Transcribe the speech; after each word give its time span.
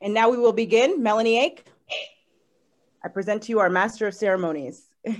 And 0.00 0.12
now 0.14 0.28
we 0.30 0.36
will 0.36 0.52
begin. 0.52 1.02
Melanie 1.02 1.38
Ake, 1.38 1.64
I 3.02 3.08
present 3.08 3.42
to 3.44 3.50
you 3.50 3.60
our 3.60 3.70
Master 3.70 4.06
of 4.06 4.14
Ceremonies. 4.14 4.88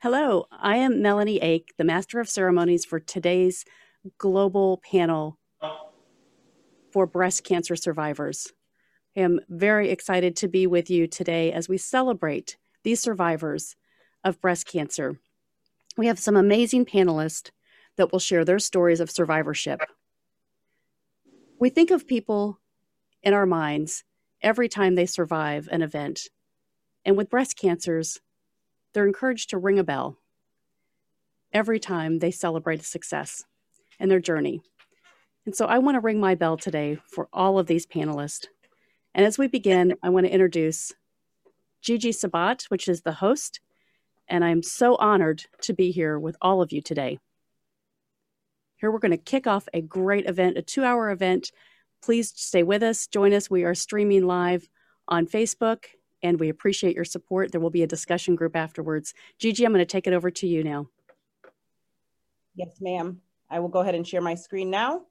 Hello, 0.00 0.46
I 0.50 0.76
am 0.76 1.02
Melanie 1.02 1.38
Ake, 1.38 1.74
the 1.76 1.84
Master 1.84 2.20
of 2.20 2.28
Ceremonies 2.28 2.84
for 2.84 3.00
today's 3.00 3.64
global 4.18 4.80
panel 4.90 5.38
for 6.90 7.06
breast 7.06 7.44
cancer 7.44 7.76
survivors. 7.76 8.52
I 9.16 9.20
am 9.20 9.40
very 9.48 9.90
excited 9.90 10.36
to 10.36 10.48
be 10.48 10.66
with 10.66 10.90
you 10.90 11.06
today 11.06 11.52
as 11.52 11.68
we 11.68 11.78
celebrate 11.78 12.56
these 12.84 13.00
survivors 13.00 13.76
of 14.24 14.40
breast 14.40 14.66
cancer. 14.66 15.18
We 15.96 16.06
have 16.06 16.18
some 16.18 16.36
amazing 16.36 16.86
panelists 16.86 17.50
that 17.96 18.12
will 18.12 18.20
share 18.20 18.44
their 18.44 18.60
stories 18.60 19.00
of 19.00 19.10
survivorship. 19.10 19.80
We 21.60 21.70
think 21.70 21.90
of 21.90 22.06
people 22.06 22.60
in 23.20 23.34
our 23.34 23.46
minds 23.46 24.04
every 24.40 24.68
time 24.68 24.94
they 24.94 25.06
survive 25.06 25.68
an 25.72 25.82
event. 25.82 26.28
And 27.04 27.16
with 27.16 27.30
breast 27.30 27.58
cancers, 27.58 28.20
they're 28.92 29.06
encouraged 29.06 29.50
to 29.50 29.58
ring 29.58 29.78
a 29.78 29.84
bell 29.84 30.18
every 31.52 31.80
time 31.80 32.20
they 32.20 32.30
celebrate 32.30 32.80
a 32.80 32.84
success 32.84 33.44
in 33.98 34.08
their 34.08 34.20
journey. 34.20 34.60
And 35.46 35.56
so 35.56 35.66
I 35.66 35.78
want 35.78 35.96
to 35.96 36.00
ring 36.00 36.20
my 36.20 36.36
bell 36.36 36.56
today 36.56 36.98
for 37.06 37.28
all 37.32 37.58
of 37.58 37.66
these 37.66 37.86
panelists. 37.86 38.46
And 39.12 39.26
as 39.26 39.36
we 39.36 39.48
begin, 39.48 39.96
I 40.00 40.10
want 40.10 40.26
to 40.26 40.32
introduce 40.32 40.92
Gigi 41.80 42.12
Sabat, 42.12 42.66
which 42.68 42.86
is 42.86 43.02
the 43.02 43.12
host. 43.12 43.60
And 44.28 44.44
I'm 44.44 44.62
so 44.62 44.94
honored 44.96 45.46
to 45.62 45.72
be 45.72 45.90
here 45.90 46.20
with 46.20 46.36
all 46.40 46.62
of 46.62 46.70
you 46.70 46.82
today. 46.82 47.18
Here 48.78 48.90
we're 48.90 48.98
going 49.00 49.10
to 49.10 49.16
kick 49.16 49.46
off 49.46 49.68
a 49.74 49.80
great 49.80 50.26
event, 50.26 50.56
a 50.56 50.62
two 50.62 50.84
hour 50.84 51.10
event. 51.10 51.50
Please 52.02 52.32
stay 52.34 52.62
with 52.62 52.82
us, 52.82 53.06
join 53.08 53.32
us. 53.32 53.50
We 53.50 53.64
are 53.64 53.74
streaming 53.74 54.26
live 54.26 54.68
on 55.08 55.26
Facebook 55.26 55.86
and 56.22 56.38
we 56.38 56.48
appreciate 56.48 56.94
your 56.94 57.04
support. 57.04 57.50
There 57.50 57.60
will 57.60 57.70
be 57.70 57.82
a 57.82 57.88
discussion 57.88 58.36
group 58.36 58.54
afterwards. 58.56 59.14
Gigi, 59.38 59.64
I'm 59.64 59.72
going 59.72 59.80
to 59.80 59.86
take 59.86 60.06
it 60.06 60.12
over 60.12 60.30
to 60.30 60.46
you 60.46 60.62
now. 60.62 60.88
Yes, 62.54 62.76
ma'am. 62.80 63.20
I 63.50 63.60
will 63.60 63.68
go 63.68 63.80
ahead 63.80 63.94
and 63.94 64.06
share 64.06 64.20
my 64.20 64.34
screen 64.34 64.70
now. 64.70 65.02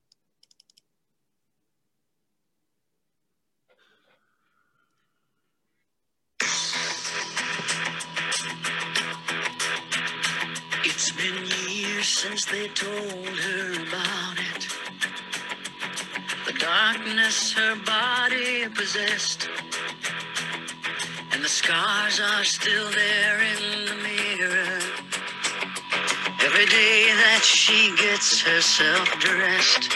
Since 12.18 12.46
they 12.46 12.68
told 12.70 13.38
her 13.46 13.74
about 13.74 14.38
it. 14.56 14.68
The 16.48 16.54
darkness 16.54 17.54
her 17.54 17.76
body 17.86 18.68
possessed. 18.74 19.48
And 21.32 21.44
the 21.44 21.48
scars 21.48 22.20
are 22.20 22.44
still 22.44 22.90
there 22.90 23.40
in 23.54 23.86
the 23.86 23.96
mirror. 24.02 24.80
Every 26.42 26.66
day 26.66 27.14
that 27.24 27.42
she 27.44 27.94
gets 27.98 28.42
herself 28.42 29.08
dressed. 29.20 29.92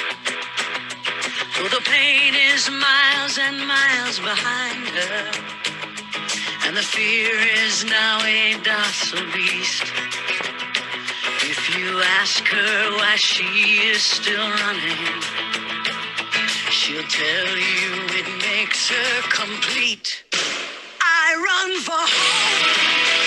Though 1.58 1.69
the 1.69 1.81
pain 1.86 2.36
is 2.36 2.69
miles 2.69 3.39
and 3.39 3.58
miles 3.66 4.19
behind 4.19 4.86
her. 4.89 5.31
And 6.67 6.77
the 6.77 6.83
fear 6.83 7.33
is 7.66 7.83
now 7.83 8.22
a 8.23 8.61
docile 8.61 9.25
beast. 9.33 9.92
You 11.77 12.02
ask 12.19 12.45
her 12.47 12.91
why 12.97 13.16
she 13.16 13.44
is 13.91 14.02
still 14.02 14.50
running, 14.50 15.22
she'll 16.69 17.02
tell 17.03 17.47
you 17.55 18.08
it 18.19 18.27
makes 18.44 18.89
her 18.89 19.22
complete. 19.30 20.25
I 21.02 21.36
run 21.36 21.80
for 21.81 21.92
hope. 21.95 23.20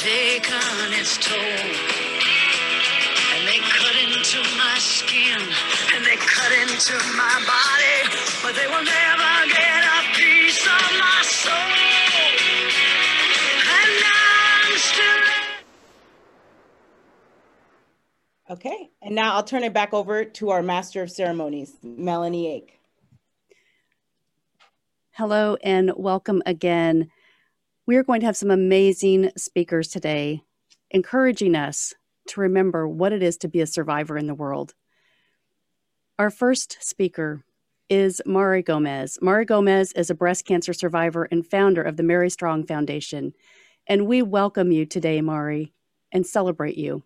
Taken 0.00 0.56
its 0.96 1.18
toll. 1.18 1.36
And 3.36 3.46
they 3.46 3.58
cut 3.58 3.94
into 4.00 4.40
my 4.56 4.76
skin 4.78 5.38
and 5.94 6.04
they 6.06 6.16
cut 6.16 6.52
into 6.52 6.94
my 7.16 7.36
body. 7.44 8.08
But 8.42 8.54
they 8.56 8.66
will 8.66 8.82
never 8.82 9.46
get 9.52 9.84
a 9.84 10.00
piece 10.16 10.64
of 10.64 10.80
my 10.98 11.20
soul. 11.22 11.52
And 13.76 14.04
I'm 14.08 14.78
still. 14.78 15.20
Okay, 18.48 18.90
and 19.02 19.14
now 19.14 19.34
I'll 19.34 19.44
turn 19.44 19.64
it 19.64 19.74
back 19.74 19.92
over 19.92 20.24
to 20.24 20.48
our 20.48 20.62
Master 20.62 21.02
of 21.02 21.10
Ceremonies, 21.10 21.76
Melanie 21.82 22.50
Ake. 22.50 22.80
Hello 25.12 25.58
and 25.62 25.92
welcome 25.94 26.42
again. 26.46 27.10
We 27.90 27.96
are 27.96 28.04
going 28.04 28.20
to 28.20 28.26
have 28.26 28.36
some 28.36 28.52
amazing 28.52 29.32
speakers 29.36 29.88
today, 29.88 30.44
encouraging 30.92 31.56
us 31.56 31.92
to 32.28 32.40
remember 32.40 32.86
what 32.86 33.12
it 33.12 33.20
is 33.20 33.36
to 33.38 33.48
be 33.48 33.60
a 33.60 33.66
survivor 33.66 34.16
in 34.16 34.28
the 34.28 34.34
world. 34.36 34.74
Our 36.16 36.30
first 36.30 36.76
speaker 36.80 37.42
is 37.88 38.22
Mari 38.24 38.62
Gomez. 38.62 39.18
Mari 39.20 39.44
Gomez 39.44 39.90
is 39.94 40.08
a 40.08 40.14
breast 40.14 40.44
cancer 40.44 40.72
survivor 40.72 41.24
and 41.32 41.44
founder 41.44 41.82
of 41.82 41.96
the 41.96 42.04
Mari 42.04 42.30
Strong 42.30 42.66
Foundation. 42.66 43.32
And 43.88 44.06
we 44.06 44.22
welcome 44.22 44.70
you 44.70 44.86
today, 44.86 45.20
Mari, 45.20 45.72
and 46.12 46.24
celebrate 46.24 46.78
you. 46.78 47.02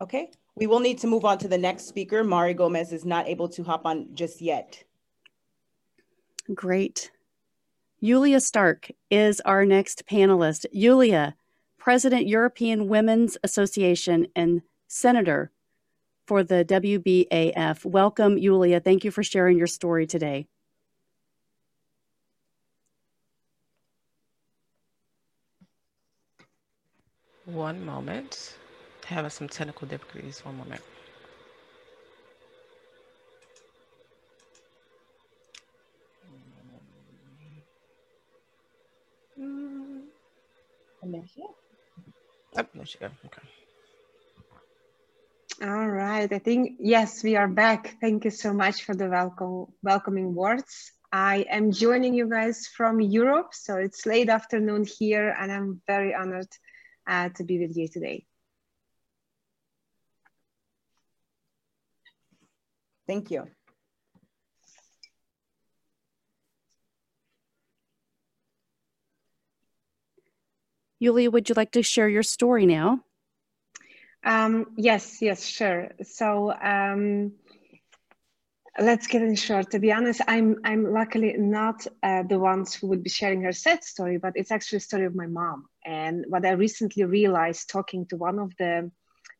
Okay, 0.00 0.32
we 0.56 0.66
will 0.66 0.80
need 0.80 0.98
to 0.98 1.06
move 1.06 1.24
on 1.24 1.38
to 1.38 1.46
the 1.46 1.56
next 1.56 1.86
speaker. 1.86 2.24
Mari 2.24 2.52
Gomez 2.52 2.92
is 2.92 3.04
not 3.04 3.28
able 3.28 3.48
to 3.50 3.62
hop 3.62 3.86
on 3.86 4.08
just 4.12 4.42
yet. 4.42 4.82
Great. 6.54 7.10
Yulia 8.00 8.40
Stark 8.40 8.90
is 9.10 9.40
our 9.42 9.64
next 9.64 10.06
panelist. 10.06 10.66
Yulia, 10.72 11.36
President, 11.78 12.26
European 12.26 12.88
Women's 12.88 13.36
Association, 13.44 14.26
and 14.34 14.62
Senator 14.88 15.50
for 16.26 16.42
the 16.42 16.64
WBAF. 16.64 17.84
Welcome, 17.84 18.38
Yulia. 18.38 18.80
Thank 18.80 19.04
you 19.04 19.10
for 19.10 19.22
sharing 19.22 19.58
your 19.58 19.66
story 19.66 20.06
today. 20.06 20.46
One 27.44 27.84
moment. 27.84 28.56
Having 29.06 29.30
some 29.30 29.48
technical 29.48 29.86
difficulties. 29.88 30.44
One 30.44 30.56
moment. 30.56 30.82
And 41.02 41.14
there 41.14 41.24
she 41.34 41.40
is. 41.40 41.48
Oh, 42.56 42.66
there 42.74 42.86
she 42.86 42.98
go. 42.98 43.06
Okay. 43.26 43.42
All 45.62 45.88
right. 45.88 46.32
I 46.32 46.38
think, 46.38 46.76
yes, 46.80 47.22
we 47.22 47.36
are 47.36 47.48
back. 47.48 47.96
Thank 48.00 48.24
you 48.24 48.30
so 48.30 48.52
much 48.52 48.84
for 48.84 48.94
the 48.94 49.08
welcome, 49.08 49.66
welcoming 49.82 50.34
words. 50.34 50.92
I 51.12 51.44
am 51.50 51.72
joining 51.72 52.14
you 52.14 52.28
guys 52.28 52.66
from 52.66 53.00
Europe. 53.00 53.52
So 53.52 53.76
it's 53.76 54.06
late 54.06 54.28
afternoon 54.28 54.84
here, 54.84 55.34
and 55.38 55.50
I'm 55.50 55.82
very 55.86 56.14
honored 56.14 56.48
uh, 57.06 57.30
to 57.30 57.44
be 57.44 57.58
with 57.58 57.76
you 57.76 57.88
today. 57.88 58.26
Thank 63.06 63.30
you. 63.30 63.48
Yulia, 71.00 71.30
would 71.30 71.48
you 71.48 71.54
like 71.56 71.72
to 71.72 71.82
share 71.82 72.08
your 72.08 72.22
story 72.22 72.66
now? 72.66 73.00
Um, 74.24 74.66
yes, 74.76 75.22
yes, 75.22 75.44
sure. 75.44 75.92
So 76.02 76.52
um, 76.52 77.32
let's 78.78 79.06
get 79.06 79.22
in 79.22 79.34
short. 79.34 79.70
To 79.70 79.78
be 79.78 79.92
honest, 79.92 80.20
I'm 80.28 80.56
I'm 80.62 80.92
luckily 80.92 81.34
not 81.38 81.86
uh, 82.02 82.22
the 82.24 82.38
ones 82.38 82.74
who 82.74 82.88
would 82.88 83.02
be 83.02 83.08
sharing 83.08 83.42
her 83.42 83.52
sad 83.52 83.82
story, 83.82 84.18
but 84.18 84.34
it's 84.36 84.50
actually 84.52 84.76
a 84.76 84.80
story 84.80 85.06
of 85.06 85.14
my 85.14 85.26
mom. 85.26 85.64
And 85.84 86.26
what 86.28 86.44
I 86.44 86.50
recently 86.50 87.04
realized 87.04 87.70
talking 87.70 88.06
to 88.06 88.16
one 88.16 88.38
of 88.38 88.52
the 88.58 88.90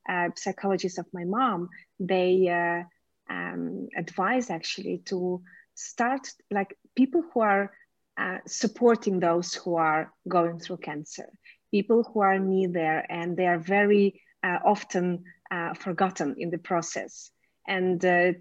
uh, 0.09 0.31
psychologists 0.37 0.99
of 0.99 1.07
my 1.13 1.25
mom, 1.25 1.69
they 1.99 2.49
uh, 2.49 2.85
um, 3.33 3.89
advise 3.95 4.49
actually 4.49 5.03
to 5.07 5.43
start 5.75 6.27
like 6.51 6.77
people 6.97 7.23
who 7.33 7.41
are 7.41 7.73
uh, 8.19 8.39
supporting 8.47 9.21
those 9.21 9.55
who 9.55 9.77
are 9.77 10.13
going 10.29 10.59
through 10.59 10.77
cancer, 10.79 11.27
people 11.71 12.03
who 12.03 12.21
are 12.21 12.39
near 12.39 12.69
there, 12.69 13.07
and 13.11 13.37
they 13.37 13.47
are 13.47 13.59
very 13.59 14.21
uh, 14.43 14.59
often 14.65 15.25
uh, 15.51 15.75
forgotten 15.75 16.37
in 16.39 16.51
the 16.51 16.59
process. 16.59 17.31
And 17.67 18.05
uh, 18.05 18.33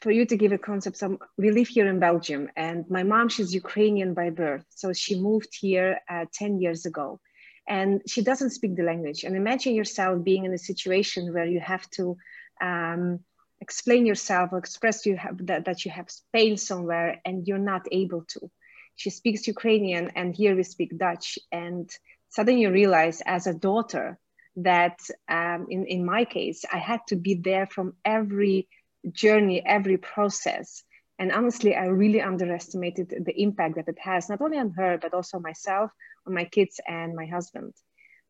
for 0.00 0.10
you 0.10 0.24
to 0.26 0.36
give 0.36 0.52
a 0.52 0.58
concept, 0.58 0.96
some, 0.96 1.18
we 1.36 1.50
live 1.50 1.68
here 1.68 1.88
in 1.88 1.98
Belgium, 1.98 2.48
and 2.56 2.84
my 2.90 3.02
mom, 3.02 3.28
she's 3.28 3.54
Ukrainian 3.54 4.14
by 4.14 4.30
birth. 4.30 4.64
So 4.70 4.92
she 4.92 5.20
moved 5.20 5.50
here 5.60 6.00
uh, 6.08 6.26
10 6.32 6.60
years 6.60 6.86
ago, 6.86 7.20
and 7.68 8.02
she 8.06 8.22
doesn't 8.22 8.50
speak 8.50 8.76
the 8.76 8.82
language. 8.82 9.24
And 9.24 9.36
imagine 9.36 9.74
yourself 9.74 10.24
being 10.24 10.44
in 10.44 10.54
a 10.54 10.58
situation 10.58 11.32
where 11.34 11.46
you 11.46 11.60
have 11.60 11.88
to 11.90 12.16
um, 12.60 13.20
explain 13.60 14.06
yourself 14.06 14.52
or 14.52 14.58
express 14.58 15.04
you 15.04 15.16
have 15.16 15.46
that, 15.46 15.64
that 15.64 15.84
you 15.84 15.90
have 15.90 16.08
pain 16.32 16.56
somewhere 16.56 17.20
and 17.24 17.46
you're 17.46 17.58
not 17.58 17.86
able 17.92 18.24
to. 18.28 18.50
She 18.96 19.10
speaks 19.10 19.46
Ukrainian, 19.46 20.10
and 20.16 20.34
here 20.34 20.56
we 20.56 20.64
speak 20.64 20.98
Dutch. 20.98 21.38
And 21.52 21.88
suddenly 22.28 22.62
you 22.62 22.70
realize, 22.70 23.22
as 23.24 23.46
a 23.46 23.54
daughter, 23.54 24.18
that 24.56 24.98
um, 25.28 25.66
in, 25.70 25.86
in 25.86 26.04
my 26.04 26.24
case, 26.24 26.64
I 26.72 26.78
had 26.78 27.00
to 27.08 27.16
be 27.16 27.34
there 27.34 27.66
from 27.66 27.94
every 28.04 28.68
journey, 29.12 29.64
every 29.64 29.96
process. 29.96 30.82
And 31.18 31.32
honestly, 31.32 31.74
I 31.74 31.86
really 31.86 32.20
underestimated 32.20 33.24
the 33.24 33.42
impact 33.42 33.76
that 33.76 33.88
it 33.88 33.98
has, 34.00 34.28
not 34.28 34.40
only 34.40 34.58
on 34.58 34.70
her, 34.72 34.98
but 35.00 35.14
also 35.14 35.38
myself, 35.38 35.90
on 36.26 36.34
my 36.34 36.44
kids, 36.44 36.80
and 36.86 37.14
my 37.14 37.26
husband. 37.26 37.74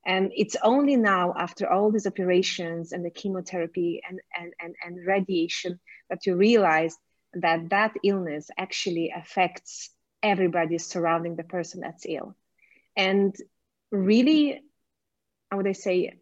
And 0.06 0.32
it's 0.34 0.56
only 0.62 0.96
now, 0.96 1.34
after 1.36 1.70
all 1.70 1.90
these 1.90 2.06
operations 2.06 2.92
and 2.92 3.04
the 3.04 3.10
chemotherapy 3.10 4.00
and, 4.08 4.20
and, 4.38 4.52
and, 4.60 4.74
and 4.84 5.06
radiation, 5.06 5.80
that 6.08 6.24
you 6.24 6.36
realize 6.36 6.96
that 7.34 7.68
that 7.70 7.94
illness 8.02 8.48
actually 8.56 9.12
affects 9.14 9.90
everybody 10.22 10.78
surrounding 10.78 11.36
the 11.36 11.44
person 11.44 11.80
that's 11.80 12.06
ill. 12.06 12.34
And 12.96 13.36
really, 13.90 14.62
how 15.50 15.58
would 15.58 15.66
I 15.66 15.72
say, 15.72 16.18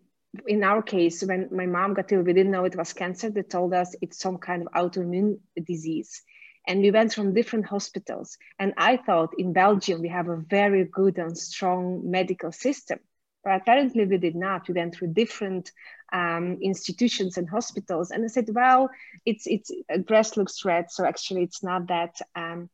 in 0.46 0.62
our 0.64 0.82
case, 0.82 1.22
when 1.22 1.48
my 1.50 1.66
mom 1.66 1.94
got 1.94 2.12
ill, 2.12 2.22
we 2.22 2.32
didn't 2.32 2.52
know 2.52 2.64
it 2.64 2.76
was 2.76 2.92
cancer. 2.92 3.30
They 3.30 3.42
told 3.42 3.72
us 3.72 3.94
it's 4.02 4.18
some 4.18 4.38
kind 4.38 4.62
of 4.62 4.72
autoimmune 4.72 5.38
disease. 5.66 6.22
And 6.68 6.80
we 6.80 6.90
went 6.90 7.14
from 7.14 7.32
different 7.32 7.66
hospitals. 7.66 8.36
And 8.58 8.74
I 8.76 8.96
thought 8.96 9.34
in 9.38 9.52
Belgium, 9.52 10.02
we 10.02 10.08
have 10.08 10.28
a 10.28 10.36
very 10.36 10.84
good 10.84 11.16
and 11.18 11.38
strong 11.38 12.10
medical 12.10 12.52
system. 12.52 12.98
But 13.44 13.60
apparently 13.62 14.04
we 14.04 14.18
did 14.18 14.34
not. 14.34 14.66
We 14.66 14.74
went 14.74 14.96
through 14.96 15.14
different 15.14 15.70
um, 16.12 16.58
institutions 16.60 17.38
and 17.38 17.48
hospitals. 17.48 18.10
And 18.10 18.24
I 18.24 18.26
said, 18.26 18.48
well, 18.52 18.90
it's, 19.24 19.46
it's 19.46 19.70
breast 20.06 20.36
looks 20.36 20.64
red. 20.64 20.90
So 20.90 21.04
actually 21.04 21.44
it's 21.44 21.62
not 21.62 21.86
that, 21.86 22.16
um, 22.34 22.68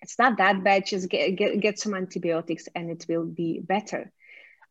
it's 0.00 0.18
not 0.20 0.38
that 0.38 0.62
bad. 0.62 0.86
Just 0.86 1.08
get, 1.08 1.30
get, 1.32 1.60
get 1.60 1.78
some 1.80 1.94
antibiotics 1.94 2.68
and 2.74 2.90
it 2.90 3.04
will 3.08 3.26
be 3.26 3.60
better. 3.60 4.12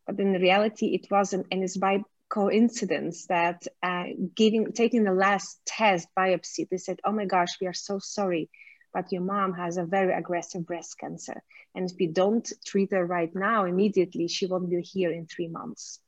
But 0.05 0.19
in 0.19 0.33
reality, 0.33 0.87
it 0.87 1.09
wasn't. 1.11 1.47
And 1.51 1.63
it's 1.63 1.77
by 1.77 2.03
coincidence 2.29 3.27
that 3.27 3.67
uh, 3.83 4.05
giving 4.35 4.71
taking 4.71 5.03
the 5.03 5.13
last 5.13 5.59
test 5.65 6.07
biopsy, 6.17 6.67
they 6.69 6.77
said, 6.77 6.99
"Oh 7.03 7.11
my 7.11 7.25
gosh, 7.25 7.59
we 7.59 7.67
are 7.67 7.73
so 7.73 7.99
sorry, 7.99 8.49
but 8.93 9.11
your 9.11 9.21
mom 9.21 9.53
has 9.53 9.77
a 9.77 9.85
very 9.85 10.13
aggressive 10.13 10.65
breast 10.65 10.97
cancer, 10.97 11.43
and 11.75 11.89
if 11.89 11.97
we 11.99 12.07
don't 12.07 12.51
treat 12.65 12.91
her 12.91 13.05
right 13.05 13.33
now, 13.35 13.65
immediately, 13.65 14.27
she 14.27 14.47
won't 14.47 14.69
be 14.69 14.81
here 14.81 15.11
in 15.11 15.27
three 15.27 15.49
months." 15.49 15.99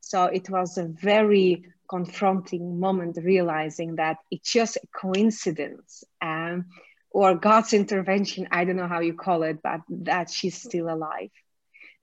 So 0.00 0.24
it 0.24 0.48
was 0.48 0.78
a 0.78 0.86
very 0.86 1.64
confronting 1.88 2.80
moment, 2.80 3.18
realizing 3.22 3.96
that 3.96 4.18
it's 4.30 4.52
just 4.52 4.76
a 4.76 4.86
coincidence. 4.94 6.04
Um, 6.22 6.66
or 7.12 7.34
God's 7.34 7.72
intervention, 7.72 8.46
I 8.52 8.64
don't 8.64 8.76
know 8.76 8.86
how 8.86 9.00
you 9.00 9.14
call 9.14 9.42
it, 9.42 9.58
but 9.62 9.80
that 9.88 10.30
she's 10.30 10.62
still 10.62 10.88
alive 10.88 11.30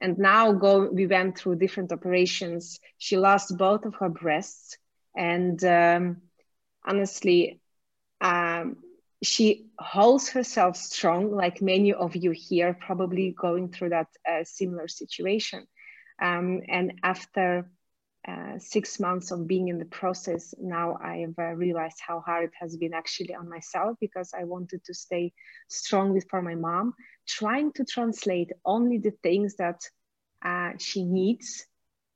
and 0.00 0.18
now 0.18 0.52
go 0.52 0.88
we 0.90 1.06
went 1.06 1.38
through 1.38 1.56
different 1.56 1.92
operations. 1.92 2.80
She 2.98 3.16
lost 3.16 3.56
both 3.56 3.84
of 3.84 3.94
her 3.96 4.08
breasts. 4.08 4.76
And 5.16 5.62
um, 5.64 6.22
honestly 6.86 7.60
um, 8.20 8.76
she 9.22 9.66
holds 9.78 10.30
herself 10.30 10.76
strong 10.76 11.32
like 11.32 11.60
many 11.60 11.92
of 11.92 12.14
you 12.16 12.30
here 12.30 12.76
probably 12.78 13.34
going 13.38 13.70
through 13.72 13.90
that 13.90 14.08
uh, 14.28 14.44
similar 14.44 14.88
situation. 14.88 15.66
Um, 16.20 16.62
and 16.68 16.94
after 17.02 17.70
uh, 18.28 18.58
six 18.58 19.00
months 19.00 19.30
of 19.30 19.46
being 19.46 19.68
in 19.68 19.78
the 19.78 19.86
process, 19.86 20.52
now 20.60 20.98
I 21.02 21.18
have 21.18 21.38
uh, 21.38 21.54
realized 21.54 21.98
how 22.06 22.20
hard 22.20 22.44
it 22.44 22.52
has 22.60 22.76
been 22.76 22.92
actually 22.92 23.34
on 23.34 23.48
myself 23.48 23.96
because 24.00 24.32
I 24.38 24.44
wanted 24.44 24.84
to 24.84 24.94
stay 24.94 25.32
strong 25.68 26.12
with 26.12 26.26
for 26.28 26.42
my 26.42 26.54
mom, 26.54 26.94
trying 27.26 27.72
to 27.72 27.84
translate 27.84 28.50
only 28.64 28.98
the 28.98 29.12
things 29.22 29.56
that 29.56 29.80
uh, 30.44 30.72
she 30.78 31.04
needs. 31.04 31.66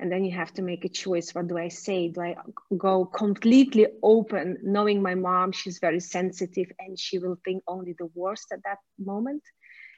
And 0.01 0.11
then 0.11 0.25
you 0.25 0.33
have 0.33 0.53
to 0.55 0.63
make 0.63 0.85
a 0.85 0.89
choice. 0.89 1.33
What 1.33 1.47
do 1.47 1.57
I 1.57 1.69
say? 1.69 2.09
Do 2.09 2.21
I 2.21 2.37
go 2.77 3.05
completely 3.05 3.87
open, 4.03 4.59
knowing 4.63 5.01
my 5.01 5.15
mom, 5.15 5.53
she's 5.53 5.79
very 5.79 6.01
sensitive 6.01 6.67
and 6.79 6.99
she 6.99 7.19
will 7.19 7.39
think 7.45 7.63
only 7.69 7.95
the 7.99 8.11
worst 8.15 8.47
at 8.53 8.65
that 8.65 8.79
moment? 8.99 9.43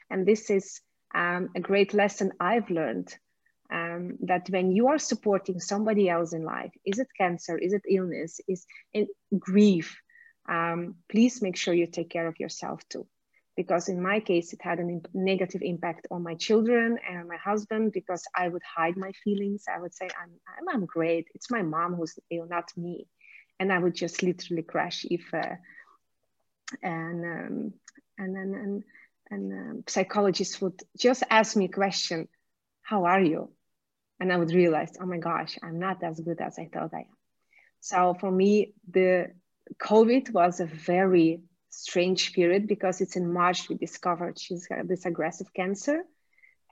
And 0.09 0.25
this 0.25 0.49
is 0.49 0.79
um, 1.13 1.49
a 1.55 1.59
great 1.59 1.93
lesson 1.93 2.31
I've 2.39 2.69
learned 2.69 3.15
um, 3.71 4.17
that 4.21 4.49
when 4.49 4.71
you 4.71 4.87
are 4.87 4.99
supporting 4.99 5.59
somebody 5.59 6.09
else 6.09 6.33
in 6.33 6.43
life, 6.43 6.71
is 6.85 6.99
it 6.99 7.07
cancer, 7.17 7.57
is 7.57 7.73
it 7.73 7.83
illness, 7.89 8.39
is 8.47 8.65
it 8.93 9.07
grief, 9.37 9.97
um, 10.47 10.95
please 11.09 11.41
make 11.41 11.57
sure 11.57 11.73
you 11.73 11.87
take 11.87 12.09
care 12.09 12.27
of 12.27 12.39
yourself 12.39 12.87
too. 12.89 13.07
Because 13.57 13.87
in 13.87 14.03
my 14.03 14.19
case, 14.19 14.51
it 14.51 14.61
had 14.61 14.79
a 14.79 14.83
imp 14.83 15.07
negative 15.13 15.61
impact 15.63 16.07
on 16.11 16.23
my 16.23 16.35
children 16.35 16.99
and 17.09 17.27
my 17.27 17.37
husband 17.37 17.93
because 17.93 18.23
I 18.35 18.49
would 18.49 18.61
hide 18.63 18.97
my 18.97 19.13
feelings. 19.23 19.63
I 19.73 19.79
would 19.79 19.93
say, 19.93 20.09
I'm, 20.21 20.31
I'm, 20.57 20.75
I'm 20.75 20.85
great. 20.85 21.27
It's 21.33 21.49
my 21.49 21.61
mom 21.61 21.95
who's 21.95 22.19
ill, 22.29 22.47
not 22.47 22.69
me. 22.75 23.07
And 23.59 23.71
I 23.71 23.79
would 23.79 23.95
just 23.95 24.21
literally 24.21 24.63
crash 24.63 25.05
if, 25.09 25.33
uh, 25.33 25.55
and, 26.83 27.23
um, 27.23 27.73
and 28.17 28.35
then, 28.35 28.53
and, 28.53 28.83
and 29.31 29.53
um, 29.53 29.83
psychologists 29.87 30.61
would 30.61 30.77
just 30.99 31.23
ask 31.29 31.55
me 31.55 31.65
a 31.65 31.69
question, 31.69 32.27
how 32.81 33.05
are 33.05 33.21
you? 33.21 33.54
And 34.19 34.31
I 34.31 34.37
would 34.37 34.51
realize, 34.51 34.93
oh 34.99 35.05
my 35.05 35.17
gosh, 35.17 35.57
I'm 35.61 35.79
not 35.79 36.03
as 36.03 36.19
good 36.19 36.39
as 36.41 36.57
I 36.57 36.69
thought 36.71 36.93
I 36.93 36.99
am. 36.99 37.17
So 37.79 38.15
for 38.19 38.31
me, 38.31 38.73
the 38.89 39.27
COVID 39.79 40.31
was 40.31 40.59
a 40.59 40.65
very 40.65 41.41
strange 41.69 42.33
period 42.33 42.67
because 42.67 43.01
it's 43.01 43.15
in 43.15 43.31
March 43.31 43.67
we 43.69 43.75
discovered 43.75 44.39
she's 44.39 44.67
got 44.67 44.87
this 44.87 45.05
aggressive 45.05 45.53
cancer. 45.53 46.03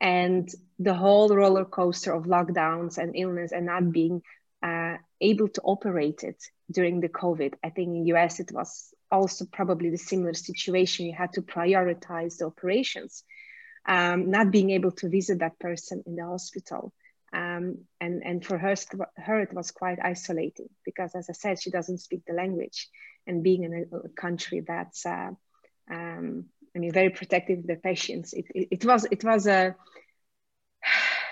And 0.01 0.49
the 0.79 0.93
whole 0.93 1.29
roller 1.29 1.65
coaster 1.65 2.13
of 2.13 2.25
lockdowns 2.25 2.97
and 2.97 3.15
illness 3.15 3.51
and 3.51 3.65
not 3.65 3.91
being 3.91 4.21
uh, 4.61 4.95
able 5.21 5.49
to 5.49 5.61
operate 5.61 6.23
it 6.23 6.41
during 6.71 6.99
the 6.99 7.09
COVID. 7.09 7.53
I 7.63 7.69
think 7.69 7.89
in 7.89 8.07
US 8.07 8.39
it 8.39 8.51
was 8.51 8.93
also 9.11 9.45
probably 9.45 9.89
the 9.89 9.97
similar 9.97 10.33
situation. 10.33 11.05
You 11.05 11.13
had 11.13 11.33
to 11.33 11.41
prioritize 11.41 12.37
the 12.37 12.45
operations, 12.45 13.23
um, 13.87 14.31
not 14.31 14.51
being 14.51 14.71
able 14.71 14.91
to 14.93 15.09
visit 15.09 15.39
that 15.39 15.59
person 15.59 16.03
in 16.05 16.15
the 16.15 16.25
hospital. 16.25 16.93
Um, 17.33 17.85
and 17.99 18.21
and 18.23 18.45
for 18.45 18.57
her, 18.57 18.75
her 19.17 19.39
it 19.39 19.53
was 19.53 19.71
quite 19.71 19.99
isolating 20.03 20.69
because, 20.85 21.15
as 21.15 21.29
I 21.29 21.33
said, 21.33 21.61
she 21.61 21.71
doesn't 21.71 21.97
speak 21.99 22.21
the 22.27 22.33
language, 22.33 22.89
and 23.25 23.43
being 23.43 23.63
in 23.63 23.73
a, 23.91 23.97
a 23.97 24.09
country 24.09 24.61
that's, 24.61 25.05
uh, 25.05 25.31
um, 25.89 26.45
I 26.75 26.79
mean, 26.79 26.91
very 26.91 27.09
protective 27.09 27.59
of 27.59 27.67
the 27.67 27.75
patients, 27.75 28.33
it, 28.33 28.45
it, 28.53 28.67
it 28.71 28.85
was 28.85 29.05
it 29.09 29.23
was 29.23 29.47
a 29.47 29.75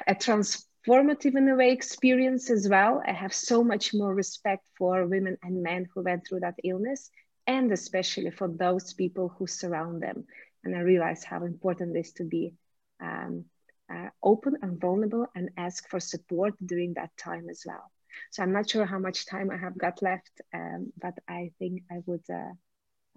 a 0.07 0.15
transformative 0.15 1.35
in 1.35 1.47
a 1.49 1.55
way 1.55 1.71
experience 1.71 2.49
as 2.49 2.67
well. 2.67 3.01
I 3.05 3.11
have 3.11 3.33
so 3.33 3.63
much 3.63 3.93
more 3.93 4.13
respect 4.13 4.67
for 4.77 5.05
women 5.05 5.37
and 5.43 5.61
men 5.61 5.87
who 5.93 6.01
went 6.03 6.25
through 6.27 6.39
that 6.41 6.59
illness, 6.63 7.09
and 7.45 7.71
especially 7.71 8.31
for 8.31 8.47
those 8.47 8.93
people 8.93 9.29
who 9.29 9.45
surround 9.47 10.01
them. 10.01 10.25
And 10.63 10.75
I 10.75 10.79
realize 10.79 11.23
how 11.23 11.43
important 11.43 11.95
it 11.95 11.99
is 11.99 12.13
to 12.13 12.23
be. 12.23 12.55
Um, 12.99 13.45
uh, 13.91 14.09
open 14.23 14.57
and 14.61 14.79
vulnerable 14.79 15.27
and 15.35 15.49
ask 15.57 15.89
for 15.89 15.99
support 15.99 16.53
during 16.65 16.93
that 16.93 17.15
time 17.17 17.49
as 17.49 17.63
well. 17.65 17.91
So 18.31 18.43
I'm 18.43 18.51
not 18.51 18.69
sure 18.69 18.85
how 18.85 18.99
much 18.99 19.25
time 19.25 19.51
I 19.51 19.57
have 19.57 19.77
got 19.77 20.01
left, 20.01 20.41
um, 20.53 20.91
but 21.01 21.13
I 21.27 21.51
think 21.59 21.83
I 21.91 21.97
would 22.05 22.23
uh, 22.29 22.53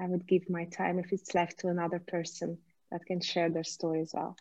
I 0.00 0.07
would 0.07 0.26
give 0.26 0.50
my 0.50 0.64
time 0.66 0.99
if 0.99 1.12
it's 1.12 1.35
left 1.35 1.61
to 1.61 1.69
another 1.69 2.00
person 2.00 2.59
that 2.90 3.07
can 3.07 3.21
share 3.21 3.50
their 3.50 3.64
story 3.64 4.00
as 4.00 4.12
well. 4.12 4.37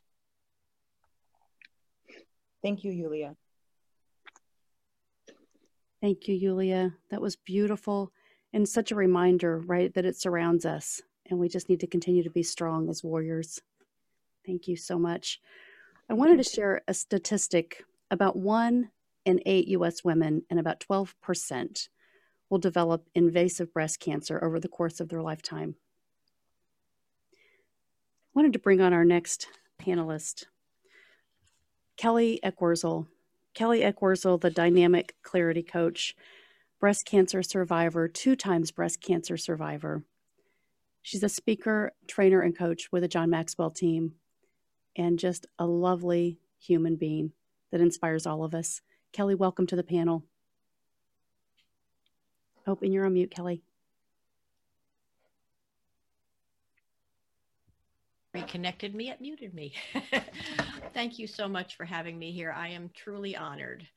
Thank 2.63 2.83
you, 2.83 2.93
Julia. 2.93 3.35
Thank 6.01 6.27
you, 6.27 6.39
Julia. 6.39 6.93
That 7.11 7.21
was 7.21 7.35
beautiful 7.35 8.11
and 8.51 8.67
such 8.67 8.91
a 8.91 8.95
reminder, 8.95 9.59
right, 9.59 9.93
that 9.93 10.05
it 10.05 10.15
surrounds 10.15 10.65
us 10.65 11.01
and 11.29 11.39
we 11.39 11.47
just 11.49 11.69
need 11.69 11.79
to 11.79 11.87
continue 11.87 12.23
to 12.23 12.29
be 12.29 12.43
strong 12.43 12.89
as 12.89 13.03
warriors. 13.03 13.61
Thank 14.45 14.67
you 14.67 14.75
so 14.75 14.99
much. 14.99 15.39
I 16.09 16.13
wanted 16.13 16.37
to 16.37 16.43
share 16.43 16.81
a 16.87 16.93
statistic 16.93 17.83
about 18.11 18.35
one 18.35 18.91
in 19.25 19.39
eight 19.45 19.67
US 19.69 20.03
women 20.03 20.43
and 20.49 20.59
about 20.59 20.79
12% 20.81 21.87
will 22.49 22.57
develop 22.57 23.07
invasive 23.15 23.73
breast 23.73 23.99
cancer 23.99 24.43
over 24.43 24.59
the 24.59 24.67
course 24.67 24.99
of 24.99 25.09
their 25.09 25.21
lifetime. 25.21 25.75
I 27.33 27.37
wanted 28.35 28.53
to 28.53 28.59
bring 28.59 28.81
on 28.81 28.93
our 28.93 29.05
next 29.05 29.47
panelist, 29.81 30.45
Kelly 31.97 32.39
Eckwurzel. 32.43 33.07
Kelly 33.53 33.81
Eckwurzel, 33.81 34.39
the 34.41 34.49
dynamic 34.49 35.15
clarity 35.21 35.61
coach, 35.61 36.15
breast 36.79 37.05
cancer 37.05 37.43
survivor, 37.43 38.07
two 38.07 38.35
times 38.35 38.71
breast 38.71 38.99
cancer 38.99 39.37
survivor. 39.37 40.03
She's 41.01 41.23
a 41.23 41.29
speaker, 41.29 41.93
trainer, 42.07 42.41
and 42.41 42.57
coach 42.57 42.91
with 42.91 43.03
the 43.03 43.07
John 43.07 43.29
Maxwell 43.29 43.69
team, 43.69 44.15
and 44.95 45.19
just 45.19 45.45
a 45.59 45.65
lovely 45.65 46.39
human 46.59 46.95
being 46.95 47.31
that 47.71 47.81
inspires 47.81 48.25
all 48.25 48.43
of 48.43 48.53
us. 48.53 48.81
Kelly, 49.11 49.35
welcome 49.35 49.67
to 49.67 49.75
the 49.75 49.83
panel. 49.83 50.23
Oh, 52.65 52.77
and 52.81 52.93
you're 52.93 53.05
on 53.05 53.13
mute, 53.13 53.31
Kelly. 53.31 53.63
reconnected 58.33 58.95
me, 58.95 59.09
it 59.09 59.21
muted 59.21 59.53
me. 59.53 59.73
Thank 60.93 61.19
you 61.19 61.27
so 61.27 61.47
much 61.47 61.77
for 61.77 61.85
having 61.85 62.17
me 62.17 62.31
here. 62.31 62.51
I 62.51 62.69
am 62.69 62.89
truly 62.93 63.35
honored. 63.35 63.87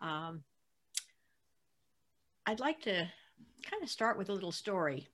Um, 0.00 0.42
I'd 2.46 2.60
like 2.60 2.80
to 2.82 3.08
kind 3.68 3.82
of 3.82 3.90
start 3.90 4.16
with 4.16 4.30
a 4.30 4.32
little 4.32 4.52
story. 4.52 5.08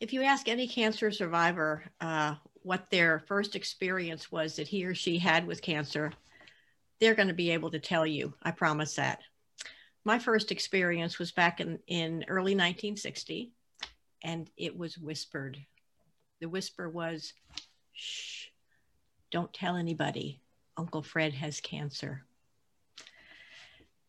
If 0.00 0.12
you 0.12 0.22
ask 0.22 0.48
any 0.48 0.68
cancer 0.68 1.10
survivor 1.10 1.84
uh, 2.00 2.34
what 2.64 2.90
their 2.90 3.20
first 3.20 3.54
experience 3.54 4.32
was 4.32 4.56
that 4.56 4.66
he 4.66 4.84
or 4.84 4.94
she 4.94 5.18
had 5.18 5.46
with 5.46 5.62
cancer, 5.62 6.12
they're 6.98 7.14
going 7.14 7.28
to 7.28 7.34
be 7.34 7.50
able 7.50 7.70
to 7.70 7.78
tell 7.78 8.06
you. 8.06 8.34
I 8.42 8.50
promise 8.50 8.96
that. 8.96 9.20
My 10.04 10.18
first 10.18 10.50
experience 10.50 11.18
was 11.18 11.30
back 11.30 11.60
in, 11.60 11.78
in 11.86 12.24
early 12.26 12.54
1960, 12.54 13.52
and 14.22 14.50
it 14.56 14.76
was 14.76 14.98
whispered 14.98 15.58
the 16.44 16.48
whisper 16.50 16.90
was, 16.90 17.32
shh, 17.92 18.48
don't 19.30 19.54
tell 19.54 19.76
anybody. 19.76 20.42
Uncle 20.76 21.02
Fred 21.02 21.32
has 21.32 21.58
cancer. 21.60 22.22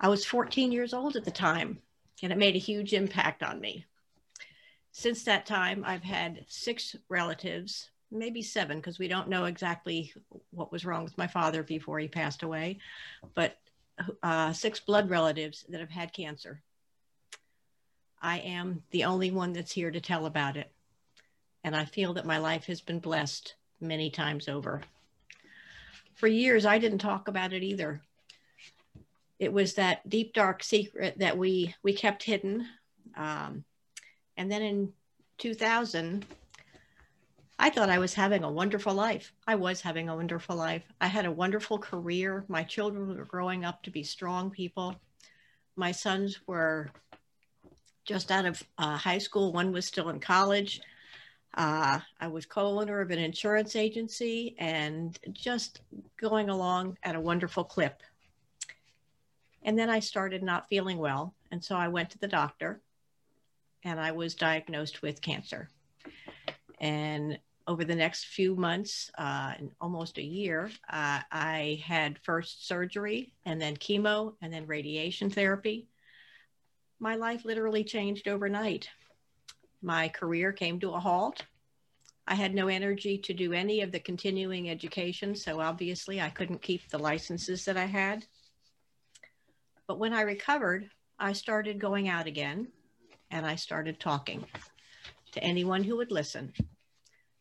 I 0.01 0.09
was 0.09 0.25
14 0.25 0.73
years 0.73 0.93
old 0.93 1.15
at 1.15 1.23
the 1.23 1.31
time, 1.31 1.79
and 2.21 2.33
it 2.33 2.37
made 2.37 2.55
a 2.55 2.59
huge 2.59 2.93
impact 2.93 3.41
on 3.41 3.61
me. 3.61 3.85
Since 4.91 5.23
that 5.23 5.45
time, 5.45 5.83
I've 5.85 6.03
had 6.03 6.43
six 6.49 6.97
relatives, 7.07 7.89
maybe 8.11 8.41
seven, 8.41 8.77
because 8.77 8.99
we 8.99 9.07
don't 9.07 9.29
know 9.29 9.45
exactly 9.45 10.13
what 10.51 10.71
was 10.71 10.85
wrong 10.85 11.03
with 11.03 11.17
my 11.17 11.27
father 11.27 11.63
before 11.63 11.99
he 11.99 12.07
passed 12.07 12.43
away, 12.43 12.79
but 13.33 13.57
uh, 14.23 14.53
six 14.53 14.79
blood 14.79 15.09
relatives 15.09 15.65
that 15.69 15.79
have 15.79 15.89
had 15.89 16.13
cancer. 16.13 16.61
I 18.21 18.39
am 18.39 18.83
the 18.91 19.05
only 19.05 19.31
one 19.31 19.53
that's 19.53 19.71
here 19.71 19.91
to 19.91 20.01
tell 20.01 20.25
about 20.25 20.57
it 20.57 20.71
and 21.65 21.75
I 21.75 21.83
feel 21.83 22.13
that 22.13 22.27
my 22.27 22.37
life 22.37 22.67
has 22.67 22.79
been 22.79 22.99
blessed 22.99 23.55
many 23.81 24.11
times 24.11 24.47
over. 24.47 24.83
For 26.13 26.27
years, 26.27 26.63
I 26.63 26.77
didn't 26.77 26.99
talk 26.99 27.27
about 27.27 27.53
it 27.53 27.63
either. 27.63 28.01
It 29.39 29.51
was 29.51 29.73
that 29.73 30.07
deep, 30.07 30.35
dark 30.35 30.61
secret 30.61 31.17
that 31.17 31.39
we, 31.39 31.73
we 31.81 31.91
kept 31.91 32.21
hidden. 32.21 32.67
Um, 33.17 33.63
and 34.37 34.49
then 34.51 34.61
in 34.61 34.93
2000, 35.39 36.23
I 37.57 37.69
thought 37.69 37.89
I 37.89 37.99
was 37.99 38.13
having 38.13 38.43
a 38.43 38.51
wonderful 38.51 38.93
life. 38.93 39.31
I 39.47 39.55
was 39.55 39.81
having 39.81 40.09
a 40.09 40.15
wonderful 40.15 40.55
life. 40.55 40.83
I 40.99 41.07
had 41.07 41.25
a 41.25 41.31
wonderful 41.31 41.77
career. 41.77 42.43
My 42.47 42.63
children 42.63 43.15
were 43.15 43.25
growing 43.25 43.63
up 43.63 43.81
to 43.83 43.91
be 43.91 44.03
strong 44.03 44.51
people. 44.51 44.95
My 45.75 45.91
sons 45.91 46.39
were 46.47 46.89
just 48.05 48.31
out 48.31 48.45
of 48.45 48.61
uh, 48.77 48.97
high 48.97 49.17
school, 49.17 49.51
one 49.51 49.71
was 49.71 49.85
still 49.85 50.09
in 50.09 50.19
college. 50.19 50.79
Uh, 51.55 51.99
I 52.19 52.27
was 52.27 52.45
co-owner 52.45 53.01
of 53.01 53.11
an 53.11 53.19
insurance 53.19 53.75
agency 53.75 54.55
and 54.59 55.17
just 55.31 55.81
going 56.19 56.49
along 56.49 56.97
at 57.01 57.15
a 57.15 57.19
wonderful 57.19 57.63
clip. 57.63 58.03
And 59.63 59.79
then 59.79 59.89
I 59.89 59.99
started 59.99 60.43
not 60.43 60.69
feeling 60.69 60.97
well. 60.97 61.33
And 61.51 61.63
so 61.63 61.75
I 61.75 61.87
went 61.87 62.11
to 62.11 62.19
the 62.19 62.27
doctor 62.27 62.81
and 63.83 63.99
I 63.99 64.11
was 64.11 64.35
diagnosed 64.35 65.01
with 65.01 65.21
cancer. 65.21 65.69
And 66.79 67.39
over 67.67 67.83
the 67.83 67.95
next 67.95 68.25
few 68.25 68.55
months, 68.55 69.09
uh, 69.17 69.53
almost 69.81 70.17
a 70.17 70.23
year, 70.23 70.69
uh, 70.89 71.21
I 71.31 71.81
had 71.83 72.19
first 72.19 72.67
surgery 72.67 73.33
and 73.45 73.61
then 73.61 73.75
chemo 73.77 74.35
and 74.41 74.53
then 74.53 74.67
radiation 74.67 75.29
therapy. 75.29 75.87
My 76.99 77.15
life 77.15 77.43
literally 77.43 77.83
changed 77.83 78.27
overnight 78.27 78.89
my 79.85 80.09
career 80.09 80.51
came 80.51 80.79
to 80.79 80.93
a 80.93 80.99
halt. 80.99 81.45
I 82.27 82.33
had 82.33 82.55
no 82.55 82.67
energy 82.67 83.19
to 83.19 83.33
do 83.33 83.53
any 83.53 83.81
of 83.81 83.91
the 83.91 83.99
continuing 83.99 84.69
education, 84.71 85.35
so 85.35 85.61
obviously 85.61 86.19
I 86.19 86.29
couldn't 86.29 86.63
keep 86.63 86.89
the 86.89 86.97
licenses 86.97 87.65
that 87.65 87.77
I 87.77 87.85
had. 87.85 88.25
But 89.87 89.99
when 89.99 90.11
I 90.11 90.21
recovered, 90.21 90.89
I 91.19 91.33
started 91.33 91.79
going 91.79 92.09
out 92.09 92.25
again 92.25 92.69
and 93.29 93.45
I 93.45 93.55
started 93.55 93.99
talking 93.99 94.43
to 95.33 95.43
anyone 95.43 95.83
who 95.83 95.97
would 95.97 96.11
listen. 96.11 96.51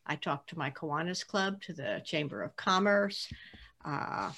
I 0.06 0.16
talked 0.16 0.50
to 0.50 0.58
my 0.58 0.70
Kiwanis 0.70 1.26
Club, 1.26 1.62
to 1.62 1.72
the 1.72 2.02
Chamber 2.04 2.42
of 2.42 2.56
Commerce. 2.56 3.28
Uh, 3.84 4.32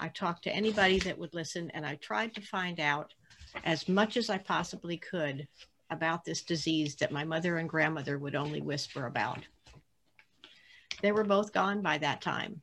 I 0.00 0.08
talked 0.08 0.44
to 0.44 0.54
anybody 0.54 0.98
that 1.00 1.18
would 1.18 1.34
listen, 1.34 1.70
and 1.72 1.86
I 1.86 1.96
tried 1.96 2.34
to 2.34 2.40
find 2.40 2.80
out 2.80 3.14
as 3.64 3.88
much 3.88 4.16
as 4.16 4.30
I 4.30 4.38
possibly 4.38 4.96
could 4.96 5.48
about 5.90 6.24
this 6.24 6.42
disease 6.42 6.96
that 6.96 7.12
my 7.12 7.24
mother 7.24 7.58
and 7.58 7.68
grandmother 7.68 8.18
would 8.18 8.34
only 8.34 8.60
whisper 8.60 9.06
about. 9.06 9.38
They 11.02 11.12
were 11.12 11.24
both 11.24 11.52
gone 11.52 11.82
by 11.82 11.98
that 11.98 12.20
time. 12.20 12.62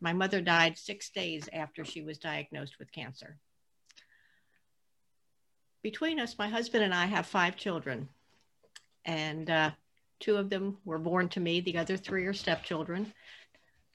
My 0.00 0.12
mother 0.12 0.40
died 0.40 0.78
six 0.78 1.10
days 1.10 1.48
after 1.52 1.84
she 1.84 2.02
was 2.02 2.18
diagnosed 2.18 2.78
with 2.78 2.92
cancer. 2.92 3.36
Between 5.82 6.20
us, 6.20 6.38
my 6.38 6.48
husband 6.48 6.84
and 6.84 6.94
I 6.94 7.06
have 7.06 7.26
five 7.26 7.56
children, 7.56 8.08
and 9.04 9.48
uh, 9.48 9.70
two 10.20 10.36
of 10.36 10.50
them 10.50 10.78
were 10.84 10.98
born 10.98 11.28
to 11.30 11.40
me. 11.40 11.60
The 11.60 11.78
other 11.78 11.96
three 11.96 12.26
are 12.26 12.34
stepchildren. 12.34 13.12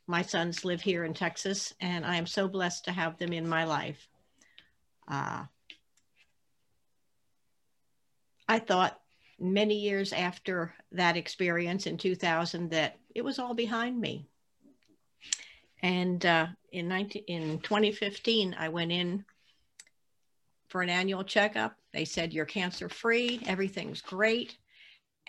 My 0.07 0.21
sons 0.21 0.65
live 0.65 0.81
here 0.81 1.05
in 1.05 1.13
Texas, 1.13 1.73
and 1.79 2.05
I 2.05 2.17
am 2.17 2.27
so 2.27 2.47
blessed 2.47 2.85
to 2.85 2.91
have 2.91 3.17
them 3.17 3.33
in 3.33 3.47
my 3.47 3.63
life. 3.63 4.07
Uh, 5.07 5.45
I 8.47 8.59
thought 8.59 8.99
many 9.39 9.75
years 9.75 10.13
after 10.13 10.73
that 10.91 11.17
experience 11.17 11.87
in 11.87 11.97
2000 11.97 12.71
that 12.71 12.97
it 13.13 13.23
was 13.23 13.39
all 13.39 13.53
behind 13.53 13.99
me. 13.99 14.27
And 15.81 16.25
uh, 16.25 16.47
in, 16.71 16.87
19, 16.87 17.23
in 17.27 17.59
2015, 17.59 18.55
I 18.57 18.69
went 18.69 18.91
in 18.91 19.25
for 20.69 20.81
an 20.81 20.89
annual 20.89 21.23
checkup. 21.23 21.75
They 21.93 22.05
said, 22.05 22.33
You're 22.33 22.45
cancer 22.45 22.89
free, 22.89 23.41
everything's 23.45 24.01
great. 24.01 24.57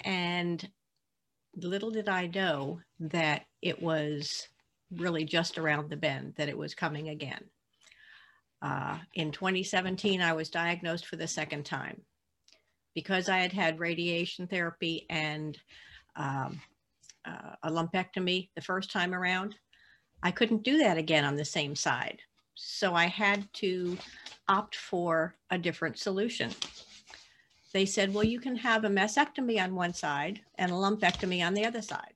And 0.05 0.69
little 1.57 1.91
did 1.91 2.09
I 2.09 2.27
know 2.27 2.81
that 3.01 3.47
it 3.63 3.83
was 3.83 4.47
really 4.91 5.25
just 5.25 5.59
around 5.59 5.91
the 5.91 5.97
bend, 5.97 6.35
that 6.37 6.49
it 6.49 6.57
was 6.57 6.75
coming 6.75 7.09
again. 7.09 7.45
Uh, 8.63 8.99
in 9.15 9.33
2017, 9.33 10.21
I 10.21 10.33
was 10.33 10.49
diagnosed 10.49 11.07
for 11.07 11.17
the 11.17 11.29
second 11.29 11.65
time 11.65 12.03
because 12.95 13.29
I 13.29 13.39
had 13.39 13.53
had 13.53 13.79
radiation 13.79 14.47
therapy 14.47 15.07
and 15.11 15.59
um, 16.17 16.61
uh, 17.27 17.55
a 17.63 17.71
lumpectomy 17.71 18.49
the 18.55 18.63
first 18.63 18.91
time 18.91 19.15
around, 19.15 19.57
I 20.23 20.31
couldn't 20.31 20.63
do 20.63 20.79
that 20.79 20.97
again 20.97 21.25
on 21.25 21.37
the 21.37 21.45
same 21.45 21.75
side. 21.75 22.21
So 22.55 22.95
I 22.95 23.07
had 23.07 23.53
to 23.55 23.99
opt 24.49 24.77
for 24.77 25.35
a 25.51 25.59
different 25.59 25.99
solution. 25.99 26.53
They 27.77 27.85
said, 27.85 28.15
well, 28.15 28.25
you 28.25 28.41
can 28.41 28.57
have 28.57 28.85
a 28.85 28.89
mastectomy 28.89 29.63
on 29.63 29.75
one 29.75 29.93
side 29.93 30.41
and 30.55 30.73
a 30.73 30.75
lumpectomy 30.75 31.47
on 31.47 31.53
the 31.53 31.67
other 31.67 31.83
side. 31.83 32.15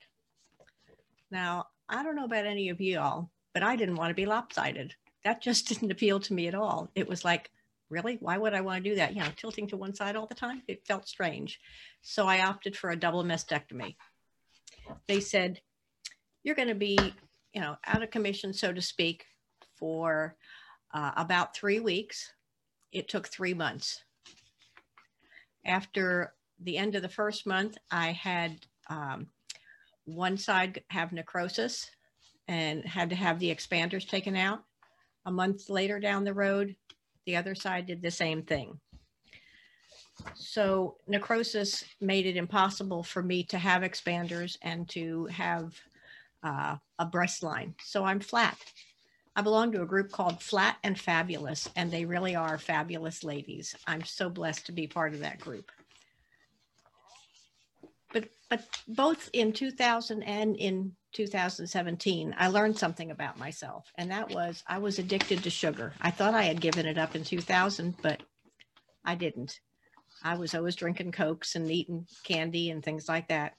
Now, 1.30 1.66
I 1.86 2.02
don't 2.02 2.16
know 2.16 2.24
about 2.24 2.46
any 2.46 2.70
of 2.70 2.80
you 2.80 2.98
all, 2.98 3.30
but 3.52 3.62
I 3.62 3.76
didn't 3.76 3.96
want 3.96 4.08
to 4.08 4.14
be 4.14 4.24
lopsided. 4.24 4.94
That 5.22 5.42
just 5.42 5.68
didn't 5.68 5.90
appeal 5.90 6.18
to 6.20 6.32
me 6.32 6.46
at 6.46 6.54
all. 6.54 6.90
It 6.94 7.06
was 7.06 7.26
like, 7.26 7.50
really? 7.90 8.16
Why 8.22 8.38
would 8.38 8.54
I 8.54 8.62
want 8.62 8.82
to 8.82 8.88
do 8.88 8.96
that? 8.96 9.14
You 9.14 9.20
know, 9.20 9.28
tilting 9.36 9.66
to 9.66 9.76
one 9.76 9.94
side 9.94 10.16
all 10.16 10.24
the 10.24 10.34
time? 10.34 10.62
It 10.66 10.86
felt 10.86 11.06
strange. 11.06 11.60
So 12.00 12.26
I 12.26 12.40
opted 12.40 12.74
for 12.74 12.88
a 12.88 12.96
double 12.96 13.22
mastectomy. 13.22 13.96
They 15.08 15.20
said, 15.20 15.60
you're 16.42 16.56
going 16.56 16.68
to 16.68 16.74
be, 16.74 16.98
you 17.52 17.60
know, 17.60 17.76
out 17.86 18.02
of 18.02 18.10
commission, 18.10 18.54
so 18.54 18.72
to 18.72 18.80
speak, 18.80 19.26
for 19.76 20.36
uh, 20.94 21.10
about 21.18 21.54
three 21.54 21.80
weeks. 21.80 22.32
It 22.92 23.08
took 23.08 23.28
three 23.28 23.52
months. 23.52 24.02
After 25.64 26.34
the 26.60 26.76
end 26.76 26.94
of 26.94 27.02
the 27.02 27.08
first 27.08 27.46
month, 27.46 27.76
I 27.90 28.12
had 28.12 28.58
um, 28.88 29.28
one 30.04 30.36
side 30.36 30.82
have 30.88 31.12
necrosis 31.12 31.90
and 32.48 32.84
had 32.84 33.10
to 33.10 33.16
have 33.16 33.38
the 33.38 33.54
expanders 33.54 34.08
taken 34.08 34.36
out. 34.36 34.64
A 35.26 35.30
month 35.30 35.68
later 35.68 36.00
down 36.00 36.24
the 36.24 36.34
road, 36.34 36.74
the 37.26 37.36
other 37.36 37.54
side 37.54 37.86
did 37.86 38.02
the 38.02 38.10
same 38.10 38.42
thing. 38.42 38.80
So 40.34 40.96
necrosis 41.06 41.84
made 42.00 42.26
it 42.26 42.36
impossible 42.36 43.02
for 43.02 43.22
me 43.22 43.44
to 43.44 43.58
have 43.58 43.82
expanders 43.82 44.56
and 44.62 44.88
to 44.90 45.26
have 45.26 45.74
uh, 46.42 46.76
a 46.98 47.06
breast 47.06 47.42
line. 47.42 47.74
So 47.84 48.04
I'm 48.04 48.20
flat. 48.20 48.58
I 49.40 49.42
belong 49.42 49.72
to 49.72 49.80
a 49.80 49.86
group 49.86 50.12
called 50.12 50.42
Flat 50.42 50.76
and 50.84 51.00
Fabulous, 51.00 51.66
and 51.74 51.90
they 51.90 52.04
really 52.04 52.36
are 52.36 52.58
fabulous 52.58 53.24
ladies. 53.24 53.74
I'm 53.86 54.04
so 54.04 54.28
blessed 54.28 54.66
to 54.66 54.72
be 54.72 54.86
part 54.86 55.14
of 55.14 55.20
that 55.20 55.40
group. 55.40 55.72
But 58.12 58.28
but 58.50 58.64
both 58.86 59.30
in 59.32 59.54
2000 59.54 60.22
and 60.24 60.56
in 60.56 60.92
2017, 61.14 62.34
I 62.36 62.48
learned 62.48 62.76
something 62.76 63.10
about 63.12 63.38
myself, 63.38 63.90
and 63.94 64.10
that 64.10 64.28
was 64.28 64.62
I 64.66 64.76
was 64.76 64.98
addicted 64.98 65.42
to 65.42 65.48
sugar. 65.48 65.94
I 66.02 66.10
thought 66.10 66.34
I 66.34 66.42
had 66.42 66.60
given 66.60 66.84
it 66.84 66.98
up 66.98 67.16
in 67.16 67.24
2000, 67.24 67.94
but 68.02 68.22
I 69.06 69.14
didn't. 69.14 69.58
I 70.22 70.34
was 70.34 70.54
always 70.54 70.76
drinking 70.76 71.12
cokes 71.12 71.56
and 71.56 71.70
eating 71.70 72.06
candy 72.24 72.68
and 72.68 72.84
things 72.84 73.08
like 73.08 73.28
that. 73.28 73.54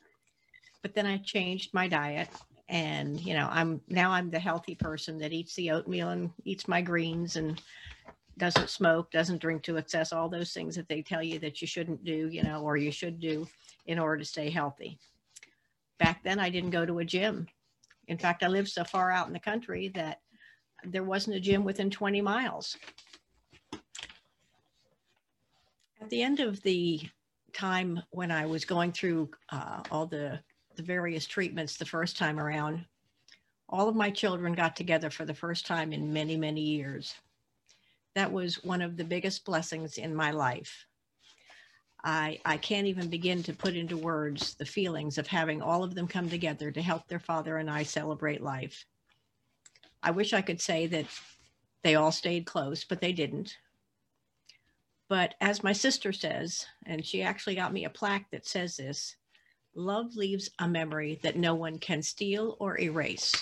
But 0.84 0.94
then 0.94 1.08
I 1.08 1.18
changed 1.18 1.74
my 1.74 1.88
diet 1.88 2.30
and 2.72 3.20
you 3.20 3.34
know 3.34 3.48
i'm 3.52 3.82
now 3.90 4.12
i'm 4.12 4.32
the 4.32 4.40
healthy 4.40 4.74
person 4.74 5.20
that 5.20 5.34
eats 5.34 5.54
the 5.56 5.70
oatmeal 5.70 6.10
and 6.10 6.32
eats 6.46 6.68
my 6.70 6.82
greens 6.82 7.36
and 7.36 7.62
doesn't 8.38 8.70
smoke 8.70 9.12
doesn't 9.12 9.42
drink 9.42 9.62
to 9.62 9.76
excess 9.76 10.14
all 10.14 10.30
those 10.30 10.54
things 10.54 10.74
that 10.74 10.88
they 10.88 11.02
tell 11.02 11.22
you 11.22 11.38
that 11.38 11.62
you 11.62 11.68
shouldn't 11.68 12.04
do 12.04 12.30
you 12.30 12.42
know 12.42 12.62
or 12.62 12.78
you 12.78 12.92
should 12.92 13.20
do 13.20 13.46
in 13.86 14.00
order 14.00 14.20
to 14.20 14.26
stay 14.26 14.50
healthy. 14.50 14.98
Back 16.00 16.24
then 16.24 16.40
i 16.40 16.50
didn't 16.50 16.72
go 16.72 16.86
to 16.86 17.00
a 17.00 17.06
gym. 17.06 17.46
In 18.08 18.18
fact 18.18 18.42
i 18.42 18.48
lived 18.48 18.70
so 18.70 18.86
far 18.86 19.12
out 19.12 19.28
in 19.28 19.34
the 19.34 19.40
country 19.40 19.90
that 19.90 20.22
there 20.86 21.04
wasn't 21.04 21.36
a 21.36 21.42
gym 21.42 21.66
within 21.66 21.92
20 21.92 22.22
miles. 22.22 22.78
At 26.02 26.10
the 26.10 26.24
end 26.24 26.40
of 26.40 26.62
the 26.62 27.02
time 27.54 28.02
when 28.12 28.32
i 28.32 28.46
was 28.46 28.64
going 28.64 28.94
through 28.94 29.30
uh, 29.52 29.84
all 29.92 30.06
the 30.06 30.40
the 30.76 30.84
various 30.84 31.26
treatments 31.26 31.78
the 31.78 31.86
first 31.86 32.18
time 32.18 32.40
around, 32.40 32.86
all 33.70 33.88
of 33.88 33.96
my 33.96 34.10
children 34.10 34.54
got 34.54 34.76
together 34.76 35.10
for 35.10 35.26
the 35.26 35.34
first 35.34 35.66
time 35.66 35.94
in 35.94 36.14
many, 36.14 36.36
many 36.36 36.62
years. 36.62 37.16
That 38.16 38.32
was 38.32 38.64
one 38.64 38.82
of 38.82 38.98
the 38.98 39.06
biggest 39.06 39.46
blessings 39.46 39.98
in 39.98 40.14
my 40.14 40.32
life. 40.32 40.86
I, 42.04 42.40
I 42.46 42.58
can't 42.58 42.88
even 42.88 43.10
begin 43.10 43.44
to 43.44 43.54
put 43.54 43.76
into 43.76 43.96
words 43.96 44.56
the 44.56 44.66
feelings 44.66 45.18
of 45.18 45.28
having 45.28 45.62
all 45.62 45.84
of 45.84 45.94
them 45.94 46.08
come 46.08 46.30
together 46.30 46.72
to 46.72 46.82
help 46.82 47.08
their 47.08 47.20
father 47.20 47.58
and 47.58 47.70
I 47.70 47.84
celebrate 47.84 48.42
life. 48.42 48.86
I 50.04 50.12
wish 50.12 50.34
I 50.34 50.42
could 50.42 50.60
say 50.60 50.88
that 50.88 51.06
they 51.84 51.96
all 51.96 52.12
stayed 52.12 52.46
close, 52.46 52.84
but 52.84 53.02
they 53.02 53.14
didn't. 53.14 53.56
But 55.10 55.36
as 55.42 55.64
my 55.64 55.74
sister 55.74 56.12
says, 56.12 56.66
and 56.86 57.06
she 57.06 57.22
actually 57.22 57.56
got 57.56 57.74
me 57.74 57.86
a 57.86 57.90
plaque 57.90 58.32
that 58.32 58.48
says 58.48 58.78
this 58.78 59.16
love 59.76 60.16
leaves 60.16 60.50
a 60.60 60.68
memory 60.68 61.20
that 61.24 61.38
no 61.38 61.56
one 61.56 61.78
can 61.78 62.02
steal 62.02 62.58
or 62.60 62.80
erase. 62.80 63.34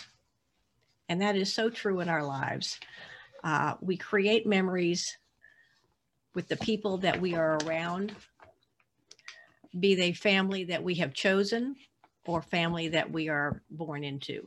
And 1.08 1.22
that 1.22 1.36
is 1.36 1.54
so 1.54 1.70
true 1.70 2.00
in 2.02 2.10
our 2.10 2.24
lives. 2.24 2.80
Uh, 3.44 3.76
we 3.82 3.98
create 3.98 4.46
memories 4.46 5.18
with 6.36 6.48
the 6.48 6.58
people 6.58 6.98
that 7.00 7.20
we 7.20 7.36
are 7.36 7.58
around, 7.66 8.16
be 9.80 9.96
they 9.96 10.14
family 10.14 10.66
that 10.66 10.84
we 10.84 10.96
have 10.96 11.14
chosen 11.14 11.76
or 12.26 12.42
family 12.42 12.90
that 12.90 13.12
we 13.12 13.30
are 13.30 13.64
born 13.72 14.04
into. 14.04 14.46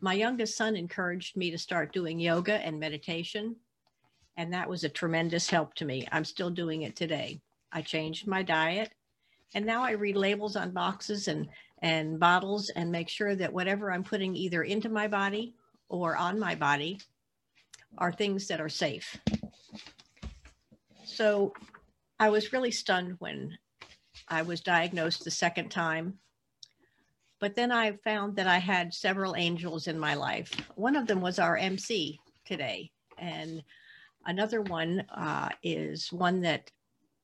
My 0.00 0.14
youngest 0.14 0.56
son 0.56 0.76
encouraged 0.76 1.36
me 1.36 1.50
to 1.50 1.58
start 1.58 1.92
doing 1.92 2.18
yoga 2.18 2.54
and 2.54 2.80
meditation, 2.80 3.56
and 4.36 4.52
that 4.52 4.68
was 4.68 4.84
a 4.84 4.88
tremendous 4.88 5.50
help 5.50 5.74
to 5.74 5.84
me. 5.84 6.06
I'm 6.12 6.24
still 6.24 6.50
doing 6.50 6.82
it 6.82 6.96
today. 6.96 7.40
I 7.72 7.82
changed 7.82 8.26
my 8.26 8.42
diet 8.42 8.92
and 9.54 9.64
now 9.64 9.82
I 9.82 9.92
read 9.92 10.16
labels 10.16 10.56
on 10.56 10.70
boxes 10.72 11.28
and, 11.28 11.48
and 11.82 12.18
bottles 12.18 12.70
and 12.70 12.90
make 12.90 13.08
sure 13.08 13.34
that 13.34 13.52
whatever 13.52 13.92
I'm 13.92 14.04
putting 14.04 14.34
either 14.34 14.62
into 14.62 14.88
my 14.88 15.08
body 15.08 15.54
or 15.88 16.16
on 16.16 16.38
my 16.38 16.54
body 16.54 17.00
are 17.98 18.12
things 18.12 18.48
that 18.48 18.60
are 18.60 18.68
safe. 18.68 19.16
So 21.04 21.52
I 22.18 22.28
was 22.28 22.52
really 22.52 22.70
stunned 22.70 23.16
when 23.18 23.56
I 24.28 24.42
was 24.42 24.60
diagnosed 24.60 25.24
the 25.24 25.30
second 25.30 25.70
time. 25.70 26.18
But 27.38 27.54
then 27.54 27.70
I 27.70 27.92
found 28.04 28.36
that 28.36 28.46
I 28.46 28.58
had 28.58 28.94
several 28.94 29.36
angels 29.36 29.86
in 29.86 29.98
my 29.98 30.14
life. 30.14 30.50
One 30.74 30.96
of 30.96 31.06
them 31.06 31.20
was 31.20 31.38
our 31.38 31.56
MC 31.56 32.18
today. 32.46 32.90
And 33.18 33.62
another 34.24 34.62
one 34.62 35.00
uh, 35.14 35.50
is 35.62 36.12
one 36.12 36.40
that 36.42 36.70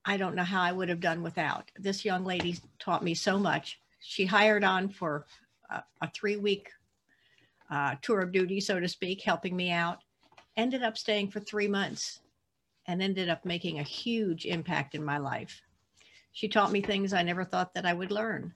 I 0.04 0.16
don't 0.16 0.34
know 0.34 0.42
how 0.42 0.62
I 0.62 0.72
would 0.72 0.88
have 0.88 1.00
done 1.00 1.22
without. 1.22 1.70
This 1.78 2.04
young 2.04 2.24
lady 2.24 2.58
taught 2.78 3.04
me 3.04 3.14
so 3.14 3.38
much. 3.38 3.80
She 4.00 4.24
hired 4.26 4.64
on 4.64 4.88
for 4.88 5.26
a, 5.70 5.82
a 6.00 6.10
three 6.10 6.36
week 6.36 6.68
uh, 7.70 7.94
tour 8.02 8.20
of 8.20 8.32
duty, 8.32 8.60
so 8.60 8.80
to 8.80 8.88
speak, 8.88 9.22
helping 9.22 9.56
me 9.56 9.70
out. 9.70 9.98
Ended 10.56 10.82
up 10.82 10.98
staying 10.98 11.30
for 11.30 11.40
three 11.40 11.68
months 11.68 12.20
and 12.86 13.02
ended 13.02 13.28
up 13.28 13.44
making 13.44 13.78
a 13.78 13.84
huge 13.84 14.44
impact 14.44 14.94
in 14.94 15.04
my 15.04 15.18
life. 15.18 15.62
She 16.32 16.48
taught 16.48 16.72
me 16.72 16.80
things 16.80 17.12
I 17.12 17.22
never 17.22 17.44
thought 17.44 17.74
that 17.74 17.86
I 17.86 17.92
would 17.92 18.10
learn. 18.10 18.52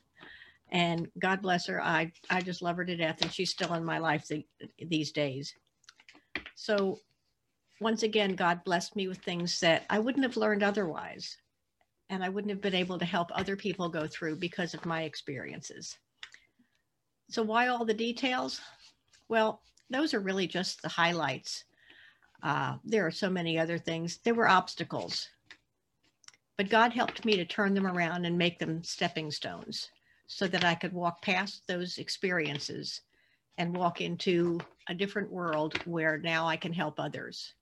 And 0.70 1.08
God 1.18 1.42
bless 1.42 1.66
her, 1.66 1.80
I, 1.82 2.12
I 2.28 2.40
just 2.40 2.60
love 2.60 2.76
her 2.76 2.84
to 2.84 2.96
death, 2.96 3.22
and 3.22 3.32
she's 3.32 3.50
still 3.50 3.74
in 3.74 3.84
my 3.84 3.98
life 3.98 4.26
the, 4.26 4.44
these 4.84 5.12
days. 5.12 5.54
So 6.56 6.98
once 7.80 8.02
again, 8.02 8.34
God 8.34 8.64
blessed 8.64 8.96
me 8.96 9.08
with 9.08 9.18
things 9.18 9.60
that 9.60 9.84
I 9.90 9.98
wouldn't 9.98 10.24
have 10.24 10.36
learned 10.36 10.62
otherwise. 10.62 11.36
And 12.08 12.22
I 12.22 12.28
wouldn't 12.28 12.50
have 12.50 12.62
been 12.62 12.74
able 12.74 12.98
to 12.98 13.04
help 13.04 13.30
other 13.32 13.56
people 13.56 13.88
go 13.88 14.06
through 14.06 14.36
because 14.36 14.74
of 14.74 14.86
my 14.86 15.02
experiences. 15.02 15.98
So, 17.28 17.42
why 17.42 17.66
all 17.66 17.84
the 17.84 17.94
details? 17.94 18.60
Well, 19.28 19.60
those 19.90 20.14
are 20.14 20.20
really 20.20 20.46
just 20.46 20.82
the 20.82 20.88
highlights. 20.88 21.64
Uh, 22.42 22.76
there 22.84 23.04
are 23.06 23.10
so 23.10 23.28
many 23.28 23.58
other 23.58 23.78
things. 23.78 24.18
There 24.18 24.34
were 24.34 24.48
obstacles, 24.48 25.28
but 26.56 26.70
God 26.70 26.92
helped 26.92 27.24
me 27.24 27.36
to 27.36 27.44
turn 27.44 27.74
them 27.74 27.86
around 27.86 28.24
and 28.24 28.38
make 28.38 28.58
them 28.58 28.84
stepping 28.84 29.30
stones 29.32 29.90
so 30.28 30.46
that 30.46 30.64
I 30.64 30.74
could 30.74 30.92
walk 30.92 31.22
past 31.22 31.66
those 31.66 31.98
experiences 31.98 33.00
and 33.58 33.76
walk 33.76 34.00
into 34.00 34.60
a 34.88 34.94
different 34.94 35.30
world 35.30 35.76
where 35.86 36.18
now 36.18 36.46
I 36.46 36.56
can 36.56 36.72
help 36.72 37.00
others. 37.00 37.54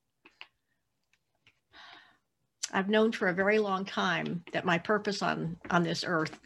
I've 2.72 2.88
known 2.88 3.12
for 3.12 3.28
a 3.28 3.34
very 3.34 3.58
long 3.58 3.84
time 3.84 4.42
that 4.52 4.64
my 4.64 4.78
purpose 4.78 5.22
on 5.22 5.56
on 5.70 5.82
this 5.82 6.04
earth 6.06 6.38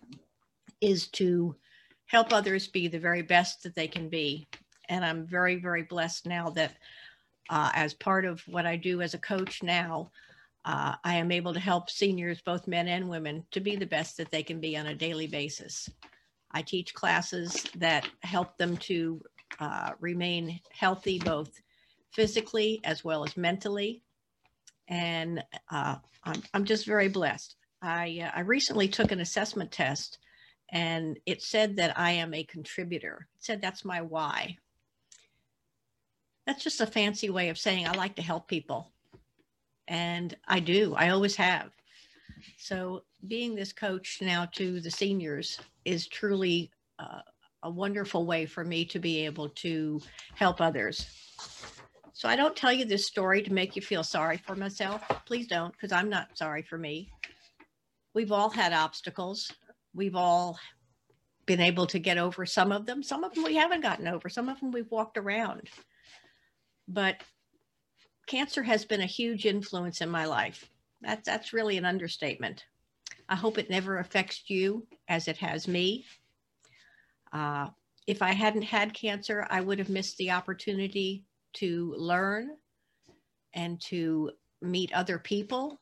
is 0.80 1.08
to 1.08 1.54
help 2.06 2.32
others 2.32 2.66
be 2.68 2.88
the 2.88 2.98
very 2.98 3.22
best 3.22 3.62
that 3.62 3.74
they 3.74 3.88
can 3.88 4.08
be. 4.08 4.48
And 4.88 5.04
I'm 5.04 5.26
very, 5.26 5.56
very 5.56 5.82
blessed 5.82 6.26
now 6.26 6.50
that 6.50 6.74
uh, 7.50 7.70
as 7.74 7.94
part 7.94 8.24
of 8.24 8.42
what 8.46 8.66
I 8.66 8.76
do 8.76 9.02
as 9.02 9.14
a 9.14 9.18
coach 9.18 9.62
now, 9.62 10.10
uh, 10.64 10.94
I 11.04 11.14
am 11.16 11.30
able 11.30 11.54
to 11.54 11.60
help 11.60 11.90
seniors, 11.90 12.40
both 12.42 12.66
men 12.66 12.88
and 12.88 13.08
women, 13.08 13.44
to 13.52 13.60
be 13.60 13.76
the 13.76 13.86
best 13.86 14.16
that 14.16 14.30
they 14.30 14.42
can 14.42 14.60
be 14.60 14.76
on 14.76 14.86
a 14.86 14.94
daily 14.94 15.26
basis. 15.26 15.88
I 16.52 16.62
teach 16.62 16.94
classes 16.94 17.64
that 17.76 18.08
help 18.22 18.56
them 18.56 18.76
to 18.78 19.20
uh, 19.60 19.92
remain 20.00 20.60
healthy, 20.70 21.18
both 21.18 21.50
physically 22.12 22.80
as 22.84 23.04
well 23.04 23.24
as 23.24 23.36
mentally. 23.36 24.02
And 24.88 25.44
uh, 25.70 25.96
I'm, 26.24 26.42
I'm 26.54 26.64
just 26.64 26.86
very 26.86 27.08
blessed. 27.08 27.56
I, 27.82 28.20
uh, 28.24 28.30
I 28.34 28.40
recently 28.40 28.88
took 28.88 29.12
an 29.12 29.20
assessment 29.20 29.70
test 29.70 30.18
and 30.70 31.18
it 31.26 31.42
said 31.42 31.76
that 31.76 31.98
I 31.98 32.12
am 32.12 32.34
a 32.34 32.44
contributor. 32.44 33.26
It 33.36 33.44
said 33.44 33.62
that's 33.62 33.84
my 33.84 34.02
why. 34.02 34.56
That's 36.46 36.64
just 36.64 36.80
a 36.80 36.86
fancy 36.86 37.30
way 37.30 37.50
of 37.50 37.58
saying 37.58 37.86
I 37.86 37.92
like 37.92 38.16
to 38.16 38.22
help 38.22 38.48
people. 38.48 38.92
And 39.86 40.36
I 40.46 40.60
do, 40.60 40.94
I 40.94 41.10
always 41.10 41.36
have. 41.36 41.70
So 42.58 43.04
being 43.26 43.54
this 43.54 43.72
coach 43.72 44.18
now 44.20 44.46
to 44.52 44.80
the 44.80 44.90
seniors 44.90 45.58
is 45.84 46.06
truly 46.06 46.70
uh, 46.98 47.20
a 47.62 47.70
wonderful 47.70 48.26
way 48.26 48.46
for 48.46 48.64
me 48.64 48.84
to 48.86 48.98
be 48.98 49.24
able 49.24 49.48
to 49.50 50.00
help 50.34 50.60
others. 50.60 51.06
So 52.12 52.28
I 52.28 52.36
don't 52.36 52.56
tell 52.56 52.72
you 52.72 52.84
this 52.84 53.06
story 53.06 53.42
to 53.42 53.52
make 53.52 53.76
you 53.76 53.82
feel 53.82 54.02
sorry 54.02 54.38
for 54.38 54.54
myself. 54.56 55.02
Please 55.26 55.46
don't, 55.46 55.72
because 55.72 55.92
I'm 55.92 56.08
not 56.08 56.36
sorry 56.36 56.62
for 56.62 56.78
me. 56.78 57.10
We've 58.14 58.32
all 58.32 58.50
had 58.50 58.72
obstacles. 58.72 59.52
We've 59.94 60.16
all 60.16 60.58
been 61.46 61.60
able 61.60 61.86
to 61.86 61.98
get 61.98 62.18
over 62.18 62.44
some 62.44 62.72
of 62.72 62.86
them. 62.86 63.02
Some 63.02 63.24
of 63.24 63.34
them 63.34 63.44
we 63.44 63.56
haven't 63.56 63.82
gotten 63.82 64.08
over. 64.08 64.28
Some 64.28 64.48
of 64.48 64.60
them 64.60 64.70
we've 64.70 64.90
walked 64.90 65.16
around. 65.16 65.68
But 66.86 67.22
cancer 68.26 68.62
has 68.62 68.84
been 68.84 69.00
a 69.00 69.06
huge 69.06 69.46
influence 69.46 70.00
in 70.00 70.08
my 70.10 70.26
life. 70.26 70.68
That's 71.00 71.24
that's 71.24 71.52
really 71.52 71.78
an 71.78 71.84
understatement. 71.84 72.64
I 73.28 73.36
hope 73.36 73.58
it 73.58 73.70
never 73.70 73.98
affects 73.98 74.44
you 74.48 74.86
as 75.08 75.28
it 75.28 75.36
has 75.38 75.68
me. 75.68 76.04
Uh, 77.32 77.68
if 78.06 78.22
I 78.22 78.32
hadn't 78.32 78.62
had 78.62 78.94
cancer, 78.94 79.46
I 79.50 79.60
would 79.60 79.78
have 79.78 79.90
missed 79.90 80.16
the 80.16 80.30
opportunity 80.30 81.24
to 81.58 81.94
learn 81.96 82.50
and 83.54 83.80
to 83.80 84.30
meet 84.60 84.92
other 84.92 85.18
people 85.18 85.80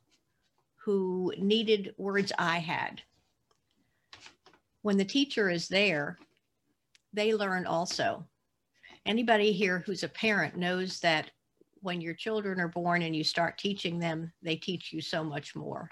who 0.77 1.33
needed 1.39 1.95
words 1.99 2.33
I 2.39 2.59
had. 2.59 3.03
When 4.83 4.97
the 4.97 5.05
teacher 5.05 5.51
is 5.51 5.69
there, 5.69 6.17
they 7.13 7.35
learn 7.35 7.67
also. 7.67 8.25
Anybody 9.05 9.53
here 9.53 9.83
who's 9.85 10.03
a 10.03 10.09
parent 10.09 10.57
knows 10.57 11.01
that 11.01 11.31
when 11.81 12.01
your 12.01 12.15
children 12.15 12.61
are 12.61 12.69
born 12.69 13.03
and 13.03 13.15
you 13.15 13.25
start 13.25 13.59
teaching 13.59 13.99
them, 13.99 14.33
they 14.43 14.57
teach 14.57 14.93
you 14.93 15.01
so 15.01 15.23
much 15.23 15.55
more. 15.55 15.91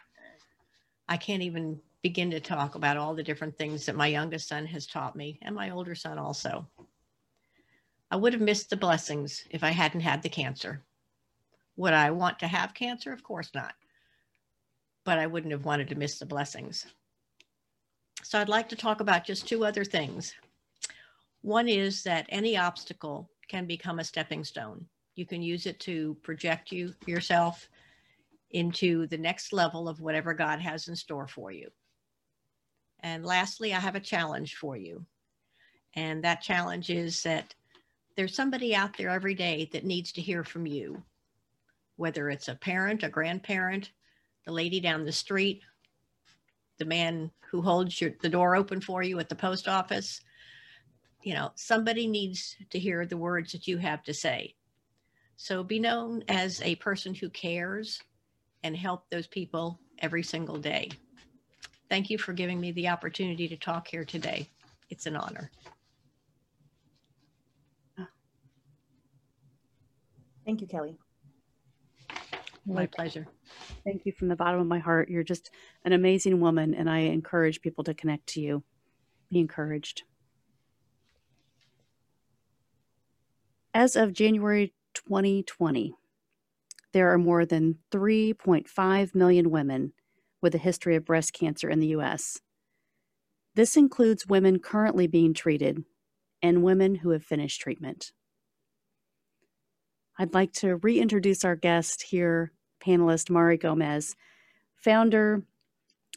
I 1.09 1.17
can't 1.17 1.43
even 1.43 1.81
begin 2.03 2.31
to 2.31 2.41
talk 2.41 2.75
about 2.75 2.97
all 2.97 3.15
the 3.15 3.23
different 3.23 3.57
things 3.57 3.87
that 3.87 3.97
my 3.97 4.07
youngest 4.07 4.49
son 4.49 4.67
has 4.67 4.87
taught 4.87 5.17
me 5.17 5.39
and 5.43 5.55
my 5.55 5.71
older 5.71 5.95
son 5.95 6.19
also. 6.19 6.67
I 8.11 8.17
would 8.17 8.33
have 8.33 8.43
missed 8.43 8.71
the 8.71 8.77
blessings 8.77 9.45
if 9.51 9.65
I 9.65 9.71
hadn't 9.71 10.01
had 10.01 10.23
the 10.23 10.29
cancer. 10.29 10.83
Would 11.77 11.93
I 11.93 12.11
want 12.11 12.39
to 12.41 12.47
have 12.47 12.75
cancer? 12.75 13.13
Of 13.13 13.23
course 13.23 13.51
not. 13.55 13.75
But 15.05 15.19
I 15.19 15.27
wouldn't 15.27 15.53
have 15.53 15.65
wanted 15.65 15.89
to 15.89 15.97
miss 15.97 16.19
the 16.19 16.27
blessings. 16.27 16.87
So 18.23 18.39
I'd 18.39 18.49
like 18.49 18.69
to 18.71 18.77
talk 18.77 19.01
about 19.01 19.25
just 19.25 19.49
two 19.49 19.65
other 19.65 19.85
things. 19.85 20.35
One 21.43 21.69
is 21.69 22.03
that 22.05 22.27
any 22.29 22.57
obstacle 22.57 23.29
can 23.49 23.67
become 23.67 23.99
a 23.99 24.05
stepping 24.05 24.45
stone. 24.45 24.87
You 25.15 25.27
can 25.27 25.43
use 25.43 25.67
it 25.67 25.79
to 25.81 26.17
project 26.23 26.73
you 26.73 26.95
yourself 27.07 27.69
into 28.51 29.07
the 29.09 29.19
next 29.19 29.53
level 29.53 29.89
of 29.89 30.01
whatever 30.01 30.33
God 30.33 30.61
has 30.61 30.89
in 30.89 30.97
store 30.97 31.27
for 31.27 31.51
you. 31.53 31.71
And 33.01 33.27
lastly, 33.27 33.75
I 33.75 33.81
have 33.81 33.97
a 33.97 34.01
challenge 34.01 34.57
for 34.57 34.77
you. 34.77 35.05
And 35.95 36.25
that 36.25 36.41
challenge 36.41 36.89
is 36.89 37.23
that 37.25 37.55
there's 38.17 38.35
somebody 38.35 38.75
out 38.75 38.97
there 38.97 39.11
every 39.11 39.35
day 39.35 39.69
that 39.73 39.85
needs 39.85 40.13
to 40.13 40.23
hear 40.23 40.45
from 40.45 40.67
you, 40.67 41.03
whether 41.97 42.31
it's 42.31 42.49
a 42.49 42.55
parent, 42.55 43.03
a 43.03 43.09
grandparent, 43.09 43.91
the 44.47 44.53
lady 44.53 44.81
down 44.81 45.05
the 45.05 45.13
street, 45.13 45.63
the 46.79 46.85
man 46.85 47.31
who 47.51 47.63
holds 47.63 48.01
your, 48.01 48.13
the 48.21 48.29
door 48.29 48.57
open 48.57 48.81
for 48.81 49.03
you 49.03 49.19
at 49.19 49.29
the 49.29 49.35
post 49.35 49.69
office. 49.69 50.21
You 51.23 51.35
know, 51.35 51.53
somebody 51.55 52.07
needs 52.07 52.57
to 52.71 52.79
hear 52.79 53.07
the 53.07 53.17
words 53.17 53.53
that 53.53 53.67
you 53.67 53.79
have 53.79 54.03
to 54.05 54.15
say. 54.15 54.55
So 55.37 55.65
be 55.65 55.79
known 55.79 56.23
as 56.29 56.61
a 56.63 56.77
person 56.77 57.15
who 57.15 57.29
cares 57.31 58.01
and 58.63 58.77
help 58.77 59.09
those 59.11 59.27
people 59.27 59.81
every 59.99 60.23
single 60.23 60.57
day. 60.57 60.91
Thank 61.89 62.11
you 62.11 62.19
for 62.19 62.33
giving 62.33 62.61
me 62.61 62.73
the 62.73 62.89
opportunity 62.89 63.49
to 63.49 63.57
talk 63.57 63.89
here 63.89 64.05
today. 64.05 64.49
It's 64.91 65.07
an 65.07 65.17
honor. 65.17 65.51
Thank 70.45 70.61
you, 70.61 70.67
Kelly. 70.67 70.99
My 72.67 72.87
pleasure. 72.87 73.27
Thank 73.85 74.07
you 74.07 74.13
from 74.13 74.29
the 74.29 74.37
bottom 74.37 74.61
of 74.61 74.67
my 74.67 74.79
heart. 74.79 75.11
You're 75.11 75.23
just 75.23 75.51
an 75.85 75.93
amazing 75.93 76.41
woman, 76.41 76.75
and 76.75 76.89
I 76.89 77.01
encourage 77.01 77.61
people 77.61 77.85
to 77.85 77.95
connect 77.95 78.27
to 78.29 78.41
you. 78.41 78.63
Be 79.31 79.39
encouraged. 79.39 80.03
As 83.75 83.97
of 83.97 84.13
January 84.13 84.73
2020, 84.95 85.95
there 86.93 87.13
are 87.13 87.19
more 87.19 87.45
than 87.45 87.79
3.5 87.91 89.15
million 89.15 89.51
women 89.51 89.93
with 90.41 90.55
a 90.55 90.59
history 90.59 90.95
of 90.95 91.05
breast 91.05 91.33
cancer 91.33 91.69
in 91.69 91.81
the 91.81 91.89
U.S. 91.89 92.41
This 93.55 93.77
includes 93.77 94.27
women 94.27 94.59
currently 94.59 95.07
being 95.07 95.35
treated 95.35 95.85
and 96.41 96.63
women 96.63 96.97
who 96.97 97.11
have 97.11 97.25
finished 97.25 97.61
treatment. 97.61 98.13
I'd 100.19 100.35
like 100.35 100.53
to 100.55 100.77
reintroduce 100.77 101.45
our 101.45 101.57
guest 101.57 102.03
here, 102.03 102.53
panelist 102.85 103.31
Mari 103.31 103.57
Gomez, 103.57 104.15
founder 104.77 105.43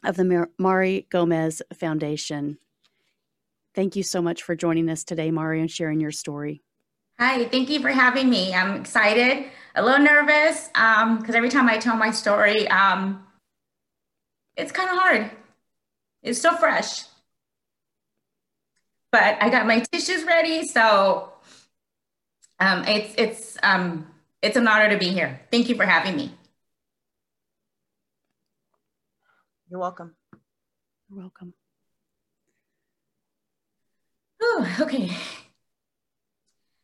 of 0.04 0.16
the 0.16 0.48
Mari 0.60 1.08
Gomez 1.10 1.62
Foundation. 1.74 2.60
Thank 3.74 3.96
you 3.96 4.04
so 4.04 4.22
much 4.22 4.44
for 4.44 4.56
joining 4.56 4.90
us 4.90 5.04
today, 5.04 5.32
Mari, 5.32 5.62
and 5.62 5.72
sharing 5.72 6.00
your 6.00 6.12
story. 6.12 6.62
Hi, 7.20 7.46
thank 7.46 7.70
you 7.70 7.80
for 7.80 7.90
having 7.90 8.30
me. 8.30 8.54
I'm 8.54 8.80
excited, 8.80 9.48
a 9.74 9.84
little 9.84 10.06
nervous, 10.06 10.68
because 10.68 11.30
um, 11.30 11.36
every 11.36 11.50
time 11.50 11.68
I 11.68 11.80
tell 11.80 11.96
my 11.96 12.12
story, 12.12 12.68
um, 12.68 13.26
it's 14.56 14.72
kind 14.72 14.90
of 14.90 14.98
hard. 14.98 15.32
It's 16.22 16.40
so 16.40 16.56
fresh. 16.56 17.04
But 19.12 19.42
I 19.42 19.50
got 19.50 19.66
my 19.66 19.80
tissues 19.92 20.26
ready, 20.26 20.68
so 20.68 21.34
um, 22.60 22.84
it's 22.86 23.14
it's 23.18 23.58
um, 23.64 24.08
it's 24.42 24.58
an 24.58 24.68
honor 24.68 24.90
to 24.90 24.98
be 24.98 25.10
here. 25.10 25.42
Thank 25.52 25.70
you 25.70 25.76
for 25.76 25.86
having 25.86 26.16
me. 26.16 26.32
You're 29.70 29.80
welcome. 29.80 30.16
You're 31.10 31.20
welcome. 31.20 31.54
Ooh, 34.44 34.66
okay. 34.80 35.12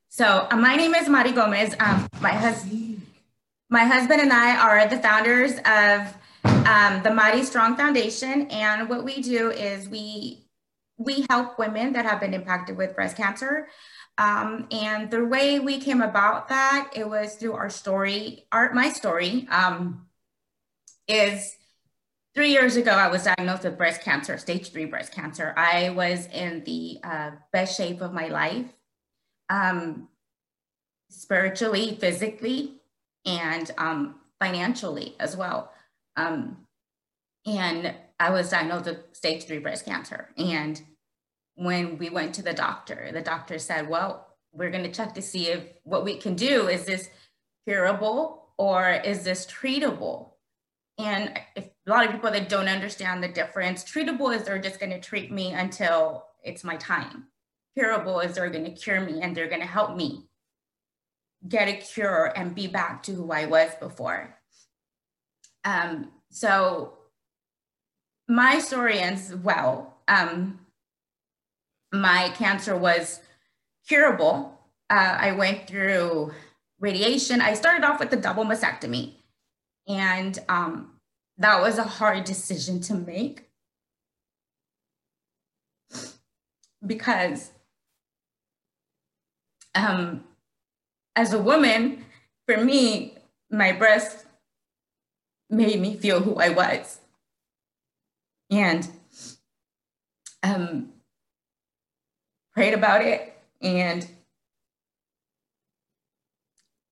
So 0.09 0.47
uh, 0.51 0.55
my 0.57 0.75
name 0.75 0.93
is 0.93 1.09
Mari 1.09 1.31
Gomez. 1.31 1.75
Um, 1.79 2.07
my 2.21 2.31
husband, 2.31 3.01
my 3.69 3.86
husband 3.86 4.21
and 4.21 4.31
I 4.31 4.57
are 4.57 4.88
the 4.88 4.99
founders 4.99 5.53
of 5.65 6.13
um, 6.67 7.01
the 7.03 7.12
Mari 7.12 7.43
Strong 7.43 7.77
Foundation, 7.77 8.47
and 8.51 8.89
what 8.89 9.03
we 9.03 9.21
do 9.21 9.49
is 9.49 9.89
we 9.89 10.45
we 10.97 11.25
help 11.29 11.57
women 11.57 11.93
that 11.93 12.05
have 12.05 12.19
been 12.19 12.33
impacted 12.33 12.77
with 12.77 12.95
breast 12.95 13.17
cancer. 13.17 13.67
Um, 14.17 14.67
and 14.71 15.10
the 15.10 15.26
way 15.26 15.60
we 15.60 15.80
came 15.80 16.02
about 16.02 16.49
that, 16.49 16.91
it 16.95 17.08
was 17.10 17.36
through 17.36 17.54
our 17.54 17.69
story. 17.69 18.45
Our 18.52 18.73
my 18.73 18.89
story 18.89 19.47
um, 19.49 20.06
is 21.08 21.56
three 22.36 22.52
years 22.52 22.76
ago. 22.76 22.91
I 22.91 23.08
was 23.08 23.23
diagnosed 23.23 23.63
with 23.63 23.78
breast 23.78 24.02
cancer, 24.02 24.38
stage 24.38 24.71
three 24.71 24.86
breast 24.86 25.13
cancer. 25.13 25.54
I 25.58 25.89
was 25.89 26.28
in 26.28 26.63
the 26.63 26.99
uh, 27.04 27.32
best 27.52 27.76
shape 27.76 28.02
of 28.02 28.13
my 28.13 28.28
life 28.28 28.67
um, 29.49 30.10
spiritually, 31.10 31.97
physically, 31.99 32.82
and 33.26 33.71
um, 33.78 34.15
financially 34.39 35.15
as 35.19 35.36
well. 35.36 35.71
Um, 36.15 36.58
and 37.45 37.93
I 38.19 38.30
was 38.30 38.49
diagnosed 38.49 38.86
with 38.86 38.99
stage 39.13 39.45
three 39.45 39.60
breast 39.60 39.86
cancer. 39.86 40.30
And 40.38 40.82
when 41.55 41.97
we 41.97 42.09
went 42.09 42.35
to 42.35 42.41
the 42.41 42.53
doctor, 42.53 43.09
the 43.13 43.21
doctor 43.21 43.59
said, 43.59 43.87
Well, 43.87 44.27
we're 44.51 44.71
going 44.71 44.83
to 44.83 44.91
check 44.91 45.13
to 45.15 45.21
see 45.21 45.47
if 45.47 45.63
what 45.83 46.03
we 46.03 46.17
can 46.17 46.35
do 46.35 46.67
is 46.67 46.85
this 46.85 47.09
curable 47.67 48.49
or 48.57 48.91
is 48.91 49.23
this 49.23 49.45
treatable? 49.45 50.31
And 50.99 51.39
if 51.55 51.69
a 51.87 51.89
lot 51.89 52.05
of 52.05 52.11
people 52.11 52.31
that 52.31 52.49
don't 52.49 52.67
understand 52.67 53.23
the 53.23 53.27
difference, 53.27 53.83
treatable 53.83 54.35
is 54.35 54.43
they're 54.43 54.59
just 54.59 54.79
going 54.79 54.91
to 54.91 54.99
treat 54.99 55.31
me 55.31 55.53
until 55.53 56.25
it's 56.43 56.63
my 56.63 56.75
time 56.77 57.27
curable 57.75 58.19
is 58.19 58.35
they're 58.35 58.49
going 58.49 58.65
to 58.65 58.71
cure 58.71 59.01
me 59.01 59.21
and 59.21 59.35
they're 59.35 59.49
going 59.49 59.61
to 59.61 59.67
help 59.67 59.95
me 59.95 60.25
get 61.47 61.67
a 61.67 61.73
cure 61.73 62.31
and 62.35 62.55
be 62.55 62.67
back 62.67 63.03
to 63.03 63.11
who 63.13 63.31
I 63.31 63.45
was 63.45 63.71
before. 63.79 64.37
Um, 65.65 66.11
so 66.29 66.97
my 68.27 68.59
story 68.59 68.99
ends 68.99 69.33
well. 69.35 69.97
Um, 70.07 70.59
my 71.93 72.29
cancer 72.36 72.75
was 72.75 73.21
curable. 73.88 74.60
Uh, 74.89 75.17
I 75.19 75.32
went 75.32 75.67
through 75.67 76.34
radiation. 76.79 77.39
I 77.39 77.53
started 77.53 77.86
off 77.86 77.99
with 77.99 78.10
the 78.10 78.17
double 78.17 78.43
mastectomy, 78.43 79.13
and 79.88 80.38
um, 80.49 80.99
that 81.38 81.62
was 81.62 81.77
a 81.77 81.84
hard 81.84 82.25
decision 82.25 82.82
to 82.82 82.95
make 82.95 83.49
because 86.86 87.51
um, 89.75 90.23
as 91.15 91.34
a 91.34 91.39
woman, 91.39 92.06
for 92.45 92.58
me, 92.58 93.17
my 93.49 93.71
breast 93.71 94.25
made 95.49 95.79
me 95.79 95.95
feel 95.95 96.21
who 96.21 96.36
I 96.36 96.49
was. 96.49 96.99
And 98.49 98.88
um, 100.41 100.92
prayed 102.53 102.73
about 102.73 103.01
it. 103.01 103.33
And 103.61 104.07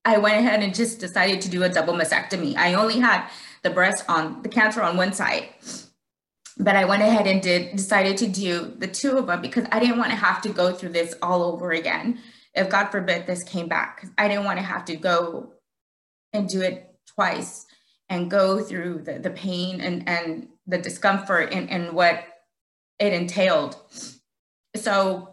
I 0.04 0.18
went 0.18 0.40
ahead 0.40 0.64
and 0.64 0.74
just 0.74 1.00
decided 1.00 1.42
to 1.42 1.50
do 1.50 1.64
a 1.64 1.70
double 1.70 1.94
mastectomy. 1.94 2.56
I 2.56 2.74
only 2.74 3.00
had 3.00 3.28
the 3.62 3.70
breast 3.70 4.04
on 4.08 4.42
the 4.42 4.50
cancer 4.50 4.82
on 4.82 4.98
one 4.98 5.14
side 5.14 5.50
but 6.62 6.76
I 6.76 6.86
went 6.86 7.02
ahead 7.02 7.28
and 7.28 7.42
did 7.42 7.76
decided 7.76 8.18
to 8.18 8.28
do 8.28 8.74
the 8.78 8.88
two 8.88 9.18
of 9.18 9.28
them 9.28 9.42
because 9.42 9.66
I 9.72 9.80
didn't 9.80 9.98
want 9.98 10.12
to 10.12 10.18
have 10.18 10.42
to 10.44 10.50
go 10.50 10.74
through 10.74 10.90
this 10.90 11.16
all 11.22 11.44
over 11.44 11.72
again 11.72 12.20
if 12.54 12.70
God 12.70 12.90
forbid 12.90 13.26
this 13.26 13.44
came 13.44 13.68
back. 13.68 14.06
I 14.18 14.28
didn't 14.28 14.46
want 14.46 14.60
to 14.60 14.66
have 14.66 14.86
to 14.86 14.96
go 14.96 15.54
and 16.34 16.48
do 16.48 16.62
it 16.62 16.96
twice 17.08 17.66
and 18.10 18.30
go 18.30 18.62
through 18.62 19.00
the, 19.00 19.20
the 19.20 19.30
pain 19.30 19.82
and, 19.82 20.08
and 20.08 20.50
the 20.68 20.78
discomfort 20.78 21.54
and, 21.54 21.70
and 21.70 21.94
what 21.94 22.24
it 23.00 23.14
entailed. 23.14 23.78
So 24.76 25.31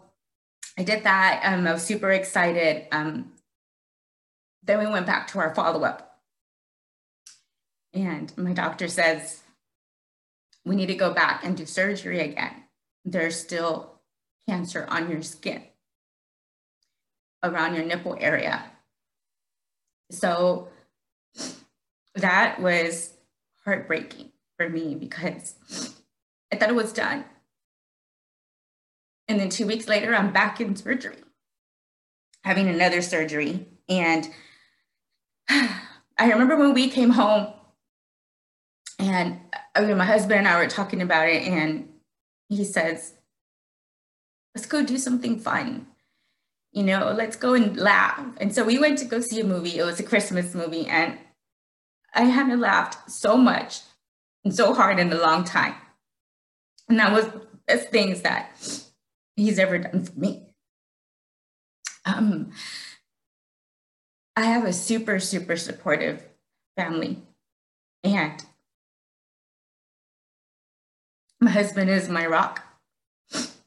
I 0.79 0.83
did 0.83 1.03
that. 1.03 1.41
Um, 1.43 1.67
I 1.67 1.73
was 1.73 1.83
super 1.83 2.09
excited. 2.09 2.87
Um, 2.93 3.33
then 4.63 4.79
we 4.79 4.87
went 4.87 5.05
back 5.05 5.27
to 5.27 5.39
our 5.39 5.53
follow 5.53 5.83
up. 5.83 6.21
And 7.93 8.35
my 8.37 8.53
doctor 8.53 8.87
says, 8.87 9.43
we 10.63 10.77
need 10.77 10.85
to 10.85 10.95
go 10.95 11.13
back 11.13 11.43
and 11.43 11.57
do 11.57 11.65
surgery 11.65 12.21
again. 12.21 12.63
There's 13.03 13.37
still 13.37 13.99
cancer 14.47 14.87
on 14.89 15.11
your 15.11 15.21
skin 15.21 15.63
around 17.43 17.75
your 17.75 17.83
nipple 17.83 18.15
area. 18.17 18.63
So 20.11 20.69
that 22.15 22.61
was 22.61 23.13
heartbreaking 23.65 24.31
for 24.55 24.69
me 24.69 24.95
because 24.95 25.55
I 26.53 26.55
thought 26.55 26.69
it 26.69 26.75
was 26.75 26.93
done. 26.93 27.25
And 29.29 29.39
then 29.39 29.49
two 29.49 29.67
weeks 29.67 29.87
later, 29.87 30.15
I'm 30.15 30.33
back 30.33 30.59
in 30.59 30.75
surgery, 30.75 31.17
having 32.43 32.67
another 32.67 33.03
surgery. 33.03 33.67
And 33.87 34.27
I 35.49 35.77
remember 36.19 36.57
when 36.57 36.73
we 36.73 36.89
came 36.89 37.11
home, 37.11 37.53
and 38.97 39.39
I 39.75 39.81
mean, 39.81 39.97
my 39.97 40.05
husband 40.05 40.39
and 40.39 40.47
I 40.47 40.59
were 40.59 40.67
talking 40.67 41.03
about 41.03 41.29
it, 41.29 41.43
and 41.43 41.87
he 42.49 42.65
says, 42.65 43.13
Let's 44.55 44.67
go 44.67 44.83
do 44.83 44.97
something 44.97 45.39
fun. 45.39 45.85
You 46.73 46.83
know, 46.83 47.13
let's 47.15 47.35
go 47.35 47.53
and 47.53 47.77
laugh. 47.77 48.19
And 48.37 48.53
so 48.53 48.63
we 48.63 48.79
went 48.79 48.97
to 48.97 49.05
go 49.05 49.21
see 49.21 49.39
a 49.39 49.43
movie. 49.43 49.77
It 49.77 49.85
was 49.85 49.99
a 49.99 50.03
Christmas 50.03 50.55
movie, 50.55 50.87
and 50.87 51.19
I 52.15 52.23
hadn't 52.23 52.59
laughed 52.59 53.11
so 53.11 53.37
much 53.37 53.81
and 54.43 54.53
so 54.53 54.73
hard 54.73 54.97
in 54.97 55.13
a 55.13 55.21
long 55.21 55.43
time. 55.43 55.75
And 56.89 56.99
that 56.99 57.13
was 57.13 57.27
best 57.67 57.89
things 57.89 58.21
that 58.23 58.57
he's 59.39 59.59
ever 59.59 59.77
done 59.77 60.03
for 60.03 60.19
me. 60.19 60.43
Um, 62.05 62.51
I 64.35 64.45
have 64.45 64.65
a 64.65 64.73
super, 64.73 65.19
super 65.19 65.57
supportive 65.57 66.23
family. 66.77 67.21
And 68.03 68.43
my 71.41 71.51
husband 71.51 71.89
is 71.89 72.07
my 72.07 72.25
rock, 72.25 72.63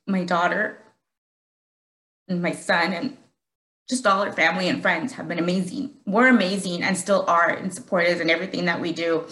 my 0.06 0.24
daughter, 0.24 0.78
and 2.28 2.40
my 2.40 2.52
son, 2.52 2.92
and 2.92 3.16
just 3.88 4.06
all 4.06 4.22
our 4.22 4.32
family 4.32 4.68
and 4.68 4.80
friends 4.80 5.12
have 5.14 5.28
been 5.28 5.38
amazing. 5.38 5.90
We're 6.06 6.28
amazing 6.28 6.82
and 6.82 6.96
still 6.96 7.24
are 7.28 7.50
and 7.50 7.74
supportive 7.74 8.20
in 8.20 8.30
everything 8.30 8.64
that 8.64 8.80
we 8.80 8.92
do. 8.92 9.26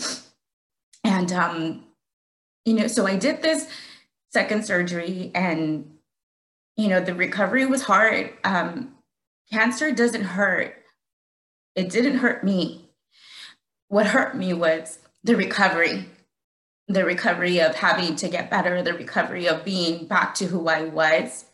And, 1.04 1.32
um, 1.32 1.84
you 2.66 2.74
know, 2.74 2.86
so 2.86 3.06
I 3.06 3.16
did 3.16 3.40
this 3.40 3.68
second 4.30 4.66
surgery 4.66 5.30
and, 5.34 5.90
you 6.80 6.88
know, 6.88 7.00
the 7.00 7.14
recovery 7.14 7.66
was 7.66 7.82
hard. 7.82 8.32
Um, 8.42 8.94
cancer 9.52 9.92
doesn't 9.92 10.22
hurt. 10.22 10.76
It 11.74 11.90
didn't 11.90 12.18
hurt 12.18 12.42
me. 12.42 12.88
What 13.88 14.06
hurt 14.06 14.34
me 14.34 14.54
was 14.54 14.98
the 15.22 15.36
recovery, 15.36 16.06
the 16.88 17.04
recovery 17.04 17.60
of 17.60 17.74
having 17.74 18.16
to 18.16 18.30
get 18.30 18.50
better, 18.50 18.82
the 18.82 18.94
recovery 18.94 19.46
of 19.46 19.62
being 19.62 20.06
back 20.06 20.34
to 20.36 20.46
who 20.46 20.68
I 20.68 20.84
was. 20.84 21.44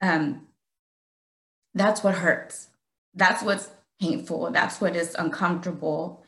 Um, 0.00 0.46
that's 1.74 2.04
what 2.04 2.14
hurts. 2.14 2.68
That's 3.14 3.42
what's 3.42 3.68
painful. 4.00 4.52
That's 4.52 4.80
what 4.80 4.94
is 4.94 5.16
uncomfortable. 5.18 6.22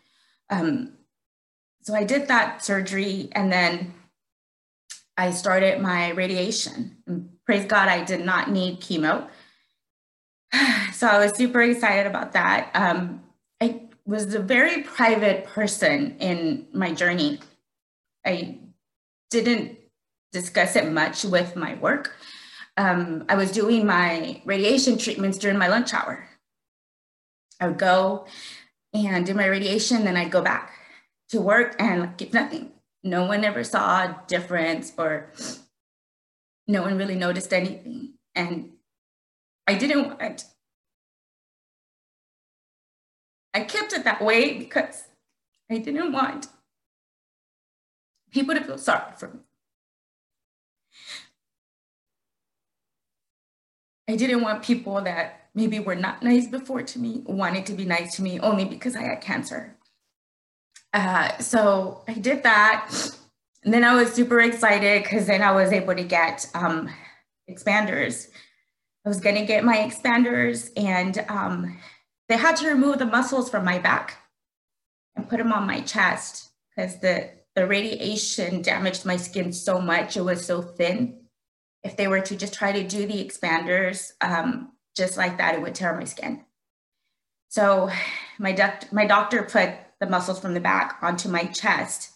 Um, 0.50 0.94
so 1.82 1.94
I 1.94 2.02
did 2.02 2.26
that 2.26 2.64
surgery 2.64 3.28
and 3.30 3.52
then 3.52 3.94
I 5.16 5.30
started 5.30 5.80
my 5.80 6.10
radiation. 6.10 7.33
Praise 7.46 7.66
God, 7.66 7.88
I 7.88 8.04
did 8.04 8.24
not 8.24 8.50
need 8.50 8.80
chemo. 8.80 9.28
So 10.94 11.08
I 11.08 11.18
was 11.18 11.36
super 11.36 11.60
excited 11.60 12.06
about 12.06 12.32
that. 12.34 12.70
Um, 12.72 13.24
I 13.60 13.82
was 14.06 14.32
a 14.32 14.38
very 14.38 14.84
private 14.84 15.44
person 15.44 16.16
in 16.20 16.68
my 16.72 16.92
journey. 16.92 17.40
I 18.24 18.58
didn't 19.30 19.76
discuss 20.32 20.76
it 20.76 20.90
much 20.92 21.24
with 21.24 21.56
my 21.56 21.74
work. 21.74 22.16
Um, 22.76 23.24
I 23.28 23.34
was 23.34 23.50
doing 23.50 23.86
my 23.86 24.40
radiation 24.44 24.96
treatments 24.96 25.36
during 25.36 25.58
my 25.58 25.66
lunch 25.66 25.92
hour. 25.92 26.28
I 27.60 27.66
would 27.66 27.78
go 27.78 28.26
and 28.92 29.26
do 29.26 29.34
my 29.34 29.46
radiation, 29.46 30.04
then 30.04 30.16
I'd 30.16 30.30
go 30.30 30.42
back 30.42 30.72
to 31.30 31.40
work 31.40 31.74
and 31.80 32.16
get 32.16 32.32
nothing. 32.32 32.70
No 33.02 33.26
one 33.26 33.44
ever 33.44 33.64
saw 33.64 34.04
a 34.04 34.22
difference 34.28 34.92
or 34.96 35.32
no 36.66 36.82
one 36.82 36.96
really 36.96 37.14
noticed 37.14 37.52
anything. 37.52 38.14
And 38.34 38.70
I 39.66 39.74
didn't 39.74 40.06
want, 40.06 40.44
I 43.52 43.60
kept 43.60 43.92
it 43.92 44.04
that 44.04 44.22
way 44.22 44.58
because 44.58 45.04
I 45.70 45.78
didn't 45.78 46.12
want 46.12 46.48
people 48.30 48.54
to 48.54 48.62
feel 48.62 48.78
sorry 48.78 49.12
for 49.16 49.28
me. 49.28 49.40
I 54.08 54.16
didn't 54.16 54.42
want 54.42 54.62
people 54.62 55.00
that 55.00 55.48
maybe 55.54 55.78
were 55.78 55.94
not 55.94 56.22
nice 56.22 56.46
before 56.46 56.82
to 56.82 56.98
me, 56.98 57.22
wanted 57.24 57.64
to 57.66 57.72
be 57.72 57.84
nice 57.84 58.16
to 58.16 58.22
me 58.22 58.38
only 58.40 58.64
because 58.64 58.96
I 58.96 59.02
had 59.02 59.20
cancer. 59.20 59.76
Uh, 60.92 61.38
so 61.38 62.04
I 62.06 62.14
did 62.14 62.42
that. 62.42 62.90
And 63.64 63.72
then 63.72 63.84
I 63.84 63.94
was 63.94 64.12
super 64.12 64.40
excited 64.40 65.02
because 65.02 65.26
then 65.26 65.42
I 65.42 65.52
was 65.52 65.72
able 65.72 65.94
to 65.94 66.04
get 66.04 66.46
um, 66.54 66.90
expanders. 67.50 68.28
I 69.04 69.08
was 69.08 69.20
going 69.20 69.36
to 69.36 69.44
get 69.44 69.64
my 69.64 69.76
expanders, 69.78 70.70
and 70.76 71.24
um, 71.28 71.78
they 72.28 72.36
had 72.36 72.56
to 72.56 72.68
remove 72.68 72.98
the 72.98 73.06
muscles 73.06 73.50
from 73.50 73.64
my 73.64 73.78
back 73.78 74.16
and 75.16 75.28
put 75.28 75.38
them 75.38 75.52
on 75.52 75.66
my 75.66 75.80
chest 75.80 76.50
because 76.70 77.00
the, 77.00 77.30
the 77.54 77.66
radiation 77.66 78.62
damaged 78.62 79.04
my 79.04 79.16
skin 79.16 79.52
so 79.52 79.80
much. 79.80 80.16
It 80.16 80.22
was 80.22 80.44
so 80.44 80.62
thin 80.62 81.24
if 81.84 81.96
they 81.96 82.08
were 82.08 82.22
to 82.22 82.34
just 82.34 82.54
try 82.54 82.72
to 82.72 82.82
do 82.82 83.06
the 83.06 83.24
expanders 83.24 84.12
um, 84.22 84.72
just 84.96 85.16
like 85.16 85.36
that, 85.38 85.54
it 85.54 85.62
would 85.62 85.74
tear 85.74 85.94
my 85.94 86.04
skin. 86.04 86.44
So 87.48 87.90
my, 88.38 88.52
doc- 88.52 88.90
my 88.92 89.06
doctor 89.06 89.42
put 89.42 89.70
the 90.00 90.08
muscles 90.08 90.40
from 90.40 90.54
the 90.54 90.60
back 90.60 90.98
onto 91.02 91.28
my 91.28 91.44
chest. 91.44 92.10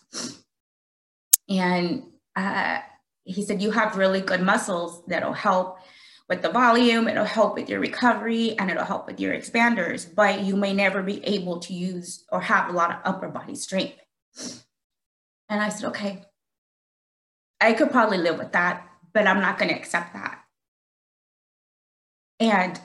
And 1.48 2.04
uh, 2.36 2.80
he 3.24 3.42
said, 3.42 3.62
You 3.62 3.70
have 3.70 3.96
really 3.96 4.20
good 4.20 4.42
muscles 4.42 5.02
that'll 5.06 5.32
help 5.32 5.78
with 6.28 6.42
the 6.42 6.50
volume, 6.50 7.08
it'll 7.08 7.24
help 7.24 7.54
with 7.54 7.70
your 7.70 7.80
recovery, 7.80 8.58
and 8.58 8.70
it'll 8.70 8.84
help 8.84 9.06
with 9.06 9.18
your 9.18 9.34
expanders, 9.34 10.06
but 10.14 10.42
you 10.42 10.56
may 10.56 10.74
never 10.74 11.02
be 11.02 11.24
able 11.24 11.58
to 11.60 11.72
use 11.72 12.24
or 12.30 12.42
have 12.42 12.68
a 12.68 12.72
lot 12.72 12.90
of 12.90 12.96
upper 13.04 13.28
body 13.28 13.54
strength. 13.54 13.96
And 15.48 15.62
I 15.62 15.70
said, 15.70 15.88
Okay, 15.88 16.24
I 17.60 17.72
could 17.72 17.90
probably 17.90 18.18
live 18.18 18.38
with 18.38 18.52
that 18.52 18.88
but 19.12 19.26
I'm 19.26 19.40
not 19.40 19.58
going 19.58 19.70
to 19.70 19.74
accept 19.74 20.12
that. 20.12 20.44
And 22.40 22.80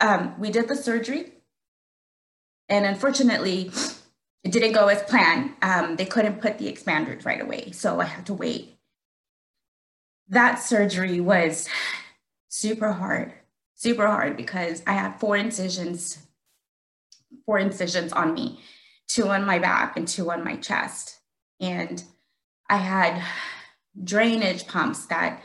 um, 0.00 0.38
we 0.38 0.50
did 0.50 0.68
the 0.68 0.76
surgery. 0.76 1.32
And 2.68 2.86
unfortunately, 2.86 3.70
it 4.44 4.52
didn't 4.52 4.72
go 4.72 4.88
as 4.88 5.02
planned. 5.02 5.54
Um, 5.62 5.96
they 5.96 6.04
couldn't 6.04 6.40
put 6.40 6.58
the 6.58 6.70
expanders 6.70 7.24
right 7.24 7.40
away. 7.40 7.70
So 7.72 8.00
I 8.00 8.04
had 8.04 8.26
to 8.26 8.34
wait. 8.34 8.76
That 10.28 10.56
surgery 10.56 11.18
was 11.20 11.68
super 12.48 12.92
hard, 12.92 13.32
super 13.74 14.06
hard 14.06 14.36
because 14.36 14.82
I 14.86 14.92
had 14.92 15.18
four 15.18 15.36
incisions, 15.36 16.18
four 17.46 17.58
incisions 17.58 18.12
on 18.12 18.34
me, 18.34 18.60
two 19.08 19.28
on 19.28 19.46
my 19.46 19.58
back 19.58 19.96
and 19.96 20.06
two 20.06 20.30
on 20.30 20.44
my 20.44 20.56
chest. 20.56 21.20
And 21.58 22.04
I 22.68 22.76
had 22.76 23.22
drainage 24.02 24.66
pumps 24.66 25.06
that 25.06 25.42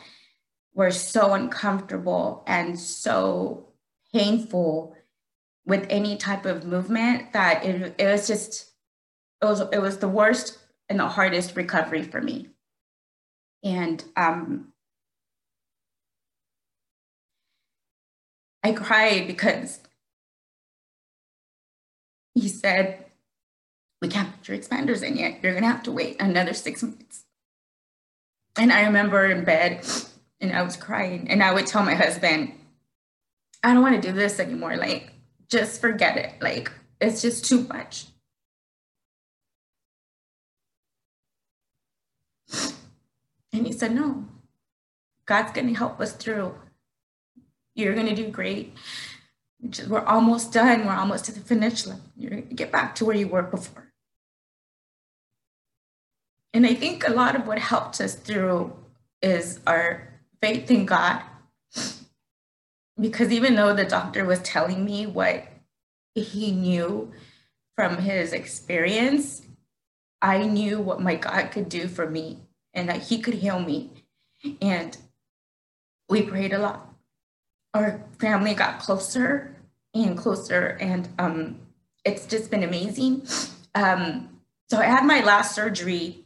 were 0.74 0.92
so 0.92 1.34
uncomfortable 1.34 2.44
and 2.48 2.78
so 2.80 3.70
painful 4.14 4.96
with 5.66 5.86
any 5.90 6.18
type 6.18 6.46
of 6.46 6.66
movement 6.66 7.32
that 7.34 7.64
it, 7.64 7.96
it 7.98 8.06
was 8.06 8.28
just 8.28 8.69
it 9.41 9.45
was 9.45 9.62
it 9.71 9.82
was 9.82 9.97
the 9.97 10.08
worst 10.08 10.60
and 10.89 10.99
the 10.99 11.08
hardest 11.08 11.56
recovery 11.56 12.04
for 12.04 12.21
me 12.21 12.49
and 13.63 14.04
um, 14.15 14.71
i 18.63 18.71
cried 18.71 19.28
because 19.28 19.80
he 22.34 22.47
said 22.47 23.06
we 24.02 24.08
can't 24.08 24.36
put 24.38 24.47
your 24.47 24.58
expanders 24.58 25.04
in 25.04 25.17
yet 25.17 25.39
you're 25.43 25.60
to 25.60 25.65
have 25.65 25.84
to 25.84 25.91
wait 25.91 26.19
another 26.19 26.54
six 26.54 26.82
months 26.84 27.25
and 28.60 28.73
I 28.73 28.82
remember 28.82 29.25
in 29.25 29.45
bed 29.45 29.88
and 30.41 30.52
I 30.52 30.63
was 30.63 30.75
crying 30.75 31.30
and 31.30 31.41
I 31.41 31.54
would 31.54 31.65
tell 31.65 31.82
my 31.82 31.95
husband, 31.95 32.52
I 33.63 33.73
don't 33.73 33.82
want 33.82 34.02
to 34.02 34.06
do 34.06 34.13
this 34.13 34.38
anymore. 34.38 34.75
Like, 34.75 35.13
just 35.47 35.80
forget 35.80 36.17
it. 36.17 36.34
Like, 36.41 36.69
it's 36.99 37.21
just 37.21 37.45
too 37.45 37.62
much. 37.69 38.08
And 43.52 43.66
he 43.66 43.74
said, 43.74 43.94
No, 43.94 44.26
God's 45.26 45.52
going 45.52 45.68
to 45.68 45.74
help 45.74 46.00
us 46.00 46.14
through. 46.14 46.56
You're 47.76 47.96
going 47.96 48.08
to 48.08 48.16
do 48.16 48.30
great. 48.30 48.74
We're 49.88 50.06
almost 50.06 50.54
done. 50.54 50.86
We're 50.86 50.94
almost 50.94 51.26
to 51.26 51.32
the 51.32 51.40
finish 51.40 51.86
line. 51.86 52.02
You're 52.18 52.32
going 52.32 52.48
to 52.48 52.56
get 52.56 52.72
back 52.72 52.96
to 52.96 53.06
where 53.06 53.16
you 53.16 53.28
were 53.28 53.44
before. 53.44 53.94
And 56.54 56.66
I 56.66 56.74
think 56.74 57.08
a 57.08 57.12
lot 57.12 57.36
of 57.36 57.46
what 57.46 57.60
helped 57.60 58.02
us 58.02 58.16
through 58.16 58.74
is 59.22 59.60
our 59.68 60.08
faith 60.42 60.72
in 60.72 60.86
God. 60.86 61.22
Because 63.00 63.32
even 63.32 63.56
though 63.56 63.74
the 63.74 63.86
doctor 63.86 64.26
was 64.26 64.40
telling 64.40 64.84
me 64.84 65.06
what 65.06 65.48
he 66.16 66.52
knew 66.52 67.12
from 67.76 67.98
his 67.98 68.34
experience, 68.34 69.44
I 70.22 70.44
knew 70.44 70.80
what 70.80 71.02
my 71.02 71.16
God 71.16 71.52
could 71.52 71.70
do 71.70 71.88
for 71.88 72.10
me 72.10 72.40
and 72.74 72.90
that 72.90 73.04
he 73.04 73.20
could 73.20 73.36
heal 73.36 73.60
me. 73.60 73.92
And 74.62 74.98
we 76.10 76.24
prayed 76.24 76.54
a 76.54 76.60
lot. 76.60 76.94
Our 77.74 78.04
family 78.20 78.54
got 78.54 78.80
closer 78.80 79.56
and 79.94 80.18
closer, 80.18 80.78
and 80.80 81.08
um, 81.20 81.60
it's 82.04 82.26
just 82.26 82.50
been 82.50 82.64
amazing. 82.64 83.28
Um, 83.76 84.30
so 84.70 84.78
I 84.78 84.86
had 84.86 85.06
my 85.06 85.22
last 85.22 85.54
surgery 85.54 86.26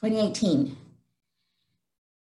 2018 0.00 0.76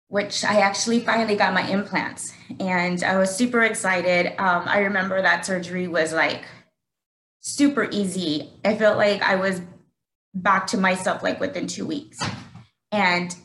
which 0.09 0.43
I 0.45 0.61
actually 0.61 1.01
finally 1.01 1.35
got 1.35 1.53
my 1.53 1.67
implants 1.67 2.33
and 2.59 3.03
I 3.03 3.17
was 3.17 3.35
super 3.35 3.63
excited. 3.63 4.27
Um, 4.39 4.63
I 4.65 4.79
remember 4.79 5.21
that 5.21 5.45
surgery 5.45 5.87
was 5.87 6.13
like 6.13 6.45
super 7.47 7.87
easy. 7.91 8.49
I 8.65 8.75
felt 8.75 8.97
like 8.97 9.21
I 9.21 9.35
was 9.35 9.61
back 10.33 10.67
to 10.67 10.77
myself 10.77 11.23
like 11.23 11.39
within 11.39 11.67
two 11.67 11.85
weeks. 11.85 12.17
And 12.91 13.35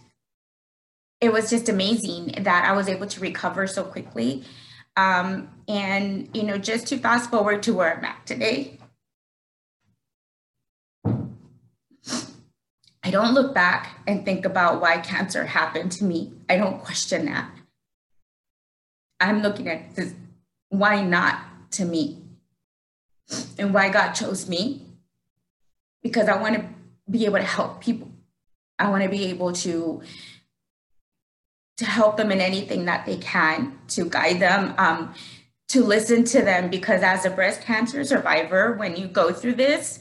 it 1.20 1.32
was 1.32 1.48
just 1.48 1.68
amazing 1.68 2.34
that 2.42 2.64
I 2.64 2.72
was 2.72 2.88
able 2.88 3.06
to 3.06 3.20
recover 3.20 3.66
so 3.66 3.84
quickly. 3.84 4.44
Um, 4.96 5.48
and, 5.68 6.28
you 6.34 6.42
know, 6.42 6.58
just 6.58 6.88
to 6.88 6.98
fast 6.98 7.30
forward 7.30 7.62
to 7.62 7.72
where 7.72 7.96
I'm 7.96 8.04
at 8.04 8.26
today, 8.26 8.78
I 13.04 13.10
don't 13.10 13.34
look 13.34 13.54
back 13.54 14.00
and 14.06 14.24
think 14.24 14.44
about 14.44 14.80
why 14.80 14.98
cancer 14.98 15.44
happened 15.44 15.92
to 15.92 16.04
me. 16.04 16.32
I 16.48 16.56
don't 16.56 16.82
question 16.82 17.26
that. 17.26 17.50
I'm 19.20 19.42
looking 19.42 19.68
at 19.68 19.94
this 19.94 20.14
why 20.68 21.02
not 21.02 21.40
to 21.72 21.84
me 21.84 22.21
and 23.58 23.72
why 23.72 23.88
God 23.88 24.12
chose 24.12 24.48
me 24.48 24.86
because 26.02 26.28
I 26.28 26.40
want 26.40 26.56
to 26.56 26.68
be 27.10 27.24
able 27.24 27.38
to 27.38 27.44
help 27.44 27.80
people. 27.80 28.10
I 28.78 28.90
want 28.90 29.02
to 29.04 29.08
be 29.08 29.26
able 29.26 29.52
to 29.52 30.02
to 31.78 31.84
help 31.86 32.16
them 32.16 32.30
in 32.30 32.40
anything 32.40 32.84
that 32.84 33.06
they 33.06 33.16
can, 33.16 33.78
to 33.88 34.04
guide 34.04 34.38
them, 34.40 34.74
um, 34.78 35.14
to 35.68 35.82
listen 35.82 36.22
to 36.22 36.42
them. 36.42 36.68
Because 36.68 37.02
as 37.02 37.24
a 37.24 37.30
breast 37.30 37.62
cancer 37.62 38.04
survivor, 38.04 38.74
when 38.74 38.94
you 38.94 39.08
go 39.08 39.32
through 39.32 39.54
this, 39.54 40.00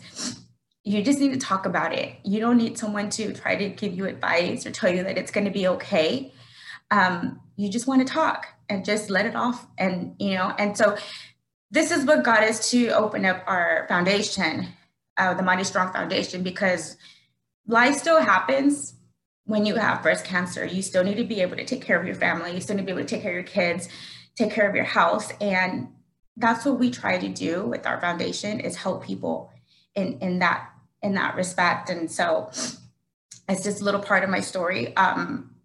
you 0.83 1.01
just 1.01 1.19
need 1.19 1.31
to 1.31 1.39
talk 1.39 1.65
about 1.65 1.93
it. 1.93 2.15
You 2.23 2.39
don't 2.39 2.57
need 2.57 2.77
someone 2.77 3.09
to 3.11 3.33
try 3.33 3.55
to 3.55 3.69
give 3.69 3.93
you 3.93 4.05
advice 4.05 4.65
or 4.65 4.71
tell 4.71 4.93
you 4.93 5.03
that 5.03 5.17
it's 5.17 5.31
going 5.31 5.45
to 5.45 5.51
be 5.51 5.67
okay. 5.67 6.33
Um, 6.91 7.39
you 7.55 7.69
just 7.69 7.87
want 7.87 8.05
to 8.05 8.13
talk 8.13 8.47
and 8.67 8.83
just 8.83 9.09
let 9.09 9.25
it 9.25 9.35
off. 9.35 9.65
And, 9.77 10.15
you 10.19 10.35
know, 10.35 10.53
and 10.57 10.77
so 10.77 10.97
this 11.71 11.89
is 11.89 12.05
what 12.05 12.23
got 12.23 12.43
us 12.43 12.69
to 12.71 12.89
open 12.89 13.25
up 13.25 13.43
our 13.47 13.86
foundation, 13.88 14.67
uh, 15.17 15.34
the 15.34 15.41
Mari 15.41 15.63
Strong 15.63 15.93
Foundation, 15.93 16.43
because 16.43 16.97
life 17.65 17.95
still 17.97 18.21
happens 18.21 18.93
when 19.45 19.65
you 19.65 19.75
have 19.75 20.03
breast 20.03 20.25
cancer. 20.25 20.65
You 20.65 20.81
still 20.81 21.03
need 21.03 21.15
to 21.15 21.23
be 21.23 21.41
able 21.41 21.55
to 21.55 21.65
take 21.65 21.81
care 21.81 21.99
of 21.99 22.05
your 22.05 22.15
family. 22.15 22.53
You 22.53 22.62
still 22.62 22.75
need 22.75 22.84
to 22.84 22.86
be 22.86 22.91
able 22.91 23.07
to 23.07 23.07
take 23.07 23.21
care 23.21 23.31
of 23.31 23.36
your 23.36 23.43
kids, 23.43 23.88
take 24.36 24.51
care 24.51 24.69
of 24.69 24.75
your 24.75 24.86
house. 24.86 25.31
And 25.39 25.88
that's 26.36 26.65
what 26.65 26.77
we 26.77 26.91
try 26.91 27.17
to 27.17 27.29
do 27.29 27.65
with 27.65 27.88
our 27.88 27.99
foundation 28.01 28.60
is 28.60 28.75
help 28.75 29.05
people 29.05 29.51
in, 29.95 30.19
in 30.19 30.39
that 30.39 30.67
in 31.01 31.15
that 31.15 31.36
respect. 31.36 31.89
And 31.89 32.12
so 32.12 32.49
it's 33.49 33.63
just 33.63 33.81
a 33.81 33.84
little 33.84 34.01
part 34.01 34.23
of 34.23 34.29
my 34.29 34.39
story. 34.39 34.95
Um, 34.95 35.55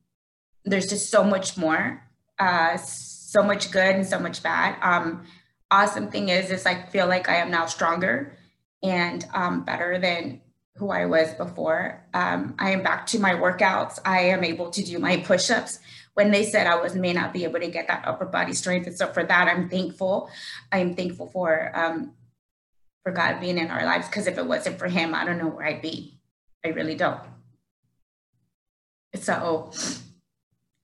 there's 0.65 0.87
just 0.87 1.11
so 1.11 1.23
much 1.23 1.59
more, 1.59 2.03
uh, 2.39 2.77
so 2.79 3.43
much 3.43 3.71
good 3.71 3.97
and 3.97 4.07
so 4.07 4.19
much 4.19 4.43
bad. 4.43 4.79
Um, 4.81 5.27
awesome 5.71 6.11
thing 6.11 6.29
is, 6.29 6.51
is 6.51 6.67
I 6.67 6.83
feel 6.87 7.07
like 7.07 7.29
I 7.29 7.37
am 7.37 7.51
now 7.51 7.67
stronger 7.67 8.37
and 8.83 9.27
um, 9.35 9.65
better 9.65 9.99
than 9.99 10.41
who 10.77 10.91
I 10.91 11.07
was 11.07 11.33
before. 11.35 12.05
Um, 12.15 12.55
I 12.59 12.71
am 12.71 12.83
back 12.83 13.07
to 13.09 13.19
my 13.19 13.35
workouts. 13.35 13.99
I 14.05 14.21
am 14.21 14.45
able 14.45 14.71
to 14.71 14.85
do 14.85 14.99
my 14.99 15.17
push-ups. 15.19 15.81
When 16.15 16.31
they 16.31 16.45
said 16.45 16.67
I 16.67 16.81
was 16.81 16.95
may 16.95 17.13
not 17.13 17.33
be 17.33 17.45
able 17.45 17.61
to 17.61 17.69
get 17.69 17.89
that 17.89 18.07
upper 18.07 18.25
body 18.25 18.55
strength, 18.55 18.87
and 18.87 18.97
so 18.97 19.07
for 19.09 19.23
that 19.25 19.49
I'm 19.49 19.69
thankful. 19.69 20.31
I'm 20.73 20.95
thankful 20.95 21.27
for 21.27 21.73
um, 21.75 22.15
for 23.03 23.13
God 23.13 23.39
being 23.39 23.59
in 23.59 23.71
our 23.71 23.85
lives 23.85 24.07
because 24.07 24.27
if 24.27 24.39
it 24.39 24.47
wasn't 24.47 24.79
for 24.79 24.89
Him, 24.89 25.15
I 25.15 25.27
don't 25.27 25.37
know 25.37 25.49
where 25.49 25.67
I'd 25.67 25.83
be. 25.83 26.19
I 26.65 26.69
really 26.69 26.95
don't. 26.95 27.21
So 29.15 29.71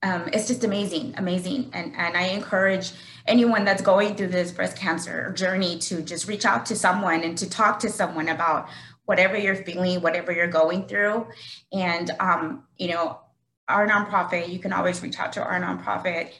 um, 0.03 0.29
it's 0.33 0.49
just 0.49 0.65
amazing, 0.65 1.15
amazing. 1.17 1.71
And, 1.73 1.95
and 1.97 2.17
I 2.17 2.29
encourage 2.29 2.93
anyone 3.27 3.65
that's 3.65 3.83
going 3.83 4.17
through 4.17 4.29
this 4.29 4.51
breast 4.51 4.77
cancer 4.77 5.33
journey 5.33 5.79
to 5.81 6.03
just 6.03 6.27
reach 6.27 6.45
out 6.45 6.67
to 6.67 6.77
someone 6.77 7.23
and 7.23 7.39
to 7.39 7.49
talk 7.49 7.79
to 7.81 7.89
someone 7.89 8.29
about 8.29 8.69
whatever 9.05 9.37
you're 9.37 9.57
feeling, 9.57 10.01
whatever 10.01 10.33
you're 10.33 10.47
going 10.49 10.87
through. 10.87 11.27
And, 11.73 12.11
um, 12.21 12.65
you 12.79 12.89
know, 12.89 13.21
our 13.69 13.89
nonprofit, 13.89 14.53
you 14.53 14.59
can 14.59 14.73
always 14.73 15.03
reach 15.03 15.19
out 15.19 15.33
to 15.35 15.43
our 15.43 15.61
nonprofit 15.61 16.33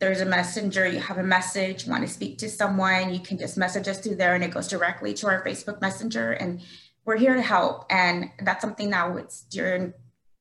there's 0.00 0.20
a 0.20 0.26
messenger, 0.26 0.86
you 0.86 0.98
have 0.98 1.18
a 1.18 1.22
message, 1.22 1.86
you 1.86 1.90
want 1.90 2.06
to 2.06 2.12
speak 2.12 2.38
to 2.38 2.48
someone, 2.48 3.14
you 3.14 3.20
can 3.20 3.38
just 3.38 3.56
message 3.56 3.88
us 3.88 4.00
through 4.00 4.16
there 4.16 4.34
and 4.34 4.44
it 4.44 4.50
goes 4.50 4.68
directly 4.68 5.14
to 5.14 5.26
our 5.28 5.42
Facebook 5.44 5.80
Messenger. 5.80 6.32
And 6.32 6.60
we're 7.04 7.16
here 7.16 7.34
to 7.34 7.42
help. 7.42 7.86
And 7.90 8.30
that's 8.42 8.60
something 8.60 8.90
that 8.90 9.14
was 9.14 9.44
dear 9.50 9.94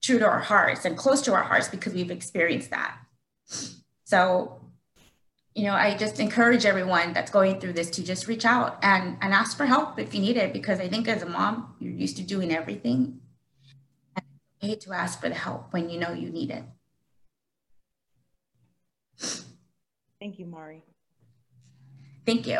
true 0.03 0.19
to 0.19 0.27
our 0.27 0.41
hearts 0.41 0.85
and 0.85 0.97
close 0.97 1.21
to 1.21 1.33
our 1.33 1.43
hearts 1.43 1.69
because 1.69 1.93
we've 1.93 2.11
experienced 2.11 2.69
that. 2.69 2.97
So, 4.03 4.59
you 5.55 5.63
know, 5.63 5.73
I 5.73 5.95
just 5.95 6.19
encourage 6.19 6.65
everyone 6.65 7.13
that's 7.13 7.31
going 7.31 7.59
through 7.59 7.73
this 7.73 7.89
to 7.91 8.03
just 8.03 8.27
reach 8.27 8.45
out 8.45 8.77
and, 8.83 9.17
and 9.21 9.33
ask 9.33 9.55
for 9.55 9.65
help 9.65 9.97
if 9.97 10.13
you 10.13 10.19
need 10.19 10.35
it, 10.35 10.51
because 10.51 10.79
I 10.79 10.89
think 10.89 11.07
as 11.07 11.23
a 11.23 11.25
mom, 11.25 11.75
you're 11.79 11.93
used 11.93 12.17
to 12.17 12.23
doing 12.23 12.53
everything. 12.53 13.21
And 14.15 14.25
it's 14.25 14.63
okay 14.63 14.75
to 14.75 14.93
ask 14.93 15.21
for 15.21 15.29
the 15.29 15.35
help 15.35 15.71
when 15.71 15.89
you 15.89 15.99
know 15.99 16.11
you 16.11 16.29
need 16.29 16.51
it. 16.51 16.63
Thank 20.19 20.39
you, 20.39 20.45
Mari. 20.45 20.83
Thank 22.25 22.47
you. 22.47 22.59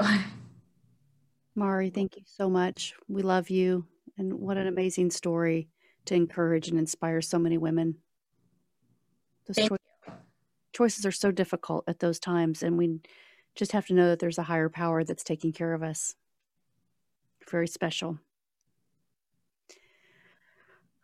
Mari, 1.56 1.90
thank 1.90 2.16
you 2.16 2.24
so 2.26 2.50
much. 2.50 2.94
We 3.08 3.22
love 3.22 3.50
you. 3.50 3.86
And 4.18 4.34
what 4.34 4.58
an 4.58 4.68
amazing 4.68 5.12
story 5.12 5.70
to 6.06 6.16
encourage 6.16 6.68
and 6.68 6.78
inspire 6.78 7.22
so 7.22 7.39
many 7.39 7.58
women. 7.58 7.98
Those 9.48 9.68
cho- 9.68 9.78
choices 10.74 11.06
are 11.06 11.12
so 11.12 11.32
difficult 11.32 11.84
at 11.88 12.00
those 12.00 12.20
times, 12.20 12.63
and 12.63 12.78
we 12.78 13.00
just 13.56 13.72
have 13.74 13.88
to 13.88 13.94
know 13.94 14.10
that 14.10 14.20
there's 14.20 14.38
a 14.38 14.44
higher 14.44 14.70
power 14.70 15.04
that's 15.04 15.24
taking 15.24 15.52
care 15.52 15.74
of 15.74 15.84
us. 15.84 16.16
Very 17.50 17.68
special. 17.68 18.20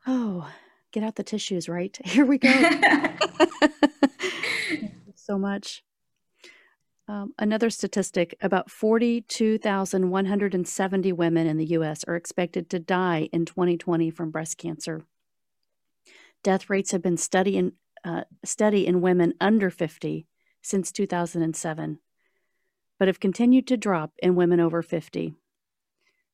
Oh, 0.07 0.49
get 0.91 1.03
out 1.03 1.15
the 1.15 1.23
tissues, 1.23 1.69
right? 1.69 1.97
Here 2.05 2.25
we 2.25 2.38
go. 2.38 2.49
so 5.15 5.38
much. 5.38 5.83
Um, 7.09 7.33
another 7.39 7.71
statistic 7.71 8.35
about 8.39 8.69
42,170 8.69 11.11
women 11.11 11.47
in 11.47 11.57
the 11.57 11.65
U.S. 11.65 12.05
are 12.07 12.15
expected 12.15 12.69
to 12.69 12.77
die 12.77 13.29
in 13.33 13.45
2020 13.45 14.11
from 14.11 14.29
breast 14.29 14.59
cancer. 14.59 15.01
Death 16.43 16.69
rates 16.69 16.91
have 16.91 17.01
been 17.01 17.17
steady 17.17 17.57
in, 17.57 17.71
uh, 18.05 18.25
steady 18.45 18.85
in 18.85 19.01
women 19.01 19.33
under 19.41 19.71
50 19.71 20.27
since 20.61 20.91
2007, 20.91 21.97
but 22.99 23.07
have 23.07 23.19
continued 23.19 23.65
to 23.65 23.75
drop 23.75 24.11
in 24.19 24.35
women 24.35 24.59
over 24.59 24.83
50. 24.83 25.33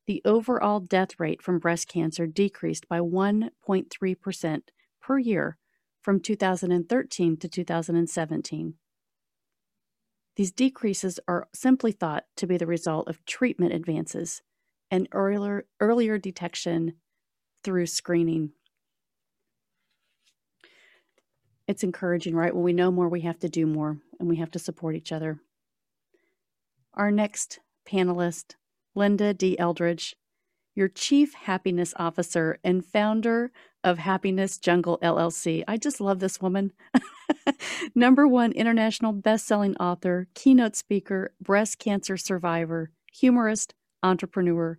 The 0.06 0.20
overall 0.26 0.80
death 0.80 1.18
rate 1.18 1.40
from 1.40 1.58
breast 1.58 1.88
cancer 1.88 2.26
decreased 2.26 2.86
by 2.86 3.00
1.3% 3.00 4.60
per 5.00 5.18
year 5.18 5.56
from 6.02 6.20
2013 6.20 7.38
to 7.38 7.48
2017. 7.48 8.74
These 10.36 10.52
decreases 10.52 11.18
are 11.26 11.48
simply 11.54 11.92
thought 11.92 12.24
to 12.36 12.46
be 12.46 12.58
the 12.58 12.66
result 12.66 13.08
of 13.08 13.24
treatment 13.24 13.72
advances 13.72 14.42
and 14.90 15.08
earlier, 15.12 15.64
earlier 15.80 16.18
detection 16.18 16.94
through 17.64 17.86
screening. 17.86 18.52
It's 21.66 21.82
encouraging, 21.82 22.36
right? 22.36 22.54
When 22.54 22.64
we 22.64 22.74
know 22.74 22.90
more, 22.90 23.08
we 23.08 23.22
have 23.22 23.38
to 23.40 23.48
do 23.48 23.66
more 23.66 23.98
and 24.20 24.28
we 24.28 24.36
have 24.36 24.50
to 24.52 24.58
support 24.58 24.94
each 24.94 25.10
other. 25.10 25.40
Our 26.94 27.10
next 27.10 27.58
panelist, 27.88 28.54
Linda 28.94 29.34
D. 29.34 29.58
Eldridge, 29.58 30.16
your 30.74 30.88
Chief 30.88 31.32
Happiness 31.34 31.94
Officer 31.96 32.58
and 32.62 32.84
founder 32.84 33.50
of 33.82 33.98
Happiness 33.98 34.58
Jungle 34.58 34.98
LLC. 35.02 35.64
I 35.66 35.78
just 35.78 36.00
love 36.00 36.20
this 36.20 36.40
woman. 36.40 36.72
Number 37.94 38.26
one 38.26 38.52
international 38.52 39.12
best-selling 39.12 39.76
author, 39.76 40.28
keynote 40.34 40.76
speaker, 40.76 41.32
breast 41.40 41.78
cancer 41.78 42.16
survivor, 42.16 42.90
humorist, 43.12 43.74
entrepreneur, 44.02 44.78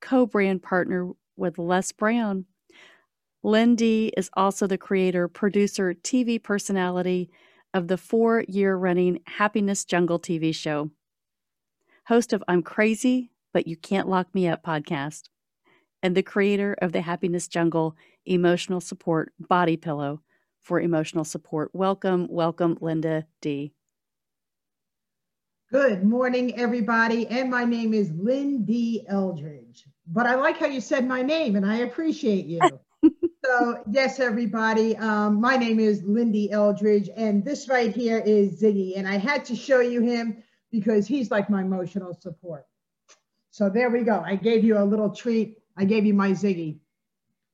co-brand 0.00 0.62
partner 0.62 1.12
with 1.36 1.58
Les 1.58 1.92
Brown. 1.92 2.46
Lindy 3.42 4.12
is 4.16 4.30
also 4.34 4.66
the 4.66 4.78
creator, 4.78 5.28
producer, 5.28 5.94
TV 5.94 6.42
personality 6.42 7.30
of 7.74 7.88
the 7.88 7.96
four 7.96 8.44
year 8.48 8.76
running 8.76 9.20
Happiness 9.26 9.84
Jungle 9.84 10.20
TV 10.20 10.54
show, 10.54 10.90
host 12.06 12.32
of 12.32 12.44
I'm 12.46 12.62
Crazy, 12.62 13.32
but 13.52 13.66
You 13.66 13.76
Can't 13.76 14.08
Lock 14.08 14.34
Me 14.34 14.46
Up 14.46 14.62
podcast, 14.62 15.24
and 16.02 16.16
the 16.16 16.22
creator 16.22 16.76
of 16.80 16.92
the 16.92 17.00
Happiness 17.00 17.48
Jungle 17.48 17.96
emotional 18.26 18.80
support 18.80 19.32
body 19.40 19.76
pillow 19.76 20.20
for 20.62 20.80
emotional 20.80 21.24
support. 21.24 21.70
Welcome, 21.72 22.28
welcome, 22.30 22.78
Linda 22.80 23.26
D. 23.40 23.72
Good 25.70 26.04
morning, 26.04 26.58
everybody. 26.58 27.26
And 27.28 27.50
my 27.50 27.64
name 27.64 27.94
is 27.94 28.10
Lindy 28.12 29.04
Eldridge. 29.08 29.84
But 30.06 30.26
I 30.26 30.34
like 30.34 30.58
how 30.58 30.66
you 30.66 30.80
said 30.80 31.06
my 31.06 31.22
name, 31.22 31.56
and 31.56 31.64
I 31.64 31.76
appreciate 31.78 32.44
you. 32.44 32.60
so, 33.44 33.82
yes, 33.90 34.20
everybody. 34.20 34.96
Um, 34.98 35.40
my 35.40 35.56
name 35.56 35.80
is 35.80 36.02
Lindy 36.02 36.50
Eldridge, 36.50 37.08
and 37.16 37.44
this 37.44 37.68
right 37.68 37.94
here 37.94 38.18
is 38.18 38.60
Ziggy. 38.60 38.98
And 38.98 39.08
I 39.08 39.16
had 39.16 39.44
to 39.46 39.56
show 39.56 39.80
you 39.80 40.02
him 40.02 40.42
because 40.70 41.06
he's 41.06 41.30
like 41.30 41.48
my 41.48 41.62
emotional 41.62 42.14
support. 42.20 42.66
So 43.50 43.70
there 43.70 43.90
we 43.90 44.02
go. 44.02 44.22
I 44.24 44.36
gave 44.36 44.64
you 44.64 44.78
a 44.78 44.84
little 44.84 45.10
treat. 45.10 45.58
I 45.76 45.84
gave 45.84 46.04
you 46.04 46.14
my 46.14 46.30
Ziggy. 46.30 46.80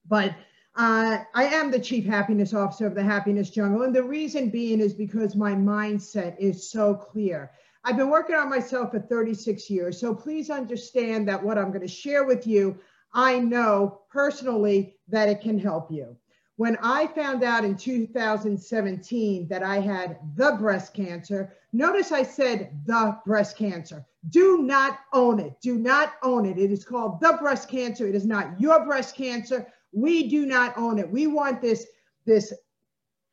But 0.09 0.35
uh, 0.79 1.24
I 1.35 1.45
am 1.45 1.72
the 1.72 1.81
chief 1.81 2.07
happiness 2.07 2.55
officer 2.55 2.87
of 2.87 2.95
the 2.95 3.03
Happiness 3.03 3.51
Jungle. 3.51 3.83
And 3.83 3.95
the 3.95 4.03
reason 4.03 4.49
being 4.49 4.81
is 4.81 4.95
because 4.95 5.35
my 5.35 5.53
mindset 5.53 6.39
is 6.39 6.70
so 6.70 6.95
clear. 6.95 7.51
I've 7.85 7.97
been 7.97 8.11
working 8.11 8.37
on 8.37 8.49
myself 8.49 8.93
for 8.93 9.01
36 9.01 9.68
years. 9.68 9.99
So 9.99 10.14
please 10.14 10.51
understand 10.51 11.26
that 11.29 11.43
what 11.43 11.59
I'm 11.59 11.70
going 11.72 11.81
to 11.81 11.89
share 11.89 12.24
with 12.24 12.47
you, 12.47 12.79
I 13.12 13.41
know 13.41 14.03
personally 14.09 14.95
that 15.09 15.29
it 15.29 15.41
can 15.41 15.59
help 15.59 15.91
you. 15.91 16.16
When 16.57 16.76
I 16.81 17.09
found 17.09 17.43
out 17.43 17.64
in 17.64 17.76
2017 17.76 19.49
that 19.49 19.62
I 19.64 19.81
had 19.81 20.18
the 20.37 20.57
breast 20.61 20.95
cancer, 20.95 21.55
notice 21.72 22.12
I 22.12 22.22
said 22.22 22.70
the 22.85 23.18
breast 23.26 23.57
cancer. 23.57 24.05
Do 24.29 24.62
not 24.62 24.99
own 25.12 25.41
it. 25.41 25.55
Do 25.61 25.76
not 25.76 26.14
own 26.22 26.47
it. 26.47 26.59
It 26.59 26.70
is 26.70 26.85
called 26.85 27.20
the 27.20 27.37
breast 27.41 27.68
cancer. 27.68 28.07
It 28.07 28.14
is 28.14 28.26
not 28.26 28.61
your 28.61 28.85
breast 28.85 29.16
cancer. 29.16 29.66
We 30.01 30.28
do 30.28 30.46
not 30.46 30.76
own 30.76 30.99
it. 30.99 31.11
We 31.11 31.26
want 31.26 31.61
this, 31.61 31.86
this 32.24 32.53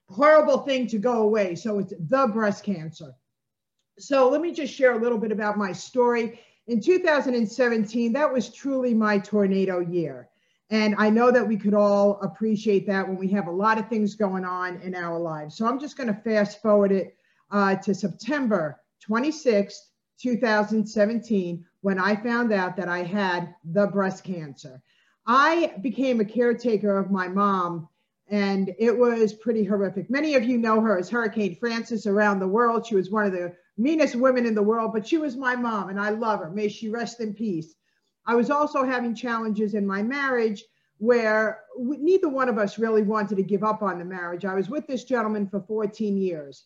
horrible 0.09 0.59
thing 0.59 0.87
to 0.87 0.97
go 0.97 1.21
away. 1.21 1.55
So 1.55 1.79
it's 1.79 1.93
the 1.99 2.27
breast 2.33 2.63
cancer. 2.63 3.13
So 3.99 4.29
let 4.29 4.41
me 4.41 4.51
just 4.51 4.73
share 4.73 4.93
a 4.93 5.01
little 5.01 5.17
bit 5.17 5.31
about 5.31 5.57
my 5.57 5.71
story. 5.71 6.39
In 6.67 6.81
2017, 6.81 8.13
that 8.13 8.31
was 8.31 8.49
truly 8.49 8.93
my 8.93 9.19
tornado 9.19 9.79
year. 9.79 10.29
And 10.71 10.95
I 10.97 11.11
know 11.11 11.31
that 11.31 11.47
we 11.47 11.57
could 11.57 11.75
all 11.75 12.19
appreciate 12.21 12.87
that 12.87 13.07
when 13.07 13.17
we 13.17 13.27
have 13.29 13.47
a 13.47 13.51
lot 13.51 13.77
of 13.77 13.87
things 13.87 14.15
going 14.15 14.43
on 14.43 14.81
in 14.81 14.95
our 14.95 15.19
lives. 15.19 15.55
So 15.55 15.67
I'm 15.67 15.79
just 15.79 15.95
going 15.95 16.07
to 16.07 16.21
fast 16.21 16.61
forward 16.61 16.91
it 16.91 17.15
uh, 17.51 17.75
to 17.75 17.93
September 17.93 18.81
26th, 19.07 19.77
2017, 20.19 21.63
when 21.81 21.99
I 21.99 22.15
found 22.15 22.51
out 22.51 22.75
that 22.77 22.89
I 22.89 23.03
had 23.03 23.53
the 23.63 23.85
breast 23.85 24.23
cancer. 24.23 24.81
I 25.27 25.73
became 25.81 26.19
a 26.19 26.25
caretaker 26.25 26.97
of 26.97 27.09
my 27.09 27.27
mom, 27.27 27.89
and 28.27 28.75
it 28.77 28.95
was 28.95 29.33
pretty 29.33 29.63
horrific. 29.63 30.09
Many 30.09 30.35
of 30.35 30.43
you 30.43 30.57
know 30.59 30.81
her 30.81 30.99
as 30.99 31.09
Hurricane 31.09 31.55
Frances 31.55 32.05
around 32.05 32.39
the 32.39 32.47
world. 32.47 32.85
She 32.85 32.95
was 32.95 33.09
one 33.09 33.25
of 33.25 33.31
the 33.31 33.55
meanest 33.77 34.15
women 34.15 34.45
in 34.45 34.53
the 34.53 34.61
world, 34.61 34.91
but 34.93 35.07
she 35.07 35.17
was 35.17 35.35
my 35.35 35.55
mom, 35.55 35.89
and 35.89 35.99
I 35.99 36.11
love 36.11 36.41
her. 36.41 36.51
May 36.51 36.67
she 36.67 36.89
rest 36.89 37.21
in 37.21 37.33
peace. 37.33 37.75
I 38.27 38.35
was 38.35 38.51
also 38.51 38.83
having 38.83 39.15
challenges 39.15 39.73
in 39.73 39.85
my 39.85 40.03
marriage 40.03 40.63
where 40.97 41.61
neither 41.77 42.29
one 42.29 42.47
of 42.47 42.57
us 42.57 42.77
really 42.77 43.01
wanted 43.01 43.35
to 43.35 43.43
give 43.43 43.63
up 43.63 43.81
on 43.81 43.97
the 43.99 44.05
marriage. 44.05 44.45
I 44.45 44.53
was 44.53 44.69
with 44.69 44.85
this 44.87 45.03
gentleman 45.03 45.47
for 45.47 45.59
14 45.61 46.17
years. 46.17 46.65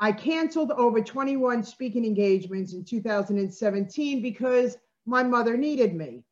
I 0.00 0.10
canceled 0.12 0.72
over 0.72 1.00
21 1.00 1.62
speaking 1.62 2.04
engagements 2.04 2.74
in 2.74 2.84
2017 2.84 4.20
because 4.20 4.76
my 5.06 5.22
mother 5.22 5.56
needed 5.56 5.94
me 5.94 6.24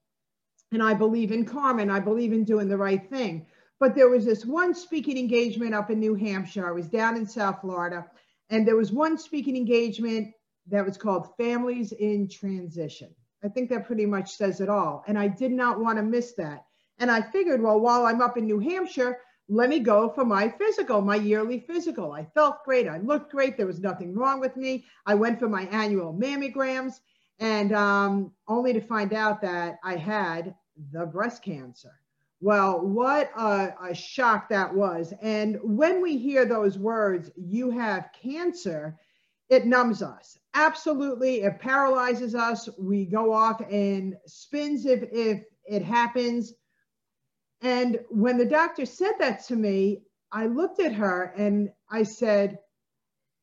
and 0.72 0.82
I 0.82 0.94
believe 0.94 1.30
in 1.30 1.44
karma 1.44 1.82
and 1.82 1.92
I 1.92 2.00
believe 2.00 2.32
in 2.32 2.44
doing 2.44 2.68
the 2.68 2.76
right 2.76 3.08
thing. 3.08 3.46
But 3.78 3.94
there 3.94 4.08
was 4.08 4.24
this 4.24 4.44
one 4.44 4.74
speaking 4.74 5.18
engagement 5.18 5.74
up 5.74 5.90
in 5.90 6.00
New 6.00 6.14
Hampshire. 6.14 6.66
I 6.66 6.72
was 6.72 6.88
down 6.88 7.16
in 7.16 7.26
South 7.26 7.60
Florida, 7.60 8.06
and 8.50 8.66
there 8.66 8.76
was 8.76 8.92
one 8.92 9.18
speaking 9.18 9.56
engagement 9.56 10.32
that 10.68 10.84
was 10.84 10.96
called 10.96 11.36
Families 11.36 11.92
in 11.92 12.28
Transition. 12.28 13.14
I 13.44 13.48
think 13.48 13.70
that 13.70 13.86
pretty 13.86 14.06
much 14.06 14.36
says 14.36 14.60
it 14.60 14.68
all. 14.68 15.04
And 15.08 15.18
I 15.18 15.28
did 15.28 15.50
not 15.50 15.80
want 15.80 15.98
to 15.98 16.02
miss 16.02 16.32
that. 16.34 16.64
And 16.98 17.10
I 17.10 17.20
figured, 17.20 17.60
well, 17.60 17.80
while 17.80 18.06
I'm 18.06 18.20
up 18.20 18.36
in 18.36 18.46
New 18.46 18.60
Hampshire, 18.60 19.18
let 19.48 19.68
me 19.68 19.80
go 19.80 20.08
for 20.08 20.24
my 20.24 20.48
physical, 20.48 21.02
my 21.02 21.16
yearly 21.16 21.58
physical. 21.58 22.12
I 22.12 22.24
felt 22.24 22.64
great. 22.64 22.86
I 22.86 22.98
looked 22.98 23.32
great. 23.32 23.56
There 23.56 23.66
was 23.66 23.80
nothing 23.80 24.14
wrong 24.14 24.38
with 24.38 24.56
me. 24.56 24.84
I 25.04 25.14
went 25.14 25.40
for 25.40 25.48
my 25.48 25.62
annual 25.64 26.14
mammograms 26.14 27.00
and 27.40 27.72
um, 27.72 28.32
only 28.46 28.72
to 28.72 28.80
find 28.80 29.12
out 29.12 29.42
that 29.42 29.78
I 29.82 29.96
had 29.96 30.54
the 30.90 31.06
breast 31.06 31.42
cancer. 31.42 31.92
Well, 32.40 32.80
what 32.80 33.30
a, 33.36 33.72
a, 33.90 33.94
shock 33.94 34.48
that 34.48 34.74
was. 34.74 35.14
And 35.22 35.58
when 35.62 36.02
we 36.02 36.18
hear 36.18 36.44
those 36.44 36.76
words, 36.76 37.30
you 37.36 37.70
have 37.70 38.10
cancer, 38.20 38.98
it 39.48 39.64
numbs 39.64 40.02
us. 40.02 40.38
Absolutely. 40.54 41.42
It 41.42 41.60
paralyzes 41.60 42.34
us. 42.34 42.68
We 42.78 43.04
go 43.04 43.32
off 43.32 43.60
and 43.70 44.16
spins 44.26 44.86
if, 44.86 45.04
if 45.12 45.44
it 45.66 45.84
happens. 45.84 46.52
And 47.60 48.00
when 48.10 48.38
the 48.38 48.44
doctor 48.44 48.86
said 48.86 49.12
that 49.20 49.44
to 49.44 49.54
me, 49.54 50.02
I 50.32 50.46
looked 50.46 50.80
at 50.80 50.94
her 50.94 51.32
and 51.36 51.70
I 51.88 52.02
said, 52.02 52.58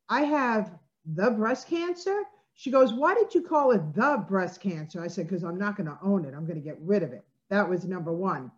I 0.10 0.24
have 0.24 0.78
the 1.06 1.32
breast 1.32 1.68
cancer. 1.68 2.24
She 2.56 2.72
goes, 2.72 2.92
Why 2.92 3.14
did 3.14 3.34
you 3.34 3.44
call 3.44 3.72
it 3.72 3.94
the 3.94 4.26
breast 4.28 4.60
cancer? 4.60 5.02
I 5.02 5.08
said, 5.08 5.30
Because 5.30 5.44
I'm 5.44 5.58
not 5.58 5.78
going 5.78 5.88
to 5.88 5.98
own 6.04 6.26
it. 6.26 6.34
I'm 6.36 6.46
going 6.46 6.62
to 6.62 6.68
get 6.68 6.78
rid 6.82 7.04
of 7.04 7.14
it. 7.14 7.24
That 7.50 7.70
was 7.70 7.86
number 7.86 8.14
one. 8.14 8.52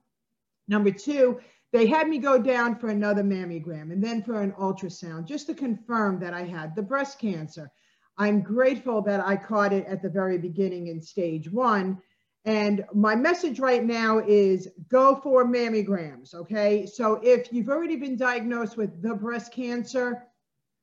Number 0.67 0.91
two, 0.91 1.39
they 1.71 1.87
had 1.87 2.07
me 2.07 2.17
go 2.17 2.41
down 2.41 2.77
for 2.77 2.89
another 2.89 3.23
mammogram 3.23 3.91
and 3.91 4.03
then 4.03 4.23
for 4.23 4.41
an 4.41 4.51
ultrasound 4.53 5.25
just 5.25 5.47
to 5.47 5.53
confirm 5.53 6.19
that 6.19 6.33
I 6.33 6.43
had 6.43 6.75
the 6.75 6.81
breast 6.81 7.19
cancer. 7.19 7.71
I'm 8.17 8.41
grateful 8.41 9.01
that 9.03 9.25
I 9.25 9.37
caught 9.37 9.73
it 9.73 9.85
at 9.87 10.01
the 10.01 10.09
very 10.09 10.37
beginning 10.37 10.87
in 10.87 11.01
stage 11.01 11.49
one. 11.49 12.01
And 12.43 12.85
my 12.93 13.15
message 13.15 13.59
right 13.59 13.83
now 13.83 14.19
is 14.19 14.67
go 14.89 15.15
for 15.15 15.45
mammograms, 15.45 16.33
okay? 16.33 16.85
So 16.87 17.19
if 17.23 17.53
you've 17.53 17.69
already 17.69 17.95
been 17.95 18.17
diagnosed 18.17 18.77
with 18.77 19.01
the 19.01 19.13
breast 19.13 19.53
cancer, 19.53 20.23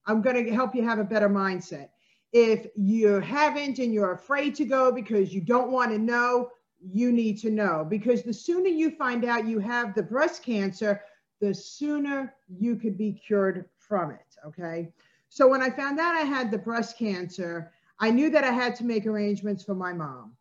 I'm 0.06 0.22
going 0.22 0.44
to 0.46 0.54
help 0.54 0.74
you 0.74 0.84
have 0.84 1.00
a 1.00 1.04
better 1.04 1.28
mindset. 1.28 1.88
If 2.32 2.66
you 2.76 3.20
haven't 3.20 3.78
and 3.78 3.92
you're 3.92 4.12
afraid 4.12 4.54
to 4.56 4.64
go 4.64 4.92
because 4.92 5.34
you 5.34 5.40
don't 5.40 5.70
want 5.70 5.90
to 5.90 5.98
know, 5.98 6.50
you 6.81 7.12
need 7.12 7.39
to 7.39 7.51
know 7.51 7.87
because 7.89 8.22
the 8.22 8.33
sooner 8.33 8.68
you 8.68 8.91
find 8.91 9.24
out 9.24 9.47
you 9.47 9.59
have 9.59 9.95
the 9.95 10.03
breast 10.03 10.43
cancer, 10.43 11.03
the 11.41 11.55
sooner 11.55 12.35
you 12.49 12.76
could 12.76 12.97
be 12.97 13.12
cured 13.12 13.66
from 13.79 14.11
it. 14.11 14.37
Okay. 14.47 14.93
So 15.29 15.49
when 15.49 15.62
I 15.62 15.70
found 15.70 15.99
out 15.99 16.14
I 16.14 16.22
had 16.22 16.51
the 16.51 16.59
breast 16.59 16.99
cancer, 16.99 17.72
I 18.01 18.11
knew 18.11 18.31
that 18.31 18.45
I 18.45 18.53
had 18.53 18.74
to 18.76 18.85
make 18.85 19.07
arrangements 19.07 19.64
for 19.64 19.74
my 19.74 19.93
mom. 19.93 20.33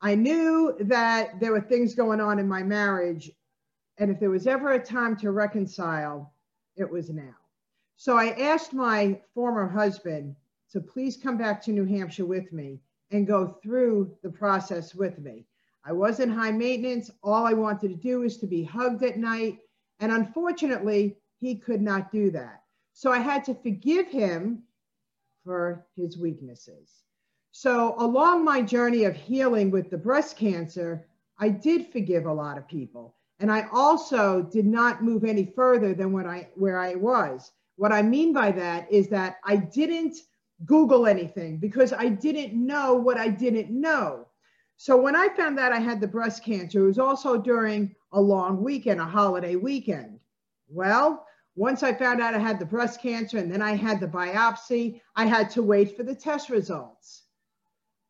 I 0.00 0.14
knew 0.14 0.76
that 0.80 1.40
there 1.40 1.52
were 1.52 1.60
things 1.60 1.94
going 1.94 2.20
on 2.20 2.38
in 2.38 2.48
my 2.48 2.62
marriage. 2.62 3.30
And 3.98 4.10
if 4.10 4.20
there 4.20 4.30
was 4.30 4.46
ever 4.46 4.72
a 4.72 4.78
time 4.78 5.16
to 5.18 5.30
reconcile, 5.30 6.32
it 6.76 6.90
was 6.90 7.10
now. 7.10 7.34
So 7.96 8.18
I 8.18 8.28
asked 8.38 8.74
my 8.74 9.20
former 9.34 9.66
husband 9.66 10.36
to 10.72 10.80
please 10.80 11.16
come 11.16 11.38
back 11.38 11.62
to 11.62 11.72
New 11.72 11.86
Hampshire 11.86 12.26
with 12.26 12.52
me 12.52 12.80
and 13.10 13.26
go 13.26 13.58
through 13.62 14.16
the 14.22 14.30
process 14.30 14.94
with 14.94 15.18
me. 15.18 15.46
I 15.84 15.92
wasn't 15.92 16.32
high 16.32 16.50
maintenance. 16.50 17.10
All 17.22 17.46
I 17.46 17.52
wanted 17.52 17.88
to 17.88 17.94
do 17.94 18.20
was 18.20 18.38
to 18.38 18.46
be 18.46 18.64
hugged 18.64 19.04
at 19.04 19.18
night. 19.18 19.58
And 20.00 20.10
unfortunately, 20.10 21.16
he 21.38 21.54
could 21.54 21.80
not 21.80 22.10
do 22.10 22.30
that. 22.32 22.62
So 22.92 23.12
I 23.12 23.18
had 23.18 23.44
to 23.44 23.54
forgive 23.54 24.08
him 24.08 24.62
for 25.44 25.86
his 25.94 26.18
weaknesses. 26.18 27.02
So 27.52 27.94
along 27.98 28.44
my 28.44 28.60
journey 28.60 29.04
of 29.04 29.14
healing 29.14 29.70
with 29.70 29.90
the 29.90 29.96
breast 29.96 30.36
cancer, 30.36 31.06
I 31.38 31.50
did 31.50 31.92
forgive 31.92 32.26
a 32.26 32.32
lot 32.32 32.58
of 32.58 32.66
people. 32.66 33.14
And 33.38 33.52
I 33.52 33.66
also 33.72 34.42
did 34.42 34.66
not 34.66 35.04
move 35.04 35.24
any 35.24 35.52
further 35.54 35.94
than 35.94 36.12
what 36.12 36.26
I, 36.26 36.48
where 36.54 36.80
I 36.80 36.94
was. 36.94 37.52
What 37.76 37.92
I 37.92 38.02
mean 38.02 38.32
by 38.32 38.50
that 38.52 38.90
is 38.90 39.08
that 39.08 39.36
I 39.44 39.56
didn't 39.56 40.16
Google 40.64 41.06
anything 41.06 41.58
because 41.58 41.92
I 41.92 42.08
didn't 42.08 42.54
know 42.54 42.94
what 42.94 43.18
I 43.18 43.28
didn't 43.28 43.70
know. 43.70 44.26
So 44.78 44.96
when 44.96 45.16
I 45.16 45.28
found 45.28 45.58
out 45.58 45.72
I 45.72 45.78
had 45.78 46.00
the 46.00 46.06
breast 46.06 46.44
cancer, 46.44 46.84
it 46.84 46.86
was 46.86 46.98
also 46.98 47.38
during 47.38 47.94
a 48.12 48.20
long 48.20 48.62
weekend, 48.62 49.00
a 49.00 49.04
holiday 49.04 49.56
weekend. 49.56 50.18
Well, 50.68 51.26
once 51.54 51.82
I 51.82 51.94
found 51.94 52.20
out 52.20 52.34
I 52.34 52.38
had 52.38 52.58
the 52.58 52.66
breast 52.66 53.00
cancer 53.00 53.38
and 53.38 53.50
then 53.50 53.62
I 53.62 53.74
had 53.74 54.00
the 54.00 54.08
biopsy, 54.08 55.00
I 55.14 55.26
had 55.26 55.50
to 55.50 55.62
wait 55.62 55.96
for 55.96 56.02
the 56.02 56.14
test 56.14 56.50
results. 56.50 57.22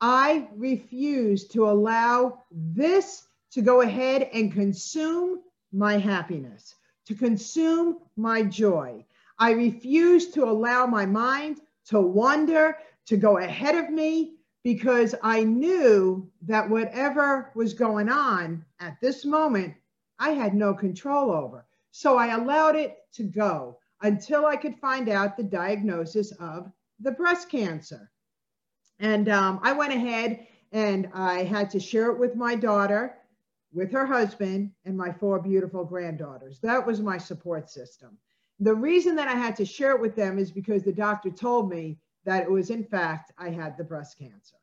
I 0.00 0.48
refused 0.54 1.52
to 1.52 1.68
allow 1.68 2.42
this 2.50 3.26
to 3.52 3.62
go 3.62 3.80
ahead 3.82 4.28
and 4.34 4.52
consume 4.52 5.42
my 5.72 5.98
happiness, 5.98 6.74
to 7.06 7.14
consume 7.14 7.98
my 8.16 8.42
joy. 8.42 9.04
I 9.38 9.52
refused 9.52 10.34
to 10.34 10.44
allow 10.44 10.86
my 10.86 11.06
mind 11.06 11.60
to 11.86 12.00
wander, 12.00 12.76
to 13.06 13.16
go 13.16 13.38
ahead 13.38 13.74
of 13.74 13.90
me, 13.90 14.36
because 14.64 15.14
I 15.22 15.44
knew 15.44 16.28
that 16.42 16.68
whatever 16.68 17.52
was 17.54 17.72
going 17.72 18.08
on 18.08 18.64
at 18.80 19.00
this 19.00 19.24
moment, 19.24 19.74
I 20.18 20.30
had 20.30 20.54
no 20.54 20.74
control 20.74 21.30
over. 21.30 21.66
So 21.92 22.16
I 22.16 22.34
allowed 22.34 22.74
it 22.74 22.98
to 23.14 23.22
go 23.22 23.78
until 24.02 24.44
I 24.44 24.56
could 24.56 24.76
find 24.76 25.08
out 25.08 25.36
the 25.36 25.44
diagnosis 25.44 26.32
of 26.40 26.70
the 27.00 27.12
breast 27.12 27.48
cancer. 27.48 28.10
And 28.98 29.28
um, 29.28 29.60
I 29.62 29.72
went 29.72 29.92
ahead 29.92 30.46
and 30.72 31.08
I 31.14 31.44
had 31.44 31.70
to 31.70 31.80
share 31.80 32.10
it 32.10 32.18
with 32.18 32.34
my 32.34 32.54
daughter, 32.54 33.18
with 33.72 33.92
her 33.92 34.06
husband, 34.06 34.72
and 34.84 34.96
my 34.96 35.12
four 35.12 35.38
beautiful 35.38 35.84
granddaughters. 35.84 36.58
That 36.60 36.86
was 36.86 37.00
my 37.00 37.18
support 37.18 37.70
system. 37.70 38.18
The 38.60 38.74
reason 38.74 39.16
that 39.16 39.28
I 39.28 39.34
had 39.34 39.56
to 39.56 39.64
share 39.64 39.92
it 39.92 40.00
with 40.00 40.16
them 40.16 40.38
is 40.38 40.50
because 40.50 40.82
the 40.82 40.92
doctor 40.92 41.30
told 41.30 41.70
me 41.70 41.98
that 42.24 42.42
it 42.42 42.50
was, 42.50 42.70
in 42.70 42.84
fact, 42.84 43.32
I 43.38 43.50
had 43.50 43.76
the 43.76 43.84
breast 43.84 44.18
cancer. 44.18 44.56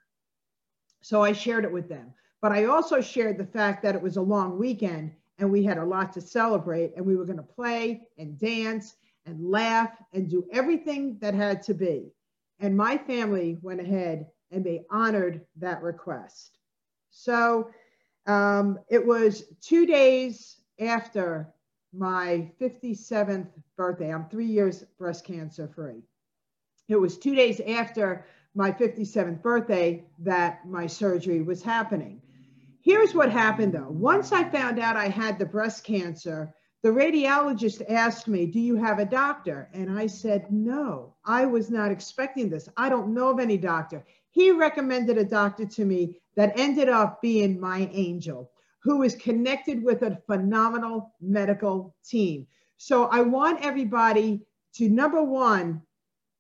So 1.02 1.22
I 1.22 1.32
shared 1.34 1.66
it 1.66 1.72
with 1.72 1.88
them. 1.88 2.14
But 2.42 2.52
I 2.52 2.66
also 2.66 3.02
shared 3.02 3.38
the 3.38 3.46
fact 3.46 3.84
that 3.84 3.96
it 3.96 4.02
was 4.02 4.18
a 4.18 4.22
long 4.22 4.58
weekend 4.58 5.14
and 5.38 5.52
we 5.52 5.64
had 5.64 5.78
a 5.78 5.86
lot 5.86 6.12
to 6.14 6.22
celebrate 6.22 6.94
and 6.96 7.06
we 7.06 7.16
were 7.16 7.26
going 7.26 7.38
to 7.38 7.44
play 7.44 8.02
and 8.18 8.38
dance 8.38 8.96
and 9.26 9.50
laugh 9.50 9.92
and 10.12 10.30
do 10.30 10.46
everything 10.52 11.18
that 11.20 11.34
had 11.34 11.64
to 11.64 11.74
be. 11.74 12.12
And 12.60 12.76
my 12.76 12.98
family 12.98 13.58
went 13.62 13.80
ahead 13.80 14.28
and 14.52 14.64
they 14.64 14.84
honored 14.90 15.42
that 15.58 15.82
request. 15.82 16.60
So 17.12 17.70
um, 18.26 18.80
it 18.90 19.06
was 19.06 19.46
two 19.62 19.86
days 19.86 20.58
after 20.80 21.53
my 21.94 22.52
57th 22.60 23.48
birthday. 23.78 24.14
I'm 24.14 24.28
three 24.30 24.48
years 24.48 24.84
breast 24.98 25.26
cancer 25.26 25.68
free 25.68 26.04
it 26.88 27.00
was 27.00 27.18
two 27.18 27.36
days 27.36 27.62
after 27.62 28.26
my 28.56 28.72
57th 28.72 29.42
birthday 29.42 30.06
that 30.20 30.68
my 30.68 30.86
surgery 30.86 31.42
was 31.42 31.64
happening. 31.64 32.22
Here's 32.82 33.16
what 33.16 33.32
happened 33.32 33.74
though. 33.74 33.90
Once 33.90 34.32
I 34.32 34.44
found 34.50 34.80
out 34.80 34.98
I 34.98 35.08
had 35.08 35.40
the 35.40 35.46
breast 35.46 35.84
cancer, 35.84 36.54
the 36.84 36.90
radiologist 36.90 37.82
asked 37.90 38.28
me, 38.28 38.46
Do 38.46 38.60
you 38.60 38.76
have 38.76 39.00
a 39.00 39.06
doctor? 39.06 39.70
And 39.74 39.98
I 39.98 40.08
said, 40.08 40.52
No, 40.52 41.16
I 41.26 41.46
was 41.46 41.70
not 41.72 41.92
expecting 41.92 42.50
this. 42.50 42.68
I 42.76 42.90
don't 42.90 43.14
know 43.14 43.30
of 43.30 43.40
any 43.40 43.58
doctor. 43.58 44.06
He 44.32 44.52
recommended 44.52 45.18
a 45.18 45.24
doctor 45.24 45.66
to 45.66 45.86
me 45.86 46.20
that 46.36 46.60
ended 46.60 46.90
up 46.90 47.22
being 47.22 47.60
my 47.60 47.90
angel, 47.94 48.52
who 48.84 49.04
is 49.04 49.16
connected 49.16 49.82
with 49.82 50.02
a 50.02 50.22
phenomenal 50.28 51.14
medical 51.22 51.96
team. 52.06 52.46
So 52.78 53.06
I 53.06 53.22
want 53.22 53.66
everybody 53.66 54.42
to 54.76 54.90
number 54.90 55.24
one, 55.24 55.82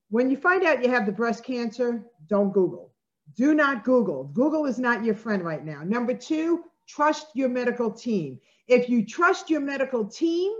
when 0.09 0.29
you 0.29 0.37
find 0.37 0.63
out 0.63 0.83
you 0.83 0.89
have 0.89 1.05
the 1.05 1.11
breast 1.11 1.43
cancer, 1.43 2.03
don't 2.27 2.51
Google. 2.51 2.93
Do 3.35 3.53
not 3.53 3.85
Google. 3.85 4.25
Google 4.25 4.65
is 4.65 4.77
not 4.77 5.05
your 5.05 5.15
friend 5.15 5.43
right 5.43 5.63
now. 5.63 5.83
Number 5.83 6.13
two, 6.13 6.65
trust 6.87 7.27
your 7.33 7.49
medical 7.49 7.89
team. 7.89 8.39
If 8.67 8.89
you 8.89 9.05
trust 9.05 9.49
your 9.49 9.61
medical 9.61 10.05
team, 10.05 10.53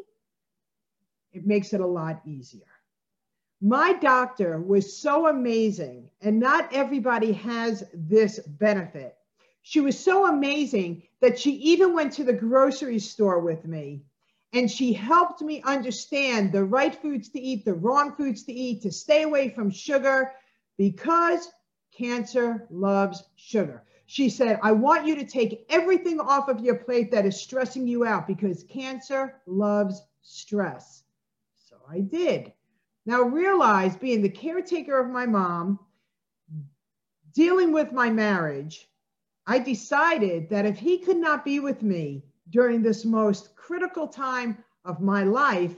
it 1.34 1.46
makes 1.46 1.74
it 1.74 1.82
a 1.82 1.88
lot 1.88 2.22
easier. 2.26 2.62
My 3.62 3.94
doctor 3.94 4.62
was 4.62 4.98
so 4.98 5.28
amazing, 5.28 6.10
and 6.22 6.40
not 6.40 6.74
everybody 6.74 7.32
has 7.34 7.84
this 7.94 8.40
benefit. 8.40 9.16
She 9.64 9.80
was 9.80 9.98
so 9.98 10.28
amazing 10.28 11.04
that 11.22 11.40
she 11.40 11.52
even 11.54 11.94
went 11.94 12.14
to 12.14 12.26
the 12.26 12.34
grocery 12.34 13.00
store 13.00 13.40
with 13.40 13.66
me 13.66 14.04
and 14.52 14.70
she 14.70 14.94
helped 14.94 15.42
me 15.42 15.62
understand 15.64 16.52
the 16.52 16.64
right 16.64 16.94
foods 16.94 17.30
to 17.30 17.40
eat, 17.40 17.66
the 17.66 17.74
wrong 17.74 18.14
foods 18.14 18.44
to 18.44 18.54
eat, 18.54 18.82
to 18.84 18.92
stay 18.92 19.24
away 19.24 19.50
from 19.50 19.72
sugar 19.72 20.34
because 20.78 21.50
cancer 21.92 22.68
loves 22.70 23.24
sugar. 23.36 23.84
She 24.06 24.30
said, 24.30 24.60
I 24.62 24.74
want 24.74 25.08
you 25.08 25.16
to 25.16 25.26
take 25.26 25.66
everything 25.70 26.20
off 26.20 26.50
of 26.50 26.60
your 26.60 26.76
plate 26.76 27.10
that 27.12 27.26
is 27.26 27.42
stressing 27.42 27.88
you 27.88 28.06
out 28.06 28.28
because 28.28 28.64
cancer 28.66 29.42
loves 29.48 30.02
stress. 30.22 31.04
So 31.56 31.78
I 31.90 32.02
did. 32.02 32.52
Now 33.06 33.22
realize 33.22 33.96
being 33.96 34.22
the 34.22 34.30
caretaker 34.30 35.00
of 35.00 35.10
my 35.10 35.26
mom, 35.26 35.80
dealing 37.34 37.72
with 37.72 37.94
my 37.94 38.10
marriage, 38.10 38.90
I 39.46 39.60
decided 39.60 40.50
that 40.50 40.66
if 40.66 40.78
he 40.78 40.98
could 40.98 41.18
not 41.18 41.44
be 41.44 41.60
with 41.60 41.84
me 41.84 42.24
during 42.50 42.82
this 42.82 43.04
most 43.04 43.56
critical 43.56 44.08
time 44.08 44.64
of 44.86 45.02
my 45.02 45.24
life 45.24 45.76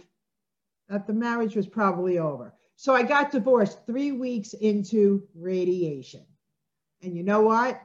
that 0.89 1.07
the 1.07 1.13
marriage 1.13 1.55
was 1.55 1.68
probably 1.68 2.20
over. 2.20 2.53
So 2.76 2.93
I 2.93 3.03
got 3.03 3.32
divorced 3.32 3.86
three 3.86 4.11
weeks 4.11 4.53
into 4.53 5.28
radiation. 5.34 6.26
And 7.01 7.16
you 7.16 7.24
know 7.24 7.41
what? 7.41 7.82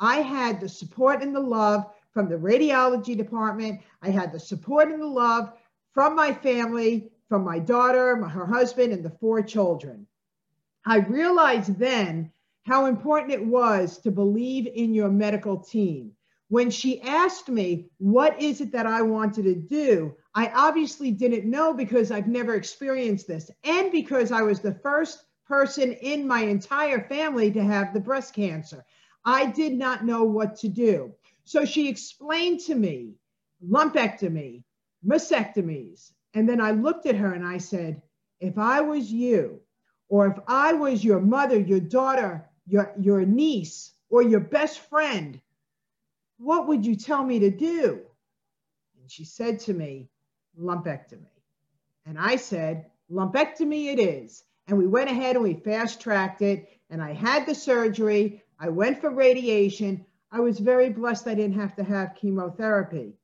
I 0.00 0.16
had 0.16 0.60
the 0.60 0.68
support 0.68 1.22
and 1.22 1.34
the 1.34 1.40
love 1.40 1.86
from 2.10 2.28
the 2.28 2.36
radiology 2.36 3.16
department. 3.16 3.80
I 4.02 4.10
had 4.10 4.32
the 4.32 4.40
support 4.40 4.88
and 4.88 5.00
the 5.00 5.06
love 5.06 5.52
from 5.92 6.14
my 6.14 6.32
family, 6.32 7.10
from 7.28 7.44
my 7.44 7.58
daughter, 7.58 8.16
her 8.26 8.46
husband, 8.46 8.92
and 8.92 9.04
the 9.04 9.10
four 9.10 9.42
children. 9.42 10.06
I 10.84 10.98
realized 10.98 11.78
then 11.78 12.30
how 12.66 12.86
important 12.86 13.32
it 13.32 13.46
was 13.46 13.98
to 13.98 14.10
believe 14.10 14.66
in 14.66 14.92
your 14.92 15.08
medical 15.08 15.56
team 15.56 16.10
when 16.48 16.68
she 16.68 17.00
asked 17.00 17.48
me, 17.48 17.86
What 17.98 18.42
is 18.42 18.60
it 18.60 18.72
that 18.72 18.86
I 18.86 19.02
wanted 19.02 19.44
to 19.44 19.54
do? 19.54 20.16
I 20.34 20.48
obviously 20.48 21.12
didn't 21.12 21.48
know 21.48 21.72
because 21.72 22.10
I've 22.10 22.26
never 22.26 22.54
experienced 22.54 23.28
this, 23.28 23.52
and 23.62 23.92
because 23.92 24.32
I 24.32 24.42
was 24.42 24.58
the 24.58 24.74
first 24.74 25.26
person 25.46 25.92
in 25.92 26.26
my 26.26 26.40
entire 26.40 27.06
family 27.08 27.52
to 27.52 27.62
have 27.62 27.94
the 27.94 28.00
breast 28.00 28.34
cancer. 28.34 28.84
I 29.24 29.46
did 29.46 29.74
not 29.74 30.04
know 30.04 30.24
what 30.24 30.56
to 30.56 30.68
do. 30.68 31.12
So 31.44 31.64
she 31.64 31.88
explained 31.88 32.60
to 32.62 32.74
me 32.74 33.14
lumpectomy, 33.64 34.64
mastectomies. 35.06 36.10
And 36.34 36.48
then 36.48 36.60
I 36.60 36.72
looked 36.72 37.06
at 37.06 37.14
her 37.14 37.32
and 37.32 37.46
I 37.46 37.58
said, 37.58 38.02
If 38.40 38.58
I 38.58 38.80
was 38.80 39.12
you, 39.12 39.60
or 40.08 40.26
if 40.26 40.38
I 40.48 40.72
was 40.72 41.04
your 41.04 41.20
mother, 41.20 41.58
your 41.58 41.80
daughter, 41.80 42.48
your, 42.66 42.92
your 42.98 43.24
niece, 43.24 43.92
or 44.10 44.22
your 44.22 44.40
best 44.40 44.80
friend, 44.80 45.40
what 46.38 46.68
would 46.68 46.84
you 46.84 46.96
tell 46.96 47.24
me 47.24 47.38
to 47.40 47.50
do? 47.50 48.00
And 49.00 49.10
she 49.10 49.24
said 49.24 49.60
to 49.60 49.74
me, 49.74 50.08
lumpectomy. 50.58 51.26
And 52.04 52.18
I 52.18 52.36
said, 52.36 52.86
lumpectomy 53.10 53.92
it 53.92 53.98
is. 53.98 54.44
And 54.68 54.78
we 54.78 54.86
went 54.86 55.10
ahead 55.10 55.36
and 55.36 55.44
we 55.44 55.54
fast 55.54 56.00
tracked 56.00 56.42
it. 56.42 56.68
And 56.90 57.02
I 57.02 57.12
had 57.12 57.46
the 57.46 57.54
surgery. 57.54 58.42
I 58.58 58.68
went 58.68 59.00
for 59.00 59.10
radiation. 59.10 60.04
I 60.30 60.40
was 60.40 60.58
very 60.58 60.90
blessed 60.90 61.26
I 61.26 61.34
didn't 61.34 61.60
have 61.60 61.76
to 61.76 61.84
have 61.84 62.16
chemotherapy. 62.16 63.14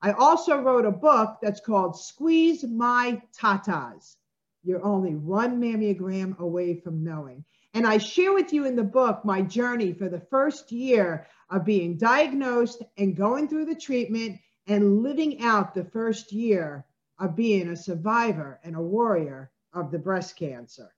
I 0.00 0.12
also 0.12 0.60
wrote 0.60 0.84
a 0.84 0.92
book 0.92 1.38
that's 1.40 1.60
called 1.60 1.98
Squeeze 1.98 2.64
My 2.64 3.22
Tatas. 3.38 4.16
You're 4.64 4.84
only 4.84 5.14
one 5.14 5.60
mammogram 5.60 6.38
away 6.38 6.76
from 6.80 7.04
knowing. 7.04 7.44
And 7.74 7.86
I 7.86 7.98
share 7.98 8.32
with 8.32 8.52
you 8.52 8.66
in 8.66 8.76
the 8.76 8.84
book 8.84 9.24
my 9.24 9.42
journey 9.42 9.92
for 9.92 10.08
the 10.08 10.20
first 10.20 10.72
year 10.72 11.26
of 11.50 11.64
being 11.64 11.96
diagnosed 11.96 12.82
and 12.98 13.16
going 13.16 13.48
through 13.48 13.64
the 13.66 13.74
treatment 13.74 14.40
and 14.66 15.02
living 15.02 15.42
out 15.42 15.74
the 15.74 15.84
first 15.84 16.32
year 16.32 16.84
of 17.18 17.36
being 17.36 17.68
a 17.68 17.76
survivor 17.76 18.60
and 18.62 18.76
a 18.76 18.80
warrior 18.80 19.50
of 19.72 19.90
the 19.90 19.98
breast 19.98 20.36
cancer. 20.36 20.92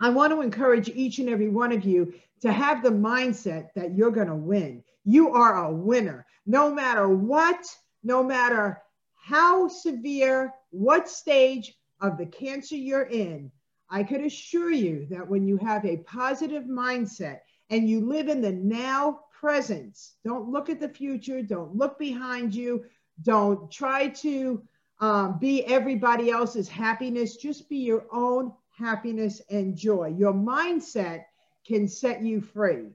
I 0.00 0.10
want 0.10 0.32
to 0.32 0.40
encourage 0.40 0.88
each 0.88 1.18
and 1.18 1.28
every 1.28 1.48
one 1.48 1.72
of 1.72 1.84
you 1.84 2.14
to 2.40 2.52
have 2.52 2.82
the 2.82 2.90
mindset 2.90 3.68
that 3.74 3.94
you're 3.94 4.10
going 4.10 4.28
to 4.28 4.34
win. 4.34 4.82
You 5.04 5.30
are 5.30 5.64
a 5.64 5.72
winner, 5.72 6.26
no 6.46 6.72
matter 6.72 7.08
what, 7.08 7.64
no 8.02 8.22
matter 8.22 8.82
how 9.14 9.68
severe, 9.68 10.52
what 10.70 11.08
stage 11.08 11.74
of 12.00 12.18
the 12.18 12.26
cancer 12.26 12.76
you're 12.76 13.02
in. 13.02 13.52
I 13.92 14.02
could 14.02 14.22
assure 14.22 14.70
you 14.70 15.06
that 15.10 15.28
when 15.28 15.46
you 15.46 15.58
have 15.58 15.84
a 15.84 15.98
positive 15.98 16.64
mindset 16.64 17.40
and 17.68 17.86
you 17.86 18.00
live 18.00 18.28
in 18.28 18.40
the 18.40 18.50
now 18.50 19.20
presence, 19.38 20.14
don't 20.24 20.48
look 20.48 20.70
at 20.70 20.80
the 20.80 20.88
future, 20.88 21.42
don't 21.42 21.76
look 21.76 21.98
behind 21.98 22.54
you, 22.54 22.86
don't 23.22 23.70
try 23.70 24.08
to 24.08 24.62
um, 25.00 25.38
be 25.38 25.62
everybody 25.66 26.30
else's 26.30 26.70
happiness, 26.70 27.36
just 27.36 27.68
be 27.68 27.76
your 27.76 28.06
own 28.10 28.52
happiness 28.70 29.42
and 29.50 29.76
joy. 29.76 30.14
Your 30.16 30.32
mindset 30.32 31.24
can 31.66 31.86
set 31.86 32.22
you 32.22 32.40
free. 32.40 32.92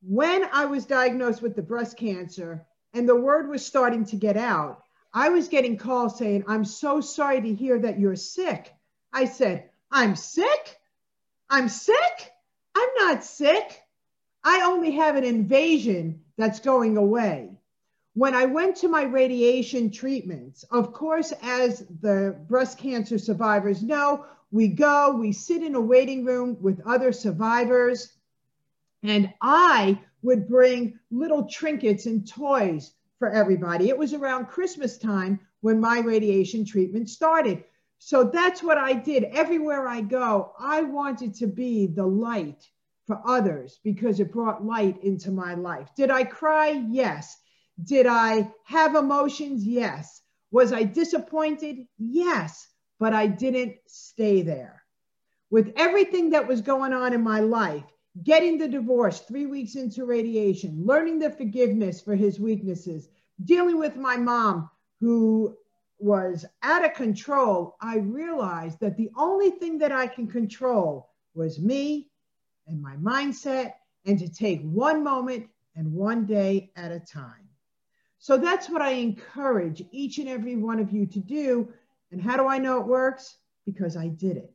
When 0.00 0.48
I 0.54 0.64
was 0.64 0.86
diagnosed 0.86 1.42
with 1.42 1.54
the 1.54 1.62
breast 1.62 1.98
cancer 1.98 2.66
and 2.94 3.06
the 3.06 3.14
word 3.14 3.50
was 3.50 3.66
starting 3.66 4.06
to 4.06 4.16
get 4.16 4.38
out, 4.38 4.82
I 5.12 5.28
was 5.28 5.48
getting 5.48 5.76
calls 5.76 6.16
saying, 6.16 6.44
I'm 6.48 6.64
so 6.64 7.02
sorry 7.02 7.42
to 7.42 7.54
hear 7.54 7.78
that 7.80 7.98
you're 7.98 8.16
sick. 8.16 8.72
I 9.12 9.26
said, 9.26 9.67
I'm 9.90 10.16
sick. 10.16 10.78
I'm 11.50 11.68
sick. 11.68 12.32
I'm 12.74 12.88
not 12.98 13.24
sick. 13.24 13.82
I 14.44 14.62
only 14.62 14.92
have 14.92 15.16
an 15.16 15.24
invasion 15.24 16.22
that's 16.36 16.60
going 16.60 16.96
away. 16.96 17.58
when 18.18 18.34
I 18.34 18.46
went 18.46 18.74
to 18.78 18.88
my 18.88 19.04
radiation 19.04 19.92
treatments, 19.92 20.64
of 20.72 20.92
course, 20.92 21.32
as 21.40 21.86
the 22.00 22.36
breast 22.48 22.76
cancer 22.76 23.16
survivors 23.16 23.80
know, 23.80 24.24
we 24.50 24.66
go, 24.66 25.14
we 25.16 25.30
sit 25.30 25.62
in 25.62 25.76
a 25.76 25.80
waiting 25.80 26.24
room 26.24 26.56
with 26.60 26.80
other 26.84 27.12
survivors, 27.12 28.12
and 29.04 29.32
I 29.40 30.00
would 30.22 30.48
bring 30.48 30.98
little 31.12 31.44
trinkets 31.44 32.06
and 32.06 32.26
toys 32.26 32.92
for 33.20 33.30
everybody. 33.30 33.88
It 33.88 33.96
was 33.96 34.14
around 34.14 34.46
Christmas 34.46 34.98
time 34.98 35.38
when 35.60 35.78
my 35.78 36.00
radiation 36.00 36.64
treatment 36.64 37.08
started. 37.08 37.62
So 37.98 38.24
that's 38.24 38.62
what 38.62 38.78
I 38.78 38.92
did. 38.92 39.24
Everywhere 39.24 39.88
I 39.88 40.00
go, 40.00 40.52
I 40.58 40.82
wanted 40.82 41.34
to 41.36 41.46
be 41.46 41.86
the 41.86 42.06
light 42.06 42.66
for 43.06 43.20
others 43.26 43.80
because 43.82 44.20
it 44.20 44.32
brought 44.32 44.64
light 44.64 45.02
into 45.02 45.30
my 45.30 45.54
life. 45.54 45.88
Did 45.96 46.10
I 46.10 46.24
cry? 46.24 46.84
Yes. 46.90 47.36
Did 47.84 48.06
I 48.06 48.52
have 48.64 48.94
emotions? 48.94 49.64
Yes. 49.64 50.22
Was 50.50 50.72
I 50.72 50.84
disappointed? 50.84 51.86
Yes. 51.98 52.68
But 52.98 53.14
I 53.14 53.26
didn't 53.26 53.76
stay 53.86 54.42
there. 54.42 54.82
With 55.50 55.72
everything 55.76 56.30
that 56.30 56.46
was 56.46 56.60
going 56.60 56.92
on 56.92 57.12
in 57.12 57.22
my 57.22 57.40
life, 57.40 57.84
getting 58.22 58.58
the 58.58 58.68
divorce 58.68 59.20
three 59.20 59.46
weeks 59.46 59.76
into 59.76 60.04
radiation, 60.04 60.84
learning 60.84 61.18
the 61.18 61.30
forgiveness 61.30 62.00
for 62.00 62.14
his 62.14 62.40
weaknesses, 62.40 63.08
dealing 63.44 63.78
with 63.78 63.96
my 63.96 64.16
mom 64.16 64.68
who 65.00 65.56
was 65.98 66.44
out 66.62 66.84
of 66.84 66.94
control, 66.94 67.76
I 67.80 67.98
realized 67.98 68.80
that 68.80 68.96
the 68.96 69.10
only 69.16 69.50
thing 69.50 69.78
that 69.78 69.92
I 69.92 70.06
can 70.06 70.28
control 70.28 71.10
was 71.34 71.58
me 71.58 72.08
and 72.66 72.80
my 72.80 72.96
mindset 72.96 73.74
and 74.06 74.18
to 74.18 74.28
take 74.28 74.62
one 74.62 75.02
moment 75.02 75.48
and 75.74 75.92
one 75.92 76.24
day 76.24 76.70
at 76.76 76.92
a 76.92 77.00
time. 77.00 77.48
So 78.18 78.36
that's 78.36 78.68
what 78.68 78.82
I 78.82 78.90
encourage 78.90 79.82
each 79.92 80.18
and 80.18 80.28
every 80.28 80.56
one 80.56 80.80
of 80.80 80.92
you 80.92 81.06
to 81.06 81.20
do. 81.20 81.72
And 82.10 82.20
how 82.20 82.36
do 82.36 82.46
I 82.46 82.58
know 82.58 82.80
it 82.80 82.86
works? 82.86 83.36
Because 83.64 83.96
I 83.96 84.08
did 84.08 84.36
it. 84.36 84.52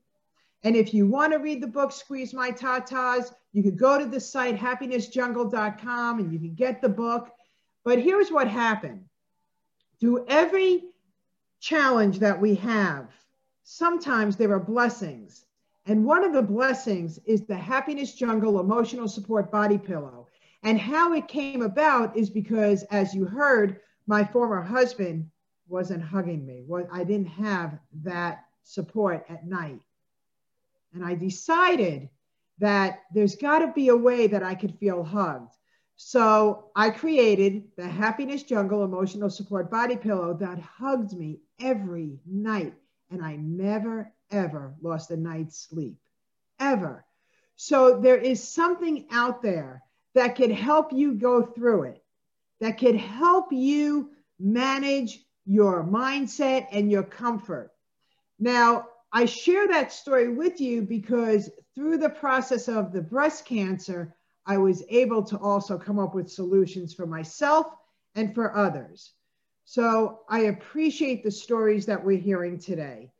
And 0.63 0.75
if 0.75 0.93
you 0.93 1.07
want 1.07 1.33
to 1.33 1.39
read 1.39 1.61
the 1.61 1.67
book, 1.67 1.91
Squeeze 1.91 2.33
My 2.33 2.51
Tatas, 2.51 3.33
you 3.51 3.63
could 3.63 3.77
go 3.77 3.97
to 3.97 4.05
the 4.05 4.19
site 4.19 4.57
happinessjungle.com 4.57 6.19
and 6.19 6.31
you 6.31 6.39
can 6.39 6.55
get 6.55 6.81
the 6.81 6.89
book. 6.89 7.29
But 7.83 7.99
here's 7.99 8.31
what 8.31 8.47
happened 8.47 9.05
through 9.99 10.25
every 10.27 10.92
challenge 11.63 12.19
that 12.19 12.39
we 12.39 12.55
have, 12.55 13.07
sometimes 13.63 14.35
there 14.35 14.51
are 14.51 14.59
blessings. 14.59 15.45
And 15.85 16.05
one 16.05 16.25
of 16.25 16.33
the 16.33 16.41
blessings 16.41 17.19
is 17.25 17.45
the 17.45 17.55
Happiness 17.55 18.13
Jungle 18.13 18.59
Emotional 18.59 19.07
Support 19.07 19.49
Body 19.49 19.77
Pillow. 19.77 20.27
And 20.63 20.77
how 20.77 21.13
it 21.13 21.29
came 21.29 21.61
about 21.61 22.17
is 22.17 22.29
because, 22.29 22.83
as 22.83 23.13
you 23.13 23.23
heard, 23.23 23.79
my 24.07 24.25
former 24.25 24.61
husband 24.61 25.29
wasn't 25.69 26.03
hugging 26.03 26.45
me. 26.45 26.65
I 26.91 27.05
didn't 27.05 27.27
have 27.27 27.79
that 28.03 28.43
support 28.63 29.25
at 29.29 29.47
night. 29.47 29.79
And 30.93 31.03
I 31.03 31.15
decided 31.15 32.09
that 32.59 33.03
there's 33.13 33.37
got 33.37 33.59
to 33.59 33.71
be 33.71 33.87
a 33.87 33.95
way 33.95 34.27
that 34.27 34.43
I 34.43 34.55
could 34.55 34.77
feel 34.79 35.01
hugged. 35.01 35.53
So 35.95 36.71
I 36.75 36.89
created 36.89 37.63
the 37.77 37.87
Happiness 37.87 38.43
Jungle 38.43 38.83
Emotional 38.83 39.29
Support 39.29 39.69
Body 39.69 39.95
Pillow 39.95 40.33
that 40.39 40.59
hugged 40.59 41.13
me 41.13 41.39
every 41.61 42.19
night. 42.25 42.73
And 43.11 43.23
I 43.23 43.35
never, 43.35 44.11
ever 44.31 44.75
lost 44.81 45.11
a 45.11 45.17
night's 45.17 45.57
sleep, 45.57 45.97
ever. 46.59 47.05
So 47.55 47.99
there 47.99 48.17
is 48.17 48.43
something 48.43 49.05
out 49.11 49.41
there 49.43 49.83
that 50.15 50.35
could 50.35 50.51
help 50.51 50.91
you 50.91 51.13
go 51.13 51.43
through 51.43 51.83
it, 51.83 52.03
that 52.59 52.79
could 52.79 52.95
help 52.95 53.51
you 53.51 54.11
manage 54.39 55.19
your 55.45 55.83
mindset 55.83 56.67
and 56.71 56.91
your 56.91 57.03
comfort. 57.03 57.71
Now, 58.39 58.87
I 59.11 59.25
share 59.25 59.67
that 59.67 59.93
story 59.93 60.33
with 60.33 60.59
you 60.59 60.81
because 60.81 61.49
through 61.75 61.97
the 61.97 62.09
process 62.09 62.67
of 62.67 62.91
the 62.91 63.01
breast 63.01 63.45
cancer, 63.45 64.15
I 64.45 64.57
was 64.57 64.83
able 64.89 65.23
to 65.23 65.37
also 65.37 65.77
come 65.77 65.99
up 65.99 66.13
with 66.13 66.29
solutions 66.29 66.93
for 66.93 67.05
myself 67.05 67.67
and 68.15 68.33
for 68.33 68.55
others. 68.55 69.13
So 69.65 70.21
I 70.29 70.41
appreciate 70.41 71.23
the 71.23 71.31
stories 71.31 71.85
that 71.85 72.03
we're 72.03 72.17
hearing 72.17 72.59
today. 72.59 73.11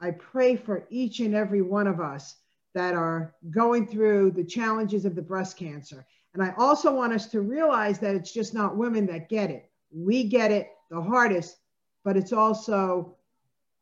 I 0.00 0.12
pray 0.12 0.56
for 0.56 0.86
each 0.88 1.20
and 1.20 1.34
every 1.34 1.62
one 1.62 1.86
of 1.86 2.00
us 2.00 2.36
that 2.74 2.94
are 2.94 3.34
going 3.50 3.86
through 3.86 4.30
the 4.30 4.44
challenges 4.44 5.04
of 5.04 5.14
the 5.14 5.22
breast 5.22 5.56
cancer. 5.56 6.06
And 6.32 6.42
I 6.42 6.54
also 6.56 6.94
want 6.94 7.12
us 7.12 7.26
to 7.28 7.40
realize 7.40 7.98
that 7.98 8.14
it's 8.14 8.32
just 8.32 8.54
not 8.54 8.76
women 8.76 9.06
that 9.06 9.28
get 9.28 9.50
it. 9.50 9.68
We 9.92 10.24
get 10.24 10.52
it 10.52 10.70
the 10.90 11.02
hardest, 11.02 11.58
but 12.04 12.16
it's 12.16 12.32
also 12.32 13.16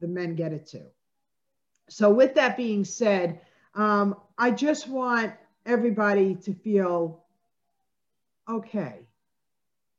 the 0.01 0.09
men 0.09 0.35
get 0.35 0.53
it 0.53 0.67
too. 0.67 0.87
So, 1.91 2.11
with 2.11 2.35
that 2.35 2.57
being 2.57 2.85
said, 2.85 3.41
um, 3.75 4.17
I 4.39 4.51
just 4.51 4.89
want 4.89 5.33
everybody 5.69 6.35
to 6.35 6.55
feel 6.55 7.23
okay. 8.49 9.07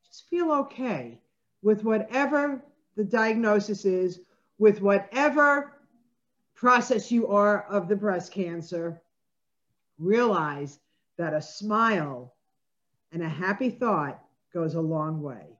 Just 0.05 0.27
feel 0.27 0.51
okay 0.51 1.19
with 1.61 1.83
whatever 1.83 2.61
the 2.97 3.03
diagnosis 3.03 3.85
is, 3.85 4.21
with 4.57 4.81
whatever 4.81 5.73
process 6.55 7.11
you 7.11 7.27
are 7.27 7.63
of 7.69 7.87
the 7.87 7.95
breast 7.95 8.33
cancer. 8.33 9.01
Realize 9.99 10.79
that 11.17 11.33
a 11.33 11.41
smile 11.41 12.33
and 13.11 13.21
a 13.21 13.29
happy 13.29 13.69
thought 13.69 14.19
goes 14.53 14.73
a 14.73 14.81
long 14.81 15.21
way. 15.21 15.59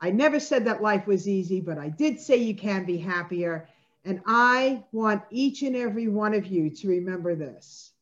I 0.00 0.10
never 0.10 0.40
said 0.40 0.64
that 0.64 0.82
life 0.82 1.06
was 1.06 1.28
easy, 1.28 1.60
but 1.60 1.76
I 1.76 1.90
did 1.90 2.18
say 2.18 2.36
you 2.36 2.54
can 2.54 2.86
be 2.86 2.96
happier. 2.96 3.68
And 4.06 4.22
I 4.24 4.82
want 4.92 5.22
each 5.30 5.60
and 5.60 5.76
every 5.76 6.08
one 6.08 6.32
of 6.32 6.46
you 6.46 6.70
to 6.70 6.88
remember 6.88 7.34
this. 7.34 7.92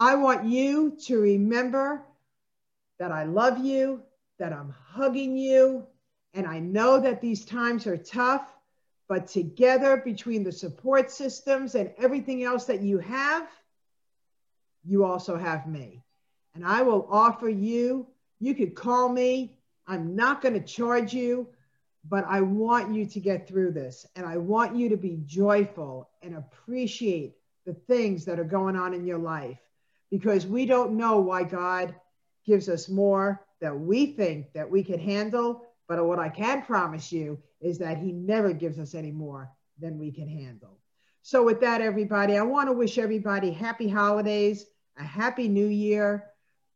I 0.00 0.14
want 0.14 0.44
you 0.44 0.96
to 1.06 1.18
remember 1.18 2.02
that 2.98 3.12
I 3.12 3.24
love 3.24 3.58
you, 3.58 4.02
that 4.38 4.52
I'm 4.52 4.74
hugging 4.90 5.36
you, 5.36 5.86
and 6.34 6.46
I 6.46 6.58
know 6.60 7.00
that 7.00 7.20
these 7.20 7.44
times 7.44 7.86
are 7.86 7.96
tough, 7.96 8.46
but 9.08 9.28
together 9.28 9.96
between 9.96 10.44
the 10.44 10.52
support 10.52 11.10
systems 11.10 11.74
and 11.74 11.92
everything 11.98 12.44
else 12.44 12.66
that 12.66 12.82
you 12.82 12.98
have, 12.98 13.48
you 14.84 15.04
also 15.04 15.36
have 15.36 15.66
me 15.66 16.02
and 16.58 16.66
I 16.66 16.82
will 16.82 17.06
offer 17.08 17.48
you, 17.48 18.08
you 18.40 18.52
could 18.52 18.74
call 18.74 19.08
me. 19.08 19.56
I'm 19.86 20.16
not 20.16 20.42
going 20.42 20.54
to 20.54 20.60
charge 20.60 21.14
you, 21.14 21.46
but 22.08 22.24
I 22.26 22.40
want 22.40 22.92
you 22.92 23.06
to 23.06 23.20
get 23.20 23.46
through 23.46 23.70
this. 23.70 24.04
And 24.16 24.26
I 24.26 24.38
want 24.38 24.74
you 24.74 24.88
to 24.88 24.96
be 24.96 25.20
joyful 25.24 26.10
and 26.20 26.34
appreciate 26.34 27.36
the 27.64 27.74
things 27.74 28.24
that 28.24 28.40
are 28.40 28.44
going 28.44 28.74
on 28.74 28.92
in 28.92 29.06
your 29.06 29.18
life 29.18 29.60
because 30.10 30.46
we 30.46 30.66
don't 30.66 30.96
know 30.96 31.18
why 31.18 31.44
God 31.44 31.94
gives 32.46 32.68
us 32.68 32.88
more 32.88 33.44
that 33.60 33.78
we 33.78 34.06
think 34.06 34.52
that 34.52 34.70
we 34.70 34.82
can 34.82 34.98
handle. 34.98 35.64
But 35.88 36.04
what 36.04 36.18
I 36.18 36.28
can 36.28 36.62
promise 36.62 37.12
you 37.12 37.38
is 37.60 37.78
that 37.78 37.98
He 37.98 38.12
never 38.12 38.52
gives 38.52 38.78
us 38.78 38.94
any 38.94 39.10
more 39.10 39.50
than 39.78 39.98
we 39.98 40.12
can 40.12 40.28
handle. 40.28 40.78
So, 41.22 41.42
with 41.42 41.60
that, 41.60 41.80
everybody, 41.80 42.36
I 42.36 42.42
want 42.42 42.68
to 42.68 42.72
wish 42.72 42.98
everybody 42.98 43.50
happy 43.50 43.88
holidays, 43.88 44.64
a 44.96 45.04
happy 45.04 45.48
new 45.48 45.66
year 45.66 46.24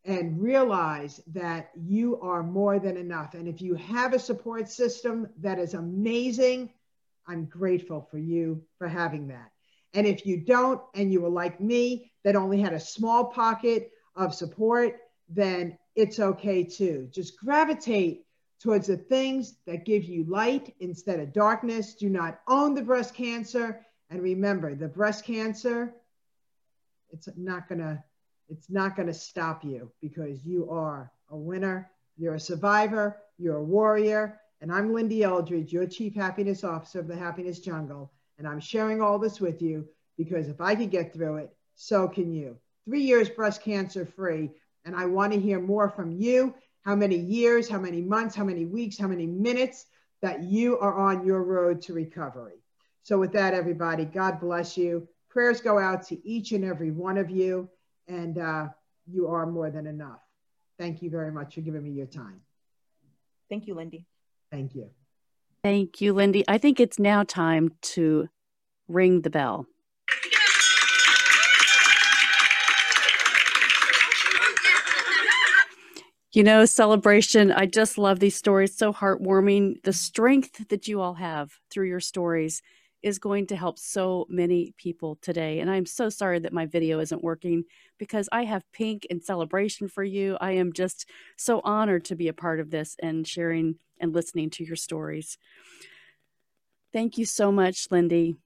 and 0.04 0.42
realize 0.42 1.20
that 1.28 1.70
you 1.76 2.20
are 2.20 2.42
more 2.42 2.78
than 2.78 2.96
enough. 2.96 3.34
And 3.34 3.46
if 3.46 3.62
you 3.62 3.74
have 3.76 4.12
a 4.12 4.18
support 4.18 4.68
system 4.68 5.28
that 5.38 5.58
is 5.58 5.74
amazing, 5.74 6.70
I'm 7.26 7.44
grateful 7.44 8.08
for 8.10 8.18
you 8.18 8.64
for 8.78 8.88
having 8.88 9.28
that. 9.28 9.51
And 9.94 10.06
if 10.06 10.24
you 10.24 10.38
don't, 10.38 10.80
and 10.94 11.12
you 11.12 11.20
were 11.20 11.28
like 11.28 11.60
me, 11.60 12.12
that 12.24 12.36
only 12.36 12.60
had 12.60 12.72
a 12.72 12.80
small 12.80 13.26
pocket 13.26 13.90
of 14.16 14.34
support, 14.34 14.96
then 15.28 15.76
it's 15.94 16.18
okay 16.18 16.64
too. 16.64 17.08
Just 17.12 17.38
gravitate 17.38 18.24
towards 18.60 18.86
the 18.86 18.96
things 18.96 19.56
that 19.66 19.84
give 19.84 20.04
you 20.04 20.24
light 20.24 20.74
instead 20.80 21.20
of 21.20 21.32
darkness. 21.32 21.94
Do 21.94 22.08
not 22.08 22.40
own 22.48 22.74
the 22.74 22.82
breast 22.82 23.14
cancer. 23.14 23.84
And 24.08 24.22
remember, 24.22 24.74
the 24.74 24.88
breast 24.88 25.24
cancer, 25.24 25.94
it's 27.10 27.28
not 27.36 27.68
to 27.68 28.02
it's 28.48 28.68
not 28.68 28.96
to 28.96 29.14
stop 29.14 29.64
you 29.64 29.90
because 30.02 30.44
you 30.44 30.68
are 30.70 31.10
a 31.30 31.36
winner, 31.36 31.90
you're 32.18 32.34
a 32.34 32.40
survivor, 32.40 33.16
you're 33.38 33.56
a 33.56 33.64
warrior. 33.64 34.40
And 34.60 34.70
I'm 34.70 34.92
Lindy 34.92 35.22
Eldridge, 35.22 35.72
your 35.72 35.86
Chief 35.86 36.14
Happiness 36.14 36.62
Officer 36.62 37.00
of 37.00 37.08
the 37.08 37.16
Happiness 37.16 37.58
Jungle. 37.58 38.12
And 38.38 38.46
I'm 38.46 38.60
sharing 38.60 39.00
all 39.00 39.18
this 39.18 39.40
with 39.40 39.62
you 39.62 39.86
because 40.16 40.48
if 40.48 40.60
I 40.60 40.74
could 40.74 40.90
get 40.90 41.12
through 41.12 41.36
it, 41.36 41.54
so 41.74 42.08
can 42.08 42.32
you. 42.32 42.56
Three 42.84 43.02
years 43.02 43.28
breast 43.28 43.62
cancer 43.62 44.04
free. 44.04 44.50
And 44.84 44.96
I 44.96 45.06
want 45.06 45.32
to 45.32 45.40
hear 45.40 45.60
more 45.60 45.88
from 45.88 46.10
you 46.12 46.54
how 46.84 46.96
many 46.96 47.16
years, 47.16 47.68
how 47.68 47.78
many 47.78 48.00
months, 48.00 48.34
how 48.34 48.44
many 48.44 48.64
weeks, 48.64 48.98
how 48.98 49.06
many 49.06 49.26
minutes 49.26 49.86
that 50.20 50.42
you 50.42 50.78
are 50.78 50.98
on 50.98 51.24
your 51.24 51.42
road 51.42 51.80
to 51.82 51.92
recovery. 51.92 52.62
So, 53.02 53.18
with 53.18 53.32
that, 53.32 53.54
everybody, 53.54 54.04
God 54.04 54.40
bless 54.40 54.76
you. 54.76 55.08
Prayers 55.28 55.60
go 55.60 55.78
out 55.78 56.06
to 56.08 56.28
each 56.28 56.52
and 56.52 56.64
every 56.64 56.90
one 56.90 57.18
of 57.18 57.30
you 57.30 57.68
and 58.08 58.38
uh, 58.38 58.68
you 59.06 59.28
are 59.28 59.46
more 59.46 59.70
than 59.70 59.86
enough. 59.86 60.20
Thank 60.78 61.02
you 61.02 61.10
very 61.10 61.32
much 61.32 61.54
for 61.54 61.60
giving 61.60 61.82
me 61.82 61.90
your 61.90 62.06
time. 62.06 62.40
Thank 63.48 63.66
you, 63.66 63.74
Lindy. 63.74 64.06
Thank 64.50 64.74
you. 64.74 64.90
Thank 65.62 66.00
you, 66.00 66.12
Lindy. 66.12 66.44
I 66.48 66.58
think 66.58 66.80
it's 66.80 66.98
now 66.98 67.22
time 67.22 67.70
to 67.82 68.28
ring 68.88 69.22
the 69.22 69.30
bell. 69.30 69.66
You 76.32 76.42
know, 76.42 76.64
celebration, 76.64 77.52
I 77.52 77.66
just 77.66 77.98
love 77.98 78.18
these 78.18 78.34
stories. 78.36 78.76
So 78.76 78.92
heartwarming. 78.92 79.82
The 79.84 79.92
strength 79.92 80.68
that 80.68 80.88
you 80.88 81.00
all 81.00 81.14
have 81.14 81.52
through 81.70 81.88
your 81.88 82.00
stories 82.00 82.62
is 83.02 83.18
going 83.18 83.46
to 83.48 83.56
help 83.56 83.78
so 83.78 84.26
many 84.28 84.74
people 84.76 85.18
today. 85.20 85.60
And 85.60 85.70
I'm 85.70 85.86
so 85.86 86.08
sorry 86.08 86.38
that 86.40 86.52
my 86.52 86.66
video 86.66 87.00
isn't 87.00 87.22
working 87.22 87.64
because 87.98 88.28
I 88.32 88.44
have 88.44 88.70
pink 88.72 89.06
and 89.10 89.22
celebration 89.22 89.88
for 89.88 90.04
you. 90.04 90.36
I 90.40 90.52
am 90.52 90.72
just 90.72 91.08
so 91.36 91.60
honored 91.64 92.04
to 92.06 92.16
be 92.16 92.28
a 92.28 92.32
part 92.32 92.60
of 92.60 92.70
this 92.70 92.96
and 93.02 93.26
sharing 93.26 93.76
and 93.98 94.14
listening 94.14 94.50
to 94.50 94.64
your 94.64 94.76
stories. 94.76 95.38
Thank 96.92 97.18
you 97.18 97.24
so 97.24 97.50
much, 97.50 97.88
Lindy. 97.90 98.36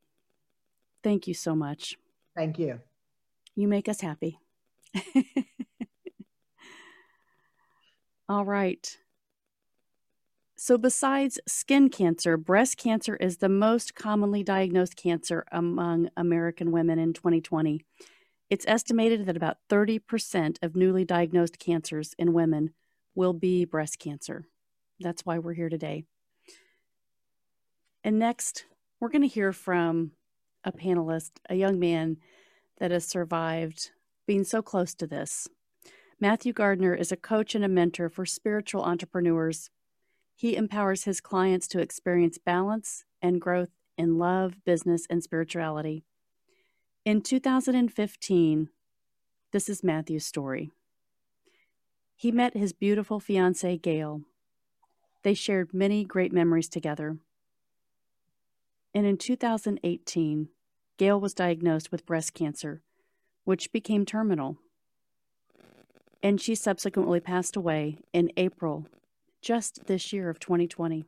Thank 1.03 1.27
you 1.27 1.35
so 1.35 1.55
much. 1.55 1.97
Thank 2.35 2.59
you. 2.59 2.81
You 3.55 3.69
make 3.69 3.89
us 3.89 4.01
happy. 4.01 4.39
All 8.29 8.45
right. 8.45 8.99
So, 10.67 10.77
besides 10.77 11.39
skin 11.47 11.91
cancer, 11.91 12.37
breast 12.37 12.77
cancer 12.77 13.15
is 13.15 13.37
the 13.37 13.49
most 13.49 13.95
commonly 13.95 14.43
diagnosed 14.43 14.97
cancer 14.97 15.45
among 15.53 16.09
American 16.17 16.73
women 16.73 16.99
in 16.99 17.13
2020. 17.13 17.83
It's 18.51 18.67
estimated 18.67 19.27
that 19.27 19.37
about 19.37 19.59
30% 19.71 20.57
of 20.63 20.75
newly 20.75 21.05
diagnosed 21.05 21.61
cancers 21.61 22.17
in 22.19 22.33
women 22.33 22.71
will 23.15 23.33
be 23.33 23.65
breast 23.65 24.01
cancer. 24.01 24.47
That's 24.99 25.25
why 25.25 25.39
we're 25.39 25.55
here 25.55 25.69
today. 25.69 26.03
And 28.03 28.19
next, 28.19 28.65
we're 28.99 29.11
going 29.11 29.23
to 29.23 29.29
hear 29.29 29.53
from 29.53 30.11
a 30.65 30.73
panelist, 30.73 31.31
a 31.49 31.55
young 31.55 31.79
man 31.79 32.17
that 32.79 32.91
has 32.91 33.07
survived 33.07 33.93
being 34.27 34.43
so 34.43 34.63
close 34.63 34.97
to 34.97 35.07
this. 35.07 35.47
Matthew 36.19 36.53
Gardner 36.53 36.93
is 36.93 37.13
a 37.13 37.17
coach 37.17 37.55
and 37.55 37.65
a 37.65 37.69
mentor 37.69 38.09
for 38.09 38.27
spiritual 38.27 38.83
entrepreneurs. 38.83 39.71
He 40.37 40.55
empowers 40.55 41.05
his 41.05 41.21
clients 41.21 41.67
to 41.69 41.81
experience 41.81 42.39
balance 42.39 43.05
and 43.21 43.41
growth 43.41 43.71
in 43.99 44.19
love, 44.19 44.63
business, 44.65 45.07
and 45.09 45.23
spirituality. 45.23 46.05
In 47.05 47.23
2015, 47.23 48.69
this 49.53 49.69
is 49.69 49.83
Matthew's 49.83 50.27
story. 50.27 50.71
He 52.15 52.31
met 52.31 52.57
his 52.57 52.73
beautiful 52.73 53.19
fiancee, 53.19 53.79
Gail. 53.79 54.21
They 55.23 55.35
shared 55.35 55.75
many 55.75 56.05
great 56.05 56.33
memories 56.33 56.69
together. 56.69 57.17
And 58.95 59.07
in 59.07 59.17
2018, 59.17 60.49
Gail 60.99 61.21
was 61.21 61.35
diagnosed 61.35 61.91
with 61.91 62.07
breast 62.07 62.35
cancer, 62.35 62.83
which 63.45 63.73
became 63.73 64.05
terminal 64.05 64.59
and 66.27 66.41
she 66.41 66.57
subsequently 66.57 67.21
passed 67.21 67.55
away 67.55 67.99
in 68.13 68.33
April, 68.37 68.87
just 69.47 69.87
this 69.87 70.13
year 70.13 70.29
of 70.29 70.41
2020. 70.41 71.05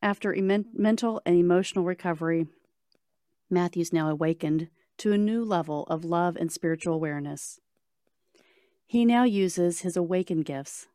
After 0.00 0.32
mental 0.72 1.20
and 1.26 1.36
emotional 1.36 1.84
recovery, 1.84 2.46
Matthew's 3.50 3.92
now 3.92 4.08
awakened 4.08 4.68
to 4.98 5.12
a 5.12 5.18
new 5.18 5.44
level 5.44 5.82
of 5.88 6.04
love 6.04 6.36
and 6.36 6.52
spiritual 6.52 6.94
awareness. 6.94 7.58
He 8.86 9.04
now 9.04 9.24
uses 9.24 9.80
his 9.80 9.96
awakened 9.96 10.44
gifts 10.44 10.86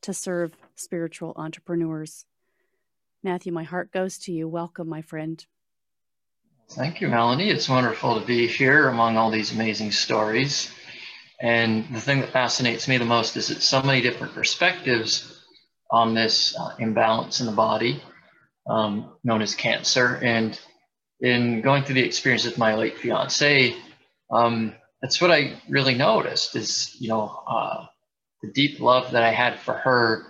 to 0.00 0.12
serve 0.12 0.56
spiritual 0.74 1.32
entrepreneurs. 1.36 2.26
Matthew, 3.22 3.52
my 3.52 3.62
heart 3.62 3.92
goes 3.92 4.18
to 4.18 4.32
you. 4.32 4.48
Welcome, 4.48 4.88
my 4.88 5.00
friend. 5.00 5.46
Thank 6.70 7.00
you, 7.00 7.06
Melanie. 7.06 7.50
It's 7.50 7.68
wonderful 7.68 8.18
to 8.18 8.26
be 8.26 8.48
here 8.48 8.88
among 8.88 9.16
all 9.16 9.30
these 9.30 9.52
amazing 9.52 9.92
stories. 9.92 10.72
And 11.42 11.92
the 11.92 12.00
thing 12.00 12.20
that 12.20 12.30
fascinates 12.30 12.86
me 12.86 12.98
the 12.98 13.04
most 13.04 13.36
is 13.36 13.48
that 13.48 13.60
so 13.60 13.82
many 13.82 14.00
different 14.00 14.32
perspectives 14.32 15.42
on 15.90 16.14
this 16.14 16.56
uh, 16.56 16.76
imbalance 16.78 17.40
in 17.40 17.46
the 17.46 17.52
body, 17.52 18.00
um, 18.70 19.12
known 19.24 19.42
as 19.42 19.56
cancer. 19.56 20.20
And 20.22 20.58
in 21.20 21.60
going 21.60 21.82
through 21.82 21.96
the 21.96 22.04
experience 22.04 22.44
with 22.44 22.58
my 22.58 22.76
late 22.76 22.96
fiance, 22.96 23.74
um, 24.30 24.72
that's 25.02 25.20
what 25.20 25.32
I 25.32 25.60
really 25.68 25.96
noticed 25.96 26.54
is, 26.54 26.94
you 27.00 27.08
know, 27.08 27.42
uh, 27.48 27.86
the 28.42 28.52
deep 28.52 28.78
love 28.78 29.10
that 29.10 29.24
I 29.24 29.32
had 29.32 29.58
for 29.58 29.74
her 29.74 30.22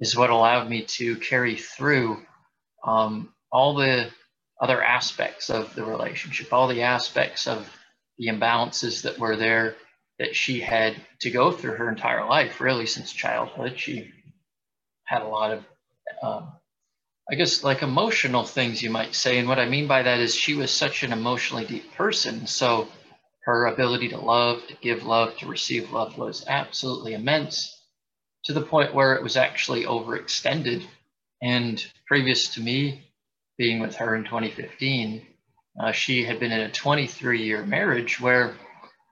is 0.00 0.14
what 0.14 0.28
allowed 0.28 0.68
me 0.68 0.82
to 0.82 1.16
carry 1.16 1.56
through 1.56 2.18
um, 2.84 3.32
all 3.50 3.74
the 3.74 4.10
other 4.60 4.82
aspects 4.82 5.48
of 5.48 5.74
the 5.74 5.84
relationship, 5.84 6.52
all 6.52 6.68
the 6.68 6.82
aspects 6.82 7.48
of 7.48 7.74
the 8.18 8.26
imbalances 8.26 9.02
that 9.02 9.18
were 9.18 9.36
there 9.36 9.76
that 10.22 10.36
she 10.36 10.60
had 10.60 10.94
to 11.18 11.32
go 11.32 11.50
through 11.50 11.74
her 11.74 11.88
entire 11.88 12.24
life, 12.24 12.60
really 12.60 12.86
since 12.86 13.12
childhood. 13.12 13.76
She 13.76 14.08
had 15.02 15.20
a 15.20 15.26
lot 15.26 15.50
of, 15.50 15.64
um, 16.22 16.52
I 17.28 17.34
guess, 17.34 17.64
like 17.64 17.82
emotional 17.82 18.44
things, 18.44 18.80
you 18.80 18.88
might 18.88 19.16
say. 19.16 19.38
And 19.38 19.48
what 19.48 19.58
I 19.58 19.68
mean 19.68 19.88
by 19.88 20.04
that 20.04 20.20
is 20.20 20.32
she 20.32 20.54
was 20.54 20.70
such 20.70 21.02
an 21.02 21.12
emotionally 21.12 21.64
deep 21.64 21.92
person. 21.94 22.46
So 22.46 22.86
her 23.46 23.66
ability 23.66 24.10
to 24.10 24.18
love, 24.18 24.64
to 24.68 24.76
give 24.76 25.02
love, 25.02 25.36
to 25.38 25.46
receive 25.46 25.90
love 25.90 26.16
was 26.16 26.44
absolutely 26.46 27.14
immense 27.14 27.82
to 28.44 28.52
the 28.52 28.62
point 28.62 28.94
where 28.94 29.16
it 29.16 29.24
was 29.24 29.36
actually 29.36 29.86
overextended. 29.86 30.84
And 31.42 31.84
previous 32.06 32.54
to 32.54 32.60
me 32.60 33.10
being 33.58 33.80
with 33.80 33.96
her 33.96 34.14
in 34.14 34.22
2015, 34.22 35.26
uh, 35.80 35.90
she 35.90 36.22
had 36.22 36.38
been 36.38 36.52
in 36.52 36.60
a 36.60 36.70
23 36.70 37.42
year 37.42 37.66
marriage 37.66 38.20
where 38.20 38.54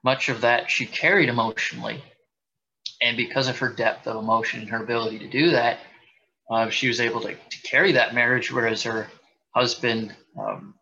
much 0.03 0.29
of 0.29 0.41
that 0.41 0.69
she 0.69 0.85
carried 0.85 1.29
emotionally. 1.29 2.03
And 3.01 3.17
because 3.17 3.47
of 3.47 3.57
her 3.59 3.69
depth 3.69 4.07
of 4.07 4.15
emotion 4.15 4.61
and 4.61 4.69
her 4.69 4.83
ability 4.83 5.19
to 5.19 5.27
do 5.27 5.51
that, 5.51 5.79
uh, 6.49 6.69
she 6.69 6.87
was 6.87 6.99
able 6.99 7.21
to, 7.21 7.33
to, 7.33 7.61
carry 7.63 7.93
that 7.93 8.13
marriage, 8.13 8.51
whereas 8.51 8.83
her 8.83 9.07
husband, 9.55 10.13
um, 10.37 10.75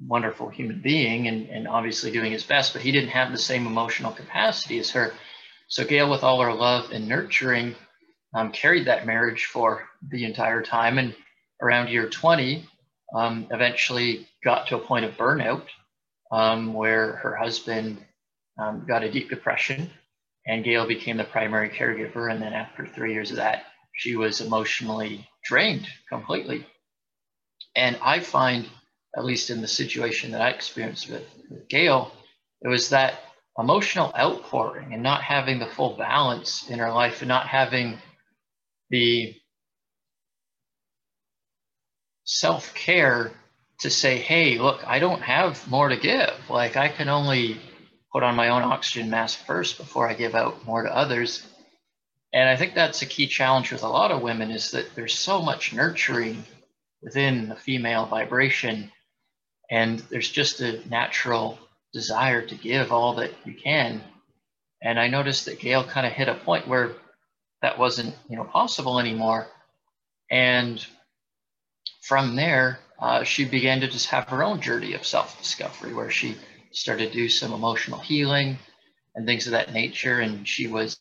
wonderful 0.00 0.48
human 0.48 0.80
being 0.80 1.28
and, 1.28 1.48
and 1.48 1.68
obviously 1.68 2.10
doing 2.10 2.32
his 2.32 2.42
best, 2.42 2.72
but 2.72 2.82
he 2.82 2.90
didn't 2.90 3.10
have 3.10 3.30
the 3.30 3.38
same 3.38 3.66
emotional 3.66 4.12
capacity 4.12 4.78
as 4.78 4.90
her. 4.90 5.12
So 5.68 5.84
Gail, 5.84 6.10
with 6.10 6.22
all 6.22 6.40
her 6.40 6.52
love 6.52 6.90
and 6.90 7.06
nurturing, 7.06 7.74
um, 8.34 8.50
carried 8.50 8.86
that 8.86 9.06
marriage 9.06 9.44
for 9.44 9.88
the 10.08 10.24
entire 10.24 10.62
time. 10.62 10.98
And 10.98 11.14
around 11.60 11.88
year 11.88 12.08
20, 12.08 12.66
um, 13.14 13.46
eventually 13.50 14.26
got 14.42 14.66
to 14.68 14.76
a 14.76 14.80
point 14.80 15.04
of 15.04 15.16
burnout 15.16 15.64
um, 16.30 16.72
where 16.72 17.16
her 17.16 17.36
husband 17.36 18.04
um, 18.58 18.84
got 18.86 19.02
a 19.02 19.10
deep 19.10 19.30
depression, 19.30 19.90
and 20.46 20.64
Gail 20.64 20.86
became 20.86 21.16
the 21.16 21.24
primary 21.24 21.70
caregiver. 21.70 22.30
And 22.30 22.42
then 22.42 22.52
after 22.52 22.86
three 22.86 23.12
years 23.12 23.30
of 23.30 23.36
that, 23.36 23.64
she 23.94 24.16
was 24.16 24.40
emotionally 24.40 25.28
drained 25.44 25.86
completely. 26.08 26.66
And 27.74 27.98
I 28.02 28.20
find, 28.20 28.68
at 29.16 29.24
least 29.24 29.50
in 29.50 29.60
the 29.60 29.68
situation 29.68 30.32
that 30.32 30.40
I 30.40 30.50
experienced 30.50 31.08
with, 31.10 31.24
with 31.50 31.68
Gail, 31.68 32.12
it 32.62 32.68
was 32.68 32.90
that 32.90 33.20
emotional 33.58 34.12
outpouring 34.18 34.94
and 34.94 35.02
not 35.02 35.22
having 35.22 35.58
the 35.58 35.66
full 35.66 35.96
balance 35.96 36.68
in 36.70 36.78
her 36.78 36.90
life 36.92 37.20
and 37.20 37.28
not 37.28 37.46
having 37.46 37.98
the 38.90 39.34
self 42.24 42.74
care 42.74 43.32
to 43.80 43.90
say, 43.90 44.18
hey, 44.18 44.58
look, 44.58 44.80
I 44.86 44.98
don't 45.00 45.22
have 45.22 45.68
more 45.68 45.88
to 45.88 45.96
give. 45.96 46.32
Like, 46.48 46.76
I 46.76 46.88
can 46.88 47.08
only 47.08 47.60
put 48.12 48.22
on 48.22 48.36
my 48.36 48.48
own 48.48 48.62
oxygen 48.62 49.10
mask 49.10 49.44
first 49.46 49.78
before 49.78 50.08
I 50.08 50.14
give 50.14 50.34
out 50.34 50.64
more 50.66 50.82
to 50.82 50.94
others. 50.94 51.46
And 52.32 52.48
I 52.48 52.56
think 52.56 52.74
that's 52.74 53.02
a 53.02 53.06
key 53.06 53.26
challenge 53.26 53.72
with 53.72 53.82
a 53.82 53.88
lot 53.88 54.10
of 54.10 54.22
women 54.22 54.50
is 54.50 54.70
that 54.72 54.94
there's 54.94 55.14
so 55.14 55.40
much 55.42 55.72
nurturing 55.72 56.44
within 57.02 57.48
the 57.48 57.56
female 57.56 58.06
vibration. 58.06 58.90
And 59.70 59.98
there's 59.98 60.30
just 60.30 60.60
a 60.60 60.86
natural 60.88 61.58
desire 61.92 62.42
to 62.46 62.54
give 62.54 62.92
all 62.92 63.14
that 63.14 63.32
you 63.44 63.54
can. 63.54 64.02
And 64.82 64.98
I 64.98 65.08
noticed 65.08 65.46
that 65.46 65.60
Gail 65.60 65.84
kind 65.84 66.06
of 66.06 66.12
hit 66.12 66.28
a 66.28 66.34
point 66.34 66.68
where 66.68 66.92
that 67.60 67.78
wasn't, 67.78 68.14
you 68.28 68.36
know, 68.36 68.44
possible 68.44 68.98
anymore. 68.98 69.46
And 70.30 70.84
from 72.02 72.36
there, 72.36 72.80
uh, 72.98 73.24
she 73.24 73.44
began 73.44 73.80
to 73.80 73.88
just 73.88 74.08
have 74.08 74.28
her 74.28 74.42
own 74.42 74.60
journey 74.60 74.94
of 74.94 75.06
self-discovery 75.06 75.94
where 75.94 76.10
she 76.10 76.36
started 76.72 77.08
to 77.08 77.12
do 77.12 77.28
some 77.28 77.52
emotional 77.52 77.98
healing 77.98 78.58
and 79.14 79.26
things 79.26 79.46
of 79.46 79.52
that 79.52 79.72
nature. 79.72 80.20
And 80.20 80.46
she 80.46 80.66
was 80.66 80.98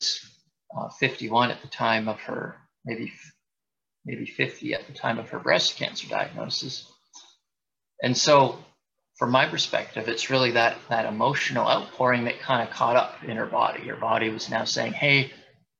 uh, 0.77 0.89
51 0.89 1.51
at 1.51 1.61
the 1.61 1.67
time 1.67 2.07
of 2.07 2.19
her, 2.21 2.57
maybe 2.85 3.11
maybe 4.05 4.25
50 4.25 4.73
at 4.73 4.87
the 4.87 4.93
time 4.93 5.19
of 5.19 5.29
her 5.29 5.39
breast 5.39 5.77
cancer 5.77 6.07
diagnosis. 6.07 6.91
And 8.01 8.17
so, 8.17 8.57
from 9.17 9.29
my 9.29 9.45
perspective, 9.45 10.07
it's 10.07 10.31
really 10.31 10.51
that 10.51 10.77
that 10.89 11.05
emotional 11.05 11.67
outpouring 11.67 12.23
that 12.23 12.39
kind 12.39 12.67
of 12.67 12.73
caught 12.73 12.95
up 12.95 13.23
in 13.23 13.37
her 13.37 13.45
body. 13.45 13.87
Her 13.87 13.95
body 13.95 14.29
was 14.29 14.49
now 14.49 14.63
saying, 14.63 14.93
"Hey, 14.93 15.31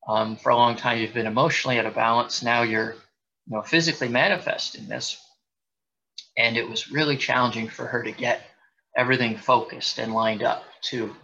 um, 0.08 0.36
for 0.36 0.50
a 0.52 0.56
long 0.56 0.76
time 0.76 1.00
you've 1.00 1.14
been 1.14 1.28
emotionally 1.28 1.80
out 1.80 1.86
of 1.86 1.96
balance. 1.96 2.42
Now 2.42 2.64
you're, 2.64 2.94
you 2.94 3.56
know, 3.56 3.62
physically 3.62 4.08
manifesting 4.08 4.88
this. 4.88 5.20
And 6.38 6.58
it 6.58 6.68
was 6.68 6.92
really 6.92 7.18
challenging 7.18 7.68
for 7.68 7.86
her 7.86 8.04
to 8.04 8.12
get 8.12 8.42
everything 8.96 9.38
focused 9.38 10.00
and 10.00 10.14
lined 10.14 10.44
up 10.44 10.64
to 10.82 11.16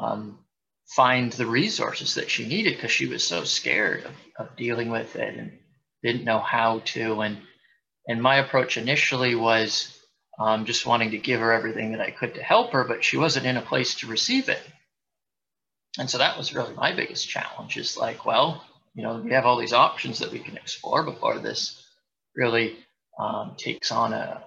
um, 0.00 0.38
find 0.88 1.32
the 1.32 1.46
resources 1.46 2.14
that 2.14 2.30
she 2.30 2.46
needed 2.46 2.74
because 2.76 2.90
she 2.90 3.06
was 3.06 3.24
so 3.24 3.44
scared 3.44 4.04
of, 4.04 4.12
of 4.38 4.56
dealing 4.56 4.90
with 4.90 5.16
it 5.16 5.36
and 5.36 5.58
didn't 6.02 6.24
know 6.24 6.38
how 6.38 6.80
to. 6.80 7.20
And 7.20 7.38
and 8.06 8.22
my 8.22 8.36
approach 8.36 8.76
initially 8.78 9.34
was 9.34 9.94
um, 10.38 10.64
just 10.64 10.86
wanting 10.86 11.10
to 11.10 11.18
give 11.18 11.40
her 11.40 11.52
everything 11.52 11.92
that 11.92 12.00
I 12.00 12.10
could 12.10 12.34
to 12.34 12.42
help 12.42 12.72
her, 12.72 12.84
but 12.84 13.04
she 13.04 13.16
wasn't 13.18 13.46
in 13.46 13.56
a 13.56 13.62
place 13.62 13.96
to 13.96 14.06
receive 14.06 14.48
it. 14.48 14.62
And 15.98 16.08
so 16.08 16.18
that 16.18 16.38
was 16.38 16.54
really 16.54 16.74
my 16.74 16.94
biggest 16.94 17.28
challenge 17.28 17.76
is 17.76 17.96
like, 17.96 18.24
well, 18.24 18.64
you 18.94 19.02
know, 19.02 19.16
we 19.16 19.32
have 19.32 19.44
all 19.44 19.58
these 19.58 19.72
options 19.72 20.20
that 20.20 20.32
we 20.32 20.38
can 20.38 20.56
explore 20.56 21.02
before 21.02 21.38
this 21.38 21.84
really 22.34 22.76
um, 23.18 23.56
takes 23.58 23.90
on 23.90 24.12
a, 24.12 24.42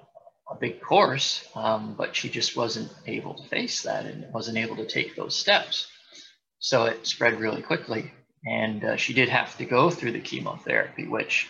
a 0.52 0.56
big 0.56 0.82
course, 0.82 1.48
um, 1.56 1.96
but 1.98 2.16
she 2.16 2.30
just 2.30 2.56
wasn't 2.56 2.92
able 3.08 3.36
to 3.36 3.48
face 3.48 3.84
that 3.84 4.06
and 4.06 4.32
wasn't 4.34 4.58
able 4.58 4.76
to 4.78 4.86
take 4.86 5.16
those 5.16 5.36
steps. 5.36 5.88
So 6.60 6.86
it 6.86 7.08
spread 7.08 7.40
really 7.40 7.62
quickly. 7.62 8.12
And 8.46 8.84
uh, 8.84 8.96
she 8.98 9.14
did 9.14 9.30
have 9.30 9.58
to 9.58 9.66
go 9.66 9.90
through 9.90 10.14
the 10.14 10.20
chemotherapy, 10.20 11.08
which 11.08 11.48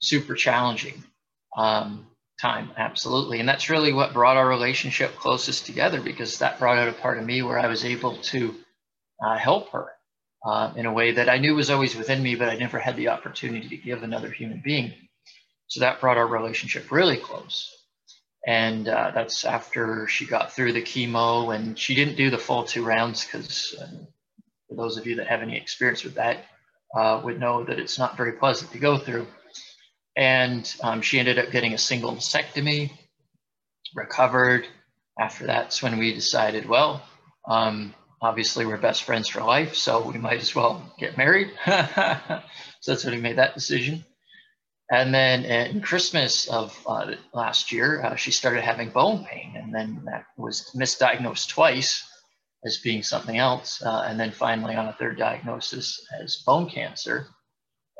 super 0.00 0.34
challenging 0.34 1.04
um, 1.56 2.06
time, 2.40 2.70
absolutely. 2.76 3.40
And 3.40 3.48
that's 3.48 3.70
really 3.70 3.92
what 3.92 4.14
brought 4.14 4.36
our 4.36 4.48
relationship 4.48 5.16
closest 5.16 5.66
together 5.66 6.00
because 6.00 6.38
that 6.38 6.58
brought 6.58 6.78
out 6.78 6.88
a 6.88 6.92
part 6.92 7.18
of 7.18 7.26
me 7.26 7.42
where 7.42 7.58
I 7.58 7.66
was 7.66 7.84
able 7.84 8.16
to 8.16 8.54
uh, 9.22 9.36
help 9.36 9.70
her 9.72 9.88
uh, 10.44 10.72
in 10.76 10.86
a 10.86 10.92
way 10.92 11.12
that 11.12 11.28
I 11.28 11.38
knew 11.38 11.54
was 11.54 11.70
always 11.70 11.94
within 11.94 12.22
me, 12.22 12.34
but 12.34 12.48
I 12.48 12.56
never 12.56 12.78
had 12.78 12.96
the 12.96 13.08
opportunity 13.08 13.68
to 13.68 13.76
give 13.76 14.02
another 14.02 14.30
human 14.30 14.62
being. 14.64 14.92
So 15.66 15.80
that 15.80 16.00
brought 16.00 16.16
our 16.16 16.26
relationship 16.26 16.90
really 16.90 17.16
close. 17.16 17.70
And 18.46 18.88
uh, 18.88 19.12
that's 19.14 19.44
after 19.44 20.06
she 20.08 20.26
got 20.26 20.52
through 20.52 20.72
the 20.72 20.82
chemo 20.82 21.54
and 21.54 21.78
she 21.78 21.94
didn't 21.94 22.16
do 22.16 22.30
the 22.30 22.38
full 22.38 22.64
two 22.64 22.84
rounds 22.84 23.24
because 23.24 23.74
um, 23.82 24.06
for 24.68 24.76
those 24.76 24.96
of 24.96 25.06
you 25.06 25.16
that 25.16 25.26
have 25.26 25.42
any 25.42 25.56
experience 25.56 26.04
with 26.04 26.14
that 26.14 26.46
uh, 26.96 27.20
would 27.22 27.38
know 27.38 27.64
that 27.64 27.78
it's 27.78 27.98
not 27.98 28.16
very 28.16 28.32
pleasant 28.32 28.72
to 28.72 28.78
go 28.78 28.96
through. 28.96 29.26
And 30.16 30.72
um, 30.82 31.02
she 31.02 31.18
ended 31.18 31.38
up 31.38 31.50
getting 31.50 31.74
a 31.74 31.78
single 31.78 32.12
mastectomy, 32.12 32.90
recovered. 33.94 34.66
After 35.18 35.46
that's 35.46 35.82
when 35.82 35.98
we 35.98 36.14
decided, 36.14 36.66
well, 36.66 37.02
um, 37.46 37.94
obviously 38.22 38.64
we're 38.64 38.78
best 38.78 39.02
friends 39.02 39.28
for 39.28 39.42
life, 39.42 39.74
so 39.74 40.02
we 40.02 40.18
might 40.18 40.40
as 40.40 40.54
well 40.54 40.94
get 40.98 41.18
married. 41.18 41.50
so 41.66 42.40
that's 42.86 43.04
when 43.04 43.14
we 43.14 43.20
made 43.20 43.36
that 43.36 43.54
decision. 43.54 44.04
And 44.90 45.14
then 45.14 45.44
in 45.44 45.80
Christmas 45.80 46.48
of 46.48 46.76
uh, 46.86 47.12
last 47.32 47.70
year, 47.70 48.02
uh, 48.02 48.16
she 48.16 48.32
started 48.32 48.62
having 48.64 48.90
bone 48.90 49.24
pain, 49.24 49.54
and 49.56 49.72
then 49.72 50.02
that 50.06 50.24
was 50.36 50.72
misdiagnosed 50.76 51.48
twice 51.48 52.04
as 52.64 52.78
being 52.78 53.02
something 53.02 53.38
else, 53.38 53.80
uh, 53.82 54.04
and 54.06 54.18
then 54.18 54.32
finally 54.32 54.74
on 54.74 54.88
a 54.88 54.92
third 54.92 55.16
diagnosis 55.16 56.04
as 56.20 56.42
bone 56.44 56.68
cancer 56.68 57.28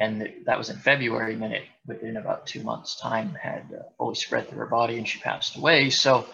and 0.01 0.33
that 0.47 0.59
was 0.59 0.71
in 0.71 0.79
February. 0.79 1.35
And 1.35 1.45
it, 1.45 1.65
within 1.87 2.17
about 2.17 2.47
two 2.47 2.63
months' 2.63 2.99
time, 2.99 3.37
had 3.41 3.71
uh, 3.73 3.83
fully 3.99 4.15
spread 4.15 4.49
through 4.49 4.59
her 4.59 4.67
body, 4.67 4.97
and 4.97 5.07
she 5.07 5.21
passed 5.21 5.57
away. 5.57 5.91
So 5.91 6.27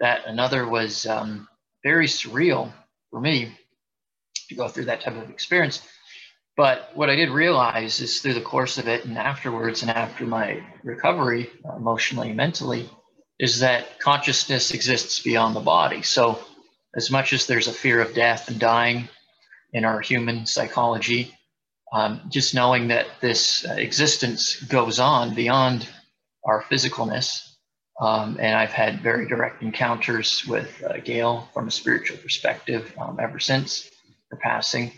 that 0.00 0.26
another 0.26 0.66
was 0.66 1.04
um, 1.04 1.48
very 1.82 2.06
surreal 2.06 2.72
for 3.10 3.20
me 3.20 3.52
to 4.48 4.54
go 4.54 4.68
through 4.68 4.86
that 4.86 5.00
type 5.00 5.16
of 5.16 5.28
experience. 5.28 5.86
But 6.56 6.90
what 6.94 7.10
I 7.10 7.16
did 7.16 7.30
realize 7.30 8.00
is 8.00 8.20
through 8.20 8.34
the 8.34 8.40
course 8.40 8.78
of 8.78 8.86
it 8.86 9.04
and 9.04 9.18
afterwards, 9.18 9.82
and 9.82 9.90
after 9.90 10.24
my 10.24 10.62
recovery, 10.84 11.50
uh, 11.64 11.76
emotionally 11.76 12.32
mentally, 12.32 12.88
is 13.40 13.60
that 13.60 13.98
consciousness 13.98 14.70
exists 14.70 15.20
beyond 15.20 15.56
the 15.56 15.60
body. 15.60 16.02
So, 16.02 16.38
as 16.96 17.10
much 17.10 17.32
as 17.32 17.46
there's 17.46 17.66
a 17.66 17.72
fear 17.72 18.00
of 18.00 18.14
death 18.14 18.48
and 18.48 18.60
dying 18.60 19.08
in 19.72 19.84
our 19.84 20.00
human 20.00 20.46
psychology, 20.46 21.34
um, 21.92 22.20
just 22.30 22.54
knowing 22.54 22.88
that 22.88 23.06
this 23.20 23.66
uh, 23.66 23.72
existence 23.72 24.60
goes 24.62 25.00
on 25.00 25.34
beyond 25.34 25.88
our 26.44 26.62
physicalness. 26.62 27.48
Um, 28.00 28.38
and 28.40 28.56
I've 28.56 28.72
had 28.72 29.00
very 29.00 29.26
direct 29.26 29.62
encounters 29.62 30.44
with 30.46 30.82
uh, 30.84 30.98
Gail 30.98 31.48
from 31.52 31.68
a 31.68 31.70
spiritual 31.70 32.16
perspective 32.18 32.92
um, 32.98 33.18
ever 33.20 33.38
since 33.40 33.90
her 34.30 34.36
passing. 34.36 34.92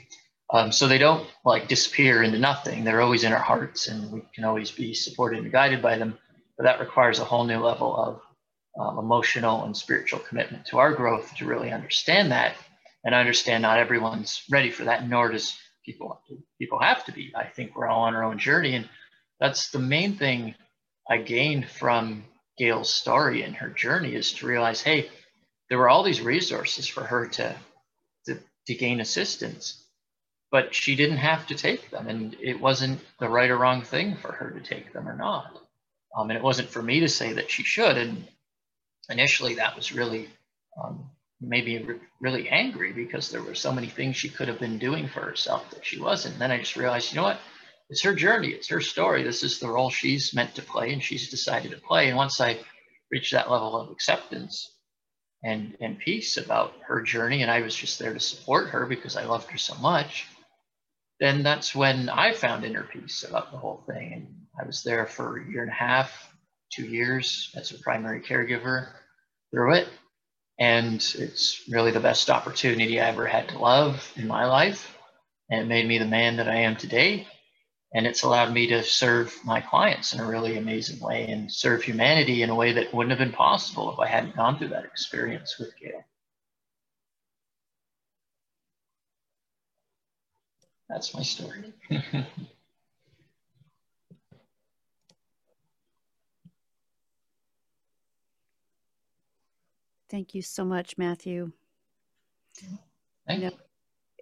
Um, 0.53 0.71
so 0.71 0.87
they 0.87 0.99
don't 0.99 1.27
like 1.45 1.69
disappear 1.69 2.23
into 2.23 2.39
nothing. 2.39 2.85
They're 2.85 3.03
always 3.03 3.25
in 3.25 3.33
our 3.33 3.41
hearts, 3.41 3.89
and 3.89 4.13
we 4.13 4.23
can 4.35 4.45
always 4.45 4.71
be 4.71 4.95
supported 4.95 5.41
and 5.41 5.51
guided 5.51 5.83
by 5.83 5.99
them. 5.99 6.19
But 6.57 6.65
that 6.65 6.81
requires 6.81 7.19
a 7.19 7.25
whole 7.25 7.45
new 7.45 7.59
level 7.59 7.97
of 7.97 8.21
um, 8.79 8.99
emotional 8.99 9.65
and 9.65 9.77
spiritual 9.77 10.21
commitment 10.21 10.67
to 10.67 10.79
our 10.79 10.93
growth 10.93 11.35
to 11.37 11.47
really 11.47 11.73
understand 11.73 12.31
that. 12.31 12.55
And 13.05 13.15
I 13.15 13.21
understand 13.21 13.63
not 13.63 13.79
everyone's 13.79 14.43
ready 14.51 14.71
for 14.71 14.85
that, 14.85 15.09
nor 15.09 15.31
does 15.31 15.59
people 15.85 16.21
people 16.59 16.81
have 16.81 17.05
to 17.07 17.13
be. 17.13 17.33
I 17.35 17.45
think 17.45 17.75
we're 17.75 17.89
all 17.89 18.03
on 18.03 18.15
our 18.15 18.25
own 18.25 18.39
journey, 18.39 18.75
and 18.75 18.89
that's 19.41 19.71
the 19.71 19.79
main 19.79 20.17
thing 20.17 20.55
I 21.09 21.19
gained 21.19 21.69
from 21.69 22.25
Gail's 22.59 22.93
story 22.93 23.43
and 23.43 23.55
her 23.57 23.69
journey 23.69 24.15
is 24.15 24.33
to 24.35 24.47
realize, 24.47 24.81
hey, 24.81 25.11
there 25.69 25.79
were 25.79 25.89
all 25.89 26.03
these 26.03 26.21
resources 26.21 26.87
for 26.87 27.05
her 27.05 27.27
to 27.27 27.55
to, 28.27 28.39
to 28.67 28.75
gain 28.75 29.01
assistance, 29.01 29.86
but 30.57 30.75
she 30.75 30.97
didn't 30.97 31.19
have 31.19 31.47
to 31.47 31.55
take 31.55 31.91
them, 31.91 32.09
and 32.09 32.35
it 32.41 32.59
wasn't 32.59 32.99
the 33.21 33.29
right 33.29 33.51
or 33.51 33.59
wrong 33.59 33.83
thing 33.83 34.17
for 34.17 34.33
her 34.33 34.49
to 34.51 34.61
take 34.61 34.91
them 34.95 35.07
or 35.07 35.15
not. 35.15 35.55
Um, 36.17 36.31
and 36.31 36.39
it 36.39 36.43
wasn't 36.43 36.71
for 36.71 36.81
me 36.81 37.01
to 37.01 37.11
say 37.11 37.35
that 37.35 37.51
she 37.51 37.63
should. 37.63 37.99
And 37.99 38.27
initially, 39.11 39.57
that 39.57 39.77
was 39.77 39.93
really 39.93 40.31
um, 40.83 41.11
re- 41.43 42.01
really 42.23 42.49
angry 42.49 42.95
because 42.95 43.31
there 43.31 43.43
were 43.43 43.55
so 43.55 43.71
many 43.71 43.89
things 43.89 44.17
she 44.17 44.31
could 44.31 44.49
have 44.49 44.59
been 44.59 44.79
doing 44.79 45.09
for 45.09 45.21
herself 45.21 45.69
that 45.73 45.85
she 45.85 46.01
wasn't. 46.01 46.33
And 46.37 46.41
then 46.41 46.51
I 46.51 46.57
just 46.61 46.77
realized, 46.77 47.13
you 47.13 47.17
know 47.17 47.25
what? 47.25 47.41
It's 47.91 48.05
her 48.05 48.15
journey. 48.15 48.49
It's 48.49 48.71
her 48.71 48.81
story. 48.81 49.25
This 49.25 49.43
is 49.43 49.59
the 49.59 49.69
role 49.69 49.91
she's 49.91 50.35
meant 50.35 50.55
to 50.55 50.63
play, 50.63 50.91
and 50.91 51.03
she's 51.03 51.29
decided 51.29 51.73
to 51.73 51.87
play. 51.87 52.09
And 52.09 52.17
once 52.17 52.41
I 52.41 52.59
reached 53.11 53.33
that 53.33 53.51
level 53.51 53.79
of 53.79 53.91
acceptance 53.91 54.73
and 55.45 55.77
and 55.83 55.99
peace 55.99 56.39
about 56.39 56.73
her 56.87 57.03
journey, 57.03 57.43
and 57.43 57.51
I 57.51 57.61
was 57.61 57.77
just 57.77 57.99
there 57.99 58.15
to 58.15 58.21
support 58.21 58.71
her 58.71 58.87
because 58.87 59.17
I 59.17 59.27
loved 59.27 59.51
her 59.51 59.59
so 59.59 59.75
much, 59.75 60.27
then 61.21 61.43
that's 61.43 61.75
when 61.75 62.09
I 62.09 62.33
found 62.33 62.65
inner 62.65 62.85
peace 62.85 63.25
about 63.25 63.53
the 63.53 63.59
whole 63.59 63.85
thing. 63.87 64.13
And 64.13 64.27
I 64.61 64.67
was 64.67 64.83
there 64.83 65.07
for 65.07 65.39
a 65.39 65.51
year 65.51 65.63
and 65.63 65.71
a 65.71 65.75
half, 65.75 66.33
two 66.73 66.85
years 66.85 67.53
as 67.57 67.71
a 67.71 67.79
primary 67.79 68.21
caregiver 68.21 68.89
through 69.51 69.75
it 69.75 69.89
and 70.59 70.97
it's 71.19 71.63
really 71.69 71.91
the 71.91 72.01
best 72.01 72.31
opportunity 72.31 73.01
I 73.01 73.09
ever 73.09 73.27
had 73.27 73.49
to 73.51 73.59
love 73.59 74.11
in 74.17 74.27
my 74.27 74.47
life. 74.47 74.97
And 75.51 75.61
it 75.61 75.67
made 75.67 75.87
me 75.87 75.99
the 75.99 76.07
man 76.07 76.37
that 76.37 76.49
I 76.49 76.57
am 76.57 76.77
today. 76.77 77.27
And 77.95 78.07
it's 78.07 78.23
allowed 78.23 78.53
me 78.53 78.67
to 78.69 78.83
serve 78.83 79.35
my 79.45 79.61
clients 79.61 80.13
in 80.13 80.21
a 80.21 80.27
really 80.27 80.59
amazing 80.59 80.99
way 81.01 81.27
and 81.29 81.53
serve 81.53 81.83
humanity 81.83 82.43
in 82.43 82.51
a 82.51 82.55
way 82.55 82.73
that 82.73 82.93
wouldn't 82.93 83.17
have 83.17 83.27
been 83.27 83.37
possible 83.37 83.93
if 83.93 83.99
I 83.99 84.09
hadn't 84.09 84.37
gone 84.37 84.59
through 84.59 84.69
that 84.69 84.85
experience 84.85 85.57
with 85.59 85.77
Gail. 85.79 86.03
That's 90.89 91.15
my 91.15 91.23
story. 91.23 91.73
Thank 100.09 100.35
you 100.35 100.43
so 100.43 100.65
much, 100.65 100.97
Matthew. 100.97 101.51
Thank 103.27 103.43
you. 103.43 103.51
Know, 103.51 103.57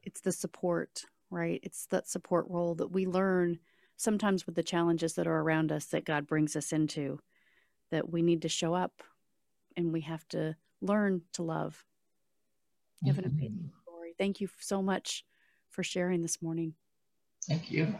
it's 0.02 0.22
the 0.22 0.32
support, 0.32 1.04
right? 1.30 1.60
It's 1.62 1.86
that 1.86 2.08
support 2.08 2.46
role 2.48 2.74
that 2.76 2.90
we 2.90 3.06
learn 3.06 3.58
sometimes 3.96 4.46
with 4.46 4.54
the 4.54 4.62
challenges 4.62 5.12
that 5.14 5.26
are 5.26 5.40
around 5.40 5.70
us 5.70 5.84
that 5.86 6.06
God 6.06 6.26
brings 6.26 6.56
us 6.56 6.72
into, 6.72 7.20
that 7.90 8.10
we 8.10 8.22
need 8.22 8.42
to 8.42 8.48
show 8.48 8.72
up 8.72 9.02
and 9.76 9.92
we 9.92 10.00
have 10.02 10.26
to 10.28 10.56
learn 10.80 11.20
to 11.34 11.42
love. 11.42 11.84
You 13.02 13.12
have 13.12 13.22
an 13.22 13.30
mm-hmm. 13.30 13.38
amazing 13.38 13.70
story. 13.82 14.14
Thank 14.16 14.40
you 14.40 14.48
so 14.58 14.80
much 14.80 15.24
for 15.74 15.82
sharing 15.82 16.22
this 16.22 16.40
morning. 16.40 16.74
Thank 17.46 17.70
you. 17.70 17.94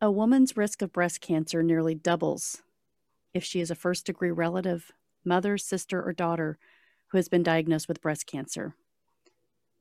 A 0.00 0.10
woman's 0.10 0.56
risk 0.56 0.80
of 0.80 0.92
breast 0.92 1.20
cancer 1.20 1.62
nearly 1.62 1.94
doubles 1.94 2.62
if 3.34 3.44
she 3.44 3.60
is 3.60 3.70
a 3.70 3.74
first 3.74 4.06
degree 4.06 4.30
relative, 4.30 4.90
mother, 5.24 5.58
sister, 5.58 6.02
or 6.02 6.12
daughter 6.12 6.58
who 7.08 7.18
has 7.18 7.28
been 7.28 7.42
diagnosed 7.42 7.86
with 7.86 8.00
breast 8.00 8.26
cancer. 8.26 8.74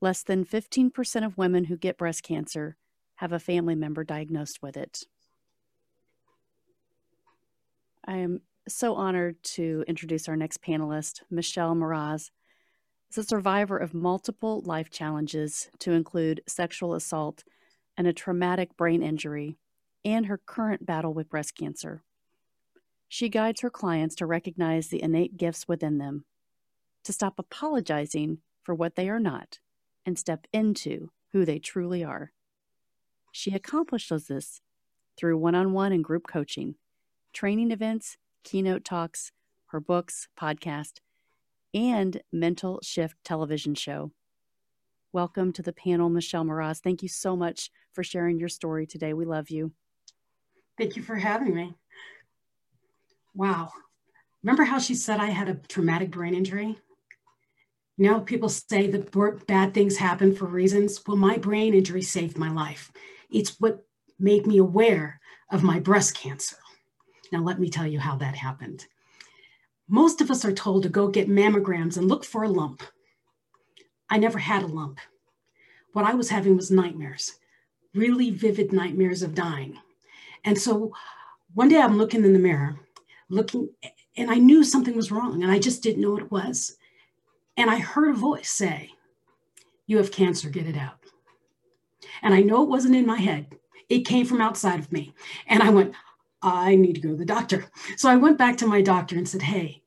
Less 0.01 0.21
than 0.21 0.43
15% 0.43 1.25
of 1.25 1.37
women 1.37 1.65
who 1.65 1.77
get 1.77 1.97
breast 1.97 2.23
cancer 2.23 2.75
have 3.15 3.31
a 3.31 3.39
family 3.39 3.75
member 3.75 4.03
diagnosed 4.03 4.61
with 4.61 4.75
it. 4.75 5.03
I 8.05 8.17
am 8.17 8.41
so 8.67 8.95
honored 8.95 9.41
to 9.43 9.83
introduce 9.87 10.27
our 10.27 10.35
next 10.35 10.61
panelist, 10.61 11.21
Michelle 11.29 11.75
Mraz. 11.75 12.31
Is 13.09 13.17
a 13.17 13.23
survivor 13.23 13.77
of 13.77 13.93
multiple 13.93 14.61
life 14.61 14.89
challenges 14.89 15.69
to 15.79 15.91
include 15.91 16.41
sexual 16.47 16.93
assault 16.93 17.43
and 17.97 18.07
a 18.07 18.13
traumatic 18.13 18.77
brain 18.77 19.01
injury, 19.01 19.57
and 20.05 20.27
her 20.27 20.37
current 20.37 20.85
battle 20.85 21.13
with 21.13 21.29
breast 21.29 21.55
cancer. 21.57 22.03
She 23.07 23.27
guides 23.27 23.61
her 23.61 23.69
clients 23.69 24.15
to 24.15 24.25
recognize 24.25 24.87
the 24.87 25.01
innate 25.01 25.35
gifts 25.35 25.67
within 25.67 25.97
them, 25.97 26.25
to 27.03 27.11
stop 27.11 27.39
apologizing 27.39 28.37
for 28.63 28.75
what 28.75 28.95
they 28.95 29.09
are 29.09 29.19
not, 29.19 29.59
and 30.05 30.17
step 30.17 30.45
into 30.53 31.09
who 31.31 31.43
they 31.43 31.59
truly 31.59 32.03
are. 32.03 32.31
She 33.31 33.53
accomplishes 33.53 34.27
this 34.27 34.61
through 35.17 35.37
one 35.37 35.55
on 35.55 35.73
one 35.73 35.91
and 35.91 36.03
group 36.03 36.27
coaching, 36.27 36.75
training 37.33 37.71
events, 37.71 38.17
keynote 38.43 38.85
talks, 38.85 39.31
her 39.67 39.79
books, 39.79 40.27
podcast, 40.39 40.99
and 41.73 42.21
Mental 42.31 42.79
Shift 42.81 43.17
television 43.23 43.75
show. 43.75 44.11
Welcome 45.11 45.53
to 45.53 45.61
the 45.61 45.73
panel, 45.73 46.09
Michelle 46.09 46.45
Moraz. 46.45 46.79
Thank 46.79 47.01
you 47.01 47.09
so 47.09 47.35
much 47.35 47.71
for 47.93 48.03
sharing 48.03 48.39
your 48.39 48.49
story 48.49 48.85
today. 48.85 49.13
We 49.13 49.25
love 49.25 49.49
you. 49.49 49.71
Thank 50.77 50.95
you 50.95 51.01
for 51.01 51.15
having 51.15 51.55
me. 51.55 51.75
Wow. 53.33 53.71
Remember 54.43 54.63
how 54.63 54.79
she 54.79 54.95
said 54.95 55.19
I 55.19 55.27
had 55.27 55.49
a 55.49 55.55
traumatic 55.55 56.11
brain 56.11 56.33
injury? 56.33 56.77
You 57.97 58.09
know, 58.09 58.21
people 58.21 58.49
say 58.49 58.87
that 58.87 59.45
bad 59.47 59.73
things 59.73 59.97
happen 59.97 60.33
for 60.33 60.45
reasons. 60.45 61.01
Well, 61.05 61.17
my 61.17 61.37
brain 61.37 61.73
injury 61.73 62.01
saved 62.01 62.37
my 62.37 62.49
life. 62.49 62.91
It's 63.29 63.59
what 63.59 63.83
made 64.17 64.47
me 64.47 64.57
aware 64.57 65.19
of 65.51 65.63
my 65.63 65.79
breast 65.79 66.15
cancer. 66.15 66.55
Now, 67.31 67.43
let 67.43 67.59
me 67.59 67.69
tell 67.69 67.85
you 67.85 67.99
how 67.99 68.15
that 68.17 68.35
happened. 68.35 68.85
Most 69.89 70.21
of 70.21 70.29
us 70.29 70.45
are 70.45 70.53
told 70.53 70.83
to 70.83 70.89
go 70.89 71.07
get 71.07 71.27
mammograms 71.27 71.97
and 71.97 72.07
look 72.07 72.23
for 72.23 72.43
a 72.43 72.49
lump. 72.49 72.83
I 74.07 74.19
never 74.19 74.37
had 74.37 74.61
a 74.61 74.67
lump. 74.67 74.99
What 75.93 76.05
I 76.05 76.13
was 76.13 76.29
having 76.29 76.55
was 76.55 76.69
nightmares, 76.69 77.39
really 77.95 78.29
vivid 78.29 78.71
nightmares 78.71 79.23
of 79.23 79.33
dying. 79.33 79.79
And 80.45 80.57
so 80.57 80.93
one 81.55 81.69
day 81.69 81.81
I'm 81.81 81.97
looking 81.97 82.23
in 82.23 82.33
the 82.33 82.39
mirror, 82.39 82.79
looking, 83.29 83.69
and 84.15 84.29
I 84.29 84.35
knew 84.35 84.63
something 84.63 84.95
was 84.95 85.11
wrong, 85.11 85.41
and 85.41 85.51
I 85.51 85.57
just 85.57 85.81
didn't 85.81 86.01
know 86.01 86.11
what 86.11 86.23
it 86.23 86.31
was. 86.31 86.77
And 87.57 87.69
I 87.69 87.79
heard 87.79 88.11
a 88.11 88.17
voice 88.17 88.51
say, 88.51 88.91
You 89.87 89.97
have 89.97 90.11
cancer, 90.11 90.49
get 90.51 90.67
it 90.67 90.77
out. 90.77 90.99
And 92.21 92.35
I 92.35 92.41
know 92.41 92.61
it 92.61 92.69
wasn't 92.69 92.95
in 92.95 93.07
my 93.07 93.17
head, 93.17 93.55
it 93.89 94.05
came 94.05 94.27
from 94.27 94.39
outside 94.39 94.79
of 94.79 94.91
me. 94.91 95.15
And 95.47 95.63
I 95.63 95.71
went, 95.71 95.95
I 96.41 96.75
need 96.75 96.93
to 96.93 97.01
go 97.01 97.09
to 97.09 97.15
the 97.15 97.25
doctor. 97.25 97.65
So 97.97 98.09
I 98.09 98.15
went 98.15 98.37
back 98.37 98.57
to 98.57 98.67
my 98.67 98.81
doctor 98.81 99.17
and 99.17 99.27
said, 99.27 99.41
Hey, 99.41 99.83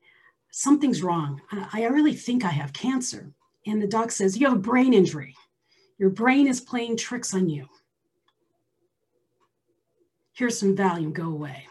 something's 0.51 1.03
wrong. 1.03 1.41
I 1.51 1.85
really 1.85 2.13
think 2.13 2.45
I 2.45 2.49
have 2.49 2.73
cancer. 2.73 3.31
And 3.65 3.81
the 3.81 3.87
doc 3.87 4.11
says, 4.11 4.37
You 4.37 4.47
have 4.47 4.57
a 4.57 4.61
brain 4.61 4.93
injury. 4.93 5.35
Your 5.97 6.09
brain 6.09 6.47
is 6.47 6.61
playing 6.61 6.97
tricks 6.97 7.33
on 7.33 7.49
you. 7.49 7.67
Here's 10.33 10.59
some 10.59 10.75
Valium, 10.75 11.13
go 11.13 11.27
away. 11.27 11.67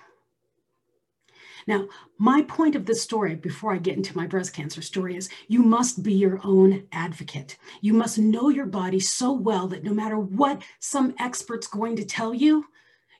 Now, 1.66 1.88
my 2.18 2.42
point 2.42 2.74
of 2.74 2.86
this 2.86 3.02
story, 3.02 3.34
before 3.36 3.72
I 3.72 3.78
get 3.78 3.96
into 3.96 4.16
my 4.16 4.26
breast 4.26 4.52
cancer 4.52 4.82
story, 4.82 5.16
is 5.16 5.28
you 5.48 5.62
must 5.62 6.02
be 6.02 6.12
your 6.12 6.40
own 6.44 6.86
advocate. 6.92 7.56
You 7.80 7.92
must 7.92 8.18
know 8.18 8.48
your 8.48 8.66
body 8.66 8.98
so 8.98 9.32
well 9.32 9.68
that 9.68 9.84
no 9.84 9.94
matter 9.94 10.18
what 10.18 10.62
some 10.80 11.14
expert's 11.18 11.66
going 11.66 11.96
to 11.96 12.04
tell 12.04 12.34
you, 12.34 12.64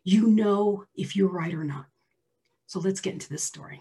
you 0.05 0.29
know 0.29 0.85
if 0.95 1.17
you're 1.17 1.29
right 1.29 1.55
or 1.55 1.65
not. 1.65 1.87
So 2.67 2.81
let's 2.81 3.01
get 3.01 3.15
into 3.15 3.29
this 3.29 3.45
story. 3.45 3.81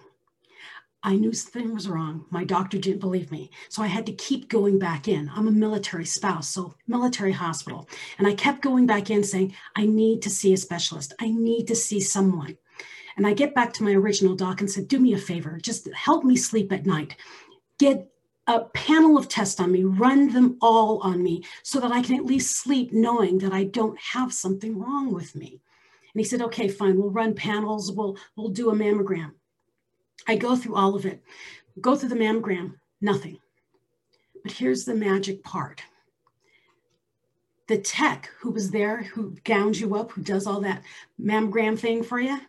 I 1.03 1.15
knew 1.15 1.33
something 1.33 1.73
was 1.73 1.89
wrong. 1.89 2.25
My 2.29 2.43
doctor 2.43 2.77
didn't 2.77 2.99
believe 2.99 3.31
me. 3.31 3.49
So 3.69 3.81
I 3.81 3.87
had 3.87 4.05
to 4.05 4.13
keep 4.13 4.49
going 4.49 4.77
back 4.77 5.07
in. 5.07 5.31
I'm 5.35 5.47
a 5.47 5.51
military 5.51 6.05
spouse, 6.05 6.49
so 6.49 6.75
military 6.87 7.31
hospital. 7.31 7.89
And 8.19 8.27
I 8.27 8.35
kept 8.35 8.61
going 8.61 8.85
back 8.85 9.09
in 9.09 9.23
saying, 9.23 9.55
I 9.75 9.87
need 9.87 10.21
to 10.21 10.29
see 10.29 10.53
a 10.53 10.57
specialist. 10.57 11.13
I 11.19 11.29
need 11.29 11.67
to 11.67 11.75
see 11.75 11.99
someone. 11.99 12.55
And 13.17 13.25
I 13.25 13.33
get 13.33 13.55
back 13.55 13.73
to 13.73 13.83
my 13.83 13.93
original 13.93 14.35
doc 14.35 14.61
and 14.61 14.69
said, 14.69 14.87
do 14.87 14.99
me 14.99 15.13
a 15.13 15.17
favor, 15.17 15.59
just 15.61 15.91
help 15.93 16.23
me 16.23 16.35
sleep 16.35 16.71
at 16.71 16.85
night. 16.85 17.15
Get 17.79 18.07
a 18.47 18.61
panel 18.61 19.17
of 19.17 19.27
tests 19.27 19.59
on 19.59 19.71
me, 19.71 19.83
run 19.83 20.31
them 20.31 20.57
all 20.61 20.99
on 20.99 21.23
me 21.23 21.43
so 21.63 21.79
that 21.79 21.91
I 21.91 22.01
can 22.01 22.15
at 22.15 22.25
least 22.25 22.57
sleep 22.57 22.93
knowing 22.93 23.39
that 23.39 23.53
I 23.53 23.63
don't 23.63 23.99
have 23.99 24.33
something 24.33 24.77
wrong 24.77 25.13
with 25.13 25.35
me. 25.35 25.61
And 26.13 26.19
he 26.19 26.23
said, 26.23 26.41
okay, 26.41 26.67
fine, 26.67 26.97
we'll 26.97 27.09
run 27.09 27.33
panels, 27.33 27.91
we'll, 27.91 28.17
we'll 28.35 28.49
do 28.49 28.69
a 28.69 28.75
mammogram. 28.75 29.31
I 30.27 30.35
go 30.35 30.55
through 30.55 30.75
all 30.75 30.95
of 30.95 31.05
it, 31.05 31.21
go 31.79 31.95
through 31.95 32.09
the 32.09 32.15
mammogram, 32.15 32.75
nothing. 32.99 33.39
But 34.43 34.53
here's 34.53 34.85
the 34.85 34.95
magic 34.95 35.43
part. 35.43 35.81
The 37.67 37.77
tech 37.77 38.29
who 38.39 38.51
was 38.51 38.71
there, 38.71 39.03
who 39.03 39.35
gowns 39.43 39.79
you 39.79 39.95
up, 39.95 40.11
who 40.11 40.21
does 40.21 40.45
all 40.45 40.59
that 40.61 40.83
mammogram 41.19 41.79
thing 41.79 42.03
for 42.03 42.19
you, 42.19 42.39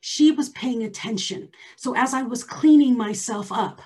she 0.00 0.32
was 0.32 0.48
paying 0.50 0.82
attention. 0.82 1.48
So 1.76 1.94
as 1.94 2.14
I 2.14 2.22
was 2.22 2.42
cleaning 2.42 2.96
myself 2.96 3.52
up, 3.52 3.82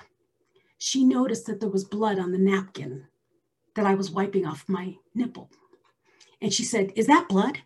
she 0.77 1.03
noticed 1.03 1.45
that 1.47 1.59
there 1.59 1.69
was 1.69 1.83
blood 1.83 2.19
on 2.19 2.31
the 2.31 2.37
napkin 2.37 3.05
that 3.75 3.85
I 3.85 3.95
was 3.95 4.11
wiping 4.11 4.45
off 4.45 4.67
my 4.67 4.95
nipple. 5.13 5.49
And 6.41 6.53
she 6.53 6.63
said, 6.63 6.91
Is 6.95 7.07
that 7.07 7.29
blood? 7.29 7.59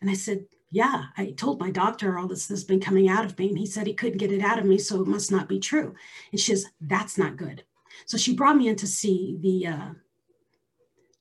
And 0.00 0.10
I 0.10 0.14
said, 0.14 0.46
yeah, 0.70 1.04
I 1.16 1.30
told 1.30 1.60
my 1.60 1.70
doctor 1.70 2.18
all 2.18 2.28
this 2.28 2.48
has 2.48 2.64
been 2.64 2.80
coming 2.80 3.08
out 3.08 3.24
of 3.24 3.38
me, 3.38 3.48
and 3.48 3.58
he 3.58 3.66
said 3.66 3.86
he 3.86 3.94
couldn't 3.94 4.18
get 4.18 4.32
it 4.32 4.42
out 4.42 4.58
of 4.58 4.66
me, 4.66 4.78
so 4.78 5.00
it 5.00 5.08
must 5.08 5.32
not 5.32 5.48
be 5.48 5.58
true. 5.58 5.94
And 6.30 6.40
she 6.40 6.54
says, 6.54 6.66
that's 6.80 7.16
not 7.16 7.36
good. 7.36 7.64
So 8.06 8.18
she 8.18 8.34
brought 8.34 8.56
me 8.56 8.68
in 8.68 8.76
to 8.76 8.86
see 8.86 9.38
the 9.40 9.66
uh, 9.66 9.88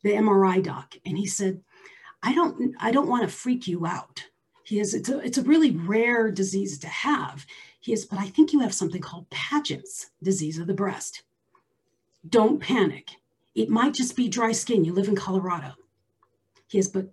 the 0.04 0.14
MRI 0.14 0.62
doc, 0.62 0.96
and 1.06 1.18
he 1.18 1.26
said, 1.26 1.62
I 2.22 2.34
don't 2.34 2.76
I 2.80 2.92
don't 2.92 3.08
want 3.08 3.24
to 3.24 3.36
freak 3.36 3.68
you 3.68 3.86
out. 3.86 4.26
He 4.64 4.80
is 4.80 4.94
it's 4.94 5.10
a, 5.10 5.20
it's 5.20 5.38
a 5.38 5.44
really 5.44 5.72
rare 5.72 6.30
disease 6.30 6.78
to 6.80 6.88
have. 6.88 7.46
He 7.80 7.94
is, 7.94 8.06
but 8.06 8.20
I 8.20 8.28
think 8.28 8.52
you 8.52 8.60
have 8.60 8.74
something 8.74 9.02
called 9.02 9.30
Paget's 9.30 10.12
disease 10.22 10.60
of 10.60 10.68
the 10.68 10.74
breast. 10.74 11.24
Don't 12.28 12.60
panic. 12.60 13.12
It 13.56 13.70
might 13.70 13.94
just 13.94 14.16
be 14.16 14.28
dry 14.28 14.52
skin. 14.52 14.84
You 14.84 14.94
live 14.94 15.08
in 15.08 15.16
Colorado. 15.16 15.74
He 16.68 16.78
is, 16.80 16.90
but 16.90 17.08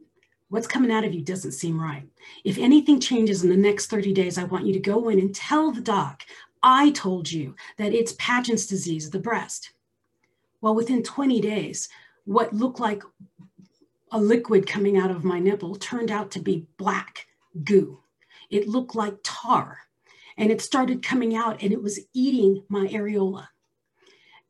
what's 0.55 0.69
coming 0.69 0.93
out 0.93 1.03
of 1.03 1.13
you 1.13 1.21
doesn't 1.21 1.51
seem 1.51 1.81
right. 1.81 2.09
If 2.45 2.59
anything 2.59 3.01
changes 3.01 3.43
in 3.43 3.51
the 3.51 3.57
next 3.57 3.87
30 3.87 4.13
days, 4.13 4.39
I 4.39 4.45
want 4.45 4.65
you 4.65 4.73
to 4.73 4.79
go 4.79 5.09
in 5.09 5.19
and 5.19 5.35
tell 5.35 5.73
the 5.73 5.81
doc, 5.81 6.23
I 6.63 6.93
told 6.93 7.29
you 7.31 7.57
that 7.77 7.93
it's 7.93 8.15
Paget's 8.21 8.65
disease 8.65 9.07
of 9.07 9.11
the 9.11 9.19
breast. 9.19 9.73
Well, 10.61 10.77
within 10.77 11.03
20 11.03 11.41
days, 11.41 11.89
what 12.25 12.53
looked 12.53 12.79
like 12.79 13.03
a 14.13 14.21
liquid 14.21 14.69
coming 14.69 14.97
out 14.97 15.11
of 15.11 15.25
my 15.25 15.41
nipple 15.41 15.75
turned 15.75 16.13
out 16.13 16.31
to 16.31 16.39
be 16.39 16.69
black 16.79 17.27
goo. 17.65 17.99
It 18.49 18.69
looked 18.69 18.95
like 18.95 19.17
tar 19.25 19.79
and 20.37 20.53
it 20.53 20.63
started 20.63 21.03
coming 21.03 21.35
out 21.35 21.65
and 21.65 21.73
it 21.73 21.83
was 21.83 21.99
eating 22.13 22.63
my 22.69 22.87
areola. 22.87 23.49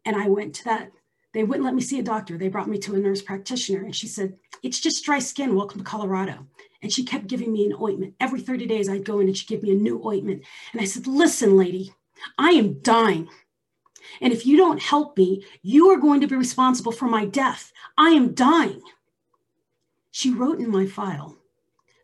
And 0.05 0.17
I 0.17 0.29
went 0.29 0.55
to 0.57 0.65
that 0.65 0.93
they 1.35 1.45
wouldn't 1.45 1.65
let 1.65 1.75
me 1.75 1.83
see 1.83 1.99
a 1.99 2.03
doctor. 2.03 2.39
They 2.39 2.49
brought 2.49 2.69
me 2.69 2.79
to 2.79 2.95
a 2.95 2.99
nurse 2.99 3.21
practitioner 3.21 3.85
and 3.85 3.95
she 3.95 4.07
said, 4.07 4.39
It's 4.63 4.81
just 4.81 5.05
dry 5.05 5.19
skin. 5.19 5.57
Welcome 5.57 5.81
to 5.81 5.85
Colorado. 5.85 6.47
And 6.81 6.93
she 6.93 7.05
kept 7.05 7.27
giving 7.27 7.53
me 7.53 7.67
an 7.67 7.77
ointment. 7.81 8.15
Every 8.21 8.41
30 8.41 8.67
days, 8.67 8.89
I'd 8.89 9.05
go 9.05 9.19
in 9.19 9.27
and 9.27 9.37
she'd 9.37 9.49
give 9.49 9.63
me 9.63 9.73
a 9.73 9.75
new 9.75 10.01
ointment. 10.07 10.45
And 10.73 10.81
I 10.81 10.85
said, 10.85 11.07
Listen, 11.07 11.57
lady, 11.57 11.93
I 12.39 12.51
am 12.51 12.81
dying. 12.81 13.29
And 14.21 14.33
if 14.33 14.47
you 14.47 14.57
don't 14.57 14.81
help 14.81 15.17
me, 15.17 15.45
you 15.63 15.91
are 15.91 15.99
going 15.99 16.21
to 16.21 16.27
be 16.27 16.37
responsible 16.37 16.93
for 16.93 17.07
my 17.07 17.25
death. 17.25 17.73
I 17.99 18.11
am 18.11 18.35
dying. 18.35 18.83
She 20.13 20.31
wrote 20.31 20.61
in 20.61 20.71
my 20.71 20.87
file 20.87 21.37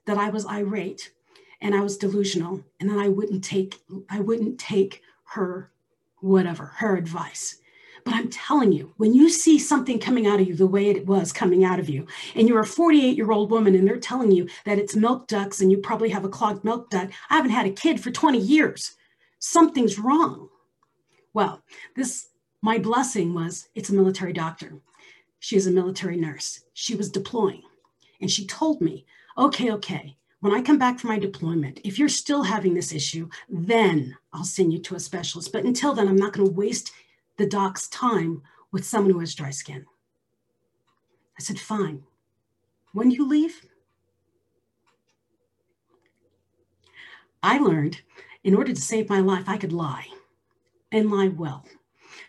that 0.06 0.18
I 0.18 0.30
was 0.30 0.44
irate 0.46 1.12
and 1.60 1.74
I 1.74 1.80
was 1.80 1.96
delusional 1.96 2.64
and 2.80 2.90
that 2.90 2.98
I 2.98 3.08
wouldn't 3.08 3.44
take 3.44 3.80
I 4.08 4.18
wouldn't 4.18 4.58
take 4.58 5.02
her 5.34 5.70
whatever 6.20 6.66
her 6.78 6.96
advice. 6.96 7.59
But 8.04 8.14
I'm 8.14 8.28
telling 8.28 8.72
you, 8.72 8.92
when 8.96 9.14
you 9.14 9.28
see 9.28 9.58
something 9.58 9.98
coming 9.98 10.26
out 10.26 10.40
of 10.40 10.46
you 10.46 10.54
the 10.54 10.66
way 10.66 10.90
it 10.90 11.06
was 11.06 11.32
coming 11.32 11.64
out 11.64 11.78
of 11.78 11.88
you, 11.88 12.06
and 12.34 12.48
you're 12.48 12.60
a 12.60 12.66
48 12.66 13.16
year 13.16 13.32
old 13.32 13.50
woman 13.50 13.74
and 13.74 13.86
they're 13.86 13.98
telling 13.98 14.30
you 14.30 14.48
that 14.64 14.78
it's 14.78 14.96
milk 14.96 15.28
ducts 15.28 15.60
and 15.60 15.70
you 15.70 15.78
probably 15.78 16.08
have 16.10 16.24
a 16.24 16.28
clogged 16.28 16.64
milk 16.64 16.90
duct, 16.90 17.12
I 17.28 17.36
haven't 17.36 17.52
had 17.52 17.66
a 17.66 17.70
kid 17.70 18.00
for 18.00 18.10
20 18.10 18.38
years. 18.38 18.92
Something's 19.38 19.98
wrong. 19.98 20.48
Well, 21.32 21.62
this, 21.96 22.28
my 22.62 22.78
blessing 22.78 23.34
was 23.34 23.68
it's 23.74 23.90
a 23.90 23.94
military 23.94 24.32
doctor. 24.32 24.74
She 25.38 25.56
is 25.56 25.66
a 25.66 25.70
military 25.70 26.16
nurse. 26.16 26.62
She 26.74 26.94
was 26.94 27.10
deploying. 27.10 27.62
And 28.20 28.30
she 28.30 28.46
told 28.46 28.80
me, 28.80 29.06
okay, 29.38 29.70
okay, 29.72 30.16
when 30.40 30.54
I 30.54 30.62
come 30.62 30.78
back 30.78 30.98
from 30.98 31.08
my 31.10 31.18
deployment, 31.18 31.80
if 31.84 31.98
you're 31.98 32.08
still 32.08 32.42
having 32.42 32.74
this 32.74 32.92
issue, 32.92 33.28
then 33.48 34.16
I'll 34.32 34.44
send 34.44 34.72
you 34.72 34.78
to 34.80 34.94
a 34.94 35.00
specialist. 35.00 35.52
But 35.52 35.64
until 35.64 35.94
then, 35.94 36.08
I'm 36.08 36.16
not 36.16 36.32
going 36.32 36.46
to 36.46 36.54
waste 36.54 36.92
the 37.40 37.46
doc's 37.46 37.88
time 37.88 38.42
with 38.70 38.84
someone 38.84 39.12
who 39.12 39.18
has 39.20 39.34
dry 39.34 39.48
skin. 39.48 39.86
I 41.38 41.42
said, 41.42 41.58
fine. 41.58 42.02
When 42.92 43.10
you 43.10 43.26
leave? 43.26 43.62
I 47.42 47.58
learned 47.58 48.02
in 48.44 48.54
order 48.54 48.74
to 48.74 48.80
save 48.80 49.08
my 49.08 49.20
life, 49.20 49.44
I 49.46 49.56
could 49.56 49.72
lie 49.72 50.06
and 50.92 51.10
lie 51.10 51.28
well. 51.28 51.64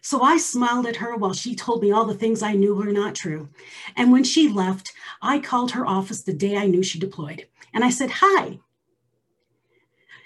So 0.01 0.21
I 0.21 0.37
smiled 0.37 0.85
at 0.85 0.95
her 0.97 1.17
while 1.17 1.33
she 1.33 1.55
told 1.55 1.81
me 1.81 1.91
all 1.91 2.05
the 2.05 2.13
things 2.13 2.41
I 2.41 2.53
knew 2.53 2.73
were 2.73 2.85
not 2.85 3.13
true. 3.13 3.49
And 3.97 4.13
when 4.13 4.23
she 4.23 4.47
left, 4.47 4.93
I 5.21 5.39
called 5.39 5.71
her 5.71 5.85
office 5.85 6.21
the 6.21 6.33
day 6.33 6.55
I 6.55 6.67
knew 6.67 6.83
she 6.83 6.99
deployed. 6.99 7.47
And 7.73 7.83
I 7.83 7.89
said, 7.89 8.11
Hi. 8.11 8.59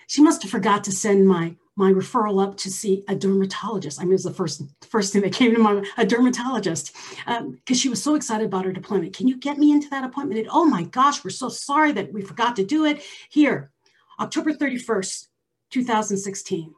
She 0.06 0.22
must 0.22 0.44
have 0.44 0.52
forgot 0.52 0.84
to 0.84 0.92
send 0.92 1.28
my 1.28 1.56
my 1.76 1.92
referral 1.92 2.42
up 2.42 2.56
to 2.56 2.72
see 2.72 3.04
a 3.08 3.16
dermatologist. 3.16 4.00
I 4.00 4.04
mean, 4.04 4.12
it 4.12 4.16
was 4.16 4.24
the 4.24 4.34
first 4.34 4.64
first 4.88 5.12
thing 5.12 5.22
that 5.24 5.34
came 5.34 5.54
to 5.54 5.60
mind, 5.60 5.88
a 5.98 6.06
dermatologist, 6.06 6.94
because 7.26 7.38
um, 7.40 7.60
she 7.74 7.90
was 7.90 8.02
so 8.02 8.16
excited 8.16 8.46
about 8.46 8.66
her 8.66 8.72
deployment. 8.72 9.16
Can 9.16 9.28
you 9.28 9.38
get 9.38 9.58
me 9.58 9.72
into 9.72 9.90
that 9.90 10.06
appointment? 10.06 10.40
And, 10.40 10.50
oh 10.52 10.66
my 10.66 10.84
gosh, 10.84 11.24
we're 11.24 11.32
so 11.32 11.50
sorry 11.50 11.92
that 11.92 12.14
we 12.14 12.22
forgot 12.22 12.56
to 12.56 12.66
do 12.66 12.86
it. 12.86 13.04
Here, 13.30 13.72
October 14.20 14.54
31st, 14.54 15.28
2016. 15.72 16.74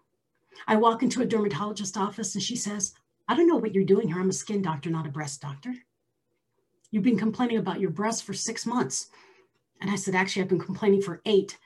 I 0.67 0.75
walk 0.77 1.03
into 1.03 1.21
a 1.21 1.25
dermatologist 1.25 1.97
office 1.97 2.33
and 2.33 2.43
she 2.43 2.55
says, 2.55 2.93
I 3.27 3.35
don't 3.35 3.47
know 3.47 3.57
what 3.57 3.75
you're 3.75 3.83
doing 3.83 4.07
here. 4.07 4.19
I'm 4.19 4.29
a 4.29 4.33
skin 4.33 4.63
doctor, 4.63 4.89
not 4.89 5.05
a 5.05 5.09
breast 5.09 5.41
doctor. 5.41 5.73
You've 6.89 7.03
been 7.03 7.19
complaining 7.19 7.57
about 7.57 7.79
your 7.79 7.91
breasts 7.91 8.21
for 8.21 8.33
six 8.33 8.65
months. 8.65 9.09
And 9.81 9.91
I 9.91 9.95
said, 9.95 10.15
actually, 10.15 10.41
I've 10.41 10.49
been 10.49 10.59
complaining 10.59 11.01
for 11.01 11.21
eight. 11.25 11.57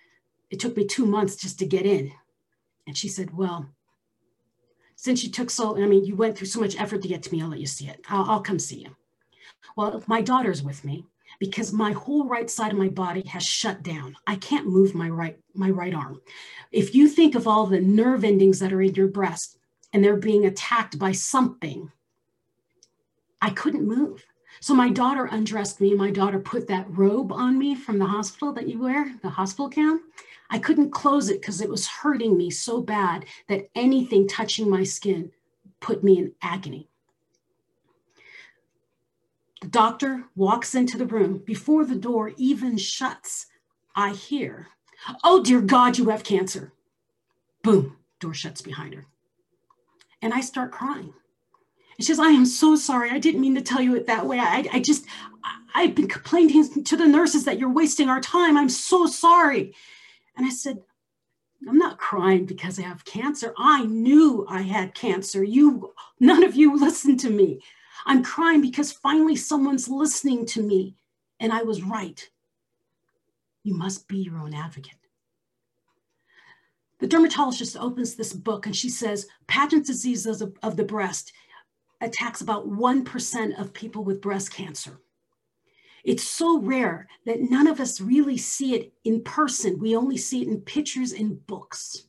It 0.49 0.59
took 0.59 0.75
me 0.75 0.85
two 0.85 1.05
months 1.05 1.37
just 1.37 1.59
to 1.59 1.65
get 1.65 1.85
in. 1.85 2.11
And 2.91 2.97
she 2.97 3.07
said, 3.07 3.37
Well, 3.37 3.69
since 4.97 5.23
you 5.23 5.31
took 5.31 5.49
so, 5.49 5.81
I 5.81 5.87
mean, 5.87 6.03
you 6.03 6.13
went 6.13 6.37
through 6.37 6.47
so 6.47 6.59
much 6.59 6.77
effort 6.77 7.01
to 7.01 7.07
get 7.07 7.23
to 7.23 7.31
me, 7.31 7.41
I'll 7.41 7.47
let 7.47 7.61
you 7.61 7.65
see 7.65 7.87
it. 7.87 8.01
I'll, 8.09 8.29
I'll 8.29 8.41
come 8.41 8.59
see 8.59 8.81
you. 8.81 8.97
Well, 9.77 10.03
my 10.07 10.21
daughter's 10.21 10.61
with 10.61 10.83
me 10.83 11.05
because 11.39 11.71
my 11.71 11.93
whole 11.93 12.27
right 12.27 12.49
side 12.49 12.73
of 12.73 12.77
my 12.77 12.89
body 12.89 13.21
has 13.27 13.43
shut 13.43 13.81
down. 13.81 14.17
I 14.27 14.35
can't 14.35 14.67
move 14.67 14.93
my 14.93 15.07
right 15.07 15.39
my 15.53 15.69
right 15.69 15.93
arm. 15.93 16.19
If 16.73 16.93
you 16.93 17.07
think 17.07 17.33
of 17.33 17.47
all 17.47 17.65
the 17.65 17.79
nerve 17.79 18.25
endings 18.25 18.59
that 18.59 18.73
are 18.73 18.81
in 18.81 18.93
your 18.93 19.07
breast 19.07 19.57
and 19.93 20.03
they're 20.03 20.17
being 20.17 20.45
attacked 20.45 20.99
by 20.99 21.13
something, 21.13 21.93
I 23.41 23.51
couldn't 23.51 23.87
move. 23.87 24.25
So 24.59 24.73
my 24.73 24.89
daughter 24.89 25.29
undressed 25.31 25.79
me. 25.79 25.93
My 25.93 26.11
daughter 26.11 26.39
put 26.39 26.67
that 26.67 26.87
robe 26.89 27.31
on 27.31 27.57
me 27.57 27.73
from 27.73 27.99
the 27.99 28.05
hospital 28.05 28.51
that 28.51 28.67
you 28.67 28.79
wear, 28.79 29.15
the 29.21 29.29
hospital 29.29 29.69
gown. 29.69 30.01
I 30.51 30.59
couldn't 30.59 30.91
close 30.91 31.29
it 31.29 31.41
because 31.41 31.61
it 31.61 31.69
was 31.69 31.87
hurting 31.87 32.37
me 32.37 32.49
so 32.49 32.81
bad 32.81 33.25
that 33.47 33.69
anything 33.73 34.27
touching 34.27 34.69
my 34.69 34.83
skin 34.83 35.31
put 35.79 36.03
me 36.03 36.19
in 36.19 36.33
agony. 36.41 36.89
The 39.61 39.69
doctor 39.69 40.25
walks 40.35 40.75
into 40.75 40.97
the 40.97 41.05
room. 41.05 41.41
Before 41.45 41.85
the 41.85 41.95
door 41.95 42.33
even 42.35 42.77
shuts, 42.77 43.47
I 43.95 44.11
hear, 44.11 44.67
Oh, 45.23 45.41
dear 45.41 45.61
God, 45.61 45.97
you 45.97 46.09
have 46.09 46.23
cancer. 46.23 46.73
Boom, 47.63 47.97
door 48.19 48.33
shuts 48.33 48.61
behind 48.61 48.93
her. 48.93 49.05
And 50.21 50.33
I 50.33 50.41
start 50.41 50.71
crying. 50.71 51.13
And 51.97 52.05
she 52.05 52.05
says, 52.05 52.19
I 52.19 52.29
am 52.29 52.45
so 52.45 52.75
sorry. 52.75 53.09
I 53.09 53.19
didn't 53.19 53.41
mean 53.41 53.55
to 53.55 53.61
tell 53.61 53.81
you 53.81 53.95
it 53.95 54.07
that 54.07 54.25
way. 54.27 54.39
I, 54.39 54.67
I 54.73 54.79
just, 54.79 55.05
I've 55.73 55.95
been 55.95 56.07
complaining 56.07 56.83
to 56.83 56.97
the 56.97 57.07
nurses 57.07 57.45
that 57.45 57.57
you're 57.57 57.69
wasting 57.71 58.09
our 58.09 58.21
time. 58.21 58.57
I'm 58.57 58.69
so 58.69 59.05
sorry. 59.05 59.73
And 60.35 60.45
I 60.45 60.49
said, 60.49 60.79
I'm 61.67 61.77
not 61.77 61.99
crying 61.99 62.45
because 62.45 62.79
I 62.79 62.83
have 62.83 63.05
cancer. 63.05 63.53
I 63.57 63.85
knew 63.85 64.45
I 64.49 64.61
had 64.61 64.95
cancer. 64.95 65.43
You, 65.43 65.93
none 66.19 66.43
of 66.43 66.55
you 66.55 66.79
listened 66.79 67.19
to 67.21 67.29
me. 67.29 67.61
I'm 68.05 68.23
crying 68.23 68.61
because 68.61 68.91
finally 68.91 69.35
someone's 69.35 69.87
listening 69.87 70.45
to 70.47 70.61
me 70.61 70.95
and 71.39 71.53
I 71.53 71.63
was 71.63 71.83
right. 71.83 72.27
You 73.63 73.75
must 73.75 74.07
be 74.07 74.17
your 74.17 74.37
own 74.37 74.53
advocate. 74.53 74.95
The 76.99 77.07
dermatologist 77.07 77.77
opens 77.77 78.15
this 78.15 78.33
book 78.33 78.65
and 78.65 78.75
she 78.75 78.89
says, 78.89 79.27
Paget's 79.47 79.87
disease 79.87 80.25
of, 80.25 80.55
of 80.63 80.77
the 80.77 80.83
breast 80.83 81.31
attacks 81.99 82.41
about 82.41 82.67
1% 82.67 83.59
of 83.59 83.73
people 83.73 84.03
with 84.03 84.21
breast 84.21 84.51
cancer. 84.51 84.99
It's 86.03 86.23
so 86.23 86.59
rare 86.59 87.07
that 87.25 87.41
none 87.41 87.67
of 87.67 87.79
us 87.79 88.01
really 88.01 88.37
see 88.37 88.75
it 88.75 88.93
in 89.03 89.21
person. 89.23 89.79
We 89.79 89.95
only 89.95 90.17
see 90.17 90.41
it 90.41 90.47
in 90.47 90.61
pictures 90.61 91.11
and 91.11 91.45
books 91.47 92.07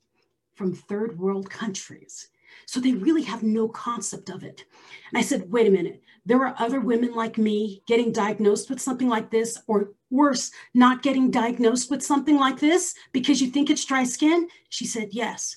from 0.54 0.74
third 0.74 1.18
world 1.18 1.50
countries. 1.50 2.28
So 2.66 2.80
they 2.80 2.92
really 2.92 3.22
have 3.22 3.42
no 3.42 3.68
concept 3.68 4.28
of 4.30 4.44
it. 4.44 4.64
And 5.10 5.18
I 5.18 5.22
said, 5.22 5.50
wait 5.50 5.66
a 5.66 5.70
minute, 5.70 6.02
there 6.24 6.44
are 6.46 6.54
other 6.58 6.80
women 6.80 7.14
like 7.14 7.38
me 7.38 7.82
getting 7.86 8.12
diagnosed 8.12 8.70
with 8.70 8.80
something 8.80 9.08
like 9.08 9.30
this, 9.30 9.58
or 9.66 9.92
worse, 10.10 10.50
not 10.74 11.02
getting 11.02 11.30
diagnosed 11.30 11.90
with 11.90 12.02
something 12.02 12.38
like 12.38 12.60
this 12.60 12.94
because 13.12 13.40
you 13.40 13.48
think 13.48 13.70
it's 13.70 13.84
dry 13.84 14.04
skin? 14.04 14.48
She 14.68 14.86
said, 14.86 15.08
yes. 15.10 15.56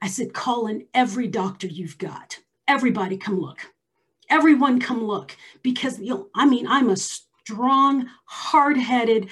I 0.00 0.08
said, 0.08 0.32
call 0.32 0.68
in 0.68 0.86
every 0.94 1.26
doctor 1.26 1.66
you've 1.66 1.98
got. 1.98 2.38
Everybody 2.68 3.16
come 3.16 3.40
look. 3.40 3.60
Everyone 4.28 4.80
come 4.80 5.04
look 5.04 5.36
because, 5.62 6.00
you 6.00 6.10
know, 6.10 6.28
I 6.34 6.46
mean, 6.46 6.66
I'm 6.66 6.88
a 6.88 6.96
strong, 7.46 8.08
hard 8.24 8.76
headed, 8.76 9.28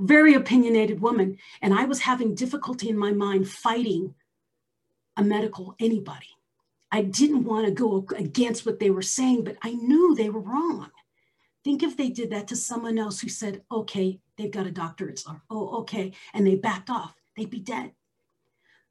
very 0.00 0.32
opinionated 0.34 1.00
woman. 1.00 1.36
And 1.60 1.74
I 1.74 1.84
was 1.84 2.00
having 2.00 2.34
difficulty 2.34 2.88
in 2.88 2.96
my 2.96 3.12
mind 3.12 3.46
fighting 3.48 4.14
a 5.18 5.22
medical 5.22 5.74
anybody. 5.78 6.28
I 6.90 7.02
didn't 7.02 7.44
want 7.44 7.66
to 7.66 7.72
go 7.72 8.06
against 8.16 8.64
what 8.64 8.78
they 8.78 8.90
were 8.90 9.02
saying, 9.02 9.44
but 9.44 9.56
I 9.62 9.72
knew 9.74 10.14
they 10.14 10.30
were 10.30 10.40
wrong. 10.40 10.90
Think 11.62 11.82
if 11.82 11.96
they 11.96 12.08
did 12.08 12.30
that 12.30 12.48
to 12.48 12.56
someone 12.56 12.98
else 12.98 13.20
who 13.20 13.28
said, 13.28 13.62
okay, 13.70 14.18
they've 14.36 14.50
got 14.50 14.66
a 14.66 14.70
doctorate, 14.70 15.22
or 15.28 15.42
oh, 15.50 15.80
okay, 15.80 16.12
and 16.32 16.46
they 16.46 16.54
backed 16.54 16.88
off, 16.88 17.14
they'd 17.36 17.50
be 17.50 17.60
dead. 17.60 17.92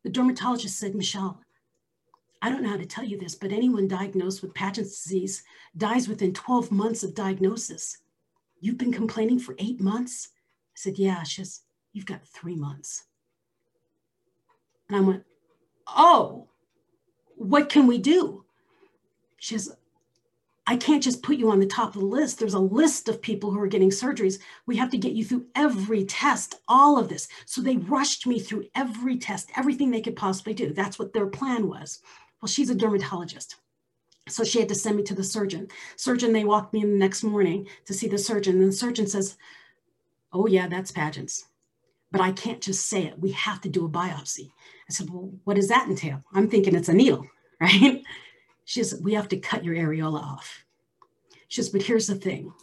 The 0.03 0.09
dermatologist 0.09 0.78
said, 0.78 0.95
Michelle, 0.95 1.41
I 2.43 2.49
don't 2.49 2.64
know 2.64 2.70
how 2.70 2.78
to 2.78 2.86
tell 2.86 3.03
you 3.03 3.18
this, 3.18 3.36
but 3.36 3.51
anyone 3.51 3.88
diagnosed 3.88 4.41
with 4.41 4.53
Paget's 4.53 5.03
disease 5.03 5.43
dies 5.76 6.07
within 6.07 6.34
12 6.34 6.72
months 6.72 7.03
of 7.03 7.16
diagnosis. 7.16 8.00
You've 8.62 8.78
been 8.78 8.93
complaining 8.93 9.39
for 9.39 9.55
eight 9.59 9.82
months? 9.82 10.30
I 10.34 10.76
said, 10.76 10.97
Yeah. 10.97 11.24
She 11.24 11.41
says, 11.41 11.62
You've 11.91 12.05
got 12.05 12.26
three 12.26 12.55
months. 12.55 13.05
And 14.88 14.97
I 14.97 15.01
went, 15.01 15.24
Oh, 15.88 16.47
what 17.36 17.70
can 17.70 17.88
we 17.88 17.97
do? 17.97 18.45
She 19.38 19.57
says, 19.57 19.76
I 20.68 20.78
can't 20.78 21.03
just 21.03 21.24
put 21.24 21.38
you 21.38 21.49
on 21.49 21.59
the 21.59 21.66
top 21.66 21.95
of 21.95 22.01
the 22.01 22.07
list. 22.07 22.38
There's 22.39 22.53
a 22.53 22.59
list 22.59 23.09
of 23.09 23.22
people 23.22 23.51
who 23.51 23.59
are 23.59 23.68
getting 23.68 23.89
surgeries. 23.89 24.39
We 24.68 24.78
have 24.78 24.91
to 24.91 24.97
get 24.97 25.14
you 25.14 25.26
through 25.26 25.47
every 25.55 26.05
test, 26.05 26.55
all 26.68 26.99
of 26.99 27.09
this. 27.09 27.28
So 27.45 27.62
they 27.62 27.78
rushed 27.78 28.28
me 28.28 28.39
through 28.39 28.68
every 28.76 29.18
test, 29.18 29.49
everything 29.57 29.89
they 29.89 30.01
could 30.01 30.16
possibly 30.16 30.53
do. 30.53 30.72
That's 30.72 31.00
what 31.00 31.13
their 31.13 31.25
plan 31.25 31.67
was. 31.67 32.00
Well, 32.42 32.47
she's 32.47 32.70
a 32.70 32.75
dermatologist. 32.75 33.55
So 34.32 34.43
she 34.43 34.59
had 34.59 34.70
to 34.70 34.75
send 34.75 34.97
me 34.97 35.03
to 35.03 35.16
the 35.16 35.24
surgeon. 35.24 35.67
Surgeon, 35.95 36.33
they 36.33 36.43
walked 36.43 36.74
me 36.74 36.82
in 36.82 36.91
the 36.91 36.97
next 36.97 37.24
morning 37.24 37.67
to 37.86 37.93
see 37.93 38.08
the 38.08 38.17
surgeon. 38.17 38.59
And 38.62 38.70
the 38.70 38.75
surgeon 38.75 39.08
says, 39.08 39.37
Oh, 40.33 40.47
yeah, 40.47 40.67
that's 40.67 40.91
Paget's. 40.91 41.45
But 42.12 42.21
I 42.21 42.32
can't 42.32 42.62
just 42.62 42.87
say 42.87 43.03
it. 43.03 43.20
We 43.20 43.32
have 43.32 43.62
to 43.62 43.70
do 43.70 43.86
a 43.86 43.89
biopsy. 43.89 44.51
I 44.89 44.93
said, 44.93 45.09
Well, 45.09 45.32
what 45.43 45.55
does 45.55 45.67
that 45.70 45.87
entail? 45.87 46.24
I'm 46.33 46.49
thinking 46.49 46.75
it's 46.75 46.89
a 46.89 46.93
needle, 46.93 47.25
right? 47.62 48.01
She 48.66 48.83
says, 48.83 49.01
We 49.01 49.13
have 49.13 49.28
to 49.29 49.37
cut 49.37 49.63
your 49.63 49.75
areola 49.75 50.21
off. 50.21 50.66
She 51.47 51.62
says, 51.62 51.70
But 51.70 51.83
here's 51.83 52.08
the 52.08 52.16
thing 52.16 52.53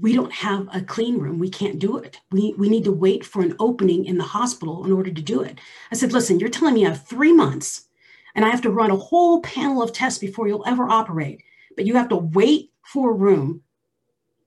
we 0.00 0.12
don't 0.12 0.32
have 0.32 0.66
a 0.72 0.80
clean 0.80 1.18
room. 1.18 1.38
We 1.38 1.50
can't 1.50 1.78
do 1.78 1.98
it. 1.98 2.20
We, 2.32 2.54
we 2.58 2.68
need 2.68 2.84
to 2.84 2.92
wait 2.92 3.24
for 3.24 3.42
an 3.42 3.54
opening 3.60 4.06
in 4.06 4.18
the 4.18 4.24
hospital 4.24 4.84
in 4.84 4.92
order 4.92 5.12
to 5.12 5.22
do 5.22 5.42
it. 5.42 5.60
I 5.92 5.94
said, 5.94 6.12
Listen, 6.12 6.40
you're 6.40 6.48
telling 6.48 6.74
me 6.74 6.86
I 6.86 6.90
have 6.90 7.06
three 7.06 7.32
months 7.32 7.86
and 8.34 8.44
I 8.44 8.50
have 8.50 8.62
to 8.62 8.70
run 8.70 8.90
a 8.90 8.96
whole 8.96 9.40
panel 9.40 9.82
of 9.82 9.92
tests 9.92 10.18
before 10.18 10.48
you'll 10.48 10.66
ever 10.66 10.88
operate, 10.88 11.42
but 11.76 11.86
you 11.86 11.94
have 11.94 12.08
to 12.08 12.16
wait 12.16 12.70
for 12.82 13.10
a 13.10 13.14
room 13.14 13.62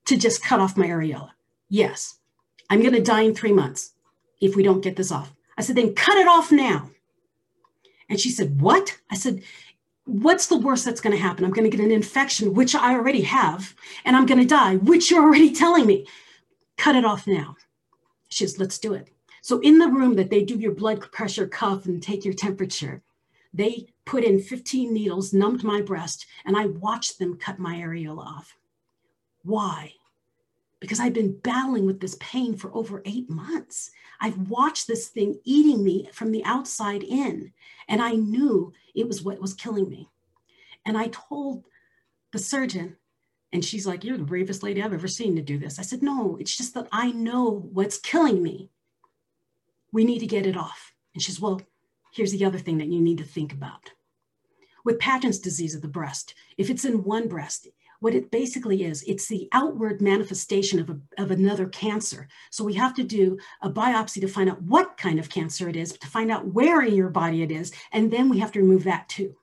to 0.05 0.17
just 0.17 0.43
cut 0.43 0.59
off 0.59 0.77
my 0.77 0.87
areola. 0.87 1.31
Yes, 1.69 2.19
I'm 2.69 2.81
going 2.81 2.93
to 2.93 3.01
die 3.01 3.21
in 3.21 3.35
three 3.35 3.53
months 3.53 3.93
if 4.39 4.55
we 4.55 4.63
don't 4.63 4.81
get 4.81 4.95
this 4.95 5.11
off. 5.11 5.33
I 5.57 5.61
said, 5.61 5.75
then 5.75 5.95
cut 5.95 6.17
it 6.17 6.27
off 6.27 6.51
now. 6.51 6.89
And 8.09 8.19
she 8.19 8.29
said, 8.29 8.61
what? 8.61 8.97
I 9.11 9.15
said, 9.15 9.43
what's 10.05 10.47
the 10.47 10.57
worst 10.57 10.85
that's 10.85 11.01
going 11.01 11.15
to 11.15 11.21
happen? 11.21 11.43
I'm 11.43 11.51
going 11.51 11.69
to 11.69 11.75
get 11.75 11.83
an 11.83 11.91
infection, 11.91 12.53
which 12.53 12.75
I 12.75 12.93
already 12.93 13.21
have, 13.21 13.75
and 14.05 14.15
I'm 14.15 14.25
going 14.25 14.39
to 14.39 14.45
die, 14.45 14.77
which 14.77 15.11
you're 15.11 15.23
already 15.23 15.53
telling 15.53 15.85
me. 15.85 16.07
Cut 16.77 16.95
it 16.95 17.03
off 17.03 17.27
now. 17.27 17.55
She 18.29 18.45
says, 18.45 18.59
let's 18.59 18.77
do 18.77 18.93
it. 18.93 19.09
So 19.41 19.59
in 19.59 19.79
the 19.79 19.87
room 19.87 20.15
that 20.15 20.29
they 20.29 20.43
do 20.43 20.57
your 20.57 20.73
blood 20.73 21.11
pressure 21.11 21.47
cuff 21.47 21.85
and 21.85 22.01
take 22.01 22.23
your 22.23 22.33
temperature, 22.33 23.01
they 23.57 23.87
put 24.05 24.23
in 24.23 24.39
15 24.39 24.93
needles, 24.93 25.33
numbed 25.33 25.63
my 25.63 25.81
breast, 25.81 26.27
and 26.45 26.55
I 26.55 26.67
watched 26.67 27.17
them 27.17 27.37
cut 27.37 27.57
my 27.57 27.75
areola 27.75 28.25
off. 28.25 28.55
Why? 29.43 29.93
Because 30.79 30.99
I've 30.99 31.13
been 31.13 31.39
battling 31.39 31.87
with 31.87 31.99
this 31.99 32.15
pain 32.19 32.55
for 32.55 32.73
over 32.75 33.01
eight 33.05 33.29
months. 33.29 33.89
I've 34.21 34.37
watched 34.49 34.87
this 34.87 35.07
thing 35.07 35.39
eating 35.43 35.83
me 35.83 36.07
from 36.13 36.31
the 36.31 36.45
outside 36.45 37.03
in, 37.03 37.51
and 37.87 38.01
I 38.01 38.11
knew 38.11 38.73
it 38.95 39.07
was 39.07 39.23
what 39.23 39.41
was 39.41 39.55
killing 39.55 39.89
me. 39.89 40.07
And 40.85 40.95
I 40.95 41.07
told 41.07 41.65
the 42.31 42.39
surgeon, 42.39 42.95
and 43.51 43.65
she's 43.65 43.87
like, 43.87 44.03
You're 44.03 44.17
the 44.17 44.23
bravest 44.23 44.61
lady 44.61 44.83
I've 44.83 44.93
ever 44.93 45.07
seen 45.07 45.35
to 45.35 45.41
do 45.41 45.57
this. 45.57 45.79
I 45.79 45.81
said, 45.81 46.03
No, 46.03 46.37
it's 46.39 46.55
just 46.55 46.75
that 46.75 46.87
I 46.91 47.11
know 47.11 47.67
what's 47.73 47.97
killing 47.97 48.43
me. 48.43 48.69
We 49.91 50.05
need 50.05 50.19
to 50.19 50.27
get 50.27 50.45
it 50.45 50.57
off. 50.57 50.93
And 51.15 51.23
she's, 51.23 51.41
Well, 51.41 51.61
here's 52.17 52.31
the 52.31 52.45
other 52.45 52.57
thing 52.57 52.79
that 52.79 52.87
you 52.87 52.99
need 52.99 53.19
to 53.19 53.23
think 53.23 53.53
about. 53.53 53.91
with 54.83 54.99
Paget's 54.99 55.39
disease 55.39 55.75
of 55.75 55.81
the 55.81 55.87
breast, 55.87 56.33
if 56.57 56.69
it's 56.69 56.85
in 56.85 57.03
one 57.03 57.27
breast, 57.27 57.67
what 57.99 58.15
it 58.15 58.31
basically 58.31 58.83
is, 58.83 59.03
it's 59.03 59.27
the 59.27 59.49
outward 59.51 60.01
manifestation 60.01 60.79
of, 60.79 60.89
a, 60.89 60.99
of 61.17 61.29
another 61.29 61.67
cancer. 61.67 62.27
So 62.51 62.63
we 62.63 62.75
have 62.75 62.93
to 62.95 63.03
do 63.03 63.37
a 63.61 63.69
biopsy 63.69 64.21
to 64.21 64.27
find 64.27 64.49
out 64.49 64.61
what 64.61 64.97
kind 64.97 65.19
of 65.19 65.29
cancer 65.29 65.67
it 65.67 65.75
is, 65.75 65.91
to 65.93 66.07
find 66.07 66.31
out 66.31 66.53
where 66.53 66.81
in 66.81 66.93
your 66.93 67.09
body 67.09 67.41
it 67.41 67.51
is, 67.51 67.71
and 67.91 68.11
then 68.11 68.29
we 68.29 68.39
have 68.39 68.51
to 68.53 68.59
remove 68.59 68.83
that 68.85 69.09
too. 69.09 69.35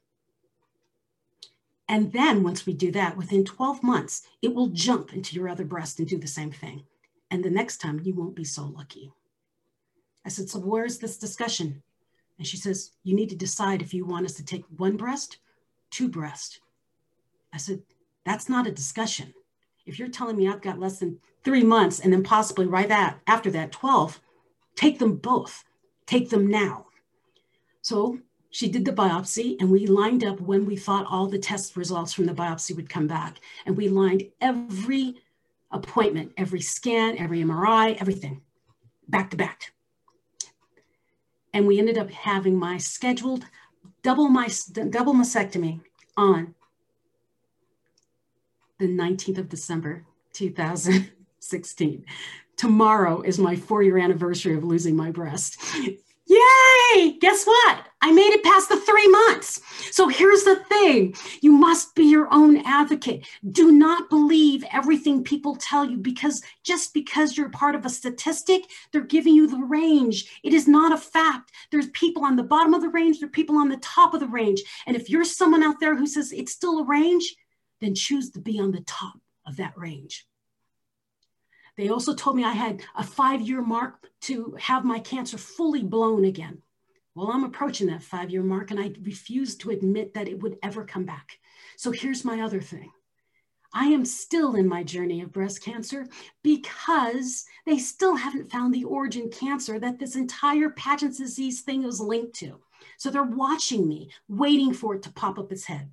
And 1.88 2.12
then 2.12 2.42
once 2.42 2.64
we 2.64 2.72
do 2.72 2.90
that, 2.92 3.16
within 3.16 3.44
12 3.44 3.82
months, 3.82 4.22
it 4.40 4.54
will 4.54 4.68
jump 4.68 5.12
into 5.12 5.36
your 5.36 5.48
other 5.48 5.64
breast 5.64 5.98
and 5.98 6.08
do 6.08 6.18
the 6.18 6.26
same 6.26 6.50
thing. 6.50 6.84
And 7.30 7.44
the 7.44 7.50
next 7.50 7.78
time 7.78 8.00
you 8.02 8.14
won't 8.14 8.36
be 8.36 8.44
so 8.44 8.64
lucky. 8.64 9.12
I 10.24 10.30
said, 10.30 10.48
so 10.48 10.58
where's 10.58 10.98
this 10.98 11.18
discussion? 11.18 11.82
And 12.38 12.46
she 12.46 12.56
says, 12.56 12.92
you 13.02 13.14
need 13.14 13.28
to 13.30 13.36
decide 13.36 13.80
if 13.80 13.94
you 13.94 14.04
want 14.04 14.26
us 14.26 14.34
to 14.34 14.44
take 14.44 14.64
one 14.76 14.96
breast, 14.96 15.38
two 15.90 16.08
breast. 16.08 16.60
I 17.52 17.58
said, 17.58 17.82
that's 18.24 18.48
not 18.48 18.66
a 18.66 18.72
discussion. 18.72 19.32
If 19.86 19.98
you're 19.98 20.08
telling 20.08 20.36
me 20.36 20.48
I've 20.48 20.62
got 20.62 20.78
less 20.78 20.98
than 20.98 21.20
three 21.44 21.62
months 21.62 22.00
and 22.00 22.12
then 22.12 22.22
possibly 22.22 22.66
right 22.66 22.88
that 22.88 23.20
after 23.26 23.50
that 23.52 23.70
12, 23.70 24.20
take 24.74 24.98
them 24.98 25.16
both, 25.16 25.64
take 26.06 26.30
them 26.30 26.46
now. 26.46 26.86
So 27.82 28.18
she 28.50 28.68
did 28.68 28.84
the 28.84 28.92
biopsy 28.92 29.56
and 29.60 29.70
we 29.70 29.86
lined 29.86 30.24
up 30.24 30.40
when 30.40 30.64
we 30.64 30.76
thought 30.76 31.06
all 31.06 31.26
the 31.26 31.38
test 31.38 31.76
results 31.76 32.12
from 32.12 32.26
the 32.26 32.32
biopsy 32.32 32.74
would 32.74 32.88
come 32.88 33.06
back. 33.06 33.40
And 33.66 33.76
we 33.76 33.88
lined 33.88 34.24
every 34.40 35.16
appointment, 35.70 36.32
every 36.36 36.60
scan, 36.60 37.18
every 37.18 37.42
MRI, 37.42 38.00
everything 38.00 38.40
back 39.08 39.30
to 39.30 39.36
back. 39.36 39.73
And 41.54 41.66
we 41.66 41.78
ended 41.78 41.96
up 41.96 42.10
having 42.10 42.58
my 42.58 42.76
scheduled 42.76 43.46
double 44.02 44.28
my 44.28 44.48
double 44.90 45.14
mastectomy 45.14 45.80
on 46.16 46.54
the 48.78 48.86
19th 48.86 49.38
of 49.38 49.48
December, 49.48 50.04
2016. 50.32 52.04
Tomorrow 52.56 53.22
is 53.22 53.38
my 53.38 53.56
four 53.56 53.82
year 53.82 53.98
anniversary 53.98 54.54
of 54.54 54.64
losing 54.64 54.96
my 54.96 55.10
breast. 55.10 55.58
Yay! 56.34 57.18
Guess 57.20 57.46
what? 57.46 57.86
I 58.02 58.12
made 58.12 58.32
it 58.32 58.42
past 58.42 58.68
the 58.68 58.80
three 58.80 59.08
months. 59.08 59.60
So 59.90 60.08
here's 60.08 60.42
the 60.42 60.56
thing 60.56 61.14
you 61.40 61.52
must 61.52 61.94
be 61.94 62.04
your 62.04 62.28
own 62.32 62.58
advocate. 62.66 63.26
Do 63.52 63.70
not 63.70 64.10
believe 64.10 64.64
everything 64.72 65.22
people 65.22 65.56
tell 65.56 65.84
you 65.84 65.96
because 65.96 66.42
just 66.64 66.92
because 66.92 67.36
you're 67.36 67.50
part 67.50 67.74
of 67.74 67.86
a 67.86 67.90
statistic, 67.90 68.64
they're 68.92 69.02
giving 69.02 69.34
you 69.34 69.46
the 69.46 69.64
range. 69.64 70.40
It 70.42 70.52
is 70.52 70.66
not 70.66 70.92
a 70.92 70.98
fact. 70.98 71.52
There's 71.70 71.88
people 71.90 72.24
on 72.24 72.36
the 72.36 72.42
bottom 72.42 72.74
of 72.74 72.82
the 72.82 72.88
range, 72.88 73.20
there 73.20 73.28
are 73.28 73.32
people 73.32 73.56
on 73.56 73.68
the 73.68 73.78
top 73.78 74.12
of 74.12 74.20
the 74.20 74.26
range. 74.26 74.62
And 74.86 74.96
if 74.96 75.08
you're 75.08 75.24
someone 75.24 75.62
out 75.62 75.80
there 75.80 75.96
who 75.96 76.06
says 76.06 76.32
it's 76.32 76.52
still 76.52 76.80
a 76.80 76.84
range, 76.84 77.36
then 77.80 77.94
choose 77.94 78.30
to 78.30 78.40
be 78.40 78.58
on 78.58 78.72
the 78.72 78.82
top 78.82 79.14
of 79.46 79.56
that 79.56 79.76
range. 79.76 80.26
They 81.76 81.88
also 81.88 82.14
told 82.14 82.36
me 82.36 82.44
I 82.44 82.52
had 82.52 82.82
a 82.96 83.02
five 83.02 83.40
year 83.40 83.62
mark 83.62 84.08
to 84.22 84.56
have 84.60 84.84
my 84.84 84.98
cancer 85.00 85.38
fully 85.38 85.82
blown 85.82 86.24
again. 86.24 86.62
Well, 87.14 87.30
I'm 87.30 87.44
approaching 87.44 87.86
that 87.88 88.02
five 88.02 88.30
year 88.30 88.42
mark 88.42 88.70
and 88.70 88.80
I 88.80 88.92
refuse 89.02 89.56
to 89.56 89.70
admit 89.70 90.14
that 90.14 90.28
it 90.28 90.42
would 90.42 90.58
ever 90.62 90.84
come 90.84 91.04
back. 91.04 91.38
So 91.76 91.90
here's 91.90 92.24
my 92.24 92.40
other 92.40 92.60
thing. 92.60 92.90
I 93.72 93.86
am 93.86 94.04
still 94.04 94.54
in 94.54 94.68
my 94.68 94.84
journey 94.84 95.20
of 95.20 95.32
breast 95.32 95.62
cancer 95.62 96.06
because 96.44 97.44
they 97.66 97.78
still 97.78 98.14
haven't 98.14 98.50
found 98.50 98.72
the 98.72 98.84
origin 98.84 99.28
cancer 99.30 99.80
that 99.80 99.98
this 99.98 100.14
entire 100.14 100.70
Paget's 100.70 101.18
disease 101.18 101.62
thing 101.62 101.82
is 101.82 102.00
linked 102.00 102.36
to. 102.36 102.60
So 102.98 103.10
they're 103.10 103.24
watching 103.24 103.88
me, 103.88 104.10
waiting 104.28 104.72
for 104.72 104.94
it 104.94 105.02
to 105.02 105.12
pop 105.12 105.40
up 105.40 105.50
its 105.50 105.64
head. 105.64 105.90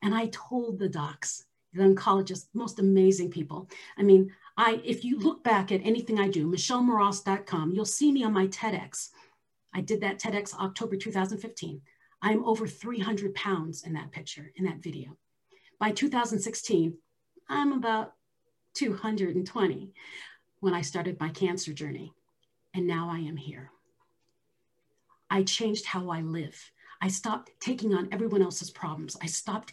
And 0.00 0.14
I 0.14 0.30
told 0.32 0.78
the 0.78 0.88
docs, 0.88 1.44
the 1.74 1.82
oncologists, 1.82 2.46
most 2.54 2.78
amazing 2.78 3.30
people. 3.30 3.68
I 3.98 4.02
mean, 4.02 4.32
I, 4.56 4.80
if 4.84 5.04
you 5.04 5.18
look 5.18 5.42
back 5.42 5.72
at 5.72 5.84
anything 5.84 6.18
I 6.18 6.28
do, 6.28 6.46
michellemoross.com, 6.46 7.72
you'll 7.72 7.84
see 7.84 8.12
me 8.12 8.24
on 8.24 8.32
my 8.32 8.46
TEDx. 8.48 9.08
I 9.74 9.80
did 9.80 10.00
that 10.02 10.18
TEDx 10.18 10.54
October 10.54 10.96
2015. 10.96 11.80
I'm 12.20 12.44
over 12.44 12.66
300 12.66 13.34
pounds 13.34 13.84
in 13.84 13.94
that 13.94 14.12
picture, 14.12 14.52
in 14.56 14.64
that 14.66 14.82
video. 14.82 15.16
By 15.80 15.90
2016, 15.90 16.94
I'm 17.48 17.72
about 17.72 18.12
220 18.74 19.92
when 20.60 20.74
I 20.74 20.82
started 20.82 21.18
my 21.18 21.30
cancer 21.30 21.72
journey. 21.72 22.12
And 22.74 22.86
now 22.86 23.08
I 23.10 23.18
am 23.18 23.36
here. 23.36 23.70
I 25.28 25.42
changed 25.42 25.86
how 25.86 26.10
I 26.10 26.20
live. 26.20 26.70
I 27.00 27.08
stopped 27.08 27.50
taking 27.58 27.94
on 27.94 28.08
everyone 28.12 28.42
else's 28.42 28.70
problems. 28.70 29.16
I 29.20 29.26
stopped 29.26 29.72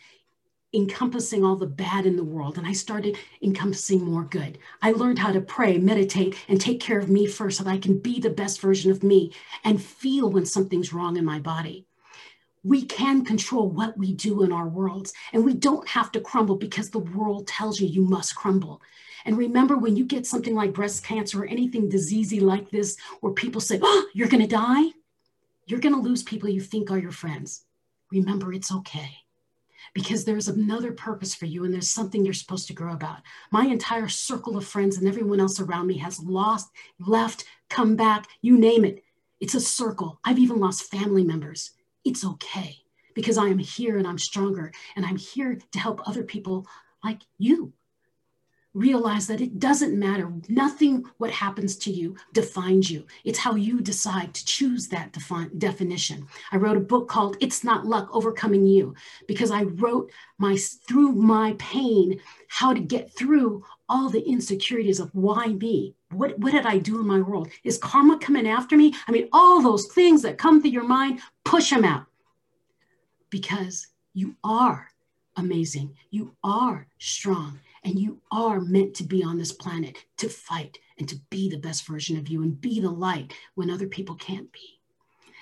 encompassing 0.73 1.43
all 1.43 1.55
the 1.55 1.65
bad 1.65 2.05
in 2.05 2.15
the 2.15 2.23
world 2.23 2.57
and 2.57 2.67
I 2.67 2.73
started 2.73 3.17
encompassing 3.41 4.03
more 4.03 4.23
good. 4.23 4.59
I 4.81 4.91
learned 4.91 5.19
how 5.19 5.31
to 5.31 5.41
pray, 5.41 5.77
meditate, 5.77 6.35
and 6.47 6.61
take 6.61 6.79
care 6.79 6.99
of 6.99 7.09
me 7.09 7.25
first 7.25 7.57
so 7.57 7.63
that 7.63 7.71
I 7.71 7.79
can 7.79 7.97
be 7.97 8.19
the 8.19 8.29
best 8.29 8.61
version 8.61 8.91
of 8.91 9.03
me 9.03 9.33
and 9.63 9.81
feel 9.81 10.29
when 10.29 10.45
something's 10.45 10.93
wrong 10.93 11.17
in 11.17 11.25
my 11.25 11.39
body. 11.39 11.85
We 12.63 12.83
can 12.83 13.25
control 13.25 13.69
what 13.69 13.97
we 13.97 14.13
do 14.13 14.43
in 14.43 14.51
our 14.51 14.67
worlds, 14.67 15.13
and 15.31 15.45
we 15.45 15.53
don't 15.53 15.87
have 15.87 16.11
to 16.11 16.19
crumble 16.19 16.57
because 16.57 16.89
the 16.89 16.99
world 16.99 17.47
tells 17.47 17.79
you 17.79 17.87
you 17.87 18.01
must 18.01 18.35
crumble. 18.35 18.81
And 19.23 19.37
remember, 19.37 19.77
when 19.77 19.95
you 19.95 20.03
get 20.03 20.27
something 20.27 20.55
like 20.55 20.73
breast 20.73 21.03
cancer 21.05 21.41
or 21.41 21.47
anything 21.47 21.89
diseasey 21.89 22.41
like 22.41 22.69
this, 22.69 22.97
where 23.21 23.31
people 23.31 23.61
say, 23.61 23.79
Oh, 23.81 24.07
you're 24.13 24.27
going 24.27 24.43
to 24.43 24.47
die, 24.47 24.89
you're 25.67 25.79
going 25.79 25.95
to 25.95 26.01
lose 26.01 26.21
people 26.21 26.49
you 26.49 26.59
think 26.59 26.91
are 26.91 26.99
your 26.99 27.11
friends. 27.11 27.63
Remember, 28.11 28.51
it's 28.51 28.73
okay 28.73 29.19
because 29.93 30.25
there's 30.25 30.47
another 30.47 30.91
purpose 30.91 31.33
for 31.35 31.45
you 31.45 31.65
and 31.65 31.73
there's 31.73 31.89
something 31.89 32.23
you're 32.23 32.33
supposed 32.33 32.67
to 32.67 32.73
grow 32.73 32.93
about. 32.93 33.19
My 33.51 33.65
entire 33.65 34.07
circle 34.07 34.57
of 34.57 34.65
friends 34.65 34.97
and 34.97 35.07
everyone 35.07 35.39
else 35.39 35.59
around 35.59 35.87
me 35.87 35.97
has 35.97 36.19
lost, 36.19 36.69
left, 36.99 37.45
come 37.69 37.95
back, 37.95 38.27
you 38.41 38.57
name 38.57 38.85
it. 38.85 39.03
It's 39.39 39.55
a 39.55 39.61
circle. 39.61 40.19
I've 40.23 40.39
even 40.39 40.59
lost 40.59 40.91
family 40.91 41.23
members. 41.23 41.71
It's 42.03 42.25
okay 42.25 42.77
because 43.13 43.37
I 43.37 43.47
am 43.47 43.59
here 43.59 43.97
and 43.97 44.07
I'm 44.07 44.17
stronger 44.17 44.71
and 44.95 45.05
I'm 45.05 45.17
here 45.17 45.59
to 45.71 45.79
help 45.79 46.07
other 46.07 46.23
people 46.23 46.67
like 47.03 47.21
you 47.37 47.73
realize 48.73 49.27
that 49.27 49.41
it 49.41 49.59
doesn't 49.59 49.97
matter. 49.97 50.31
Nothing 50.47 51.03
what 51.17 51.31
happens 51.31 51.75
to 51.77 51.91
you 51.91 52.15
defines 52.33 52.89
you. 52.89 53.05
It's 53.23 53.39
how 53.39 53.55
you 53.55 53.81
decide 53.81 54.33
to 54.33 54.45
choose 54.45 54.87
that 54.89 55.11
defi- 55.11 55.49
definition. 55.57 56.27
I 56.51 56.57
wrote 56.57 56.77
a 56.77 56.81
book 56.81 57.07
called 57.07 57.37
It's 57.39 57.63
Not 57.63 57.85
Luck 57.85 58.09
Overcoming 58.11 58.67
You 58.67 58.93
because 59.27 59.49
I 59.49 59.63
wrote 59.63 60.11
my 60.37 60.57
through 60.87 61.13
my 61.13 61.55
pain 61.57 62.19
how 62.47 62.73
to 62.73 62.79
get 62.79 63.11
through 63.15 63.63
all 63.87 64.09
the 64.09 64.21
insecurities 64.27 64.99
of 64.99 65.09
why 65.13 65.47
me? 65.47 65.95
What, 66.11 66.37
what 66.39 66.51
did 66.51 66.65
I 66.65 66.77
do 66.77 66.99
in 66.99 67.07
my 67.07 67.21
world? 67.21 67.49
Is 67.63 67.77
karma 67.77 68.19
coming 68.19 68.47
after 68.47 68.77
me? 68.77 68.93
I 69.07 69.11
mean, 69.11 69.29
all 69.33 69.61
those 69.61 69.87
things 69.87 70.21
that 70.21 70.37
come 70.37 70.61
through 70.61 70.71
your 70.71 70.87
mind, 70.87 71.21
push 71.43 71.71
them 71.71 71.85
out 71.85 72.05
because 73.31 73.87
you 74.13 74.35
are 74.43 74.89
amazing. 75.37 75.95
You 76.11 76.35
are 76.43 76.87
strong 76.99 77.59
and 77.83 77.99
you 77.99 78.21
are 78.31 78.59
meant 78.59 78.95
to 78.95 79.03
be 79.03 79.23
on 79.23 79.37
this 79.37 79.51
planet 79.51 79.97
to 80.17 80.29
fight 80.29 80.77
and 80.97 81.07
to 81.09 81.15
be 81.29 81.49
the 81.49 81.57
best 81.57 81.87
version 81.87 82.17
of 82.17 82.27
you 82.27 82.43
and 82.43 82.59
be 82.59 82.79
the 82.79 82.89
light 82.89 83.33
when 83.55 83.69
other 83.69 83.87
people 83.87 84.15
can't 84.15 84.51
be. 84.51 84.79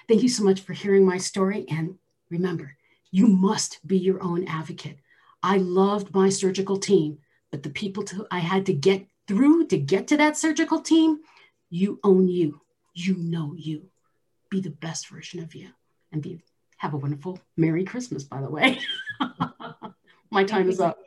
Thank 0.08 0.24
you 0.24 0.30
so 0.30 0.44
much 0.44 0.62
for 0.62 0.74
hearing 0.74 1.06
my 1.06 1.18
story. 1.18 1.66
And 1.70 1.98
remember, 2.30 2.78
you 3.12 3.28
must 3.28 3.86
be 3.88 3.98
your 3.98 4.22
own 4.24 4.48
advocate. 4.48 4.98
I 5.44 5.58
loved 5.58 6.14
my 6.14 6.30
surgical 6.30 6.78
team, 6.78 7.20
but 7.52 7.64
the 7.64 7.70
people 7.70 8.04
to, 8.04 8.28
I 8.32 8.40
had 8.40 8.66
to 8.68 8.74
get 8.74 9.06
through 9.28 9.68
to 9.68 9.78
get 9.78 10.08
to 10.08 10.18
that 10.18 10.38
surgical 10.38 10.82
team, 10.82 11.20
you 11.70 12.00
own 12.04 12.28
you. 12.28 12.62
You 12.94 13.16
know 13.18 13.54
you. 13.56 13.84
Be 14.50 14.62
the 14.62 14.70
best 14.70 15.10
version 15.10 15.42
of 15.42 15.54
you 15.54 15.70
and 16.12 16.22
be 16.22 16.42
have 16.78 16.94
a 16.94 16.98
wonderful 16.98 17.40
Merry 17.56 17.84
Christmas, 17.84 18.24
by 18.24 18.40
the 18.40 18.50
way. 18.50 18.80
my 20.32 20.44
time 20.44 20.70
is 20.70 20.80
up. 20.80 21.00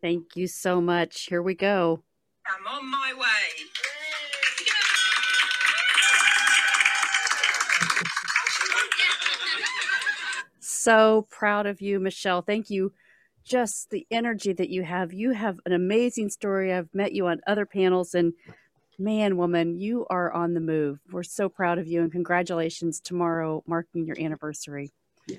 Thank 0.00 0.36
you 0.36 0.46
so 0.46 0.80
much. 0.80 1.26
Here 1.26 1.42
we 1.42 1.54
go. 1.54 2.02
I'm 2.46 2.66
on 2.66 2.90
my 2.90 3.12
way. 3.16 3.66
So 10.60 11.26
proud 11.28 11.66
of 11.66 11.80
you, 11.80 11.98
Michelle. 11.98 12.42
Thank 12.42 12.70
you. 12.70 12.92
Just 13.44 13.90
the 13.90 14.06
energy 14.10 14.52
that 14.52 14.68
you 14.68 14.84
have. 14.84 15.12
You 15.12 15.32
have 15.32 15.58
an 15.66 15.72
amazing 15.72 16.30
story. 16.30 16.72
I've 16.72 16.94
met 16.94 17.12
you 17.12 17.26
on 17.26 17.40
other 17.46 17.66
panels, 17.66 18.14
and 18.14 18.34
man, 18.98 19.36
woman, 19.36 19.78
you 19.78 20.06
are 20.08 20.32
on 20.32 20.54
the 20.54 20.60
move. 20.60 21.00
We're 21.10 21.22
so 21.24 21.48
proud 21.48 21.78
of 21.78 21.88
you, 21.88 22.02
and 22.02 22.12
congratulations 22.12 23.00
tomorrow, 23.00 23.64
marking 23.66 24.06
your 24.06 24.18
anniversary. 24.20 24.92
Yeah. 25.26 25.38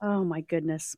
Oh, 0.00 0.24
my 0.24 0.40
goodness 0.40 0.96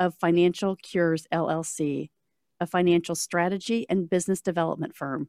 of 0.00 0.14
Financial 0.14 0.76
Cures 0.76 1.26
LLC, 1.32 2.10
a 2.60 2.66
financial 2.66 3.14
strategy 3.14 3.86
and 3.88 4.08
business 4.08 4.40
development 4.40 4.94
firm. 4.94 5.28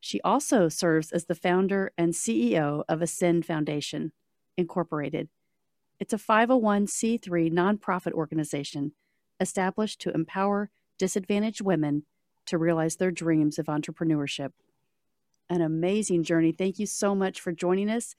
She 0.00 0.20
also 0.20 0.68
serves 0.68 1.10
as 1.10 1.26
the 1.26 1.34
founder 1.34 1.92
and 1.96 2.12
CEO 2.12 2.84
of 2.88 3.02
Ascend 3.02 3.46
Foundation, 3.46 4.12
Incorporated. 4.56 5.28
It's 5.98 6.12
a 6.12 6.18
501c3 6.18 7.52
nonprofit 7.52 8.12
organization 8.12 8.92
established 9.40 10.00
to 10.02 10.12
empower 10.12 10.70
disadvantaged 10.98 11.60
women 11.60 12.04
to 12.46 12.58
realize 12.58 12.96
their 12.96 13.10
dreams 13.10 13.58
of 13.58 13.66
entrepreneurship 13.66 14.52
an 15.48 15.60
amazing 15.60 16.24
journey. 16.24 16.52
Thank 16.52 16.78
you 16.78 16.86
so 16.86 17.14
much 17.14 17.40
for 17.40 17.52
joining 17.52 17.90
us. 17.90 18.14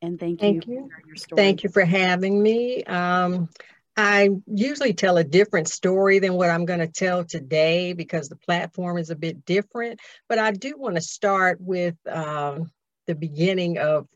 And 0.00 0.18
thank, 0.18 0.40
thank 0.40 0.66
you, 0.66 0.90
you. 1.06 1.16
Thank 1.36 1.62
you 1.62 1.70
for 1.70 1.84
having 1.84 2.42
me. 2.42 2.82
Um, 2.84 3.48
I 3.96 4.30
usually 4.46 4.94
tell 4.94 5.18
a 5.18 5.24
different 5.24 5.68
story 5.68 6.18
than 6.18 6.34
what 6.34 6.50
I'm 6.50 6.64
going 6.64 6.80
to 6.80 6.88
tell 6.88 7.24
today 7.24 7.92
because 7.92 8.28
the 8.28 8.36
platform 8.36 8.98
is 8.98 9.10
a 9.10 9.16
bit 9.16 9.44
different. 9.44 10.00
But 10.28 10.38
I 10.38 10.52
do 10.52 10.76
want 10.76 10.96
to 10.96 11.02
start 11.02 11.60
with 11.60 11.94
um, 12.08 12.70
the 13.06 13.14
beginning 13.14 13.78
of 13.78 14.08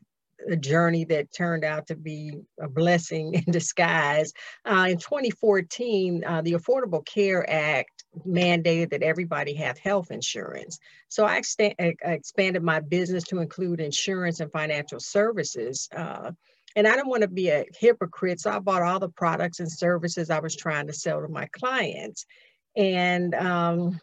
a 0.49 0.55
journey 0.55 1.03
that 1.05 1.33
turned 1.33 1.63
out 1.63 1.87
to 1.87 1.95
be 1.95 2.33
a 2.61 2.67
blessing 2.67 3.33
in 3.47 3.51
disguise. 3.51 4.33
Uh, 4.65 4.87
in 4.89 4.97
2014, 4.97 6.23
uh, 6.25 6.41
the 6.41 6.53
Affordable 6.53 7.05
Care 7.05 7.49
Act 7.49 8.03
mandated 8.27 8.91
that 8.91 9.03
everybody 9.03 9.53
have 9.55 9.77
health 9.77 10.11
insurance. 10.11 10.79
So 11.07 11.25
I, 11.25 11.41
I 11.69 11.95
expanded 12.03 12.63
my 12.63 12.79
business 12.79 13.23
to 13.25 13.39
include 13.39 13.79
insurance 13.79 14.39
and 14.39 14.51
financial 14.51 14.99
services. 14.99 15.87
Uh, 15.95 16.31
and 16.75 16.87
I 16.87 16.95
don't 16.95 17.09
want 17.09 17.23
to 17.23 17.27
be 17.27 17.49
a 17.49 17.65
hypocrite, 17.79 18.39
so 18.39 18.51
I 18.51 18.59
bought 18.59 18.83
all 18.83 18.99
the 18.99 19.09
products 19.09 19.59
and 19.59 19.71
services 19.71 20.29
I 20.29 20.39
was 20.39 20.55
trying 20.55 20.87
to 20.87 20.93
sell 20.93 21.21
to 21.21 21.27
my 21.27 21.47
clients. 21.47 22.25
And 22.75 23.33
um, 23.33 23.99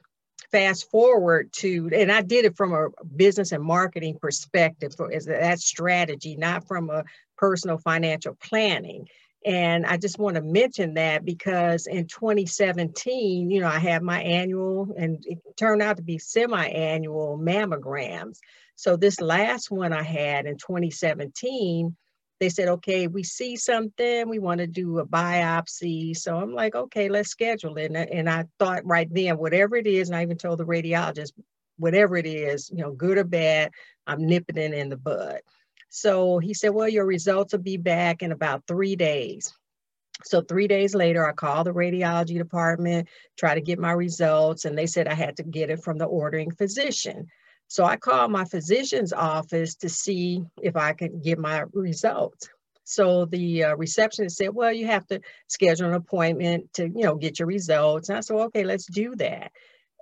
fast 0.51 0.91
forward 0.91 1.53
to, 1.55 1.91
and 1.95 2.11
I 2.11 2.23
did 2.23 2.45
it 2.45 2.57
from 2.57 2.73
a 2.73 2.89
business 3.17 3.53
and 3.53 3.63
marketing 3.63 4.19
perspective 4.21 4.95
for 4.97 5.13
as 5.13 5.27
that 5.27 5.61
strategy, 5.61 6.37
not 6.37 6.67
from 6.67 6.91
a 6.91 7.05
personal 7.37 7.79
financial 7.79 8.35
planning. 8.35 9.09
And 9.45 9.85
I 9.85 9.99
just 9.99 10.19
want 10.19 10.37
to 10.37 10.43
mention 10.43 10.95
that 10.95 11.25
because 11.25 11.87
in 11.87 12.07
2017, 12.07 13.51
you 13.51 13.61
know, 13.61 13.69
I 13.69 13.79
had 13.79 14.03
my 14.03 14.23
annual 14.23 14.95
and 14.97 15.23
it 15.27 15.39
turned 15.57 15.83
out 15.83 15.99
to 15.99 16.03
be 16.03 16.19
semi-annual 16.19 17.39
mammograms. 17.39 18.39
So 18.75 18.97
this 18.97 19.21
last 19.21 19.71
one 19.71 19.93
I 19.93 20.03
had 20.03 20.47
in 20.47 20.57
2017, 20.57 21.95
they 22.41 22.49
said, 22.49 22.69
okay, 22.69 23.07
we 23.07 23.23
see 23.23 23.57
something, 23.57 24.29
we 24.29 24.39
want 24.39 24.59
to 24.59 24.67
do 24.67 24.99
a 24.99 25.07
biopsy. 25.07 26.17
So 26.17 26.37
I'm 26.37 26.53
like, 26.53 26.75
okay, 26.75 27.09
let's 27.09 27.31
schedule 27.31 27.77
it. 27.77 27.93
And, 27.93 27.97
and 27.97 28.29
I 28.29 28.45
thought 28.59 28.85
right 28.85 29.09
then, 29.13 29.39
whatever 29.39 29.77
it 29.77 29.87
is, 29.87 30.09
and 30.09 30.17
I 30.17 30.23
even 30.23 30.37
told 30.37 30.59
the 30.59 30.67
radiologist, 30.67 31.33
whatever 31.79 32.17
it 32.17 32.27
is, 32.27 32.71
you 32.71 32.79
know, 32.79 32.93
good 32.93 33.19
or 33.19 33.25
bad, 33.25 33.71
I'm 34.07 34.27
nipping 34.27 34.57
it 34.57 34.75
in 34.75 34.89
the 34.89 34.97
bud. 34.97 35.41
So 35.89 36.39
he 36.39 36.55
said, 36.55 36.71
well, 36.71 36.89
your 36.89 37.07
results 37.07 37.53
will 37.53 37.61
be 37.61 37.77
back 37.77 38.23
in 38.23 38.33
about 38.33 38.65
three 38.67 38.97
days. 38.97 39.53
So 40.25 40.41
three 40.41 40.69
days 40.69 40.95
later, 40.95 41.27
I 41.27 41.33
called 41.33 41.67
the 41.67 41.73
radiology 41.73 42.37
department, 42.37 43.09
try 43.37 43.55
to 43.55 43.61
get 43.61 43.79
my 43.79 43.93
results, 43.93 44.65
and 44.65 44.77
they 44.77 44.87
said 44.87 45.07
I 45.07 45.15
had 45.15 45.37
to 45.37 45.43
get 45.43 45.71
it 45.71 45.83
from 45.83 45.99
the 45.99 46.05
ordering 46.05 46.51
physician. 46.51 47.27
So 47.69 47.85
I 47.85 47.97
called 47.97 48.31
my 48.31 48.45
physician's 48.45 49.13
office 49.13 49.77
to 49.77 49.89
see 49.89 50.43
if 50.63 50.77
I 50.77 50.93
could 50.93 51.23
get 51.23 51.39
my 51.39 51.65
results. 51.73 52.49
So 52.85 53.25
the 53.25 53.65
uh, 53.65 53.77
receptionist 53.77 54.37
said, 54.37 54.55
well, 54.55 54.73
you 54.73 54.87
have 54.87 55.07
to 55.07 55.21
schedule 55.49 55.89
an 55.89 55.95
appointment 55.95 56.73
to, 56.75 56.85
you 56.85 57.05
know, 57.05 57.17
get 57.17 57.39
your 57.39 57.49
results. 57.49 58.09
And 58.09 58.19
I 58.19 58.21
said, 58.21 58.37
okay, 58.37 58.65
let's 58.65 58.87
do 58.87 59.15
that. 59.17 59.53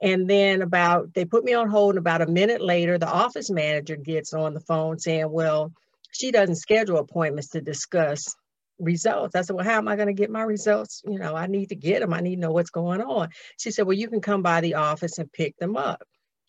And 0.02 0.28
then 0.28 0.62
about, 0.62 1.14
they 1.14 1.24
put 1.24 1.44
me 1.44 1.54
on 1.54 1.68
hold 1.68 1.90
and 1.90 1.98
about 1.98 2.22
a 2.22 2.26
minute 2.26 2.60
later, 2.60 2.98
the 2.98 3.08
office 3.08 3.50
manager 3.50 3.94
gets 3.96 4.32
on 4.32 4.52
the 4.52 4.60
phone 4.60 4.98
saying, 4.98 5.30
well, 5.30 5.72
she 6.10 6.32
doesn't 6.32 6.56
schedule 6.56 6.98
appointments 6.98 7.50
to 7.50 7.60
discuss 7.60 8.34
results. 8.80 9.36
I 9.36 9.42
said, 9.42 9.54
well, 9.54 9.64
how 9.64 9.78
am 9.78 9.86
I 9.86 9.94
going 9.94 10.08
to 10.08 10.20
get 10.20 10.28
my 10.28 10.42
results? 10.42 11.02
You 11.06 11.20
know, 11.20 11.36
I 11.36 11.46
need 11.46 11.68
to 11.68 11.76
get 11.76 12.00
them. 12.00 12.12
I 12.12 12.20
need 12.20 12.36
to 12.36 12.40
know 12.40 12.50
what's 12.50 12.70
going 12.70 13.00
on. 13.00 13.28
She 13.58 13.70
said, 13.70 13.86
well, 13.86 13.96
you 13.96 14.08
can 14.08 14.20
come 14.20 14.42
by 14.42 14.60
the 14.60 14.74
office 14.74 15.18
and 15.18 15.32
pick 15.32 15.56
them 15.58 15.76
up. 15.76 16.02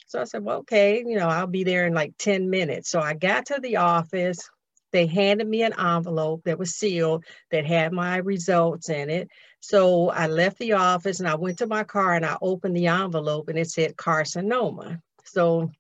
So 0.08 0.22
I 0.22 0.26
said, 0.26 0.44
well, 0.44 0.60
okay, 0.60 1.04
you 1.06 1.18
know, 1.18 1.28
I'll 1.28 1.48
be 1.48 1.64
there 1.64 1.86
in 1.88 1.94
like 1.94 2.14
10 2.18 2.50
minutes. 2.50 2.90
So 2.90 3.00
I 3.00 3.14
got 3.14 3.48
to 3.48 3.60
the 3.62 3.78
office. 3.78 4.50
They 4.92 5.08
handed 5.08 5.48
me 5.48 5.64
an 5.64 5.74
envelope 5.78 6.44
that 6.46 6.60
was 6.60 6.76
sealed 6.76 7.26
that 7.52 7.66
had 7.66 7.92
my 7.94 8.18
results 8.18 8.90
in 8.90 9.10
it. 9.10 9.30
So 9.60 10.10
I 10.10 10.28
left 10.28 10.60
the 10.60 10.74
office 10.74 11.20
and 11.20 11.28
I 11.28 11.36
went 11.36 11.58
to 11.60 11.68
my 11.68 11.84
car 11.84 12.14
and 12.14 12.26
I 12.26 12.38
opened 12.42 12.76
the 12.76 12.88
envelope 12.88 13.50
and 13.50 13.58
it 13.58 13.70
said 13.70 13.96
carcinoma. 13.96 15.00
So, 15.26 15.72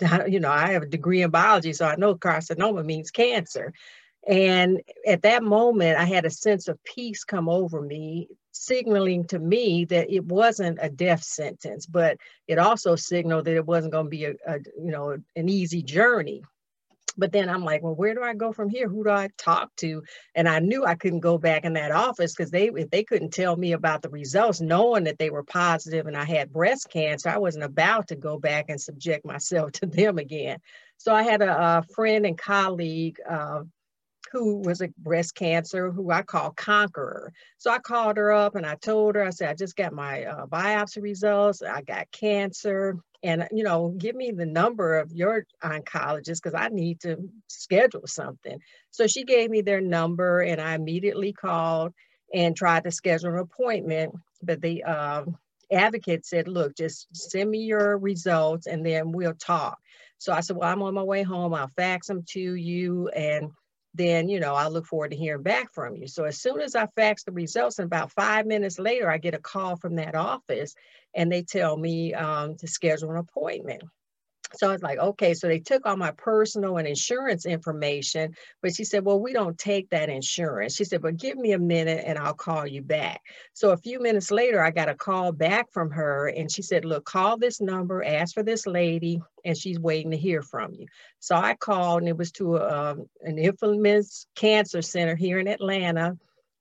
you 0.28 0.40
know, 0.40 0.50
I 0.50 0.72
have 0.72 0.82
a 0.82 0.86
degree 0.86 1.22
in 1.22 1.30
biology, 1.30 1.72
so 1.72 1.86
I 1.86 1.96
know 1.96 2.14
carcinoma 2.16 2.84
means 2.84 3.10
cancer. 3.10 3.72
And 4.26 4.80
at 5.06 5.22
that 5.22 5.42
moment, 5.42 5.98
I 5.98 6.04
had 6.04 6.24
a 6.24 6.30
sense 6.30 6.68
of 6.68 6.82
peace 6.84 7.24
come 7.24 7.48
over 7.48 7.80
me 7.80 8.28
signaling 8.54 9.26
to 9.26 9.38
me 9.38 9.84
that 9.86 10.10
it 10.10 10.24
wasn't 10.24 10.78
a 10.80 10.88
death 10.88 11.22
sentence, 11.22 11.86
but 11.86 12.16
it 12.46 12.58
also 12.58 12.96
signaled 12.96 13.44
that 13.44 13.56
it 13.56 13.66
wasn't 13.66 13.92
going 13.92 14.06
to 14.06 14.10
be 14.10 14.24
a, 14.24 14.34
a, 14.46 14.58
you 14.78 14.90
know 14.90 15.16
an 15.36 15.48
easy 15.48 15.82
journey. 15.82 16.42
But 17.16 17.30
then 17.30 17.48
I'm 17.48 17.64
like, 17.64 17.82
well, 17.82 17.94
where 17.94 18.14
do 18.14 18.22
I 18.22 18.34
go 18.34 18.52
from 18.52 18.68
here? 18.68 18.88
Who 18.88 19.04
do 19.04 19.10
I 19.10 19.28
talk 19.38 19.70
to? 19.76 20.02
And 20.34 20.48
I 20.48 20.58
knew 20.58 20.84
I 20.84 20.96
couldn't 20.96 21.20
go 21.20 21.38
back 21.38 21.64
in 21.64 21.74
that 21.74 21.92
office 21.92 22.34
because 22.34 22.50
they 22.50 22.68
if 22.68 22.90
they 22.90 23.04
couldn't 23.04 23.32
tell 23.32 23.56
me 23.56 23.72
about 23.72 24.02
the 24.02 24.08
results, 24.08 24.60
knowing 24.60 25.04
that 25.04 25.18
they 25.18 25.30
were 25.30 25.44
positive 25.44 26.06
and 26.06 26.16
I 26.16 26.24
had 26.24 26.52
breast 26.52 26.90
cancer, 26.90 27.28
I 27.28 27.38
wasn't 27.38 27.64
about 27.64 28.08
to 28.08 28.16
go 28.16 28.38
back 28.38 28.66
and 28.68 28.80
subject 28.80 29.24
myself 29.24 29.72
to 29.72 29.86
them 29.86 30.18
again. 30.18 30.58
So 30.96 31.14
I 31.14 31.22
had 31.22 31.42
a, 31.42 31.78
a 31.78 31.82
friend 31.94 32.24
and 32.26 32.38
colleague. 32.38 33.18
Uh, 33.28 33.64
who 34.34 34.56
was 34.56 34.80
a 34.80 34.88
breast 34.98 35.36
cancer, 35.36 35.92
who 35.92 36.10
I 36.10 36.22
call 36.22 36.50
Conqueror. 36.50 37.32
So 37.56 37.70
I 37.70 37.78
called 37.78 38.16
her 38.16 38.32
up 38.32 38.56
and 38.56 38.66
I 38.66 38.74
told 38.74 39.14
her, 39.14 39.24
I 39.24 39.30
said, 39.30 39.48
I 39.48 39.54
just 39.54 39.76
got 39.76 39.92
my 39.92 40.24
uh, 40.24 40.46
biopsy 40.46 41.00
results. 41.00 41.62
I 41.62 41.82
got 41.82 42.10
cancer. 42.10 42.98
And, 43.22 43.46
you 43.52 43.62
know, 43.62 43.94
give 43.96 44.16
me 44.16 44.32
the 44.32 44.44
number 44.44 44.98
of 44.98 45.12
your 45.12 45.46
oncologist 45.62 46.42
because 46.42 46.54
I 46.54 46.68
need 46.68 47.00
to 47.02 47.16
schedule 47.46 48.06
something. 48.06 48.58
So 48.90 49.06
she 49.06 49.22
gave 49.22 49.50
me 49.50 49.60
their 49.60 49.80
number 49.80 50.40
and 50.40 50.60
I 50.60 50.74
immediately 50.74 51.32
called 51.32 51.92
and 52.34 52.56
tried 52.56 52.84
to 52.84 52.90
schedule 52.90 53.30
an 53.30 53.38
appointment. 53.38 54.16
But 54.42 54.60
the 54.60 54.82
uh, 54.82 55.24
advocate 55.70 56.26
said, 56.26 56.48
look, 56.48 56.76
just 56.76 57.06
send 57.12 57.48
me 57.48 57.60
your 57.60 57.98
results 57.98 58.66
and 58.66 58.84
then 58.84 59.12
we'll 59.12 59.34
talk. 59.34 59.78
So 60.18 60.32
I 60.32 60.40
said, 60.40 60.56
well, 60.56 60.68
I'm 60.68 60.82
on 60.82 60.94
my 60.94 61.04
way 61.04 61.22
home. 61.22 61.54
I'll 61.54 61.70
fax 61.76 62.08
them 62.08 62.24
to 62.30 62.40
you. 62.40 63.08
And 63.08 63.52
then 63.94 64.28
you 64.28 64.40
know 64.40 64.54
I 64.54 64.68
look 64.68 64.86
forward 64.86 65.12
to 65.12 65.16
hearing 65.16 65.42
back 65.42 65.72
from 65.72 65.96
you. 65.96 66.08
So 66.08 66.24
as 66.24 66.40
soon 66.40 66.60
as 66.60 66.74
I 66.74 66.86
fax 66.96 67.24
the 67.24 67.32
results, 67.32 67.78
and 67.78 67.86
about 67.86 68.12
five 68.12 68.46
minutes 68.46 68.78
later, 68.78 69.10
I 69.10 69.18
get 69.18 69.34
a 69.34 69.38
call 69.38 69.76
from 69.76 69.96
that 69.96 70.14
office, 70.14 70.74
and 71.14 71.30
they 71.30 71.42
tell 71.42 71.76
me 71.76 72.12
um, 72.14 72.56
to 72.56 72.66
schedule 72.66 73.10
an 73.10 73.16
appointment. 73.16 73.82
So 74.56 74.68
I 74.68 74.72
was 74.72 74.82
like, 74.82 74.98
okay, 74.98 75.34
so 75.34 75.48
they 75.48 75.58
took 75.58 75.86
all 75.86 75.96
my 75.96 76.12
personal 76.12 76.78
and 76.78 76.86
insurance 76.86 77.46
information, 77.46 78.34
but 78.62 78.74
she 78.74 78.84
said, 78.84 79.04
well, 79.04 79.20
we 79.20 79.32
don't 79.32 79.58
take 79.58 79.90
that 79.90 80.08
insurance. 80.08 80.74
She 80.74 80.84
said, 80.84 81.02
but 81.02 81.16
give 81.16 81.36
me 81.36 81.52
a 81.52 81.58
minute 81.58 82.04
and 82.06 82.18
I'll 82.18 82.34
call 82.34 82.66
you 82.66 82.82
back. 82.82 83.22
So 83.52 83.70
a 83.70 83.76
few 83.76 84.00
minutes 84.00 84.30
later, 84.30 84.62
I 84.62 84.70
got 84.70 84.88
a 84.88 84.94
call 84.94 85.32
back 85.32 85.72
from 85.72 85.90
her 85.90 86.28
and 86.28 86.50
she 86.50 86.62
said, 86.62 86.84
look, 86.84 87.04
call 87.04 87.36
this 87.36 87.60
number, 87.60 88.02
ask 88.02 88.34
for 88.34 88.42
this 88.42 88.66
lady, 88.66 89.20
and 89.44 89.56
she's 89.56 89.78
waiting 89.78 90.10
to 90.10 90.16
hear 90.16 90.42
from 90.42 90.72
you. 90.74 90.86
So 91.20 91.36
I 91.36 91.54
called 91.54 92.00
and 92.00 92.08
it 92.08 92.16
was 92.16 92.32
to 92.32 92.56
a, 92.56 92.92
um, 92.92 93.06
an 93.22 93.38
infamous 93.38 94.26
cancer 94.34 94.82
center 94.82 95.16
here 95.16 95.38
in 95.38 95.48
Atlanta 95.48 96.16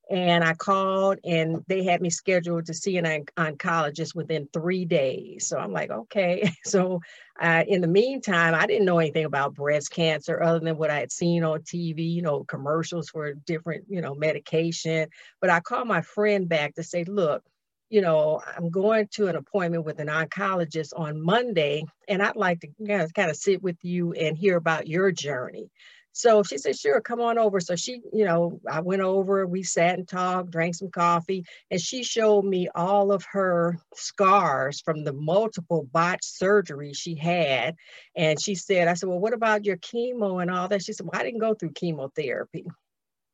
And 0.10 0.44
I 0.44 0.54
called 0.54 1.20
and 1.24 1.64
they 1.68 1.84
had 1.84 2.02
me 2.02 2.10
scheduled 2.10 2.66
to 2.66 2.74
see 2.74 2.98
an 2.98 3.26
oncologist 3.38 4.16
within 4.16 4.50
three 4.52 4.84
days. 4.86 5.48
So 5.48 5.58
I'm 5.58 5.72
like, 5.72 5.92
okay. 5.92 6.52
So 6.66 7.00
uh, 7.42 7.64
in 7.68 7.82
the 7.82 7.88
meantime, 7.88 8.54
I 8.54 8.66
didn't 8.68 8.86
know 8.86 9.00
anything 9.00 9.26
about 9.26 9.56
breast 9.56 9.92
cancer 9.92 10.42
other 10.42 10.60
than 10.60 10.78
what 10.78 10.92
I 10.92 11.00
had 11.00 11.12
seen 11.12 11.44
on 11.44 11.62
TV, 11.62 12.14
you 12.14 12.22
know, 12.22 12.44
commercials 12.44 13.10
for 13.10 13.34
different, 13.34 13.86
you 13.90 14.02
know, 14.02 14.14
medication. 14.14 15.08
But 15.40 15.50
I 15.50 15.60
called 15.60 15.88
my 15.88 16.02
friend 16.02 16.48
back 16.50 16.76
to 16.76 16.84
say, 16.84 17.06
look, 17.06 17.44
you 17.90 18.02
know, 18.02 18.42
I'm 18.58 18.72
going 18.72 19.08
to 19.14 19.28
an 19.28 19.36
appointment 19.36 19.86
with 19.86 20.00
an 20.00 20.08
oncologist 20.08 20.94
on 20.96 21.22
Monday, 21.22 21.84
and 22.08 22.24
I'd 22.24 22.36
like 22.36 22.60
to 22.62 22.68
kind 22.88 23.04
of, 23.04 23.14
kind 23.14 23.30
of 23.30 23.38
sit 23.38 23.62
with 23.62 23.78
you 23.84 24.14
and 24.14 24.36
hear 24.36 24.58
about 24.58 24.88
your 24.88 25.12
journey. 25.12 25.70
So 26.16 26.44
she 26.44 26.60
said, 26.60 26.78
sure, 26.78 27.02
come 27.02 27.20
on 27.20 27.40
over. 27.40 27.60
So 27.60 27.76
she, 27.76 28.00
you 28.14 28.24
know, 28.24 28.62
I 28.70 28.82
went 28.82 29.02
over, 29.02 29.48
we 29.48 29.64
sat 29.64 29.98
and 29.98 30.08
talked, 30.08 30.52
drank 30.52 30.76
some 30.76 30.92
coffee, 30.92 31.44
and 31.72 31.82
she 31.82 32.04
showed 32.04 32.46
me 32.46 32.70
all 32.76 33.12
of 33.12 33.26
her 33.32 33.80
scars 33.96 34.80
from 34.80 35.04
the 35.04 35.12
multiple 35.12 35.88
botched 35.92 36.40
surgeries 36.40 36.98
she 36.98 37.16
had. 37.16 37.76
And 38.16 38.40
she 38.40 38.54
said, 38.54 38.88
I 38.88 38.94
said, 38.94 39.10
well, 39.10 39.20
what 39.20 39.34
about 39.34 39.66
your 39.66 39.78
chemo 39.78 40.40
and 40.40 40.52
all 40.52 40.68
that? 40.68 40.84
She 40.84 40.94
said, 40.94 41.08
well, 41.08 41.20
I 41.20 41.24
didn't 41.24 41.40
go 41.40 41.56
through 41.56 41.72
chemotherapy, 41.72 42.66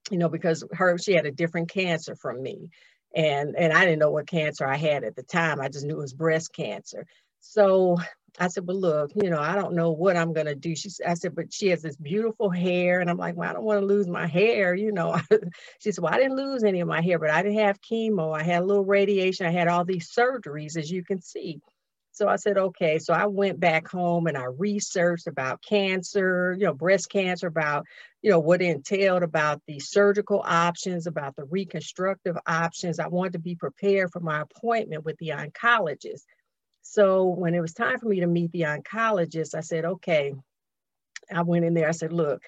you 0.10 0.18
know, 0.18 0.30
because 0.30 0.64
her, 0.72 0.98
she 0.98 1.14
had 1.14 1.26
a 1.26 1.32
different 1.32 1.70
cancer 1.70 2.16
from 2.16 2.42
me. 2.42 2.70
And, 3.14 3.58
and 3.58 3.74
I 3.74 3.84
didn't 3.84 4.00
know 4.00 4.12
what 4.12 4.28
cancer 4.28 4.66
I 4.66 4.78
had 4.78 5.04
at 5.04 5.18
the 5.18 5.24
time. 5.24 5.60
I 5.60 5.68
just 5.68 5.86
knew 5.86 5.96
it 5.96 6.02
was 6.02 6.14
breast 6.14 6.54
cancer. 6.54 7.06
So 7.42 7.98
I 8.40 8.48
said, 8.48 8.68
well, 8.68 8.80
look, 8.80 9.12
you 9.16 9.30
know, 9.30 9.40
I 9.40 9.56
don't 9.56 9.74
know 9.74 9.92
what 9.92 10.18
I'm 10.18 10.34
going 10.34 10.46
to 10.46 10.56
do. 10.56 10.76
She 10.76 10.90
I 11.06 11.14
said, 11.14 11.36
but 11.36 11.54
she 11.54 11.68
has 11.70 11.82
this 11.82 11.96
beautiful 11.96 12.50
hair. 12.50 13.00
And 13.00 13.10
I'm 13.10 13.18
like, 13.18 13.36
well, 13.36 13.50
I 13.50 13.54
don't 13.54 13.64
want 13.64 13.80
to 13.82 13.86
lose 13.86 14.08
my 14.08 14.28
hair. 14.28 14.76
You 14.76 14.92
know, 14.92 15.20
she 15.80 15.92
said, 15.92 16.02
well, 16.04 16.14
I 16.14 16.18
didn't 16.18 16.38
lose 16.38 16.64
any 16.64 16.82
of 16.82 16.88
my 16.88 17.02
hair, 17.02 17.20
but 17.20 17.30
I 17.30 17.42
didn't 17.42 17.60
have 17.60 17.82
chemo. 17.82 18.38
I 18.38 18.44
had 18.44 18.64
a 18.64 18.66
little 18.66 18.86
radiation. 18.86 19.46
I 19.46 19.52
had 19.52 19.68
all 19.68 19.86
these 19.86 20.12
surgeries, 20.12 20.78
as 20.78 20.92
you 20.92 21.04
can 21.04 21.22
see. 21.22 21.62
So 22.12 22.28
I 22.28 22.36
said, 22.36 22.58
okay. 22.58 23.00
So 23.00 23.14
I 23.14 23.28
went 23.28 23.62
back 23.62 23.88
home 23.88 24.28
and 24.28 24.38
I 24.38 24.46
researched 24.46 25.28
about 25.28 25.62
cancer, 25.62 26.54
you 26.60 26.66
know, 26.66 26.74
breast 26.74 27.10
cancer, 27.10 27.48
about, 27.48 27.86
you 28.22 28.30
know, 28.30 28.40
what 28.40 28.62
entailed, 28.62 29.24
about 29.24 29.62
the 29.68 29.80
surgical 29.80 30.42
options, 30.46 31.08
about 31.08 31.38
the 31.38 31.46
reconstructive 31.46 32.38
options. 32.46 33.00
I 33.00 33.08
wanted 33.08 33.34
to 33.34 33.40
be 33.40 33.56
prepared 33.56 34.12
for 34.12 34.20
my 34.20 34.42
appointment 34.42 35.06
with 35.06 35.18
the 35.20 35.30
oncologist. 35.30 36.24
So 36.92 37.26
when 37.26 37.54
it 37.54 37.60
was 37.60 37.74
time 37.74 38.00
for 38.00 38.08
me 38.08 38.20
to 38.22 38.26
meet 38.26 38.52
the 38.52 38.62
oncologist, 38.62 39.54
I 39.54 39.60
said, 39.60 39.86
okay, 39.86 40.34
I 41.32 41.44
went 41.44 41.64
in 41.64 41.76
there, 41.76 41.88
I 41.88 41.92
said, 41.92 42.12
look, 42.12 42.42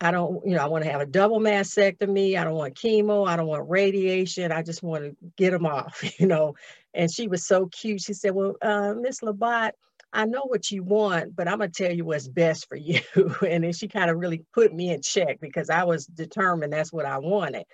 I 0.00 0.10
don't, 0.10 0.44
you 0.44 0.56
know, 0.56 0.64
I 0.64 0.66
want 0.66 0.82
to 0.82 0.90
have 0.90 1.00
a 1.00 1.06
double 1.06 1.38
mastectomy. 1.38 2.36
I 2.36 2.42
don't 2.42 2.54
want 2.54 2.74
chemo. 2.74 3.28
I 3.28 3.36
don't 3.36 3.46
want 3.46 3.70
radiation. 3.70 4.50
I 4.50 4.62
just 4.62 4.82
want 4.82 5.04
to 5.04 5.16
get 5.36 5.52
them 5.52 5.64
off, 5.64 6.02
you 6.18 6.26
know. 6.26 6.56
And 6.92 7.12
she 7.12 7.28
was 7.28 7.46
so 7.46 7.66
cute. 7.66 8.00
She 8.00 8.14
said, 8.14 8.34
well, 8.34 8.56
uh, 8.62 8.94
Miss 8.94 9.20
Labat, 9.20 9.72
I 10.12 10.24
know 10.24 10.42
what 10.44 10.72
you 10.72 10.82
want, 10.82 11.36
but 11.36 11.46
I'm 11.46 11.58
going 11.58 11.70
to 11.70 11.84
tell 11.84 11.94
you 11.94 12.04
what's 12.04 12.26
best 12.26 12.68
for 12.68 12.76
you. 12.76 13.00
and 13.48 13.62
then 13.62 13.72
she 13.72 13.86
kind 13.86 14.10
of 14.10 14.18
really 14.18 14.44
put 14.52 14.74
me 14.74 14.90
in 14.90 15.02
check 15.02 15.38
because 15.40 15.70
I 15.70 15.84
was 15.84 16.06
determined 16.06 16.72
that's 16.72 16.92
what 16.92 17.06
I 17.06 17.18
wanted. 17.18 17.64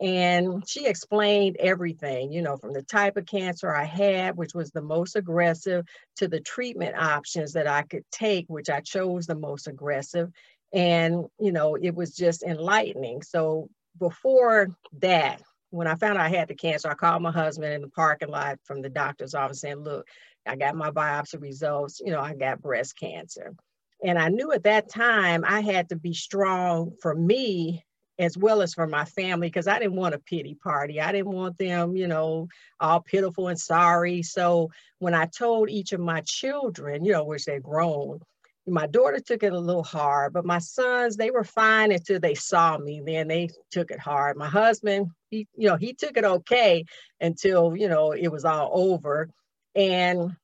And 0.00 0.66
she 0.66 0.86
explained 0.86 1.58
everything, 1.60 2.32
you 2.32 2.40
know, 2.40 2.56
from 2.56 2.72
the 2.72 2.82
type 2.82 3.18
of 3.18 3.26
cancer 3.26 3.74
I 3.74 3.84
had, 3.84 4.36
which 4.36 4.54
was 4.54 4.70
the 4.70 4.80
most 4.80 5.14
aggressive, 5.14 5.84
to 6.16 6.26
the 6.26 6.40
treatment 6.40 6.96
options 6.96 7.52
that 7.52 7.66
I 7.66 7.82
could 7.82 8.04
take, 8.10 8.46
which 8.48 8.70
I 8.70 8.80
chose 8.80 9.26
the 9.26 9.34
most 9.34 9.68
aggressive. 9.68 10.30
And, 10.72 11.26
you 11.38 11.52
know, 11.52 11.74
it 11.74 11.94
was 11.94 12.16
just 12.16 12.42
enlightening. 12.42 13.22
So 13.22 13.68
before 13.98 14.68
that, 15.00 15.42
when 15.68 15.86
I 15.86 15.96
found 15.96 16.18
out 16.18 16.24
I 16.24 16.30
had 16.30 16.48
the 16.48 16.54
cancer, 16.54 16.88
I 16.88 16.94
called 16.94 17.22
my 17.22 17.30
husband 17.30 17.74
in 17.74 17.82
the 17.82 17.88
parking 17.88 18.30
lot 18.30 18.58
from 18.64 18.80
the 18.80 18.88
doctor's 18.88 19.34
office 19.34 19.60
saying, 19.60 19.80
look, 19.80 20.06
I 20.46 20.56
got 20.56 20.74
my 20.74 20.90
biopsy 20.90 21.40
results, 21.40 22.00
you 22.00 22.10
know, 22.10 22.20
I 22.20 22.34
got 22.34 22.62
breast 22.62 22.98
cancer. 22.98 23.54
And 24.02 24.18
I 24.18 24.28
knew 24.28 24.50
at 24.52 24.62
that 24.62 24.88
time 24.88 25.44
I 25.46 25.60
had 25.60 25.90
to 25.90 25.96
be 25.96 26.14
strong 26.14 26.92
for 27.02 27.14
me 27.14 27.84
as 28.20 28.36
well 28.36 28.60
as 28.60 28.74
for 28.74 28.86
my 28.86 29.06
family 29.06 29.48
because 29.48 29.66
I 29.66 29.78
didn't 29.78 29.96
want 29.96 30.14
a 30.14 30.18
pity 30.18 30.54
party. 30.54 31.00
I 31.00 31.10
didn't 31.10 31.32
want 31.32 31.56
them, 31.56 31.96
you 31.96 32.06
know, 32.06 32.48
all 32.78 33.00
pitiful 33.00 33.48
and 33.48 33.58
sorry. 33.58 34.22
So 34.22 34.70
when 34.98 35.14
I 35.14 35.24
told 35.24 35.70
each 35.70 35.92
of 35.92 36.00
my 36.00 36.20
children, 36.26 37.04
you 37.04 37.12
know, 37.12 37.24
which 37.24 37.46
they're 37.46 37.60
grown, 37.60 38.20
my 38.66 38.86
daughter 38.86 39.20
took 39.20 39.42
it 39.42 39.54
a 39.54 39.58
little 39.58 39.82
hard, 39.82 40.34
but 40.34 40.44
my 40.44 40.58
sons, 40.58 41.16
they 41.16 41.30
were 41.30 41.44
fine 41.44 41.92
until 41.92 42.20
they 42.20 42.34
saw 42.34 42.76
me. 42.76 43.02
Then 43.04 43.26
they 43.26 43.48
took 43.70 43.90
it 43.90 43.98
hard. 43.98 44.36
My 44.36 44.48
husband, 44.48 45.08
he, 45.30 45.48
you 45.56 45.68
know, 45.68 45.76
he 45.76 45.94
took 45.94 46.18
it 46.18 46.24
okay 46.24 46.84
until, 47.22 47.74
you 47.74 47.88
know, 47.88 48.12
it 48.12 48.28
was 48.28 48.44
all 48.44 48.70
over. 48.70 49.30
And 49.74 50.36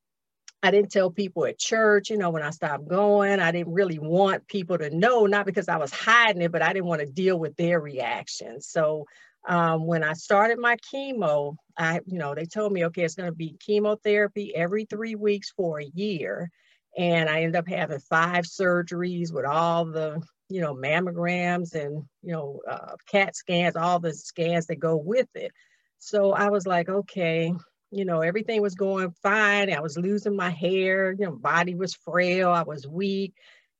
I 0.62 0.70
didn't 0.70 0.90
tell 0.90 1.10
people 1.10 1.44
at 1.44 1.58
church, 1.58 2.10
you 2.10 2.16
know, 2.16 2.30
when 2.30 2.42
I 2.42 2.50
stopped 2.50 2.88
going, 2.88 3.40
I 3.40 3.52
didn't 3.52 3.72
really 3.72 3.98
want 3.98 4.48
people 4.48 4.78
to 4.78 4.90
know, 4.90 5.26
not 5.26 5.46
because 5.46 5.68
I 5.68 5.76
was 5.76 5.92
hiding 5.92 6.42
it, 6.42 6.50
but 6.50 6.62
I 6.62 6.72
didn't 6.72 6.86
want 6.86 7.00
to 7.00 7.06
deal 7.06 7.38
with 7.38 7.56
their 7.56 7.80
reactions. 7.80 8.66
So 8.68 9.04
um, 9.46 9.86
when 9.86 10.02
I 10.02 10.14
started 10.14 10.58
my 10.58 10.76
chemo, 10.92 11.56
I, 11.78 12.00
you 12.06 12.18
know, 12.18 12.34
they 12.34 12.46
told 12.46 12.72
me, 12.72 12.86
okay, 12.86 13.04
it's 13.04 13.14
going 13.14 13.30
to 13.30 13.36
be 13.36 13.56
chemotherapy 13.60 14.54
every 14.54 14.86
three 14.86 15.14
weeks 15.14 15.52
for 15.56 15.80
a 15.80 15.84
year. 15.94 16.50
And 16.98 17.28
I 17.28 17.42
ended 17.42 17.56
up 17.56 17.68
having 17.68 18.00
five 18.00 18.44
surgeries 18.44 19.32
with 19.32 19.44
all 19.44 19.84
the, 19.84 20.20
you 20.48 20.60
know, 20.62 20.74
mammograms 20.74 21.74
and, 21.74 22.04
you 22.22 22.32
know, 22.32 22.60
uh, 22.68 22.96
CAT 23.08 23.36
scans, 23.36 23.76
all 23.76 24.00
the 24.00 24.14
scans 24.14 24.66
that 24.66 24.80
go 24.80 24.96
with 24.96 25.28
it. 25.34 25.52
So 25.98 26.32
I 26.32 26.50
was 26.50 26.66
like, 26.66 26.88
okay, 26.88 27.52
you 27.90 28.04
know, 28.04 28.20
everything 28.20 28.62
was 28.62 28.74
going 28.74 29.10
fine. 29.22 29.72
I 29.72 29.80
was 29.80 29.96
losing 29.96 30.36
my 30.36 30.50
hair, 30.50 31.12
you 31.12 31.26
know, 31.26 31.32
body 31.32 31.74
was 31.74 31.94
frail, 31.94 32.50
I 32.50 32.62
was 32.62 32.86
weak. 32.86 33.34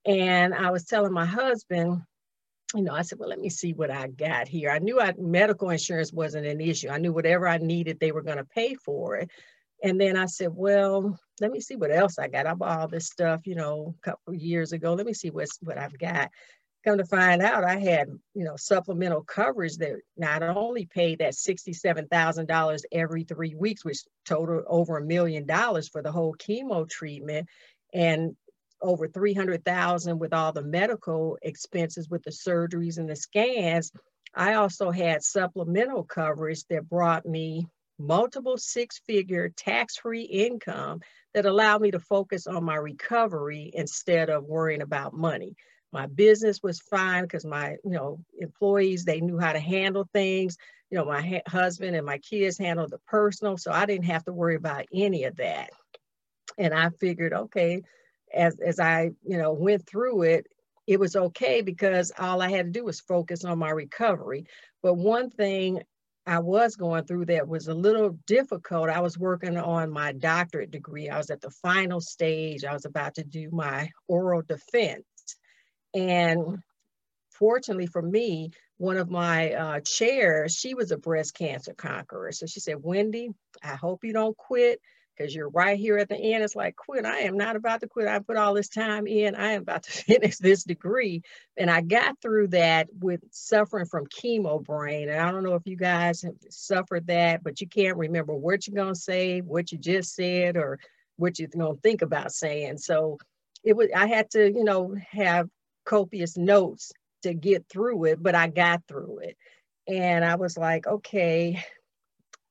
And 0.05 0.55
I 0.55 0.70
was 0.70 0.85
telling 0.85 1.12
my 1.12 1.27
husband, 1.27 2.03
you 2.74 2.83
know, 2.83 2.95
I 2.95 3.03
said, 3.03 3.19
well, 3.19 3.28
let 3.28 3.41
me 3.41 3.49
see 3.49 3.73
what 3.73 3.91
I 3.91 4.07
got 4.09 4.49
here. 4.49 4.70
I 4.70 4.78
knew 4.78 5.01
I, 5.01 5.15
medical 5.19 5.70
insurance 5.70 6.12
wasn't 6.12 6.47
an 6.47 6.61
issue. 6.61 6.89
I 6.89 6.99
knew 6.99 7.12
whatever 7.12 7.49
I 7.49 7.59
needed, 7.59 7.99
they 7.99 8.12
were 8.12 8.23
going 8.23 8.39
to 8.39 8.45
pay 8.45 8.74
for 8.74 9.16
it. 9.16 9.31
And 9.83 10.01
then 10.01 10.16
I 10.16 10.27
said, 10.27 10.51
well, 10.53 11.19
let 11.41 11.51
me 11.51 11.61
see 11.61 11.77
what 11.77 11.91
else 11.91 12.19
I 12.19 12.28
got. 12.28 12.47
I 12.47 12.55
bought 12.55 12.81
all 12.81 12.89
this 12.89 13.07
stuff, 13.07 13.47
you 13.47 13.55
know, 13.55 13.95
a 13.99 14.11
couple 14.11 14.35
years 14.35 14.73
ago. 14.73 14.95
Let 14.95 15.07
me 15.07 15.12
see 15.12 15.31
what's 15.31 15.59
what 15.62 15.78
I've 15.78 15.99
got. 15.99 16.31
Come 16.86 16.98
to 16.98 17.04
find 17.04 17.42
out, 17.42 17.64
I 17.64 17.80
had, 17.80 18.08
you 18.34 18.44
know, 18.44 18.54
supplemental 18.56 19.22
coverage 19.22 19.76
that 19.78 19.96
not 20.16 20.44
only 20.44 20.86
paid 20.86 21.18
that 21.18 21.32
$67,000 21.32 22.80
every 22.92 23.24
three 23.24 23.56
weeks, 23.56 23.84
which 23.84 24.04
totaled 24.24 24.62
over 24.68 24.98
a 24.98 25.04
million 25.04 25.46
dollars 25.46 25.88
for 25.88 26.00
the 26.00 26.12
whole 26.12 26.36
chemo 26.36 26.88
treatment, 26.88 27.48
and 27.92 28.36
over 28.80 29.08
300,000 29.08 30.20
with 30.20 30.32
all 30.32 30.52
the 30.52 30.62
medical 30.62 31.36
expenses 31.42 32.08
with 32.08 32.22
the 32.22 32.30
surgeries 32.30 32.98
and 32.98 33.10
the 33.10 33.16
scans. 33.16 33.90
I 34.32 34.54
also 34.54 34.92
had 34.92 35.24
supplemental 35.24 36.04
coverage 36.04 36.62
that 36.70 36.88
brought 36.88 37.26
me 37.26 37.66
multiple 37.98 38.58
six 38.58 39.00
figure 39.08 39.48
tax 39.56 39.96
free 39.96 40.22
income 40.22 41.00
that 41.34 41.46
allowed 41.46 41.80
me 41.80 41.90
to 41.90 41.98
focus 41.98 42.46
on 42.46 42.62
my 42.62 42.76
recovery 42.76 43.72
instead 43.74 44.30
of 44.30 44.44
worrying 44.44 44.82
about 44.82 45.14
money 45.14 45.56
my 45.92 46.06
business 46.06 46.62
was 46.62 46.80
fine 46.80 47.22
because 47.22 47.44
my 47.44 47.76
you 47.84 47.90
know 47.90 48.18
employees 48.38 49.04
they 49.04 49.20
knew 49.20 49.38
how 49.38 49.52
to 49.52 49.58
handle 49.58 50.08
things 50.12 50.56
you 50.90 50.98
know 50.98 51.04
my 51.04 51.42
husband 51.46 51.96
and 51.96 52.06
my 52.06 52.18
kids 52.18 52.58
handled 52.58 52.90
the 52.90 52.98
personal 53.06 53.56
so 53.56 53.70
i 53.70 53.86
didn't 53.86 54.06
have 54.06 54.24
to 54.24 54.32
worry 54.32 54.56
about 54.56 54.84
any 54.92 55.24
of 55.24 55.36
that 55.36 55.70
and 56.58 56.74
i 56.74 56.88
figured 57.00 57.32
okay 57.32 57.82
as 58.34 58.58
as 58.60 58.80
i 58.80 59.10
you 59.24 59.38
know 59.38 59.52
went 59.52 59.86
through 59.86 60.22
it 60.22 60.46
it 60.86 61.00
was 61.00 61.16
okay 61.16 61.62
because 61.62 62.12
all 62.18 62.42
i 62.42 62.50
had 62.50 62.66
to 62.66 62.80
do 62.80 62.84
was 62.84 63.00
focus 63.00 63.44
on 63.44 63.58
my 63.58 63.70
recovery 63.70 64.44
but 64.82 64.94
one 64.94 65.30
thing 65.30 65.80
I 66.28 66.40
was 66.40 66.74
going 66.74 67.04
through 67.04 67.26
that 67.26 67.46
was 67.46 67.68
a 67.68 67.74
little 67.74 68.18
difficult. 68.26 68.90
I 68.90 68.98
was 68.98 69.16
working 69.16 69.56
on 69.56 69.92
my 69.92 70.10
doctorate 70.10 70.72
degree. 70.72 71.08
I 71.08 71.18
was 71.18 71.30
at 71.30 71.40
the 71.40 71.50
final 71.50 72.00
stage. 72.00 72.64
I 72.64 72.72
was 72.72 72.84
about 72.84 73.14
to 73.14 73.22
do 73.24 73.48
my 73.52 73.88
oral 74.08 74.42
defense. 74.42 75.04
And 75.97 76.62
fortunately 77.31 77.86
for 77.86 78.02
me, 78.02 78.51
one 78.77 78.98
of 78.98 79.10
my 79.10 79.52
uh, 79.52 79.81
chairs, 79.81 80.55
she 80.55 80.74
was 80.74 80.93
a 80.93 80.98
breast 80.98 81.35
cancer 81.35 81.73
conqueror. 81.73 82.32
So 82.32 82.44
she 82.47 82.60
said, 82.60 82.77
Wendy, 82.82 83.31
I 83.64 83.74
hope 83.74 84.05
you 84.05 84.12
don't 84.12 84.36
quit 84.36 84.78
because 85.16 85.35
you're 85.35 85.48
right 85.48 85.78
here 85.78 85.97
at 85.97 86.10
the 86.10 86.16
end. 86.16 86.44
It's 86.44 86.55
like, 86.55 86.77
quit. 86.77 87.06
I 87.06 87.20
am 87.20 87.39
not 87.39 87.56
about 87.56 87.81
to 87.81 87.89
quit. 87.89 88.06
I 88.06 88.18
put 88.18 88.36
all 88.36 88.52
this 88.52 88.68
time 88.68 89.06
in. 89.06 89.35
I 89.35 89.52
am 89.52 89.62
about 89.62 89.85
to 89.85 89.90
finish 90.05 90.36
this 90.36 90.64
degree. 90.64 91.23
And 91.56 91.70
I 91.70 91.81
got 91.81 92.20
through 92.20 92.48
that 92.48 92.89
with 93.01 93.20
suffering 93.31 93.86
from 93.86 94.06
chemo 94.06 94.62
brain. 94.62 95.09
And 95.09 95.18
I 95.18 95.31
don't 95.31 95.44
know 95.44 95.55
if 95.55 95.66
you 95.66 95.77
guys 95.77 96.20
have 96.20 96.35
suffered 96.51 97.06
that, 97.06 97.43
but 97.43 97.62
you 97.62 97.68
can't 97.68 97.97
remember 97.97 98.35
what 98.35 98.66
you're 98.66 98.77
going 98.77 98.93
to 98.93 99.01
say, 99.01 99.40
what 99.40 99.73
you 99.73 99.78
just 99.78 100.14
said, 100.14 100.59
or 100.59 100.78
what 101.16 101.39
you're 101.39 101.48
going 101.48 101.74
to 101.74 101.81
think 101.81 102.02
about 102.02 102.32
saying. 102.32 102.77
So 102.77 103.16
it 103.64 103.74
was, 103.74 103.89
I 103.97 104.06
had 104.06 104.28
to, 104.32 104.52
you 104.52 104.64
know, 104.64 104.94
have 105.10 105.48
copious 105.86 106.36
notes 106.36 106.92
to 107.22 107.32
get 107.32 107.66
through 107.68 108.04
it, 108.04 108.22
but 108.22 108.34
I 108.34 108.48
got 108.48 108.82
through 108.86 109.20
it. 109.20 109.36
And 109.88 110.24
I 110.24 110.34
was 110.34 110.58
like, 110.58 110.86
okay, 110.86 111.64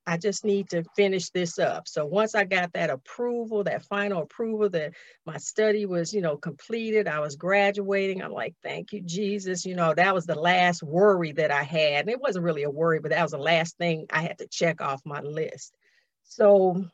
I 0.08 0.16
just 0.16 0.44
need 0.44 0.70
to 0.70 0.84
finish 0.94 1.30
this 1.30 1.58
up. 1.58 1.88
So 1.88 2.06
once 2.06 2.36
I 2.36 2.44
got 2.44 2.72
that 2.74 2.90
approval, 2.90 3.64
that 3.64 3.84
final 3.84 4.22
approval 4.22 4.70
that 4.70 4.92
my 5.26 5.36
study 5.36 5.84
was, 5.84 6.14
you 6.14 6.20
know, 6.20 6.36
completed, 6.36 7.08
I 7.08 7.18
was 7.18 7.34
graduating. 7.34 8.22
I'm 8.22 8.32
like, 8.32 8.54
thank 8.62 8.92
you, 8.92 9.02
Jesus. 9.02 9.66
You 9.66 9.74
know, 9.74 9.94
that 9.94 10.14
was 10.14 10.24
the 10.24 10.38
last 10.38 10.82
worry 10.82 11.32
that 11.32 11.50
I 11.50 11.64
had. 11.64 12.02
And 12.02 12.10
it 12.10 12.20
wasn't 12.20 12.44
really 12.44 12.62
a 12.62 12.70
worry, 12.70 13.00
but 13.00 13.10
that 13.10 13.22
was 13.22 13.32
the 13.32 13.38
last 13.38 13.76
thing 13.78 14.06
I 14.10 14.22
had 14.22 14.38
to 14.38 14.46
check 14.46 14.80
off 14.80 15.00
my 15.04 15.20
list. 15.20 15.74
So 16.22 16.84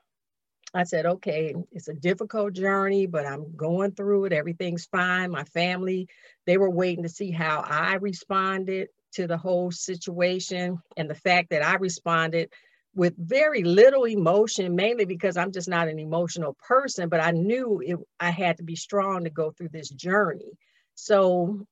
I 0.75 0.85
said, 0.85 1.05
okay, 1.05 1.55
it's 1.71 1.89
a 1.89 1.95
difficult 1.95 2.55
journey, 2.55 3.07
but 3.07 3.27
I'm 3.27 3.55
going 3.57 3.93
through 3.93 4.27
it. 4.27 4.33
Everything's 4.33 4.87
fine. 4.87 5.31
My 5.31 5.45
family, 5.45 6.09
they 6.47 6.57
were 6.57 6.71
waiting 6.71 7.03
to 7.03 7.11
see 7.11 7.31
how 7.31 7.61
I 7.61 7.95
responded 7.97 8.89
to 9.13 9.27
the 9.27 9.37
whole 9.37 9.71
situation. 9.71 10.79
And 10.97 11.11
the 11.11 11.15
fact 11.15 11.51
that 11.51 11.63
I 11.65 11.75
responded 11.75 12.51
with 12.95 13.15
very 13.19 13.63
little 13.63 14.05
emotion, 14.05 14.75
mainly 14.75 15.05
because 15.05 15.37
I'm 15.37 15.53
just 15.53 15.69
not 15.69 15.89
an 15.89 15.99
emotional 15.99 16.57
person, 16.67 17.09
but 17.09 17.21
I 17.21 17.33
knew 17.33 17.83
it, 17.85 17.99
I 18.19 18.31
had 18.31 18.57
to 18.59 18.63
be 18.63 18.77
strong 18.77 19.25
to 19.25 19.31
go 19.31 19.51
through 19.51 19.71
this 19.71 19.91
journey. 19.91 20.59
So 20.95 21.67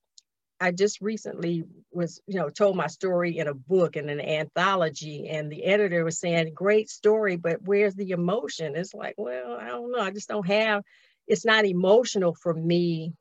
I 0.60 0.72
just 0.72 1.00
recently 1.00 1.64
was, 1.92 2.20
you 2.26 2.38
know, 2.38 2.50
told 2.50 2.76
my 2.76 2.86
story 2.86 3.38
in 3.38 3.48
a 3.48 3.54
book 3.54 3.96
in 3.96 4.08
an 4.10 4.20
anthology, 4.20 5.28
and 5.28 5.50
the 5.50 5.64
editor 5.64 6.04
was 6.04 6.20
saying, 6.20 6.52
"Great 6.54 6.90
story, 6.90 7.36
but 7.36 7.62
where's 7.62 7.94
the 7.94 8.10
emotion?" 8.10 8.76
It's 8.76 8.94
like, 8.94 9.14
well, 9.18 9.54
I 9.60 9.68
don't 9.68 9.92
know. 9.92 10.00
I 10.00 10.10
just 10.10 10.28
don't 10.28 10.46
have. 10.46 10.82
It's 11.26 11.44
not 11.46 11.64
emotional 11.64 12.34
for 12.34 12.54
me 12.54 13.14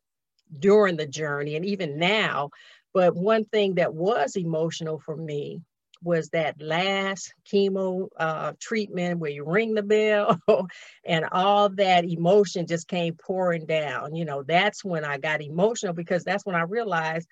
during 0.59 0.97
the 0.97 1.07
journey, 1.07 1.55
and 1.55 1.65
even 1.65 1.97
now. 1.99 2.49
But 2.93 3.15
one 3.15 3.45
thing 3.45 3.75
that 3.75 3.93
was 3.93 4.35
emotional 4.35 4.99
for 4.99 5.15
me 5.15 5.61
was 6.03 6.29
that 6.29 6.61
last 6.61 7.33
chemo 7.51 8.07
uh, 8.17 8.53
treatment 8.59 9.19
where 9.19 9.31
you 9.31 9.45
ring 9.45 9.73
the 9.73 9.83
bell 9.83 10.37
and 11.05 11.25
all 11.31 11.69
that 11.69 12.05
emotion 12.05 12.67
just 12.67 12.87
came 12.87 13.15
pouring 13.15 13.65
down. 13.65 14.15
You 14.15 14.25
know, 14.25 14.43
that's 14.43 14.83
when 14.83 15.03
I 15.03 15.17
got 15.17 15.41
emotional 15.41 15.93
because 15.93 16.23
that's 16.23 16.45
when 16.45 16.55
I 16.55 16.61
realized 16.61 17.27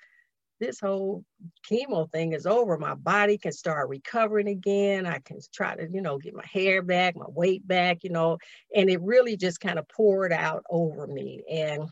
this 0.59 0.79
whole 0.79 1.23
chemo 1.69 2.11
thing 2.11 2.33
is 2.33 2.45
over. 2.45 2.77
My 2.77 2.95
body 2.95 3.37
can 3.37 3.51
start 3.51 3.89
recovering 3.89 4.47
again. 4.47 5.05
I 5.05 5.19
can 5.19 5.39
try 5.53 5.75
to, 5.75 5.87
you 5.89 6.01
know, 6.01 6.17
get 6.17 6.33
my 6.33 6.45
hair 6.51 6.81
back, 6.81 7.15
my 7.15 7.27
weight 7.27 7.67
back, 7.67 8.03
you 8.03 8.09
know, 8.09 8.37
and 8.75 8.89
it 8.89 9.01
really 9.01 9.37
just 9.37 9.59
kind 9.59 9.79
of 9.79 9.87
poured 9.87 10.33
out 10.33 10.63
over 10.69 11.05
me. 11.07 11.43
And, 11.49 11.83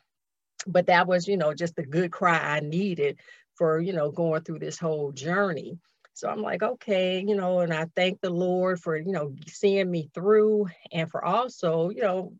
but 0.68 0.88
that 0.88 1.08
was, 1.08 1.28
you 1.28 1.38
know, 1.38 1.54
just 1.54 1.76
the 1.76 1.86
good 1.86 2.12
cry 2.12 2.38
I 2.40 2.60
needed 2.60 3.20
for, 3.56 3.80
you 3.80 3.94
know, 3.94 4.12
going 4.12 4.42
through 4.42 4.60
this 4.60 4.80
whole 4.80 5.12
journey. 5.12 5.78
So 6.16 6.30
I'm 6.30 6.42
like, 6.42 6.64
okay, 6.64 7.20
you 7.20 7.36
know, 7.36 7.60
and 7.60 7.74
I 7.74 7.88
thank 7.94 8.22
the 8.22 8.30
Lord 8.30 8.80
for, 8.80 8.96
you 8.96 9.12
know, 9.12 9.36
seeing 9.48 9.92
me 9.92 10.10
through 10.14 10.68
and 10.92 11.12
for 11.12 11.24
also, 11.24 11.90
you 11.90 12.02
know, 12.02 12.34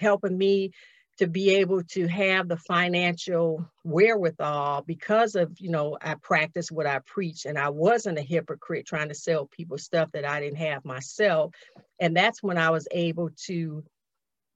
helping 0.00 0.36
me 0.36 0.72
to 1.18 1.28
be 1.28 1.56
able 1.56 1.84
to 1.84 2.08
have 2.08 2.48
the 2.48 2.56
financial 2.56 3.64
wherewithal 3.84 4.82
because 4.82 5.36
of, 5.36 5.52
you 5.60 5.70
know, 5.70 5.96
I 6.02 6.14
practice 6.14 6.72
what 6.72 6.86
I 6.86 6.98
preach 7.06 7.46
and 7.46 7.56
I 7.56 7.68
wasn't 7.68 8.18
a 8.18 8.22
hypocrite 8.22 8.86
trying 8.86 9.08
to 9.08 9.14
sell 9.14 9.46
people 9.46 9.78
stuff 9.78 10.10
that 10.12 10.24
I 10.24 10.40
didn't 10.40 10.58
have 10.58 10.84
myself. 10.84 11.54
And 12.00 12.16
that's 12.16 12.42
when 12.42 12.58
I 12.58 12.70
was 12.70 12.88
able 12.90 13.30
to 13.46 13.84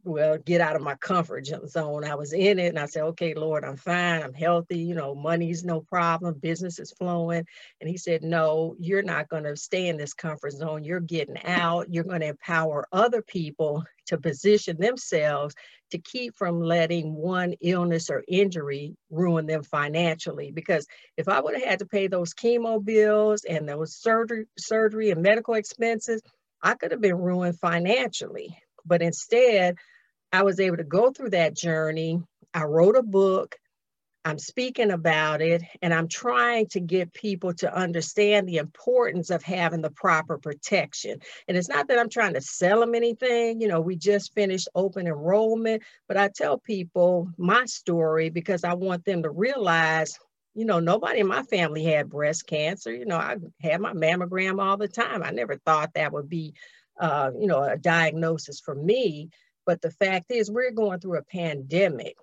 well, 0.09 0.39
get 0.39 0.60
out 0.60 0.74
of 0.74 0.82
my 0.82 0.94
comfort 0.97 1.47
zone. 1.47 2.05
I 2.05 2.14
was 2.14 2.32
in 2.32 2.59
it 2.59 2.68
and 2.68 2.78
I 2.78 2.86
said, 2.86 3.02
okay, 3.05 3.35
Lord, 3.35 3.64
I'm 3.64 3.76
fine. 3.76 4.22
I'm 4.22 4.32
healthy. 4.32 4.78
You 4.78 4.94
know, 4.94 5.14
money's 5.14 5.64
no 5.64 5.82
problem. 5.82 6.35
Business 6.35 6.78
is 6.78 6.93
flowing. 6.93 7.44
And 7.80 7.89
he 7.90 7.97
said, 7.97 8.22
no, 8.22 8.74
you're 8.78 9.02
not 9.02 9.28
going 9.28 9.44
to 9.44 9.56
stay 9.56 9.89
in 9.89 9.97
this 9.97 10.14
comfort 10.14 10.52
zone. 10.52 10.85
You're 10.85 11.01
getting 11.01 11.39
out. 11.44 11.93
You're 11.93 12.05
going 12.05 12.22
to 12.22 12.28
empower 12.28 12.89
other 12.90 13.22
people 13.22 13.85
to 14.06 14.18
position 14.18 14.78
themselves 14.80 15.55
to 15.90 15.98
keep 15.98 16.35
from 16.36 16.60
letting 16.60 17.14
one 17.14 17.55
illness 17.60 18.10
or 18.10 18.24
injury 18.26 18.97
ruin 19.10 19.47
them 19.47 19.62
financially. 19.62 20.51
Because 20.51 20.86
if 21.16 21.28
I 21.28 21.40
would 21.40 21.55
have 21.55 21.64
had 21.64 21.78
to 21.80 21.86
pay 21.86 22.06
those 22.06 22.35
chemo 22.35 22.82
bills 22.82 23.44
and 23.44 23.68
those 23.68 23.94
surgery, 23.94 24.47
surgery 24.59 25.10
and 25.10 25.22
medical 25.22 25.55
expenses, 25.55 26.22
I 26.62 26.74
could 26.74 26.93
have 26.93 27.01
been 27.01 27.18
ruined 27.18 27.59
financially 27.59 28.56
but 28.89 29.02
instead, 29.02 29.76
I 30.32 30.42
was 30.42 30.60
able 30.60 30.76
to 30.76 30.84
go 30.84 31.10
through 31.10 31.30
that 31.30 31.56
journey. 31.56 32.22
I 32.52 32.64
wrote 32.64 32.96
a 32.96 33.02
book. 33.02 33.56
I'm 34.24 34.38
speaking 34.38 34.90
about 34.90 35.40
it, 35.40 35.62
and 35.80 35.94
I'm 35.94 36.09
trying 36.09 36.66
to 36.68 36.80
get 36.80 37.14
people 37.14 37.55
to 37.55 37.74
understand 37.74 38.46
the 38.46 38.59
importance 38.59 39.30
of 39.30 39.42
having 39.42 39.80
the 39.80 39.90
proper 39.90 40.36
protection. 40.36 41.20
And 41.46 41.56
it's 41.56 41.68
not 41.68 41.88
that 41.88 41.98
I'm 41.98 42.10
trying 42.10 42.34
to 42.34 42.40
sell 42.42 42.80
them 42.80 42.94
anything. 42.94 43.60
You 43.60 43.68
know, 43.68 43.80
we 43.80 43.96
just 43.96 44.34
finished 44.34 44.68
open 44.74 45.06
enrollment, 45.06 45.82
but 46.09 46.18
I 46.18 46.28
tell 46.28 46.59
people 46.59 47.30
my 47.38 47.64
story 47.64 48.28
because 48.28 48.64
I 48.64 48.74
want 48.74 49.05
them 49.05 49.22
to 49.22 49.30
realize 49.30 50.18
you 50.55 50.64
know, 50.64 50.80
nobody 50.80 51.20
in 51.20 51.28
my 51.28 51.44
family 51.44 51.84
had 51.84 52.10
breast 52.10 52.48
cancer. 52.48 52.92
You 52.92 53.05
know, 53.05 53.16
I 53.16 53.36
had 53.60 53.80
my 53.80 53.92
mammogram 53.92 54.60
all 54.60 54.76
the 54.76 54.88
time. 54.88 55.22
I 55.22 55.30
never 55.30 55.56
thought 55.56 55.94
that 55.94 56.12
would 56.12 56.28
be 56.28 56.52
uh, 56.98 57.30
you 57.38 57.46
know, 57.46 57.62
a 57.62 57.76
diagnosis 57.76 58.60
for 58.60 58.74
me. 58.74 59.30
But 59.69 59.82
the 59.82 59.90
fact 59.90 60.31
is, 60.31 60.51
we're 60.51 60.70
going 60.70 60.99
through 60.99 61.19
a 61.19 61.23
pandemic. 61.23 62.16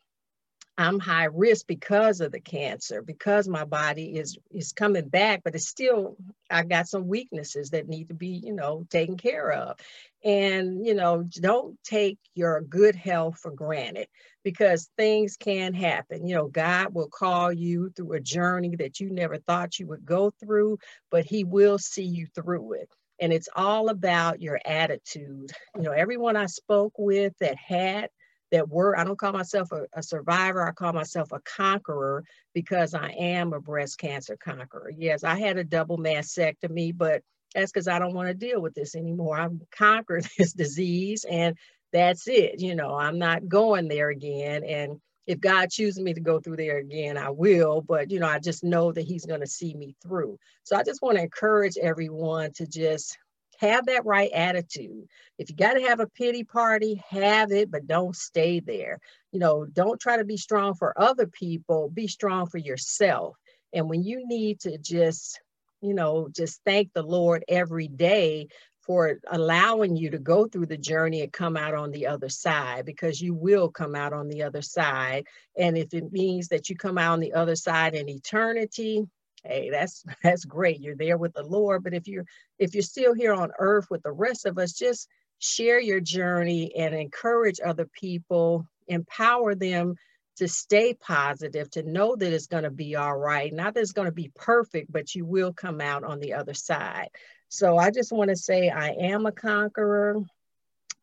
I'm 0.79 0.99
high 0.99 1.25
risk 1.25 1.67
because 1.67 2.19
of 2.19 2.31
the 2.31 2.39
cancer, 2.39 3.03
because 3.03 3.47
my 3.47 3.65
body 3.65 4.17
is 4.17 4.35
is 4.49 4.73
coming 4.73 5.09
back, 5.09 5.43
but 5.43 5.53
it's 5.53 5.67
still 5.67 6.17
I 6.49 6.63
got 6.63 6.87
some 6.87 7.07
weaknesses 7.07 7.69
that 7.69 7.87
need 7.87 8.07
to 8.07 8.15
be, 8.15 8.29
you 8.29 8.51
know, 8.51 8.87
taken 8.89 9.15
care 9.15 9.51
of. 9.51 9.77
And, 10.23 10.87
you 10.87 10.95
know, 10.95 11.21
don't 11.21 11.77
take 11.83 12.17
your 12.33 12.61
good 12.61 12.95
health 12.95 13.37
for 13.37 13.51
granted 13.51 14.07
because 14.43 14.89
things 14.97 15.37
can 15.37 15.75
happen. 15.75 16.25
You 16.25 16.37
know, 16.37 16.47
God 16.47 16.95
will 16.95 17.09
call 17.09 17.53
you 17.53 17.91
through 17.91 18.13
a 18.13 18.19
journey 18.19 18.75
that 18.77 18.99
you 18.99 19.11
never 19.11 19.37
thought 19.37 19.77
you 19.77 19.85
would 19.85 20.03
go 20.03 20.31
through, 20.31 20.79
but 21.11 21.25
he 21.25 21.43
will 21.43 21.77
see 21.77 22.05
you 22.05 22.25
through 22.33 22.73
it 22.73 22.89
and 23.19 23.31
it's 23.31 23.49
all 23.55 23.89
about 23.89 24.41
your 24.41 24.59
attitude. 24.65 25.51
You 25.75 25.81
know, 25.81 25.91
everyone 25.91 26.35
I 26.35 26.47
spoke 26.47 26.93
with 26.97 27.33
that 27.39 27.55
had 27.55 28.09
that 28.51 28.69
were, 28.69 28.97
I 28.97 29.03
don't 29.03 29.17
call 29.17 29.33
myself 29.33 29.71
a, 29.71 29.85
a, 29.93 30.03
survivor, 30.03 30.65
I 30.65 30.71
call 30.71 30.93
myself 30.93 31.31
a 31.31 31.39
conqueror 31.41 32.23
because 32.53 32.93
I 32.93 33.09
am 33.11 33.53
a 33.53 33.59
breast 33.59 33.97
cancer 33.97 34.37
conqueror. 34.37 34.91
Yes, 34.95 35.23
I 35.23 35.37
had 35.39 35.57
a 35.57 35.63
double 35.63 35.97
mastectomy, 35.97 36.95
but 36.95 37.21
that's 37.53 37.71
because 37.71 37.87
I 37.87 37.99
don't 37.99 38.13
want 38.13 38.27
to 38.27 38.33
deal 38.33 38.61
with 38.61 38.73
this 38.73 38.95
anymore. 38.95 39.39
I've 39.39 39.57
conquered 39.71 40.27
this 40.37 40.53
disease 40.53 41.25
and 41.29 41.57
that's 41.91 42.27
it. 42.27 42.59
You 42.59 42.75
know, 42.75 42.95
I'm 42.95 43.17
not 43.17 43.47
going 43.47 43.87
there 43.87 44.09
again. 44.09 44.63
And 44.63 44.99
if 45.27 45.39
God 45.39 45.69
chooses 45.69 46.01
me 46.01 46.13
to 46.13 46.21
go 46.21 46.39
through 46.39 46.57
there 46.57 46.77
again, 46.77 47.17
I 47.17 47.29
will. 47.29 47.81
But, 47.81 48.11
you 48.11 48.19
know, 48.19 48.27
I 48.27 48.39
just 48.39 48.63
know 48.63 48.91
that 48.91 49.05
He's 49.05 49.25
going 49.25 49.41
to 49.41 49.47
see 49.47 49.73
me 49.73 49.95
through. 50.01 50.37
So 50.63 50.75
I 50.75 50.83
just 50.83 51.01
want 51.01 51.17
to 51.17 51.23
encourage 51.23 51.77
everyone 51.77 52.51
to 52.53 52.67
just 52.67 53.17
have 53.59 53.85
that 53.85 54.05
right 54.05 54.31
attitude. 54.31 55.05
If 55.37 55.49
you 55.49 55.55
got 55.55 55.73
to 55.73 55.81
have 55.81 55.99
a 55.99 56.07
pity 56.07 56.43
party, 56.43 57.01
have 57.09 57.51
it, 57.51 57.71
but 57.71 57.87
don't 57.87 58.15
stay 58.15 58.59
there. 58.59 58.99
You 59.31 59.39
know, 59.39 59.65
don't 59.65 59.99
try 59.99 60.17
to 60.17 60.25
be 60.25 60.37
strong 60.37 60.75
for 60.75 60.99
other 60.99 61.27
people, 61.27 61.89
be 61.89 62.07
strong 62.07 62.47
for 62.47 62.57
yourself. 62.57 63.37
And 63.73 63.89
when 63.89 64.03
you 64.03 64.27
need 64.27 64.59
to 64.61 64.77
just, 64.77 65.39
you 65.81 65.93
know, 65.93 66.29
just 66.31 66.61
thank 66.65 66.93
the 66.93 67.03
Lord 67.03 67.43
every 67.47 67.87
day 67.87 68.47
for 68.85 69.19
allowing 69.31 69.95
you 69.95 70.11
to 70.11 70.19
go 70.19 70.47
through 70.47 70.67
the 70.67 70.77
journey 70.77 71.21
and 71.21 71.33
come 71.33 71.57
out 71.57 71.73
on 71.73 71.91
the 71.91 72.07
other 72.07 72.29
side 72.29 72.85
because 72.85 73.21
you 73.21 73.33
will 73.33 73.69
come 73.69 73.95
out 73.95 74.13
on 74.13 74.27
the 74.27 74.43
other 74.43 74.61
side. 74.61 75.25
And 75.57 75.77
if 75.77 75.93
it 75.93 76.11
means 76.11 76.49
that 76.49 76.69
you 76.69 76.75
come 76.75 76.97
out 76.97 77.13
on 77.13 77.19
the 77.19 77.33
other 77.33 77.55
side 77.55 77.95
in 77.95 78.07
eternity, 78.07 79.03
hey, 79.43 79.69
that's 79.71 80.03
that's 80.23 80.45
great. 80.45 80.79
You're 80.79 80.95
there 80.95 81.17
with 81.17 81.33
the 81.33 81.43
Lord. 81.43 81.83
But 81.83 81.93
if 81.93 82.07
you're 82.07 82.25
if 82.59 82.73
you're 82.73 82.83
still 82.83 83.13
here 83.13 83.33
on 83.33 83.51
earth 83.59 83.87
with 83.89 84.03
the 84.03 84.11
rest 84.11 84.45
of 84.45 84.57
us, 84.57 84.73
just 84.73 85.09
share 85.39 85.79
your 85.79 85.99
journey 85.99 86.73
and 86.75 86.93
encourage 86.93 87.59
other 87.63 87.87
people, 87.99 88.67
empower 88.87 89.55
them 89.55 89.95
to 90.37 90.47
stay 90.47 90.93
positive, 90.93 91.69
to 91.71 91.83
know 91.83 92.15
that 92.15 92.33
it's 92.33 92.47
going 92.47 92.63
to 92.63 92.71
be 92.71 92.95
all 92.95 93.15
right. 93.15 93.53
Not 93.53 93.73
that 93.73 93.79
it's 93.79 93.93
going 93.93 94.07
to 94.07 94.11
be 94.11 94.31
perfect, 94.35 94.91
but 94.91 95.15
you 95.15 95.25
will 95.25 95.53
come 95.53 95.79
out 95.79 96.03
on 96.03 96.19
the 96.19 96.33
other 96.33 96.53
side. 96.53 97.09
So 97.49 97.77
I 97.77 97.91
just 97.91 98.11
want 98.11 98.29
to 98.29 98.35
say 98.35 98.69
I 98.69 98.89
am 98.89 99.25
a 99.25 99.31
conqueror. 99.31 100.21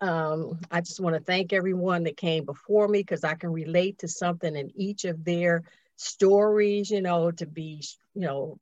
Um, 0.01 0.59
I 0.70 0.81
just 0.81 1.01
want 1.01 1.14
to 1.14 1.23
thank 1.23 1.52
everyone 1.52 2.05
that 2.05 2.16
came 2.16 2.44
before 2.44 2.89
me 2.89 3.01
because 3.01 3.24
I 3.24 3.35
can 3.35 3.52
relate 3.52 3.98
to 3.98 4.09
something 4.09 4.55
in 4.55 4.70
each 4.74 5.05
of 5.05 5.24
their 5.24 5.62
stories, 5.97 6.90
you 6.90 7.01
know, 7.01 7.31
to 7.31 7.47
be, 7.47 7.85
you 8.14 8.23
know, 8.23 8.59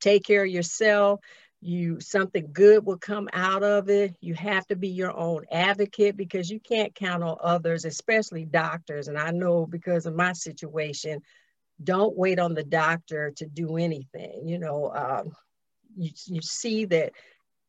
take 0.00 0.24
care 0.24 0.44
of 0.44 0.50
yourself. 0.50 1.20
You 1.60 2.00
something 2.00 2.48
good 2.52 2.84
will 2.84 2.98
come 2.98 3.28
out 3.32 3.62
of 3.62 3.88
it. 3.88 4.16
You 4.20 4.34
have 4.34 4.66
to 4.66 4.76
be 4.76 4.88
your 4.88 5.16
own 5.16 5.44
advocate 5.52 6.16
because 6.16 6.50
you 6.50 6.58
can't 6.58 6.94
count 6.94 7.22
on 7.22 7.36
others, 7.40 7.84
especially 7.84 8.44
doctors. 8.46 9.06
And 9.06 9.16
I 9.16 9.30
know 9.30 9.66
because 9.66 10.06
of 10.06 10.16
my 10.16 10.32
situation, 10.32 11.20
don't 11.82 12.16
wait 12.16 12.40
on 12.40 12.54
the 12.54 12.64
doctor 12.64 13.30
to 13.36 13.46
do 13.46 13.76
anything. 13.76 14.48
You 14.48 14.58
know, 14.58 14.90
um, 14.92 15.36
you, 15.96 16.10
you 16.26 16.42
see 16.42 16.84
that 16.86 17.12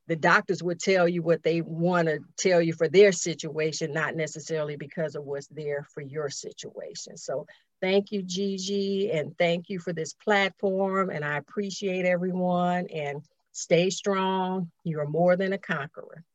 the 0.07 0.15
doctors 0.15 0.61
would 0.61 0.79
tell 0.79 1.07
you 1.07 1.21
what 1.21 1.43
they 1.43 1.61
want 1.61 2.07
to 2.07 2.19
tell 2.37 2.61
you 2.61 2.73
for 2.73 2.89
their 2.89 3.11
situation, 3.11 3.93
not 3.93 4.15
necessarily 4.15 4.75
because 4.75 5.15
of 5.15 5.23
what's 5.23 5.47
there 5.47 5.87
for 5.93 6.01
your 6.01 6.29
situation. 6.29 7.15
So 7.15 7.47
thank 7.81 8.11
you, 8.11 8.21
Gigi, 8.21 9.11
and 9.11 9.37
thank 9.37 9.69
you 9.69 9.79
for 9.79 9.93
this 9.93 10.13
platform. 10.13 11.09
And 11.09 11.23
I 11.23 11.37
appreciate 11.37 12.05
everyone 12.05 12.87
and 12.93 13.23
stay 13.53 13.89
strong. 13.89 14.71
You 14.83 14.99
are 14.99 15.07
more 15.07 15.37
than 15.37 15.53
a 15.53 15.57
conqueror. 15.57 16.25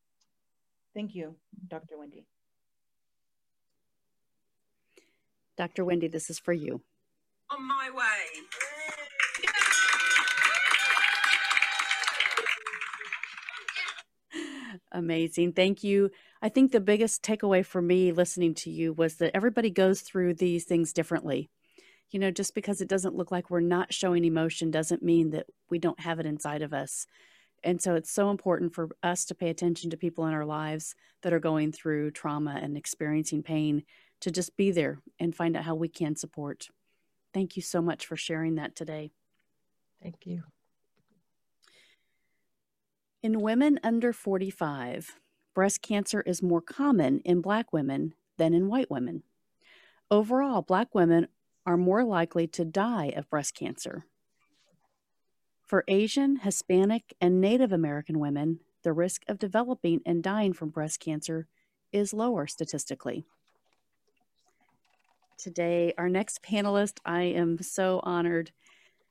Thank 0.95 1.13
you, 1.13 1.35
Dr. 1.67 1.99
Wendy. 1.99 2.25
Dr. 5.57 5.85
Wendy, 5.85 6.07
this 6.07 6.29
is 6.29 6.39
for 6.39 6.53
you. 6.53 6.81
On 7.51 7.67
my 7.67 7.89
way. 7.93 8.78
Amazing. 14.91 15.53
Thank 15.53 15.83
you. 15.83 16.09
I 16.41 16.49
think 16.49 16.71
the 16.71 16.79
biggest 16.79 17.21
takeaway 17.21 17.65
for 17.65 17.81
me 17.81 18.11
listening 18.11 18.55
to 18.55 18.71
you 18.71 18.93
was 18.93 19.15
that 19.15 19.35
everybody 19.35 19.69
goes 19.69 20.01
through 20.01 20.33
these 20.35 20.65
things 20.65 20.93
differently. 20.93 21.49
You 22.09 22.19
know, 22.19 22.31
just 22.31 22.55
because 22.55 22.81
it 22.81 22.87
doesn't 22.87 23.15
look 23.15 23.31
like 23.31 23.49
we're 23.49 23.59
not 23.59 23.93
showing 23.93 24.25
emotion 24.25 24.71
doesn't 24.71 25.03
mean 25.03 25.29
that 25.29 25.45
we 25.69 25.77
don't 25.77 25.99
have 25.99 26.19
it 26.19 26.25
inside 26.25 26.63
of 26.63 26.73
us. 26.73 27.05
And 27.63 27.81
so 27.81 27.95
it's 27.95 28.11
so 28.11 28.31
important 28.31 28.73
for 28.73 28.89
us 29.03 29.25
to 29.25 29.35
pay 29.35 29.49
attention 29.49 29.91
to 29.91 29.97
people 29.97 30.25
in 30.25 30.33
our 30.33 30.45
lives 30.45 30.95
that 31.21 31.33
are 31.33 31.39
going 31.39 31.71
through 31.71 32.11
trauma 32.11 32.57
and 32.61 32.77
experiencing 32.77 33.43
pain 33.43 33.83
to 34.21 34.31
just 34.31 34.57
be 34.57 34.71
there 34.71 34.99
and 35.19 35.35
find 35.35 35.55
out 35.55 35.65
how 35.65 35.75
we 35.75 35.87
can 35.87 36.15
support. 36.15 36.69
Thank 37.33 37.55
you 37.55 37.61
so 37.61 37.81
much 37.81 38.05
for 38.05 38.15
sharing 38.15 38.55
that 38.55 38.75
today. 38.75 39.11
Thank 40.01 40.25
you. 40.25 40.43
In 43.21 43.41
women 43.41 43.81
under 43.83 44.13
45, 44.13 45.19
breast 45.53 45.81
cancer 45.81 46.21
is 46.21 46.41
more 46.41 46.61
common 46.61 47.19
in 47.25 47.41
Black 47.41 47.73
women 47.73 48.13
than 48.37 48.53
in 48.53 48.69
white 48.69 48.89
women. 48.89 49.23
Overall, 50.09 50.61
Black 50.61 50.95
women 50.95 51.27
are 51.65 51.75
more 51.75 52.05
likely 52.05 52.47
to 52.47 52.63
die 52.63 53.07
of 53.17 53.29
breast 53.29 53.55
cancer. 53.55 54.05
For 55.65 55.83
Asian, 55.89 56.37
Hispanic, 56.37 57.13
and 57.19 57.41
Native 57.41 57.73
American 57.73 58.19
women, 58.19 58.61
the 58.83 58.93
risk 58.93 59.23
of 59.27 59.37
developing 59.37 59.99
and 60.05 60.23
dying 60.23 60.53
from 60.53 60.69
breast 60.69 61.01
cancer 61.01 61.47
is 61.91 62.13
lower 62.13 62.47
statistically. 62.47 63.25
Today, 65.37 65.93
our 65.97 66.07
next 66.07 66.41
panelist, 66.41 66.99
I 67.03 67.23
am 67.23 67.61
so 67.61 67.99
honored 68.03 68.51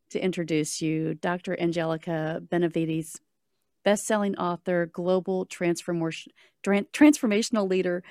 to 0.08 0.18
introduce 0.18 0.80
you, 0.80 1.12
Dr. 1.12 1.60
Angelica 1.60 2.40
Benavides 2.48 3.20
best-selling 3.84 4.36
author, 4.36 4.86
global 4.86 5.46
transformation, 5.46 6.32
transformational 6.64 7.68
leader. 7.68 8.02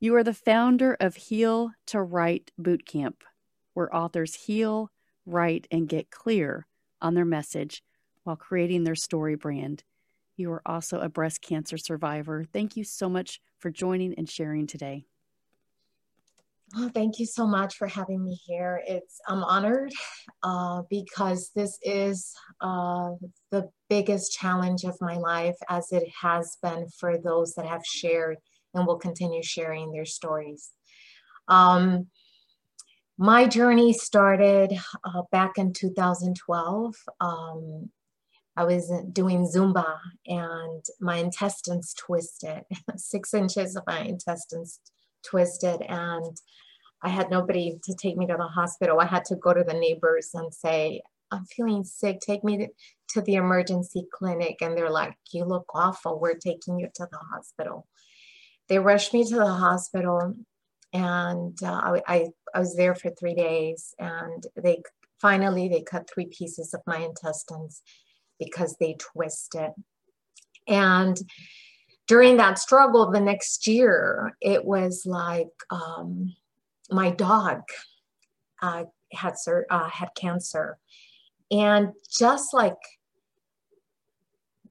You 0.00 0.14
are 0.16 0.24
the 0.24 0.34
founder 0.34 0.96
of 1.00 1.16
Heal 1.16 1.70
to 1.86 2.02
Write 2.02 2.50
Bootcamp, 2.60 3.22
where 3.74 3.94
authors 3.94 4.34
heal, 4.34 4.90
write, 5.24 5.66
and 5.70 5.88
get 5.88 6.10
clear 6.10 6.66
on 7.00 7.14
their 7.14 7.24
message 7.24 7.82
while 8.24 8.36
creating 8.36 8.84
their 8.84 8.94
story 8.94 9.36
brand. 9.36 9.84
You 10.36 10.52
are 10.52 10.62
also 10.66 11.00
a 11.00 11.08
breast 11.08 11.40
cancer 11.40 11.78
survivor. 11.78 12.44
Thank 12.44 12.76
you 12.76 12.84
so 12.84 13.08
much 13.08 13.40
for 13.58 13.70
joining 13.70 14.14
and 14.14 14.28
sharing 14.28 14.66
today. 14.66 15.06
Oh, 16.74 16.90
thank 16.92 17.20
you 17.20 17.26
so 17.26 17.46
much 17.46 17.76
for 17.76 17.86
having 17.86 18.24
me 18.24 18.34
here. 18.44 18.82
It's 18.86 19.20
I'm 19.28 19.44
honored 19.44 19.92
uh, 20.42 20.82
because 20.90 21.50
this 21.54 21.78
is 21.82 22.34
uh, 22.60 23.10
the 23.52 23.70
biggest 23.88 24.32
challenge 24.32 24.82
of 24.82 24.96
my 25.00 25.16
life, 25.16 25.56
as 25.68 25.92
it 25.92 26.08
has 26.20 26.58
been 26.62 26.88
for 26.98 27.18
those 27.18 27.54
that 27.54 27.66
have 27.66 27.84
shared 27.86 28.38
and 28.74 28.86
will 28.86 28.98
continue 28.98 29.42
sharing 29.44 29.92
their 29.92 30.04
stories. 30.04 30.70
Um, 31.46 32.08
my 33.16 33.46
journey 33.46 33.92
started 33.92 34.76
uh, 35.04 35.22
back 35.30 35.58
in 35.58 35.72
2012. 35.72 36.94
Um, 37.20 37.90
I 38.56 38.64
was 38.64 38.92
doing 39.12 39.46
Zumba 39.46 39.98
and 40.26 40.84
my 41.00 41.16
intestines 41.16 41.94
twisted, 41.94 42.64
six 42.96 43.32
inches 43.34 43.76
of 43.76 43.84
my 43.86 44.00
intestines 44.00 44.80
twisted 45.28 45.82
and 45.82 46.36
I 47.02 47.08
had 47.08 47.30
nobody 47.30 47.78
to 47.84 47.94
take 47.94 48.16
me 48.16 48.26
to 48.26 48.36
the 48.36 48.46
hospital. 48.46 49.00
I 49.00 49.06
had 49.06 49.24
to 49.26 49.36
go 49.36 49.52
to 49.52 49.62
the 49.62 49.74
neighbors 49.74 50.30
and 50.34 50.52
say, 50.52 51.02
I'm 51.30 51.44
feeling 51.44 51.84
sick. 51.84 52.20
Take 52.20 52.42
me 52.42 52.68
to 53.10 53.20
the 53.20 53.34
emergency 53.34 54.06
clinic. 54.12 54.56
And 54.60 54.76
they're 54.76 54.90
like, 54.90 55.14
You 55.32 55.44
look 55.44 55.66
awful. 55.74 56.18
We're 56.18 56.34
taking 56.34 56.78
you 56.78 56.88
to 56.94 57.08
the 57.10 57.18
hospital. 57.32 57.86
They 58.68 58.78
rushed 58.78 59.12
me 59.12 59.24
to 59.24 59.36
the 59.36 59.46
hospital 59.46 60.34
and 60.92 61.56
uh, 61.62 61.66
I, 61.66 62.02
I, 62.06 62.26
I 62.54 62.60
was 62.60 62.74
there 62.74 62.94
for 62.94 63.10
three 63.10 63.34
days. 63.34 63.94
And 63.98 64.44
they 64.56 64.82
finally 65.20 65.68
they 65.68 65.82
cut 65.82 66.08
three 66.08 66.26
pieces 66.26 66.74
of 66.74 66.80
my 66.86 66.98
intestines 66.98 67.82
because 68.38 68.76
they 68.80 68.96
twisted. 68.98 69.70
And 70.66 71.18
during 72.06 72.36
that 72.36 72.58
struggle 72.58 73.10
the 73.10 73.20
next 73.20 73.66
year, 73.66 74.36
it 74.40 74.64
was 74.64 75.04
like 75.06 75.50
um, 75.70 76.34
my 76.90 77.10
dog 77.10 77.62
uh, 78.62 78.84
had 79.12 79.34
uh, 79.70 79.88
had 79.88 80.10
cancer, 80.16 80.78
and 81.50 81.92
just 82.08 82.54
like 82.54 82.76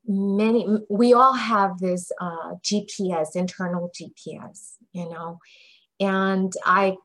many, 0.08 0.68
we 0.90 1.14
all 1.14 1.34
have 1.34 1.80
this 1.80 2.12
uh, 2.22 2.56
GPS, 2.64 3.36
internal 3.36 3.92
GPS, 4.00 4.74
you 4.94 5.10
know, 5.10 5.40
and 6.00 6.54
I 6.66 6.96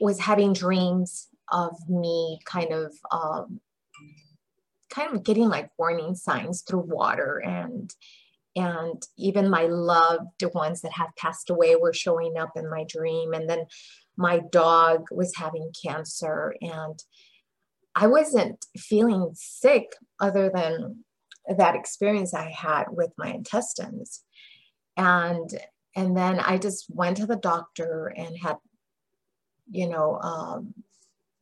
was 0.00 0.18
having 0.18 0.52
dreams 0.52 1.28
of 1.50 1.76
me 1.88 2.40
kind 2.44 2.72
of 2.72 2.94
um, 3.10 3.60
kind 4.90 5.14
of 5.14 5.22
getting 5.22 5.48
like 5.48 5.70
warning 5.78 6.14
signs 6.14 6.62
through 6.62 6.80
water 6.80 7.38
and 7.44 7.94
and 8.54 9.02
even 9.16 9.48
my 9.48 9.66
loved 9.66 10.44
ones 10.54 10.82
that 10.82 10.92
have 10.92 11.16
passed 11.16 11.50
away 11.50 11.76
were 11.76 11.92
showing 11.92 12.36
up 12.36 12.52
in 12.56 12.68
my 12.68 12.84
dream 12.88 13.32
and 13.32 13.48
then 13.48 13.66
my 14.16 14.40
dog 14.50 15.06
was 15.10 15.34
having 15.36 15.72
cancer 15.84 16.54
and 16.60 17.02
I 17.94 18.06
wasn't 18.06 18.64
feeling 18.76 19.30
sick 19.34 19.94
other 20.20 20.50
than 20.52 21.04
that 21.48 21.74
experience 21.74 22.34
I 22.34 22.50
had 22.50 22.84
with 22.90 23.10
my 23.18 23.28
intestines. 23.28 24.22
And 24.96 25.50
and 25.94 26.16
then 26.16 26.40
I 26.40 26.56
just 26.56 26.86
went 26.88 27.18
to 27.18 27.26
the 27.26 27.36
doctor 27.36 28.06
and 28.16 28.36
had, 28.38 28.56
you 29.70 29.88
know, 29.88 30.18
um, 30.22 30.72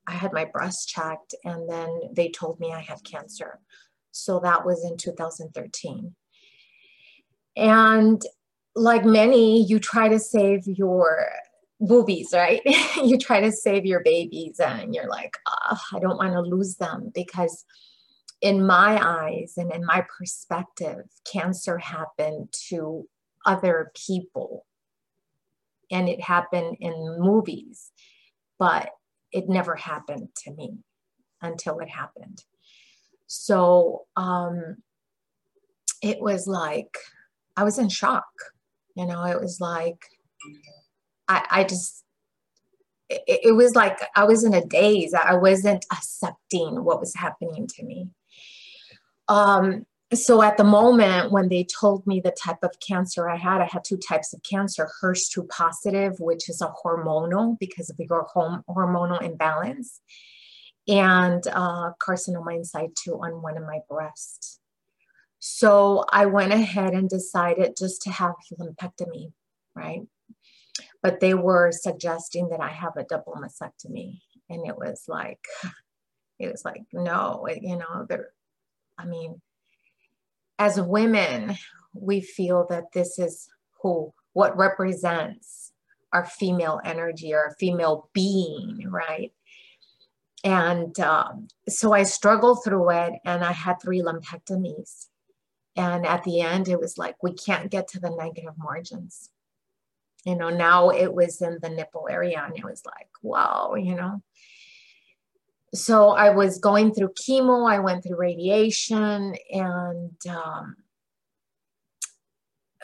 I 0.08 0.12
had 0.12 0.32
my 0.32 0.44
breast 0.44 0.88
checked 0.88 1.36
and 1.44 1.70
then 1.70 2.00
they 2.12 2.30
told 2.30 2.58
me 2.58 2.72
I 2.72 2.80
had 2.80 3.04
cancer. 3.04 3.60
So 4.10 4.40
that 4.40 4.66
was 4.66 4.84
in 4.84 4.96
2013. 4.96 6.16
And 7.56 8.22
like 8.74 9.04
many, 9.04 9.64
you 9.64 9.78
try 9.78 10.08
to 10.08 10.18
save 10.18 10.66
your 10.66 11.28
boobies, 11.80 12.30
right? 12.32 12.60
you 13.04 13.18
try 13.18 13.40
to 13.40 13.52
save 13.52 13.84
your 13.86 14.00
babies 14.00 14.60
and 14.60 14.94
you're 14.94 15.08
like, 15.08 15.36
oh, 15.48 15.80
I 15.92 15.98
don't 15.98 16.18
want 16.18 16.32
to 16.32 16.40
lose 16.40 16.76
them 16.76 17.10
because 17.14 17.64
in 18.40 18.66
my 18.66 18.98
eyes 19.02 19.54
and 19.56 19.72
in 19.72 19.84
my 19.84 20.04
perspective, 20.18 21.04
cancer 21.30 21.78
happened 21.78 22.52
to 22.68 23.06
other 23.44 23.92
people 23.94 24.66
and 25.90 26.08
it 26.08 26.20
happened 26.20 26.76
in 26.80 27.18
movies, 27.18 27.90
but 28.58 28.90
it 29.32 29.48
never 29.48 29.74
happened 29.74 30.28
to 30.44 30.52
me 30.52 30.78
until 31.42 31.78
it 31.80 31.88
happened. 31.88 32.44
So 33.26 34.06
um, 34.16 34.76
it 36.02 36.20
was 36.20 36.46
like, 36.46 36.96
I 37.60 37.62
was 37.62 37.78
in 37.78 37.90
shock. 37.90 38.24
You 38.96 39.04
know, 39.04 39.22
it 39.24 39.38
was 39.38 39.60
like, 39.60 40.02
I, 41.28 41.46
I 41.50 41.64
just, 41.64 42.02
it, 43.10 43.40
it 43.44 43.52
was 43.52 43.74
like 43.74 43.98
I 44.16 44.24
was 44.24 44.44
in 44.44 44.54
a 44.54 44.64
daze. 44.64 45.12
I 45.12 45.34
wasn't 45.34 45.84
accepting 45.92 46.84
what 46.84 47.00
was 47.00 47.14
happening 47.14 47.66
to 47.66 47.84
me. 47.84 48.08
Um, 49.28 49.84
so 50.14 50.42
at 50.42 50.56
the 50.56 50.64
moment 50.64 51.32
when 51.32 51.50
they 51.50 51.64
told 51.64 52.06
me 52.06 52.20
the 52.20 52.30
type 52.32 52.62
of 52.62 52.72
cancer 52.80 53.28
I 53.28 53.36
had, 53.36 53.60
I 53.60 53.66
had 53.66 53.84
two 53.84 53.98
types 53.98 54.32
of 54.32 54.42
cancer, 54.42 54.88
HER2 55.02 55.46
positive, 55.50 56.14
which 56.18 56.48
is 56.48 56.62
a 56.62 56.72
hormonal 56.82 57.58
because 57.58 57.90
of 57.90 57.96
your 57.98 58.22
home, 58.22 58.64
hormonal 58.70 59.20
imbalance, 59.20 60.00
and 60.88 61.46
uh, 61.46 61.90
carcinoma 62.02 62.56
in 62.56 62.64
situ 62.64 63.12
on 63.12 63.42
one 63.42 63.58
of 63.58 63.64
my 63.64 63.80
breasts. 63.88 64.59
So 65.40 66.04
I 66.12 66.26
went 66.26 66.52
ahead 66.52 66.92
and 66.92 67.08
decided 67.08 67.76
just 67.76 68.02
to 68.02 68.10
have 68.10 68.34
lumpectomy, 68.58 69.32
right? 69.74 70.02
but 71.02 71.20
they 71.20 71.34
were 71.34 71.72
suggesting 71.72 72.48
that 72.50 72.60
I 72.60 72.68
have 72.68 72.96
a 72.96 73.04
double 73.04 73.34
mastectomy. 73.34 74.20
And 74.48 74.66
it 74.66 74.76
was 74.76 75.04
like, 75.08 75.44
it 76.38 76.50
was 76.50 76.64
like, 76.64 76.82
no, 76.92 77.46
you 77.60 77.76
know, 77.76 78.06
there, 78.08 78.30
I 78.98 79.06
mean, 79.06 79.40
as 80.58 80.80
women, 80.80 81.56
we 81.94 82.20
feel 82.20 82.66
that 82.68 82.92
this 82.92 83.18
is 83.18 83.48
who, 83.82 84.12
what 84.32 84.56
represents 84.56 85.72
our 86.12 86.24
female 86.24 86.80
energy, 86.84 87.34
our 87.34 87.54
female 87.58 88.10
being, 88.12 88.84
right? 88.88 89.32
And 90.44 90.98
um, 91.00 91.48
so 91.68 91.92
I 91.92 92.02
struggled 92.02 92.64
through 92.64 92.90
it 92.90 93.14
and 93.24 93.44
I 93.44 93.52
had 93.52 93.80
three 93.80 94.02
lumpectomies. 94.02 95.06
And 95.80 96.04
at 96.04 96.24
the 96.24 96.42
end, 96.42 96.68
it 96.68 96.78
was 96.78 96.98
like, 96.98 97.16
we 97.22 97.32
can't 97.32 97.70
get 97.70 97.88
to 97.88 98.00
the 98.00 98.10
negative 98.10 98.52
margins. 98.58 99.30
You 100.26 100.36
know, 100.36 100.50
now 100.50 100.90
it 100.90 101.14
was 101.14 101.40
in 101.40 101.58
the 101.62 101.70
nipple 101.70 102.06
area 102.10 102.42
and 102.44 102.54
it 102.54 102.64
was 102.64 102.82
like, 102.84 103.08
whoa, 103.22 103.76
you 103.76 103.94
know. 103.94 104.22
So 105.72 106.10
I 106.10 106.30
was 106.30 106.58
going 106.58 106.92
through 106.92 107.14
chemo, 107.14 107.70
I 107.70 107.78
went 107.78 108.04
through 108.04 108.18
radiation, 108.18 109.36
and 109.50 110.26
um, 110.28 110.76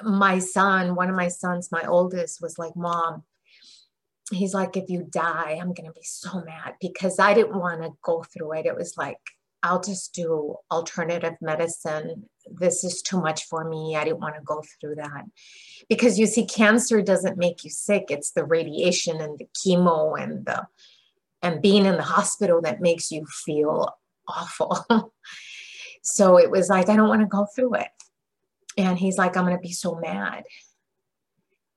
my 0.03 0.39
son, 0.39 0.95
one 0.95 1.11
of 1.11 1.17
my 1.17 1.29
sons, 1.29 1.71
my 1.71 1.85
oldest, 1.85 2.41
was 2.41 2.59
like, 2.59 2.77
Mom, 2.77 3.25
he's 4.31 4.55
like, 4.55 4.79
if 4.79 4.89
you 4.89 5.07
die, 5.11 5.59
I'm 5.61 5.75
going 5.75 5.89
to 5.89 5.93
be 5.93 6.05
so 6.05 6.41
mad 6.47 6.77
because 6.81 7.19
I 7.19 7.35
didn't 7.35 7.59
want 7.59 7.83
to 7.83 7.91
go 8.01 8.23
through 8.23 8.55
it. 8.55 8.67
It 8.67 8.77
was 8.77 8.97
like, 8.97 9.21
I'll 9.63 9.83
just 9.83 10.15
do 10.15 10.57
alternative 10.71 11.35
medicine. 11.43 12.31
This 12.51 12.85
is 12.85 13.03
too 13.03 13.21
much 13.21 13.45
for 13.45 13.69
me. 13.69 13.97
I 13.97 14.05
didn't 14.05 14.21
want 14.21 14.37
to 14.37 14.43
go 14.43 14.63
through 14.81 14.97
that. 14.97 15.25
Because 15.89 16.19
you 16.19 16.27
see, 16.27 16.47
cancer 16.47 17.03
doesn't 17.03 17.39
make 17.39 17.65
you 17.65 17.71
sick, 17.71 18.07
it's 18.09 18.31
the 18.33 18.45
radiation 18.45 19.21
and 19.21 19.39
the 19.39 19.49
chemo 19.57 20.21
and 20.21 20.45
the 20.47 20.67
and 21.43 21.63
being 21.63 21.85
in 21.87 21.97
the 21.97 22.03
hospital 22.03 22.61
that 22.63 22.81
makes 22.81 23.11
you 23.11 23.27
feel 23.27 23.97
awful. 24.27 24.85
so 26.03 26.39
it 26.39 26.51
was 26.51 26.69
like, 26.69 26.89
I 26.89 26.97
don't 26.97 27.09
want 27.09 27.21
to 27.21 27.27
go 27.27 27.47
through 27.55 27.75
it. 27.75 27.89
And 28.77 28.99
he's 28.99 29.19
like, 29.19 29.37
I'm 29.37 29.47
to 29.47 29.59
be 29.59 29.73
so 29.73 29.95
mad. 29.95 30.45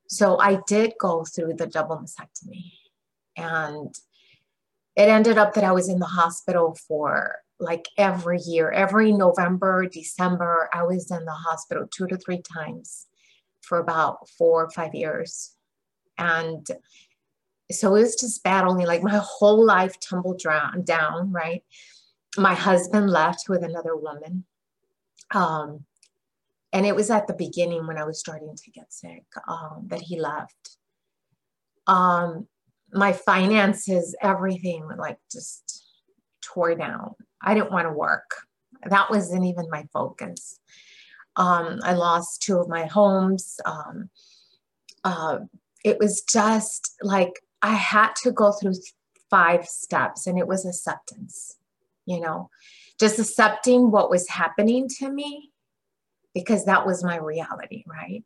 So 0.07 0.39
I 0.39 0.59
did 0.67 0.93
go 0.99 1.23
through 1.23 1.53
the 1.53 1.67
double 1.67 1.97
mastectomy. 1.97 2.73
And 3.37 3.93
it 4.95 5.07
ended 5.07 5.37
up 5.37 5.53
that 5.53 5.63
I 5.63 5.71
was 5.71 5.87
in 5.87 5.99
the 5.99 6.05
hospital 6.05 6.77
for 6.87 7.35
like 7.59 7.87
every 7.97 8.39
year, 8.39 8.71
every 8.71 9.11
November, 9.11 9.85
December, 9.85 10.69
I 10.73 10.83
was 10.83 11.11
in 11.11 11.25
the 11.25 11.31
hospital 11.31 11.87
two 11.91 12.07
to 12.07 12.17
three 12.17 12.41
times 12.41 13.07
for 13.61 13.79
about 13.79 14.29
four 14.37 14.63
or 14.63 14.69
five 14.69 14.95
years. 14.95 15.55
And 16.17 16.65
so 17.71 17.95
it 17.95 18.01
was 18.01 18.15
just 18.15 18.45
only 18.47 18.85
like 18.85 19.03
my 19.03 19.21
whole 19.23 19.63
life 19.63 19.99
tumbled 19.99 20.39
down, 20.39 20.83
down 20.83 21.31
right? 21.31 21.63
My 22.37 22.53
husband 22.53 23.09
left 23.09 23.49
with 23.49 23.63
another 23.63 23.95
woman. 23.95 24.45
Um, 25.33 25.85
and 26.71 26.85
it 26.85 26.95
was 26.95 27.09
at 27.09 27.27
the 27.27 27.33
beginning 27.33 27.87
when 27.87 27.97
I 27.97 28.05
was 28.05 28.19
starting 28.19 28.55
to 28.55 28.71
get 28.71 28.93
sick 28.93 29.23
um, 29.47 29.85
that 29.87 30.01
he 30.01 30.19
left. 30.19 30.77
Um, 31.87 32.47
my 32.91 33.13
finances, 33.13 34.15
everything 34.21 34.87
like 34.97 35.17
just 35.31 35.83
tore 36.41 36.75
down. 36.75 37.15
I 37.41 37.53
didn't 37.53 37.71
want 37.71 37.87
to 37.87 37.93
work. 37.93 38.47
That 38.89 39.09
wasn't 39.09 39.45
even 39.45 39.69
my 39.69 39.85
focus. 39.93 40.59
Um, 41.35 41.79
I 41.83 41.93
lost 41.93 42.41
two 42.41 42.57
of 42.57 42.67
my 42.67 42.85
homes. 42.85 43.59
Um, 43.65 44.09
uh, 45.03 45.39
it 45.83 45.99
was 45.99 46.21
just 46.21 46.95
like 47.01 47.41
I 47.61 47.73
had 47.73 48.13
to 48.23 48.31
go 48.31 48.51
through 48.51 48.75
five 49.29 49.65
steps, 49.65 50.27
and 50.27 50.37
it 50.37 50.47
was 50.47 50.65
acceptance, 50.65 51.55
you 52.05 52.19
know, 52.19 52.49
just 52.99 53.19
accepting 53.19 53.91
what 53.91 54.09
was 54.09 54.27
happening 54.27 54.87
to 54.99 55.09
me 55.09 55.51
because 56.33 56.65
that 56.65 56.85
was 56.85 57.03
my 57.03 57.17
reality, 57.17 57.83
right? 57.87 58.23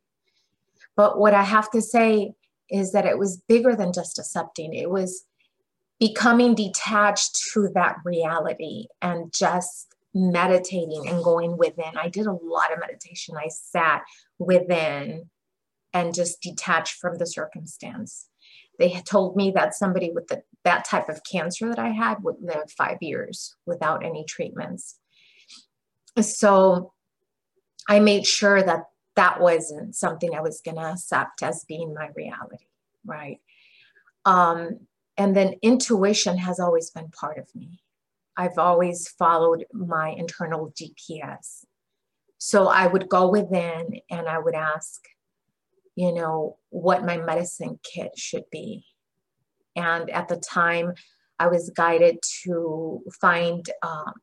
But 0.96 1.18
what 1.18 1.34
I 1.34 1.42
have 1.42 1.70
to 1.70 1.82
say 1.82 2.32
is 2.70 2.92
that 2.92 3.06
it 3.06 3.18
was 3.18 3.42
bigger 3.48 3.76
than 3.76 3.92
just 3.92 4.18
accepting, 4.18 4.72
it 4.72 4.90
was 4.90 5.24
becoming 6.00 6.54
detached 6.54 7.38
to 7.52 7.68
that 7.74 7.96
reality 8.04 8.86
and 9.00 9.32
just 9.32 9.94
meditating 10.14 11.08
and 11.08 11.24
going 11.24 11.56
within. 11.56 11.96
I 11.96 12.08
did 12.08 12.26
a 12.26 12.32
lot 12.32 12.72
of 12.72 12.80
meditation. 12.80 13.36
I 13.36 13.48
sat 13.48 14.02
within 14.38 15.30
and 15.92 16.14
just 16.14 16.40
detached 16.40 16.94
from 16.94 17.18
the 17.18 17.26
circumstance. 17.26 18.28
They 18.78 18.88
had 18.88 19.06
told 19.06 19.36
me 19.36 19.52
that 19.52 19.74
somebody 19.74 20.10
with 20.12 20.26
the, 20.28 20.42
that 20.64 20.84
type 20.84 21.08
of 21.08 21.22
cancer 21.30 21.68
that 21.68 21.78
I 21.78 21.90
had 21.90 22.22
would 22.22 22.36
live 22.40 22.70
five 22.76 22.98
years 23.00 23.54
without 23.66 24.04
any 24.04 24.24
treatments. 24.24 24.98
So 26.20 26.92
I 27.88 28.00
made 28.00 28.26
sure 28.26 28.62
that 28.62 28.84
that 29.16 29.40
wasn't 29.40 29.94
something 29.94 30.34
I 30.34 30.40
was 30.40 30.60
going 30.60 30.76
to 30.76 30.82
accept 30.82 31.42
as 31.42 31.64
being 31.68 31.94
my 31.94 32.08
reality, 32.16 32.66
right? 33.04 33.40
Um, 34.24 34.80
and 35.16 35.36
then 35.36 35.54
intuition 35.62 36.38
has 36.38 36.58
always 36.58 36.90
been 36.90 37.08
part 37.08 37.38
of 37.38 37.54
me. 37.54 37.80
I've 38.36 38.58
always 38.58 39.08
followed 39.08 39.64
my 39.72 40.10
internal 40.10 40.72
GPS. 40.72 41.64
So 42.38 42.66
I 42.66 42.86
would 42.86 43.08
go 43.08 43.30
within 43.30 44.00
and 44.10 44.28
I 44.28 44.38
would 44.38 44.54
ask, 44.54 45.00
you 45.94 46.12
know, 46.12 46.58
what 46.70 47.04
my 47.04 47.16
medicine 47.16 47.78
kit 47.82 48.18
should 48.18 48.44
be. 48.50 48.84
And 49.76 50.10
at 50.10 50.28
the 50.28 50.36
time, 50.36 50.94
I 51.38 51.46
was 51.46 51.70
guided 51.70 52.18
to 52.42 53.02
find 53.20 53.68
um, 53.82 54.14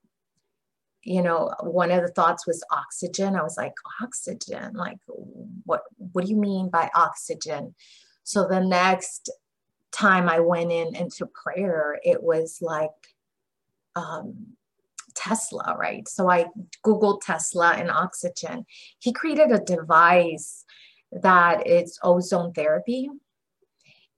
you 1.04 1.22
know 1.22 1.52
one 1.62 1.92
of 1.92 2.02
the 2.02 2.12
thoughts 2.12 2.46
was 2.46 2.64
oxygen 2.72 3.36
i 3.36 3.42
was 3.42 3.58
like 3.58 3.74
oxygen 4.02 4.74
like 4.74 4.98
what 5.66 5.82
what 5.98 6.26
do 6.26 6.32
you 6.32 6.38
mean 6.38 6.70
by 6.70 6.90
oxygen 6.96 7.74
so 8.24 8.48
the 8.48 8.60
next 8.60 9.30
time 9.92 10.30
i 10.30 10.40
went 10.40 10.72
in 10.72 10.96
into 10.96 11.26
prayer 11.26 12.00
it 12.04 12.22
was 12.22 12.60
like 12.62 12.90
um, 13.96 14.48
tesla 15.16 15.76
right 15.78 16.08
so 16.08 16.30
i 16.30 16.46
googled 16.86 17.22
tesla 17.22 17.74
and 17.74 17.92
oxygen 17.92 18.66
he 19.00 19.12
created 19.12 19.52
a 19.52 19.60
device 19.60 20.66
that 21.12 21.68
is 21.68 22.00
ozone 22.04 22.54
therapy 22.54 23.10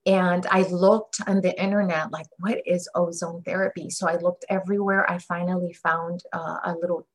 and 0.06 0.46
I 0.50 0.62
looked 0.64 1.20
on 1.26 1.40
the 1.40 1.58
internet, 1.58 2.12
like, 2.12 2.26
what 2.38 2.60
is 2.66 2.88
ozone 2.94 3.42
therapy? 3.42 3.88
So 3.88 4.06
I 4.06 4.16
looked 4.16 4.44
everywhere. 4.50 5.10
I 5.10 5.18
finally 5.18 5.72
found 5.72 6.22
uh, 6.32 6.58
a 6.62 6.74
little 6.78 7.06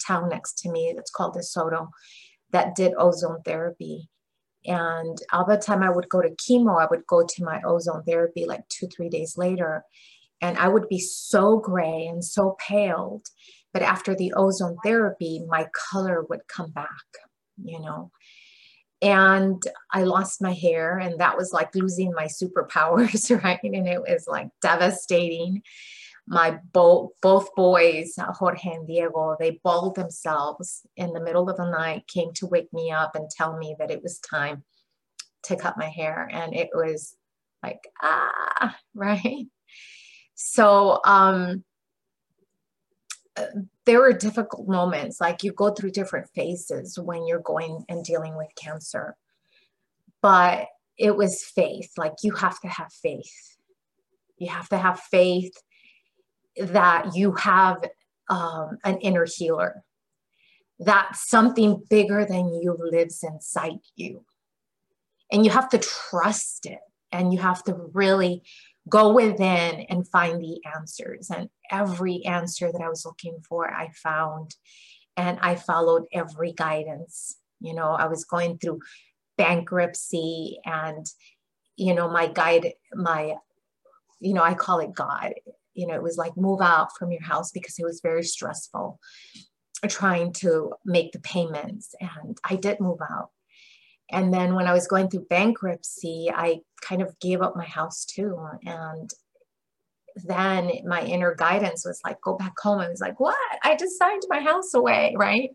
town 0.00 0.30
next 0.30 0.58
to 0.60 0.70
me 0.70 0.94
that's 0.96 1.10
called 1.10 1.34
DeSoto 1.34 1.90
that 2.52 2.74
did 2.74 2.94
ozone 2.96 3.42
therapy. 3.42 4.08
And 4.66 5.18
all 5.32 5.46
the 5.46 5.56
time 5.56 5.82
I 5.82 5.90
would 5.90 6.08
go 6.08 6.20
to 6.20 6.30
chemo, 6.30 6.80
I 6.80 6.86
would 6.90 7.06
go 7.06 7.24
to 7.24 7.44
my 7.44 7.60
ozone 7.64 8.04
therapy 8.04 8.44
like 8.44 8.68
two, 8.68 8.88
three 8.88 9.08
days 9.08 9.36
later. 9.36 9.84
And 10.42 10.58
I 10.58 10.68
would 10.68 10.88
be 10.88 10.98
so 10.98 11.58
gray 11.58 12.06
and 12.06 12.24
so 12.24 12.56
paled. 12.58 13.26
But 13.72 13.82
after 13.82 14.14
the 14.14 14.32
ozone 14.36 14.76
therapy, 14.84 15.42
my 15.48 15.68
color 15.90 16.24
would 16.28 16.48
come 16.48 16.72
back, 16.72 16.88
you 17.62 17.80
know 17.80 18.10
and 19.02 19.62
I 19.92 20.02
lost 20.02 20.42
my 20.42 20.52
hair, 20.52 20.98
and 20.98 21.18
that 21.20 21.36
was 21.36 21.52
like 21.52 21.74
losing 21.74 22.12
my 22.12 22.26
superpowers, 22.26 23.30
right? 23.44 23.60
And 23.62 23.88
it 23.88 24.02
was 24.02 24.26
like 24.28 24.48
devastating. 24.60 25.62
My 26.26 26.58
both 26.72 27.10
both 27.22 27.54
boys, 27.54 28.14
Jorge 28.18 28.70
and 28.70 28.86
Diego, 28.86 29.36
they 29.38 29.60
bawled 29.64 29.96
themselves 29.96 30.86
in 30.96 31.12
the 31.12 31.20
middle 31.20 31.48
of 31.48 31.56
the 31.56 31.70
night, 31.70 32.06
came 32.06 32.32
to 32.34 32.46
wake 32.46 32.72
me 32.72 32.90
up 32.90 33.14
and 33.14 33.28
tell 33.30 33.56
me 33.56 33.74
that 33.78 33.90
it 33.90 34.02
was 34.02 34.18
time 34.18 34.64
to 35.44 35.56
cut 35.56 35.78
my 35.78 35.88
hair, 35.88 36.28
and 36.30 36.54
it 36.54 36.70
was 36.72 37.16
like 37.62 37.80
ah, 38.02 38.76
right. 38.94 39.46
So 40.34 41.00
um, 41.04 41.64
there 43.86 44.00
were 44.00 44.12
difficult 44.12 44.68
moments. 44.68 45.20
Like 45.20 45.42
you 45.42 45.52
go 45.52 45.70
through 45.70 45.90
different 45.90 46.28
phases 46.34 46.98
when 46.98 47.26
you're 47.26 47.40
going 47.40 47.84
and 47.88 48.04
dealing 48.04 48.36
with 48.36 48.48
cancer. 48.56 49.16
But 50.22 50.68
it 50.98 51.16
was 51.16 51.42
faith. 51.42 51.92
Like 51.96 52.14
you 52.22 52.32
have 52.32 52.60
to 52.60 52.68
have 52.68 52.92
faith. 52.92 53.56
You 54.38 54.48
have 54.48 54.68
to 54.70 54.78
have 54.78 55.00
faith 55.00 55.52
that 56.60 57.14
you 57.14 57.32
have 57.32 57.84
um, 58.28 58.78
an 58.84 58.98
inner 58.98 59.26
healer 59.26 59.82
that 60.78 61.14
something 61.14 61.82
bigger 61.90 62.24
than 62.24 62.54
you 62.54 62.76
lives 62.78 63.22
inside 63.22 63.80
you 63.96 64.24
and 65.30 65.44
you 65.44 65.50
have 65.50 65.68
to 65.70 65.78
trust 65.78 66.66
it 66.66 66.80
and 67.12 67.32
you 67.32 67.38
have 67.38 67.62
to 67.64 67.74
really 67.92 68.42
go 68.88 69.12
within 69.12 69.86
and 69.88 70.08
find 70.08 70.40
the 70.40 70.60
answers. 70.76 71.30
And 71.30 71.48
every 71.70 72.24
answer 72.24 72.72
that 72.72 72.80
I 72.80 72.88
was 72.88 73.04
looking 73.04 73.38
for, 73.48 73.72
I 73.72 73.90
found. 74.02 74.56
And 75.16 75.38
I 75.40 75.56
followed 75.56 76.04
every 76.12 76.52
guidance. 76.52 77.36
You 77.60 77.74
know, 77.74 77.90
I 77.90 78.06
was 78.06 78.24
going 78.24 78.58
through 78.58 78.80
bankruptcy 79.36 80.58
and, 80.64 81.06
you 81.76 81.94
know, 81.94 82.10
my 82.10 82.26
guide, 82.26 82.72
my, 82.94 83.34
you 84.18 84.34
know, 84.34 84.42
I 84.42 84.54
call 84.54 84.80
it 84.80 84.94
God. 84.94 85.34
You 85.74 85.86
know, 85.86 85.94
it 85.94 86.02
was 86.02 86.16
like 86.16 86.36
move 86.36 86.60
out 86.60 86.96
from 86.98 87.12
your 87.12 87.22
house 87.22 87.50
because 87.52 87.78
it 87.78 87.84
was 87.84 88.00
very 88.02 88.22
stressful. 88.22 88.98
trying 89.88 90.32
to 90.34 90.72
make 90.84 91.12
the 91.12 91.20
payments. 91.20 91.94
And 92.00 92.36
I 92.48 92.56
did 92.56 92.80
move 92.80 92.98
out. 93.00 93.30
And 94.10 94.34
then 94.34 94.54
when 94.54 94.66
I 94.66 94.72
was 94.72 94.88
going 94.88 95.08
through 95.08 95.26
bankruptcy, 95.30 96.30
I 96.34 96.60
kind 96.82 97.00
of 97.00 97.18
gave 97.20 97.42
up 97.42 97.56
my 97.56 97.64
house 97.64 98.04
too. 98.04 98.36
And 98.64 99.08
then 100.16 100.70
my 100.84 101.02
inner 101.02 101.34
guidance 101.34 101.84
was 101.86 102.00
like, 102.04 102.20
go 102.20 102.36
back 102.36 102.54
home. 102.60 102.80
I 102.80 102.88
was 102.88 103.00
like, 103.00 103.20
what? 103.20 103.36
I 103.62 103.76
just 103.76 103.98
signed 103.98 104.22
my 104.28 104.40
house 104.40 104.74
away, 104.74 105.14
right? 105.16 105.50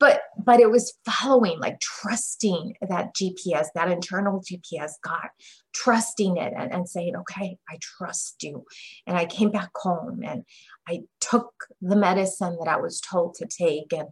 But 0.00 0.22
but 0.36 0.60
it 0.60 0.70
was 0.70 0.94
following, 1.04 1.60
like 1.60 1.78
trusting 1.80 2.74
that 2.88 3.14
GPS, 3.14 3.66
that 3.74 3.90
internal 3.90 4.40
GPS, 4.40 4.92
God, 5.02 5.28
trusting 5.74 6.36
it 6.36 6.52
and, 6.56 6.72
and 6.72 6.88
saying, 6.88 7.14
okay, 7.16 7.58
I 7.68 7.78
trust 7.80 8.42
you. 8.42 8.64
And 9.06 9.16
I 9.16 9.26
came 9.26 9.50
back 9.50 9.70
home 9.76 10.22
and 10.24 10.44
I 10.88 11.02
took 11.20 11.52
the 11.80 11.96
medicine 11.96 12.56
that 12.58 12.68
I 12.68 12.78
was 12.78 13.00
told 13.00 13.34
to 13.34 13.46
take 13.46 13.92
and 13.92 14.08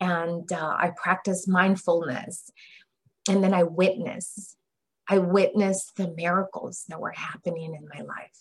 and 0.00 0.50
uh, 0.52 0.76
I 0.78 0.92
practiced 0.96 1.48
mindfulness. 1.48 2.50
And 3.28 3.42
then 3.42 3.52
I 3.52 3.64
witnessed, 3.64 4.56
I 5.08 5.18
witnessed 5.18 5.96
the 5.96 6.08
miracles 6.16 6.84
that 6.88 7.00
were 7.00 7.12
happening 7.12 7.74
in 7.74 7.88
my 7.92 8.04
life. 8.04 8.40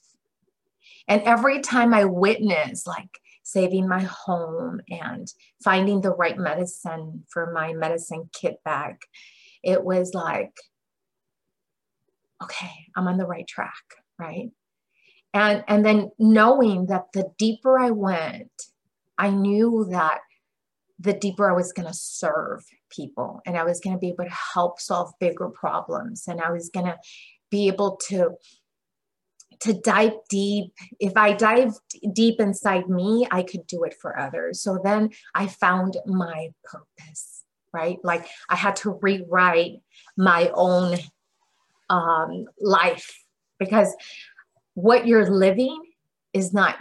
And 1.08 1.22
every 1.24 1.62
time 1.62 1.94
I 1.94 2.06
witnessed, 2.06 2.86
like 2.86 3.10
saving 3.48 3.88
my 3.88 4.02
home 4.02 4.82
and 4.90 5.32
finding 5.64 6.02
the 6.02 6.12
right 6.12 6.38
medicine 6.38 7.24
for 7.30 7.54
my 7.54 7.72
medicine 7.72 8.30
kit 8.34 8.58
bag, 8.66 8.98
it 9.64 9.82
was 9.82 10.14
like, 10.14 10.52
okay, 12.44 12.72
I'm 12.98 13.08
on 13.08 13.18
the 13.18 13.26
right 13.26 13.48
track, 13.48 13.86
right? 14.20 14.50
And, 15.34 15.64
and 15.70 15.86
then 15.86 16.12
knowing 16.20 16.88
that 16.88 17.06
the 17.14 17.32
deeper 17.38 17.80
I 17.80 17.92
went, 17.92 18.52
I 19.18 19.30
knew 19.30 19.88
that 19.92 20.20
the 21.00 21.14
deeper 21.14 21.50
I 21.50 21.56
was 21.56 21.72
going 21.72 21.88
to 21.88 21.94
serve 21.94 22.66
people 22.90 23.40
and 23.46 23.56
I 23.56 23.64
was 23.64 23.80
going 23.80 23.96
to 23.96 24.00
be 24.00 24.10
able 24.10 24.26
to 24.26 24.38
help 24.54 24.82
solve 24.82 25.14
bigger 25.22 25.48
problems 25.48 26.28
and 26.28 26.42
I 26.42 26.52
was 26.52 26.70
going 26.70 26.88
to 26.88 26.98
be 27.50 27.68
able 27.68 27.98
to 28.10 28.32
to 29.62 29.74
dive 29.74 30.14
deep. 30.30 30.74
If 31.00 31.16
I 31.16 31.34
dive 31.34 31.74
deep 32.14 32.40
inside 32.40 32.90
me, 32.90 33.28
I 33.32 33.44
could 33.44 33.66
do 33.68 33.84
it 33.84 33.96
for 34.00 34.18
others. 34.18 34.62
So 34.62 34.80
then 34.84 35.10
I 35.36 35.48
found 35.48 35.98
my 36.06 36.50
purpose, 36.64 37.44
right? 37.74 37.98
Like 38.04 38.28
I 38.50 38.56
had 38.56 38.76
to 38.78 39.00
rewrite 39.02 39.82
my 40.18 40.52
own 40.54 40.98
um, 41.90 42.46
life 42.60 43.24
because 43.60 43.96
what 44.74 45.08
you're 45.08 45.30
living 45.30 45.82
is 46.34 46.54
not 46.54 46.78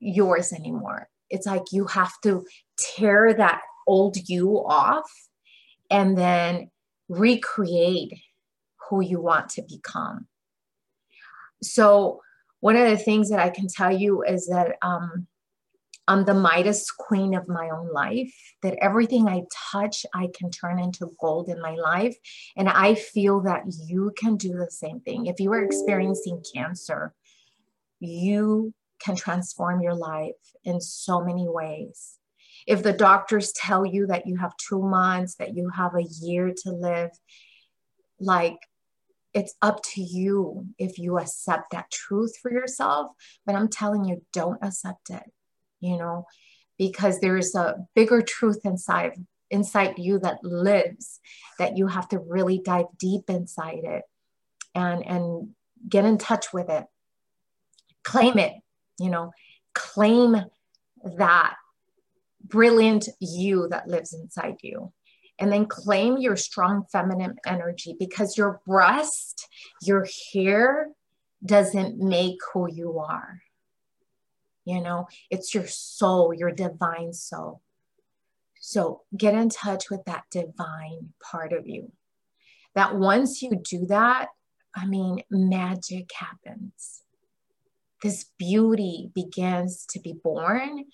yours 0.00 0.52
anymore. 0.52 1.08
It's 1.28 1.46
like 1.46 1.72
you 1.72 1.86
have 1.86 2.12
to 2.24 2.44
tear 2.76 3.34
that 3.34 3.60
old 3.86 4.16
you 4.28 4.64
off 4.66 5.10
and 5.90 6.16
then 6.16 6.70
recreate 7.08 8.14
who 8.88 9.00
you 9.00 9.20
want 9.20 9.48
to 9.50 9.62
become 9.62 10.26
so 11.62 12.20
one 12.60 12.76
of 12.76 12.88
the 12.88 12.96
things 12.96 13.30
that 13.30 13.40
I 13.40 13.50
can 13.50 13.66
tell 13.68 13.90
you 13.90 14.22
is 14.22 14.46
that 14.48 14.76
um, 14.82 15.26
I'm 16.06 16.24
the 16.24 16.34
Midas 16.34 16.90
queen 16.90 17.34
of 17.34 17.48
my 17.48 17.70
own 17.70 17.92
life, 17.92 18.34
that 18.62 18.76
everything 18.82 19.28
I 19.28 19.42
touch, 19.70 20.04
I 20.14 20.28
can 20.34 20.50
turn 20.50 20.78
into 20.78 21.10
gold 21.20 21.48
in 21.48 21.62
my 21.62 21.74
life. 21.76 22.16
And 22.56 22.68
I 22.68 22.94
feel 22.94 23.40
that 23.42 23.62
you 23.86 24.12
can 24.18 24.36
do 24.36 24.52
the 24.52 24.70
same 24.70 25.00
thing. 25.00 25.26
If 25.26 25.40
you 25.40 25.52
are 25.52 25.62
experiencing 25.62 26.42
cancer, 26.54 27.14
you 28.00 28.74
can 29.00 29.16
transform 29.16 29.80
your 29.80 29.94
life 29.94 30.34
in 30.64 30.80
so 30.80 31.24
many 31.24 31.48
ways. 31.48 32.16
If 32.66 32.82
the 32.82 32.92
doctors 32.92 33.52
tell 33.52 33.86
you 33.86 34.06
that 34.08 34.26
you 34.26 34.36
have 34.36 34.56
two 34.56 34.82
months, 34.82 35.36
that 35.36 35.56
you 35.56 35.70
have 35.70 35.94
a 35.94 36.02
year 36.02 36.52
to 36.64 36.70
live, 36.70 37.10
like 38.18 38.58
it's 39.32 39.54
up 39.62 39.82
to 39.94 40.00
you 40.00 40.66
if 40.78 40.98
you 40.98 41.18
accept 41.18 41.70
that 41.72 41.90
truth 41.90 42.36
for 42.40 42.50
yourself. 42.50 43.12
But 43.46 43.54
I'm 43.54 43.68
telling 43.68 44.04
you, 44.04 44.24
don't 44.32 44.62
accept 44.62 45.10
it, 45.10 45.22
you 45.80 45.96
know, 45.96 46.26
because 46.78 47.20
there's 47.20 47.54
a 47.54 47.76
bigger 47.94 48.22
truth 48.22 48.60
inside 48.64 49.12
inside 49.50 49.98
you 49.98 50.18
that 50.20 50.42
lives 50.44 51.20
that 51.58 51.76
you 51.76 51.88
have 51.88 52.08
to 52.08 52.18
really 52.18 52.60
dive 52.64 52.86
deep 52.98 53.28
inside 53.28 53.80
it 53.82 54.02
and 54.74 55.04
and 55.04 55.48
get 55.88 56.04
in 56.04 56.16
touch 56.16 56.52
with 56.52 56.68
it 56.68 56.84
claim 58.04 58.38
it 58.38 58.52
you 58.98 59.10
know 59.10 59.32
claim 59.74 60.36
that 61.16 61.56
brilliant 62.42 63.08
you 63.18 63.68
that 63.68 63.88
lives 63.88 64.14
inside 64.14 64.56
you 64.62 64.92
and 65.40 65.50
then 65.50 65.64
claim 65.64 66.18
your 66.18 66.36
strong 66.36 66.84
feminine 66.92 67.36
energy 67.46 67.96
because 67.98 68.36
your 68.36 68.60
breast, 68.66 69.48
your 69.82 70.06
hair 70.32 70.88
doesn't 71.44 71.98
make 71.98 72.36
who 72.52 72.70
you 72.70 72.98
are. 72.98 73.40
You 74.66 74.82
know, 74.82 75.08
it's 75.30 75.54
your 75.54 75.66
soul, 75.66 76.34
your 76.34 76.50
divine 76.52 77.14
soul. 77.14 77.62
So 78.60 79.00
get 79.16 79.32
in 79.32 79.48
touch 79.48 79.88
with 79.88 80.04
that 80.04 80.24
divine 80.30 81.14
part 81.22 81.54
of 81.54 81.66
you. 81.66 81.90
That 82.74 82.94
once 82.94 83.40
you 83.40 83.52
do 83.64 83.86
that, 83.86 84.28
I 84.76 84.84
mean, 84.84 85.22
magic 85.30 86.10
happens. 86.14 87.02
This 88.02 88.26
beauty 88.38 89.10
begins 89.14 89.86
to 89.86 90.00
be 90.00 90.12
born, 90.12 90.84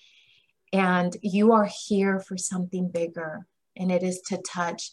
and 0.73 1.15
you 1.21 1.51
are 1.51 1.69
here 1.87 2.19
for 2.19 2.37
something 2.37 2.89
bigger 2.89 3.45
and 3.77 3.91
it 3.91 4.03
is 4.03 4.21
to 4.27 4.37
touch 4.37 4.91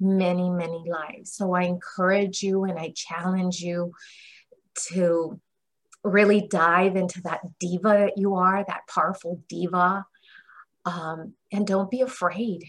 many, 0.00 0.50
many 0.50 0.84
lives. 0.88 1.32
So 1.32 1.54
I 1.54 1.62
encourage 1.62 2.42
you 2.42 2.64
and 2.64 2.78
I 2.78 2.92
challenge 2.94 3.60
you 3.60 3.92
to 4.88 5.40
really 6.02 6.48
dive 6.50 6.96
into 6.96 7.20
that 7.22 7.40
diva 7.60 7.88
that 7.88 8.18
you 8.18 8.34
are, 8.34 8.64
that 8.66 8.88
powerful 8.92 9.40
diva. 9.48 10.04
Um, 10.84 11.34
and 11.52 11.66
don't 11.66 11.90
be 11.90 12.00
afraid 12.00 12.64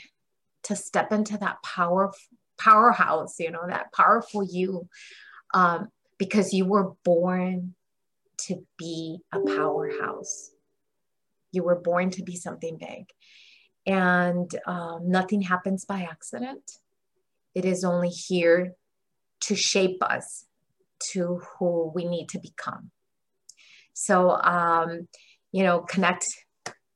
to 0.63 0.75
step 0.75 1.11
into 1.11 1.37
that 1.39 1.63
power 1.63 2.11
powerhouse, 2.59 3.39
you 3.39 3.49
know, 3.49 3.65
that 3.67 3.91
powerful 3.91 4.43
you, 4.43 4.87
um, 5.53 5.89
because 6.19 6.53
you 6.53 6.65
were 6.65 6.91
born 7.03 7.73
to 8.37 8.63
be 8.77 9.19
a 9.31 9.39
powerhouse. 9.39 10.51
You 11.51 11.63
were 11.63 11.75
born 11.75 12.11
to 12.11 12.23
be 12.23 12.35
something 12.35 12.77
big 12.77 13.05
and 13.85 14.49
um, 14.65 15.09
nothing 15.09 15.41
happens 15.41 15.85
by 15.85 16.07
accident. 16.09 16.71
It 17.55 17.65
is 17.65 17.83
only 17.83 18.09
here 18.09 18.73
to 19.41 19.55
shape 19.55 20.01
us 20.01 20.45
to 21.11 21.41
who 21.57 21.91
we 21.93 22.05
need 22.05 22.29
to 22.29 22.39
become. 22.39 22.91
So, 23.93 24.31
um, 24.31 25.07
you 25.51 25.63
know, 25.63 25.81
connect 25.81 26.25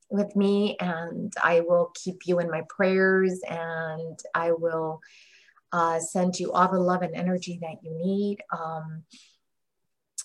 with 0.09 0.35
me 0.35 0.77
and 0.80 1.34
I 1.43 1.59
will 1.59 1.91
keep 1.93 2.22
you 2.26 2.39
in 2.39 2.49
my 2.49 2.64
prayers 2.69 3.41
and 3.47 4.18
I 4.34 4.53
will 4.53 5.01
uh, 5.72 5.99
send 5.99 6.39
you 6.39 6.53
all 6.53 6.72
the 6.72 6.80
love 6.80 7.01
and 7.01 7.15
energy 7.15 7.59
that 7.61 7.84
you 7.84 7.91
need. 7.91 8.38
Um, 8.57 9.03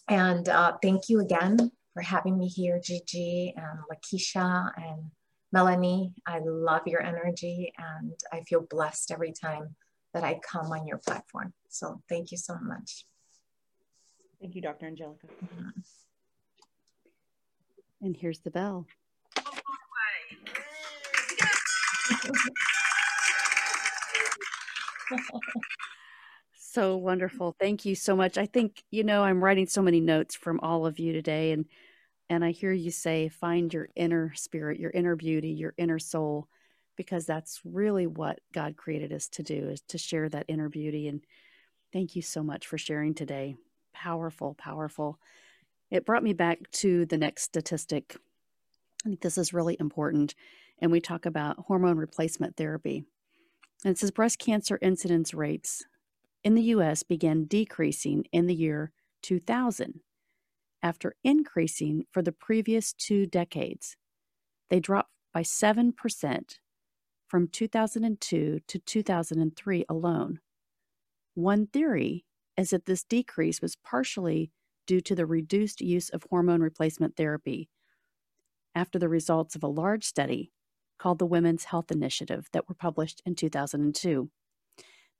and 0.09 0.48
uh, 0.48 0.74
thank 0.80 1.09
you 1.09 1.20
again 1.20 1.72
for 1.93 2.02
having 2.02 2.39
me 2.39 2.48
here, 2.48 2.80
Gigi 2.82 3.52
and 3.56 3.78
Lakeisha 3.90 4.70
and 4.76 5.10
Melanie, 5.52 6.14
I 6.26 6.38
love 6.38 6.86
your 6.86 7.02
energy 7.02 7.72
and 7.76 8.14
I 8.32 8.40
feel 8.40 8.62
blessed 8.62 9.10
every 9.12 9.32
time 9.32 9.76
that 10.14 10.24
I 10.24 10.40
come 10.42 10.72
on 10.72 10.86
your 10.86 10.96
platform. 10.98 11.52
So 11.68 12.00
thank 12.08 12.32
you 12.32 12.38
so 12.38 12.56
much. 12.62 13.04
Thank 14.40 14.54
you, 14.54 14.62
Dr. 14.62 14.86
Angelica. 14.86 15.26
Mm-hmm. 15.26 15.68
And 18.04 18.16
here's 18.16 18.40
the 18.40 18.50
bell. 18.50 18.86
so 26.56 26.96
wonderful. 26.96 27.54
Thank 27.60 27.84
you 27.84 27.94
so 27.94 28.16
much. 28.16 28.38
I 28.38 28.46
think, 28.46 28.82
you 28.90 29.04
know, 29.04 29.22
I'm 29.22 29.44
writing 29.44 29.66
so 29.66 29.82
many 29.82 30.00
notes 30.00 30.34
from 30.34 30.58
all 30.60 30.86
of 30.86 30.98
you 30.98 31.12
today 31.12 31.52
and 31.52 31.66
and 32.32 32.42
I 32.42 32.50
hear 32.52 32.72
you 32.72 32.90
say, 32.90 33.28
find 33.28 33.74
your 33.74 33.90
inner 33.94 34.32
spirit, 34.32 34.80
your 34.80 34.90
inner 34.92 35.16
beauty, 35.16 35.50
your 35.50 35.74
inner 35.76 35.98
soul, 35.98 36.48
because 36.96 37.26
that's 37.26 37.60
really 37.62 38.06
what 38.06 38.38
God 38.54 38.74
created 38.74 39.12
us 39.12 39.28
to 39.32 39.42
do 39.42 39.68
is 39.68 39.82
to 39.88 39.98
share 39.98 40.30
that 40.30 40.46
inner 40.48 40.70
beauty. 40.70 41.09
And 41.09 41.20
thank 41.92 42.16
you 42.16 42.22
so 42.22 42.42
much 42.42 42.66
for 42.66 42.78
sharing 42.78 43.12
today. 43.12 43.56
Powerful, 43.92 44.54
powerful. 44.54 45.18
It 45.90 46.06
brought 46.06 46.22
me 46.22 46.32
back 46.32 46.70
to 46.70 47.04
the 47.04 47.18
next 47.18 47.42
statistic. 47.42 48.16
I 49.04 49.10
think 49.10 49.20
this 49.20 49.36
is 49.36 49.52
really 49.52 49.76
important. 49.78 50.34
And 50.78 50.90
we 50.90 51.02
talk 51.02 51.26
about 51.26 51.59
hormone 51.66 51.98
replacement 51.98 52.56
therapy. 52.56 53.04
And 53.84 53.92
it 53.92 53.98
says 53.98 54.10
breast 54.10 54.38
cancer 54.38 54.78
incidence 54.80 55.34
rates 55.34 55.84
in 56.42 56.54
the 56.54 56.62
US 56.62 57.02
began 57.02 57.44
decreasing 57.44 58.24
in 58.32 58.46
the 58.46 58.54
year 58.54 58.90
2000 59.20 60.00
after 60.82 61.14
increasing 61.22 62.04
for 62.10 62.22
the 62.22 62.32
previous 62.32 62.92
two 62.92 63.26
decades. 63.26 63.96
They 64.70 64.80
dropped 64.80 65.12
by 65.32 65.42
7% 65.42 65.92
from 67.28 67.48
2002 67.48 68.60
to 68.66 68.78
2003 68.78 69.84
alone. 69.88 70.40
One 71.34 71.66
theory 71.66 72.24
is 72.56 72.70
that 72.70 72.84
this 72.84 73.04
decrease 73.04 73.62
was 73.62 73.76
partially 73.76 74.50
due 74.86 75.00
to 75.00 75.14
the 75.14 75.26
reduced 75.26 75.80
use 75.80 76.10
of 76.10 76.26
hormone 76.28 76.60
replacement 76.60 77.16
therapy 77.16 77.68
after 78.74 78.98
the 78.98 79.09
results 79.09 79.54
of 79.54 79.62
a 79.62 79.68
large 79.68 80.04
study 80.04 80.52
called 80.98 81.18
the 81.18 81.26
Women's 81.26 81.64
Health 81.64 81.90
Initiative 81.90 82.48
that 82.52 82.68
were 82.68 82.74
published 82.74 83.22
in 83.24 83.34
2002. 83.34 84.30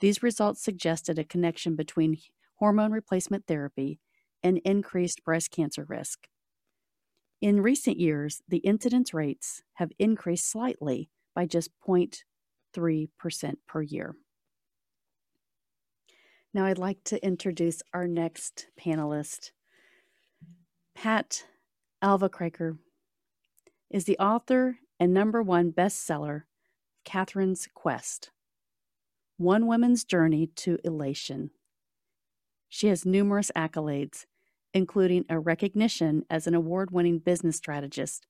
These 0.01 0.22
results 0.22 0.62
suggested 0.62 1.18
a 1.18 1.24
connection 1.24 1.76
between 1.76 2.18
hormone 2.56 2.93
replacement 2.93 3.47
therapy 3.47 3.98
and 4.43 4.59
increased 4.64 5.24
breast 5.24 5.51
cancer 5.51 5.85
risk. 5.89 6.28
In 7.40 7.60
recent 7.60 7.98
years, 7.98 8.40
the 8.48 8.59
incidence 8.59 9.12
rates 9.12 9.62
have 9.74 9.90
increased 9.98 10.48
slightly 10.48 11.10
by 11.35 11.47
just 11.47 11.70
0.3% 11.86 13.55
per 13.66 13.82
year. 13.82 14.14
Now, 16.55 16.66
I'd 16.66 16.78
like 16.78 17.02
to 17.05 17.24
introduce 17.24 17.82
our 17.94 18.06
next 18.06 18.66
panelist. 18.78 19.52
Pat 20.94 21.47
Alvacraker 22.05 22.78
is 23.90 24.05
the 24.05 24.19
author 24.19 24.78
and 25.01 25.12
number 25.12 25.43
one 25.43 25.73
bestseller, 25.73 26.43
Catherine's 27.05 27.69
Quest 27.74 28.31
One 29.36 29.66
Woman's 29.66 30.05
Journey 30.05 30.47
to 30.56 30.78
Elation. 30.85 31.51
She 32.69 32.89
has 32.89 33.05
numerous 33.05 33.51
accolades, 33.56 34.27
including 34.74 35.24
a 35.28 35.39
recognition 35.39 36.24
as 36.31 36.47
an 36.47 36.55
award 36.55 36.90
winning 36.90 37.19
business 37.19 37.57
strategist, 37.57 38.27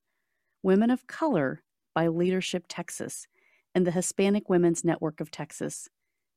Women 0.61 0.89
of 0.89 1.07
Color 1.07 1.63
by 1.93 2.07
Leadership 2.07 2.65
Texas, 2.67 3.27
and 3.75 3.87
the 3.87 3.91
Hispanic 3.91 4.49
Women's 4.49 4.83
Network 4.83 5.19
of 5.19 5.31
Texas. 5.31 5.89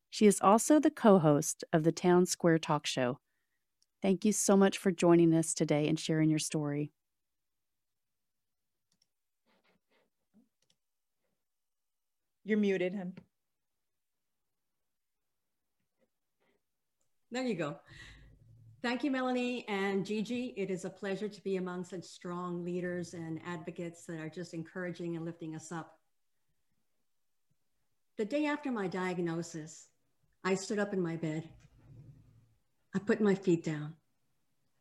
She 0.09 0.25
is 0.25 0.39
also 0.41 0.79
the 0.79 0.91
co 0.91 1.19
host 1.19 1.63
of 1.73 1.83
the 1.83 1.91
Town 1.91 2.25
Square 2.25 2.59
Talk 2.59 2.85
Show. 2.85 3.19
Thank 4.01 4.23
you 4.25 4.31
so 4.31 4.55
much 4.55 4.77
for 4.77 4.91
joining 4.91 5.33
us 5.33 5.53
today 5.53 5.87
and 5.87 5.99
sharing 5.99 6.29
your 6.29 6.39
story. 6.39 6.91
You're 12.45 12.57
muted, 12.57 12.95
hun. 12.95 13.13
There 17.29 17.43
you 17.43 17.55
go. 17.55 17.75
Thank 18.83 19.03
you, 19.03 19.09
Melanie 19.09 19.65
and 19.67 20.05
Gigi. 20.05 20.53
It 20.55 20.69
is 20.69 20.85
a 20.85 20.89
pleasure 20.89 21.27
to 21.27 21.41
be 21.41 21.55
among 21.55 21.83
such 21.83 22.03
strong 22.03 22.63
leaders 22.63 23.15
and 23.15 23.39
advocates 23.45 24.05
that 24.05 24.19
are 24.19 24.29
just 24.29 24.53
encouraging 24.53 25.15
and 25.15 25.25
lifting 25.25 25.55
us 25.55 25.71
up. 25.71 25.97
The 28.17 28.25
day 28.25 28.45
after 28.45 28.71
my 28.71 28.87
diagnosis, 28.87 29.87
I 30.43 30.53
stood 30.53 30.77
up 30.77 30.93
in 30.93 31.01
my 31.01 31.15
bed. 31.15 31.49
I 32.95 32.99
put 32.99 33.19
my 33.19 33.33
feet 33.33 33.63
down 33.63 33.95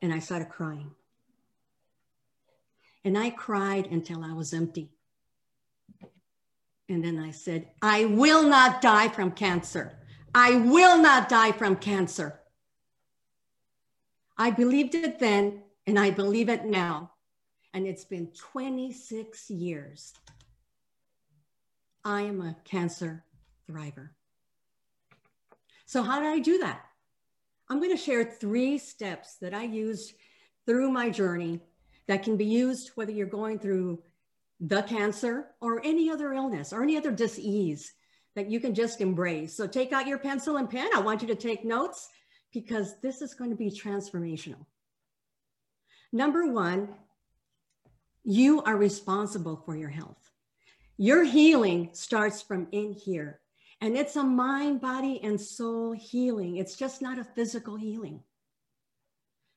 and 0.02 0.12
I 0.12 0.18
started 0.18 0.50
crying. 0.50 0.90
And 3.02 3.16
I 3.16 3.30
cried 3.30 3.86
until 3.86 4.22
I 4.22 4.34
was 4.34 4.52
empty. 4.52 4.90
And 6.90 7.02
then 7.02 7.18
I 7.18 7.30
said, 7.30 7.70
I 7.80 8.04
will 8.04 8.42
not 8.42 8.82
die 8.82 9.08
from 9.08 9.30
cancer. 9.30 9.98
I 10.34 10.56
will 10.56 10.98
not 10.98 11.30
die 11.30 11.52
from 11.52 11.76
cancer. 11.76 12.40
I 14.38 14.50
believed 14.50 14.94
it 14.94 15.18
then, 15.18 15.62
and 15.86 15.98
I 15.98 16.10
believe 16.10 16.48
it 16.48 16.64
now. 16.64 17.12
And 17.72 17.86
it's 17.86 18.04
been 18.04 18.28
26 18.36 19.50
years. 19.50 20.12
I 22.04 22.22
am 22.22 22.40
a 22.40 22.56
cancer 22.64 23.24
thriver. 23.68 24.10
So, 25.86 26.02
how 26.02 26.20
did 26.20 26.28
I 26.28 26.38
do 26.38 26.58
that? 26.58 26.84
I'm 27.68 27.78
going 27.78 27.90
to 27.90 28.02
share 28.02 28.24
three 28.24 28.78
steps 28.78 29.36
that 29.36 29.54
I 29.54 29.64
used 29.64 30.14
through 30.66 30.90
my 30.90 31.10
journey 31.10 31.60
that 32.06 32.22
can 32.22 32.36
be 32.36 32.44
used 32.44 32.90
whether 32.94 33.12
you're 33.12 33.26
going 33.26 33.58
through 33.58 34.02
the 34.60 34.82
cancer 34.82 35.48
or 35.60 35.84
any 35.84 36.10
other 36.10 36.32
illness 36.32 36.72
or 36.72 36.82
any 36.82 36.96
other 36.96 37.10
disease 37.10 37.92
that 38.34 38.50
you 38.50 38.60
can 38.60 38.74
just 38.74 39.00
embrace. 39.00 39.56
So, 39.56 39.66
take 39.66 39.92
out 39.92 40.06
your 40.06 40.18
pencil 40.18 40.58
and 40.58 40.70
pen. 40.70 40.88
I 40.94 41.00
want 41.00 41.22
you 41.22 41.28
to 41.28 41.34
take 41.34 41.64
notes 41.64 42.08
because 42.52 43.00
this 43.00 43.22
is 43.22 43.34
going 43.34 43.50
to 43.50 43.56
be 43.56 43.70
transformational. 43.70 44.66
Number 46.12 46.50
one, 46.50 46.88
you 48.24 48.62
are 48.62 48.76
responsible 48.76 49.62
for 49.64 49.76
your 49.76 49.88
health. 49.88 50.30
Your 50.96 51.24
healing 51.24 51.90
starts 51.92 52.40
from 52.40 52.68
in 52.72 52.92
here, 52.92 53.40
and 53.80 53.96
it's 53.96 54.16
a 54.16 54.24
mind, 54.24 54.80
body, 54.80 55.20
and 55.22 55.40
soul 55.40 55.92
healing. 55.92 56.56
It's 56.56 56.76
just 56.76 57.02
not 57.02 57.18
a 57.18 57.24
physical 57.24 57.76
healing. 57.76 58.22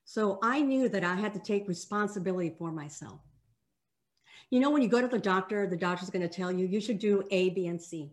So 0.04 0.40
I 0.42 0.62
knew 0.62 0.90
that 0.90 1.04
I 1.04 1.16
had 1.16 1.34
to 1.36 1.40
take 1.40 1.68
responsibility 1.68 2.54
for 2.58 2.72
myself. 2.72 3.22
You 4.50 4.60
know, 4.60 4.72
when 4.72 4.82
you 4.82 4.90
go 4.90 5.02
to 5.02 5.08
the 5.08 5.20
doctor, 5.20 5.68
the 5.68 5.78
doctor's 5.78 6.10
going 6.10 6.28
to 6.28 6.36
tell 6.36 6.52
you 6.52 6.66
you 6.66 6.82
should 6.82 7.00
do 7.00 7.24
A, 7.30 7.52
B, 7.52 7.68
and 7.68 7.82
C. 7.82 8.12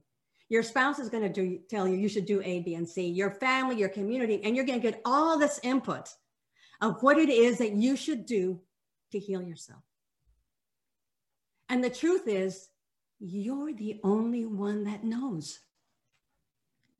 Your 0.49 0.63
spouse 0.63 0.99
is 0.99 1.09
going 1.09 1.25
to 1.25 1.29
do, 1.29 1.59
tell 1.69 1.89
you 1.89 1.97
you 1.97 2.09
should 2.09 2.27
do 2.27 2.41
A, 2.45 2.61
B, 2.61 2.75
and 2.75 2.89
C. 2.89 3.09
Your 3.09 3.33
family, 3.33 3.77
your 3.77 3.89
community, 3.89 4.41
and 4.45 4.55
you're 4.55 4.65
going 4.65 4.81
to 4.81 4.91
get 4.91 5.01
all 5.05 5.39
this 5.39 5.59
input 5.63 6.09
of 6.81 7.03
what 7.03 7.19
it 7.19 7.29
is 7.29 7.59
that 7.59 7.73
you 7.73 7.97
should 7.97 8.27
do 8.27 8.61
to 9.13 9.19
heal 9.19 9.43
yourself. 9.43 9.83
And 11.69 11.83
the 11.83 11.91
truth 11.91 12.29
is, 12.29 12.69
you're 13.19 13.73
the 13.73 13.99
only 14.05 14.45
one 14.45 14.85
that 14.85 15.03
knows. 15.03 15.59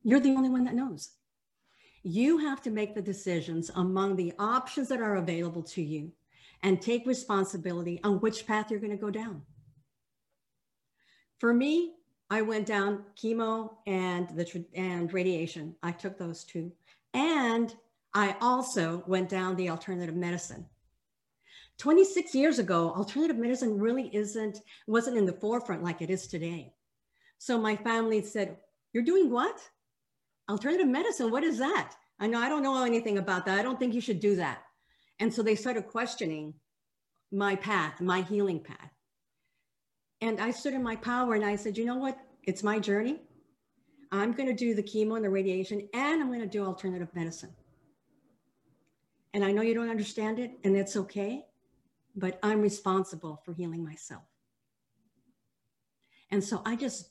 You're 0.03 0.19
the 0.19 0.35
only 0.35 0.49
one 0.49 0.65
that 0.65 0.75
knows. 0.75 1.11
You 2.03 2.39
have 2.39 2.61
to 2.63 2.69
make 2.69 2.95
the 2.95 3.01
decisions 3.01 3.69
among 3.75 4.15
the 4.15 4.33
options 4.39 4.89
that 4.89 5.01
are 5.01 5.17
available 5.17 5.63
to 5.63 5.81
you 5.81 6.11
and 6.63 6.81
take 6.81 7.05
responsibility 7.05 7.99
on 8.03 8.19
which 8.19 8.47
path 8.47 8.71
you're 8.71 8.79
going 8.79 8.91
to 8.91 8.97
go 8.97 9.11
down. 9.11 9.41
For 11.39 11.53
me, 11.53 11.93
I 12.29 12.41
went 12.41 12.65
down 12.65 13.05
chemo 13.15 13.75
and 13.85 14.27
the 14.29 14.65
and 14.75 15.11
radiation. 15.13 15.75
I 15.81 15.91
took 15.91 16.17
those 16.17 16.43
two, 16.43 16.71
and 17.13 17.73
I 18.13 18.35
also 18.41 19.03
went 19.07 19.29
down 19.29 19.55
the 19.55 19.69
alternative 19.69 20.15
medicine. 20.15 20.65
26 21.77 22.33
years 22.33 22.59
ago, 22.59 22.91
alternative 22.91 23.37
medicine 23.37 23.79
really 23.79 24.13
isn't 24.13 24.59
wasn't 24.87 25.17
in 25.17 25.25
the 25.25 25.33
forefront 25.33 25.83
like 25.83 26.01
it 26.01 26.09
is 26.09 26.27
today. 26.27 26.73
So 27.37 27.59
my 27.59 27.75
family 27.75 28.21
said, 28.23 28.57
"You're 28.93 29.03
doing 29.03 29.29
what? 29.29 29.61
Alternative 30.49 30.87
medicine? 30.87 31.31
What 31.31 31.43
is 31.43 31.57
that?" 31.59 31.95
I 32.19 32.27
know 32.27 32.39
I 32.39 32.49
don't 32.49 32.63
know 32.63 32.83
anything 32.83 33.19
about 33.19 33.45
that. 33.45 33.59
I 33.59 33.63
don't 33.63 33.79
think 33.79 33.93
you 33.93 34.01
should 34.01 34.19
do 34.19 34.35
that. 34.37 34.63
And 35.19 35.33
so 35.33 35.43
they 35.43 35.55
started 35.55 35.87
questioning 35.87 36.55
my 37.31 37.55
path, 37.55 38.01
my 38.01 38.21
healing 38.21 38.59
path. 38.59 38.96
And 40.21 40.39
I 40.39 40.51
stood 40.51 40.73
in 40.73 40.81
my 40.81 40.95
power 40.95 41.35
and 41.35 41.45
I 41.45 41.55
said, 41.55 41.77
you 41.77 41.85
know 41.85 41.97
what? 41.97 42.17
It's 42.43 42.63
my 42.63 42.79
journey. 42.79 43.21
I'm 44.11 44.31
going 44.31 44.47
to 44.47 44.55
do 44.55 44.73
the 44.73 44.83
chemo 44.83 45.17
and 45.17 45.25
the 45.25 45.29
radiation, 45.29 45.87
and 45.93 46.21
I'm 46.21 46.27
going 46.27 46.39
to 46.39 46.47
do 46.47 46.65
alternative 46.65 47.09
medicine. 47.13 47.53
And 49.33 49.43
I 49.43 49.51
know 49.51 49.61
you 49.61 49.73
don't 49.73 49.89
understand 49.89 50.39
it, 50.39 50.51
and 50.63 50.77
it's 50.77 50.95
okay, 50.95 51.45
but 52.15 52.39
I'm 52.41 52.61
responsible 52.61 53.41
for 53.43 53.53
healing 53.53 53.83
myself. 53.83 54.23
And 56.31 56.41
so 56.41 56.61
I 56.65 56.77
just 56.77 57.09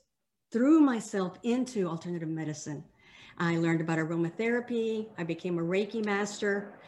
threw 0.50 0.80
myself 0.80 1.38
into 1.42 1.86
alternative 1.86 2.30
medicine. 2.30 2.82
I 3.38 3.58
learned 3.58 3.82
about 3.82 3.98
aromatherapy. 3.98 5.08
I 5.18 5.24
became 5.24 5.58
a 5.58 5.62
Reiki 5.62 6.02
master. 6.02 6.78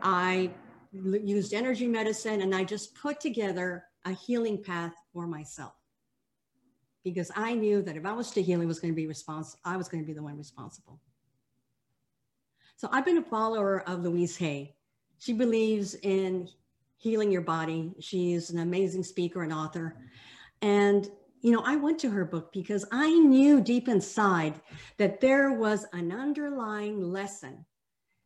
I 0.00 0.52
used 0.92 1.52
energy 1.54 1.88
medicine, 1.88 2.42
and 2.42 2.54
I 2.54 2.62
just 2.62 2.94
put 2.94 3.18
together 3.18 3.84
a 4.04 4.12
healing 4.12 4.62
path 4.62 4.94
for 5.16 5.26
myself 5.26 5.72
because 7.02 7.30
I 7.34 7.54
knew 7.54 7.80
that 7.80 7.96
if 7.96 8.04
I 8.04 8.12
was 8.12 8.30
to 8.32 8.42
heal, 8.42 8.60
it 8.60 8.66
was 8.66 8.80
going 8.80 8.92
to 8.92 8.96
be 8.96 9.06
responsible. 9.06 9.60
I 9.64 9.78
was 9.78 9.88
going 9.88 10.02
to 10.02 10.06
be 10.06 10.12
the 10.12 10.22
one 10.22 10.36
responsible. 10.36 11.00
So 12.76 12.86
I've 12.92 13.06
been 13.06 13.16
a 13.16 13.22
follower 13.22 13.82
of 13.88 14.02
Louise 14.02 14.36
Hay. 14.36 14.74
She 15.18 15.32
believes 15.32 15.94
in 16.02 16.50
healing 16.98 17.32
your 17.32 17.40
body. 17.40 17.94
She's 17.98 18.50
an 18.50 18.58
amazing 18.58 19.04
speaker 19.04 19.42
and 19.42 19.54
author. 19.54 19.96
And, 20.60 21.08
you 21.40 21.50
know, 21.50 21.62
I 21.64 21.76
went 21.76 21.98
to 22.00 22.10
her 22.10 22.26
book 22.26 22.52
because 22.52 22.84
I 22.92 23.08
knew 23.10 23.62
deep 23.62 23.88
inside 23.88 24.60
that 24.98 25.22
there 25.22 25.52
was 25.52 25.86
an 25.94 26.12
underlying 26.12 27.00
lesson 27.00 27.64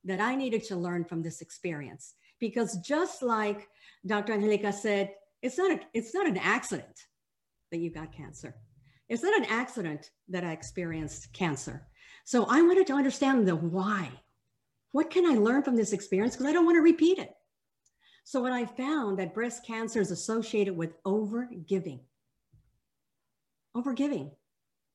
that 0.02 0.20
I 0.20 0.34
needed 0.34 0.64
to 0.64 0.74
learn 0.74 1.04
from 1.04 1.22
this 1.22 1.40
experience. 1.40 2.14
Because 2.40 2.78
just 2.78 3.22
like 3.22 3.68
Dr. 4.04 4.32
Angelica 4.32 4.72
said, 4.72 5.12
it's 5.42 5.58
not, 5.58 5.72
a, 5.72 5.80
it's 5.94 6.14
not 6.14 6.26
an 6.26 6.36
accident 6.36 7.06
that 7.70 7.78
you 7.78 7.90
got 7.90 8.12
cancer. 8.12 8.54
It's 9.08 9.22
not 9.22 9.36
an 9.36 9.46
accident 9.46 10.10
that 10.28 10.44
I 10.44 10.52
experienced 10.52 11.32
cancer. 11.32 11.86
So 12.24 12.44
I 12.48 12.62
wanted 12.62 12.86
to 12.88 12.92
understand 12.92 13.46
the 13.46 13.56
why. 13.56 14.10
What 14.92 15.10
can 15.10 15.26
I 15.26 15.38
learn 15.38 15.62
from 15.62 15.76
this 15.76 15.92
experience? 15.92 16.34
Because 16.34 16.46
I 16.46 16.52
don't 16.52 16.64
want 16.64 16.76
to 16.76 16.82
repeat 16.82 17.18
it. 17.18 17.32
So 18.24 18.40
what 18.40 18.52
I 18.52 18.64
found 18.64 19.18
that 19.18 19.34
breast 19.34 19.66
cancer 19.66 20.00
is 20.00 20.10
associated 20.10 20.76
with 20.76 20.94
over 21.04 21.48
giving, 21.66 22.00
overgiving, 23.76 24.32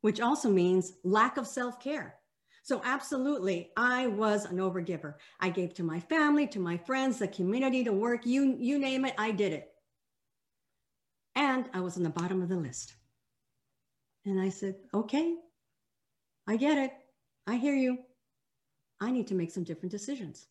which 0.02 0.22
also 0.22 0.50
means 0.50 0.94
lack 1.04 1.38
of 1.38 1.48
self 1.48 1.82
care. 1.82 2.16
So, 2.64 2.82
absolutely, 2.84 3.70
I 3.78 4.08
was 4.08 4.46
an 4.46 4.58
overgiver. 4.58 5.16
I 5.40 5.50
gave 5.50 5.76
to 5.76 5.84
my 5.84 6.00
family, 6.00 6.48
to 6.48 6.60
my 6.60 6.78
friends, 6.78 7.20
the 7.20 7.28
community, 7.28 7.84
to 7.84 7.94
work, 7.94 8.26
you, 8.26 8.56
you 8.58 8.80
name 8.80 9.06
it, 9.06 9.14
I 9.20 9.30
did 9.30 9.54
it. 9.54 9.75
And 11.36 11.70
I 11.74 11.82
was 11.82 11.98
on 11.98 12.04
the 12.04 12.10
bottom 12.10 12.42
of 12.42 12.50
the 12.50 12.56
list. 12.56 12.96
And 14.26 14.40
I 14.40 14.50
said, 14.50 14.76
okay, 14.94 15.36
I 16.48 16.56
get 16.56 16.78
it. 16.78 16.92
I 17.46 17.56
hear 17.58 17.76
you. 17.76 18.00
I 19.00 19.12
need 19.12 19.28
to 19.28 19.36
make 19.36 19.52
some 19.52 19.64
different 19.64 19.92
decisions. 19.92 20.48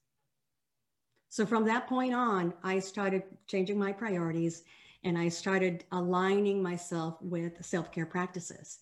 So 1.30 1.44
from 1.44 1.64
that 1.64 1.88
point 1.88 2.14
on, 2.14 2.54
I 2.62 2.78
started 2.78 3.24
changing 3.48 3.78
my 3.78 3.92
priorities 3.92 4.62
and 5.02 5.18
I 5.18 5.28
started 5.28 5.84
aligning 5.92 6.62
myself 6.62 7.20
with 7.20 7.64
self 7.64 7.90
care 7.90 8.06
practices. 8.06 8.78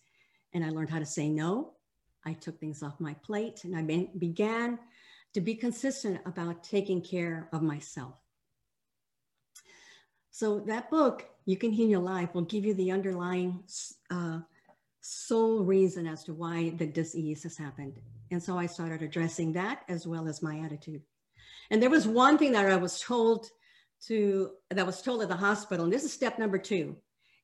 And 0.53 0.65
I 0.65 0.69
learned 0.69 0.91
how 0.91 0.99
to 0.99 1.07
say 1.07 1.29
no. 1.29 1.73
I 2.25 2.35
took 2.35 2.61
things 2.61 2.83
off 2.83 3.01
my 3.01 3.15
plate 3.15 3.65
and 3.65 3.75
I 3.77 4.07
began 4.19 4.79
to 5.35 5.41
be 5.41 5.55
consistent 5.55 6.21
about 6.27 6.63
taking 6.63 7.01
care 7.01 7.49
of 7.53 7.63
myself. 7.63 8.22
So 10.33 10.61
that 10.61 10.89
book, 10.89 11.29
You 11.45 11.59
Can 11.59 11.73
Heal 11.73 11.89
Your 11.89 12.01
Life, 12.01 12.35
will 12.35 12.43
give 12.43 12.65
you 12.65 12.73
the 12.73 12.91
underlying 12.91 13.63
uh, 14.11 14.39
sole 15.03 15.63
reason 15.63 16.07
as 16.07 16.25
to 16.25 16.33
why 16.33 16.71
the 16.71 16.87
disease 16.87 17.43
has 17.43 17.59
happened. 17.59 18.01
And 18.31 18.43
so 18.43 18.57
I 18.57 18.65
started 18.65 19.03
addressing 19.03 19.53
that 19.53 19.83
as 19.91 20.07
well 20.07 20.27
as 20.27 20.43
my 20.43 20.61
attitude. 20.61 21.03
And 21.71 21.83
there 21.83 21.91
was 21.91 22.09
one 22.09 22.39
thing 22.39 22.53
that 22.53 22.65
I 22.65 22.77
was 22.77 22.99
told 22.99 23.51
to, 24.07 24.53
that 24.71 24.87
was 24.87 25.03
told 25.03 25.21
at 25.21 25.29
the 25.29 25.37
hospital, 25.37 25.85
and 25.85 25.93
this 25.93 26.03
is 26.03 26.15
step 26.15 26.39
number 26.39 26.57
two, 26.57 26.97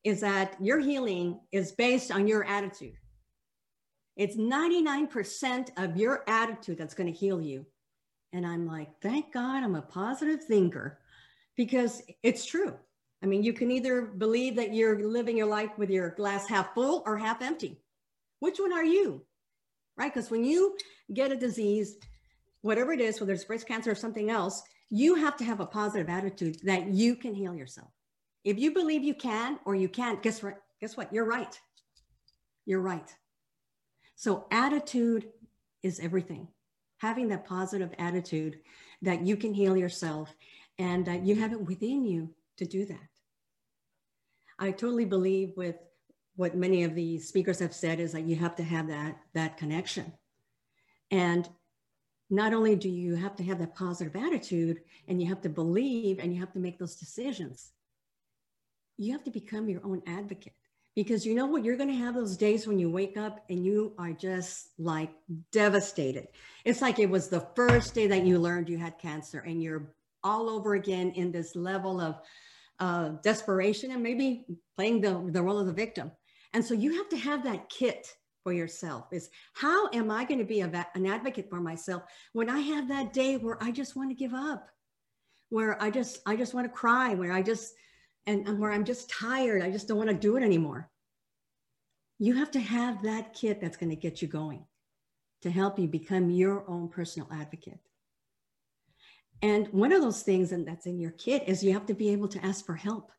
is 0.03 0.21
that 0.23 0.57
your 0.59 0.81
healing 0.81 1.41
is 1.53 1.73
based 1.73 2.11
on 2.11 2.27
your 2.27 2.43
attitude. 2.45 2.95
It's 4.17 4.37
99% 4.37 5.71
of 5.77 5.99
your 5.99 6.25
attitude 6.27 6.79
that's 6.79 6.95
going 6.95 7.13
to 7.13 7.19
heal 7.19 7.43
you. 7.43 7.67
And 8.33 8.47
I'm 8.47 8.67
like, 8.67 8.89
thank 9.03 9.31
God 9.35 9.63
I'm 9.63 9.75
a 9.75 9.83
positive 9.83 10.43
thinker 10.43 10.99
because 11.59 12.01
it's 12.23 12.47
true. 12.47 12.75
I 13.21 13.27
mean, 13.27 13.43
you 13.43 13.53
can 13.53 13.73
either 13.73 14.03
believe 14.03 14.55
that 14.57 14.73
you're 14.73 15.07
living 15.07 15.37
your 15.37 15.49
life 15.49 15.77
with 15.77 15.91
your 15.91 16.11
glass 16.11 16.49
half 16.49 16.73
full 16.73 17.03
or 17.05 17.19
half 17.19 17.43
empty. 17.43 17.83
Which 18.39 18.61
one 18.61 18.73
are 18.73 18.85
you? 18.85 19.27
Right? 19.97 20.15
Because 20.15 20.31
when 20.31 20.45
you 20.45 20.79
get 21.13 21.33
a 21.33 21.37
disease, 21.37 21.97
whatever 22.63 22.93
it 22.93 23.01
is, 23.01 23.21
whether 23.21 23.33
it's 23.33 23.45
breast 23.45 23.67
cancer 23.67 23.91
or 23.91 23.97
something 23.97 24.31
else, 24.31 24.63
you 24.89 25.17
have 25.17 25.37
to 25.39 25.45
have 25.45 25.59
a 25.59 25.67
positive 25.67 26.09
attitude 26.09 26.59
that 26.63 26.87
you 26.87 27.17
can 27.17 27.35
heal 27.35 27.57
yourself. 27.57 27.91
If 28.45 28.57
you 28.57 28.73
believe 28.73 29.03
you 29.03 29.15
can 29.15 29.59
or 29.65 29.75
you 29.75 29.89
can't, 29.89 30.23
guess 30.23 30.43
what? 30.43 30.63
Guess 30.81 30.97
what? 30.97 31.13
You're 31.13 31.25
right. 31.25 31.59
You're 32.67 32.81
right. 32.81 33.13
So 34.15 34.47
attitude 34.53 35.29
is 35.83 35.99
everything. 35.99 36.47
Having 36.99 37.29
that 37.29 37.47
positive 37.47 37.91
attitude 37.99 38.61
that 39.03 39.27
you 39.27 39.37
can 39.37 39.53
heal 39.53 39.77
yourself 39.77 40.33
and 40.79 41.07
that 41.07 41.25
you 41.25 41.35
have 41.37 41.53
it 41.53 41.61
within 41.61 42.05
you 42.05 42.31
to 42.57 42.65
do 42.65 42.85
that. 42.87 43.09
I 44.59 44.71
totally 44.71 45.05
believe 45.05 45.53
with 45.57 45.77
what 46.37 46.57
many 46.57 46.85
of 46.85 46.95
the 46.95 47.19
speakers 47.19 47.59
have 47.59 47.75
said 47.75 48.01
is 48.01 48.13
that 48.13 48.25
you 48.25 48.37
have 48.37 48.57
to 48.57 48.63
have 48.63 48.89
that, 48.89 49.17
that 49.35 49.57
connection. 49.57 50.13
And 51.11 51.49
not 52.31 52.53
only 52.53 52.77
do 52.77 52.89
you 52.89 53.15
have 53.15 53.35
to 53.37 53.45
have 53.45 53.59
that 53.59 53.75
positive 53.75 54.15
attitude 54.15 54.81
and 55.09 55.21
you 55.21 55.29
have 55.29 55.41
to 55.43 55.49
believe 55.49 56.19
and 56.19 56.33
you 56.33 56.41
have 56.41 56.53
to 56.53 56.59
make 56.59 56.79
those 56.79 56.97
decisions, 56.97 57.73
you 58.97 59.13
have 59.13 59.25
to 59.25 59.31
become 59.31 59.69
your 59.69 59.81
own 59.85 60.03
advocate 60.07 60.53
because 60.95 61.25
you 61.25 61.35
know 61.35 61.47
what? 61.47 61.65
You're 61.65 61.77
going 61.77 61.91
to 61.91 61.95
have 61.95 62.15
those 62.15 62.37
days 62.37 62.67
when 62.67 62.79
you 62.79 62.91
wake 62.91 63.17
up 63.17 63.45
and 63.49 63.65
you 63.65 63.93
are 63.99 64.13
just 64.13 64.71
like 64.79 65.11
devastated. 65.53 66.29
It's 66.65 66.83
like 66.83 66.99
it 66.99 67.09
was 67.09 67.29
the 67.29 67.47
first 67.55 67.95
day 67.95 68.09
that 68.09 68.27
you 68.27 68.39
learned 68.39 68.69
you 68.69 68.79
had 68.79 68.99
cancer 68.99 69.39
and 69.39 69.63
you're 69.63 69.95
all 70.29 70.51
over 70.51 70.75
again 70.75 71.11
in 71.13 71.33
this 71.33 71.57
level 71.57 72.01
of 72.01 72.21
uh, 72.81 73.09
desperation 73.23 73.93
and 73.93 74.03
maybe 74.03 74.45
playing 74.77 75.01
the, 75.01 75.13
the 75.33 75.43
role 75.43 75.59
of 75.59 75.67
the 75.67 75.73
victim. 75.85 76.13
And 76.53 76.65
so 76.65 76.75
you 76.75 76.97
have 76.99 77.09
to 77.09 77.17
have 77.17 77.43
that 77.45 77.69
kit 77.69 78.03
for 78.45 78.53
yourself 78.53 79.07
is 79.13 79.31
how 79.55 79.89
am 79.93 80.11
I 80.11 80.25
going 80.25 80.39
to 80.39 80.45
be 80.45 80.61
a, 80.61 80.87
an 80.95 81.07
advocate 81.07 81.49
for 81.51 81.61
myself 81.61 82.03
when 82.33 82.49
I 82.49 82.61
have 82.61 82.89
that 82.89 83.13
day 83.13 83.37
where 83.37 83.63
I 83.63 83.71
just 83.71 83.97
want 83.97 84.11
to 84.11 84.15
give 84.15 84.35
up, 84.35 84.69
where 85.49 85.83
I 85.83 85.91
just, 85.91 86.21
I 86.25 86.37
just 86.37 86.55
want 86.55 86.67
to 86.67 86.79
cry, 86.83 87.15
where 87.15 87.33
I 87.33 87.43
just, 87.43 87.75
and, 88.27 88.47
and 88.47 88.59
where 88.59 88.73
I'm 88.73 88.85
just 88.85 89.11
tired. 89.11 89.63
I 89.63 89.71
just 89.71 89.89
don't 89.89 89.99
want 89.99 90.11
to 90.11 90.15
do 90.15 90.37
it 90.37 90.43
anymore. 90.43 90.91
You 92.19 92.35
have 92.35 92.51
to 92.53 92.61
have 92.61 93.03
that 93.03 93.35
kit 93.35 93.61
that's 93.61 93.77
going 93.77 93.91
to 93.91 93.97
get 93.97 94.23
you 94.23 94.29
going 94.29 94.65
to 95.43 95.51
help 95.51 95.79
you 95.79 95.89
become 95.89 96.31
your 96.31 96.69
own 96.69 96.89
personal 96.89 97.29
advocate. 97.33 97.81
And 99.43 99.69
one 99.69 99.93
of 99.93 100.03
those 100.03 100.23
things 100.23 100.53
and 100.53 100.67
that's 100.67 100.87
in 100.87 100.99
your 100.99 101.13
kit 101.13 101.45
is 101.47 101.63
you 101.63 101.73
have 101.73 101.87
to 101.87 101.95
be 101.95 102.09
able 102.11 102.29
to 102.29 102.45
ask 102.45 102.67
for 102.67 102.75
help. 102.75 103.13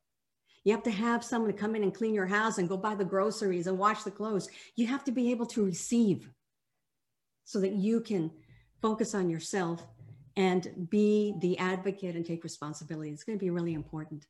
You 0.66 0.74
have 0.74 0.84
to 0.84 0.92
have 0.92 1.24
someone 1.24 1.52
to 1.52 1.58
come 1.58 1.76
in 1.76 1.84
and 1.84 1.94
clean 1.94 2.14
your 2.14 2.26
house 2.26 2.58
and 2.58 2.68
go 2.68 2.76
buy 2.76 2.96
the 2.96 3.06
groceries 3.06 3.68
and 3.68 3.78
wash 3.78 4.04
the 4.04 4.12
clothes. 4.12 4.50
You 4.76 4.88
have 4.88 5.04
to 5.06 5.12
be 5.12 5.32
able 5.32 5.46
to 5.48 5.64
receive 5.64 6.30
so 7.46 7.60
that 7.62 7.74
you 7.74 8.02
can 8.02 8.32
focus 8.82 9.16
on 9.16 9.30
yourself 9.30 9.88
and 10.36 10.88
be 10.90 11.36
the 11.42 11.58
advocate 11.58 12.16
and 12.16 12.26
take 12.26 12.44
responsibility. 12.44 13.12
It's 13.12 13.24
going 13.24 13.38
to 13.38 13.44
be 13.44 13.50
really 13.50 13.74
important. 13.74 14.26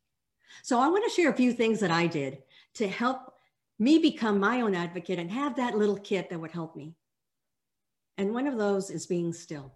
So 0.64 0.80
I 0.80 0.88
want 0.88 1.04
to 1.04 1.10
share 1.10 1.30
a 1.30 1.36
few 1.36 1.54
things 1.54 1.80
that 1.80 1.92
I 1.92 2.08
did 2.08 2.40
to 2.76 2.88
help 2.88 3.34
me 3.78 3.98
become 3.98 4.40
my 4.40 4.62
own 4.62 4.76
advocate 4.76 5.20
and 5.20 5.32
have 5.32 5.56
that 5.56 5.78
little 5.78 5.98
kit 5.98 6.30
that 6.30 6.40
would 6.40 6.52
help 6.52 6.76
me. 6.76 6.96
And 8.18 8.34
one 8.34 8.48
of 8.48 8.58
those 8.58 8.90
is 8.90 9.08
being 9.08 9.34
still. 9.34 9.74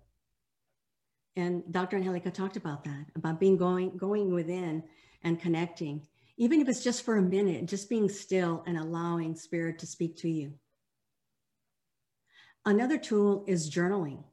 And 1.35 1.64
Dr. 1.72 1.97
Angelica 1.97 2.30
talked 2.30 2.57
about 2.57 2.84
that, 2.84 3.05
about 3.15 3.39
being 3.39 3.57
going, 3.57 3.97
going 3.97 4.34
within 4.34 4.84
and 5.23 5.39
connecting, 5.39 6.05
even 6.38 6.61
if 6.61 6.68
it's 6.68 6.84
just 6.84 7.03
for 7.03 7.18
a 7.18 7.22
minute, 7.22 7.65
just 7.65 7.89
being 7.89 8.10
still 8.10 8.64
and 8.68 8.77
allowing 8.77 9.35
spirit 9.35 9.80
to 9.80 9.88
speak 9.88 10.18
to 10.18 10.30
you. 10.30 10.53
Another 12.65 12.97
tool 12.97 13.43
is 13.47 13.69
journaling. 13.69 14.23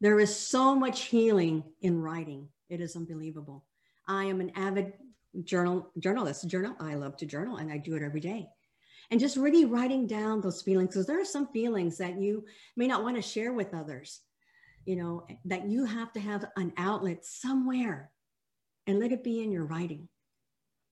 There 0.00 0.20
is 0.20 0.34
so 0.34 0.74
much 0.74 1.04
healing 1.04 1.64
in 1.80 2.00
writing. 2.00 2.48
It 2.68 2.80
is 2.80 2.96
unbelievable. 2.96 3.64
I 4.06 4.24
am 4.24 4.40
an 4.40 4.52
avid 4.54 4.92
journal 5.44 5.90
journalist, 5.98 6.48
journal. 6.48 6.76
I 6.80 6.94
love 6.94 7.16
to 7.18 7.26
journal 7.26 7.56
and 7.56 7.72
I 7.72 7.78
do 7.78 7.96
it 7.96 8.02
every 8.02 8.20
day. 8.20 8.48
And 9.10 9.20
just 9.20 9.36
really 9.36 9.64
writing 9.64 10.06
down 10.06 10.40
those 10.40 10.62
feelings, 10.62 10.90
because 10.90 11.06
there 11.06 11.20
are 11.20 11.24
some 11.24 11.48
feelings 11.48 11.98
that 11.98 12.20
you 12.20 12.44
may 12.76 12.86
not 12.86 13.02
want 13.04 13.16
to 13.16 13.22
share 13.22 13.52
with 13.52 13.74
others 13.74 14.20
you 14.86 14.96
know, 14.96 15.26
that 15.44 15.68
you 15.68 15.84
have 15.84 16.12
to 16.12 16.20
have 16.20 16.46
an 16.56 16.72
outlet 16.78 17.24
somewhere 17.24 18.10
and 18.86 19.00
let 19.00 19.12
it 19.12 19.24
be 19.24 19.42
in 19.42 19.50
your 19.50 19.64
writing. 19.64 20.08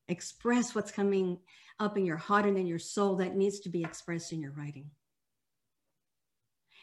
Express 0.09 0.75
what's 0.75 0.93
coming 0.93 1.39
up 1.79 1.97
in 1.97 2.05
your 2.05 2.17
heart 2.17 2.45
and 2.45 2.59
in 2.59 2.67
your 2.67 2.79
soul 2.79 3.17
that 3.17 3.37
needs 3.37 3.61
to 3.61 3.69
be 3.69 3.83
expressed 3.83 4.33
in 4.33 4.41
your 4.41 4.53
writing. 4.53 4.91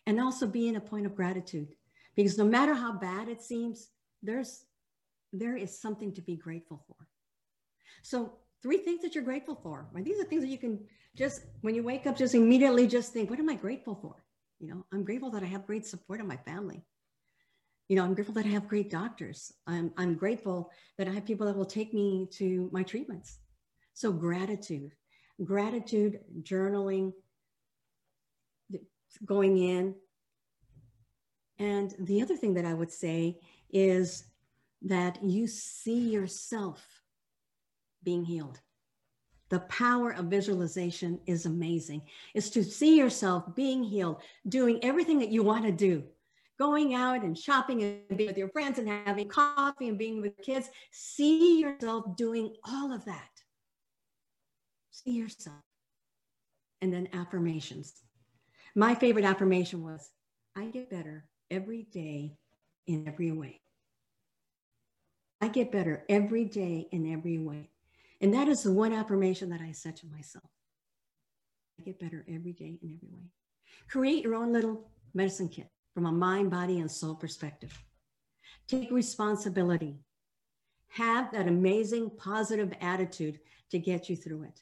And 0.08 0.20
also 0.20 0.48
be 0.48 0.68
in 0.68 0.78
a 0.78 0.82
point 0.82 1.06
of 1.06 1.16
gratitude 1.16 1.76
because 2.16 2.38
no 2.38 2.46
matter 2.46 2.74
how 2.74 2.94
bad 2.94 3.30
it 3.30 3.42
seems, 3.42 3.90
there's 4.24 4.66
there 5.34 5.56
is 5.56 5.80
something 5.80 6.14
to 6.14 6.22
be 6.22 6.36
grateful 6.36 6.84
for. 6.88 7.08
So 8.02 8.34
three 8.64 8.80
things 8.80 9.02
that 9.02 9.16
you're 9.16 9.24
grateful 9.24 9.56
for. 9.62 9.88
And 9.96 10.04
these 10.04 10.20
are 10.20 10.26
things 10.26 10.42
that 10.42 10.50
you 10.50 10.58
can 10.58 10.80
just 11.16 11.44
when 11.62 11.76
you 11.76 11.84
wake 11.84 12.08
up, 12.08 12.18
just 12.18 12.36
immediately 12.36 12.88
just 12.88 13.14
think, 13.14 13.30
what 13.30 13.40
am 13.40 13.50
I 13.50 13.56
grateful 13.56 13.96
for? 14.02 14.24
You 14.60 14.70
know, 14.70 14.86
I'm 14.92 15.04
grateful 15.04 15.32
that 15.32 15.44
I 15.44 15.48
have 15.48 15.68
great 15.68 15.86
support 15.86 16.20
in 16.20 16.28
my 16.28 16.38
family 16.38 16.84
you 17.92 17.98
know, 17.98 18.06
I'm 18.06 18.14
grateful 18.14 18.36
that 18.36 18.46
I 18.46 18.50
have 18.52 18.70
great 18.70 18.90
doctors. 18.90 19.52
I'm, 19.68 19.92
I'm 19.98 20.16
grateful 20.16 20.72
that 20.98 21.10
I 21.10 21.12
have 21.12 21.26
people 21.26 21.46
that 21.48 21.58
will 21.58 21.66
take 21.66 21.94
me 21.94 22.26
to 22.36 22.70
my 22.72 22.84
treatments. 22.84 23.40
So 23.96 24.14
gratitude, 24.14 24.94
gratitude, 25.44 26.22
journaling, 26.42 27.12
going 29.26 29.58
in. 29.58 29.96
And 31.60 31.94
the 32.00 32.22
other 32.22 32.38
thing 32.38 32.54
that 32.54 32.64
I 32.64 32.74
would 32.74 32.94
say 32.94 33.40
is 33.70 34.24
that 34.84 35.22
you 35.22 35.46
see 35.46 36.12
yourself 36.12 36.82
being 38.06 38.24
healed. 38.24 38.62
The 39.50 39.60
power 39.60 40.12
of 40.12 40.28
visualization 40.28 41.20
is 41.26 41.46
amazing. 41.46 42.04
Is 42.36 42.52
to 42.52 42.64
see 42.64 42.98
yourself 42.98 43.54
being 43.54 43.84
healed, 43.84 44.22
doing 44.48 44.80
everything 44.82 45.20
that 45.20 45.34
you 45.34 45.44
want 45.44 45.66
to 45.66 45.74
do 45.74 46.06
going 46.62 46.94
out 46.94 47.24
and 47.24 47.36
shopping 47.36 47.82
and 47.82 48.16
being 48.16 48.28
with 48.28 48.38
your 48.38 48.50
friends 48.50 48.78
and 48.78 48.88
having 48.88 49.28
coffee 49.28 49.88
and 49.88 49.98
being 49.98 50.22
with 50.22 50.38
kids. 50.44 50.70
See 50.92 51.60
yourself 51.60 52.16
doing 52.16 52.54
all 52.64 52.94
of 52.94 53.04
that. 53.06 53.32
See 54.92 55.14
yourself. 55.14 55.64
And 56.80 56.94
then 56.94 57.08
affirmations. 57.14 57.94
My 58.76 58.94
favorite 58.94 59.26
affirmation 59.26 59.84
was 59.84 60.08
I 60.56 60.66
get 60.66 60.92
better 60.92 61.26
every 61.50 61.88
day 61.92 62.38
in 62.86 63.08
every 63.08 63.32
way. 63.32 63.60
I 65.42 65.48
get 65.48 65.72
better 65.72 66.06
every 66.10 66.46
day 66.46 66.88
in 66.92 67.12
every 67.12 67.40
way. 67.40 67.72
And 68.22 68.36
that 68.36 68.48
is 68.48 68.62
the 68.62 68.72
one 68.72 68.94
affirmation 68.94 69.50
that 69.50 69.62
I 69.62 69.72
said 69.72 69.98
to 69.98 70.06
myself. 70.06 70.46
I 71.80 71.84
get 71.84 72.00
better 72.00 72.24
every 72.28 72.54
day 72.54 72.78
in 72.84 73.00
every 73.00 73.10
way. 73.12 73.32
Create 73.90 74.24
your 74.24 74.36
own 74.36 74.54
little 74.54 74.92
medicine 75.16 75.50
kit 75.50 75.72
from 75.94 76.06
a 76.06 76.12
mind, 76.12 76.50
body, 76.52 76.80
and 76.80 76.90
soul 76.90 77.16
perspective. 77.16 77.78
Take 78.68 78.92
responsibility. 78.92 80.00
Have 80.90 81.32
that 81.32 81.48
amazing 81.48 82.12
positive 82.18 82.74
attitude 82.82 83.40
to 83.72 83.80
get 83.80 84.10
you 84.10 84.16
through 84.16 84.44
it. 84.44 84.62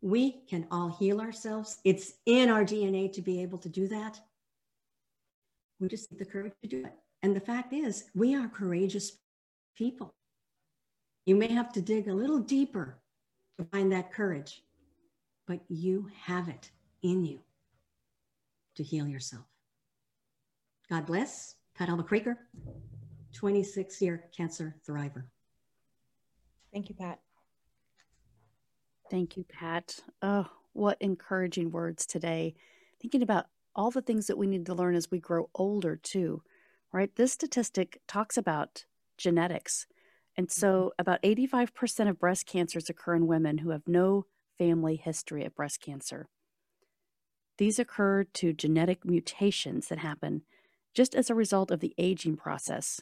We 0.00 0.42
can 0.48 0.66
all 0.70 0.96
heal 0.98 1.20
ourselves. 1.20 1.78
It's 1.84 2.12
in 2.26 2.50
our 2.50 2.64
DNA 2.64 3.12
to 3.12 3.22
be 3.22 3.42
able 3.42 3.58
to 3.58 3.68
do 3.68 3.88
that. 3.88 4.20
We 5.80 5.88
just 5.88 6.10
need 6.10 6.18
the 6.18 6.24
courage 6.24 6.52
to 6.62 6.68
do 6.68 6.84
it. 6.84 6.92
And 7.22 7.34
the 7.34 7.40
fact 7.40 7.72
is, 7.72 8.04
we 8.14 8.34
are 8.34 8.48
courageous 8.48 9.12
people. 9.76 10.14
You 11.26 11.36
may 11.36 11.48
have 11.48 11.72
to 11.72 11.80
dig 11.80 12.08
a 12.08 12.14
little 12.14 12.38
deeper 12.38 12.98
to 13.58 13.64
find 13.64 13.90
that 13.92 14.12
courage, 14.12 14.62
but 15.46 15.60
you 15.68 16.10
have 16.22 16.48
it 16.48 16.70
in 17.02 17.24
you 17.24 17.40
to 18.76 18.82
heal 18.82 19.06
yourself. 19.06 19.46
God 20.88 21.06
bless. 21.06 21.54
Pat 21.76 21.88
Alba 21.88 22.04
Creaker, 22.04 22.38
26 23.32 24.00
year 24.00 24.24
cancer 24.36 24.76
thriver. 24.88 25.24
Thank 26.72 26.88
you, 26.88 26.94
Pat. 26.94 27.20
Thank 29.10 29.36
you, 29.36 29.44
Pat. 29.44 29.98
Oh, 30.22 30.46
what 30.72 30.96
encouraging 31.00 31.70
words 31.70 32.06
today. 32.06 32.54
Thinking 33.00 33.22
about 33.22 33.46
all 33.74 33.90
the 33.90 34.02
things 34.02 34.26
that 34.26 34.38
we 34.38 34.46
need 34.46 34.66
to 34.66 34.74
learn 34.74 34.94
as 34.94 35.10
we 35.10 35.18
grow 35.18 35.50
older, 35.54 35.96
too, 35.96 36.42
right? 36.92 37.14
This 37.16 37.32
statistic 37.32 38.00
talks 38.06 38.36
about 38.36 38.84
genetics. 39.18 39.86
And 40.36 40.50
so, 40.50 40.92
mm-hmm. 40.98 41.00
about 41.00 41.22
85% 41.22 42.08
of 42.08 42.18
breast 42.18 42.46
cancers 42.46 42.88
occur 42.88 43.14
in 43.14 43.26
women 43.26 43.58
who 43.58 43.70
have 43.70 43.86
no 43.86 44.26
family 44.58 44.96
history 44.96 45.44
of 45.44 45.54
breast 45.54 45.80
cancer. 45.80 46.28
These 47.58 47.78
occur 47.78 48.24
to 48.24 48.52
genetic 48.52 49.04
mutations 49.04 49.88
that 49.88 49.98
happen 49.98 50.42
just 50.94 51.14
as 51.14 51.28
a 51.28 51.34
result 51.34 51.70
of 51.70 51.80
the 51.80 51.94
aging 51.98 52.36
process. 52.36 53.00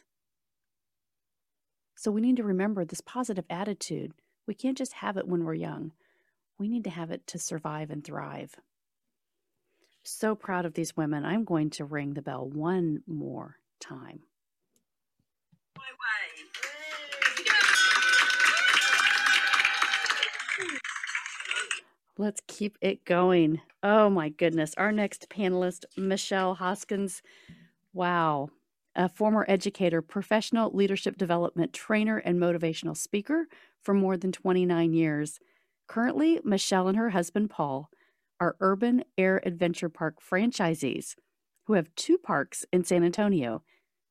So, 1.95 2.11
we 2.11 2.21
need 2.21 2.37
to 2.37 2.43
remember 2.43 2.83
this 2.83 3.01
positive 3.01 3.45
attitude. 3.49 4.13
We 4.47 4.53
can't 4.53 4.77
just 4.77 4.93
have 4.93 5.15
it 5.15 5.27
when 5.27 5.45
we're 5.45 5.53
young, 5.53 5.91
we 6.57 6.67
need 6.67 6.83
to 6.83 6.89
have 6.89 7.11
it 7.11 7.25
to 7.27 7.39
survive 7.39 7.89
and 7.89 8.03
thrive. 8.03 8.55
So 10.03 10.35
proud 10.35 10.65
of 10.65 10.73
these 10.73 10.97
women. 10.97 11.23
I'm 11.23 11.45
going 11.45 11.69
to 11.71 11.85
ring 11.85 12.13
the 12.13 12.21
bell 12.21 12.45
one 12.45 13.03
more 13.07 13.55
time. 13.79 14.23
Let's 22.17 22.41
keep 22.47 22.77
it 22.79 23.05
going. 23.05 23.59
Oh 23.81 24.09
my 24.09 24.29
goodness. 24.29 24.75
Our 24.77 24.91
next 24.91 25.29
panelist, 25.29 25.85
Michelle 25.97 26.53
Hoskins. 26.53 27.23
Wow. 27.93 28.49
A 28.95 29.09
former 29.09 29.45
educator, 29.47 30.01
professional 30.01 30.71
leadership 30.71 31.17
development 31.17 31.73
trainer, 31.73 32.17
and 32.17 32.39
motivational 32.39 32.97
speaker 32.97 33.47
for 33.81 33.93
more 33.93 34.17
than 34.17 34.31
29 34.31 34.93
years. 34.93 35.39
Currently, 35.87 36.41
Michelle 36.43 36.87
and 36.87 36.97
her 36.97 37.11
husband, 37.11 37.49
Paul, 37.49 37.89
are 38.39 38.55
Urban 38.59 39.03
Air 39.17 39.41
Adventure 39.45 39.89
Park 39.89 40.15
franchisees 40.21 41.15
who 41.65 41.73
have 41.73 41.93
two 41.95 42.17
parks 42.17 42.65
in 42.71 42.83
San 42.83 43.03
Antonio 43.03 43.63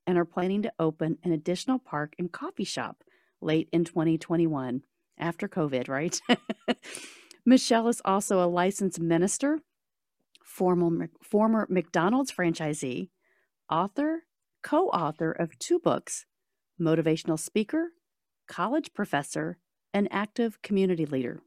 and 0.05 0.17
are 0.17 0.25
planning 0.25 0.61
to 0.63 0.73
open 0.79 1.17
an 1.23 1.31
additional 1.31 1.79
park 1.79 2.15
and 2.17 2.31
coffee 2.31 2.63
shop 2.63 3.03
late 3.41 3.69
in 3.71 3.83
2021 3.85 4.81
after 5.17 5.47
COVID, 5.47 5.87
right? 5.87 6.19
Michelle 7.45 7.87
is 7.87 8.01
also 8.03 8.43
a 8.43 8.47
licensed 8.47 8.99
minister, 8.99 9.59
former, 10.43 11.09
former 11.21 11.67
McDonald's 11.69 12.31
franchisee, 12.31 13.09
author, 13.73 14.23
co 14.61 14.87
author 14.89 15.31
of 15.31 15.57
two 15.57 15.79
books, 15.79 16.25
motivational 16.79 17.39
speaker, 17.39 17.89
college 18.47 18.93
professor, 18.93 19.57
and 19.93 20.07
active 20.11 20.61
community 20.61 21.07
leader. 21.07 21.41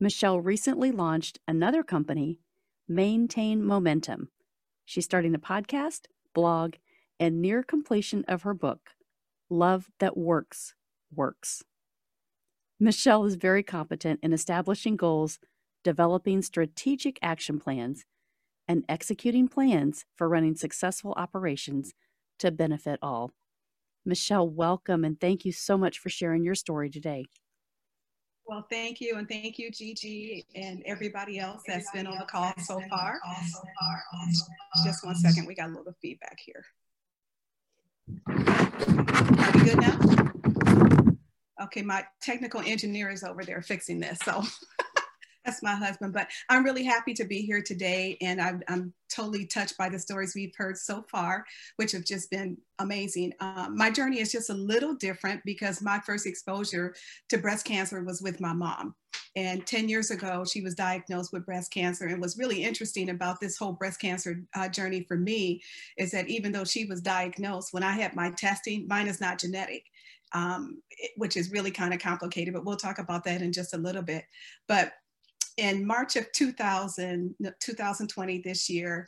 Michelle 0.00 0.40
recently 0.40 0.90
launched 0.90 1.38
another 1.46 1.82
company, 1.82 2.40
Maintain 2.88 3.62
Momentum. 3.62 4.28
She's 4.86 5.04
starting 5.04 5.34
a 5.34 5.38
podcast, 5.38 6.06
blog, 6.34 6.76
and 7.20 7.40
near 7.40 7.62
completion 7.62 8.24
of 8.26 8.42
her 8.42 8.54
book, 8.54 8.90
Love 9.50 9.90
That 10.00 10.16
Works, 10.16 10.74
Works. 11.14 11.62
Michelle 12.80 13.24
is 13.24 13.34
very 13.36 13.62
competent 13.62 14.20
in 14.22 14.32
establishing 14.32 14.96
goals, 14.96 15.38
developing 15.84 16.40
strategic 16.40 17.18
action 17.22 17.60
plans, 17.60 18.04
and 18.68 18.84
executing 18.88 19.48
plans 19.48 20.04
for 20.16 20.28
running 20.28 20.56
successful 20.56 21.14
operations 21.16 21.92
to 22.38 22.50
benefit 22.50 22.98
all. 23.02 23.30
Michelle, 24.04 24.48
welcome 24.48 25.04
and 25.04 25.20
thank 25.20 25.44
you 25.44 25.52
so 25.52 25.78
much 25.78 25.98
for 25.98 26.08
sharing 26.08 26.44
your 26.44 26.54
story 26.54 26.90
today. 26.90 27.26
Well, 28.46 28.66
thank 28.70 29.00
you, 29.00 29.16
and 29.16 29.26
thank 29.26 29.58
you, 29.58 29.70
Gigi, 29.70 30.44
and 30.54 30.82
everybody 30.84 31.38
else 31.38 31.62
that's 31.66 31.90
been 31.92 32.06
on 32.06 32.18
the 32.18 32.26
call 32.26 32.52
so 32.62 32.78
far. 32.90 33.18
Just 34.84 35.02
one 35.02 35.16
second, 35.16 35.46
we 35.46 35.54
got 35.54 35.70
a 35.70 35.72
little 35.72 35.94
feedback 36.02 36.38
here. 36.44 36.62
Are 38.28 39.52
we 39.54 39.64
good 39.64 39.80
now? 39.80 39.98
Okay, 41.62 41.80
my 41.80 42.04
technical 42.20 42.60
engineer 42.60 43.08
is 43.08 43.24
over 43.24 43.44
there 43.44 43.62
fixing 43.62 43.98
this, 43.98 44.18
so 44.22 44.42
That's 45.44 45.62
my 45.62 45.74
husband. 45.74 46.12
But 46.12 46.28
I'm 46.48 46.64
really 46.64 46.84
happy 46.84 47.14
to 47.14 47.24
be 47.24 47.42
here 47.42 47.62
today. 47.62 48.16
And 48.20 48.40
I'm, 48.40 48.62
I'm 48.68 48.92
totally 49.10 49.46
touched 49.46 49.76
by 49.76 49.88
the 49.88 49.98
stories 49.98 50.34
we've 50.34 50.54
heard 50.56 50.76
so 50.76 51.04
far, 51.10 51.44
which 51.76 51.92
have 51.92 52.04
just 52.04 52.30
been 52.30 52.56
amazing. 52.78 53.32
Um, 53.40 53.76
my 53.76 53.90
journey 53.90 54.20
is 54.20 54.32
just 54.32 54.50
a 54.50 54.54
little 54.54 54.94
different 54.94 55.42
because 55.44 55.82
my 55.82 56.00
first 56.00 56.26
exposure 56.26 56.94
to 57.28 57.38
breast 57.38 57.66
cancer 57.66 58.02
was 58.02 58.22
with 58.22 58.40
my 58.40 58.52
mom. 58.52 58.94
And 59.36 59.66
10 59.66 59.88
years 59.88 60.10
ago, 60.10 60.44
she 60.44 60.60
was 60.60 60.74
diagnosed 60.74 61.32
with 61.32 61.44
breast 61.44 61.72
cancer. 61.72 62.06
And 62.06 62.20
what's 62.20 62.38
really 62.38 62.62
interesting 62.62 63.10
about 63.10 63.40
this 63.40 63.56
whole 63.56 63.72
breast 63.72 64.00
cancer 64.00 64.44
uh, 64.54 64.68
journey 64.68 65.04
for 65.06 65.16
me 65.16 65.60
is 65.96 66.12
that 66.12 66.28
even 66.28 66.52
though 66.52 66.64
she 66.64 66.84
was 66.84 67.00
diagnosed, 67.00 67.72
when 67.72 67.82
I 67.82 67.92
had 67.92 68.14
my 68.14 68.30
testing, 68.30 68.86
mine 68.88 69.08
is 69.08 69.20
not 69.20 69.40
genetic. 69.40 69.84
Um, 70.32 70.82
which 71.16 71.36
is 71.36 71.52
really 71.52 71.70
kind 71.70 71.94
of 71.94 72.00
complicated, 72.00 72.54
but 72.54 72.64
we'll 72.64 72.76
talk 72.76 72.98
about 72.98 73.22
that 73.22 73.40
in 73.40 73.52
just 73.52 73.72
a 73.72 73.78
little 73.78 74.02
bit. 74.02 74.24
But 74.66 74.92
in 75.56 75.86
March 75.86 76.16
of 76.16 76.30
2000, 76.32 77.34
2020, 77.60 78.38
this 78.38 78.68
year, 78.68 79.06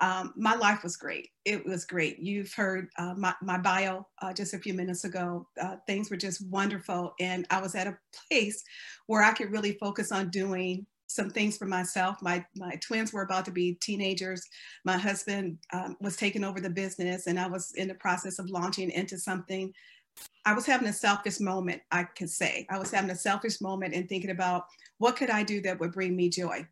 um, 0.00 0.32
my 0.36 0.54
life 0.54 0.84
was 0.84 0.96
great. 0.96 1.28
It 1.44 1.66
was 1.66 1.84
great. 1.84 2.20
You've 2.20 2.52
heard 2.52 2.88
uh, 2.98 3.14
my, 3.16 3.34
my 3.42 3.58
bio 3.58 4.06
uh, 4.22 4.32
just 4.32 4.54
a 4.54 4.58
few 4.58 4.74
minutes 4.74 5.04
ago. 5.04 5.48
Uh, 5.60 5.76
things 5.86 6.08
were 6.10 6.16
just 6.16 6.46
wonderful. 6.48 7.14
And 7.18 7.46
I 7.50 7.60
was 7.60 7.74
at 7.74 7.88
a 7.88 7.98
place 8.28 8.62
where 9.06 9.22
I 9.22 9.32
could 9.32 9.50
really 9.50 9.72
focus 9.72 10.12
on 10.12 10.30
doing 10.30 10.86
some 11.08 11.30
things 11.30 11.56
for 11.56 11.64
myself. 11.64 12.18
My, 12.22 12.44
my 12.54 12.76
twins 12.86 13.12
were 13.12 13.22
about 13.22 13.44
to 13.46 13.50
be 13.50 13.78
teenagers. 13.80 14.46
My 14.84 14.98
husband 14.98 15.58
um, 15.72 15.96
was 16.00 16.16
taking 16.16 16.44
over 16.44 16.60
the 16.60 16.70
business, 16.70 17.26
and 17.26 17.40
I 17.40 17.48
was 17.48 17.72
in 17.76 17.88
the 17.88 17.94
process 17.94 18.38
of 18.38 18.50
launching 18.50 18.90
into 18.90 19.18
something 19.18 19.72
I 20.44 20.54
was 20.54 20.64
having 20.66 20.88
a 20.88 20.92
selfish 20.92 21.40
moment, 21.40 21.82
I 21.90 22.04
could 22.04 22.30
say. 22.30 22.66
I 22.70 22.78
was 22.78 22.90
having 22.90 23.10
a 23.10 23.16
selfish 23.16 23.60
moment 23.60 23.94
and 23.94 24.08
thinking 24.08 24.30
about 24.30 24.64
what 24.98 25.16
could 25.16 25.30
I 25.30 25.42
do 25.42 25.60
that 25.62 25.78
would 25.78 25.92
bring 25.92 26.16
me 26.16 26.30
joy? 26.30 26.66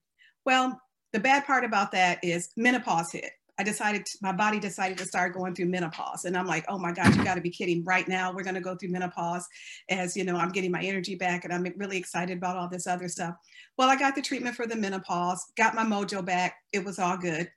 Well, 0.45 0.81
the 1.13 1.21
bad 1.21 1.45
part 1.45 1.65
about 1.65 1.93
that 1.93 2.19
is 2.23 2.51
menopause 2.57 3.13
hit. 3.13 3.31
I 3.59 3.63
decided, 3.63 4.07
my 4.21 4.33
body 4.33 4.61
decided 4.61 4.99
to 4.99 5.07
start 5.07 5.35
going 5.35 5.55
through 5.55 5.67
menopause. 5.67 6.27
And 6.27 6.37
I'm 6.37 6.47
like, 6.47 6.65
oh 6.69 6.79
my 6.79 6.93
God, 6.93 7.15
you 7.17 7.25
got 7.25 7.37
to 7.37 7.41
be 7.41 7.51
kidding. 7.51 7.85
Right 7.85 8.07
now, 8.07 8.33
we're 8.33 8.43
to 8.43 8.61
go 8.61 8.77
through 8.77 8.91
menopause 8.91 9.47
as, 9.89 10.17
you 10.17 10.25
know, 10.25 10.37
I'm 10.37 10.53
getting 10.53 10.71
my 10.71 10.83
energy 10.83 11.15
back 11.15 11.45
and 11.45 11.53
I'm 11.53 11.67
really 11.77 11.97
excited 11.97 12.37
about 12.37 12.57
all 12.57 12.69
this 12.69 12.87
other 12.87 13.09
stuff. 13.09 13.35
Well, 13.79 13.89
I 13.89 13.97
got 13.97 14.15
the 14.15 14.23
treatment 14.23 14.57
for 14.57 14.67
the 14.67 14.77
menopause, 14.77 15.43
got 15.57 15.75
my 15.75 15.85
mojo 15.85 16.25
back. 16.25 16.57
It 16.73 16.85
was 16.85 16.99
all 16.99 17.17
good. 17.17 17.51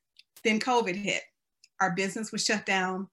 Then 0.44 0.60
COVID 0.60 0.96
hit. 0.96 1.22
Our 1.82 1.92
business 1.92 2.32
was 2.32 2.46
shut 2.46 2.66
down 2.66 3.10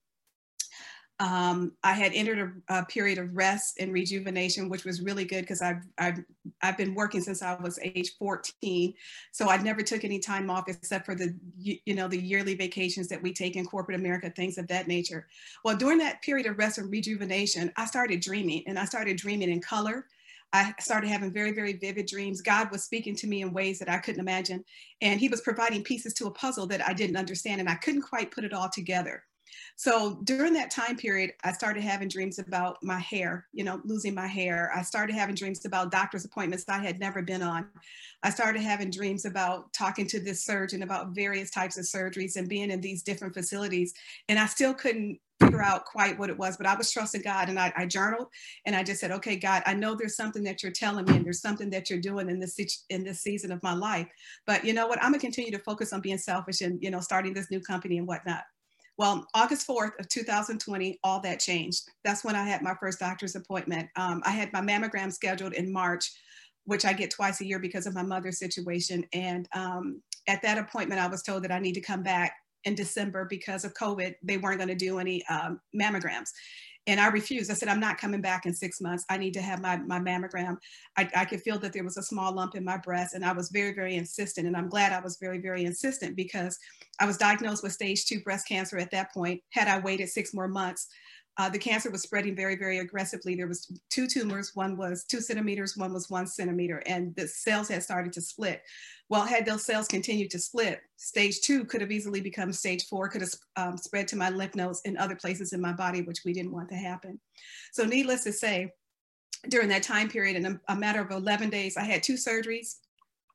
um, 1.18 1.72
I 1.82 1.94
had 1.94 2.12
entered 2.12 2.62
a, 2.68 2.80
a, 2.80 2.84
period 2.84 3.16
of 3.16 3.34
rest 3.34 3.78
and 3.80 3.90
rejuvenation, 3.90 4.68
which 4.68 4.84
was 4.84 5.00
really 5.00 5.24
good 5.24 5.40
because 5.40 5.62
I've, 5.62 5.82
I've, 5.96 6.18
I've 6.60 6.76
been 6.76 6.94
working 6.94 7.22
since 7.22 7.42
I 7.42 7.54
was 7.54 7.78
age 7.82 8.12
14. 8.18 8.92
So 9.32 9.48
I 9.48 9.56
never 9.56 9.80
took 9.80 10.04
any 10.04 10.18
time 10.18 10.50
off 10.50 10.68
except 10.68 11.06
for 11.06 11.14
the, 11.14 11.34
you 11.58 11.94
know, 11.94 12.06
the 12.06 12.20
yearly 12.20 12.54
vacations 12.54 13.08
that 13.08 13.22
we 13.22 13.32
take 13.32 13.56
in 13.56 13.64
corporate 13.64 13.98
America, 13.98 14.28
things 14.28 14.58
of 14.58 14.68
that 14.68 14.88
nature. 14.88 15.26
Well, 15.64 15.76
during 15.76 15.98
that 15.98 16.20
period 16.20 16.46
of 16.46 16.58
rest 16.58 16.76
and 16.76 16.90
rejuvenation, 16.90 17.72
I 17.76 17.86
started 17.86 18.20
dreaming 18.20 18.64
and 18.66 18.78
I 18.78 18.84
started 18.84 19.16
dreaming 19.16 19.50
in 19.50 19.62
color. 19.62 20.06
I 20.52 20.74
started 20.80 21.08
having 21.08 21.32
very, 21.32 21.52
very 21.52 21.72
vivid 21.72 22.06
dreams. 22.06 22.42
God 22.42 22.70
was 22.70 22.84
speaking 22.84 23.16
to 23.16 23.26
me 23.26 23.40
in 23.40 23.54
ways 23.54 23.78
that 23.78 23.88
I 23.88 23.98
couldn't 23.98 24.20
imagine. 24.20 24.64
And 25.00 25.18
he 25.18 25.28
was 25.28 25.40
providing 25.40 25.82
pieces 25.82 26.12
to 26.14 26.26
a 26.26 26.30
puzzle 26.30 26.66
that 26.66 26.86
I 26.86 26.92
didn't 26.92 27.16
understand 27.16 27.60
and 27.60 27.70
I 27.70 27.74
couldn't 27.76 28.02
quite 28.02 28.30
put 28.30 28.44
it 28.44 28.52
all 28.52 28.68
together. 28.68 29.24
So 29.76 30.20
during 30.24 30.52
that 30.54 30.70
time 30.70 30.96
period, 30.96 31.32
I 31.44 31.52
started 31.52 31.82
having 31.82 32.08
dreams 32.08 32.38
about 32.38 32.78
my 32.82 32.98
hair, 32.98 33.46
you 33.52 33.64
know, 33.64 33.80
losing 33.84 34.14
my 34.14 34.26
hair. 34.26 34.70
I 34.74 34.82
started 34.82 35.14
having 35.14 35.34
dreams 35.34 35.64
about 35.64 35.90
doctor's 35.90 36.24
appointments 36.24 36.64
I 36.68 36.78
had 36.78 36.98
never 36.98 37.22
been 37.22 37.42
on. 37.42 37.68
I 38.22 38.30
started 38.30 38.62
having 38.62 38.90
dreams 38.90 39.24
about 39.24 39.72
talking 39.72 40.06
to 40.08 40.20
this 40.20 40.44
surgeon 40.44 40.82
about 40.82 41.14
various 41.14 41.50
types 41.50 41.76
of 41.78 41.84
surgeries 41.84 42.36
and 42.36 42.48
being 42.48 42.70
in 42.70 42.80
these 42.80 43.02
different 43.02 43.34
facilities. 43.34 43.92
And 44.28 44.38
I 44.38 44.46
still 44.46 44.74
couldn't 44.74 45.20
figure 45.40 45.62
out 45.62 45.84
quite 45.84 46.18
what 46.18 46.30
it 46.30 46.38
was, 46.38 46.56
but 46.56 46.66
I 46.66 46.74
was 46.74 46.90
trusting 46.90 47.22
God 47.22 47.48
and 47.48 47.58
I, 47.58 47.72
I, 47.76 47.86
journaled 47.86 48.28
and 48.64 48.74
I 48.74 48.82
just 48.82 49.00
said, 49.00 49.10
okay, 49.12 49.36
God, 49.36 49.62
I 49.66 49.74
know 49.74 49.94
there's 49.94 50.16
something 50.16 50.42
that 50.44 50.62
you're 50.62 50.72
telling 50.72 51.04
me 51.04 51.16
and 51.16 51.24
there's 51.24 51.42
something 51.42 51.68
that 51.70 51.90
you're 51.90 52.00
doing 52.00 52.30
in 52.30 52.40
this 52.40 52.58
in 52.88 53.04
this 53.04 53.20
season 53.20 53.52
of 53.52 53.62
my 53.62 53.74
life. 53.74 54.08
But 54.46 54.64
you 54.64 54.72
know 54.72 54.86
what? 54.86 55.02
I'm 55.02 55.12
gonna 55.12 55.20
continue 55.20 55.50
to 55.52 55.58
focus 55.58 55.92
on 55.92 56.00
being 56.00 56.18
selfish 56.18 56.62
and 56.62 56.82
you 56.82 56.90
know 56.90 57.00
starting 57.00 57.34
this 57.34 57.50
new 57.50 57.60
company 57.60 57.98
and 57.98 58.06
whatnot. 58.06 58.44
Well, 58.98 59.26
August 59.34 59.66
4th 59.68 59.98
of 59.98 60.08
2020, 60.08 60.98
all 61.04 61.20
that 61.20 61.40
changed. 61.40 61.90
That's 62.02 62.24
when 62.24 62.34
I 62.34 62.44
had 62.44 62.62
my 62.62 62.74
first 62.80 62.98
doctor's 62.98 63.36
appointment. 63.36 63.88
Um, 63.96 64.22
I 64.24 64.30
had 64.30 64.52
my 64.52 64.60
mammogram 64.60 65.12
scheduled 65.12 65.52
in 65.52 65.70
March, 65.70 66.10
which 66.64 66.84
I 66.84 66.92
get 66.92 67.10
twice 67.10 67.40
a 67.40 67.46
year 67.46 67.58
because 67.58 67.86
of 67.86 67.94
my 67.94 68.02
mother's 68.02 68.38
situation. 68.38 69.04
And 69.12 69.48
um, 69.54 70.02
at 70.28 70.40
that 70.42 70.58
appointment, 70.58 71.00
I 71.00 71.08
was 71.08 71.22
told 71.22 71.44
that 71.44 71.52
I 71.52 71.58
need 71.58 71.74
to 71.74 71.80
come 71.80 72.02
back 72.02 72.34
in 72.64 72.74
December 72.74 73.26
because 73.28 73.64
of 73.64 73.74
COVID. 73.74 74.14
They 74.22 74.38
weren't 74.38 74.58
going 74.58 74.68
to 74.68 74.74
do 74.74 74.98
any 74.98 75.24
um, 75.26 75.60
mammograms. 75.78 76.30
And 76.86 77.00
I 77.00 77.08
refused. 77.08 77.50
I 77.50 77.54
said, 77.54 77.68
I'm 77.68 77.80
not 77.80 77.98
coming 77.98 78.20
back 78.20 78.46
in 78.46 78.54
six 78.54 78.80
months. 78.80 79.04
I 79.08 79.16
need 79.16 79.34
to 79.34 79.40
have 79.40 79.60
my, 79.60 79.76
my 79.78 79.98
mammogram. 79.98 80.56
I, 80.96 81.08
I 81.16 81.24
could 81.24 81.42
feel 81.42 81.58
that 81.58 81.72
there 81.72 81.84
was 81.84 81.96
a 81.96 82.02
small 82.02 82.32
lump 82.32 82.54
in 82.54 82.64
my 82.64 82.76
breast. 82.76 83.14
And 83.14 83.24
I 83.24 83.32
was 83.32 83.50
very, 83.50 83.74
very 83.74 83.96
insistent. 83.96 84.46
And 84.46 84.56
I'm 84.56 84.68
glad 84.68 84.92
I 84.92 85.00
was 85.00 85.18
very, 85.20 85.38
very 85.38 85.64
insistent 85.64 86.14
because 86.14 86.58
I 87.00 87.06
was 87.06 87.16
diagnosed 87.16 87.62
with 87.62 87.72
stage 87.72 88.04
two 88.04 88.20
breast 88.20 88.46
cancer 88.46 88.78
at 88.78 88.90
that 88.92 89.12
point. 89.12 89.42
Had 89.50 89.68
I 89.68 89.80
waited 89.80 90.08
six 90.08 90.32
more 90.32 90.48
months, 90.48 90.86
uh, 91.38 91.50
the 91.50 91.58
cancer 91.58 91.90
was 91.90 92.02
spreading 92.02 92.34
very, 92.34 92.56
very 92.56 92.78
aggressively. 92.78 93.34
There 93.34 93.46
was 93.46 93.70
two 93.90 94.06
tumors. 94.06 94.52
One 94.54 94.76
was 94.76 95.04
two 95.04 95.20
centimeters, 95.20 95.76
one 95.76 95.92
was 95.92 96.08
one 96.08 96.26
centimeter, 96.26 96.82
and 96.86 97.14
the 97.14 97.28
cells 97.28 97.68
had 97.68 97.82
started 97.82 98.12
to 98.14 98.22
split. 98.22 98.62
Well, 99.08 99.24
had 99.24 99.44
those 99.44 99.64
cells 99.64 99.86
continued 99.86 100.30
to 100.30 100.38
split, 100.38 100.80
stage 100.96 101.40
two 101.42 101.64
could 101.64 101.80
have 101.80 101.92
easily 101.92 102.20
become 102.20 102.52
stage 102.52 102.86
four, 102.88 103.08
could 103.08 103.20
have 103.20 103.34
um, 103.56 103.76
spread 103.76 104.08
to 104.08 104.16
my 104.16 104.30
lymph 104.30 104.54
nodes 104.54 104.80
and 104.84 104.96
other 104.96 105.14
places 105.14 105.52
in 105.52 105.60
my 105.60 105.72
body, 105.72 106.02
which 106.02 106.22
we 106.24 106.32
didn't 106.32 106.52
want 106.52 106.68
to 106.70 106.74
happen. 106.74 107.20
So 107.72 107.84
needless 107.84 108.24
to 108.24 108.32
say, 108.32 108.72
during 109.48 109.68
that 109.68 109.82
time 109.82 110.08
period, 110.08 110.36
in 110.36 110.46
a, 110.46 110.60
a 110.72 110.76
matter 110.76 111.00
of 111.00 111.10
11 111.10 111.50
days, 111.50 111.76
I 111.76 111.84
had 111.84 112.02
two 112.02 112.14
surgeries. 112.14 112.76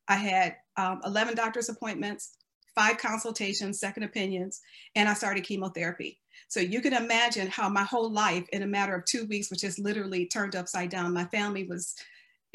I 0.08 0.16
had 0.16 0.56
um, 0.76 1.02
11 1.06 1.36
doctor's 1.36 1.70
appointments, 1.70 2.36
five 2.76 2.98
consultations, 2.98 3.80
second 3.80 4.04
opinions, 4.04 4.60
and 4.96 5.08
I 5.08 5.14
started 5.14 5.44
chemotherapy. 5.44 6.21
So 6.52 6.60
you 6.60 6.82
can 6.82 6.92
imagine 6.92 7.48
how 7.48 7.70
my 7.70 7.84
whole 7.84 8.12
life 8.12 8.46
in 8.52 8.64
a 8.64 8.68
matter 8.68 8.94
of 8.94 9.06
two 9.06 9.26
weeks, 9.28 9.50
which 9.50 9.64
is 9.64 9.80
literally 9.80 10.26
turned 10.26 10.54
upside 10.54 10.90
down. 10.90 11.14
My 11.14 11.24
family 11.24 11.64
was, 11.64 11.96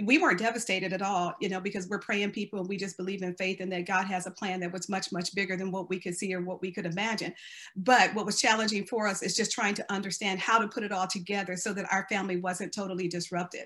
we 0.04 0.18
weren't 0.18 0.38
devastated 0.38 0.92
at 0.92 1.00
all, 1.00 1.32
you 1.40 1.48
know, 1.48 1.62
because 1.62 1.88
we're 1.88 1.98
praying 1.98 2.32
people 2.32 2.60
and 2.60 2.68
we 2.68 2.76
just 2.76 2.98
believe 2.98 3.22
in 3.22 3.34
faith 3.36 3.60
and 3.60 3.72
that 3.72 3.86
God 3.86 4.04
has 4.04 4.26
a 4.26 4.30
plan 4.30 4.60
that 4.60 4.70
was 4.70 4.90
much, 4.90 5.12
much 5.12 5.34
bigger 5.34 5.56
than 5.56 5.70
what 5.70 5.88
we 5.88 5.98
could 5.98 6.14
see 6.14 6.34
or 6.34 6.42
what 6.42 6.60
we 6.60 6.70
could 6.70 6.84
imagine. 6.84 7.32
But 7.74 8.14
what 8.14 8.26
was 8.26 8.38
challenging 8.38 8.84
for 8.84 9.08
us 9.08 9.22
is 9.22 9.34
just 9.34 9.52
trying 9.52 9.74
to 9.76 9.90
understand 9.90 10.40
how 10.40 10.58
to 10.58 10.68
put 10.68 10.84
it 10.84 10.92
all 10.92 11.06
together 11.06 11.56
so 11.56 11.72
that 11.72 11.90
our 11.90 12.06
family 12.10 12.36
wasn't 12.36 12.74
totally 12.74 13.08
disrupted. 13.08 13.64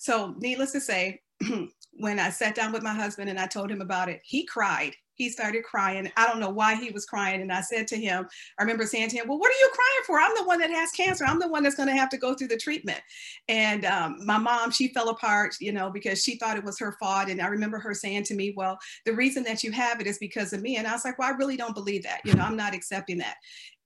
So 0.00 0.34
needless 0.40 0.72
to 0.72 0.80
say, 0.80 1.20
when 1.92 2.18
I 2.18 2.30
sat 2.30 2.54
down 2.54 2.72
with 2.72 2.82
my 2.82 2.94
husband 2.94 3.30
and 3.30 3.38
I 3.38 3.46
told 3.46 3.70
him 3.70 3.80
about 3.80 4.08
it, 4.08 4.20
he 4.24 4.44
cried 4.44 4.94
he 5.18 5.28
started 5.28 5.64
crying. 5.64 6.10
I 6.16 6.26
don't 6.26 6.38
know 6.38 6.48
why 6.48 6.76
he 6.76 6.90
was 6.90 7.04
crying. 7.04 7.42
And 7.42 7.52
I 7.52 7.60
said 7.60 7.88
to 7.88 7.96
him, 7.96 8.26
I 8.58 8.62
remember 8.62 8.86
saying 8.86 9.10
to 9.10 9.16
him, 9.16 9.26
Well, 9.28 9.38
what 9.38 9.50
are 9.50 9.58
you 9.58 9.70
crying 9.74 10.04
for? 10.06 10.20
I'm 10.20 10.34
the 10.36 10.44
one 10.44 10.60
that 10.60 10.70
has 10.70 10.92
cancer. 10.92 11.24
I'm 11.26 11.40
the 11.40 11.48
one 11.48 11.64
that's 11.64 11.74
going 11.74 11.88
to 11.88 11.96
have 11.96 12.08
to 12.10 12.16
go 12.16 12.34
through 12.34 12.48
the 12.48 12.56
treatment. 12.56 13.00
And 13.48 13.84
um, 13.84 14.24
my 14.24 14.38
mom, 14.38 14.70
she 14.70 14.88
fell 14.88 15.08
apart, 15.08 15.56
you 15.60 15.72
know, 15.72 15.90
because 15.90 16.22
she 16.22 16.36
thought 16.36 16.56
it 16.56 16.64
was 16.64 16.78
her 16.78 16.96
fault. 17.00 17.28
And 17.28 17.42
I 17.42 17.48
remember 17.48 17.80
her 17.80 17.94
saying 17.94 18.24
to 18.24 18.34
me, 18.34 18.54
Well, 18.56 18.78
the 19.04 19.12
reason 19.12 19.42
that 19.42 19.64
you 19.64 19.72
have 19.72 20.00
it 20.00 20.06
is 20.06 20.18
because 20.18 20.52
of 20.52 20.62
me. 20.62 20.76
And 20.76 20.86
I 20.86 20.92
was 20.92 21.04
like, 21.04 21.18
Well, 21.18 21.28
I 21.28 21.36
really 21.36 21.56
don't 21.56 21.74
believe 21.74 22.04
that. 22.04 22.20
You 22.24 22.34
know, 22.34 22.44
I'm 22.44 22.56
not 22.56 22.74
accepting 22.74 23.18
that. 23.18 23.36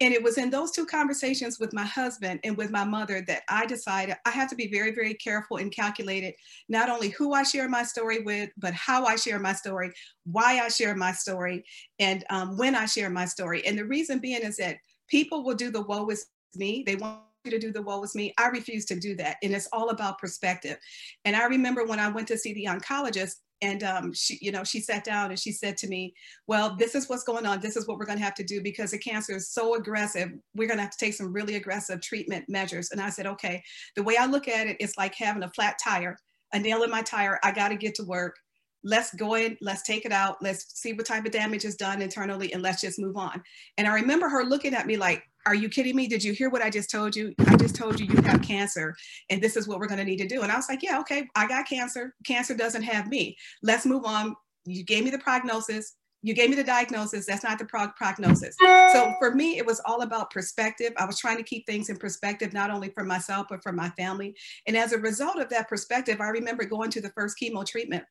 And 0.02 0.12
it 0.12 0.20
was 0.20 0.36
in 0.36 0.50
those 0.50 0.72
two 0.72 0.84
conversations 0.84 1.60
with 1.60 1.72
my 1.72 1.84
husband 1.84 2.40
and 2.42 2.56
with 2.56 2.72
my 2.72 2.82
mother 2.82 3.22
that 3.28 3.42
I 3.48 3.66
decided 3.66 4.16
I 4.26 4.30
have 4.30 4.50
to 4.50 4.56
be 4.56 4.66
very, 4.66 4.92
very 4.92 5.14
careful 5.14 5.58
and 5.58 5.70
calculated, 5.70 6.34
not 6.68 6.90
only 6.90 7.10
who 7.10 7.34
I 7.34 7.44
share 7.44 7.68
my 7.68 7.84
story 7.84 8.18
with, 8.18 8.50
but 8.58 8.74
how 8.74 9.04
I 9.04 9.14
share 9.14 9.38
my 9.38 9.52
story, 9.52 9.92
why 10.24 10.58
I 10.58 10.66
share 10.66 10.96
my 10.96 11.12
story, 11.12 11.64
and 12.00 12.24
um, 12.30 12.56
when 12.56 12.74
I 12.74 12.86
share 12.86 13.10
my 13.10 13.26
story. 13.26 13.64
And 13.64 13.78
the 13.78 13.84
reason 13.84 14.18
being 14.18 14.42
is 14.42 14.56
that 14.56 14.78
people 15.06 15.44
will 15.44 15.54
do 15.54 15.70
the 15.70 15.82
woe 15.82 16.08
is 16.08 16.26
me. 16.56 16.82
They 16.84 16.96
want 16.96 17.20
you 17.44 17.52
to 17.52 17.60
do 17.60 17.70
the 17.70 17.82
woe 17.82 18.02
is 18.02 18.16
me. 18.16 18.34
I 18.38 18.48
refuse 18.48 18.84
to 18.86 18.98
do 18.98 19.14
that. 19.16 19.36
And 19.44 19.54
it's 19.54 19.68
all 19.72 19.90
about 19.90 20.18
perspective. 20.18 20.78
And 21.24 21.36
I 21.36 21.46
remember 21.46 21.84
when 21.84 22.00
I 22.00 22.08
went 22.08 22.26
to 22.28 22.38
see 22.38 22.54
the 22.54 22.64
oncologist, 22.64 23.36
and 23.62 23.82
um, 23.84 24.12
she, 24.12 24.38
you 24.42 24.52
know, 24.52 24.64
she 24.64 24.80
sat 24.80 25.04
down 25.04 25.30
and 25.30 25.38
she 25.38 25.52
said 25.52 25.76
to 25.78 25.88
me, 25.88 26.14
"Well, 26.46 26.76
this 26.76 26.94
is 26.94 27.08
what's 27.08 27.24
going 27.24 27.46
on. 27.46 27.60
This 27.60 27.76
is 27.76 27.86
what 27.86 27.98
we're 27.98 28.06
going 28.06 28.18
to 28.18 28.24
have 28.24 28.34
to 28.34 28.44
do 28.44 28.60
because 28.60 28.90
the 28.90 28.98
cancer 28.98 29.36
is 29.36 29.50
so 29.50 29.76
aggressive. 29.76 30.30
We're 30.54 30.68
going 30.68 30.78
to 30.78 30.82
have 30.82 30.90
to 30.90 31.04
take 31.04 31.14
some 31.14 31.32
really 31.32 31.54
aggressive 31.54 32.02
treatment 32.02 32.44
measures." 32.48 32.90
And 32.90 33.00
I 33.00 33.08
said, 33.08 33.26
"Okay." 33.26 33.62
The 33.96 34.02
way 34.02 34.16
I 34.18 34.26
look 34.26 34.48
at 34.48 34.66
it, 34.66 34.76
it's 34.80 34.98
like 34.98 35.14
having 35.14 35.44
a 35.44 35.50
flat 35.50 35.76
tire, 35.82 36.16
a 36.52 36.58
nail 36.58 36.82
in 36.82 36.90
my 36.90 37.02
tire. 37.02 37.38
I 37.42 37.52
got 37.52 37.68
to 37.68 37.76
get 37.76 37.94
to 37.96 38.04
work. 38.04 38.36
Let's 38.84 39.14
go 39.14 39.34
in. 39.34 39.56
Let's 39.60 39.82
take 39.82 40.04
it 40.04 40.12
out. 40.12 40.42
Let's 40.42 40.80
see 40.80 40.92
what 40.92 41.06
type 41.06 41.24
of 41.24 41.32
damage 41.32 41.64
is 41.64 41.76
done 41.76 42.02
internally, 42.02 42.52
and 42.52 42.62
let's 42.62 42.80
just 42.80 42.98
move 42.98 43.16
on. 43.16 43.42
And 43.78 43.86
I 43.86 43.94
remember 43.94 44.28
her 44.28 44.44
looking 44.44 44.74
at 44.74 44.86
me 44.86 44.96
like, 44.96 45.22
are 45.46 45.54
you 45.54 45.68
kidding 45.68 45.96
me? 45.96 46.06
Did 46.06 46.22
you 46.22 46.32
hear 46.32 46.50
what 46.50 46.62
I 46.62 46.70
just 46.70 46.90
told 46.90 47.16
you? 47.16 47.34
I 47.46 47.56
just 47.56 47.74
told 47.74 47.98
you 47.98 48.06
you 48.06 48.22
have 48.22 48.42
cancer 48.42 48.94
and 49.28 49.42
this 49.42 49.56
is 49.56 49.66
what 49.66 49.78
we're 49.80 49.88
going 49.88 49.98
to 49.98 50.04
need 50.04 50.18
to 50.18 50.28
do. 50.28 50.42
And 50.42 50.52
I 50.52 50.56
was 50.56 50.68
like, 50.68 50.82
yeah, 50.82 51.00
okay, 51.00 51.26
I 51.34 51.48
got 51.48 51.68
cancer. 51.68 52.14
Cancer 52.24 52.54
doesn't 52.54 52.82
have 52.82 53.08
me. 53.08 53.36
Let's 53.62 53.84
move 53.84 54.04
on. 54.04 54.36
You 54.66 54.84
gave 54.84 55.02
me 55.04 55.10
the 55.10 55.18
prognosis. 55.18 55.96
You 56.22 56.34
gave 56.34 56.50
me 56.50 56.54
the 56.54 56.62
diagnosis. 56.62 57.26
That's 57.26 57.42
not 57.42 57.58
the 57.58 57.64
prog- 57.64 57.96
prognosis. 57.96 58.54
So 58.92 59.12
for 59.18 59.34
me, 59.34 59.58
it 59.58 59.66
was 59.66 59.80
all 59.84 60.02
about 60.02 60.30
perspective. 60.30 60.92
I 60.96 61.04
was 61.04 61.18
trying 61.18 61.38
to 61.38 61.42
keep 61.42 61.66
things 61.66 61.88
in 61.88 61.96
perspective, 61.96 62.52
not 62.52 62.70
only 62.70 62.90
for 62.90 63.02
myself, 63.02 63.48
but 63.50 63.64
for 63.64 63.72
my 63.72 63.90
family. 63.90 64.36
And 64.68 64.76
as 64.76 64.92
a 64.92 64.98
result 64.98 65.38
of 65.38 65.48
that 65.48 65.68
perspective, 65.68 66.20
I 66.20 66.28
remember 66.28 66.64
going 66.64 66.90
to 66.90 67.00
the 67.00 67.10
first 67.10 67.36
chemo 67.42 67.66
treatment 67.66 68.04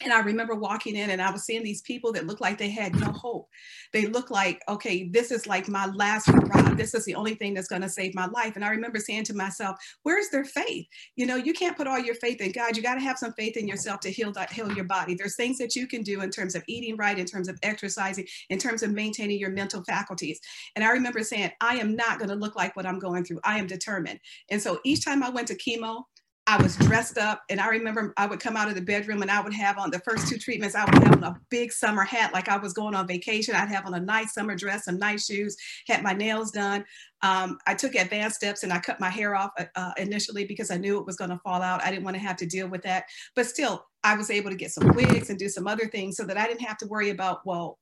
and 0.00 0.12
I 0.12 0.20
remember 0.20 0.54
walking 0.54 0.94
in 0.94 1.10
and 1.10 1.20
I 1.20 1.30
was 1.30 1.44
seeing 1.44 1.64
these 1.64 1.82
people 1.82 2.12
that 2.12 2.26
looked 2.26 2.40
like 2.40 2.56
they 2.56 2.70
had 2.70 2.94
no 2.94 3.10
hope. 3.10 3.48
They 3.92 4.06
looked 4.06 4.30
like, 4.30 4.62
okay, 4.68 5.08
this 5.08 5.32
is 5.32 5.46
like 5.46 5.68
my 5.68 5.86
last 5.86 6.26
hurrah. 6.26 6.74
This 6.74 6.94
is 6.94 7.04
the 7.04 7.16
only 7.16 7.34
thing 7.34 7.52
that's 7.52 7.68
going 7.68 7.82
to 7.82 7.88
save 7.88 8.14
my 8.14 8.26
life. 8.26 8.54
And 8.54 8.64
I 8.64 8.70
remember 8.70 9.00
saying 9.00 9.24
to 9.24 9.34
myself, 9.34 9.76
where's 10.04 10.28
their 10.28 10.44
faith? 10.44 10.86
You 11.16 11.26
know, 11.26 11.34
you 11.34 11.52
can't 11.52 11.76
put 11.76 11.88
all 11.88 11.98
your 11.98 12.14
faith 12.14 12.40
in 12.40 12.52
God. 12.52 12.76
You 12.76 12.82
got 12.82 12.94
to 12.94 13.00
have 13.00 13.18
some 13.18 13.32
faith 13.32 13.56
in 13.56 13.66
yourself 13.66 13.98
to 14.00 14.10
heal 14.10 14.30
that, 14.32 14.52
heal 14.52 14.72
your 14.72 14.84
body. 14.84 15.14
There's 15.14 15.36
things 15.36 15.58
that 15.58 15.74
you 15.74 15.88
can 15.88 16.02
do 16.02 16.20
in 16.20 16.30
terms 16.30 16.54
of 16.54 16.62
eating 16.68 16.96
right, 16.96 17.18
in 17.18 17.26
terms 17.26 17.48
of 17.48 17.58
exercising, 17.64 18.26
in 18.50 18.58
terms 18.58 18.84
of 18.84 18.92
maintaining 18.92 19.40
your 19.40 19.50
mental 19.50 19.82
faculties. 19.82 20.38
And 20.76 20.84
I 20.84 20.90
remember 20.90 21.24
saying, 21.24 21.50
I 21.60 21.76
am 21.76 21.96
not 21.96 22.18
going 22.18 22.30
to 22.30 22.36
look 22.36 22.54
like 22.54 22.76
what 22.76 22.86
I'm 22.86 23.00
going 23.00 23.24
through. 23.24 23.40
I 23.42 23.58
am 23.58 23.66
determined. 23.66 24.20
And 24.50 24.62
so 24.62 24.78
each 24.84 25.04
time 25.04 25.24
I 25.24 25.30
went 25.30 25.48
to 25.48 25.56
chemo, 25.56 26.04
I 26.48 26.56
was 26.62 26.76
dressed 26.76 27.18
up 27.18 27.42
and 27.50 27.60
I 27.60 27.68
remember 27.68 28.14
I 28.16 28.26
would 28.26 28.40
come 28.40 28.56
out 28.56 28.68
of 28.68 28.74
the 28.74 28.80
bedroom 28.80 29.20
and 29.20 29.30
I 29.30 29.42
would 29.42 29.52
have 29.52 29.76
on 29.76 29.90
the 29.90 29.98
first 29.98 30.28
two 30.28 30.38
treatments, 30.38 30.74
I 30.74 30.86
would 30.86 31.04
have 31.04 31.16
on 31.16 31.24
a 31.24 31.38
big 31.50 31.70
summer 31.70 32.04
hat 32.04 32.32
like 32.32 32.48
I 32.48 32.56
was 32.56 32.72
going 32.72 32.94
on 32.94 33.06
vacation. 33.06 33.54
I'd 33.54 33.68
have 33.68 33.84
on 33.84 33.92
a 33.92 34.00
nice 34.00 34.32
summer 34.32 34.56
dress, 34.56 34.86
some 34.86 34.98
nice 34.98 35.26
shoes, 35.26 35.58
had 35.86 36.02
my 36.02 36.14
nails 36.14 36.50
done. 36.50 36.86
Um, 37.20 37.58
I 37.66 37.74
took 37.74 37.94
advanced 37.94 38.36
steps 38.36 38.62
and 38.62 38.72
I 38.72 38.78
cut 38.78 38.98
my 38.98 39.10
hair 39.10 39.36
off 39.36 39.50
uh, 39.58 39.66
uh 39.76 39.92
initially 39.98 40.46
because 40.46 40.70
I 40.70 40.78
knew 40.78 40.98
it 40.98 41.04
was 41.04 41.16
going 41.16 41.28
to 41.28 41.40
fall 41.44 41.60
out. 41.60 41.84
I 41.84 41.90
didn't 41.90 42.04
want 42.04 42.16
to 42.16 42.22
have 42.22 42.38
to 42.38 42.46
deal 42.46 42.66
with 42.66 42.80
that. 42.84 43.04
But 43.36 43.44
still, 43.44 43.84
I 44.02 44.16
was 44.16 44.30
able 44.30 44.48
to 44.48 44.56
get 44.56 44.70
some 44.70 44.88
wigs 44.94 45.28
and 45.28 45.38
do 45.38 45.50
some 45.50 45.66
other 45.66 45.86
things 45.86 46.16
so 46.16 46.24
that 46.24 46.38
I 46.38 46.46
didn't 46.46 46.62
have 46.62 46.78
to 46.78 46.86
worry 46.86 47.10
about, 47.10 47.44
well, 47.44 47.78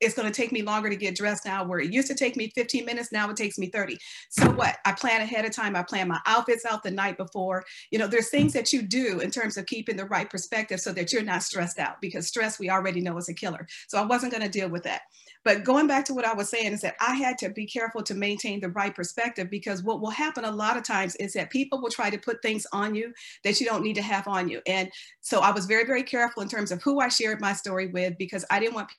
it's 0.00 0.14
going 0.14 0.30
to 0.30 0.34
take 0.34 0.52
me 0.52 0.62
longer 0.62 0.88
to 0.88 0.96
get 0.96 1.14
dressed 1.14 1.44
now 1.44 1.64
where 1.64 1.80
it 1.80 1.92
used 1.92 2.08
to 2.08 2.14
take 2.14 2.36
me 2.36 2.50
15 2.54 2.84
minutes 2.84 3.12
now 3.12 3.28
it 3.30 3.36
takes 3.36 3.58
me 3.58 3.68
30 3.68 3.98
so 4.28 4.50
what? 4.50 4.78
I 4.84 4.92
plan 4.92 5.20
ahead 5.20 5.44
of 5.44 5.52
time 5.52 5.76
i 5.76 5.82
plan 5.82 6.08
my 6.08 6.20
outfits 6.26 6.64
out 6.64 6.82
the 6.82 6.90
night 6.90 7.16
before. 7.16 7.64
You 7.90 7.98
know 7.98 8.06
there's 8.06 8.30
things 8.30 8.52
that 8.52 8.72
you 8.72 8.82
do 8.82 9.20
in 9.20 9.30
terms 9.30 9.56
of 9.56 9.66
keeping 9.66 9.96
the 9.96 10.04
right 10.06 10.28
perspective 10.28 10.80
so 10.80 10.92
that 10.92 11.12
you're 11.12 11.22
not 11.22 11.42
stressed 11.42 11.78
out 11.78 12.00
because 12.00 12.26
stress 12.26 12.58
we 12.58 12.70
already 12.70 13.00
know 13.00 13.16
is 13.18 13.28
a 13.28 13.34
killer. 13.34 13.66
So 13.88 13.98
i 13.98 14.04
wasn't 14.04 14.32
going 14.32 14.44
to 14.44 14.48
deal 14.48 14.68
with 14.68 14.84
that. 14.84 15.02
But 15.44 15.64
going 15.64 15.86
back 15.86 16.04
to 16.06 16.14
what 16.14 16.24
i 16.24 16.32
was 16.32 16.48
saying 16.48 16.72
is 16.72 16.80
that 16.82 16.96
i 17.00 17.14
had 17.14 17.38
to 17.38 17.50
be 17.50 17.66
careful 17.66 18.02
to 18.02 18.14
maintain 18.14 18.60
the 18.60 18.70
right 18.70 18.94
perspective 18.94 19.50
because 19.50 19.82
what 19.82 20.00
will 20.00 20.10
happen 20.10 20.44
a 20.44 20.50
lot 20.50 20.76
of 20.76 20.84
times 20.84 21.16
is 21.16 21.32
that 21.34 21.50
people 21.50 21.80
will 21.80 21.90
try 21.90 22.10
to 22.10 22.18
put 22.18 22.42
things 22.42 22.66
on 22.72 22.94
you 22.94 23.12
that 23.44 23.60
you 23.60 23.66
don't 23.66 23.82
need 23.82 23.96
to 23.96 24.02
have 24.02 24.28
on 24.28 24.48
you. 24.48 24.60
And 24.66 24.90
so 25.20 25.40
i 25.40 25.50
was 25.50 25.66
very 25.66 25.84
very 25.84 26.02
careful 26.02 26.42
in 26.42 26.48
terms 26.48 26.72
of 26.72 26.82
who 26.82 27.00
i 27.00 27.08
shared 27.08 27.40
my 27.40 27.52
story 27.52 27.88
with 27.88 28.16
because 28.18 28.44
i 28.50 28.58
didn't 28.60 28.74
want 28.74 28.90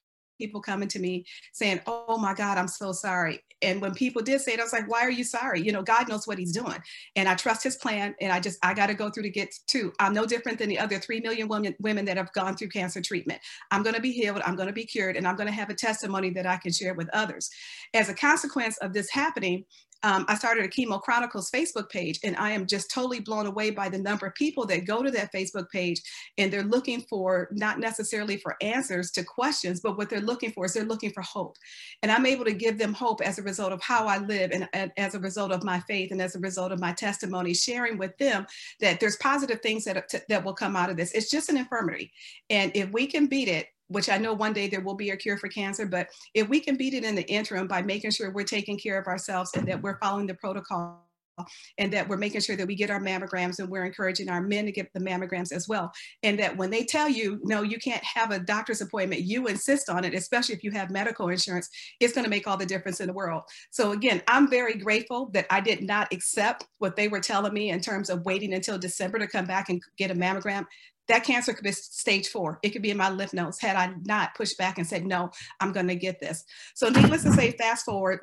people 0.42 0.60
coming 0.60 0.88
to 0.88 1.00
me 1.00 1.26
saying, 1.54 1.82
Oh 1.86 2.18
my 2.18 2.34
God, 2.34 2.58
I'm 2.58 2.68
so 2.68 2.92
sorry. 2.92 3.44
And 3.62 3.80
when 3.80 3.94
people 3.94 4.24
did 4.24 4.42
say 4.42 4.54
it, 4.54 4.60
I 4.60 4.64
was 4.64 4.74
like, 4.74 4.90
Why 4.90 5.02
are 5.02 5.12
you 5.12 5.24
sorry? 5.24 5.62
You 5.62 5.72
know, 5.72 5.84
God 5.84 6.10
knows 6.10 6.26
what 6.26 6.40
He's 6.40 6.52
doing. 6.52 6.78
And 7.16 7.30
I 7.30 7.36
trust 7.36 7.64
His 7.64 7.76
plan. 7.76 8.16
And 8.20 8.32
I 8.32 8.40
just, 8.40 8.58
I 8.64 8.74
got 8.74 8.88
to 8.88 8.96
go 8.96 9.12
through 9.12 9.24
to 9.24 9.30
get 9.30 9.54
to. 9.68 9.94
I'm 10.00 10.14
no 10.14 10.26
different 10.26 10.58
than 10.58 10.70
the 10.70 10.80
other 10.80 10.98
3 10.98 11.20
million 11.22 11.48
women, 11.48 11.76
women 11.80 12.06
that 12.06 12.18
have 12.18 12.34
gone 12.34 12.58
through 12.58 12.70
cancer 12.70 13.02
treatment. 13.02 13.40
I'm 13.70 13.84
going 13.84 13.96
to 13.96 14.02
be 14.02 14.12
healed. 14.12 14.42
I'm 14.44 14.56
going 14.56 14.68
to 14.68 14.74
be 14.74 14.86
cured. 14.86 15.16
And 15.16 15.28
I'm 15.28 15.36
going 15.36 15.48
to 15.48 15.54
have 15.54 15.70
a 15.70 15.76
testimony 15.76 16.32
that 16.32 16.48
I 16.48 16.58
can 16.58 16.72
share 16.72 16.96
with 16.96 17.10
others. 17.14 17.52
As 17.94 18.10
a 18.10 18.16
consequence 18.16 18.78
of 18.80 18.94
this 18.94 19.12
happening, 19.12 19.66
um, 20.04 20.26
I 20.28 20.36
started 20.36 20.66
a 20.66 20.68
Chemo 20.68 21.02
Chronicles 21.02 21.52
Facebook 21.52 21.90
page, 21.90 22.20
and 22.24 22.36
I 22.38 22.52
am 22.52 22.66
just 22.66 22.90
totally 22.92 23.20
blown 23.20 23.46
away 23.46 23.70
by 23.70 23.90
the 23.90 24.00
number 24.00 24.26
of 24.26 24.36
people 24.36 24.66
that 24.66 24.86
go 24.86 25.04
to 25.04 25.12
that 25.12 25.32
Facebook 25.34 25.70
page 25.70 26.02
and 26.38 26.52
they're 26.52 26.64
looking 26.64 27.02
for 27.02 27.50
not 27.52 27.80
necessarily 27.80 28.38
for 28.38 28.56
answers 28.62 29.12
to 29.12 29.24
questions, 29.24 29.80
but 29.80 29.98
what 29.98 30.10
they're 30.10 30.22
looking 30.22 30.52
for 30.52 30.66
is 30.66 30.74
they're 30.74 30.84
looking 30.84 31.12
for 31.12 31.22
hope. 31.22 31.56
And 32.02 32.12
I'm 32.12 32.26
able 32.26 32.46
to 32.46 32.54
give 32.54 32.78
them 32.78 32.94
hope 32.94 33.22
as 33.22 33.38
a 33.38 33.44
result 33.44 33.72
of 33.72 33.82
how 33.82 34.08
I 34.08 34.18
live 34.18 34.52
and, 34.52 34.68
and 34.74 34.92
as 34.98 35.14
a 35.14 35.20
result 35.20 35.52
of 35.52 35.64
my 35.64 35.80
faith 35.82 36.12
and 36.12 36.22
as 36.22 36.36
a 36.36 36.40
result 36.40 36.72
of 36.72 36.80
my 36.80 36.94
testimony, 36.94 37.54
sharing 37.54 37.98
with 37.98 38.18
them 38.18 38.46
that 38.80 39.00
there's 39.00 39.18
positive 39.18 39.62
things 39.62 39.84
that, 39.86 40.12
that 40.30 40.44
will 40.44 40.54
come 40.54 40.76
out 40.76 40.90
of 40.90 40.98
this. 40.98 41.12
It's 41.12 41.30
just 41.30 41.50
an 41.50 41.58
infirmity. 41.58 42.12
And 42.50 42.72
if 42.76 42.92
we 42.92 43.08
can 43.08 43.28
beat 43.28 43.48
it, 43.48 43.68
which 43.92 44.10
I 44.10 44.18
know 44.18 44.34
one 44.34 44.54
day 44.54 44.68
there 44.68 44.82
will 44.82 44.96
be 44.96 45.10
a 45.10 45.18
cure 45.18 45.38
for 45.38 45.50
cancer, 45.50 45.86
but 45.86 46.08
if 46.34 46.48
we 46.48 46.60
can 46.60 46.78
beat 46.78 46.94
it 46.94 47.04
in 47.04 47.16
the 47.16 47.28
interim 47.30 47.68
by 47.68 47.82
making 47.82 48.12
sure 48.12 48.32
we're 48.32 48.44
taking 48.44 48.78
care 48.78 49.00
of 49.00 49.08
ourselves 49.08 49.52
and 49.56 49.68
that 49.68 49.82
we're 49.82 50.00
following 50.00 50.28
the 50.28 50.36
protocol 50.36 51.08
and 51.78 51.92
that 51.94 52.08
we're 52.08 52.18
making 52.18 52.42
sure 52.42 52.56
that 52.56 52.68
we 52.68 52.76
get 52.76 52.90
our 52.90 53.00
mammograms 53.00 53.60
and 53.60 53.70
we're 53.70 53.86
encouraging 53.86 54.30
our 54.30 54.42
men 54.42 54.66
to 54.66 54.72
get 54.72 54.92
the 54.94 55.00
mammograms 55.00 55.52
as 55.52 55.68
well. 55.68 55.92
And 56.24 56.40
that 56.40 56.56
when 56.58 56.70
they 56.70 56.84
tell 56.84 57.10
you, 57.10 57.40
no, 57.44 57.62
you 57.64 57.80
can't 57.80 58.04
have 58.04 58.32
a 58.32 58.40
doctor's 58.40 58.82
appointment, 58.82 59.22
you 59.22 59.48
insist 59.48 59.90
on 59.90 60.04
it, 60.04 60.14
especially 60.14 60.56
if 60.56 60.64
you 60.64 60.72
have 60.72 60.92
medical 60.92 61.30
insurance, 61.30 61.70
it's 62.00 62.14
going 62.14 62.26
to 62.26 62.30
make 62.30 62.48
all 62.48 62.58
the 62.58 62.66
difference 62.66 63.00
in 63.00 63.08
the 63.08 63.14
world. 63.14 63.44
So 63.72 63.92
again, 63.92 64.22
I'm 64.28 64.50
very 64.50 64.76
grateful 64.76 65.30
that 65.34 65.48
I 65.50 65.62
did 65.62 65.84
not 65.84 66.14
accept 66.14 66.66
what 66.80 66.96
they 66.96 67.08
were 67.08 67.20
telling 67.20 67.54
me 67.54 67.70
in 67.70 67.80
terms 67.80 68.10
of 68.10 68.26
waiting 68.26 68.54
until 68.54 68.78
December 68.78 69.20
to 69.20 69.28
come 69.28 69.46
back 69.46 69.70
and 69.70 69.82
get 69.98 70.12
a 70.12 70.16
mammogram 70.16 70.66
that 71.08 71.24
cancer 71.24 71.54
could 71.54 71.64
be 71.64 71.72
stage 71.72 72.30
four. 72.30 72.60
It 72.64 72.70
could 72.70 72.82
be 72.82 72.92
in 72.92 72.98
my 72.98 73.10
lymph 73.10 73.34
nodes 73.34 73.60
had 73.60 73.76
I 73.76 73.94
not 74.06 74.36
pushed 74.36 74.58
back 74.58 74.78
and 74.78 74.88
said, 74.88 75.06
no, 75.06 75.30
I'm 75.60 75.72
going 75.72 75.88
to 75.88 75.96
get 75.96 76.20
this. 76.20 76.44
So 76.76 76.90
needless 76.90 77.24
to 77.24 77.34
say, 77.34 77.52
fast 77.52 77.86
forward, 77.86 78.20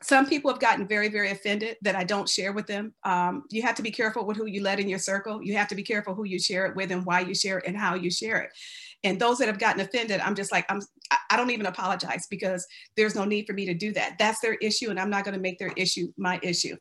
some 0.00 0.26
people 0.26 0.50
have 0.50 0.60
gotten 0.60 0.86
very, 0.86 1.08
very 1.08 1.30
offended 1.30 1.76
that 1.82 1.96
I 1.96 2.04
don't 2.04 2.28
share 2.28 2.52
with 2.52 2.68
them. 2.68 2.94
Um, 3.02 3.44
you 3.50 3.62
have 3.62 3.74
to 3.76 3.82
be 3.82 3.90
careful 3.90 4.24
with 4.24 4.36
who 4.36 4.46
you 4.46 4.62
let 4.62 4.78
in 4.78 4.88
your 4.88 5.00
circle. 5.00 5.42
You 5.42 5.56
have 5.56 5.68
to 5.68 5.74
be 5.74 5.82
careful 5.82 6.14
who 6.14 6.24
you 6.24 6.38
share 6.38 6.66
it 6.66 6.76
with 6.76 6.92
and 6.92 7.04
why 7.04 7.20
you 7.20 7.34
share 7.34 7.58
it 7.58 7.66
and 7.66 7.76
how 7.76 7.96
you 7.96 8.10
share 8.10 8.40
it. 8.42 8.50
And 9.04 9.20
those 9.20 9.38
that 9.38 9.48
have 9.48 9.58
gotten 9.58 9.80
offended, 9.80 10.20
I'm 10.20 10.34
just 10.36 10.52
like, 10.52 10.66
I'm, 10.68 10.80
I 11.30 11.36
don't 11.36 11.50
even 11.50 11.66
apologize 11.66 12.26
because 12.30 12.66
there's 12.96 13.14
no 13.16 13.24
need 13.24 13.46
for 13.46 13.54
me 13.54 13.66
to 13.66 13.74
do 13.74 13.92
that. 13.92 14.16
That's 14.18 14.40
their 14.40 14.54
issue, 14.54 14.90
and 14.90 15.00
I'm 15.00 15.10
not 15.10 15.24
going 15.24 15.34
to 15.34 15.40
make 15.40 15.58
their 15.58 15.72
issue 15.76 16.12
my 16.16 16.38
issue. 16.42 16.76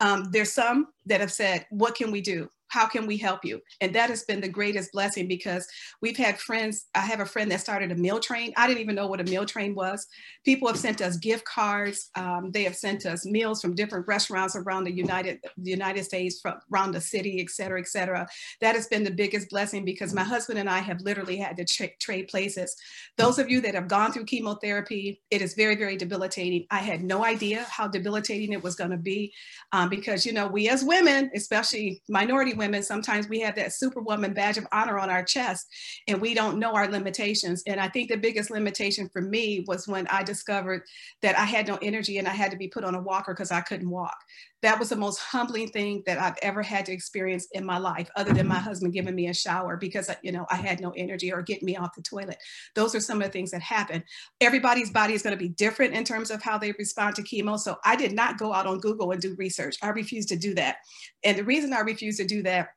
Um, 0.00 0.28
there's 0.30 0.52
some 0.52 0.88
that 1.06 1.20
have 1.20 1.32
said, 1.32 1.66
what 1.70 1.94
can 1.94 2.10
we 2.10 2.20
do? 2.20 2.48
How 2.68 2.86
can 2.86 3.06
we 3.06 3.16
help 3.16 3.44
you? 3.44 3.60
And 3.80 3.94
that 3.94 4.10
has 4.10 4.24
been 4.24 4.40
the 4.40 4.48
greatest 4.48 4.92
blessing 4.92 5.28
because 5.28 5.66
we've 6.00 6.16
had 6.16 6.38
friends. 6.38 6.86
I 6.94 7.00
have 7.00 7.20
a 7.20 7.26
friend 7.26 7.50
that 7.50 7.60
started 7.60 7.92
a 7.92 7.96
meal 7.96 8.20
train. 8.20 8.52
I 8.56 8.66
didn't 8.66 8.80
even 8.80 8.94
know 8.94 9.06
what 9.06 9.20
a 9.20 9.24
meal 9.24 9.46
train 9.46 9.74
was. 9.74 10.06
People 10.44 10.68
have 10.68 10.78
sent 10.78 11.00
us 11.00 11.16
gift 11.16 11.44
cards. 11.44 12.10
Um, 12.14 12.50
they 12.52 12.64
have 12.64 12.76
sent 12.76 13.06
us 13.06 13.26
meals 13.26 13.60
from 13.60 13.74
different 13.74 14.06
restaurants 14.06 14.56
around 14.56 14.84
the 14.84 14.92
United 14.92 15.38
the 15.56 15.70
United 15.70 16.04
States, 16.04 16.40
from 16.40 16.58
around 16.72 16.92
the 16.92 17.00
city, 17.00 17.40
et 17.40 17.50
cetera, 17.50 17.80
et 17.80 17.88
cetera. 17.88 18.26
That 18.60 18.74
has 18.74 18.86
been 18.86 19.04
the 19.04 19.10
biggest 19.10 19.50
blessing 19.50 19.84
because 19.84 20.14
my 20.14 20.24
husband 20.24 20.58
and 20.58 20.68
I 20.68 20.78
have 20.78 21.00
literally 21.00 21.36
had 21.36 21.56
to 21.56 21.64
tra 21.64 21.88
trade 22.00 22.28
places. 22.28 22.76
Those 23.16 23.38
of 23.38 23.50
you 23.50 23.60
that 23.62 23.74
have 23.74 23.88
gone 23.88 24.12
through 24.12 24.24
chemotherapy, 24.24 25.20
it 25.30 25.42
is 25.42 25.54
very, 25.54 25.76
very 25.76 25.96
debilitating. 25.96 26.66
I 26.70 26.78
had 26.78 27.02
no 27.02 27.24
idea 27.24 27.66
how 27.70 27.88
debilitating 27.88 28.52
it 28.52 28.62
was 28.62 28.74
going 28.74 28.90
to 28.90 28.96
be 28.96 29.32
um, 29.72 29.88
because, 29.88 30.26
you 30.26 30.32
know, 30.32 30.46
we 30.46 30.68
as 30.68 30.84
women, 30.84 31.30
especially 31.34 32.02
minority 32.08 32.54
women, 32.58 32.82
sometimes 32.82 33.28
we 33.28 33.40
have 33.40 33.54
that 33.56 33.72
superwoman 33.72 34.34
badge 34.34 34.58
of 34.58 34.66
honor 34.72 34.98
on 34.98 35.10
our 35.10 35.22
chest 35.22 35.66
and 36.06 36.20
we 36.20 36.34
don't 36.34 36.58
know 36.58 36.74
our 36.74 36.88
limitations. 36.88 37.62
And 37.66 37.80
I 37.80 37.88
think 37.88 38.08
the 38.08 38.16
biggest 38.16 38.50
limitation 38.50 39.08
for 39.08 39.22
me 39.22 39.64
was 39.66 39.88
when 39.88 40.06
I 40.08 40.22
discovered 40.22 40.82
that 41.22 41.38
I 41.38 41.44
had 41.44 41.66
no 41.66 41.78
energy 41.80 42.18
and 42.18 42.28
I 42.28 42.32
had 42.32 42.50
to 42.50 42.56
be 42.56 42.68
put 42.68 42.84
on 42.84 42.94
a 42.94 43.02
walker 43.02 43.32
because 43.32 43.52
I 43.52 43.60
couldn't 43.60 43.90
walk. 43.90 44.16
That 44.62 44.78
was 44.78 44.88
the 44.88 44.96
most 44.96 45.18
humbling 45.18 45.68
thing 45.68 46.02
that 46.06 46.18
I've 46.18 46.38
ever 46.42 46.62
had 46.62 46.86
to 46.86 46.92
experience 46.92 47.46
in 47.52 47.64
my 47.64 47.78
life, 47.78 48.08
other 48.16 48.32
than 48.32 48.46
my 48.46 48.56
mm-hmm. 48.56 48.64
husband 48.64 48.92
giving 48.92 49.14
me 49.14 49.28
a 49.28 49.34
shower 49.34 49.76
because 49.76 50.08
uh, 50.08 50.14
you 50.22 50.32
know 50.32 50.46
I 50.50 50.56
had 50.56 50.80
no 50.80 50.92
energy 50.96 51.32
or 51.32 51.42
getting 51.42 51.66
me 51.66 51.76
off 51.76 51.94
the 51.94 52.02
toilet. 52.02 52.38
Those 52.74 52.94
are 52.94 53.00
some 53.00 53.20
of 53.22 53.28
the 53.28 53.32
things 53.32 53.50
that 53.52 53.62
happen. 53.62 54.02
Everybody's 54.40 54.90
body 54.90 55.14
is 55.14 55.22
going 55.22 55.36
to 55.36 55.42
be 55.42 55.50
different 55.50 55.94
in 55.94 56.04
terms 56.04 56.30
of 56.30 56.42
how 56.42 56.58
they 56.58 56.72
respond 56.72 57.16
to 57.16 57.22
chemo. 57.22 57.58
So 57.58 57.76
I 57.84 57.96
did 57.96 58.12
not 58.12 58.38
go 58.38 58.52
out 58.52 58.66
on 58.66 58.80
Google 58.80 59.12
and 59.12 59.20
do 59.20 59.34
research. 59.38 59.76
I 59.82 59.88
refused 59.88 60.28
to 60.28 60.36
do 60.36 60.54
that. 60.54 60.76
And 61.24 61.38
the 61.38 61.44
reason 61.44 61.72
I 61.72 61.80
refused 61.80 62.18
to 62.18 62.26
do 62.26 62.42
that 62.42 62.68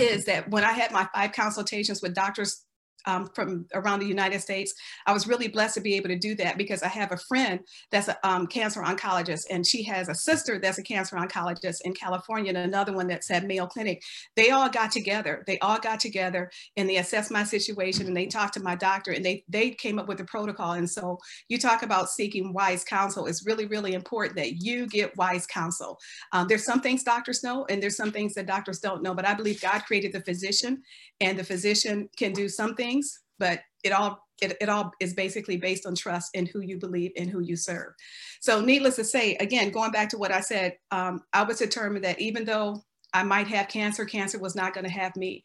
is 0.00 0.24
that 0.24 0.48
when 0.50 0.64
I 0.64 0.72
had 0.72 0.90
my 0.90 1.08
five 1.14 1.32
consultations 1.32 2.02
with 2.02 2.14
doctors 2.14 2.64
um, 3.06 3.28
from 3.34 3.66
around 3.74 4.00
the 4.00 4.06
United 4.06 4.40
States. 4.40 4.74
I 5.06 5.12
was 5.12 5.26
really 5.26 5.48
blessed 5.48 5.74
to 5.74 5.80
be 5.80 5.94
able 5.94 6.08
to 6.08 6.18
do 6.18 6.34
that 6.36 6.58
because 6.58 6.82
I 6.82 6.88
have 6.88 7.12
a 7.12 7.16
friend 7.16 7.60
that's 7.90 8.08
a 8.08 8.26
um, 8.26 8.46
cancer 8.46 8.80
oncologist 8.80 9.44
and 9.50 9.66
she 9.66 9.82
has 9.84 10.08
a 10.08 10.14
sister 10.14 10.58
that's 10.58 10.78
a 10.78 10.82
cancer 10.82 11.16
oncologist 11.16 11.78
in 11.84 11.94
California 11.94 12.48
and 12.50 12.58
another 12.58 12.92
one 12.92 13.06
that's 13.06 13.30
at 13.30 13.44
Mayo 13.44 13.66
Clinic. 13.66 14.02
They 14.36 14.50
all 14.50 14.68
got 14.68 14.90
together. 14.90 15.44
They 15.46 15.58
all 15.58 15.78
got 15.78 16.00
together 16.00 16.50
and 16.76 16.88
they 16.88 16.96
assessed 16.96 17.30
my 17.30 17.44
situation 17.44 18.06
and 18.06 18.16
they 18.16 18.26
talked 18.26 18.54
to 18.54 18.62
my 18.62 18.74
doctor 18.74 19.12
and 19.12 19.24
they, 19.24 19.44
they 19.48 19.70
came 19.70 19.98
up 19.98 20.08
with 20.08 20.20
a 20.20 20.24
protocol. 20.24 20.72
And 20.72 20.88
so 20.88 21.18
you 21.48 21.58
talk 21.58 21.82
about 21.82 22.10
seeking 22.10 22.52
wise 22.52 22.84
counsel. 22.84 23.26
It's 23.26 23.46
really, 23.46 23.66
really 23.66 23.94
important 23.94 24.36
that 24.36 24.62
you 24.62 24.86
get 24.86 25.16
wise 25.16 25.46
counsel. 25.46 25.98
Um, 26.32 26.48
there's 26.48 26.64
some 26.64 26.80
things 26.80 27.02
doctors 27.02 27.42
know 27.42 27.66
and 27.68 27.82
there's 27.82 27.96
some 27.96 28.12
things 28.12 28.34
that 28.34 28.46
doctors 28.46 28.80
don't 28.80 29.02
know, 29.02 29.14
but 29.14 29.26
I 29.26 29.34
believe 29.34 29.60
God 29.60 29.84
created 29.84 30.12
the 30.12 30.20
physician 30.20 30.82
and 31.20 31.38
the 31.38 31.44
physician 31.44 32.08
can 32.16 32.32
do 32.32 32.48
some 32.48 32.74
things, 32.94 33.20
but 33.38 33.60
it 33.82 33.92
all 33.92 34.18
it, 34.42 34.56
it 34.60 34.68
all 34.68 34.90
is 35.00 35.14
basically 35.14 35.56
based 35.56 35.86
on 35.86 35.94
trust 35.94 36.30
in 36.34 36.46
who 36.46 36.60
you 36.60 36.76
believe 36.76 37.12
and 37.16 37.30
who 37.30 37.40
you 37.40 37.56
serve. 37.56 37.92
So 38.40 38.60
needless 38.60 38.96
to 38.96 39.04
say, 39.04 39.36
again, 39.36 39.70
going 39.70 39.92
back 39.92 40.08
to 40.08 40.18
what 40.18 40.32
I 40.32 40.40
said, 40.40 40.76
um, 40.90 41.20
I 41.32 41.44
was 41.44 41.58
determined 41.58 42.04
that 42.04 42.20
even 42.20 42.44
though 42.44 42.82
I 43.12 43.22
might 43.22 43.46
have 43.46 43.68
cancer, 43.68 44.04
cancer 44.04 44.40
was 44.40 44.56
not 44.56 44.74
going 44.74 44.86
to 44.86 44.90
have 44.90 45.14
me 45.14 45.44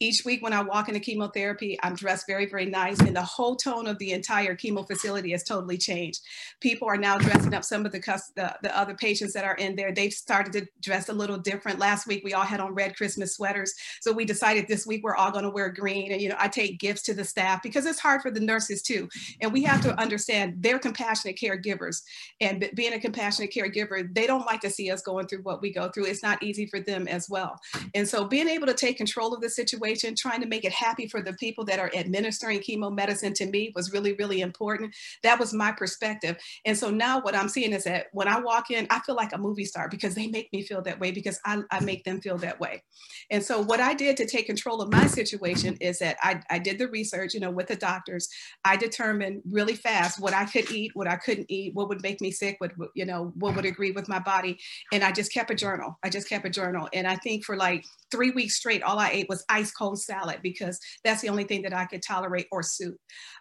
each 0.00 0.24
week 0.24 0.42
when 0.42 0.52
I 0.52 0.62
walk 0.62 0.88
into 0.88 1.00
chemotherapy, 1.00 1.78
I'm 1.82 1.96
dressed 1.96 2.26
very, 2.26 2.46
very 2.46 2.66
nice. 2.66 3.00
And 3.00 3.16
the 3.16 3.22
whole 3.22 3.56
tone 3.56 3.86
of 3.88 3.98
the 3.98 4.12
entire 4.12 4.54
chemo 4.54 4.86
facility 4.86 5.32
has 5.32 5.42
totally 5.42 5.76
changed. 5.76 6.20
People 6.60 6.88
are 6.88 6.96
now 6.96 7.18
dressing 7.18 7.54
up 7.54 7.64
some 7.64 7.84
of 7.84 7.90
the, 7.90 7.98
the, 8.36 8.56
the, 8.62 8.78
other 8.78 8.94
patients 8.94 9.32
that 9.32 9.44
are 9.44 9.56
in 9.56 9.74
there. 9.74 9.92
They've 9.92 10.12
started 10.12 10.52
to 10.52 10.66
dress 10.80 11.08
a 11.08 11.12
little 11.12 11.38
different. 11.38 11.80
Last 11.80 12.06
week, 12.06 12.22
we 12.24 12.32
all 12.32 12.44
had 12.44 12.60
on 12.60 12.74
red 12.74 12.96
Christmas 12.96 13.34
sweaters. 13.34 13.74
So 14.00 14.12
we 14.12 14.24
decided 14.24 14.68
this 14.68 14.86
week 14.86 15.02
we're 15.02 15.16
all 15.16 15.32
going 15.32 15.44
to 15.44 15.50
wear 15.50 15.68
green. 15.68 16.12
And, 16.12 16.20
you 16.20 16.28
know, 16.28 16.36
I 16.38 16.46
take 16.46 16.78
gifts 16.78 17.02
to 17.02 17.14
the 17.14 17.24
staff 17.24 17.62
because 17.62 17.84
it's 17.84 17.98
hard 17.98 18.22
for 18.22 18.30
the 18.30 18.40
nurses 18.40 18.82
too. 18.82 19.08
And 19.40 19.52
we 19.52 19.64
have 19.64 19.80
to 19.82 19.98
understand 20.00 20.54
they're 20.58 20.78
compassionate 20.78 21.36
caregivers. 21.36 22.02
And 22.40 22.70
being 22.74 22.92
a 22.92 23.00
compassionate 23.00 23.52
caregiver, 23.52 24.14
they 24.14 24.28
don't 24.28 24.46
like 24.46 24.60
to 24.60 24.70
see 24.70 24.92
us 24.92 25.02
going 25.02 25.26
through 25.26 25.42
what 25.42 25.60
we 25.60 25.72
go 25.72 25.88
through. 25.88 26.04
It's 26.04 26.22
not 26.22 26.42
easy 26.42 26.66
for 26.66 26.78
them 26.78 27.08
as 27.08 27.28
well. 27.28 27.58
And 27.94 28.08
so 28.08 28.24
being 28.24 28.48
able 28.48 28.68
to 28.68 28.74
take 28.74 28.96
control 28.96 29.34
of 29.34 29.40
the 29.40 29.50
situation 29.50 29.87
situation, 29.88 30.14
trying 30.16 30.40
to 30.40 30.46
make 30.46 30.64
it 30.64 30.72
happy 30.72 31.06
for 31.08 31.22
the 31.22 31.32
people 31.34 31.64
that 31.66 31.78
are 31.78 31.90
administering 31.94 32.60
chemo 32.60 32.94
medicine 32.94 33.32
to 33.34 33.46
me 33.46 33.72
was 33.74 33.92
really, 33.92 34.14
really 34.14 34.40
important. 34.40 34.94
That 35.22 35.38
was 35.38 35.52
my 35.52 35.72
perspective. 35.72 36.36
And 36.64 36.76
so 36.76 36.90
now 36.90 37.20
what 37.20 37.34
I'm 37.34 37.48
seeing 37.48 37.72
is 37.72 37.84
that 37.84 38.06
when 38.12 38.28
I 38.28 38.40
walk 38.40 38.70
in, 38.70 38.86
I 38.90 39.00
feel 39.00 39.14
like 39.14 39.32
a 39.32 39.38
movie 39.38 39.64
star 39.64 39.88
because 39.88 40.14
they 40.14 40.26
make 40.26 40.52
me 40.52 40.62
feel 40.62 40.82
that 40.82 41.00
way 41.00 41.10
because 41.10 41.40
I, 41.44 41.62
I 41.70 41.80
make 41.80 42.04
them 42.04 42.20
feel 42.20 42.38
that 42.38 42.60
way. 42.60 42.82
And 43.30 43.42
so 43.42 43.60
what 43.60 43.80
I 43.80 43.94
did 43.94 44.16
to 44.18 44.26
take 44.26 44.46
control 44.46 44.80
of 44.80 44.92
my 44.92 45.06
situation 45.06 45.76
is 45.80 45.98
that 45.98 46.16
I, 46.22 46.40
I 46.50 46.58
did 46.58 46.78
the 46.78 46.88
research, 46.88 47.34
you 47.34 47.40
know, 47.40 47.50
with 47.50 47.68
the 47.68 47.76
doctors. 47.76 48.28
I 48.64 48.76
determined 48.76 49.42
really 49.50 49.74
fast 49.74 50.20
what 50.20 50.34
I 50.34 50.44
could 50.44 50.70
eat, 50.70 50.92
what 50.94 51.08
I 51.08 51.16
couldn't 51.16 51.46
eat, 51.48 51.74
what 51.74 51.88
would 51.88 52.02
make 52.02 52.20
me 52.20 52.30
sick, 52.30 52.56
what, 52.58 52.72
you 52.94 53.04
know, 53.04 53.32
what 53.36 53.56
would 53.56 53.64
agree 53.64 53.92
with 53.92 54.08
my 54.08 54.18
body. 54.18 54.58
And 54.92 55.02
I 55.02 55.12
just 55.12 55.32
kept 55.32 55.50
a 55.50 55.54
journal. 55.54 55.98
I 56.02 56.10
just 56.10 56.28
kept 56.28 56.46
a 56.46 56.50
journal. 56.50 56.88
And 56.92 57.06
I 57.06 57.16
think 57.16 57.44
for 57.44 57.56
like 57.56 57.84
three 58.10 58.30
weeks 58.30 58.56
straight, 58.56 58.82
all 58.82 58.98
I 58.98 59.10
ate 59.10 59.28
was 59.28 59.44
ice 59.48 59.70
cold 59.78 60.00
salad 60.00 60.40
because 60.42 60.80
that's 61.04 61.20
the 61.22 61.28
only 61.28 61.44
thing 61.44 61.62
that 61.62 61.72
I 61.72 61.86
could 61.86 62.02
tolerate 62.02 62.46
or 62.50 62.62
soup. 62.62 62.96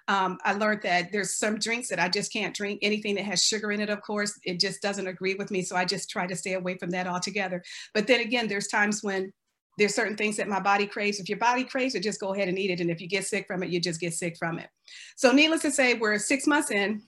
Um, 0.08 0.38
I 0.44 0.54
learned 0.54 0.82
that 0.84 1.12
there's 1.12 1.38
some 1.38 1.58
drinks 1.58 1.90
that 1.90 2.00
I 2.00 2.10
just 2.10 2.32
can't 2.32 2.56
drink. 2.56 2.80
Anything 2.82 3.16
that 3.16 3.26
has 3.26 3.44
sugar 3.44 3.72
in 3.72 3.82
it, 3.82 3.90
of 3.90 4.02
course, 4.02 4.40
it 4.44 4.60
just 4.60 4.82
doesn't 4.82 5.08
agree 5.08 5.36
with 5.36 5.52
me. 5.52 5.64
So 5.64 5.76
I 5.76 5.86
just 5.86 6.10
try 6.10 6.28
to 6.28 6.36
stay 6.36 6.54
away 6.54 6.78
from 6.78 6.92
that 6.92 7.08
altogether. 7.08 7.64
But 7.94 8.08
then 8.08 8.22
again, 8.22 8.48
there's 8.48 8.68
times 8.68 9.04
when 9.04 9.32
there's 9.78 9.94
certain 9.94 10.18
things 10.18 10.38
that 10.38 10.48
my 10.48 10.60
body 10.60 10.88
craves. 10.88 11.20
If 11.20 11.30
your 11.30 11.38
body 11.38 11.64
craves 11.64 11.96
it, 11.96 12.02
just 12.04 12.20
go 12.20 12.34
ahead 12.34 12.48
and 12.48 12.58
eat 12.58 12.72
it. 12.72 12.80
And 12.80 12.90
if 12.90 13.00
you 13.00 13.08
get 13.08 13.28
sick 13.28 13.46
from 13.48 13.62
it, 13.64 13.70
you 13.70 13.80
just 13.80 14.00
get 14.00 14.14
sick 14.14 14.36
from 14.38 14.58
it. 14.60 14.70
So 15.16 15.32
needless 15.32 15.62
to 15.62 15.72
say, 15.72 15.94
we're 15.94 16.18
six 16.18 16.48
months 16.48 16.72
in 16.72 17.02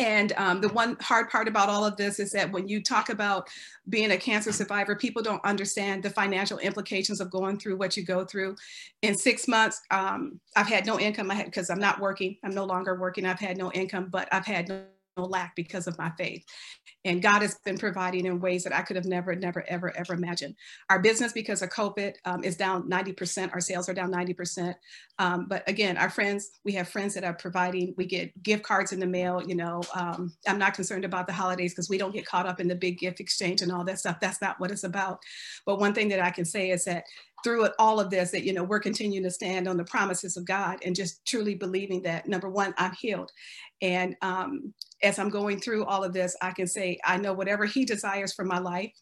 And 0.00 0.32
um, 0.38 0.62
the 0.62 0.70
one 0.70 0.96
hard 1.00 1.28
part 1.28 1.46
about 1.46 1.68
all 1.68 1.84
of 1.84 1.96
this 1.96 2.18
is 2.18 2.32
that 2.32 2.50
when 2.50 2.66
you 2.66 2.82
talk 2.82 3.10
about 3.10 3.48
being 3.90 4.12
a 4.12 4.16
cancer 4.16 4.50
survivor, 4.50 4.96
people 4.96 5.22
don't 5.22 5.44
understand 5.44 6.02
the 6.02 6.08
financial 6.08 6.58
implications 6.58 7.20
of 7.20 7.30
going 7.30 7.58
through 7.58 7.76
what 7.76 7.98
you 7.98 8.04
go 8.04 8.24
through. 8.24 8.56
In 9.02 9.14
six 9.14 9.46
months, 9.46 9.82
um, 9.90 10.40
I've 10.56 10.66
had 10.66 10.86
no 10.86 10.98
income. 10.98 11.30
Because 11.44 11.68
I'm 11.68 11.78
not 11.78 12.00
working. 12.00 12.38
I'm 12.42 12.54
no 12.54 12.64
longer 12.64 12.98
working. 12.98 13.26
I've 13.26 13.38
had 13.38 13.58
no 13.58 13.70
income, 13.72 14.08
but 14.10 14.26
I've 14.32 14.46
had 14.46 14.68
no 14.68 14.84
lack 15.16 15.54
because 15.56 15.86
of 15.86 15.98
my 15.98 16.10
faith. 16.16 16.44
And 17.04 17.22
God 17.22 17.42
has 17.42 17.56
been 17.64 17.78
providing 17.78 18.26
in 18.26 18.40
ways 18.40 18.64
that 18.64 18.74
I 18.74 18.82
could 18.82 18.96
have 18.96 19.06
never, 19.06 19.34
never, 19.34 19.64
ever, 19.68 19.96
ever 19.96 20.12
imagined. 20.12 20.54
Our 20.90 21.00
business, 21.00 21.32
because 21.32 21.62
of 21.62 21.70
COVID, 21.70 22.14
um, 22.24 22.44
is 22.44 22.56
down 22.56 22.90
90%. 22.90 23.52
Our 23.54 23.60
sales 23.60 23.88
are 23.88 23.94
down 23.94 24.12
90%. 24.12 24.74
Um, 25.18 25.46
but 25.48 25.66
again, 25.68 25.96
our 25.96 26.10
friends, 26.10 26.50
we 26.64 26.72
have 26.72 26.88
friends 26.88 27.14
that 27.14 27.24
are 27.24 27.34
providing, 27.34 27.94
we 27.96 28.06
get 28.06 28.42
gift 28.42 28.62
cards 28.62 28.92
in 28.92 29.00
the 29.00 29.06
mail. 29.06 29.42
You 29.46 29.54
know, 29.54 29.82
um, 29.94 30.32
I'm 30.46 30.58
not 30.58 30.74
concerned 30.74 31.04
about 31.04 31.26
the 31.26 31.32
holidays 31.32 31.72
because 31.72 31.88
we 31.88 31.98
don't 31.98 32.14
get 32.14 32.26
caught 32.26 32.46
up 32.46 32.60
in 32.60 32.68
the 32.68 32.74
big 32.74 32.98
gift 32.98 33.20
exchange 33.20 33.62
and 33.62 33.72
all 33.72 33.84
that 33.84 33.98
stuff. 33.98 34.18
That's 34.20 34.42
not 34.42 34.60
what 34.60 34.70
it's 34.70 34.84
about. 34.84 35.20
But 35.64 35.78
one 35.78 35.94
thing 35.94 36.08
that 36.10 36.20
I 36.20 36.30
can 36.30 36.44
say 36.44 36.70
is 36.70 36.84
that 36.84 37.04
through 37.42 37.64
it, 37.64 37.72
all 37.78 38.00
of 38.00 38.10
this 38.10 38.30
that 38.30 38.44
you 38.44 38.52
know 38.52 38.64
we're 38.64 38.80
continuing 38.80 39.24
to 39.24 39.30
stand 39.30 39.68
on 39.68 39.76
the 39.76 39.84
promises 39.84 40.36
of 40.36 40.44
god 40.44 40.78
and 40.84 40.96
just 40.96 41.24
truly 41.26 41.54
believing 41.54 42.02
that 42.02 42.28
number 42.28 42.48
one 42.48 42.74
i'm 42.78 42.92
healed 42.92 43.30
and 43.82 44.16
um, 44.22 44.74
as 45.02 45.18
I'm 45.18 45.30
going 45.30 45.60
through 45.60 45.84
all 45.84 46.04
of 46.04 46.12
this, 46.12 46.36
I 46.42 46.50
can 46.50 46.66
say, 46.66 46.98
I 47.04 47.16
know 47.16 47.32
whatever 47.32 47.64
He 47.64 47.84
desires 47.84 48.32
for 48.32 48.44
my 48.44 48.58
life, 48.58 48.92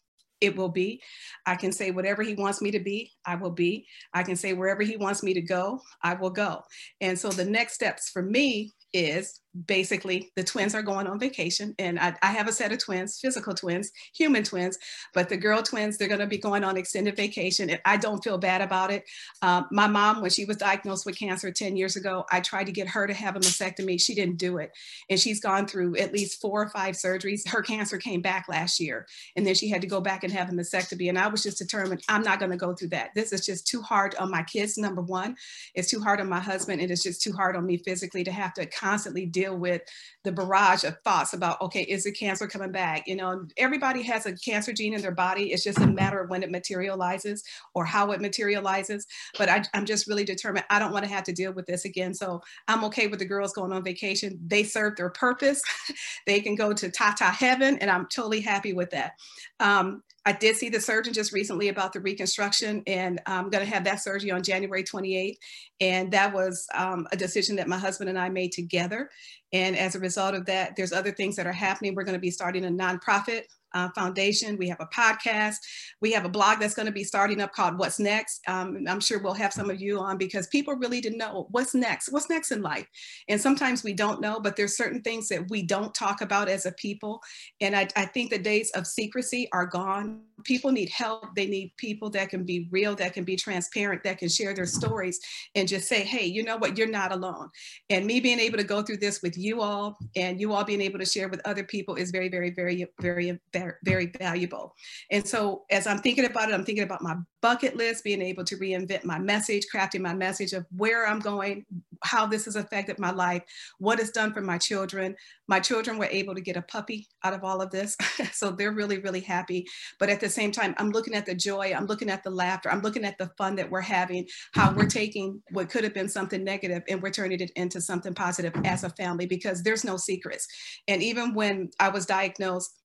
it 0.41 0.55
will 0.55 0.69
be. 0.69 1.01
I 1.45 1.55
can 1.55 1.71
say 1.71 1.91
whatever 1.91 2.23
He 2.23 2.35
wants 2.35 2.61
me 2.61 2.71
to 2.71 2.79
be, 2.79 3.11
I 3.25 3.35
will 3.35 3.51
be. 3.51 3.85
I 4.13 4.23
can 4.23 4.35
say 4.35 4.53
wherever 4.53 4.81
He 4.81 4.95
wants 4.95 5.21
me 5.21 5.33
to 5.33 5.41
go, 5.41 5.81
I 6.03 6.13
will 6.13 6.29
go. 6.29 6.61
And 7.01 7.19
so 7.19 7.29
the 7.29 7.45
next 7.45 7.73
steps 7.73 8.09
for 8.09 8.21
me 8.21 8.71
is 8.93 9.41
basically 9.65 10.31
the 10.35 10.43
twins 10.43 10.75
are 10.75 10.83
going 10.83 11.07
on 11.07 11.17
vacation 11.17 11.73
and 11.79 11.99
I, 11.99 12.15
I, 12.21 12.27
have 12.27 12.47
a 12.47 12.51
set 12.51 12.71
of 12.71 12.77
twins 12.77 13.19
physical 13.19 13.55
twins 13.55 13.91
human 14.13 14.43
twins 14.43 14.77
but 15.15 15.27
the 15.27 15.37
girl 15.37 15.63
twins 15.63 15.97
they're 15.97 16.07
going 16.07 16.19
to 16.19 16.27
be 16.27 16.37
going 16.37 16.63
on 16.63 16.77
extended 16.77 17.15
vacation 17.15 17.71
and 17.71 17.81
i 17.83 17.97
don't 17.97 18.23
feel 18.23 18.37
bad 18.37 18.61
about 18.61 18.91
it. 18.91 19.03
Um, 19.41 19.67
my 19.71 19.87
mom 19.87 20.21
when 20.21 20.29
she 20.29 20.45
was 20.45 20.57
diagnosed 20.57 21.05
with 21.05 21.17
cancer 21.17 21.51
10 21.51 21.75
years 21.75 21.95
ago 21.95 22.25
i 22.31 22.39
tried 22.39 22.65
to 22.65 22.71
get 22.71 22.87
her 22.87 23.07
to 23.07 23.13
have 23.13 23.35
a 23.35 23.39
mastectomy. 23.39 23.99
She 23.99 24.13
didn't 24.13 24.37
do 24.37 24.57
it 24.57 24.71
and 25.09 25.19
she's 25.19 25.39
gone 25.39 25.65
through 25.65 25.97
at 25.97 26.13
least 26.13 26.39
four 26.39 26.61
or 26.61 26.69
five 26.69 26.95
surgeries. 26.95 27.47
Her 27.47 27.63
cancer 27.63 27.97
came 27.97 28.21
back 28.21 28.45
last 28.47 28.79
year 28.79 29.07
and 29.35 29.47
then 29.47 29.55
she 29.55 29.67
had 29.67 29.81
to 29.81 29.87
go 29.87 29.99
back 29.99 30.23
and 30.23 30.31
have 30.31 30.49
a 30.49 30.53
mastectomy 30.53 31.09
and 31.09 31.17
i 31.17 31.27
was 31.27 31.41
just 31.41 31.57
determined 31.57 32.03
i'm 32.07 32.21
not 32.21 32.37
going 32.37 32.51
to 32.51 32.57
go 32.57 32.73
through 32.73 32.89
that. 32.89 33.09
This 33.15 33.33
is 33.33 33.43
just 33.43 33.65
too 33.65 33.81
hard 33.81 34.13
on 34.15 34.29
my 34.29 34.43
kids 34.43 34.77
number 34.77 35.01
one. 35.01 35.35
It's 35.73 35.89
too 35.89 36.01
hard 36.01 36.21
on 36.21 36.29
my 36.29 36.39
husband 36.39 36.81
and 36.81 36.91
it's 36.91 37.03
just 37.03 37.21
too 37.21 37.33
hard 37.33 37.55
on 37.55 37.65
me 37.65 37.77
physically 37.77 38.23
to 38.23 38.31
have 38.31 38.53
to 38.53 38.67
constantly 38.67 39.25
deal 39.25 39.38
with 39.47 39.81
the 40.23 40.31
barrage 40.31 40.83
of 40.83 40.97
thoughts 41.03 41.33
about, 41.33 41.61
okay, 41.61 41.83
is 41.83 42.03
the 42.03 42.11
cancer 42.11 42.47
coming 42.47 42.71
back? 42.71 43.07
You 43.07 43.15
know, 43.15 43.45
everybody 43.57 44.01
has 44.03 44.25
a 44.25 44.33
cancer 44.33 44.73
gene 44.73 44.93
in 44.93 45.01
their 45.01 45.11
body. 45.11 45.51
It's 45.51 45.63
just 45.63 45.79
a 45.79 45.87
matter 45.87 46.19
of 46.19 46.29
when 46.29 46.43
it 46.43 46.51
materializes 46.51 47.43
or 47.73 47.85
how 47.85 48.11
it 48.11 48.21
materializes. 48.21 49.05
But 49.37 49.49
I, 49.49 49.63
I'm 49.73 49.85
just 49.85 50.07
really 50.07 50.23
determined. 50.23 50.65
I 50.69 50.79
don't 50.79 50.91
want 50.91 51.05
to 51.05 51.11
have 51.11 51.23
to 51.25 51.33
deal 51.33 51.53
with 51.53 51.65
this 51.65 51.85
again. 51.85 52.13
So 52.13 52.41
I'm 52.67 52.83
okay 52.85 53.07
with 53.07 53.19
the 53.19 53.25
girls 53.25 53.53
going 53.53 53.71
on 53.71 53.83
vacation. 53.83 54.39
They 54.45 54.63
serve 54.63 54.95
their 54.95 55.09
purpose. 55.09 55.61
they 56.25 56.39
can 56.41 56.55
go 56.55 56.73
to 56.73 56.91
Tata 56.91 57.25
heaven, 57.25 57.77
and 57.79 57.89
I'm 57.89 58.07
totally 58.07 58.41
happy 58.41 58.73
with 58.73 58.89
that. 58.91 59.13
Um, 59.59 60.03
I 60.29 60.33
did 60.33 60.55
see 60.55 60.69
the 60.69 60.79
surgeon 60.79 61.11
just 61.11 61.33
recently 61.33 61.69
about 61.69 61.91
the 61.91 62.01
reconstruction, 62.01 62.83
and 62.85 63.19
I'm 63.25 63.49
going 63.49 63.65
to 63.65 63.73
have 63.73 63.83
that 63.85 63.99
surgery 63.99 64.29
on 64.29 64.43
January 64.43 64.83
28th. 64.83 65.37
And 65.81 66.11
that 66.11 66.31
was 66.31 66.67
um, 66.75 67.07
a 67.11 67.17
decision 67.17 67.55
that 67.55 67.67
my 67.67 67.79
husband 67.79 68.11
and 68.11 68.19
I 68.19 68.29
made 68.29 68.51
together. 68.51 69.09
And 69.53 69.75
as 69.75 69.95
a 69.95 69.99
result 69.99 70.35
of 70.35 70.45
that, 70.45 70.75
there's 70.75 70.93
other 70.93 71.11
things 71.11 71.35
that 71.35 71.47
are 71.47 71.51
happening. 71.51 71.95
We're 71.95 72.03
going 72.03 72.13
to 72.13 72.19
be 72.19 72.29
starting 72.29 72.65
a 72.65 72.69
nonprofit 72.69 73.45
uh, 73.73 73.89
Foundation. 73.95 74.57
We 74.57 74.69
have 74.69 74.79
a 74.79 74.87
podcast. 74.87 75.57
We 76.01 76.11
have 76.13 76.25
a 76.25 76.29
blog 76.29 76.59
that's 76.59 76.73
going 76.73 76.85
to 76.85 76.91
be 76.91 77.03
starting 77.03 77.41
up 77.41 77.53
called 77.53 77.77
What's 77.77 77.99
Next. 77.99 78.41
Um, 78.47 78.85
I'm 78.87 78.99
sure 78.99 79.19
we'll 79.19 79.33
have 79.33 79.53
some 79.53 79.69
of 79.69 79.81
you 79.81 79.99
on 79.99 80.17
because 80.17 80.47
people 80.47 80.75
really 80.75 81.01
didn't 81.01 81.17
know 81.17 81.47
what's 81.51 81.75
next. 81.75 82.11
What's 82.11 82.29
next 82.29 82.51
in 82.51 82.61
life? 82.61 82.87
And 83.27 83.39
sometimes 83.39 83.83
we 83.83 83.93
don't 83.93 84.21
know, 84.21 84.39
but 84.39 84.55
there's 84.55 84.77
certain 84.77 85.01
things 85.01 85.27
that 85.29 85.49
we 85.49 85.63
don't 85.63 85.93
talk 85.93 86.21
about 86.21 86.49
as 86.49 86.65
a 86.65 86.71
people. 86.73 87.21
And 87.61 87.75
I, 87.75 87.87
I 87.95 88.05
think 88.05 88.29
the 88.29 88.39
days 88.39 88.71
of 88.71 88.87
secrecy 88.87 89.49
are 89.51 89.65
gone. 89.65 90.21
People 90.43 90.71
need 90.71 90.89
help. 90.89 91.35
They 91.35 91.47
need 91.47 91.73
people 91.77 92.09
that 92.11 92.29
can 92.29 92.43
be 92.43 92.67
real, 92.71 92.95
that 92.95 93.13
can 93.13 93.23
be 93.23 93.35
transparent, 93.35 94.03
that 94.03 94.17
can 94.17 94.29
share 94.29 94.53
their 94.53 94.65
stories 94.65 95.19
and 95.55 95.67
just 95.67 95.87
say, 95.87 96.03
hey, 96.03 96.25
you 96.25 96.43
know 96.43 96.57
what? 96.57 96.77
You're 96.77 96.87
not 96.87 97.11
alone. 97.11 97.49
And 97.89 98.05
me 98.05 98.19
being 98.19 98.39
able 98.39 98.57
to 98.57 98.63
go 98.63 98.81
through 98.81 98.97
this 98.97 99.21
with 99.21 99.37
you 99.37 99.61
all 99.61 99.97
and 100.15 100.39
you 100.39 100.53
all 100.53 100.63
being 100.63 100.81
able 100.81 100.99
to 100.99 101.05
share 101.05 101.29
with 101.29 101.41
other 101.45 101.63
people 101.63 101.95
is 101.95 102.11
very, 102.11 102.29
very, 102.29 102.51
very, 102.51 102.87
very, 103.01 103.39
very 103.83 104.05
valuable. 104.19 104.75
And 105.11 105.27
so 105.27 105.63
as 105.69 105.87
I'm 105.87 105.99
thinking 105.99 106.25
about 106.25 106.49
it, 106.49 106.53
I'm 106.53 106.65
thinking 106.65 106.83
about 106.83 107.01
my 107.01 107.15
bucket 107.41 107.75
list, 107.75 108.03
being 108.03 108.21
able 108.21 108.43
to 108.45 108.57
reinvent 108.57 109.03
my 109.03 109.19
message, 109.19 109.65
crafting 109.73 110.01
my 110.01 110.13
message 110.13 110.53
of 110.53 110.65
where 110.75 111.07
I'm 111.07 111.19
going, 111.19 111.65
how 112.03 112.25
this 112.25 112.45
has 112.45 112.55
affected 112.55 112.99
my 112.99 113.11
life, 113.11 113.43
what 113.77 113.99
it's 113.99 114.11
done 114.11 114.33
for 114.33 114.41
my 114.41 114.57
children. 114.57 115.15
My 115.47 115.59
children 115.59 115.97
were 115.97 116.07
able 116.11 116.35
to 116.35 116.41
get 116.41 116.57
a 116.57 116.61
puppy 116.61 117.07
out 117.23 117.33
of 117.33 117.43
all 117.43 117.61
of 117.61 117.71
this. 117.71 117.97
so 118.31 118.51
they're 118.51 118.71
really, 118.71 118.99
really 118.99 119.19
happy. 119.19 119.65
But 119.99 120.09
at 120.09 120.19
the 120.19 120.29
same 120.29 120.51
time, 120.51 120.75
I'm 120.77 120.91
looking 120.91 121.13
at 121.15 121.25
the 121.25 121.35
joy, 121.35 121.73
I'm 121.75 121.85
looking 121.85 122.09
at 122.09 122.23
the 122.23 122.29
laughter, 122.29 122.71
I'm 122.71 122.81
looking 122.81 123.05
at 123.05 123.17
the 123.17 123.31
fun 123.37 123.55
that 123.55 123.69
we're 123.69 123.81
having, 123.81 124.27
how 124.53 124.71
we're 124.73 124.87
taking 124.87 125.41
what 125.51 125.69
could 125.69 125.83
have 125.83 125.93
been 125.93 126.09
something 126.09 126.43
negative 126.43 126.83
and 126.87 127.01
we're 127.01 127.11
turning 127.11 127.39
it 127.39 127.51
into 127.55 127.81
something 127.81 128.13
positive 128.13 128.53
as 128.65 128.83
a 128.83 128.89
family 128.91 129.25
because 129.25 129.63
there's 129.63 129.83
no 129.83 129.97
secrets. 129.97 130.47
And 130.87 131.01
even 131.01 131.33
when 131.33 131.69
I 131.79 131.89
was 131.89 132.05
diagnosed, 132.05 132.78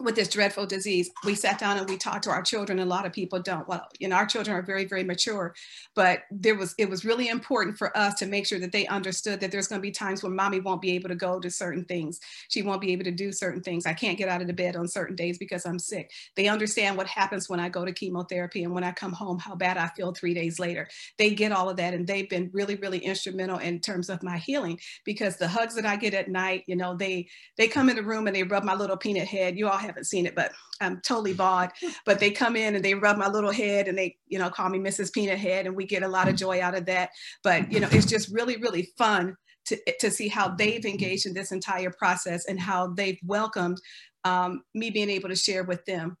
with 0.00 0.16
this 0.16 0.28
dreadful 0.28 0.66
disease, 0.66 1.10
we 1.24 1.34
sat 1.34 1.58
down 1.58 1.78
and 1.78 1.88
we 1.88 1.96
talked 1.96 2.24
to 2.24 2.30
our 2.30 2.42
children. 2.42 2.78
A 2.78 2.84
lot 2.84 3.06
of 3.06 3.12
people 3.12 3.40
don't. 3.40 3.66
Well, 3.68 3.86
you 3.98 4.08
know, 4.08 4.16
our 4.16 4.26
children 4.26 4.56
are 4.56 4.62
very, 4.62 4.84
very 4.84 5.04
mature, 5.04 5.54
but 5.94 6.20
there 6.30 6.56
was 6.56 6.74
it 6.78 6.88
was 6.88 7.04
really 7.04 7.28
important 7.28 7.76
for 7.76 7.96
us 7.96 8.14
to 8.14 8.26
make 8.26 8.46
sure 8.46 8.58
that 8.58 8.72
they 8.72 8.86
understood 8.86 9.40
that 9.40 9.50
there's 9.50 9.68
going 9.68 9.80
to 9.80 9.86
be 9.86 9.90
times 9.90 10.22
when 10.22 10.34
mommy 10.34 10.60
won't 10.60 10.82
be 10.82 10.94
able 10.94 11.08
to 11.08 11.14
go 11.14 11.40
to 11.40 11.50
certain 11.50 11.84
things. 11.84 12.20
She 12.48 12.62
won't 12.62 12.80
be 12.80 12.92
able 12.92 13.04
to 13.04 13.10
do 13.10 13.32
certain 13.32 13.62
things. 13.62 13.86
I 13.86 13.92
can't 13.92 14.18
get 14.18 14.28
out 14.28 14.40
of 14.40 14.46
the 14.46 14.52
bed 14.52 14.76
on 14.76 14.88
certain 14.88 15.16
days 15.16 15.38
because 15.38 15.66
I'm 15.66 15.78
sick. 15.78 16.10
They 16.36 16.48
understand 16.48 16.96
what 16.96 17.06
happens 17.06 17.48
when 17.48 17.60
I 17.60 17.68
go 17.68 17.84
to 17.84 17.92
chemotherapy 17.92 18.64
and 18.64 18.72
when 18.74 18.84
I 18.84 18.92
come 18.92 19.12
home, 19.12 19.38
how 19.38 19.54
bad 19.54 19.76
I 19.76 19.88
feel 19.88 20.12
three 20.12 20.34
days 20.34 20.58
later. 20.58 20.88
They 21.18 21.34
get 21.34 21.52
all 21.52 21.68
of 21.68 21.76
that, 21.76 21.94
and 21.94 22.06
they've 22.06 22.28
been 22.28 22.50
really, 22.52 22.76
really 22.76 22.98
instrumental 22.98 23.58
in 23.58 23.80
terms 23.80 24.08
of 24.08 24.22
my 24.22 24.38
healing 24.38 24.78
because 25.04 25.36
the 25.36 25.48
hugs 25.48 25.74
that 25.74 25.86
I 25.86 25.96
get 25.96 26.14
at 26.14 26.28
night, 26.28 26.64
you 26.66 26.76
know, 26.76 26.96
they 26.96 27.28
they 27.56 27.68
come 27.68 27.88
in 27.88 27.96
the 27.96 28.02
room 28.02 28.26
and 28.26 28.34
they 28.34 28.42
rub 28.42 28.64
my 28.64 28.74
little 28.74 28.96
peanut 28.96 29.28
head. 29.28 29.58
You 29.58 29.68
all 29.68 29.78
have 29.78 29.89
haven't 29.90 30.04
seen 30.04 30.26
it, 30.26 30.34
but 30.34 30.52
I'm 30.80 31.00
totally 31.00 31.34
mm. 31.34 31.38
bald. 31.38 31.70
But 32.06 32.20
they 32.20 32.30
come 32.30 32.56
in 32.56 32.74
and 32.74 32.84
they 32.84 32.94
rub 32.94 33.18
my 33.18 33.28
little 33.28 33.52
head 33.52 33.88
and 33.88 33.98
they, 33.98 34.16
you 34.26 34.38
know, 34.38 34.50
call 34.50 34.68
me 34.68 34.78
Mrs. 34.78 35.12
Peanut 35.12 35.38
Head, 35.38 35.66
and 35.66 35.76
we 35.76 35.86
get 35.86 36.02
a 36.02 36.08
lot 36.08 36.28
of 36.28 36.34
mm. 36.34 36.38
joy 36.38 36.62
out 36.62 36.76
of 36.76 36.86
that. 36.86 37.10
But 37.42 37.70
you 37.72 37.80
know, 37.80 37.88
it's 37.90 38.06
just 38.06 38.32
really, 38.32 38.56
really 38.56 38.88
fun 38.96 39.36
to, 39.66 39.78
to 40.00 40.10
see 40.10 40.28
how 40.28 40.48
they've 40.48 40.84
engaged 40.84 41.26
in 41.26 41.34
this 41.34 41.52
entire 41.52 41.90
process 41.90 42.46
and 42.46 42.58
how 42.58 42.88
they've 42.88 43.18
welcomed 43.24 43.78
um, 44.24 44.62
me 44.74 44.90
being 44.90 45.10
able 45.10 45.28
to 45.28 45.36
share 45.36 45.64
with 45.64 45.84
them 45.84 46.16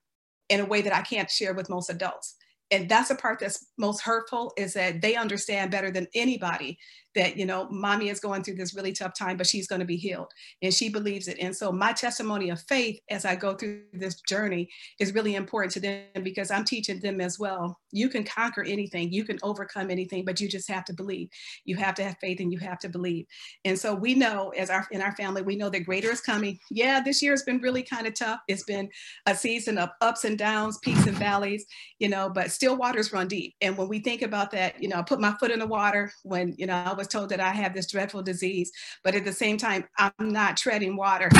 in 0.48 0.60
a 0.60 0.66
way 0.66 0.82
that 0.82 0.94
I 0.94 1.02
can't 1.02 1.30
share 1.30 1.54
with 1.54 1.70
most 1.70 1.90
adults. 1.90 2.36
And 2.70 2.88
that's 2.88 3.08
the 3.08 3.16
part 3.16 3.40
that's 3.40 3.66
most 3.78 4.00
hurtful 4.02 4.52
is 4.56 4.74
that 4.74 5.02
they 5.02 5.16
understand 5.16 5.72
better 5.72 5.90
than 5.90 6.06
anybody 6.14 6.78
that 7.14 7.36
you 7.36 7.44
know 7.44 7.68
mommy 7.70 8.08
is 8.08 8.20
going 8.20 8.42
through 8.42 8.54
this 8.54 8.74
really 8.74 8.92
tough 8.92 9.14
time 9.14 9.36
but 9.36 9.46
she's 9.46 9.66
going 9.66 9.80
to 9.80 9.86
be 9.86 9.96
healed 9.96 10.30
and 10.62 10.72
she 10.72 10.88
believes 10.88 11.28
it. 11.28 11.36
And 11.40 11.54
so 11.54 11.72
my 11.72 11.92
testimony 11.92 12.50
of 12.50 12.60
faith 12.62 13.00
as 13.10 13.24
i 13.24 13.34
go 13.34 13.54
through 13.54 13.82
this 13.92 14.20
journey 14.22 14.68
is 14.98 15.14
really 15.14 15.34
important 15.34 15.72
to 15.72 15.80
them 15.80 16.22
because 16.22 16.50
i'm 16.50 16.64
teaching 16.64 17.00
them 17.00 17.20
as 17.20 17.38
well. 17.38 17.78
You 17.92 18.08
can 18.08 18.24
conquer 18.24 18.62
anything 18.62 19.12
you 19.12 19.24
can 19.24 19.38
overcome 19.42 19.90
anything 19.90 20.24
but 20.24 20.40
you 20.40 20.48
just 20.48 20.68
have 20.70 20.84
to 20.86 20.92
believe. 20.92 21.28
You 21.64 21.76
have 21.76 21.94
to 21.96 22.04
have 22.04 22.16
faith 22.20 22.40
and 22.40 22.52
you 22.52 22.58
have 22.58 22.78
to 22.80 22.88
believe. 22.88 23.26
And 23.64 23.78
so 23.78 23.94
we 23.94 24.14
know 24.14 24.50
as 24.50 24.70
our 24.70 24.86
in 24.90 25.02
our 25.02 25.14
family 25.16 25.42
we 25.42 25.56
know 25.56 25.70
that 25.70 25.80
greater 25.80 26.10
is 26.10 26.20
coming. 26.20 26.58
Yeah 26.70 27.00
this 27.00 27.22
year 27.22 27.32
has 27.32 27.42
been 27.42 27.60
really 27.60 27.82
kind 27.82 28.06
of 28.06 28.14
tough. 28.14 28.40
It's 28.48 28.64
been 28.64 28.88
a 29.26 29.34
season 29.34 29.78
of 29.78 29.90
ups 30.00 30.24
and 30.24 30.38
downs 30.38 30.78
peaks 30.78 31.06
and 31.06 31.16
valleys 31.16 31.66
you 31.98 32.08
know 32.08 32.30
but 32.30 32.52
still 32.52 32.76
waters 32.76 33.12
run 33.12 33.28
deep. 33.28 33.54
And 33.60 33.76
when 33.76 33.88
we 33.88 33.98
think 33.98 34.22
about 34.22 34.50
that 34.52 34.80
you 34.80 34.88
know 34.88 34.96
i 34.96 35.02
put 35.02 35.20
my 35.20 35.34
foot 35.40 35.50
in 35.50 35.58
the 35.58 35.66
water 35.66 36.12
when 36.22 36.54
you 36.56 36.66
know 36.66 36.76
i 36.86 36.92
was 36.92 36.99
told 37.08 37.30
that 37.30 37.40
I 37.40 37.50
have 37.52 37.74
this 37.74 37.86
dreadful 37.86 38.22
disease, 38.22 38.70
but 39.04 39.14
at 39.14 39.24
the 39.24 39.32
same 39.32 39.56
time, 39.56 39.84
I'm 39.98 40.12
not 40.18 40.56
treading 40.56 40.96
water. 40.96 41.30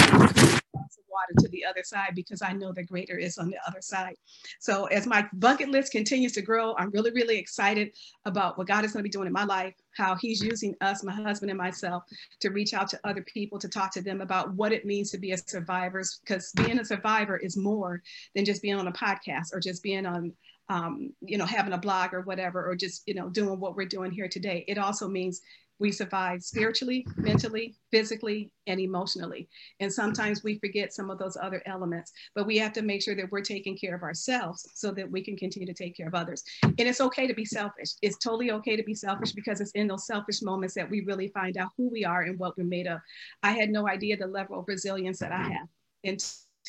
water 1.10 1.34
to 1.38 1.48
the 1.48 1.64
other 1.64 1.82
side 1.82 2.12
because 2.14 2.42
I 2.42 2.52
know 2.52 2.72
the 2.72 2.82
greater 2.82 3.16
is 3.16 3.38
on 3.38 3.50
the 3.50 3.58
other 3.66 3.80
side. 3.80 4.14
So 4.58 4.86
as 4.86 5.06
my 5.06 5.26
bucket 5.34 5.68
list 5.68 5.92
continues 5.92 6.32
to 6.32 6.42
grow, 6.42 6.74
I'm 6.76 6.90
really, 6.90 7.10
really 7.10 7.38
excited 7.38 7.92
about 8.24 8.56
what 8.56 8.66
God 8.66 8.84
is 8.84 8.92
going 8.92 9.02
to 9.02 9.08
be 9.08 9.12
doing 9.12 9.26
in 9.26 9.32
my 9.32 9.44
life, 9.44 9.74
how 9.96 10.14
he's 10.14 10.42
using 10.42 10.74
us, 10.80 11.02
my 11.02 11.12
husband 11.12 11.50
and 11.50 11.58
myself, 11.58 12.04
to 12.40 12.50
reach 12.50 12.74
out 12.74 12.88
to 12.90 13.00
other 13.04 13.22
people, 13.22 13.58
to 13.58 13.68
talk 13.68 13.92
to 13.92 14.02
them 14.02 14.20
about 14.20 14.54
what 14.54 14.72
it 14.72 14.86
means 14.86 15.10
to 15.10 15.18
be 15.18 15.32
a 15.32 15.38
survivor. 15.38 16.02
Because 16.20 16.52
being 16.52 16.78
a 16.78 16.84
survivor 16.84 17.36
is 17.36 17.56
more 17.56 18.02
than 18.34 18.44
just 18.44 18.62
being 18.62 18.76
on 18.76 18.88
a 18.88 18.92
podcast 18.92 19.52
or 19.52 19.60
just 19.60 19.82
being 19.82 20.06
on 20.06 20.32
um, 20.70 21.12
you 21.20 21.36
know, 21.36 21.46
having 21.46 21.74
a 21.74 21.78
blog 21.78 22.14
or 22.14 22.22
whatever, 22.22 22.64
or 22.66 22.74
just, 22.76 23.02
you 23.06 23.14
know, 23.14 23.28
doing 23.28 23.60
what 23.60 23.76
we're 23.76 23.84
doing 23.96 24.12
here 24.12 24.28
today. 24.28 24.64
It 24.68 24.78
also 24.78 25.08
means 25.08 25.42
We 25.80 25.90
survive 25.90 26.42
spiritually, 26.42 27.06
mentally, 27.16 27.74
physically, 27.90 28.52
and 28.66 28.78
emotionally. 28.78 29.48
And 29.80 29.90
sometimes 29.90 30.44
we 30.44 30.58
forget 30.58 30.92
some 30.92 31.08
of 31.08 31.18
those 31.18 31.38
other 31.40 31.62
elements, 31.64 32.12
but 32.34 32.46
we 32.46 32.58
have 32.58 32.74
to 32.74 32.82
make 32.82 33.02
sure 33.02 33.14
that 33.16 33.32
we're 33.32 33.40
taking 33.40 33.78
care 33.78 33.94
of 33.94 34.02
ourselves 34.02 34.68
so 34.74 34.92
that 34.92 35.10
we 35.10 35.24
can 35.24 35.38
continue 35.38 35.66
to 35.66 35.72
take 35.72 35.96
care 35.96 36.06
of 36.06 36.14
others. 36.14 36.44
And 36.62 36.80
it's 36.80 37.00
okay 37.00 37.26
to 37.26 37.32
be 37.32 37.46
selfish. 37.46 37.92
It's 38.02 38.18
totally 38.18 38.50
okay 38.52 38.76
to 38.76 38.82
be 38.82 38.94
selfish 38.94 39.32
because 39.32 39.62
it's 39.62 39.70
in 39.72 39.88
those 39.88 40.06
selfish 40.06 40.42
moments 40.42 40.74
that 40.74 40.90
we 40.90 41.00
really 41.00 41.28
find 41.28 41.56
out 41.56 41.70
who 41.78 41.88
we 41.88 42.04
are 42.04 42.22
and 42.22 42.38
what 42.38 42.58
we're 42.58 42.64
made 42.64 42.86
of. 42.86 43.00
I 43.42 43.52
had 43.52 43.70
no 43.70 43.88
idea 43.88 44.18
the 44.18 44.26
level 44.26 44.60
of 44.60 44.66
resilience 44.68 45.18
that 45.20 45.32
I 45.32 45.44
have. 45.44 45.68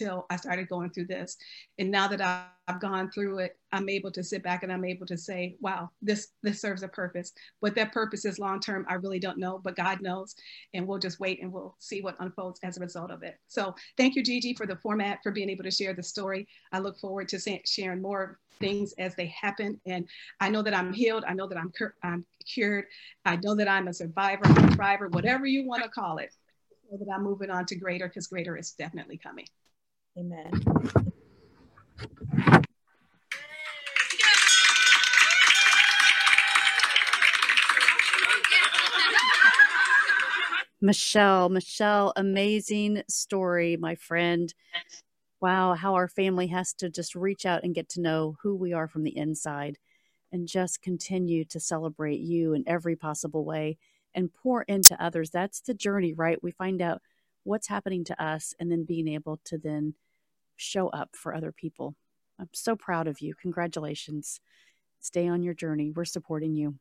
Till 0.01 0.25
I 0.29 0.35
started 0.35 0.67
going 0.67 0.89
through 0.89 1.05
this. 1.05 1.37
And 1.77 1.91
now 1.91 2.07
that 2.07 2.21
I've 2.67 2.79
gone 2.79 3.11
through 3.11 3.39
it, 3.39 3.57
I'm 3.71 3.87
able 3.87 4.11
to 4.11 4.23
sit 4.23 4.43
back 4.43 4.63
and 4.63 4.71
I'm 4.71 4.85
able 4.85 5.05
to 5.05 5.17
say, 5.17 5.55
wow, 5.61 5.89
this 6.01 6.29
this 6.41 6.59
serves 6.59 6.83
a 6.83 6.87
purpose. 6.87 7.33
What 7.59 7.75
that 7.75 7.91
purpose 7.91 8.25
is 8.25 8.39
long 8.39 8.59
term, 8.59 8.85
I 8.89 8.95
really 8.95 9.19
don't 9.19 9.37
know, 9.37 9.59
but 9.63 9.75
God 9.75 10.01
knows. 10.01 10.35
And 10.73 10.87
we'll 10.87 10.99
just 10.99 11.19
wait 11.19 11.41
and 11.41 11.51
we'll 11.51 11.75
see 11.79 12.01
what 12.01 12.15
unfolds 12.19 12.59
as 12.63 12.77
a 12.77 12.81
result 12.81 13.11
of 13.11 13.23
it. 13.23 13.37
So 13.47 13.75
thank 13.97 14.15
you, 14.15 14.23
Gigi, 14.23 14.53
for 14.53 14.65
the 14.65 14.75
format, 14.77 15.19
for 15.21 15.31
being 15.31 15.49
able 15.49 15.63
to 15.63 15.71
share 15.71 15.93
the 15.93 16.03
story. 16.03 16.47
I 16.71 16.79
look 16.79 16.97
forward 16.99 17.29
to 17.29 17.59
sharing 17.65 18.01
more 18.01 18.39
things 18.59 18.93
as 18.97 19.15
they 19.15 19.27
happen. 19.27 19.79
And 19.85 20.07
I 20.39 20.49
know 20.49 20.61
that 20.63 20.73
I'm 20.73 20.93
healed. 20.93 21.23
I 21.27 21.33
know 21.33 21.47
that 21.47 21.57
I'm, 21.57 21.71
cur- 21.71 21.95
I'm 22.03 22.25
cured. 22.45 22.85
I 23.25 23.35
know 23.37 23.55
that 23.55 23.67
I'm 23.67 23.87
a 23.87 23.93
survivor, 23.93 24.43
a 24.43 24.47
thriver, 24.47 25.11
whatever 25.11 25.45
you 25.45 25.65
want 25.65 25.83
to 25.83 25.89
call 25.89 26.17
it. 26.17 26.33
So 26.89 26.97
that 26.97 27.11
I'm 27.13 27.23
moving 27.23 27.49
on 27.49 27.65
to 27.67 27.75
greater 27.75 28.07
because 28.09 28.27
greater 28.27 28.57
is 28.57 28.71
definitely 28.71 29.17
coming. 29.17 29.45
Amen. 30.17 30.51
Michelle, 40.81 41.49
Michelle, 41.49 42.11
amazing 42.15 43.03
story, 43.07 43.77
my 43.77 43.95
friend. 43.95 44.53
Wow, 45.39 45.75
how 45.75 45.93
our 45.93 46.07
family 46.07 46.47
has 46.47 46.73
to 46.73 46.89
just 46.89 47.15
reach 47.15 47.45
out 47.45 47.63
and 47.63 47.75
get 47.75 47.87
to 47.89 48.01
know 48.01 48.35
who 48.41 48.55
we 48.55 48.73
are 48.73 48.87
from 48.87 49.03
the 49.03 49.15
inside 49.15 49.77
and 50.31 50.47
just 50.47 50.81
continue 50.81 51.45
to 51.45 51.59
celebrate 51.59 52.19
you 52.19 52.53
in 52.53 52.63
every 52.67 52.95
possible 52.95 53.45
way 53.45 53.77
and 54.13 54.33
pour 54.33 54.63
into 54.63 55.01
others. 55.01 55.29
That's 55.29 55.61
the 55.61 55.73
journey, 55.73 56.13
right? 56.13 56.41
We 56.43 56.51
find 56.51 56.81
out 56.81 57.01
what's 57.43 57.67
happening 57.67 58.03
to 58.05 58.23
us 58.23 58.53
and 58.59 58.71
then 58.71 58.83
being 58.83 59.07
able 59.07 59.39
to 59.45 59.57
then 59.57 59.95
show 60.55 60.89
up 60.89 61.09
for 61.15 61.33
other 61.33 61.51
people. 61.51 61.95
I'm 62.39 62.49
so 62.53 62.75
proud 62.75 63.07
of 63.07 63.21
you. 63.21 63.33
Congratulations. 63.35 64.39
Stay 64.99 65.27
on 65.27 65.43
your 65.43 65.53
journey. 65.53 65.91
We're 65.91 66.05
supporting 66.05 66.55
you. 66.55 66.75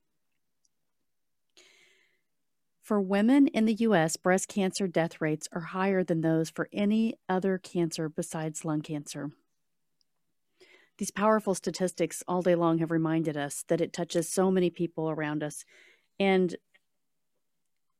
For 2.82 3.00
women 3.00 3.46
in 3.46 3.66
the 3.66 3.74
US, 3.74 4.16
breast 4.16 4.48
cancer 4.48 4.88
death 4.88 5.20
rates 5.20 5.48
are 5.52 5.60
higher 5.60 6.02
than 6.02 6.22
those 6.22 6.50
for 6.50 6.68
any 6.72 7.14
other 7.28 7.56
cancer 7.56 8.08
besides 8.08 8.64
lung 8.64 8.80
cancer. 8.80 9.30
These 10.98 11.12
powerful 11.12 11.54
statistics 11.54 12.22
all 12.26 12.42
day 12.42 12.54
long 12.54 12.78
have 12.78 12.90
reminded 12.90 13.36
us 13.36 13.64
that 13.68 13.80
it 13.80 13.92
touches 13.92 14.28
so 14.28 14.50
many 14.50 14.70
people 14.70 15.08
around 15.08 15.42
us, 15.42 15.64
and 16.18 16.56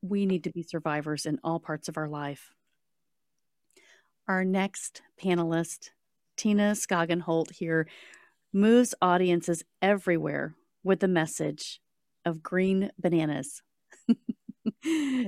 we 0.01 0.25
need 0.25 0.43
to 0.43 0.51
be 0.51 0.63
survivors 0.63 1.25
in 1.25 1.39
all 1.43 1.59
parts 1.59 1.87
of 1.87 1.97
our 1.97 2.07
life. 2.07 2.51
Our 4.27 4.43
next 4.43 5.01
panelist, 5.21 5.89
Tina 6.37 6.71
Skagenholt 6.71 7.51
here, 7.51 7.87
moves 8.53 8.95
audiences 9.01 9.63
everywhere 9.81 10.55
with 10.83 10.99
the 10.99 11.07
message 11.07 11.79
of 12.25 12.43
green 12.43 12.91
bananas. 12.99 13.61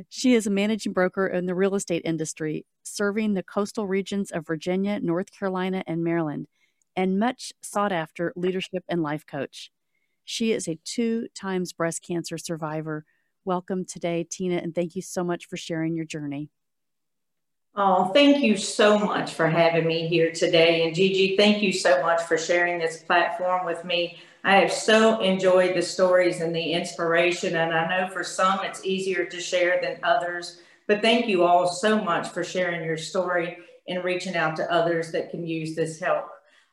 she 0.09 0.33
is 0.33 0.47
a 0.47 0.51
managing 0.51 0.93
broker 0.93 1.27
in 1.27 1.45
the 1.45 1.55
real 1.55 1.75
estate 1.75 2.01
industry, 2.05 2.65
serving 2.83 3.33
the 3.33 3.43
coastal 3.43 3.87
regions 3.87 4.31
of 4.31 4.45
Virginia, 4.45 4.99
North 4.99 5.31
Carolina, 5.31 5.83
and 5.87 6.03
Maryland, 6.03 6.47
and 6.95 7.19
much 7.19 7.53
sought 7.61 7.91
after 7.91 8.33
leadership 8.35 8.83
and 8.87 9.01
life 9.01 9.25
coach. 9.25 9.71
She 10.25 10.51
is 10.51 10.67
a 10.67 10.79
two 10.83 11.27
times 11.35 11.73
breast 11.73 12.01
cancer 12.01 12.37
survivor. 12.37 13.05
Welcome 13.45 13.83
today, 13.83 14.23
Tina, 14.23 14.55
and 14.55 14.73
thank 14.73 14.95
you 14.95 15.01
so 15.01 15.21
much 15.21 15.47
for 15.47 15.57
sharing 15.57 15.97
your 15.97 16.05
journey. 16.05 16.49
Oh, 17.75 18.05
thank 18.13 18.41
you 18.41 18.55
so 18.55 18.97
much 18.97 19.33
for 19.33 19.49
having 19.49 19.85
me 19.85 20.07
here 20.07 20.31
today. 20.31 20.85
And 20.85 20.95
Gigi, 20.95 21.35
thank 21.35 21.61
you 21.61 21.73
so 21.73 22.01
much 22.01 22.21
for 22.21 22.37
sharing 22.37 22.79
this 22.79 23.03
platform 23.03 23.65
with 23.65 23.83
me. 23.83 24.17
I 24.45 24.55
have 24.55 24.71
so 24.71 25.19
enjoyed 25.19 25.75
the 25.75 25.81
stories 25.81 26.39
and 26.39 26.55
the 26.55 26.71
inspiration. 26.71 27.57
And 27.57 27.73
I 27.73 27.89
know 27.89 28.07
for 28.13 28.23
some 28.23 28.59
it's 28.63 28.85
easier 28.85 29.25
to 29.25 29.41
share 29.41 29.81
than 29.81 29.99
others. 30.03 30.61
But 30.87 31.01
thank 31.01 31.27
you 31.27 31.43
all 31.43 31.67
so 31.67 32.01
much 32.01 32.29
for 32.29 32.45
sharing 32.45 32.85
your 32.85 32.97
story 32.97 33.57
and 33.89 34.05
reaching 34.05 34.37
out 34.37 34.55
to 34.55 34.71
others 34.71 35.11
that 35.11 35.31
can 35.31 35.45
use 35.45 35.75
this 35.75 35.99
help. 35.99 36.29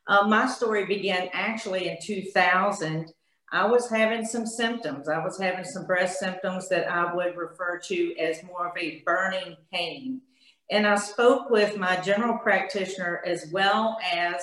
Uh, 0.07 0.29
my 0.29 0.47
story 0.47 0.87
began 0.87 1.31
actually 1.33 1.89
in 1.89 1.97
2000. 2.01 3.13
I 3.53 3.67
was 3.67 3.91
having 3.91 4.25
some 4.25 4.47
symptoms. 4.47 5.09
I 5.09 5.19
was 5.19 5.39
having 5.39 5.65
some 5.65 5.87
breast 5.87 6.21
symptoms 6.21 6.69
that 6.69 6.91
I 6.91 7.13
would 7.13 7.37
refer 7.37 7.79
to 7.87 8.17
as 8.19 8.45
more 8.45 8.69
of 8.69 8.77
a 8.79 9.03
burning 9.05 9.57
pain. 9.73 10.21
And 10.71 10.87
I 10.87 10.95
spoke 10.95 11.51
with 11.51 11.77
my 11.77 11.97
general 12.01 12.39
practitioner 12.39 13.23
as 13.27 13.51
well 13.53 13.99
as 14.13 14.41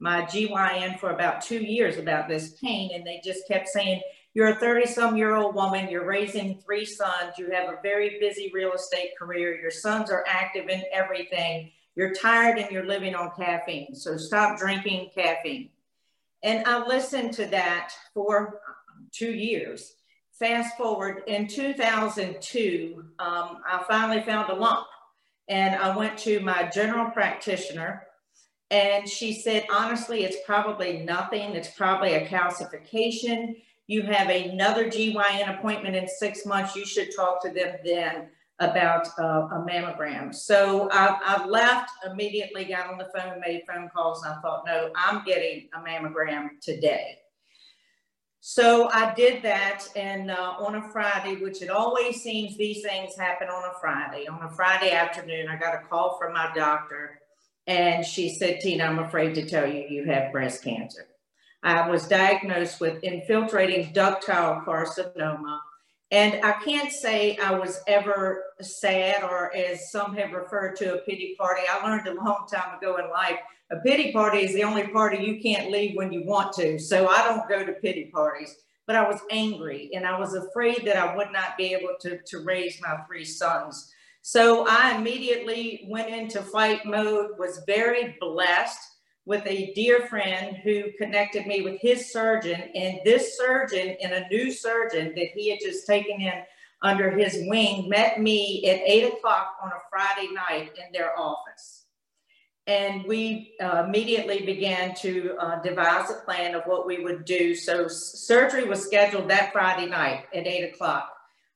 my 0.00 0.22
GYN 0.22 0.98
for 0.98 1.10
about 1.10 1.40
two 1.40 1.62
years 1.62 1.98
about 1.98 2.28
this 2.28 2.54
pain. 2.60 2.90
And 2.94 3.06
they 3.06 3.20
just 3.24 3.46
kept 3.46 3.68
saying, 3.68 4.00
you're 4.34 4.48
a 4.48 4.56
30 4.56 4.86
some 4.86 5.16
year 5.16 5.34
old 5.34 5.54
woman, 5.54 5.88
you're 5.88 6.04
raising 6.04 6.60
three 6.60 6.84
sons, 6.84 7.38
you 7.38 7.50
have 7.50 7.68
a 7.68 7.78
very 7.82 8.18
busy 8.20 8.50
real 8.52 8.72
estate 8.72 9.12
career, 9.18 9.58
your 9.60 9.70
sons 9.70 10.10
are 10.10 10.24
active 10.28 10.68
in 10.68 10.82
everything, 10.92 11.70
you're 11.96 12.14
tired 12.14 12.58
and 12.58 12.70
you're 12.70 12.86
living 12.86 13.14
on 13.14 13.32
caffeine. 13.36 13.94
So 13.94 14.16
stop 14.16 14.58
drinking 14.58 15.10
caffeine. 15.14 15.70
And 16.42 16.66
I 16.66 16.86
listened 16.86 17.32
to 17.34 17.46
that 17.46 17.92
for 18.14 18.60
two 19.12 19.32
years. 19.32 19.94
Fast 20.38 20.76
forward 20.76 21.22
in 21.26 21.48
2002, 21.48 23.04
um, 23.18 23.58
I 23.66 23.84
finally 23.88 24.22
found 24.22 24.50
a 24.50 24.54
lump 24.54 24.86
and 25.48 25.74
I 25.74 25.96
went 25.96 26.16
to 26.18 26.40
my 26.40 26.70
general 26.72 27.10
practitioner 27.10 28.06
and 28.70 29.08
she 29.08 29.32
said, 29.32 29.66
honestly, 29.72 30.24
it's 30.24 30.36
probably 30.44 30.98
nothing. 30.98 31.54
It's 31.54 31.70
probably 31.70 32.14
a 32.14 32.26
calcification. 32.26 33.62
You 33.86 34.02
have 34.02 34.28
another 34.28 34.90
GYN 34.90 35.58
appointment 35.58 35.96
in 35.96 36.06
six 36.06 36.44
months. 36.44 36.76
You 36.76 36.84
should 36.84 37.08
talk 37.16 37.42
to 37.42 37.50
them 37.50 37.76
then 37.84 38.28
about 38.60 39.06
uh, 39.18 39.48
a 39.52 39.64
mammogram. 39.68 40.34
So 40.34 40.88
I, 40.90 41.18
I, 41.24 41.46
left 41.46 41.90
immediately, 42.04 42.64
got 42.64 42.90
on 42.90 42.98
the 42.98 43.08
phone, 43.16 43.40
made 43.40 43.62
phone 43.68 43.88
calls, 43.88 44.24
and 44.24 44.34
I 44.34 44.40
thought, 44.40 44.64
no, 44.66 44.90
I'm 44.96 45.24
getting 45.24 45.68
a 45.74 45.78
mammogram 45.78 46.48
today. 46.60 47.18
So 48.40 48.88
I 48.90 49.14
did 49.14 49.42
that 49.42 49.84
and 49.94 50.30
uh, 50.30 50.54
on 50.58 50.76
a 50.76 50.90
Friday, 50.90 51.36
which 51.36 51.60
it 51.60 51.70
always 51.70 52.22
seems 52.22 52.56
these 52.56 52.82
things 52.82 53.16
happen 53.16 53.48
on 53.48 53.64
a 53.64 53.78
Friday. 53.80 54.26
On 54.26 54.42
a 54.42 54.50
Friday 54.50 54.92
afternoon, 54.92 55.48
I 55.48 55.56
got 55.56 55.74
a 55.74 55.86
call 55.86 56.18
from 56.18 56.32
my 56.32 56.50
doctor 56.54 57.20
and 57.66 58.04
she 58.04 58.30
said, 58.30 58.60
Tina, 58.60 58.84
I'm 58.84 59.00
afraid 59.00 59.34
to 59.34 59.46
tell 59.46 59.66
you, 59.66 59.84
you 59.88 60.04
have 60.04 60.32
breast 60.32 60.64
cancer. 60.64 61.06
I 61.62 61.88
was 61.90 62.08
diagnosed 62.08 62.80
with 62.80 63.02
infiltrating 63.02 63.92
ductal 63.92 64.64
carcinoma. 64.64 65.58
And 66.10 66.42
I 66.44 66.52
can't 66.64 66.90
say 66.90 67.36
I 67.36 67.52
was 67.52 67.80
ever 67.86 68.44
sad 68.60 69.22
or 69.22 69.54
as 69.54 69.90
some 69.90 70.16
have 70.16 70.32
referred 70.32 70.76
to 70.76 70.94
a 70.94 70.98
pity 70.98 71.34
party. 71.38 71.62
I 71.70 71.86
learned 71.86 72.08
a 72.08 72.14
long 72.14 72.46
time 72.50 72.76
ago 72.78 72.96
in 72.96 73.10
life 73.10 73.38
a 73.70 73.76
pity 73.76 74.12
party 74.12 74.38
is 74.38 74.54
the 74.54 74.62
only 74.62 74.86
party 74.88 75.18
you 75.18 75.40
can't 75.40 75.70
leave 75.70 75.94
when 75.94 76.10
you 76.12 76.24
want 76.24 76.54
to. 76.54 76.78
So 76.78 77.08
I 77.08 77.22
don't 77.24 77.48
go 77.48 77.66
to 77.66 77.72
pity 77.72 78.06
parties, 78.06 78.56
but 78.86 78.96
I 78.96 79.06
was 79.06 79.20
angry 79.30 79.90
and 79.94 80.06
I 80.06 80.18
was 80.18 80.34
afraid 80.34 80.86
that 80.86 80.96
I 80.96 81.14
would 81.14 81.32
not 81.32 81.58
be 81.58 81.74
able 81.74 81.94
to, 82.00 82.18
to 82.18 82.38
raise 82.44 82.80
my 82.80 82.96
three 83.06 83.24
sons. 83.26 83.92
So 84.22 84.66
I 84.68 84.96
immediately 84.96 85.86
went 85.88 86.08
into 86.08 86.42
fight 86.42 86.86
mode, 86.86 87.38
was 87.38 87.62
very 87.66 88.16
blessed 88.20 88.80
with 89.28 89.46
a 89.46 89.74
dear 89.74 90.06
friend 90.06 90.56
who 90.64 90.90
connected 90.96 91.46
me 91.46 91.60
with 91.60 91.78
his 91.82 92.10
surgeon 92.10 92.58
and 92.74 92.98
this 93.04 93.36
surgeon 93.36 93.94
and 94.02 94.14
a 94.14 94.26
new 94.30 94.50
surgeon 94.50 95.12
that 95.14 95.28
he 95.34 95.50
had 95.50 95.58
just 95.60 95.86
taken 95.86 96.18
in 96.18 96.32
under 96.80 97.10
his 97.10 97.44
wing 97.46 97.90
met 97.90 98.18
me 98.18 98.66
at 98.66 98.80
eight 98.86 99.04
o'clock 99.04 99.58
on 99.62 99.68
a 99.68 99.80
Friday 99.90 100.32
night 100.32 100.70
in 100.78 100.90
their 100.94 101.18
office. 101.18 101.84
And 102.66 103.04
we 103.04 103.52
uh, 103.60 103.84
immediately 103.86 104.46
began 104.46 104.94
to 104.96 105.36
uh, 105.38 105.60
devise 105.60 106.10
a 106.10 106.24
plan 106.24 106.54
of 106.54 106.62
what 106.64 106.86
we 106.86 107.04
would 107.04 107.26
do. 107.26 107.54
So 107.54 107.86
surgery 107.86 108.64
was 108.64 108.82
scheduled 108.82 109.28
that 109.28 109.52
Friday 109.52 109.90
night 109.90 110.24
at 110.34 110.46
eight 110.46 110.72
o'clock 110.72 111.12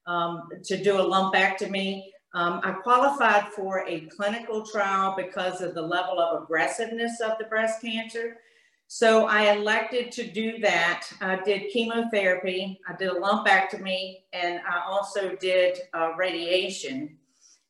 um, 0.06 0.48
to 0.64 0.76
do 0.82 0.98
a 0.98 1.04
lumpectomy. 1.04 2.02
Um, 2.34 2.60
I 2.64 2.72
qualified 2.72 3.48
for 3.52 3.84
a 3.86 4.00
clinical 4.06 4.64
trial 4.64 5.14
because 5.16 5.60
of 5.60 5.74
the 5.74 5.82
level 5.82 6.18
of 6.18 6.42
aggressiveness 6.42 7.20
of 7.20 7.36
the 7.38 7.44
breast 7.44 7.82
cancer. 7.82 8.38
So 8.88 9.26
I 9.26 9.52
elected 9.52 10.12
to 10.12 10.26
do 10.26 10.58
that. 10.58 11.08
I 11.20 11.36
did 11.36 11.70
chemotherapy, 11.70 12.78
I 12.86 12.94
did 12.94 13.08
a 13.08 13.14
lumpectomy, 13.14 14.18
and 14.32 14.60
I 14.68 14.82
also 14.86 15.34
did 15.36 15.78
uh, 15.94 16.12
radiation. 16.16 17.16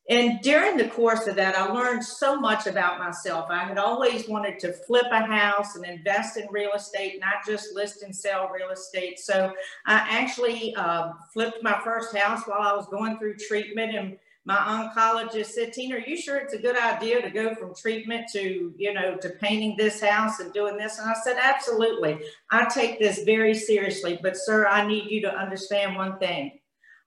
And 0.08 0.40
during 0.40 0.76
the 0.76 0.88
course 0.88 1.28
of 1.28 1.36
that, 1.36 1.56
I 1.56 1.66
learned 1.66 2.04
so 2.04 2.38
much 2.38 2.66
about 2.66 2.98
myself. 2.98 3.46
I 3.50 3.62
had 3.62 3.78
always 3.78 4.28
wanted 4.28 4.58
to 4.60 4.72
flip 4.72 5.06
a 5.12 5.24
house 5.24 5.76
and 5.76 5.84
invest 5.84 6.36
in 6.36 6.48
real 6.50 6.72
estate, 6.72 7.20
not 7.20 7.46
just 7.46 7.72
list 7.72 8.02
and 8.02 8.14
sell 8.14 8.48
real 8.48 8.70
estate. 8.70 9.20
So 9.20 9.52
I 9.86 10.04
actually 10.10 10.74
uh, 10.74 11.12
flipped 11.32 11.62
my 11.62 11.80
first 11.84 12.16
house 12.16 12.42
while 12.46 12.62
I 12.62 12.74
was 12.74 12.88
going 12.88 13.16
through 13.18 13.36
treatment. 13.36 13.94
And 13.94 14.18
my 14.44 14.56
oncologist 14.56 15.46
said, 15.46 15.72
Tina, 15.72 15.96
are 15.96 16.00
you 16.00 16.16
sure 16.16 16.36
it's 16.38 16.54
a 16.54 16.58
good 16.58 16.76
idea 16.76 17.22
to 17.22 17.30
go 17.30 17.54
from 17.54 17.74
treatment 17.74 18.26
to, 18.32 18.74
you 18.76 18.92
know, 18.92 19.16
to 19.18 19.30
painting 19.40 19.76
this 19.76 20.02
house 20.02 20.40
and 20.40 20.52
doing 20.52 20.76
this? 20.76 20.98
And 20.98 21.08
I 21.08 21.14
said, 21.22 21.36
absolutely. 21.40 22.18
I 22.50 22.64
take 22.64 22.98
this 22.98 23.22
very 23.22 23.54
seriously. 23.54 24.18
But, 24.20 24.36
sir, 24.36 24.66
I 24.66 24.86
need 24.86 25.10
you 25.10 25.20
to 25.22 25.34
understand 25.34 25.94
one 25.94 26.18
thing. 26.18 26.58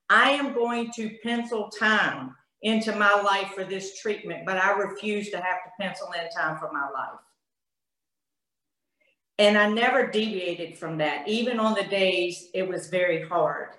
I 0.08 0.30
am 0.30 0.54
going 0.54 0.90
to 0.96 1.18
pencil 1.22 1.68
time 1.68 2.34
into 2.62 2.96
my 2.96 3.20
life 3.20 3.52
for 3.54 3.64
this 3.64 4.00
treatment, 4.00 4.46
but 4.46 4.56
I 4.56 4.72
refuse 4.72 5.30
to 5.30 5.36
have 5.36 5.62
to 5.64 5.70
pencil 5.78 6.08
in 6.12 6.30
time 6.30 6.58
for 6.58 6.72
my 6.72 6.88
life. 6.88 7.20
And 9.38 9.58
I 9.58 9.68
never 9.68 10.06
deviated 10.06 10.78
from 10.78 10.96
that, 10.98 11.28
even 11.28 11.60
on 11.60 11.74
the 11.74 11.84
days 11.84 12.48
it 12.54 12.66
was 12.66 12.88
very 12.88 13.28
hard. 13.28 13.70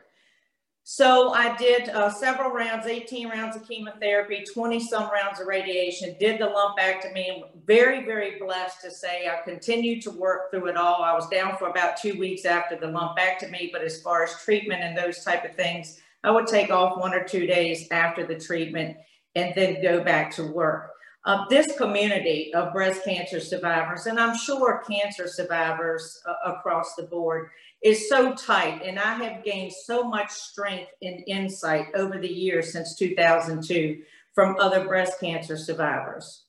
So 0.90 1.34
I 1.34 1.54
did 1.58 1.90
uh, 1.90 2.10
several 2.10 2.50
rounds, 2.50 2.86
18 2.86 3.28
rounds 3.28 3.58
of 3.58 3.68
chemotherapy, 3.68 4.46
20 4.54 4.80
some 4.80 5.12
rounds 5.12 5.42
of 5.42 5.46
radiation, 5.48 6.16
did 6.18 6.40
the 6.40 6.46
lumpectomy, 6.46 7.28
and 7.28 7.44
very, 7.66 8.06
very 8.06 8.40
blessed 8.40 8.80
to 8.84 8.92
say 8.92 9.28
I 9.28 9.42
continued 9.44 10.02
to 10.04 10.12
work 10.12 10.50
through 10.50 10.68
it 10.68 10.78
all. 10.78 11.04
I 11.04 11.14
was 11.14 11.28
down 11.28 11.58
for 11.58 11.68
about 11.68 11.98
two 11.98 12.18
weeks 12.18 12.46
after 12.46 12.78
the 12.78 12.86
lumpectomy, 12.86 13.70
but 13.74 13.84
as 13.84 14.02
far 14.02 14.24
as 14.24 14.42
treatment 14.42 14.82
and 14.82 14.98
those 14.98 15.26
type 15.26 15.44
of 15.44 15.58
things, 15.58 16.00
I 16.24 16.32
would 16.32 16.48
take 16.48 16.72
off 16.72 16.98
one 16.98 17.14
or 17.14 17.26
two 17.26 17.46
days 17.48 17.90
after 17.92 18.26
the 18.26 18.40
treatment 18.40 18.96
and 19.36 19.54
then 19.56 19.82
go 19.82 20.06
back 20.06 20.34
to 20.36 20.46
work. 20.46 20.92
Uh, 21.26 21.44
this 21.50 21.78
community 21.78 22.54
of 22.54 22.72
breast 22.72 23.04
cancer 23.04 23.42
survivors, 23.42 24.06
and 24.06 24.18
I'm 24.18 24.38
sure 24.38 24.82
cancer 24.90 25.28
survivors 25.28 26.22
uh, 26.26 26.54
across 26.54 26.96
the 26.96 27.04
board, 27.04 27.50
is 27.84 28.10
so 28.10 28.34
tight. 28.34 28.82
And 28.84 29.00
I 29.00 29.14
have 29.24 29.44
gained 29.44 29.74
so 29.74 30.04
much 30.04 30.32
strength 30.32 30.92
and 31.02 31.24
insight 31.28 31.88
over 31.96 32.18
the 32.18 32.32
years 32.32 32.72
since 32.72 32.96
2002 32.96 34.02
from 34.34 34.58
other 34.60 34.86
breast 34.86 35.20
cancer 35.20 35.58
survivors. 35.58 36.46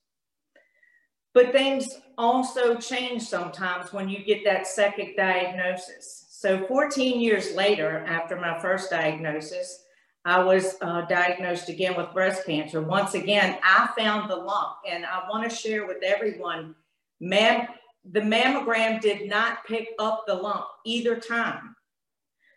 But 1.35 1.53
things 1.53 1.89
also 2.17 2.77
change 2.77 3.23
sometimes 3.23 3.93
when 3.93 4.09
you 4.09 4.25
get 4.25 4.45
that 4.45 4.67
second 4.67 5.15
diagnosis. 5.17 6.27
So 6.31 6.67
14 6.67 7.21
years 7.21 7.55
later, 7.55 8.05
after 8.07 8.37
my 8.37 8.59
first 8.61 8.91
diagnosis, 8.91 9.85
I 10.25 10.43
was 10.43 10.77
uh, 10.83 11.03
diagnosed 11.03 11.69
again 11.69 11.97
with 11.97 12.13
breast 12.13 12.45
cancer. 12.45 12.83
Once 12.83 13.15
again, 13.15 13.59
I 13.63 13.89
found 13.97 14.29
the 14.29 14.37
lump, 14.37 14.77
and 14.89 15.07
I 15.07 15.29
want 15.29 15.49
to 15.49 15.57
share 15.57 15.87
with 15.87 16.03
everyone, 16.03 16.75
mam 17.21 17.69
the 18.05 18.21
mammogram 18.21 19.01
did 19.01 19.29
not 19.29 19.67
pick 19.67 19.89
up 19.99 20.25
the 20.27 20.35
lump 20.35 20.67
either 20.85 21.17
time. 21.17 21.75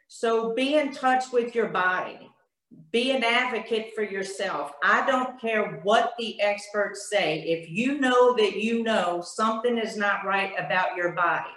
So 0.07 0.53
be 0.53 0.75
in 0.75 0.93
touch 0.93 1.31
with 1.31 1.55
your 1.55 1.69
body. 1.69 2.29
Be 2.91 3.11
an 3.11 3.23
advocate 3.23 3.91
for 3.95 4.03
yourself. 4.03 4.71
I 4.83 5.05
don't 5.05 5.39
care 5.39 5.79
what 5.83 6.13
the 6.17 6.39
experts 6.41 7.09
say. 7.09 7.41
If 7.41 7.69
you 7.69 7.99
know 7.99 8.35
that 8.35 8.55
you 8.55 8.83
know 8.83 9.21
something 9.21 9.77
is 9.77 9.97
not 9.97 10.25
right 10.25 10.53
about 10.57 10.95
your 10.95 11.11
body, 11.13 11.49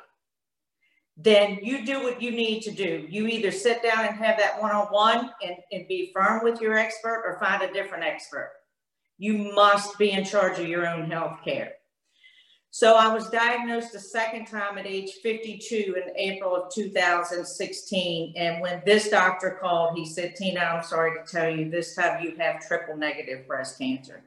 then 1.16 1.58
you 1.62 1.86
do 1.86 2.02
what 2.02 2.20
you 2.20 2.32
need 2.32 2.62
to 2.62 2.72
do. 2.72 3.06
You 3.08 3.28
either 3.28 3.52
sit 3.52 3.82
down 3.82 4.04
and 4.06 4.16
have 4.16 4.38
that 4.38 4.60
one-on-one 4.60 5.30
and, 5.42 5.56
and 5.70 5.86
be 5.86 6.10
firm 6.12 6.42
with 6.42 6.60
your 6.60 6.76
expert 6.76 7.22
or 7.24 7.38
find 7.38 7.62
a 7.62 7.72
different 7.72 8.02
expert. 8.02 8.50
You 9.16 9.52
must 9.54 9.96
be 9.96 10.10
in 10.10 10.24
charge 10.24 10.58
of 10.58 10.66
your 10.66 10.88
own 10.88 11.10
health 11.10 11.38
care. 11.44 11.74
So 12.74 12.96
I 12.96 13.14
was 13.14 13.30
diagnosed 13.30 13.94
a 13.94 14.00
second 14.00 14.46
time 14.46 14.78
at 14.78 14.84
age 14.84 15.12
52 15.22 15.94
in 15.94 16.16
April 16.16 16.56
of 16.56 16.74
2016. 16.74 18.32
And 18.34 18.60
when 18.60 18.82
this 18.84 19.10
doctor 19.10 19.56
called, 19.60 19.96
he 19.96 20.04
said, 20.04 20.34
Tina, 20.34 20.58
I'm 20.58 20.82
sorry 20.82 21.12
to 21.16 21.24
tell 21.24 21.48
you, 21.48 21.70
this 21.70 21.94
time 21.94 22.24
you 22.24 22.34
have 22.36 22.66
triple 22.66 22.96
negative 22.96 23.46
breast 23.46 23.78
cancer. 23.78 24.24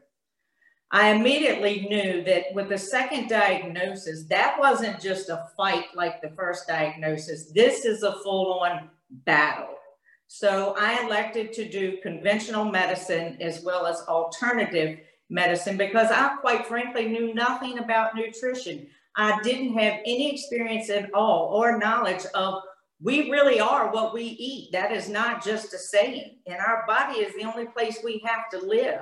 I 0.92 1.10
immediately 1.10 1.88
knew 1.90 2.24
that 2.24 2.46
with 2.54 2.70
the 2.70 2.78
second 2.78 3.28
diagnosis, 3.28 4.24
that 4.30 4.58
wasn't 4.58 5.02
just 5.02 5.28
a 5.28 5.50
fight 5.58 5.88
like 5.94 6.22
the 6.22 6.30
first 6.30 6.70
diagnosis. 6.70 7.52
This 7.52 7.84
is 7.84 8.04
a 8.04 8.18
full 8.24 8.62
on 8.62 8.90
battle. 9.26 9.76
So 10.28 10.74
I 10.80 11.04
elected 11.06 11.52
to 11.52 11.68
do 11.68 11.98
conventional 12.02 12.64
medicine 12.64 13.36
as 13.42 13.62
well 13.62 13.86
as 13.86 14.04
alternative 14.08 15.00
medicine 15.30 15.78
because 15.78 16.10
I 16.12 16.36
quite 16.40 16.66
frankly 16.66 17.08
knew 17.08 17.34
nothing 17.34 17.80
about 17.80 18.16
nutrition. 18.16 18.88
I 19.16 19.40
didn't 19.42 19.74
have 19.78 20.00
any 20.06 20.32
experience 20.32 20.90
at 20.90 21.14
all 21.14 21.50
or 21.54 21.78
knowledge 21.78 22.26
of 22.34 22.62
we 23.02 23.30
really 23.30 23.60
are 23.60 23.92
what 23.92 24.14
we 24.14 24.24
eat. 24.24 24.72
That 24.72 24.92
is 24.92 25.10
not 25.10 25.44
just 25.44 25.74
a 25.74 25.78
saying. 25.78 26.38
And 26.48 26.58
our 26.58 26.84
body 26.88 27.20
is 27.20 27.36
the 27.36 27.44
only 27.44 27.66
place 27.66 28.00
we 28.04 28.24
have 28.26 28.50
to 28.52 28.66
live. 28.66 29.02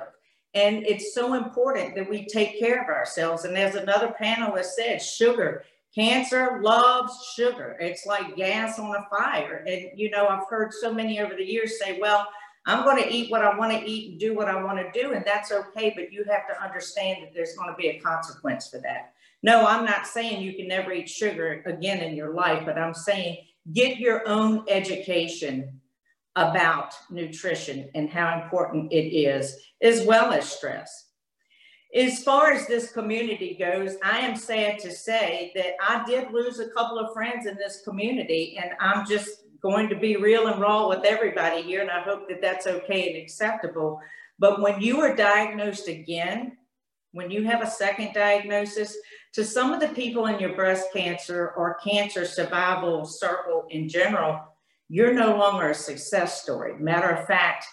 And 0.54 0.86
it's 0.86 1.14
so 1.14 1.34
important 1.34 1.94
that 1.94 2.08
we 2.08 2.26
take 2.26 2.58
care 2.58 2.82
of 2.82 2.88
ourselves. 2.88 3.44
And 3.44 3.56
as 3.56 3.74
another 3.74 4.14
panelist 4.20 4.70
said, 4.76 5.02
sugar, 5.02 5.64
cancer 5.94 6.60
loves 6.62 7.12
sugar. 7.34 7.76
It's 7.80 8.06
like 8.06 8.36
gas 8.36 8.78
on 8.78 8.96
a 8.96 9.06
fire. 9.08 9.64
And, 9.66 9.90
you 9.98 10.10
know, 10.10 10.28
I've 10.28 10.48
heard 10.48 10.72
so 10.72 10.92
many 10.92 11.20
over 11.20 11.34
the 11.34 11.44
years 11.44 11.78
say, 11.78 11.98
well, 12.00 12.26
I'm 12.66 12.84
going 12.84 13.02
to 13.02 13.12
eat 13.12 13.30
what 13.30 13.42
I 13.42 13.56
want 13.56 13.72
to 13.72 13.88
eat 13.88 14.10
and 14.10 14.20
do 14.20 14.34
what 14.34 14.48
I 14.48 14.62
want 14.62 14.78
to 14.78 15.00
do. 15.00 15.12
And 15.12 15.24
that's 15.24 15.52
okay. 15.52 15.92
But 15.94 16.12
you 16.12 16.24
have 16.24 16.48
to 16.48 16.62
understand 16.62 17.22
that 17.22 17.32
there's 17.32 17.54
going 17.54 17.70
to 17.70 17.76
be 17.76 17.88
a 17.88 18.00
consequence 18.00 18.68
for 18.68 18.78
that. 18.78 19.12
No, 19.42 19.66
I'm 19.66 19.84
not 19.84 20.06
saying 20.06 20.42
you 20.42 20.54
can 20.54 20.66
never 20.66 20.92
eat 20.92 21.08
sugar 21.08 21.62
again 21.66 22.00
in 22.00 22.16
your 22.16 22.34
life, 22.34 22.64
but 22.64 22.78
I'm 22.78 22.94
saying 22.94 23.38
get 23.72 23.98
your 23.98 24.26
own 24.28 24.64
education 24.68 25.80
about 26.34 26.94
nutrition 27.10 27.88
and 27.94 28.10
how 28.10 28.42
important 28.42 28.92
it 28.92 29.16
is, 29.16 29.56
as 29.82 30.04
well 30.04 30.32
as 30.32 30.48
stress. 30.48 31.04
As 31.94 32.22
far 32.22 32.52
as 32.52 32.66
this 32.66 32.92
community 32.92 33.56
goes, 33.58 33.96
I 34.04 34.18
am 34.18 34.36
sad 34.36 34.78
to 34.80 34.90
say 34.90 35.52
that 35.54 35.74
I 35.80 36.04
did 36.04 36.30
lose 36.30 36.58
a 36.58 36.68
couple 36.70 36.98
of 36.98 37.14
friends 37.14 37.46
in 37.46 37.56
this 37.56 37.82
community, 37.84 38.58
and 38.62 38.72
I'm 38.80 39.06
just 39.06 39.44
going 39.60 39.88
to 39.88 39.96
be 39.96 40.16
real 40.16 40.48
and 40.48 40.60
raw 40.60 40.88
with 40.88 41.04
everybody 41.04 41.62
here, 41.62 41.80
and 41.80 41.90
I 41.90 42.00
hope 42.00 42.28
that 42.28 42.40
that's 42.40 42.66
okay 42.66 43.08
and 43.08 43.22
acceptable. 43.22 44.00
But 44.38 44.60
when 44.60 44.80
you 44.80 45.00
are 45.00 45.14
diagnosed 45.14 45.88
again, 45.88 46.56
when 47.12 47.30
you 47.30 47.44
have 47.44 47.62
a 47.62 47.70
second 47.70 48.12
diagnosis, 48.12 48.96
to 49.32 49.44
some 49.44 49.72
of 49.72 49.80
the 49.80 49.88
people 49.88 50.26
in 50.26 50.38
your 50.38 50.54
breast 50.54 50.88
cancer 50.92 51.52
or 51.56 51.78
cancer 51.82 52.24
survival 52.24 53.04
circle 53.04 53.66
in 53.70 53.88
general, 53.88 54.40
you're 54.88 55.14
no 55.14 55.36
longer 55.36 55.70
a 55.70 55.74
success 55.74 56.42
story. 56.42 56.78
Matter 56.78 57.10
of 57.10 57.26
fact, 57.26 57.66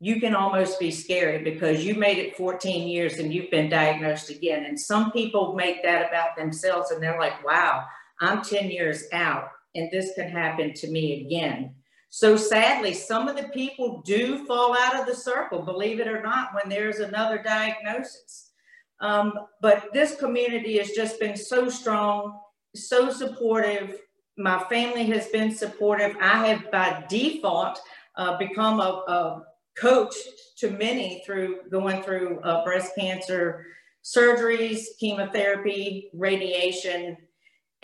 you 0.00 0.20
can 0.20 0.34
almost 0.34 0.78
be 0.78 0.90
scary 0.90 1.42
because 1.42 1.84
you 1.84 1.94
made 1.94 2.18
it 2.18 2.36
14 2.36 2.88
years 2.88 3.14
and 3.18 3.32
you've 3.32 3.50
been 3.50 3.70
diagnosed 3.70 4.28
again. 4.28 4.64
And 4.66 4.78
some 4.78 5.12
people 5.12 5.54
make 5.54 5.82
that 5.82 6.08
about 6.08 6.36
themselves 6.36 6.90
and 6.90 7.02
they're 7.02 7.18
like, 7.18 7.44
wow, 7.44 7.84
I'm 8.20 8.42
10 8.42 8.70
years 8.70 9.04
out 9.12 9.50
and 9.74 9.90
this 9.90 10.12
can 10.14 10.28
happen 10.28 10.72
to 10.74 10.88
me 10.88 11.24
again. 11.24 11.74
So 12.10 12.36
sadly, 12.36 12.94
some 12.94 13.26
of 13.26 13.36
the 13.36 13.48
people 13.48 14.02
do 14.02 14.46
fall 14.46 14.76
out 14.78 15.00
of 15.00 15.06
the 15.06 15.16
circle, 15.16 15.62
believe 15.62 15.98
it 15.98 16.06
or 16.06 16.22
not, 16.22 16.50
when 16.54 16.68
there's 16.68 17.00
another 17.00 17.42
diagnosis. 17.42 18.52
Um, 19.00 19.32
but 19.60 19.92
this 19.92 20.16
community 20.16 20.78
has 20.78 20.90
just 20.90 21.18
been 21.18 21.36
so 21.36 21.68
strong, 21.68 22.38
so 22.74 23.10
supportive, 23.10 23.98
my 24.36 24.62
family 24.64 25.04
has 25.06 25.28
been 25.28 25.54
supportive. 25.54 26.16
I 26.20 26.46
have 26.48 26.70
by 26.70 27.04
default 27.08 27.80
uh, 28.16 28.36
become 28.38 28.80
a, 28.80 29.02
a, 29.08 29.42
coach 29.76 30.14
to 30.56 30.70
many 30.70 31.20
through 31.26 31.58
going 31.68 32.00
through 32.00 32.38
uh, 32.44 32.62
breast 32.62 32.92
cancer 32.96 33.66
surgeries, 34.04 34.84
chemotherapy, 35.00 36.10
radiation, 36.14 37.16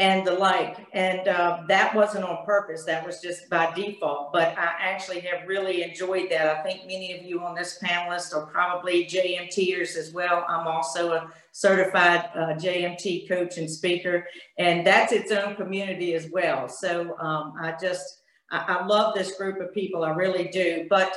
and 0.01 0.27
the 0.27 0.33
like. 0.33 0.87
And 0.95 1.29
uh, 1.29 1.62
that 1.69 1.95
wasn't 1.95 2.25
on 2.25 2.45
purpose. 2.47 2.85
That 2.85 3.07
was 3.07 3.20
just 3.20 3.51
by 3.51 3.70
default. 3.75 4.33
But 4.33 4.59
I 4.59 4.73
actually 4.81 5.20
have 5.20 5.47
really 5.47 5.83
enjoyed 5.83 6.31
that. 6.31 6.57
I 6.57 6.62
think 6.62 6.87
many 6.87 7.17
of 7.19 7.23
you 7.23 7.43
on 7.43 7.55
this 7.55 7.79
panelist 7.85 8.35
are 8.35 8.47
probably 8.47 9.05
JMTers 9.05 9.97
as 9.97 10.11
well. 10.12 10.47
I'm 10.49 10.67
also 10.67 11.12
a 11.12 11.31
certified 11.53 12.31
uh, 12.35 12.55
JMT 12.55 13.29
coach 13.29 13.59
and 13.59 13.70
speaker, 13.70 14.27
and 14.59 14.87
that's 14.87 15.12
its 15.12 15.33
own 15.33 15.55
community 15.55 16.15
as 16.15 16.29
well. 16.31 16.67
So 16.67 17.19
um, 17.19 17.53
I 17.61 17.75
just, 17.79 18.23
I, 18.51 18.79
I 18.79 18.87
love 18.87 19.15
this 19.15 19.37
group 19.37 19.61
of 19.61 19.75
people. 19.75 20.03
I 20.03 20.15
really 20.15 20.49
do. 20.49 20.87
But 20.89 21.15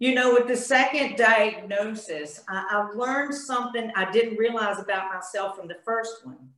you 0.00 0.12
know, 0.12 0.34
with 0.34 0.48
the 0.48 0.56
second 0.56 1.16
diagnosis, 1.16 2.42
I, 2.48 2.66
I 2.68 2.96
learned 2.96 3.32
something 3.32 3.92
I 3.94 4.10
didn't 4.10 4.38
realize 4.38 4.80
about 4.80 5.14
myself 5.14 5.56
from 5.56 5.68
the 5.68 5.78
first 5.84 6.26
one 6.26 6.50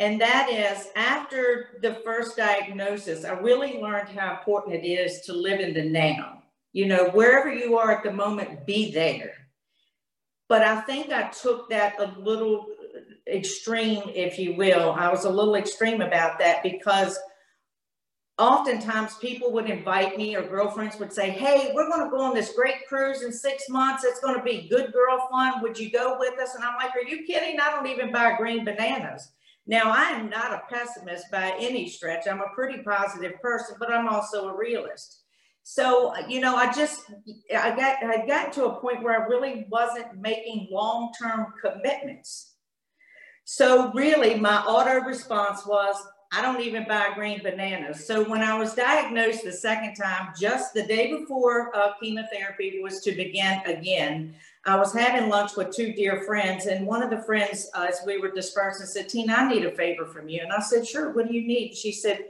And 0.00 0.18
that 0.22 0.48
is 0.48 0.88
after 0.96 1.78
the 1.82 1.96
first 2.02 2.34
diagnosis, 2.34 3.26
I 3.26 3.32
really 3.32 3.78
learned 3.78 4.08
how 4.08 4.32
important 4.38 4.74
it 4.74 4.86
is 4.86 5.20
to 5.26 5.34
live 5.34 5.60
in 5.60 5.74
the 5.74 5.82
now. 5.82 6.42
You 6.72 6.86
know, 6.86 7.10
wherever 7.10 7.52
you 7.52 7.76
are 7.76 7.92
at 7.92 8.02
the 8.02 8.10
moment, 8.10 8.66
be 8.66 8.90
there. 8.92 9.34
But 10.48 10.62
I 10.62 10.80
think 10.80 11.12
I 11.12 11.28
took 11.28 11.68
that 11.68 12.00
a 12.00 12.18
little 12.18 12.66
extreme, 13.26 14.02
if 14.14 14.38
you 14.38 14.54
will. 14.54 14.92
I 14.92 15.10
was 15.10 15.26
a 15.26 15.30
little 15.30 15.54
extreme 15.54 16.00
about 16.00 16.38
that 16.38 16.62
because 16.62 17.18
oftentimes 18.38 19.16
people 19.16 19.52
would 19.52 19.68
invite 19.68 20.16
me 20.16 20.34
or 20.34 20.42
girlfriends 20.42 20.98
would 20.98 21.12
say, 21.12 21.30
Hey, 21.30 21.72
we're 21.74 21.90
going 21.90 22.04
to 22.04 22.10
go 22.10 22.22
on 22.22 22.34
this 22.34 22.54
great 22.54 22.86
cruise 22.88 23.20
in 23.20 23.32
six 23.32 23.68
months. 23.68 24.02
It's 24.04 24.20
going 24.20 24.36
to 24.36 24.42
be 24.42 24.66
good 24.70 24.94
girl 24.94 25.28
fun. 25.30 25.60
Would 25.60 25.78
you 25.78 25.90
go 25.90 26.16
with 26.18 26.38
us? 26.40 26.54
And 26.54 26.64
I'm 26.64 26.76
like, 26.76 26.96
Are 26.96 27.06
you 27.06 27.26
kidding? 27.26 27.60
I 27.60 27.70
don't 27.70 27.86
even 27.86 28.10
buy 28.10 28.36
green 28.38 28.64
bananas. 28.64 29.30
Now, 29.70 29.92
I 29.92 30.06
am 30.06 30.28
not 30.28 30.52
a 30.52 30.62
pessimist 30.68 31.30
by 31.30 31.54
any 31.56 31.88
stretch. 31.88 32.26
I'm 32.26 32.40
a 32.40 32.52
pretty 32.56 32.82
positive 32.82 33.40
person, 33.40 33.76
but 33.78 33.92
I'm 33.92 34.08
also 34.08 34.48
a 34.48 34.56
realist. 34.56 35.20
So, 35.62 36.12
you 36.26 36.40
know, 36.40 36.56
I 36.56 36.72
just, 36.72 37.02
I 37.56 37.70
got, 37.76 38.02
I 38.02 38.26
got 38.26 38.52
to 38.54 38.64
a 38.64 38.80
point 38.80 39.04
where 39.04 39.22
I 39.22 39.28
really 39.28 39.68
wasn't 39.70 40.18
making 40.18 40.66
long-term 40.72 41.54
commitments. 41.62 42.54
So 43.44 43.92
really 43.92 44.34
my 44.40 44.58
auto 44.62 45.06
response 45.06 45.64
was, 45.64 45.94
I 46.32 46.42
don't 46.42 46.62
even 46.62 46.88
buy 46.88 47.12
green 47.14 47.40
bananas. 47.40 48.04
So 48.08 48.28
when 48.28 48.42
I 48.42 48.58
was 48.58 48.74
diagnosed 48.74 49.44
the 49.44 49.52
second 49.52 49.94
time, 49.94 50.32
just 50.40 50.74
the 50.74 50.82
day 50.82 51.16
before 51.16 51.76
uh, 51.76 51.92
chemotherapy 52.02 52.80
was 52.82 53.02
to 53.02 53.12
begin 53.12 53.60
again, 53.66 54.34
I 54.66 54.76
was 54.76 54.92
having 54.92 55.30
lunch 55.30 55.56
with 55.56 55.74
two 55.74 55.92
dear 55.92 56.22
friends, 56.22 56.66
and 56.66 56.86
one 56.86 57.02
of 57.02 57.10
the 57.10 57.22
friends, 57.22 57.70
uh, 57.74 57.86
as 57.88 58.00
we 58.06 58.18
were 58.18 58.30
dispersing, 58.30 58.86
said, 58.86 59.08
Tina, 59.08 59.32
I 59.32 59.48
need 59.48 59.64
a 59.64 59.74
favor 59.74 60.06
from 60.06 60.28
you. 60.28 60.40
And 60.42 60.52
I 60.52 60.60
said, 60.60 60.86
Sure, 60.86 61.12
what 61.12 61.28
do 61.28 61.34
you 61.34 61.46
need? 61.46 61.74
She 61.74 61.92
said, 61.92 62.26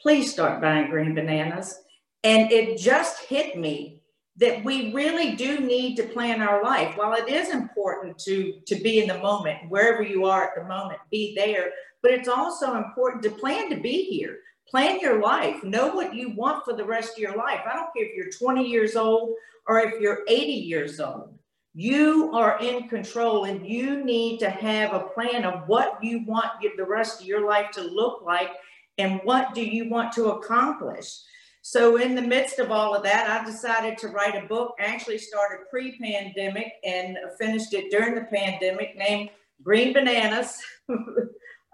Please 0.00 0.32
start 0.32 0.62
buying 0.62 0.90
green 0.90 1.14
bananas. 1.14 1.80
And 2.24 2.50
it 2.50 2.78
just 2.78 3.24
hit 3.24 3.58
me 3.58 4.02
that 4.36 4.64
we 4.64 4.92
really 4.92 5.34
do 5.34 5.60
need 5.60 5.96
to 5.96 6.04
plan 6.04 6.40
our 6.40 6.62
life. 6.62 6.96
While 6.96 7.14
it 7.14 7.28
is 7.28 7.50
important 7.50 8.18
to, 8.20 8.54
to 8.66 8.74
be 8.76 9.00
in 9.00 9.08
the 9.08 9.18
moment, 9.18 9.68
wherever 9.68 10.02
you 10.02 10.24
are 10.26 10.44
at 10.44 10.54
the 10.54 10.64
moment, 10.64 11.00
be 11.10 11.34
there 11.36 11.72
but 12.02 12.12
it's 12.12 12.28
also 12.28 12.76
important 12.76 13.22
to 13.24 13.30
plan 13.30 13.70
to 13.70 13.76
be 13.76 14.04
here. 14.04 14.38
Plan 14.68 15.00
your 15.00 15.20
life. 15.20 15.62
Know 15.64 15.94
what 15.94 16.14
you 16.14 16.34
want 16.34 16.64
for 16.64 16.74
the 16.74 16.84
rest 16.84 17.12
of 17.12 17.18
your 17.18 17.36
life. 17.36 17.60
I 17.66 17.74
don't 17.74 17.92
care 17.96 18.06
if 18.06 18.14
you're 18.14 18.30
20 18.30 18.68
years 18.68 18.96
old 18.96 19.34
or 19.66 19.80
if 19.80 20.00
you're 20.00 20.24
80 20.28 20.52
years 20.52 21.00
old. 21.00 21.37
You 21.80 22.32
are 22.32 22.58
in 22.58 22.88
control 22.88 23.44
and 23.44 23.64
you 23.64 24.04
need 24.04 24.40
to 24.40 24.50
have 24.50 24.92
a 24.92 25.06
plan 25.14 25.44
of 25.44 25.68
what 25.68 26.02
you 26.02 26.24
want 26.26 26.50
the 26.76 26.84
rest 26.84 27.20
of 27.20 27.26
your 27.28 27.46
life 27.46 27.70
to 27.74 27.82
look 27.82 28.22
like 28.24 28.50
and 28.98 29.20
what 29.22 29.54
do 29.54 29.64
you 29.64 29.88
want 29.88 30.12
to 30.14 30.32
accomplish. 30.32 31.20
So 31.62 31.98
in 31.98 32.16
the 32.16 32.22
midst 32.22 32.58
of 32.58 32.72
all 32.72 32.96
of 32.96 33.04
that, 33.04 33.30
I 33.30 33.48
decided 33.48 33.96
to 33.98 34.08
write 34.08 34.34
a 34.34 34.48
book, 34.48 34.74
actually 34.80 35.18
started 35.18 35.66
pre-pandemic 35.70 36.72
and 36.82 37.16
finished 37.38 37.72
it 37.72 37.92
during 37.92 38.16
the 38.16 38.22
pandemic 38.22 38.96
named 38.96 39.30
Green 39.62 39.92
Bananas. 39.92 40.60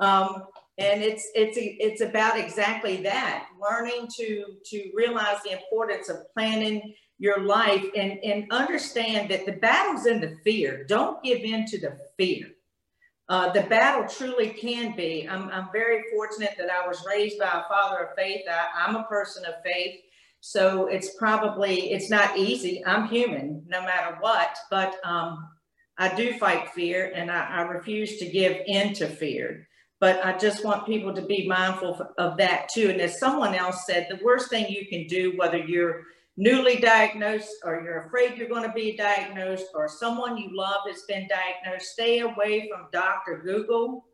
Um, 0.01 0.49
and 0.77 1.05
it's 1.05 1.31
it's 1.37 1.57
it's 1.57 2.01
about 2.01 2.37
exactly 2.37 2.97
that 3.03 3.47
learning 3.63 4.09
to 4.17 4.45
to 4.65 4.91
realize 4.93 5.37
the 5.45 5.53
importance 5.53 6.09
of 6.09 6.29
planning 6.35 6.95
your 7.19 7.41
life 7.41 7.85
and 7.97 8.19
and 8.25 8.51
understand 8.51 9.31
that 9.31 9.47
the 9.47 9.53
battle's 9.53 10.07
in 10.07 10.21
the 10.21 10.37
fear. 10.45 10.85
Don't 10.89 11.23
give 11.23 11.41
in 11.41 11.65
to 11.67 11.81
the 11.81 11.97
fear. 12.17 12.51
Uh, 13.29 13.51
the 13.53 13.63
battle 13.63 14.07
truly 14.07 14.51
can 14.51 14.95
be. 14.95 15.27
I'm, 15.27 15.49
I'm 15.49 15.69
very 15.73 16.05
fortunate 16.13 16.57
that 16.59 16.69
i 16.69 16.87
was 16.87 17.07
raised 17.09 17.39
by 17.39 17.47
a 17.47 17.69
father 17.73 18.05
of 18.05 18.17
faith. 18.17 18.43
I, 18.51 18.67
i'm 18.87 18.97
a 18.97 19.05
person 19.05 19.45
of 19.47 19.55
faith. 19.65 20.01
So 20.41 20.89
it's 20.89 21.15
probably 21.17 21.93
it's 21.93 22.11
not 22.11 22.37
easy. 22.37 22.85
I'm 22.85 23.09
human 23.09 23.65
no 23.67 23.81
matter 23.81 24.17
what 24.21 24.57
but 24.71 24.97
um, 25.05 25.49
i 25.97 26.15
do 26.15 26.37
fight 26.39 26.71
fear 26.71 27.13
and 27.15 27.31
I, 27.31 27.47
I 27.47 27.63
refuse 27.63 28.19
to 28.19 28.27
give 28.27 28.59
in 28.67 28.93
to 28.95 29.07
fear. 29.09 29.69
But 30.01 30.23
I 30.23 30.37
just 30.37 30.65
want 30.65 30.85
people 30.85 31.15
to 31.15 31.23
be 31.23 31.49
mindful 31.49 31.99
of 32.19 32.37
that 32.37 32.69
too. 32.75 32.91
And 32.91 33.01
as 33.01 33.19
someone 33.19 33.55
else 33.55 33.87
said, 33.87 34.09
the 34.11 34.23
worst 34.23 34.51
thing 34.51 34.67
you 34.69 34.87
can 34.87 35.07
do, 35.07 35.33
whether 35.37 35.57
you're 35.57 36.03
newly 36.37 36.77
diagnosed 36.77 37.51
or 37.65 37.83
you're 37.83 38.07
afraid 38.07 38.37
you're 38.37 38.49
going 38.49 38.69
to 38.69 38.75
be 38.75 38.97
diagnosed 38.97 39.67
or 39.75 39.89
someone 39.89 40.37
you 40.37 40.57
love 40.57 40.81
has 40.89 41.03
been 41.09 41.29
diagnosed, 41.29 41.93
stay 41.93 42.21
away 42.21 42.69
from 42.69 42.87
Dr. 42.93 43.43
Google 43.45 44.05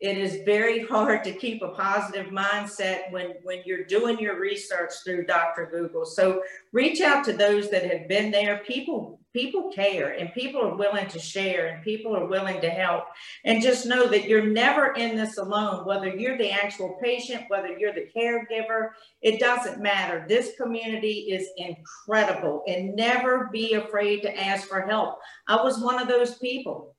it 0.00 0.16
is 0.16 0.40
very 0.46 0.86
hard 0.86 1.22
to 1.24 1.32
keep 1.32 1.60
a 1.60 1.68
positive 1.68 2.32
mindset 2.32 3.10
when, 3.10 3.34
when 3.42 3.60
you're 3.66 3.84
doing 3.84 4.18
your 4.18 4.40
research 4.40 4.92
through 5.04 5.26
Dr. 5.26 5.68
Google. 5.70 6.06
So 6.06 6.42
reach 6.72 7.02
out 7.02 7.22
to 7.26 7.34
those 7.34 7.70
that 7.70 7.84
have 7.84 8.08
been 8.08 8.30
there. 8.30 8.62
People, 8.66 9.19
people 9.32 9.70
care 9.72 10.10
and 10.10 10.32
people 10.32 10.60
are 10.60 10.76
willing 10.76 11.06
to 11.08 11.18
share 11.18 11.68
and 11.68 11.84
people 11.84 12.16
are 12.16 12.26
willing 12.26 12.60
to 12.60 12.70
help. 12.70 13.04
And 13.44 13.62
just 13.62 13.86
know 13.86 14.08
that 14.08 14.28
you're 14.28 14.46
never 14.46 14.92
in 14.92 15.16
this 15.16 15.38
alone, 15.38 15.86
whether 15.86 16.08
you're 16.08 16.38
the 16.38 16.50
actual 16.50 16.98
patient, 17.02 17.44
whether 17.48 17.76
you're 17.78 17.94
the 17.94 18.08
caregiver, 18.16 18.90
it 19.22 19.40
doesn't 19.40 19.80
matter. 19.80 20.24
This 20.28 20.52
community 20.60 21.28
is 21.30 21.48
incredible 21.56 22.62
and 22.66 22.96
never 22.96 23.48
be 23.52 23.74
afraid 23.74 24.22
to 24.22 24.40
ask 24.40 24.68
for 24.68 24.82
help. 24.82 25.18
I 25.46 25.62
was 25.62 25.80
one 25.80 26.00
of 26.00 26.08
those 26.08 26.36
people. 26.38 26.96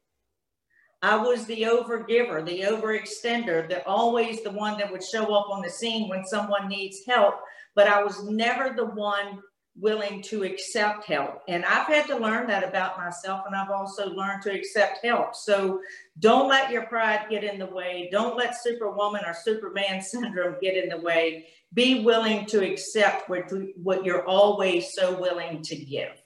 I 1.04 1.16
was 1.16 1.46
the 1.46 1.64
overgiver, 1.64 2.46
the 2.46 2.62
overextender, 2.62 3.68
the 3.68 3.84
always 3.88 4.44
the 4.44 4.52
one 4.52 4.78
that 4.78 4.92
would 4.92 5.04
show 5.04 5.34
up 5.34 5.50
on 5.50 5.64
the 5.64 5.70
scene 5.70 6.08
when 6.08 6.24
someone 6.26 6.68
needs 6.68 7.00
help, 7.08 7.36
but 7.74 7.88
I 7.88 8.04
was 8.04 8.24
never 8.26 8.76
the 8.76 8.86
one 8.86 9.42
willing 9.76 10.22
to 10.22 10.44
accept 10.44 11.06
help. 11.06 11.42
And 11.48 11.64
I've 11.66 11.88
had 11.88 12.06
to 12.08 12.18
learn 12.18 12.48
that 12.48 12.68
about 12.68 12.98
myself, 12.98 13.44
and 13.46 13.56
I've 13.56 13.72
also 13.72 14.10
learned 14.10 14.42
to 14.44 14.52
accept 14.52 15.04
help. 15.04 15.36
So 15.36 15.82
don't 16.20 16.50
let 16.50 16.72
your 16.72 16.86
pride 16.86 17.28
get 17.30 17.44
in 17.44 17.58
the 17.58 17.66
way. 17.66 18.10
Don't 18.12 18.38
let 18.38 18.62
Superwoman 18.62 19.24
or 19.26 19.34
Superman 19.34 20.02
syndrome 20.02 20.56
get 20.62 20.76
in 20.76 20.90
the 20.90 21.00
way. 21.00 21.48
Be 21.74 22.04
willing 22.04 22.46
to 22.48 22.70
accept 22.70 23.30
what, 23.30 23.52
what 23.82 24.04
you're 24.04 24.26
always 24.26 24.94
so 24.94 25.20
willing 25.20 25.62
to 25.64 25.76
give. 25.76 26.22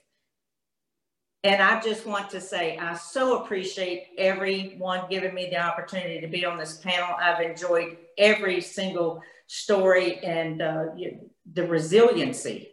And 1.44 1.62
I 1.62 1.80
just 1.80 2.04
want 2.04 2.28
to 2.30 2.40
say, 2.40 2.76
I 2.76 2.94
so 2.96 3.44
appreciate 3.44 4.08
everyone 4.18 5.02
giving 5.08 5.32
me 5.32 5.48
the 5.48 5.60
opportunity 5.60 6.20
to 6.20 6.26
be 6.26 6.44
on 6.44 6.58
this 6.58 6.78
panel. 6.78 7.14
I've 7.20 7.40
enjoyed 7.40 7.98
every 8.18 8.60
single 8.60 9.22
story 9.46 10.18
and 10.24 10.60
uh, 10.60 10.86
the 11.52 11.68
resiliency 11.68 12.72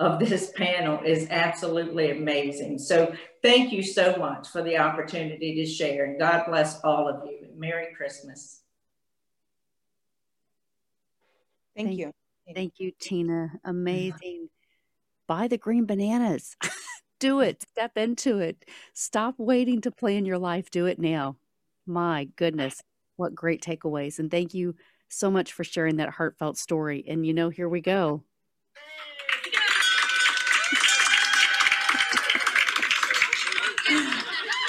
of 0.00 0.18
this 0.18 0.50
panel 0.56 0.98
is 1.04 1.28
absolutely 1.30 2.10
amazing. 2.10 2.78
So 2.78 3.14
thank 3.42 3.70
you 3.70 3.82
so 3.82 4.16
much 4.16 4.48
for 4.48 4.62
the 4.62 4.78
opportunity 4.78 5.54
to 5.56 5.66
share 5.66 6.06
and 6.06 6.18
God 6.18 6.44
bless 6.48 6.80
all 6.80 7.06
of 7.06 7.28
you. 7.28 7.48
Merry 7.54 7.94
Christmas. 7.94 8.62
Thank, 11.76 11.98
you. 11.98 12.12
Thank 12.54 12.80
you, 12.80 12.92
Tina. 12.98 13.52
Amazing. 13.62 14.48
Buy 15.28 15.48
the 15.48 15.58
green 15.58 15.84
bananas. 15.84 16.56
do 17.20 17.40
it. 17.40 17.62
Step 17.62 17.96
into 17.96 18.38
it. 18.38 18.64
Stop 18.94 19.34
waiting 19.36 19.82
to 19.82 19.90
plan 19.90 20.24
your 20.24 20.38
life. 20.38 20.70
Do 20.70 20.86
it 20.86 20.98
now. 20.98 21.36
My 21.86 22.28
goodness, 22.36 22.80
what 23.16 23.34
great 23.34 23.62
takeaways. 23.62 24.18
And 24.18 24.30
thank 24.30 24.54
you 24.54 24.74
so 25.08 25.30
much 25.30 25.52
for 25.52 25.62
sharing 25.62 25.96
that 25.96 26.10
heartfelt 26.10 26.56
story. 26.56 27.04
And 27.06 27.26
you 27.26 27.34
know, 27.34 27.50
here 27.50 27.68
we 27.68 27.80
go. 27.80 28.24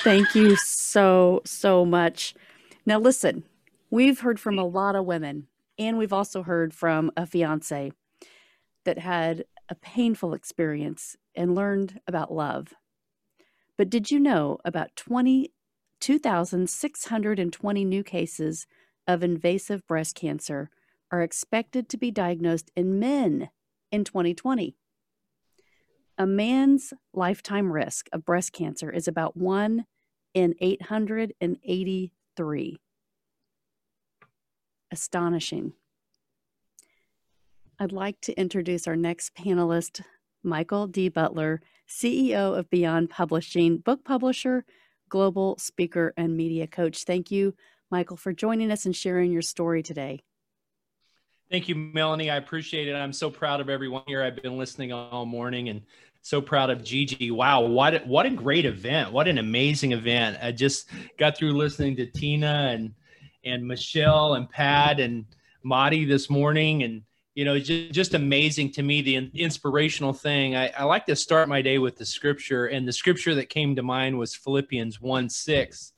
Thank 0.03 0.33
you 0.33 0.55
so, 0.55 1.41
so 1.45 1.85
much. 1.85 2.33
Now, 2.87 2.97
listen, 2.97 3.43
we've 3.91 4.21
heard 4.21 4.39
from 4.39 4.57
a 4.57 4.65
lot 4.65 4.95
of 4.95 5.05
women, 5.05 5.45
and 5.77 5.95
we've 5.95 6.11
also 6.11 6.41
heard 6.41 6.73
from 6.73 7.11
a 7.15 7.27
fiance 7.27 7.91
that 8.83 8.97
had 8.97 9.45
a 9.69 9.75
painful 9.75 10.33
experience 10.33 11.17
and 11.35 11.53
learned 11.53 12.01
about 12.07 12.33
love. 12.33 12.73
But 13.77 13.91
did 13.91 14.09
you 14.09 14.19
know 14.19 14.57
about 14.65 14.95
20, 14.95 15.51
2,620 15.99 17.85
new 17.85 18.03
cases 18.03 18.65
of 19.07 19.21
invasive 19.21 19.85
breast 19.85 20.15
cancer 20.15 20.71
are 21.11 21.21
expected 21.21 21.87
to 21.89 21.97
be 21.97 22.09
diagnosed 22.09 22.71
in 22.75 22.97
men 22.97 23.51
in 23.91 24.03
2020? 24.03 24.75
A 26.21 26.27
man's 26.27 26.93
lifetime 27.15 27.73
risk 27.73 28.07
of 28.13 28.23
breast 28.23 28.53
cancer 28.53 28.91
is 28.91 29.07
about 29.07 29.35
1 29.35 29.87
in 30.35 30.53
883. 30.61 32.77
Astonishing. 34.91 35.73
I'd 37.79 37.91
like 37.91 38.21
to 38.21 38.39
introduce 38.39 38.87
our 38.87 38.95
next 38.95 39.33
panelist, 39.33 40.01
Michael 40.43 40.85
D. 40.85 41.09
Butler, 41.09 41.59
CEO 41.89 42.55
of 42.55 42.69
Beyond 42.69 43.09
Publishing, 43.09 43.77
book 43.77 44.05
publisher, 44.05 44.63
global 45.09 45.57
speaker, 45.57 46.13
and 46.15 46.37
media 46.37 46.67
coach. 46.67 47.03
Thank 47.03 47.31
you, 47.31 47.55
Michael, 47.89 48.17
for 48.17 48.31
joining 48.31 48.69
us 48.69 48.85
and 48.85 48.95
sharing 48.95 49.31
your 49.31 49.41
story 49.41 49.81
today. 49.81 50.21
Thank 51.49 51.67
you, 51.67 51.75
Melanie. 51.75 52.29
I 52.29 52.37
appreciate 52.37 52.87
it. 52.87 52.93
I'm 52.93 53.11
so 53.11 53.29
proud 53.29 53.59
of 53.59 53.69
everyone 53.69 54.03
here. 54.07 54.23
I've 54.23 54.41
been 54.41 54.57
listening 54.57 54.93
all 54.93 55.25
morning 55.25 55.67
and 55.67 55.81
so 56.21 56.41
proud 56.41 56.69
of 56.69 56.83
Gigi. 56.83 57.31
Wow, 57.31 57.61
what 57.61 58.05
what 58.07 58.25
a 58.25 58.29
great 58.29 58.65
event! 58.65 59.11
What 59.11 59.27
an 59.27 59.37
amazing 59.37 59.91
event! 59.91 60.37
I 60.41 60.51
just 60.51 60.89
got 61.17 61.37
through 61.37 61.53
listening 61.53 61.95
to 61.97 62.05
Tina 62.05 62.69
and 62.73 62.93
and 63.43 63.67
Michelle 63.67 64.35
and 64.35 64.49
Pat 64.49 64.99
and 64.99 65.25
Madi 65.63 66.05
this 66.05 66.29
morning, 66.29 66.83
and 66.83 67.03
you 67.33 67.45
know, 67.45 67.57
just, 67.57 67.93
just 67.93 68.13
amazing 68.13 68.71
to 68.73 68.83
me. 68.83 69.01
The 69.01 69.15
inspirational 69.33 70.13
thing. 70.13 70.55
I, 70.55 70.67
I 70.69 70.83
like 70.83 71.05
to 71.05 71.15
start 71.15 71.49
my 71.49 71.61
day 71.61 71.77
with 71.77 71.97
the 71.97 72.05
scripture, 72.05 72.67
and 72.67 72.87
the 72.87 72.93
scripture 72.93 73.35
that 73.35 73.49
came 73.49 73.75
to 73.75 73.83
mind 73.83 74.17
was 74.17 74.35
Philippians 74.35 74.99
one 75.01 75.29
six. 75.29 75.93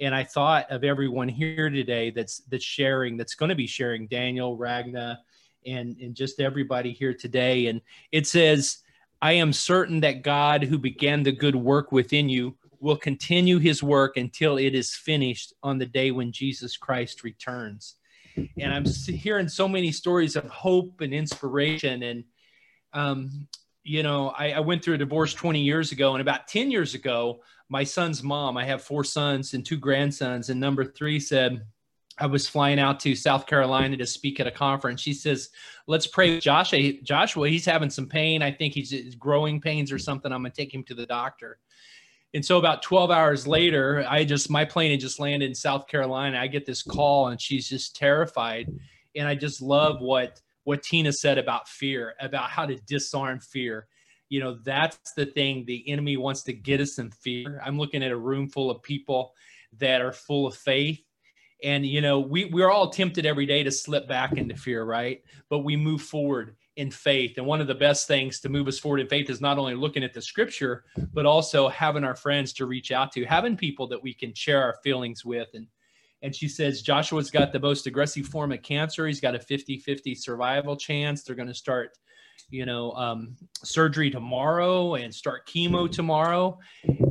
And 0.00 0.12
I 0.12 0.24
thought 0.24 0.70
of 0.72 0.82
everyone 0.82 1.28
here 1.28 1.70
today 1.70 2.10
that's 2.10 2.38
that's 2.50 2.64
sharing, 2.64 3.16
that's 3.16 3.36
going 3.36 3.50
to 3.50 3.54
be 3.54 3.68
sharing, 3.68 4.08
Daniel, 4.08 4.56
Ragna, 4.56 5.20
and 5.64 5.96
and 6.00 6.14
just 6.16 6.40
everybody 6.40 6.92
here 6.92 7.14
today. 7.14 7.66
And 7.68 7.80
it 8.10 8.26
says, 8.26 8.78
"I 9.20 9.32
am 9.34 9.52
certain 9.52 10.00
that 10.00 10.22
God, 10.22 10.64
who 10.64 10.78
began 10.78 11.22
the 11.22 11.32
good 11.32 11.56
work 11.56 11.92
within 11.92 12.28
you, 12.28 12.56
will 12.80 12.96
continue 12.96 13.58
His 13.58 13.82
work 13.82 14.16
until 14.16 14.58
it 14.58 14.74
is 14.74 14.94
finished 14.94 15.52
on 15.62 15.78
the 15.78 15.86
day 15.86 16.10
when 16.10 16.32
Jesus 16.32 16.76
Christ 16.76 17.24
returns." 17.24 17.96
and 18.36 18.72
I'm 18.72 18.84
hearing 18.86 19.48
so 19.48 19.68
many 19.68 19.92
stories 19.92 20.36
of 20.36 20.48
hope 20.48 21.00
and 21.00 21.14
inspiration. 21.14 22.02
And, 22.02 22.24
um, 22.92 23.48
you 23.82 24.02
know, 24.02 24.30
I, 24.30 24.52
I, 24.52 24.60
went 24.60 24.84
through 24.84 24.94
a 24.94 24.98
divorce 24.98 25.34
20 25.34 25.60
years 25.60 25.92
ago, 25.92 26.14
and 26.14 26.20
about 26.20 26.48
10 26.48 26.70
years 26.70 26.94
ago, 26.94 27.40
my 27.68 27.84
son's 27.84 28.22
mom, 28.22 28.56
I 28.56 28.64
have 28.64 28.82
four 28.82 29.04
sons 29.04 29.54
and 29.54 29.64
two 29.64 29.76
grandsons, 29.76 30.50
and 30.50 30.60
number 30.60 30.84
three 30.84 31.20
said, 31.20 31.64
I 32.18 32.26
was 32.26 32.46
flying 32.46 32.78
out 32.78 33.00
to 33.00 33.14
South 33.14 33.46
Carolina 33.46 33.96
to 33.96 34.06
speak 34.06 34.38
at 34.38 34.46
a 34.46 34.50
conference. 34.50 35.00
She 35.00 35.12
says, 35.12 35.50
"Let's 35.86 36.06
pray 36.06 36.38
Joshua. 36.38 36.92
Joshua, 37.02 37.48
he's 37.48 37.66
having 37.66 37.90
some 37.90 38.08
pain. 38.08 38.42
I 38.42 38.52
think 38.52 38.74
he's 38.74 39.14
growing 39.16 39.60
pains 39.60 39.90
or 39.90 39.98
something. 39.98 40.32
I'm 40.32 40.42
gonna 40.42 40.54
take 40.54 40.72
him 40.72 40.84
to 40.84 40.94
the 40.94 41.06
doctor." 41.06 41.58
And 42.34 42.44
so 42.44 42.58
about 42.58 42.82
12 42.82 43.10
hours 43.12 43.46
later, 43.46 44.04
I 44.08 44.24
just 44.24 44.50
my 44.50 44.64
plane 44.64 44.90
had 44.90 45.00
just 45.00 45.20
landed 45.20 45.48
in 45.48 45.54
South 45.54 45.86
Carolina. 45.86 46.38
I 46.38 46.48
get 46.48 46.66
this 46.66 46.82
call 46.82 47.28
and 47.28 47.40
she's 47.40 47.68
just 47.68 47.94
terrified. 47.94 48.68
And 49.14 49.28
I 49.28 49.34
just 49.36 49.62
love 49.62 50.00
what 50.00 50.40
what 50.64 50.82
Tina 50.82 51.12
said 51.12 51.38
about 51.38 51.68
fear, 51.68 52.14
about 52.20 52.50
how 52.50 52.66
to 52.66 52.76
disarm 52.86 53.38
fear. 53.38 53.86
You 54.30 54.40
know, 54.40 54.54
that's 54.64 55.12
the 55.12 55.26
thing 55.26 55.64
the 55.64 55.88
enemy 55.88 56.16
wants 56.16 56.42
to 56.44 56.52
get 56.52 56.80
us 56.80 56.98
in 56.98 57.10
fear. 57.10 57.60
I'm 57.64 57.78
looking 57.78 58.02
at 58.02 58.10
a 58.10 58.16
room 58.16 58.48
full 58.48 58.70
of 58.70 58.82
people 58.82 59.34
that 59.78 60.00
are 60.00 60.12
full 60.12 60.46
of 60.46 60.56
faith. 60.56 61.02
And 61.64 61.86
you 61.86 62.00
know, 62.00 62.20
we 62.20 62.44
we're 62.44 62.70
all 62.70 62.90
tempted 62.90 63.26
every 63.26 63.46
day 63.46 63.62
to 63.62 63.70
slip 63.70 64.06
back 64.06 64.36
into 64.36 64.54
fear, 64.54 64.84
right? 64.84 65.22
But 65.48 65.60
we 65.60 65.76
move 65.76 66.02
forward 66.02 66.56
in 66.76 66.90
faith. 66.90 67.38
And 67.38 67.46
one 67.46 67.60
of 67.60 67.66
the 67.66 67.74
best 67.74 68.06
things 68.06 68.40
to 68.40 68.48
move 68.48 68.68
us 68.68 68.78
forward 68.78 69.00
in 69.00 69.08
faith 69.08 69.30
is 69.30 69.40
not 69.40 69.58
only 69.58 69.74
looking 69.74 70.04
at 70.04 70.12
the 70.12 70.20
scripture, 70.20 70.84
but 71.12 71.24
also 71.24 71.68
having 71.68 72.04
our 72.04 72.16
friends 72.16 72.52
to 72.54 72.66
reach 72.66 72.90
out 72.92 73.12
to, 73.12 73.24
having 73.24 73.56
people 73.56 73.86
that 73.88 74.02
we 74.02 74.12
can 74.12 74.34
share 74.34 74.62
our 74.62 74.76
feelings 74.82 75.24
with. 75.24 75.48
And 75.54 75.66
and 76.22 76.34
she 76.34 76.48
says 76.48 76.82
Joshua's 76.82 77.30
got 77.30 77.52
the 77.52 77.60
most 77.60 77.86
aggressive 77.86 78.26
form 78.26 78.52
of 78.52 78.62
cancer. 78.62 79.06
He's 79.06 79.20
got 79.20 79.34
a 79.34 79.38
50-50 79.38 80.16
survival 80.16 80.74
chance. 80.74 81.22
They're 81.22 81.36
going 81.36 81.48
to 81.48 81.54
start, 81.54 81.98
you 82.50 82.66
know, 82.66 82.92
um, 82.92 83.36
surgery 83.62 84.10
tomorrow 84.10 84.94
and 84.94 85.12
start 85.12 85.46
chemo 85.46 85.90
tomorrow. 85.90 86.58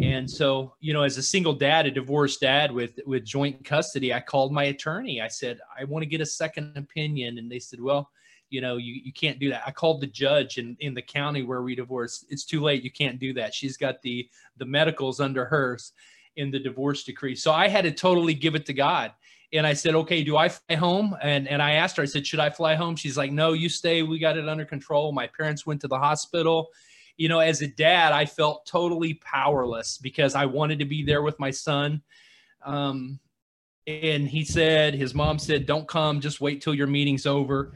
And 0.01 0.29
so, 0.29 0.73
you 0.79 0.93
know, 0.93 1.03
as 1.03 1.17
a 1.17 1.23
single 1.23 1.53
dad, 1.53 1.85
a 1.85 1.91
divorced 1.91 2.41
dad 2.41 2.71
with 2.71 2.99
with 3.05 3.25
joint 3.25 3.63
custody, 3.65 4.13
I 4.13 4.19
called 4.19 4.53
my 4.53 4.65
attorney. 4.65 5.21
I 5.21 5.27
said, 5.27 5.59
I 5.77 5.83
want 5.85 6.03
to 6.03 6.09
get 6.09 6.21
a 6.21 6.25
second 6.25 6.77
opinion. 6.77 7.37
And 7.37 7.51
they 7.51 7.59
said, 7.59 7.81
well, 7.81 8.09
you 8.53 8.61
know 8.61 8.77
you, 8.77 9.01
you 9.03 9.11
can't 9.11 9.39
do 9.39 9.49
that 9.49 9.63
i 9.65 9.71
called 9.71 9.99
the 9.99 10.07
judge 10.07 10.59
in, 10.59 10.77
in 10.79 10.93
the 10.93 11.01
county 11.01 11.41
where 11.41 11.63
we 11.63 11.73
divorced 11.73 12.25
it's 12.29 12.45
too 12.45 12.61
late 12.61 12.83
you 12.83 12.91
can't 12.91 13.19
do 13.19 13.33
that 13.33 13.53
she's 13.53 13.77
got 13.77 13.99
the 14.03 14.29
the 14.57 14.65
medicals 14.65 15.19
under 15.19 15.43
hers 15.43 15.93
in 16.35 16.51
the 16.51 16.59
divorce 16.59 17.03
decree 17.03 17.35
so 17.35 17.51
i 17.51 17.67
had 17.67 17.83
to 17.83 17.91
totally 17.91 18.35
give 18.35 18.53
it 18.53 18.65
to 18.65 18.73
god 18.73 19.11
and 19.53 19.65
i 19.65 19.73
said 19.73 19.95
okay 19.95 20.23
do 20.23 20.35
i 20.37 20.49
fly 20.49 20.75
home 20.75 21.15
and 21.21 21.47
and 21.47 21.61
i 21.61 21.73
asked 21.73 21.97
her 21.97 22.03
i 22.03 22.05
said 22.05 22.25
should 22.25 22.39
i 22.39 22.49
fly 22.49 22.75
home 22.75 22.95
she's 22.95 23.17
like 23.17 23.31
no 23.31 23.53
you 23.53 23.69
stay 23.69 24.03
we 24.03 24.19
got 24.19 24.37
it 24.37 24.47
under 24.49 24.65
control 24.65 25.11
my 25.11 25.27
parents 25.27 25.65
went 25.65 25.79
to 25.79 25.87
the 25.87 25.97
hospital 25.97 26.67
you 27.17 27.29
know 27.29 27.39
as 27.39 27.61
a 27.61 27.67
dad 27.67 28.11
i 28.11 28.25
felt 28.25 28.65
totally 28.65 29.13
powerless 29.15 29.97
because 29.97 30.35
i 30.35 30.45
wanted 30.45 30.79
to 30.79 30.85
be 30.85 31.03
there 31.03 31.21
with 31.21 31.39
my 31.39 31.51
son 31.51 32.01
um, 32.65 33.19
and 33.85 34.27
he 34.27 34.45
said 34.45 34.93
his 34.93 35.13
mom 35.13 35.37
said 35.37 35.65
don't 35.65 35.87
come 35.87 36.19
just 36.19 36.41
wait 36.41 36.61
till 36.61 36.73
your 36.73 36.87
meeting's 36.87 37.25
over 37.25 37.73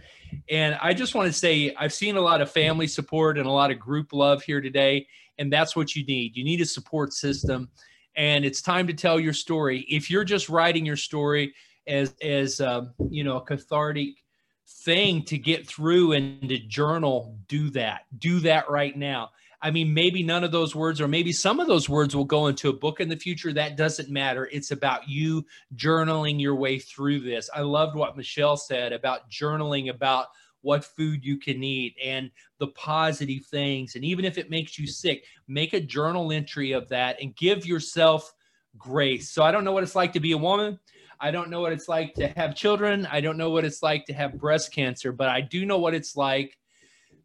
and 0.50 0.78
I 0.82 0.94
just 0.94 1.16
want 1.16 1.28
to 1.28 1.34
say, 1.34 1.74
I've 1.78 1.94
seen 1.94 2.18
a 2.18 2.22
lot 2.22 2.42
of 2.42 2.52
family 2.52 2.88
support 2.88 3.38
and 3.38 3.48
a 3.48 3.52
lot 3.52 3.72
of 3.72 3.80
group 3.80 4.14
love 4.14 4.44
here 4.44 4.62
today. 4.62 5.08
And 5.38 5.52
that's 5.52 5.76
what 5.76 5.96
you 5.96 6.06
need. 6.06 6.36
You 6.36 6.44
need 6.44 6.62
a 6.62 6.66
support 6.66 7.14
system. 7.14 7.70
And 8.16 8.44
it's 8.44 8.62
time 8.62 8.88
to 8.88 8.94
tell 8.94 9.20
your 9.20 9.34
story. 9.34 9.86
If 9.90 10.10
you're 10.10 10.24
just 10.24 10.50
writing 10.50 10.86
your 10.86 10.96
story 10.96 11.54
as, 11.88 12.16
as 12.22 12.62
um, 12.62 12.94
you 13.10 13.24
know, 13.24 13.38
a 13.38 13.46
cathartic 13.46 14.24
thing 14.68 15.24
to 15.24 15.38
get 15.38 15.68
through 15.68 16.14
and 16.14 16.50
to 16.50 16.60
journal, 16.60 17.38
do 17.48 17.70
that. 17.72 18.02
Do 18.18 18.40
that 18.42 18.70
right 18.70 18.96
now. 18.96 19.32
I 19.60 19.72
mean, 19.72 19.94
maybe 19.94 20.22
none 20.22 20.44
of 20.44 20.52
those 20.52 20.76
words, 20.76 21.02
or 21.02 21.08
maybe 21.08 21.32
some 21.32 21.60
of 21.60 21.68
those 21.68 21.90
words 21.90 22.16
will 22.16 22.26
go 22.26 22.48
into 22.48 22.70
a 22.70 22.74
book 22.74 23.00
in 23.00 23.10
the 23.10 23.16
future. 23.16 23.52
That 23.52 23.76
doesn't 23.76 24.10
matter. 24.10 24.48
It's 24.52 24.70
about 24.72 25.10
you 25.10 25.46
journaling 25.76 26.40
your 26.40 26.56
way 26.56 26.78
through 26.78 27.22
this. 27.22 27.50
I 27.54 27.62
loved 27.62 27.96
what 27.96 28.16
Michelle 28.16 28.58
said 28.58 28.94
about 28.94 29.32
journaling 29.32 29.90
about 29.90 30.28
what 30.62 30.86
food 30.86 31.24
you 31.24 31.38
can 31.38 31.64
eat 31.64 31.96
and 32.04 32.30
the 32.60 32.68
positive 32.68 33.46
things. 33.46 33.96
And 33.96 34.04
even 34.04 34.26
if 34.26 34.38
it 34.38 34.50
makes 34.50 34.78
you 34.78 34.86
sick, 34.86 35.24
make 35.48 35.74
a 35.74 35.80
journal 35.80 36.32
entry 36.32 36.74
of 36.74 36.90
that 36.90 37.22
and 37.22 37.36
give 37.36 37.66
yourself 37.66 38.34
grace. 38.78 39.32
So 39.32 39.44
I 39.44 39.52
don't 39.52 39.64
know 39.64 39.72
what 39.72 39.84
it's 39.84 39.96
like 39.96 40.14
to 40.14 40.20
be 40.20 40.34
a 40.34 40.38
woman. 40.38 40.80
I 41.20 41.32
don't 41.32 41.50
know 41.50 41.62
what 41.62 41.72
it's 41.72 41.88
like 41.88 42.14
to 42.16 42.28
have 42.30 42.56
children. 42.56 43.08
I 43.12 43.22
don't 43.22 43.38
know 43.38 43.50
what 43.50 43.66
it's 43.66 43.82
like 43.82 44.06
to 44.06 44.14
have 44.14 44.40
breast 44.40 44.74
cancer, 44.74 45.12
but 45.12 45.30
I 45.30 45.42
do 45.42 45.66
know 45.66 45.80
what 45.80 45.94
it's 45.94 46.16
like 46.16 46.58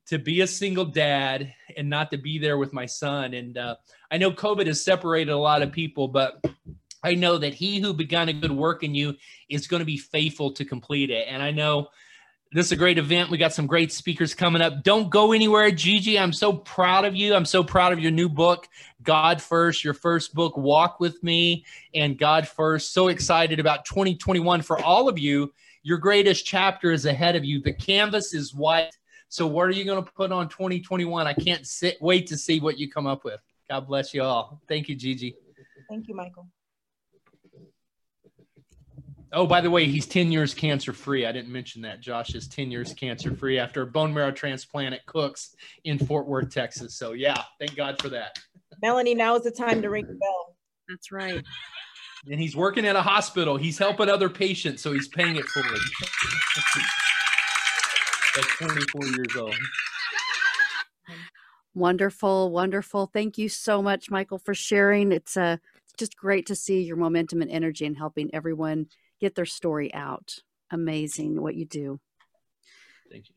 to 0.06 0.18
be 0.18 0.40
a 0.40 0.46
single 0.46 0.84
dad 0.84 1.54
and 1.76 1.88
not 1.88 2.10
to 2.10 2.18
be 2.18 2.38
there 2.38 2.58
with 2.58 2.72
my 2.72 2.86
son. 2.86 3.34
And 3.34 3.56
uh, 3.56 3.76
I 4.10 4.18
know 4.18 4.32
COVID 4.32 4.66
has 4.66 4.84
separated 4.84 5.30
a 5.30 5.38
lot 5.38 5.62
of 5.62 5.72
people, 5.72 6.08
but 6.08 6.44
I 7.04 7.14
know 7.14 7.38
that 7.38 7.54
he 7.54 7.80
who 7.80 7.92
began 7.92 8.28
a 8.28 8.32
good 8.32 8.52
work 8.52 8.82
in 8.82 8.94
you 8.94 9.14
is 9.48 9.66
going 9.66 9.80
to 9.80 9.86
be 9.86 9.98
faithful 9.98 10.52
to 10.52 10.64
complete 10.64 11.10
it. 11.10 11.26
And 11.28 11.42
I 11.42 11.50
know 11.50 11.88
this 12.52 12.66
is 12.66 12.72
a 12.72 12.76
great 12.76 12.98
event. 12.98 13.30
We 13.30 13.38
got 13.38 13.52
some 13.52 13.66
great 13.66 13.92
speakers 13.92 14.34
coming 14.34 14.62
up. 14.62 14.82
Don't 14.82 15.10
go 15.10 15.32
anywhere, 15.32 15.70
Gigi. 15.70 16.18
I'm 16.18 16.32
so 16.32 16.52
proud 16.52 17.04
of 17.04 17.16
you. 17.16 17.34
I'm 17.34 17.44
so 17.44 17.64
proud 17.64 17.92
of 17.92 18.00
your 18.00 18.10
new 18.10 18.28
book, 18.28 18.68
God 19.02 19.40
First, 19.40 19.84
your 19.84 19.94
first 19.94 20.34
book, 20.34 20.56
Walk 20.56 21.00
with 21.00 21.22
Me 21.22 21.64
and 21.94 22.18
God 22.18 22.46
First. 22.46 22.92
So 22.92 23.08
excited 23.08 23.58
about 23.58 23.84
2021 23.84 24.62
for 24.62 24.80
all 24.82 25.08
of 25.08 25.18
you. 25.18 25.52
Your 25.82 25.98
greatest 25.98 26.46
chapter 26.46 26.92
is 26.92 27.06
ahead 27.06 27.36
of 27.36 27.44
you. 27.44 27.60
The 27.60 27.72
canvas 27.72 28.34
is 28.34 28.54
white 28.54 28.92
so 29.32 29.46
what 29.46 29.66
are 29.66 29.70
you 29.70 29.86
going 29.86 30.04
to 30.04 30.12
put 30.12 30.30
on 30.30 30.46
2021? 30.50 31.26
I 31.26 31.32
can't 31.32 31.66
sit 31.66 31.96
wait 32.02 32.26
to 32.26 32.36
see 32.36 32.60
what 32.60 32.78
you 32.78 32.90
come 32.90 33.06
up 33.06 33.24
with. 33.24 33.40
God 33.66 33.86
bless 33.86 34.12
you 34.12 34.22
all. 34.22 34.60
Thank 34.68 34.90
you, 34.90 34.94
Gigi. 34.94 35.34
Thank 35.88 36.06
you, 36.06 36.14
Michael. 36.14 36.48
Oh, 39.34 39.46
by 39.46 39.62
the 39.62 39.70
way, 39.70 39.86
he's 39.86 40.06
10 40.06 40.30
years 40.30 40.52
cancer 40.52 40.92
free. 40.92 41.24
I 41.24 41.32
didn't 41.32 41.50
mention 41.50 41.80
that. 41.82 42.00
Josh 42.00 42.34
is 42.34 42.46
10 42.48 42.70
years 42.70 42.92
cancer 42.92 43.34
free 43.34 43.58
after 43.58 43.80
a 43.82 43.86
bone 43.86 44.12
marrow 44.12 44.30
transplant 44.30 44.94
at 44.94 45.06
Cook's 45.06 45.56
in 45.84 45.98
Fort 45.98 46.26
Worth, 46.26 46.52
Texas. 46.52 46.94
So, 46.96 47.12
yeah, 47.12 47.42
thank 47.58 47.74
God 47.74 48.00
for 48.00 48.10
that. 48.10 48.38
Melanie, 48.82 49.14
now 49.14 49.34
is 49.36 49.42
the 49.42 49.50
time 49.50 49.80
to 49.80 49.88
ring 49.88 50.06
the 50.06 50.14
bell. 50.14 50.56
That's 50.86 51.10
right. 51.10 51.42
And 52.30 52.38
he's 52.38 52.54
working 52.54 52.86
at 52.86 52.94
a 52.94 53.00
hospital. 53.00 53.56
He's 53.56 53.78
helping 53.78 54.10
other 54.10 54.28
patients, 54.28 54.82
so 54.82 54.92
he's 54.92 55.08
paying 55.08 55.36
it 55.36 55.46
fully 55.46 55.80
at 58.38 58.44
24 58.44 59.06
years 59.06 59.36
old. 59.38 59.54
Wonderful, 61.74 62.50
wonderful. 62.50 63.06
Thank 63.06 63.38
you 63.38 63.48
so 63.48 63.80
much, 63.80 64.10
Michael, 64.10 64.38
for 64.38 64.54
sharing. 64.54 65.10
It's 65.10 65.38
uh, 65.38 65.56
just 65.96 66.16
great 66.16 66.46
to 66.46 66.54
see 66.54 66.82
your 66.82 66.96
momentum 66.96 67.40
and 67.40 67.50
energy 67.50 67.86
and 67.86 67.96
helping 67.96 68.32
everyone 68.34 68.88
get 69.22 69.36
their 69.36 69.46
story 69.46 69.94
out. 69.94 70.34
Amazing 70.70 71.40
what 71.40 71.54
you 71.54 71.64
do. 71.64 72.00
Thank 73.10 73.28
you. 73.28 73.34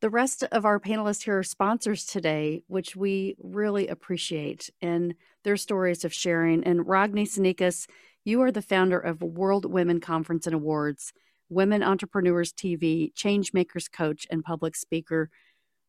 The 0.00 0.10
rest 0.10 0.44
of 0.52 0.64
our 0.64 0.80
panelists 0.80 1.24
here 1.24 1.38
are 1.38 1.42
sponsors 1.42 2.04
today, 2.04 2.62
which 2.68 2.96
we 2.96 3.36
really 3.40 3.88
appreciate, 3.88 4.70
and 4.80 5.14
their 5.44 5.56
stories 5.56 6.04
of 6.04 6.14
sharing. 6.14 6.64
And 6.64 6.80
Ragni 6.80 7.24
Sinikas, 7.24 7.86
you 8.24 8.40
are 8.42 8.52
the 8.52 8.62
founder 8.62 8.98
of 8.98 9.22
World 9.22 9.64
Women 9.64 10.00
Conference 10.00 10.46
and 10.46 10.54
Awards 10.54 11.12
Women 11.48 11.82
Entrepreneurs 11.82 12.52
TV, 12.52 13.12
Changemakers 13.14 13.90
Coach, 13.90 14.26
and 14.30 14.44
public 14.44 14.76
speaker. 14.76 15.28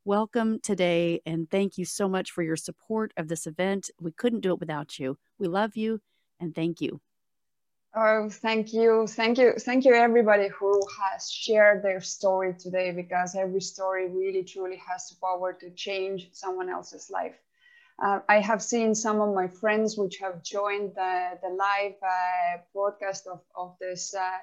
Welcome 0.03 0.59
today, 0.61 1.21
and 1.25 1.49
thank 1.49 1.77
you 1.77 1.85
so 1.85 2.09
much 2.09 2.31
for 2.31 2.43
your 2.43 2.57
support 2.57 3.13
of 3.17 3.27
this 3.27 3.47
event. 3.47 3.89
We 3.99 4.11
couldn't 4.11 4.41
do 4.41 4.53
it 4.53 4.59
without 4.59 4.99
you. 4.99 5.17
We 5.39 5.47
love 5.47 5.75
you, 5.75 6.01
and 6.39 6.53
thank 6.53 6.81
you. 6.81 7.01
Oh, 7.95 8.29
thank 8.29 8.73
you. 8.73 9.05
Thank 9.07 9.37
you. 9.37 9.53
Thank 9.59 9.85
you, 9.85 9.93
everybody 9.93 10.47
who 10.47 10.81
has 10.99 11.29
shared 11.31 11.83
their 11.83 12.01
story 12.01 12.55
today, 12.57 12.91
because 12.91 13.35
every 13.35 13.61
story 13.61 14.09
really 14.09 14.43
truly 14.43 14.77
has 14.77 15.09
the 15.09 15.15
power 15.21 15.53
to 15.53 15.69
change 15.71 16.29
someone 16.33 16.69
else's 16.69 17.11
life. 17.11 17.35
Uh, 18.03 18.21
I 18.29 18.39
have 18.39 18.63
seen 18.63 18.95
some 18.95 19.21
of 19.21 19.35
my 19.35 19.47
friends 19.47 19.97
which 19.97 20.17
have 20.17 20.43
joined 20.43 20.93
the, 20.95 21.39
the 21.43 21.49
live 21.49 21.93
uh, 22.01 22.57
broadcast 22.73 23.27
of, 23.27 23.41
of 23.55 23.75
this 23.79 24.15
uh, 24.15 24.37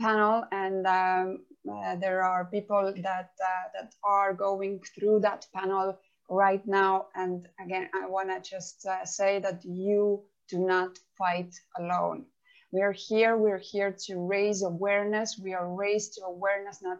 panel, 0.00 0.44
and 0.52 0.86
um, 0.86 1.40
uh, 1.68 1.96
there 1.96 2.22
are 2.22 2.44
people 2.44 2.94
that, 3.02 3.30
uh, 3.42 3.68
that 3.74 3.94
are 4.04 4.32
going 4.32 4.80
through 4.94 5.20
that 5.20 5.46
panel 5.54 5.98
right 6.30 6.64
now. 6.68 7.06
And 7.16 7.48
again, 7.60 7.88
I 7.94 8.06
want 8.06 8.28
to 8.30 8.48
just 8.48 8.86
uh, 8.86 9.04
say 9.04 9.40
that 9.40 9.64
you 9.64 10.22
do 10.48 10.60
not 10.60 10.98
fight 11.18 11.52
alone 11.78 12.26
we're 12.72 12.92
here, 12.92 13.36
we're 13.36 13.58
here 13.58 13.94
to 14.06 14.26
raise 14.26 14.62
awareness. 14.62 15.38
We 15.42 15.54
are 15.54 15.72
raised 15.72 16.14
to 16.14 16.24
awareness, 16.24 16.82
not 16.82 16.98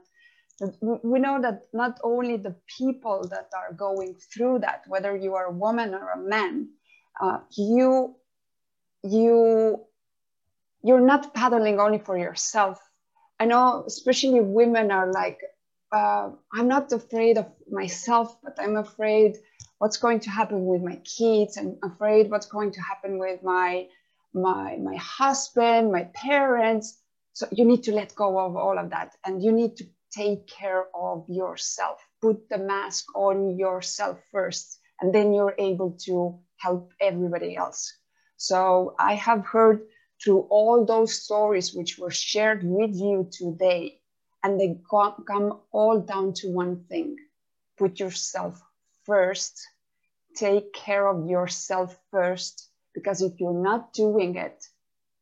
we 0.81 1.19
know 1.19 1.41
that 1.41 1.63
not 1.73 1.99
only 2.05 2.37
the 2.37 2.55
people 2.79 3.27
that 3.31 3.51
are 3.57 3.73
going 3.73 4.15
through 4.15 4.61
that, 4.61 4.85
whether 4.87 5.17
you 5.17 5.35
are 5.35 5.47
a 5.47 5.53
woman 5.53 5.95
or 5.95 6.11
a 6.11 6.19
man, 6.19 6.69
uh, 7.21 7.39
you 7.57 8.15
you 9.03 9.81
you're 10.85 11.01
not 11.01 11.35
paddling 11.35 11.81
only 11.81 11.99
for 11.99 12.17
yourself. 12.17 12.79
I 13.41 13.47
know, 13.47 13.85
especially 13.87 14.41
women 14.41 14.91
are 14.91 15.11
like, 15.11 15.41
uh, 15.93 16.31
I'm 16.53 16.69
not 16.69 16.93
afraid 16.93 17.39
of 17.39 17.47
myself, 17.71 18.37
but 18.43 18.57
I'm 18.59 18.77
afraid 18.77 19.37
what's 19.79 19.97
going 19.97 20.21
to 20.21 20.31
happen 20.31 20.67
with 20.67 20.83
my 20.83 20.97
kids. 20.97 21.57
I'm 21.57 21.79
afraid 21.83 22.31
what's 22.31 22.47
going 22.47 22.73
to 22.73 22.81
happen 22.81 23.19
with 23.19 23.43
my 23.43 23.89
my 24.35 24.77
my 24.77 24.97
husband, 24.97 25.93
my 25.93 26.05
parents. 26.15 26.99
So 27.33 27.47
you 27.51 27.65
need 27.65 27.83
to 27.85 27.93
let 27.93 28.15
go 28.15 28.39
of 28.39 28.57
all 28.57 28.79
of 28.79 28.91
that 28.91 29.17
and 29.25 29.43
you 29.43 29.53
need 29.53 29.77
to 29.77 29.85
take 30.11 30.47
care 30.47 30.87
of 30.95 31.25
yourself. 31.29 32.07
Put 32.21 32.49
the 32.49 32.59
mask 32.59 33.07
on 33.17 33.59
yourself 33.59 34.21
first, 34.31 34.79
and 35.01 35.15
then 35.15 35.33
you're 35.33 35.55
able 35.59 35.93
to 36.07 36.39
help 36.59 36.93
everybody 37.01 37.57
else. 37.57 37.93
So 38.37 38.95
I 38.99 39.15
have 39.15 39.47
heard 39.47 39.81
through 40.23 40.47
all 40.51 40.85
those 40.85 41.15
stories 41.15 41.75
which 41.75 41.99
were 41.99 42.11
shared 42.11 42.63
with 42.63 42.95
you 42.95 43.29
today, 43.33 44.01
and 44.45 44.61
they 44.61 44.79
come 44.91 45.61
all 45.73 46.01
down 46.01 46.35
to 46.35 46.49
one 46.49 46.85
thing 46.89 47.17
put 47.79 47.99
yourself 47.99 48.63
first, 49.05 49.67
take 50.37 50.73
care 50.73 51.09
of 51.09 51.29
yourself 51.29 51.99
first, 52.11 52.69
because 52.95 53.23
if 53.23 53.41
you're 53.41 53.63
not 53.63 53.93
doing 53.93 54.37
it, 54.37 54.65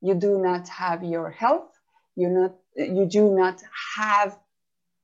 you 0.00 0.14
do 0.14 0.38
not 0.38 0.68
have 0.68 1.04
your 1.04 1.30
health, 1.30 1.70
you 2.16 2.28
not 2.28 2.54
you 2.76 3.06
do 3.06 3.34
not 3.34 3.62
have 3.96 4.38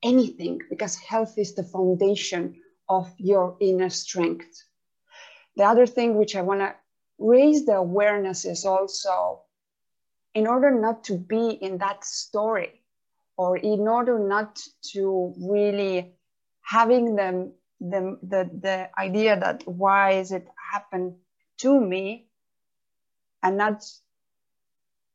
anything 0.02 0.60
because 0.70 0.96
health 0.96 1.34
is 1.36 1.54
the 1.54 1.64
foundation 1.64 2.56
of 2.88 3.12
your 3.18 3.56
inner 3.60 3.90
strength. 3.90 4.62
The 5.56 5.64
other 5.64 5.86
thing 5.86 6.16
which 6.16 6.36
I 6.36 6.42
want 6.42 6.60
to 6.60 6.74
raise 7.18 7.66
the 7.66 7.76
awareness 7.76 8.44
is 8.44 8.64
also 8.64 9.42
in 10.34 10.46
order 10.46 10.70
not 10.70 11.04
to 11.04 11.16
be 11.16 11.50
in 11.50 11.78
that 11.78 12.04
story 12.04 12.82
or 13.36 13.56
in 13.56 13.88
order 13.88 14.18
not 14.18 14.60
to 14.92 15.34
really 15.38 16.12
having 16.62 17.16
them 17.16 17.52
the, 17.80 18.18
the, 18.22 18.50
the 18.60 18.88
idea 18.98 19.38
that 19.38 19.62
why 19.66 20.12
is 20.12 20.32
it 20.32 20.46
happen 20.72 21.16
to 21.58 21.80
me 21.80 22.25
and 23.46 23.56
not 23.56 23.84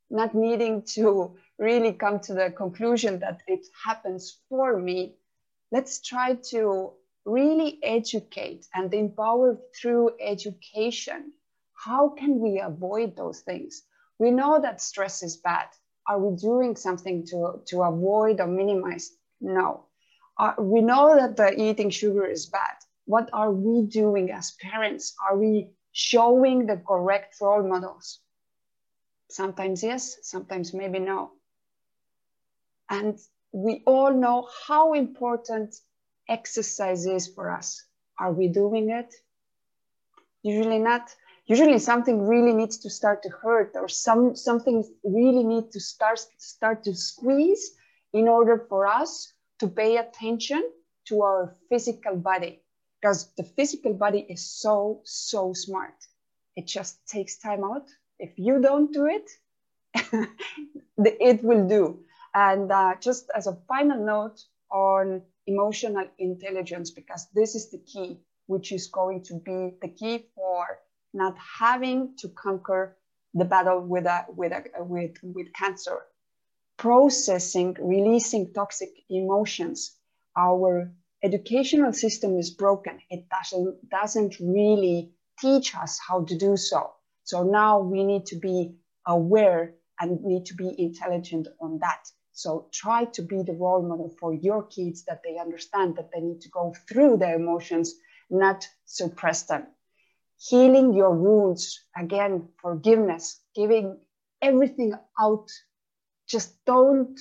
not 0.09 0.35
needing 0.35 0.83
to 0.83 1.37
really 1.57 1.93
come 1.93 2.19
to 2.19 2.33
the 2.33 2.51
conclusion 2.51 3.19
that 3.19 3.41
it 3.47 3.65
happens 3.85 4.39
for 4.49 4.79
me 4.79 5.15
let's 5.71 6.01
try 6.01 6.35
to 6.35 6.91
really 7.25 7.79
educate 7.83 8.67
and 8.73 8.93
empower 8.93 9.57
through 9.79 10.11
education. 10.19 11.31
How 11.73 12.09
can 12.09 12.39
we 12.39 12.59
avoid 12.59 13.15
those 13.15 13.39
things? 13.41 13.83
We 14.19 14.31
know 14.31 14.59
that 14.61 14.81
stress 14.81 15.23
is 15.23 15.37
bad. 15.37 15.67
Are 16.07 16.19
we 16.19 16.35
doing 16.35 16.75
something 16.75 17.25
to, 17.27 17.61
to 17.67 17.81
avoid 17.83 18.39
or 18.39 18.47
minimize? 18.47 19.11
No. 19.39 19.85
Uh, 20.37 20.53
we 20.59 20.81
know 20.81 21.15
that 21.15 21.37
the 21.37 21.59
eating 21.59 21.89
sugar 21.89 22.25
is 22.25 22.47
bad. 22.47 22.75
What 23.05 23.29
are 23.33 23.51
we 23.51 23.87
doing 23.87 24.31
as 24.31 24.51
parents? 24.61 25.15
Are 25.27 25.37
we 25.37 25.69
showing 25.91 26.65
the 26.65 26.77
correct 26.77 27.35
role 27.41 27.63
models. 27.67 28.19
Sometimes 29.29 29.83
yes, 29.83 30.17
sometimes 30.23 30.73
maybe 30.73 30.99
no. 30.99 31.31
And 32.89 33.17
we 33.53 33.83
all 33.85 34.13
know 34.13 34.47
how 34.67 34.93
important 34.93 35.75
exercise 36.27 37.05
is 37.05 37.27
for 37.27 37.51
us. 37.51 37.83
Are 38.19 38.31
we 38.31 38.47
doing 38.47 38.89
it? 38.89 39.13
Usually 40.43 40.79
not. 40.79 41.13
Usually 41.45 41.79
something 41.79 42.27
really 42.27 42.53
needs 42.53 42.77
to 42.79 42.89
start 42.89 43.23
to 43.23 43.29
hurt 43.29 43.71
or 43.75 43.87
some 43.87 44.35
something 44.35 44.83
really 45.03 45.43
needs 45.43 45.73
to 45.73 45.79
start 45.79 46.19
start 46.37 46.83
to 46.83 46.95
squeeze 46.95 47.71
in 48.13 48.27
order 48.27 48.65
for 48.69 48.87
us 48.87 49.33
to 49.59 49.67
pay 49.67 49.97
attention 49.97 50.63
to 51.05 51.21
our 51.21 51.55
physical 51.69 52.15
body 52.15 52.61
because 53.01 53.33
the 53.35 53.43
physical 53.43 53.93
body 53.93 54.25
is 54.29 54.45
so, 54.45 55.01
so 55.03 55.53
smart. 55.53 55.95
It 56.55 56.67
just 56.67 57.07
takes 57.07 57.37
time 57.37 57.63
out. 57.63 57.87
If 58.19 58.37
you 58.37 58.61
don't 58.61 58.93
do 58.93 59.07
it, 59.07 59.29
it 60.97 61.43
will 61.43 61.67
do. 61.67 61.99
And 62.35 62.71
uh, 62.71 62.95
just 62.99 63.31
as 63.35 63.47
a 63.47 63.57
final 63.67 64.05
note 64.05 64.39
on 64.71 65.23
emotional 65.47 66.05
intelligence, 66.19 66.91
because 66.91 67.27
this 67.33 67.55
is 67.55 67.71
the 67.71 67.79
key, 67.79 68.19
which 68.45 68.71
is 68.71 68.87
going 68.87 69.23
to 69.23 69.33
be 69.35 69.71
the 69.81 69.89
key 69.89 70.25
for 70.35 70.79
not 71.13 71.35
having 71.59 72.13
to 72.19 72.29
conquer 72.29 72.97
the 73.33 73.45
battle 73.45 73.81
with, 73.81 74.05
a, 74.05 74.25
with, 74.29 74.51
a, 74.51 74.83
with, 74.83 75.17
with 75.23 75.51
cancer. 75.53 75.97
Processing, 76.77 77.75
releasing 77.79 78.53
toxic 78.53 78.89
emotions, 79.09 79.97
our 80.37 80.91
educational 81.23 81.93
system 81.93 82.37
is 82.37 82.51
broken. 82.51 82.99
It 83.09 83.25
doesn't, 83.29 83.89
doesn't 83.89 84.35
really 84.39 85.11
teach 85.39 85.75
us 85.75 85.99
how 86.07 86.23
to 86.25 86.37
do 86.37 86.57
so. 86.57 86.91
So 87.23 87.43
now 87.43 87.79
we 87.79 88.03
need 88.03 88.25
to 88.27 88.37
be 88.37 88.75
aware 89.07 89.75
and 89.99 90.23
need 90.23 90.45
to 90.47 90.55
be 90.55 90.73
intelligent 90.77 91.47
on 91.59 91.79
that. 91.79 92.07
So 92.33 92.67
try 92.71 93.05
to 93.05 93.21
be 93.21 93.43
the 93.43 93.53
role 93.53 93.87
model 93.87 94.15
for 94.19 94.33
your 94.33 94.63
kids 94.63 95.03
that 95.05 95.21
they 95.23 95.37
understand 95.37 95.95
that 95.97 96.09
they 96.13 96.21
need 96.21 96.41
to 96.41 96.49
go 96.49 96.73
through 96.87 97.17
their 97.17 97.35
emotions, 97.35 97.93
not 98.29 98.67
suppress 98.85 99.43
them. 99.43 99.67
Healing 100.39 100.93
your 100.93 101.11
wounds, 101.11 101.85
again, 101.95 102.47
forgiveness, 102.61 103.39
giving 103.55 103.99
everything 104.41 104.93
out. 105.19 105.47
Just 106.27 106.65
don't 106.65 107.19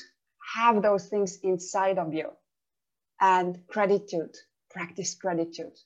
have 0.55 0.83
those 0.83 1.09
things 1.09 1.39
inside 1.43 1.99
of 1.99 2.15
you 2.15 2.31
and 3.21 3.59
gratitude 3.69 4.37
practice 4.71 5.15
gratitude. 5.15 5.77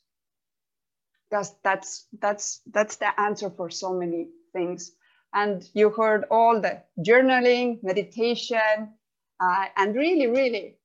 Because 1.28 1.54
that's 1.64 2.06
that's 2.20 2.60
that's 2.72 2.96
the 2.96 3.18
answer 3.20 3.50
for 3.50 3.70
so 3.70 3.94
many 3.94 4.28
things. 4.52 4.92
And 5.32 5.68
you 5.74 5.90
heard 5.90 6.24
all 6.30 6.60
the 6.60 6.82
journaling 7.00 7.82
meditation 7.82 8.94
uh, 9.40 9.66
and 9.76 9.96
really 9.96 10.28
really 10.28 10.78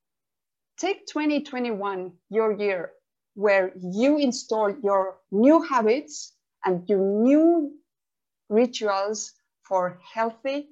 take 0.78 1.06
2021 1.06 2.14
your 2.30 2.54
year 2.54 2.92
where 3.36 3.72
you 3.76 4.18
install 4.18 4.74
your 4.82 5.18
new 5.32 5.62
habits 5.62 6.34
and 6.66 6.88
your 6.90 7.00
new 7.00 7.72
rituals 8.50 9.34
for 9.62 10.00
healthy 10.14 10.70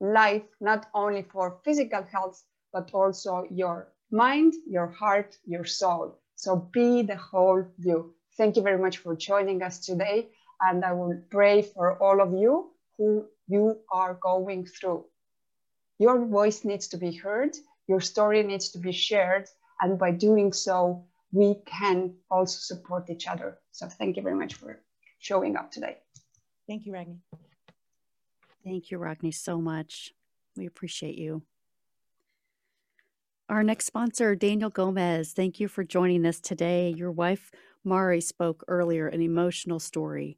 life 0.00 0.44
not 0.60 0.86
only 0.94 1.22
for 1.22 1.58
physical 1.64 2.04
health 2.04 2.44
but 2.72 2.90
also 2.94 3.44
your 3.50 3.88
mind, 4.10 4.54
your 4.66 4.88
heart, 4.88 5.36
your 5.46 5.64
soul. 5.64 6.18
So 6.36 6.56
be 6.56 7.02
the 7.02 7.16
whole 7.16 7.64
you. 7.78 8.14
Thank 8.36 8.56
you 8.56 8.62
very 8.62 8.78
much 8.78 8.98
for 8.98 9.16
joining 9.16 9.62
us 9.62 9.80
today. 9.80 10.28
And 10.60 10.84
I 10.84 10.92
will 10.92 11.20
pray 11.30 11.62
for 11.62 11.98
all 12.02 12.20
of 12.20 12.32
you 12.32 12.70
who 12.96 13.26
you 13.46 13.78
are 13.92 14.14
going 14.14 14.66
through. 14.66 15.04
Your 15.98 16.26
voice 16.26 16.64
needs 16.64 16.88
to 16.88 16.96
be 16.96 17.12
heard, 17.12 17.56
your 17.88 18.00
story 18.00 18.42
needs 18.42 18.70
to 18.70 18.78
be 18.78 18.92
shared. 18.92 19.48
And 19.80 19.98
by 19.98 20.10
doing 20.12 20.52
so, 20.52 21.04
we 21.32 21.56
can 21.66 22.14
also 22.30 22.58
support 22.58 23.10
each 23.10 23.26
other. 23.28 23.58
So 23.72 23.86
thank 23.86 24.16
you 24.16 24.22
very 24.22 24.34
much 24.34 24.54
for 24.54 24.80
showing 25.18 25.56
up 25.56 25.70
today. 25.70 25.98
Thank 26.66 26.86
you, 26.86 26.92
Ragni. 26.92 27.18
Thank 28.64 28.90
you, 28.90 28.98
Ragni, 28.98 29.32
so 29.32 29.60
much. 29.60 30.12
We 30.56 30.66
appreciate 30.66 31.16
you. 31.16 31.42
Our 33.48 33.62
next 33.62 33.86
sponsor, 33.86 34.34
Daniel 34.34 34.68
Gomez, 34.68 35.32
thank 35.32 35.58
you 35.58 35.68
for 35.68 35.82
joining 35.82 36.26
us 36.26 36.38
today. 36.38 36.90
Your 36.90 37.10
wife, 37.10 37.50
Mari, 37.82 38.20
spoke 38.20 38.62
earlier 38.68 39.08
an 39.08 39.22
emotional 39.22 39.80
story 39.80 40.36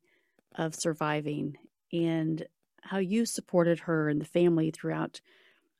of 0.55 0.77
surviving. 0.77 1.57
And 1.93 2.47
how 2.83 2.99
you 2.99 3.27
supported 3.27 3.81
her 3.81 4.09
and 4.09 4.21
the 4.21 4.25
family 4.27 4.71
throughout 4.71 5.21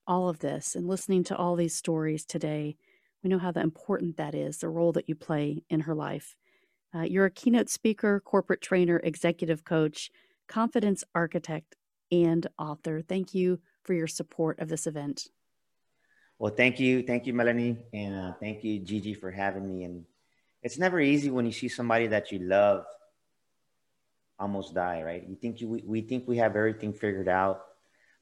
all 0.09 0.29
of 0.29 0.41
this 0.41 0.75
and 0.75 0.89
listening 0.89 1.23
to 1.25 1.37
all 1.37 1.55
these 1.55 1.75
stories 1.75 2.25
today. 2.25 2.77
We 3.23 3.31
know 3.31 3.39
how 3.39 3.53
important 3.53 4.17
that 4.17 4.35
is, 4.35 4.59
the 4.59 4.69
role 4.69 4.91
that 4.93 5.09
you 5.09 5.15
play 5.15 5.63
in 5.71 5.81
her 5.81 5.95
life. 5.95 6.35
Uh, 6.93 7.03
you're 7.03 7.27
a 7.27 7.31
keynote 7.31 7.71
speaker, 7.71 8.21
corporate 8.21 8.61
trainer, 8.61 9.01
executive 9.05 9.65
coach, 9.65 10.11
confidence 10.49 11.05
architect, 11.15 11.77
and 12.11 12.49
author. 12.59 13.03
Thank 13.03 13.35
you 13.35 13.61
for 13.85 13.95
your 13.95 14.09
support 14.09 14.59
of 14.59 14.69
this 14.69 14.87
event. 14.87 15.29
Well, 16.41 16.55
thank 16.57 16.81
you. 16.81 17.03
Thank 17.03 17.27
you, 17.27 17.35
Melanie. 17.35 17.77
And 17.93 18.15
uh, 18.15 18.33
thank 18.41 18.65
you, 18.65 18.79
Gigi, 18.79 19.13
for 19.13 19.31
having 19.31 19.69
me. 19.69 19.85
And 19.85 20.07
it's 20.63 20.79
never 20.79 20.99
easy 20.99 21.29
when 21.29 21.45
you 21.45 21.53
see 21.53 21.69
somebody 21.69 22.07
that 22.07 22.33
you 22.33 22.39
love 22.39 22.87
almost 24.39 24.75
die, 24.75 25.03
right? 25.03 25.23
You 25.29 25.37
think 25.37 25.61
you, 25.61 25.69
we, 25.69 25.83
we 25.85 26.01
think 26.01 26.27
we 26.27 26.39
have 26.39 26.57
everything 26.57 26.95
figured 26.95 27.29
out 27.29 27.61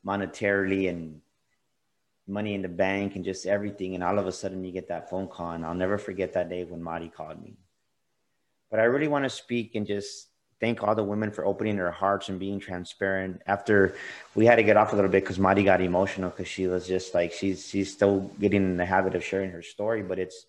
monetarily 0.05 0.88
and 0.88 1.20
money 2.26 2.55
in 2.55 2.62
the 2.62 2.68
bank 2.68 3.14
and 3.14 3.24
just 3.24 3.47
everything. 3.47 3.94
And 3.94 4.02
all 4.02 4.18
of 4.18 4.26
a 4.26 4.32
sudden 4.32 4.64
you 4.64 4.72
get 4.72 4.88
that 4.88 5.08
phone 5.08 5.28
call. 5.28 5.52
And 5.52 5.64
I'll 5.64 5.74
never 5.74 5.97
forget 5.97 6.32
that 6.32 6.50
day 6.50 6.64
when 6.64 6.82
Mari 6.82 7.10
called 7.10 7.40
me. 7.40 7.55
But 8.68 8.80
I 8.80 8.84
really 8.84 9.06
want 9.06 9.26
to 9.26 9.30
speak 9.30 9.76
and 9.76 9.86
just 9.86 10.26
thank 10.60 10.82
all 10.82 10.94
the 10.94 11.04
women 11.04 11.30
for 11.30 11.44
opening 11.44 11.76
their 11.76 11.90
hearts 11.90 12.28
and 12.28 12.38
being 12.38 12.60
transparent. 12.60 13.42
After 13.46 13.94
we 14.34 14.46
had 14.46 14.56
to 14.56 14.62
get 14.62 14.76
off 14.76 14.92
a 14.92 14.96
little 14.96 15.10
bit 15.10 15.22
because 15.22 15.38
Mari 15.38 15.62
got 15.62 15.80
emotional 15.80 16.30
because 16.30 16.48
she 16.48 16.66
was 16.66 16.86
just 16.86 17.14
like 17.14 17.32
she's 17.32 17.66
she's 17.66 17.92
still 17.92 18.30
getting 18.40 18.62
in 18.62 18.76
the 18.76 18.86
habit 18.86 19.14
of 19.14 19.24
sharing 19.24 19.50
her 19.50 19.62
story, 19.62 20.02
but 20.02 20.18
it's 20.18 20.46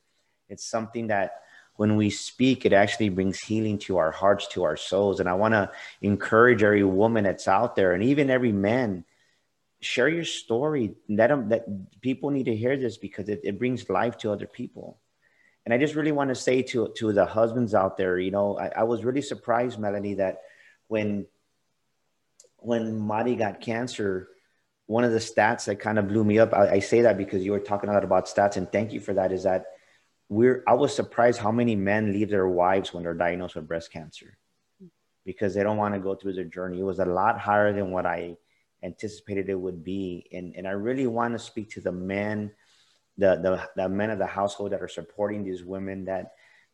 it's 0.50 0.66
something 0.66 1.08
that 1.08 1.42
when 1.76 1.96
we 1.96 2.10
speak, 2.10 2.66
it 2.66 2.74
actually 2.74 3.08
brings 3.08 3.40
healing 3.40 3.78
to 3.78 3.98
our 3.98 4.12
hearts, 4.12 4.48
to 4.48 4.64
our 4.64 4.76
souls. 4.76 5.22
And 5.22 5.30
I 5.30 5.34
want 5.36 5.54
to 5.54 5.72
encourage 6.02 6.62
every 6.62 6.84
woman 6.84 7.24
that's 7.24 7.48
out 7.48 7.76
there, 7.78 7.94
and 7.94 8.04
even 8.04 8.30
every 8.30 8.52
man, 8.52 9.06
share 9.80 10.10
your 10.10 10.26
story. 10.26 10.96
Let 11.08 11.28
them 11.28 11.50
that 11.50 12.02
people 12.02 12.32
need 12.32 12.46
to 12.46 12.56
hear 12.56 12.76
this 12.76 12.98
because 12.98 13.30
it, 13.30 13.42
it 13.44 13.58
brings 13.58 13.90
life 13.90 14.18
to 14.20 14.32
other 14.32 14.48
people. 14.48 14.98
And 15.66 15.74
I 15.74 15.78
just 15.78 15.96
really 15.96 16.12
want 16.12 16.30
to 16.30 16.36
say 16.36 16.62
to 16.64 16.92
to 16.98 17.14
the 17.14 17.26
husbands 17.26 17.74
out 17.76 17.98
there, 17.98 18.18
you 18.18 18.32
know, 18.32 18.58
I, 18.58 18.70
I 18.78 18.84
was 18.84 19.04
really 19.04 19.22
surprised, 19.22 19.80
Melanie, 19.80 20.16
that 20.16 20.42
when 20.88 21.28
when 22.58 23.00
Mari 23.00 23.36
got 23.36 23.62
cancer, 23.62 24.30
one 24.88 25.04
of 25.04 25.12
the 25.12 25.20
stats 25.20 25.66
that 25.66 25.80
kind 25.80 26.00
of 26.00 26.08
blew 26.08 26.24
me 26.24 26.40
up. 26.40 26.54
I, 26.54 26.70
I, 26.72 26.80
say 26.80 27.02
that 27.02 27.18
because 27.18 27.46
you 27.46 27.52
were 27.52 27.60
talking 27.60 27.90
a 27.90 27.94
lot 27.94 28.04
about 28.04 28.26
stats, 28.26 28.58
and 28.58 28.70
thank 28.72 28.92
you 28.92 29.00
for 29.00 29.14
that. 29.14 29.32
Is 29.32 29.44
that 29.44 29.66
we're 30.30 30.64
I 30.68 30.74
was 30.74 30.96
surprised 30.96 31.40
how 31.40 31.52
many 31.52 31.76
men 31.76 32.12
leave 32.12 32.30
their 32.30 32.48
wives 32.48 32.94
when 32.94 33.04
they're 33.04 33.14
diagnosed 33.14 33.56
with 33.56 33.68
breast 33.68 33.92
cancer 33.92 34.38
because 35.26 35.54
they 35.54 35.64
don't 35.64 35.78
want 35.78 35.94
to 35.94 36.00
go 36.00 36.16
through 36.16 36.34
the 36.34 36.44
journey. 36.44 36.80
It 36.80 36.84
was 36.84 37.00
a 37.00 37.06
lot 37.06 37.40
higher 37.40 37.72
than 37.72 37.92
what 37.92 38.06
I 38.06 38.38
anticipated 38.82 39.50
it 39.50 39.60
would 39.60 39.84
be, 39.84 40.28
and 40.32 40.56
and 40.56 40.68
I 40.68 40.72
really 40.72 41.08
want 41.08 41.34
to 41.34 41.40
speak 41.40 41.70
to 41.72 41.82
the 41.82 41.92
men 41.92 42.52
the, 43.20 43.36
the, 43.36 43.70
the 43.76 43.90
men 43.90 44.10
of 44.10 44.18
the 44.18 44.26
household 44.26 44.72
that 44.72 44.82
are 44.82 44.88
supporting 44.88 45.44
these 45.44 45.64
women 45.64 46.06
that 46.06 46.32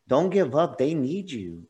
don't 0.08 0.30
give 0.30 0.54
up. 0.54 0.78
They 0.78 0.94
need 0.94 1.30
you. 1.30 1.66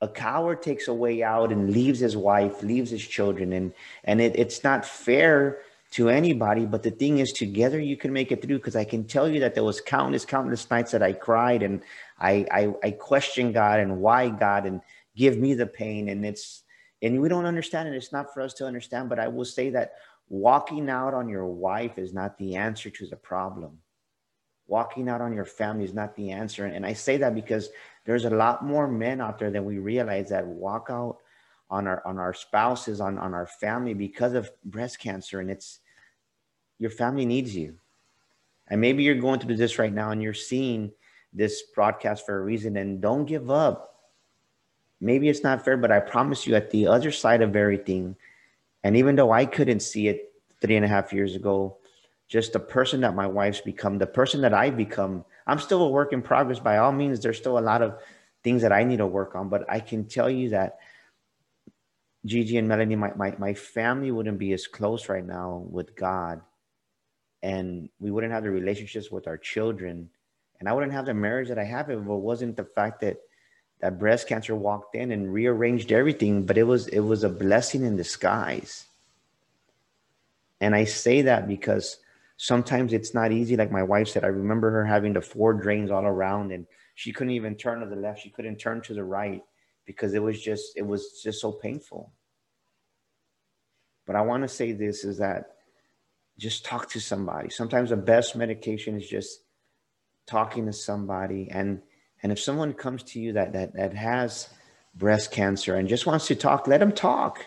A 0.00 0.08
coward 0.08 0.62
takes 0.62 0.86
a 0.86 0.94
way 0.94 1.24
out 1.24 1.50
and 1.50 1.72
leaves 1.72 1.98
his 1.98 2.16
wife, 2.16 2.62
leaves 2.62 2.90
his 2.90 3.04
children, 3.04 3.52
and 3.52 3.72
and 4.04 4.20
it, 4.20 4.36
it's 4.36 4.62
not 4.62 4.86
fair 4.86 5.58
to 5.90 6.08
anybody. 6.08 6.66
But 6.66 6.84
the 6.84 6.92
thing 6.92 7.18
is, 7.18 7.32
together 7.32 7.80
you 7.80 7.96
can 7.96 8.12
make 8.12 8.30
it 8.30 8.40
through. 8.40 8.58
Because 8.58 8.76
I 8.76 8.84
can 8.84 9.04
tell 9.04 9.28
you 9.28 9.40
that 9.40 9.56
there 9.56 9.64
was 9.64 9.80
countless, 9.80 10.24
countless 10.24 10.70
nights 10.70 10.92
that 10.92 11.02
I 11.02 11.14
cried 11.14 11.64
and 11.64 11.82
I 12.20 12.46
I, 12.52 12.74
I 12.84 12.90
questioned 12.92 13.54
God 13.54 13.80
and 13.80 13.98
why 14.00 14.28
God 14.28 14.66
and 14.66 14.82
give 15.16 15.36
me 15.36 15.54
the 15.54 15.66
pain. 15.66 16.08
And 16.08 16.24
it's 16.24 16.62
and 17.02 17.20
we 17.20 17.28
don't 17.28 17.46
understand 17.46 17.88
it. 17.88 17.96
It's 17.96 18.12
not 18.12 18.32
for 18.32 18.40
us 18.40 18.54
to 18.54 18.66
understand. 18.66 19.08
But 19.08 19.18
I 19.18 19.26
will 19.26 19.44
say 19.44 19.70
that 19.70 19.94
walking 20.28 20.88
out 20.88 21.12
on 21.12 21.28
your 21.28 21.46
wife 21.46 21.98
is 21.98 22.12
not 22.12 22.38
the 22.38 22.54
answer 22.54 22.88
to 22.90 23.06
the 23.08 23.16
problem 23.16 23.80
walking 24.68 25.08
out 25.08 25.20
on 25.20 25.32
your 25.32 25.46
family 25.46 25.84
is 25.84 25.94
not 25.94 26.14
the 26.14 26.30
answer. 26.30 26.66
And 26.66 26.86
I 26.86 26.92
say 26.92 27.16
that 27.16 27.34
because 27.34 27.70
there's 28.04 28.26
a 28.26 28.30
lot 28.30 28.64
more 28.64 28.86
men 28.86 29.20
out 29.20 29.38
there 29.38 29.50
than 29.50 29.64
we 29.64 29.78
realize 29.78 30.28
that 30.28 30.46
walk 30.46 30.88
out 30.90 31.18
on 31.70 31.86
our 31.86 32.06
on 32.06 32.18
our 32.18 32.32
spouses, 32.32 33.00
on, 33.00 33.18
on 33.18 33.34
our 33.34 33.46
family 33.46 33.94
because 33.94 34.34
of 34.34 34.50
breast 34.64 34.98
cancer. 34.98 35.40
And 35.40 35.50
it's 35.50 35.80
your 36.78 36.90
family 36.90 37.26
needs 37.26 37.56
you. 37.56 37.74
And 38.68 38.80
maybe 38.80 39.02
you're 39.02 39.14
going 39.14 39.40
through 39.40 39.56
this 39.56 39.78
right 39.78 39.92
now 39.92 40.10
and 40.10 40.22
you're 40.22 40.34
seeing 40.34 40.92
this 41.32 41.62
broadcast 41.74 42.24
for 42.24 42.38
a 42.38 42.42
reason 42.42 42.76
and 42.76 43.00
don't 43.00 43.24
give 43.24 43.50
up. 43.50 43.96
Maybe 45.00 45.28
it's 45.28 45.42
not 45.42 45.64
fair, 45.64 45.76
but 45.76 45.92
I 45.92 46.00
promise 46.00 46.46
you 46.46 46.54
at 46.56 46.70
the 46.70 46.86
other 46.86 47.12
side 47.12 47.40
of 47.40 47.54
everything, 47.54 48.16
and 48.82 48.96
even 48.96 49.14
though 49.14 49.30
I 49.30 49.46
couldn't 49.46 49.80
see 49.80 50.08
it 50.08 50.32
three 50.60 50.76
and 50.76 50.84
a 50.84 50.88
half 50.88 51.12
years 51.12 51.36
ago, 51.36 51.77
just 52.28 52.52
the 52.52 52.60
person 52.60 53.00
that 53.00 53.14
my 53.14 53.26
wife's 53.26 53.60
become, 53.60 53.98
the 53.98 54.06
person 54.06 54.42
that 54.42 54.52
I've 54.52 54.76
become. 54.76 55.24
I'm 55.46 55.58
still 55.58 55.82
a 55.82 55.88
work 55.88 56.12
in 56.12 56.22
progress. 56.22 56.58
By 56.58 56.76
all 56.78 56.92
means, 56.92 57.20
there's 57.20 57.38
still 57.38 57.58
a 57.58 57.60
lot 57.60 57.82
of 57.82 57.98
things 58.44 58.62
that 58.62 58.72
I 58.72 58.84
need 58.84 58.98
to 58.98 59.06
work 59.06 59.34
on, 59.34 59.48
but 59.48 59.64
I 59.68 59.80
can 59.80 60.04
tell 60.04 60.28
you 60.28 60.50
that 60.50 60.78
Gigi 62.26 62.58
and 62.58 62.68
Melanie, 62.68 62.96
my, 62.96 63.12
my, 63.14 63.34
my 63.38 63.54
family 63.54 64.10
wouldn't 64.10 64.38
be 64.38 64.52
as 64.52 64.66
close 64.66 65.08
right 65.08 65.24
now 65.24 65.64
with 65.70 65.96
God. 65.96 66.42
And 67.42 67.88
we 67.98 68.10
wouldn't 68.10 68.32
have 68.32 68.42
the 68.42 68.50
relationships 68.50 69.10
with 69.10 69.26
our 69.26 69.38
children. 69.38 70.10
And 70.60 70.68
I 70.68 70.72
wouldn't 70.72 70.92
have 70.92 71.06
the 71.06 71.14
marriage 71.14 71.48
that 71.48 71.58
I 71.58 71.64
have 71.64 71.88
if 71.88 71.98
it 71.98 72.04
wasn't 72.04 72.56
the 72.56 72.64
fact 72.64 73.00
that 73.00 73.18
that 73.80 73.98
breast 73.98 74.26
cancer 74.26 74.56
walked 74.56 74.96
in 74.96 75.12
and 75.12 75.32
rearranged 75.32 75.92
everything. 75.92 76.44
But 76.44 76.58
it 76.58 76.64
was 76.64 76.88
it 76.88 76.98
was 76.98 77.22
a 77.22 77.28
blessing 77.28 77.84
in 77.84 77.96
disguise. 77.96 78.86
And 80.60 80.74
I 80.74 80.84
say 80.84 81.22
that 81.22 81.46
because 81.46 81.98
sometimes 82.38 82.92
it's 82.92 83.12
not 83.12 83.32
easy. 83.32 83.56
Like 83.56 83.70
my 83.70 83.82
wife 83.82 84.08
said, 84.08 84.24
I 84.24 84.28
remember 84.28 84.70
her 84.70 84.86
having 84.86 85.12
the 85.12 85.20
four 85.20 85.52
drains 85.52 85.90
all 85.90 86.04
around 86.04 86.52
and 86.52 86.66
she 86.94 87.12
couldn't 87.12 87.32
even 87.32 87.56
turn 87.56 87.80
to 87.80 87.86
the 87.86 87.96
left. 87.96 88.22
She 88.22 88.30
couldn't 88.30 88.56
turn 88.56 88.80
to 88.82 88.94
the 88.94 89.04
right 89.04 89.42
because 89.84 90.14
it 90.14 90.22
was 90.22 90.40
just, 90.40 90.76
it 90.76 90.86
was 90.86 91.20
just 91.22 91.40
so 91.40 91.52
painful. 91.52 92.12
But 94.06 94.16
I 94.16 94.22
want 94.22 94.44
to 94.44 94.48
say 94.48 94.72
this 94.72 95.04
is 95.04 95.18
that 95.18 95.50
just 96.38 96.64
talk 96.64 96.88
to 96.90 97.00
somebody. 97.00 97.50
Sometimes 97.50 97.90
the 97.90 97.96
best 97.96 98.36
medication 98.36 98.96
is 98.96 99.08
just 99.08 99.40
talking 100.26 100.64
to 100.66 100.72
somebody. 100.72 101.48
And, 101.50 101.82
and 102.22 102.30
if 102.30 102.38
someone 102.38 102.72
comes 102.72 103.02
to 103.04 103.20
you 103.20 103.32
that, 103.32 103.52
that, 103.52 103.74
that 103.74 103.94
has 103.94 104.48
breast 104.94 105.32
cancer 105.32 105.74
and 105.74 105.88
just 105.88 106.06
wants 106.06 106.28
to 106.28 106.36
talk, 106.36 106.68
let 106.68 106.78
them 106.78 106.92
talk 106.92 107.44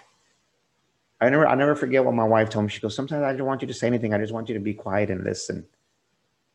I 1.21 1.29
never, 1.29 1.47
I 1.47 1.53
never 1.53 1.75
forget 1.75 2.03
what 2.03 2.15
my 2.15 2.23
wife 2.23 2.49
told 2.49 2.65
me. 2.65 2.71
She 2.71 2.81
goes, 2.81 2.95
sometimes 2.95 3.23
I 3.23 3.35
don't 3.35 3.45
want 3.45 3.61
you 3.61 3.67
to 3.67 3.73
say 3.73 3.85
anything. 3.85 4.13
I 4.13 4.17
just 4.17 4.33
want 4.33 4.49
you 4.49 4.55
to 4.55 4.59
be 4.59 4.73
quiet 4.73 5.11
and 5.11 5.23
listen. 5.23 5.65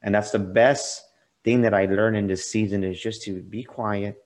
And 0.02 0.12
that's 0.14 0.32
the 0.32 0.40
best 0.40 1.04
thing 1.44 1.62
that 1.62 1.72
I 1.72 1.86
learned 1.86 2.16
in 2.16 2.26
this 2.26 2.50
season 2.50 2.82
is 2.82 3.00
just 3.00 3.22
to 3.22 3.40
be 3.42 3.62
quiet. 3.62 4.24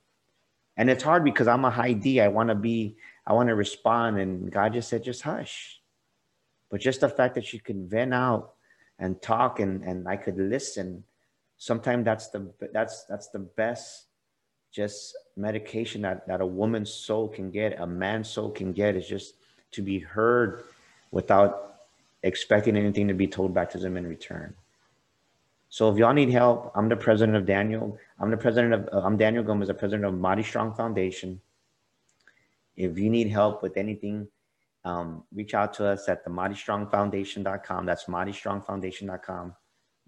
And 0.78 0.88
it's 0.88 1.02
hard 1.02 1.24
because 1.24 1.46
I'm 1.46 1.66
a 1.66 1.70
high 1.70 1.92
D. 1.92 2.22
I 2.22 2.28
want 2.28 2.48
to 2.48 2.54
be, 2.54 2.96
I 3.26 3.34
want 3.34 3.50
to 3.50 3.54
respond. 3.54 4.18
And 4.18 4.50
God 4.50 4.72
just 4.72 4.88
said, 4.88 5.04
just 5.04 5.20
hush. 5.20 5.82
But 6.70 6.80
just 6.80 7.02
the 7.02 7.08
fact 7.10 7.34
that 7.34 7.44
she 7.44 7.58
could 7.58 7.90
vent 7.90 8.14
out 8.14 8.54
and 8.98 9.20
talk 9.20 9.60
and, 9.60 9.84
and 9.84 10.08
I 10.08 10.16
could 10.16 10.38
listen, 10.38 11.04
sometimes 11.58 12.06
that's 12.06 12.28
the, 12.28 12.50
that's, 12.72 13.04
that's 13.04 13.28
the 13.28 13.40
best 13.40 14.06
just 14.72 15.16
medication 15.36 16.02
that, 16.02 16.26
that 16.28 16.40
a 16.40 16.46
woman's 16.46 16.92
soul 16.92 17.28
can 17.28 17.50
get, 17.50 17.78
a 17.78 17.86
man's 17.86 18.30
soul 18.30 18.50
can 18.50 18.72
get 18.72 18.96
is 18.96 19.06
just 19.06 19.34
to 19.72 19.82
be 19.82 19.98
heard 19.98 20.64
without 21.10 21.80
expecting 22.22 22.76
anything 22.76 23.08
to 23.08 23.14
be 23.14 23.26
told 23.26 23.54
back 23.54 23.70
to 23.70 23.78
them 23.78 23.96
in 23.96 24.06
return. 24.06 24.54
So 25.68 25.90
if 25.90 25.96
y'all 25.96 26.12
need 26.12 26.30
help, 26.30 26.72
I'm 26.74 26.88
the 26.88 26.96
president 26.96 27.36
of 27.36 27.46
Daniel. 27.46 27.96
I'm 28.18 28.30
the 28.30 28.36
president 28.36 28.74
of, 28.74 28.88
uh, 28.92 29.06
I'm 29.06 29.16
Daniel 29.16 29.44
Gomez, 29.44 29.68
the 29.68 29.74
president 29.74 30.04
of 30.04 30.18
Mari 30.18 30.42
Strong 30.42 30.74
Foundation. 30.74 31.40
If 32.76 32.98
you 32.98 33.08
need 33.08 33.28
help 33.28 33.62
with 33.62 33.76
anything, 33.76 34.26
um, 34.84 35.24
reach 35.32 35.54
out 35.54 35.72
to 35.74 35.86
us 35.86 36.08
at 36.08 36.24
the 36.24 36.30
maristrongfoundation.com. 36.30 37.86
That's 37.86 38.04
maristrongfoundation.com. 38.04 39.54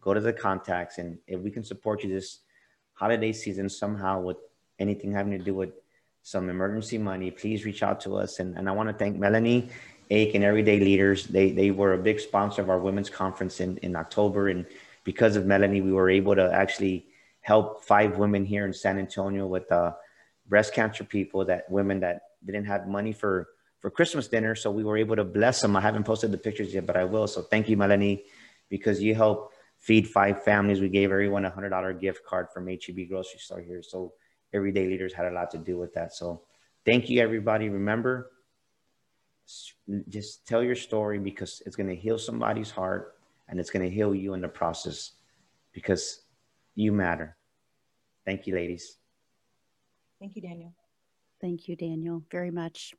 Go 0.01 0.15
to 0.15 0.21
the 0.21 0.33
contacts, 0.33 0.99
and 0.99 1.19
if 1.29 1.41
we 1.41 1.51
can 1.51 1.63
support 1.63 2.03
you 2.03 2.11
this 2.11 2.41
holiday 2.95 3.33
season 3.33 3.69
somehow 3.69 4.21
with 4.21 4.39
anything 4.81 5.13
having 5.13 5.39
to 5.39 5.45
do 5.45 5.55
with 5.55 5.71
some 6.23 6.49
emergency 6.49 6.99
money, 6.99 7.31
please 7.31 7.65
reach 7.65 7.83
out 7.83 8.01
to 8.03 8.17
us. 8.17 8.39
And, 8.39 8.57
and 8.57 8.69
I 8.69 8.73
want 8.73 8.89
to 8.89 8.95
thank 8.95 9.19
Melanie 9.19 9.69
Ake 10.11 10.35
and 10.35 10.45
Everyday 10.45 10.79
Leaders. 10.79 11.27
They, 11.27 11.51
they 11.51 11.71
were 11.71 11.95
a 11.95 11.99
big 11.99 12.21
sponsor 12.21 12.63
of 12.63 12.71
our 12.71 12.79
women's 12.79 13.11
conference 13.11 13.61
in, 13.61 13.79
in 13.79 13.97
October. 13.97 14.49
And 14.49 14.67
because 15.05 15.37
of 15.37 15.47
Melanie, 15.47 15.81
we 15.81 15.93
were 15.93 16.11
able 16.11 16.37
to 16.37 16.53
actually 16.53 17.07
help 17.41 17.85
five 17.85 18.19
women 18.19 18.45
here 18.45 18.65
in 18.65 18.73
San 18.73 18.99
Antonio 18.99 19.47
with 19.47 19.71
uh, 19.73 19.93
breast 20.47 20.73
cancer 20.75 21.03
people, 21.03 21.45
that 21.47 21.69
women 21.71 22.01
that 22.01 22.23
didn't 22.45 22.67
have 22.67 22.87
money 22.87 23.13
for, 23.13 23.49
for 23.81 23.91
Christmas 23.91 24.29
dinner. 24.29 24.55
So 24.55 24.71
we 24.71 24.85
were 24.85 24.97
able 24.97 25.17
to 25.17 25.25
bless 25.25 25.61
them. 25.61 25.75
I 25.75 25.81
haven't 25.81 26.05
posted 26.05 26.31
the 26.31 26.39
pictures 26.39 26.73
yet, 26.73 26.87
but 26.87 26.97
I 26.97 27.05
will. 27.05 27.27
So 27.27 27.43
thank 27.43 27.69
you, 27.69 27.77
Melanie, 27.77 28.25
because 28.69 29.03
you 29.03 29.17
helped 29.17 29.57
feed 29.79 30.07
five 30.07 30.45
families. 30.45 30.81
We 30.81 30.89
gave 30.89 31.11
everyone 31.11 31.45
a 31.45 31.51
$100 31.51 32.01
gift 32.01 32.25
card 32.25 32.49
from 32.55 32.69
HEB 32.69 33.09
grocery 33.09 33.41
store 33.41 33.61
here. 33.61 33.83
So 33.83 34.13
everyday 34.53 34.87
leaders 34.87 35.13
had 35.13 35.27
a 35.27 35.31
lot 35.31 35.51
to 35.53 35.59
do 35.59 35.79
with 35.79 35.95
that. 35.95 36.15
So 36.15 36.43
thank 36.85 37.09
you, 37.09 37.21
everybody. 37.21 37.69
Remember, 37.69 38.31
just 40.09 40.47
tell 40.47 40.63
your 40.63 40.77
story 40.77 41.19
because 41.19 41.63
it's 41.67 41.77
going 41.77 41.89
to 41.89 41.97
heal 41.97 42.19
somebody's 42.19 42.71
heart 42.71 43.17
and 43.49 43.59
it's 43.59 43.71
going 43.71 43.85
to 43.85 43.95
heal 43.95 44.15
you 44.15 44.35
in 44.35 44.41
the 44.41 44.49
process 44.49 45.13
because 45.73 46.23
you 46.75 46.93
matter. 46.93 47.37
Thank 48.25 48.47
you, 48.47 48.55
ladies. 48.55 48.97
Thank 50.21 50.37
you, 50.37 50.43
Daniel. 50.43 50.75
Thank 51.41 51.69
you, 51.69 51.75
Daniel, 51.75 52.23
very 52.31 52.51
much. 52.51 52.95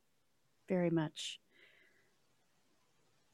Very 0.68 0.90
much. 0.90 1.40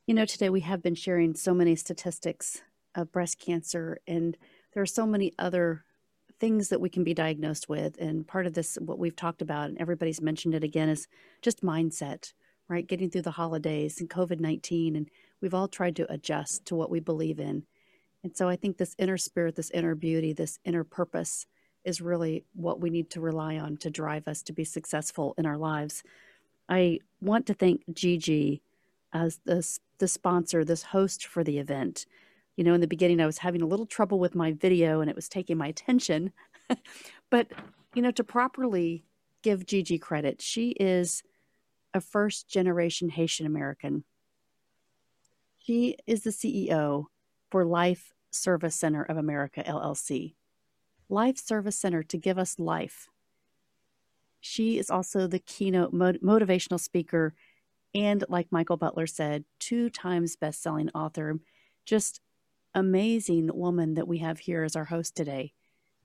You 0.07 0.15
know, 0.15 0.25
today 0.25 0.51
we 0.51 0.61
have 0.61 0.83
been 0.83 0.95
sharing 0.95 1.35
so 1.35 1.53
many 1.55 1.77
statistics 1.77 2.63
of 2.95 3.13
breast 3.13 3.39
cancer, 3.39 3.99
and 4.07 4.37
there 4.73 4.83
are 4.83 4.87
so 4.87 5.07
many 5.07 5.33
other 5.39 5.85
things 6.41 6.71
that 6.71 6.81
we 6.81 6.89
can 6.89 7.05
be 7.05 7.15
diagnosed 7.15 7.69
with. 7.69 7.97
And 7.99 8.27
part 8.27 8.47
of 8.47 8.55
this, 8.55 8.77
what 8.81 8.99
we've 8.99 9.15
talked 9.15 9.43
about, 9.43 9.69
and 9.69 9.79
everybody's 9.79 10.21
mentioned 10.21 10.55
it 10.55 10.65
again, 10.65 10.89
is 10.89 11.07
just 11.43 11.63
mindset, 11.63 12.33
right? 12.69 12.87
Getting 12.87 13.11
through 13.11 13.23
the 13.23 13.31
holidays 13.33 14.01
and 14.01 14.09
COVID 14.09 14.41
19. 14.41 14.97
And 14.97 15.11
we've 15.41 15.55
all 15.55 15.69
tried 15.69 15.97
to 15.97 16.13
adjust 16.13 16.65
to 16.67 16.75
what 16.75 16.91
we 16.91 17.01
believe 17.01 17.39
in. 17.39 17.65
And 18.23 18.37
so 18.37 18.49
I 18.49 18.57
think 18.57 18.77
this 18.77 18.97
inner 18.99 19.17
spirit, 19.17 19.57
this 19.57 19.71
inner 19.71 19.95
beauty, 19.95 20.33
this 20.33 20.59
inner 20.65 20.85
purpose 20.85 21.47
is 21.85 22.01
really 22.01 22.45
what 22.55 22.81
we 22.81 22.91
need 22.91 23.11
to 23.11 23.21
rely 23.21 23.57
on 23.59 23.77
to 23.79 23.91
drive 23.91 24.29
us 24.29 24.43
to 24.43 24.53
be 24.53 24.65
successful 24.65 25.35
in 25.39 25.47
our 25.47 25.57
lives. 25.57 26.03
I 26.69 27.01
want 27.21 27.47
to 27.47 27.55
thank 27.55 27.83
Gigi 27.93 28.63
as 29.13 29.41
this 29.45 29.81
the 29.99 30.09
sponsor, 30.09 30.65
this 30.65 30.83
host 30.83 31.27
for 31.27 31.45
the 31.45 31.59
event. 31.59 32.07
You 32.57 32.65
know, 32.65 32.75
in 32.75 32.81
the 32.81 32.87
beginning 32.87 33.21
I 33.21 33.27
was 33.27 33.39
having 33.39 33.63
a 33.63 33.67
little 33.67 33.87
trouble 33.87 34.19
with 34.19 34.35
my 34.35 34.53
video 34.53 35.01
and 35.01 35.09
it 35.09 35.17
was 35.17 35.29
taking 35.29 35.57
my 35.57 35.69
attention. 35.69 36.33
but, 37.31 37.49
you 37.95 38.03
know, 38.03 38.11
to 38.13 38.25
properly 38.25 39.05
give 39.43 39.67
Gigi 39.67 39.99
credit, 39.99 40.43
she 40.43 40.71
is 40.71 41.23
a 41.95 42.01
first 42.01 42.49
generation 42.49 43.09
Haitian 43.09 43.47
American. 43.47 44.05
She 45.59 45.97
is 46.07 46.23
the 46.23 46.31
CEO 46.31 47.07
for 47.51 47.65
Life 47.65 48.13
Service 48.31 48.77
Center 48.77 49.03
of 49.03 49.17
America, 49.17 49.63
LLC. 49.67 50.35
Life 51.09 51.39
Service 51.39 51.77
Center 51.77 52.03
to 52.05 52.17
give 52.17 52.39
us 52.39 52.59
life. 52.59 53.09
She 54.41 54.79
is 54.79 54.91
also 54.91 55.27
the 55.27 55.39
keynote 55.39 55.93
motivational 55.93 56.81
speaker 56.81 57.35
and, 57.95 58.25
like 58.29 58.53
Michael 58.53 58.77
Butler 58.77 59.07
said, 59.07 59.45
two 59.59 59.91
times 59.91 60.37
best 60.37 60.63
selling 60.63 60.89
author. 60.91 61.41
Just 61.85 62.21
amazing 62.75 63.51
woman 63.53 63.95
that 63.95 64.09
we 64.09 64.19
have 64.19 64.39
here 64.41 64.65
as 64.65 64.77
our 64.77 64.85
host 64.85 65.17
today. 65.17 65.53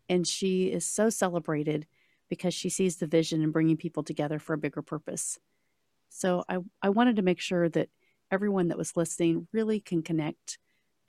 And 0.10 0.28
she 0.28 0.66
is 0.66 0.86
so 0.86 1.10
celebrated 1.10 1.88
because 2.30 2.54
she 2.54 2.70
sees 2.70 2.98
the 2.98 3.08
vision 3.08 3.42
and 3.42 3.54
bringing 3.54 3.78
people 3.78 4.04
together 4.04 4.40
for 4.40 4.54
a 4.54 4.58
bigger 4.58 4.82
purpose. 4.82 5.40
So 6.10 6.44
I, 6.50 6.58
I 6.82 6.90
wanted 6.90 7.18
to 7.18 7.22
make 7.22 7.40
sure 7.40 7.70
that 7.70 7.90
everyone 8.32 8.70
that 8.70 8.78
was 8.78 8.96
listening 8.96 9.48
really 9.52 9.80
can 9.80 10.02
connect 10.02 10.58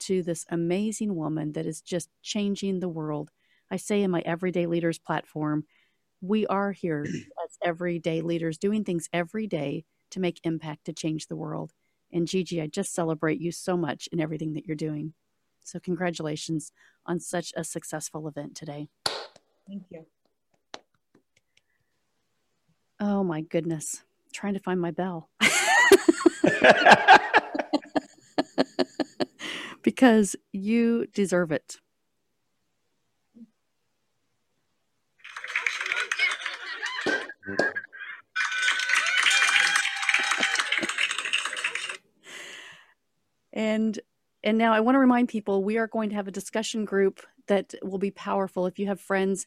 to 0.01 0.21
this 0.21 0.45
amazing 0.49 1.15
woman 1.15 1.53
that 1.53 1.65
is 1.65 1.81
just 1.81 2.09
changing 2.21 2.79
the 2.79 2.89
world. 2.89 3.31
I 3.71 3.77
say 3.77 4.03
in 4.03 4.11
my 4.11 4.21
Everyday 4.21 4.67
Leaders 4.67 4.99
platform, 4.99 5.65
we 6.21 6.45
are 6.47 6.71
here 6.71 7.05
as 7.45 7.57
everyday 7.63 8.21
leaders 8.21 8.57
doing 8.57 8.83
things 8.83 9.09
every 9.11 9.47
day 9.47 9.85
to 10.11 10.19
make 10.19 10.39
impact 10.43 10.85
to 10.85 10.93
change 10.93 11.27
the 11.27 11.35
world. 11.35 11.73
And 12.11 12.27
Gigi, 12.27 12.61
I 12.61 12.67
just 12.67 12.93
celebrate 12.93 13.41
you 13.41 13.51
so 13.51 13.75
much 13.75 14.07
in 14.11 14.19
everything 14.19 14.53
that 14.53 14.65
you're 14.65 14.75
doing. 14.75 15.13
So, 15.67 15.79
congratulations 15.81 16.71
on 17.05 17.19
such 17.19 17.51
a 17.57 17.63
successful 17.65 18.25
event 18.25 18.55
today. 18.55 18.87
Thank 19.67 19.83
you. 19.89 20.05
Oh 23.01 23.21
my 23.21 23.41
goodness. 23.41 24.01
I'm 24.01 24.31
trying 24.31 24.53
to 24.53 24.61
find 24.61 24.79
my 24.79 24.91
bell. 24.91 25.29
because 29.83 30.37
you 30.53 31.07
deserve 31.13 31.51
it. 31.51 31.79
And 43.51 43.99
and 44.47 44.57
now 44.57 44.73
I 44.73 44.79
want 44.79 44.95
to 44.95 44.99
remind 44.99 45.27
people 45.27 45.61
we 45.61 45.77
are 45.77 45.87
going 45.87 46.09
to 46.09 46.15
have 46.15 46.29
a 46.29 46.31
discussion 46.31 46.85
group 46.85 47.19
that 47.47 47.75
will 47.83 47.97
be 47.97 48.11
powerful. 48.11 48.65
If 48.65 48.79
you 48.79 48.87
have 48.87 49.01
friends 49.01 49.45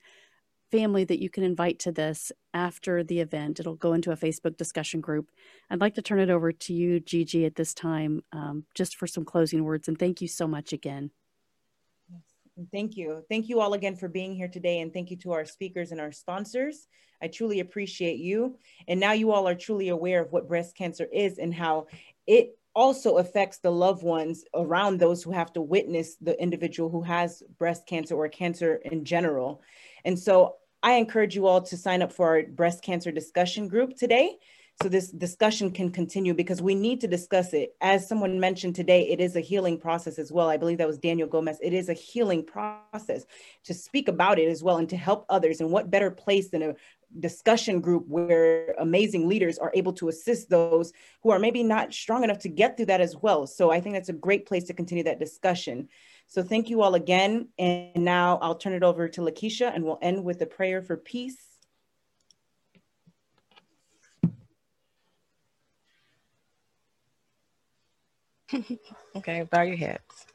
family 0.71 1.05
that 1.05 1.21
you 1.21 1.31
can 1.31 1.43
invite 1.43 1.79
to 1.81 1.91
this 1.91 2.31
after 2.55 3.03
the 3.03 3.21
event. 3.21 3.59
It'll 3.59 3.75
go 3.75 3.93
into 3.93 4.13
a 4.13 4.17
Facebook 4.17 4.57
discussion 4.57 5.01
group. 5.01 5.31
I'd 5.69 5.81
like 5.81 5.95
to 5.95 6.03
turn 6.03 6.21
it 6.21 6.31
over 6.31 6.53
to 6.53 6.73
you, 6.73 7.01
Gigi, 7.01 7.45
at 7.45 7.57
this 7.57 7.75
time, 7.75 8.23
um, 8.33 8.65
just 8.75 8.97
for 8.97 9.07
some 9.07 9.25
closing 9.25 9.65
words. 9.65 9.89
And 9.89 9.99
thank 9.99 10.21
you 10.21 10.29
so 10.29 10.47
much 10.47 10.73
again. 10.73 11.11
Thank 12.73 12.97
you. 12.97 13.25
Thank 13.29 13.49
you 13.49 13.61
all 13.61 13.73
again 13.73 13.97
for 13.97 14.09
being 14.09 14.35
here 14.35 14.49
today. 14.49 14.81
And 14.81 14.93
thank 14.93 15.11
you 15.11 15.17
to 15.19 15.33
our 15.33 15.45
speakers 15.45 15.93
and 15.93 16.01
our 16.01 16.13
sponsors. 16.13 16.87
I 17.23 17.29
truly 17.29 17.61
appreciate 17.61 18.19
you. 18.19 18.57
And 18.87 19.01
now 19.01 19.13
you 19.13 19.33
all 19.33 19.49
are 19.49 19.55
truly 19.55 19.89
aware 19.89 20.23
of 20.23 20.31
what 20.31 20.47
breast 20.47 20.77
cancer 20.77 21.07
is 21.13 21.39
and 21.39 21.55
how 21.55 21.87
it 22.27 22.59
also 22.75 23.19
affects 23.19 23.59
the 23.59 23.71
loved 23.71 24.03
ones 24.03 24.45
around 24.55 24.99
those 24.99 25.23
who 25.23 25.33
have 25.33 25.53
to 25.53 25.61
witness 25.61 26.17
the 26.17 26.41
individual 26.41 26.89
who 26.89 27.03
has 27.03 27.43
breast 27.59 27.87
cancer 27.87 28.15
or 28.15 28.29
cancer 28.29 28.77
in 28.85 29.05
general. 29.05 29.63
And 30.05 30.19
so 30.19 30.57
I 30.83 30.93
encourage 30.93 31.35
you 31.35 31.47
all 31.47 31.61
to 31.63 31.77
sign 31.77 32.03
up 32.03 32.13
for 32.13 32.29
our 32.29 32.43
breast 32.45 32.83
cancer 32.83 33.11
discussion 33.11 33.69
group 33.69 33.97
today. 33.97 34.39
So 34.83 34.89
this 34.89 35.11
discussion 35.11 35.73
can 35.73 35.91
continue 35.91 36.33
because 36.33 36.63
we 36.63 36.75
need 36.75 37.03
to 37.03 37.07
discuss 37.07 37.53
it. 37.53 37.75
As 37.83 38.09
someone 38.09 38.41
mentioned 38.41 38.75
today, 38.75 39.07
it 39.09 39.21
is 39.21 39.37
a 39.37 39.41
healing 39.41 39.79
process 39.79 40.19
as 40.19 40.33
well. 40.33 40.49
I 40.49 40.57
believe 40.57 40.79
that 40.79 40.87
was 40.87 40.97
Daniel 40.97 41.29
Gomez. 41.29 41.59
It 41.61 41.75
is 41.75 41.91
a 41.91 41.95
healing 41.95 42.47
process 42.47 43.27
to 43.65 43.75
speak 43.75 44.09
about 44.09 44.39
it 44.39 44.49
as 44.49 44.63
well 44.63 44.79
and 44.79 44.89
to 44.89 44.97
help 44.97 45.27
others. 45.29 45.61
And 45.61 45.71
what 45.71 45.91
better 45.91 46.11
place 46.11 46.49
than 46.49 46.63
a 46.63 46.75
discussion 47.19 47.81
group 47.81 48.07
where 48.07 48.75
amazing 48.79 49.29
leaders 49.29 49.59
are 49.59 49.73
able 49.75 49.93
to 49.95 50.09
assist 50.09 50.49
those 50.49 50.93
who 51.23 51.31
are 51.31 51.39
maybe 51.39 51.63
not 51.63 51.93
strong 51.93 52.23
enough 52.23 52.39
to 52.39 52.49
get 52.49 52.77
through 52.77 52.87
that 52.87 53.01
as 53.01 53.17
well. 53.17 53.47
So 53.47 53.71
I 53.71 53.81
think 53.81 53.95
that's 53.95 54.09
a 54.09 54.15
great 54.15 54.47
place 54.47 54.65
to 54.65 54.75
continue 54.75 55.05
that 55.05 55.19
discussion. 55.19 55.89
So 56.29 56.43
thank 56.43 56.71
you 56.71 56.83
all 56.83 56.95
again. 56.95 57.49
And 57.59 58.05
now 58.05 58.39
I'll 58.41 58.55
turn 58.55 58.73
it 58.73 58.85
over 58.85 59.09
to 59.09 59.21
Lakeisha 59.21 59.75
and 59.75 59.85
we'll 59.85 59.99
end 60.01 60.25
with 60.25 60.41
a 60.43 60.47
prayer 60.47 60.83
for 60.83 60.97
peace. 60.97 61.37
okay, 69.17 69.43
bow 69.51 69.63
your 69.63 69.77
heads. 69.77 70.30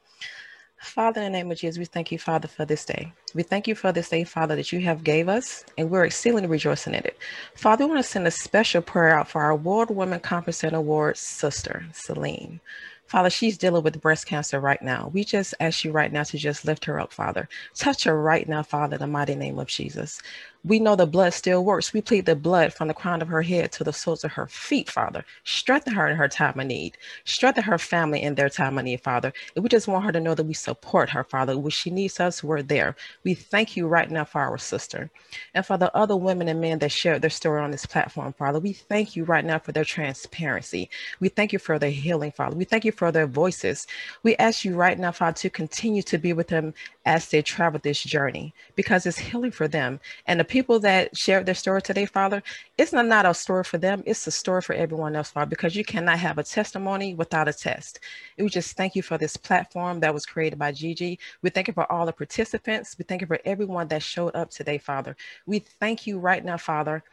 Father, 0.86 1.22
in 1.22 1.32
the 1.32 1.38
name 1.38 1.52
of 1.52 1.58
Jesus, 1.58 1.80
we 1.80 1.86
thank 1.86 2.12
you, 2.12 2.20
Father, 2.20 2.48
for 2.48 2.64
this 2.64 2.86
day. 2.86 3.12
We 3.34 3.44
thank 3.44 3.68
you 3.68 3.76
for 3.76 3.92
this 3.92 4.10
day, 4.10 4.24
Father, 4.24 4.56
that 4.56 4.72
you 4.72 4.82
have 4.82 5.04
gave 5.04 5.28
us, 5.28 5.66
and 5.78 5.90
we're 5.90 6.06
exceedingly 6.06 6.48
rejoicing 6.48 6.94
in 6.94 7.04
it. 7.04 7.18
Father, 7.56 7.86
we 7.86 7.92
want 7.94 8.06
to 8.06 8.10
send 8.10 8.28
a 8.28 8.32
special 8.32 8.82
prayer 8.82 9.18
out 9.18 9.28
for 9.28 9.42
our 9.42 9.56
World 9.56 9.90
Women 9.90 10.20
Conference 10.22 10.64
and 10.64 10.76
Award 10.76 11.18
sister, 11.18 11.86
Celine. 11.92 12.62
Father, 13.08 13.30
she's 13.30 13.58
dealing 13.58 13.84
with 13.84 14.02
breast 14.02 14.28
cancer 14.28 14.60
right 14.60 14.82
now. 14.82 15.10
We 15.14 15.24
just 15.26 15.54
ask 15.60 15.84
you 15.84 15.92
right 15.92 16.12
now 16.12 16.24
to 16.24 16.38
just 16.38 16.66
lift 16.66 16.86
her 16.86 17.00
up, 17.00 17.12
Father. 17.12 17.50
Touch 17.76 18.06
her 18.06 18.20
right 18.20 18.48
now, 18.48 18.64
Father, 18.64 18.96
in 18.96 19.02
the 19.02 19.08
mighty 19.08 19.36
name 19.36 19.60
of 19.60 19.68
Jesus 19.68 20.20
we 20.66 20.80
know 20.80 20.96
the 20.96 21.06
blood 21.06 21.34
still 21.34 21.64
works. 21.64 21.94
We 21.94 22.02
plead 22.02 22.26
the 22.26 22.36
blood 22.36 22.74
from 22.74 22.90
the 22.90 22.96
crown 22.96 23.22
of 23.22 23.30
her 23.30 23.44
head 23.44 23.72
to 23.74 23.84
the 23.84 23.94
soles 23.94 24.24
of 24.24 24.34
her 24.34 24.48
feet, 24.48 24.90
Father. 24.90 25.24
Strengthen 25.46 25.94
her 25.94 26.08
in 26.08 26.18
her 26.18 26.28
time 26.28 26.60
of 26.60 26.68
need. 26.68 26.98
Strengthen 27.26 27.64
her 27.66 27.78
family 27.78 28.22
in 28.24 28.36
their 28.36 28.50
time 28.50 28.78
of 28.80 28.86
need, 28.86 29.02
Father. 29.02 29.32
And 29.56 29.64
we 29.64 29.70
just 29.70 29.88
want 29.88 30.06
her 30.06 30.12
to 30.12 30.20
know 30.20 30.36
that 30.36 30.46
we 30.46 30.56
support 30.56 31.12
her, 31.12 31.24
Father. 31.24 31.58
When 31.58 31.72
she 31.72 31.92
needs 31.92 32.20
us, 32.20 32.44
we're 32.44 32.64
there. 32.64 32.96
We 33.24 33.36
thank 33.36 33.78
you 33.78 33.88
right 33.88 34.12
now 34.12 34.26
for 34.26 34.42
our 34.42 34.58
sister. 34.58 35.12
And 35.54 35.66
for 35.66 35.78
the 35.78 35.96
other 35.96 36.18
women 36.18 36.48
and 36.50 36.62
men 36.62 36.80
that 36.80 36.92
shared 36.92 37.22
their 37.22 37.30
story 37.30 37.62
on 37.62 37.72
this 37.72 37.86
platform, 37.86 38.34
Father, 38.34 38.60
we 38.60 38.74
thank 38.74 39.16
you 39.16 39.24
right 39.24 39.46
now 39.46 39.60
for 39.60 39.72
their 39.72 39.86
transparency. 39.86 40.90
We 41.20 41.30
thank 41.30 41.54
you 41.54 41.60
for 41.60 41.80
their 41.80 41.92
healing, 41.92 42.32
Father. 42.32 42.56
We 42.56 42.66
thank 42.66 42.86
you 42.86 42.92
for 42.92 43.12
their 43.12 43.28
voices. 43.28 43.88
We 44.24 44.36
ask 44.38 44.66
you 44.66 44.76
right 44.76 44.98
now, 44.98 45.12
Father, 45.12 45.38
to 45.38 45.50
continue 45.52 46.02
to 46.04 46.18
be 46.18 46.34
with 46.34 46.48
them 46.48 46.74
as 47.06 47.30
they 47.30 47.42
travel 47.42 47.80
this 47.84 48.02
journey 48.02 48.54
because 48.76 49.06
it's 49.06 49.18
healing 49.18 49.52
for 49.52 49.68
them. 49.68 50.00
And 50.26 50.40
the 50.40 50.44
people 50.44 50.80
that 50.80 51.16
shared 51.16 51.46
their 51.46 51.54
story 51.54 51.82
today, 51.82 52.06
Father, 52.06 52.42
it's 52.78 52.92
not, 52.92 53.06
not 53.06 53.26
a 53.26 53.34
story 53.34 53.64
for 53.64 53.78
them, 53.78 54.04
it's 54.06 54.26
a 54.26 54.32
story 54.32 54.62
for 54.62 54.74
everyone 54.74 55.16
else, 55.16 55.30
Father, 55.30 55.50
because 55.50 55.76
you 55.76 55.86
cannot 55.86 56.20
have 56.20 56.40
a 56.40 56.44
testimony 56.44 57.14
without 57.14 57.48
a 57.48 57.54
test. 57.54 58.00
We 58.38 58.50
just 58.50 58.76
thank 58.76 58.96
you 58.96 59.04
for 59.04 59.18
this 59.18 59.38
platform 59.38 60.00
that 60.00 60.14
was 60.14 60.26
created 60.26 60.58
by 60.58 60.72
Gigi. 60.72 61.20
We 61.44 61.52
thank 61.52 61.68
you 61.68 61.74
for 61.74 61.90
all 61.92 62.06
the 62.06 62.14
participants. 62.14 62.96
We 62.98 63.06
thank 63.06 63.22
you 63.22 63.28
for 63.28 63.40
everyone 63.46 63.88
that 63.90 64.02
showed 64.02 64.36
up 64.36 64.50
today, 64.50 64.80
Father. 64.80 65.16
We 65.46 65.60
thank 65.60 66.08
you 66.08 66.18
right 66.18 66.44
now, 66.44 66.58
Father, 66.58 67.04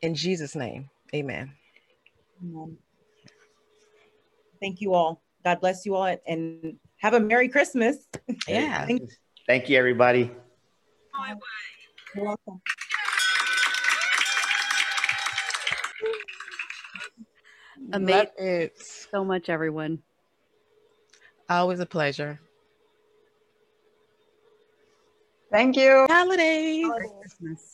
in 0.00 0.14
Jesus' 0.14 0.56
name. 0.56 0.88
Amen. 1.14 1.52
Amen. 2.42 2.76
Thank 4.60 4.80
you 4.80 4.94
all. 4.94 5.20
God 5.44 5.60
bless 5.60 5.84
you 5.84 5.96
all 5.96 6.16
and 6.26 6.78
have 6.98 7.14
a 7.14 7.20
Merry 7.20 7.48
Christmas. 7.48 8.06
Yeah. 8.46 8.86
Thank, 9.46 9.62
Thank 9.62 9.70
you, 9.70 9.78
everybody. 9.78 10.30
You're 12.14 12.24
welcome. 12.24 12.60
Amazing. 17.92 18.70
So 19.10 19.24
much, 19.24 19.48
everyone. 19.48 20.02
Always 21.48 21.80
a 21.80 21.86
pleasure. 21.86 22.40
Thank 25.50 25.76
you. 25.76 26.06
Holidays. 26.08 26.86
Christmas. 27.20 27.71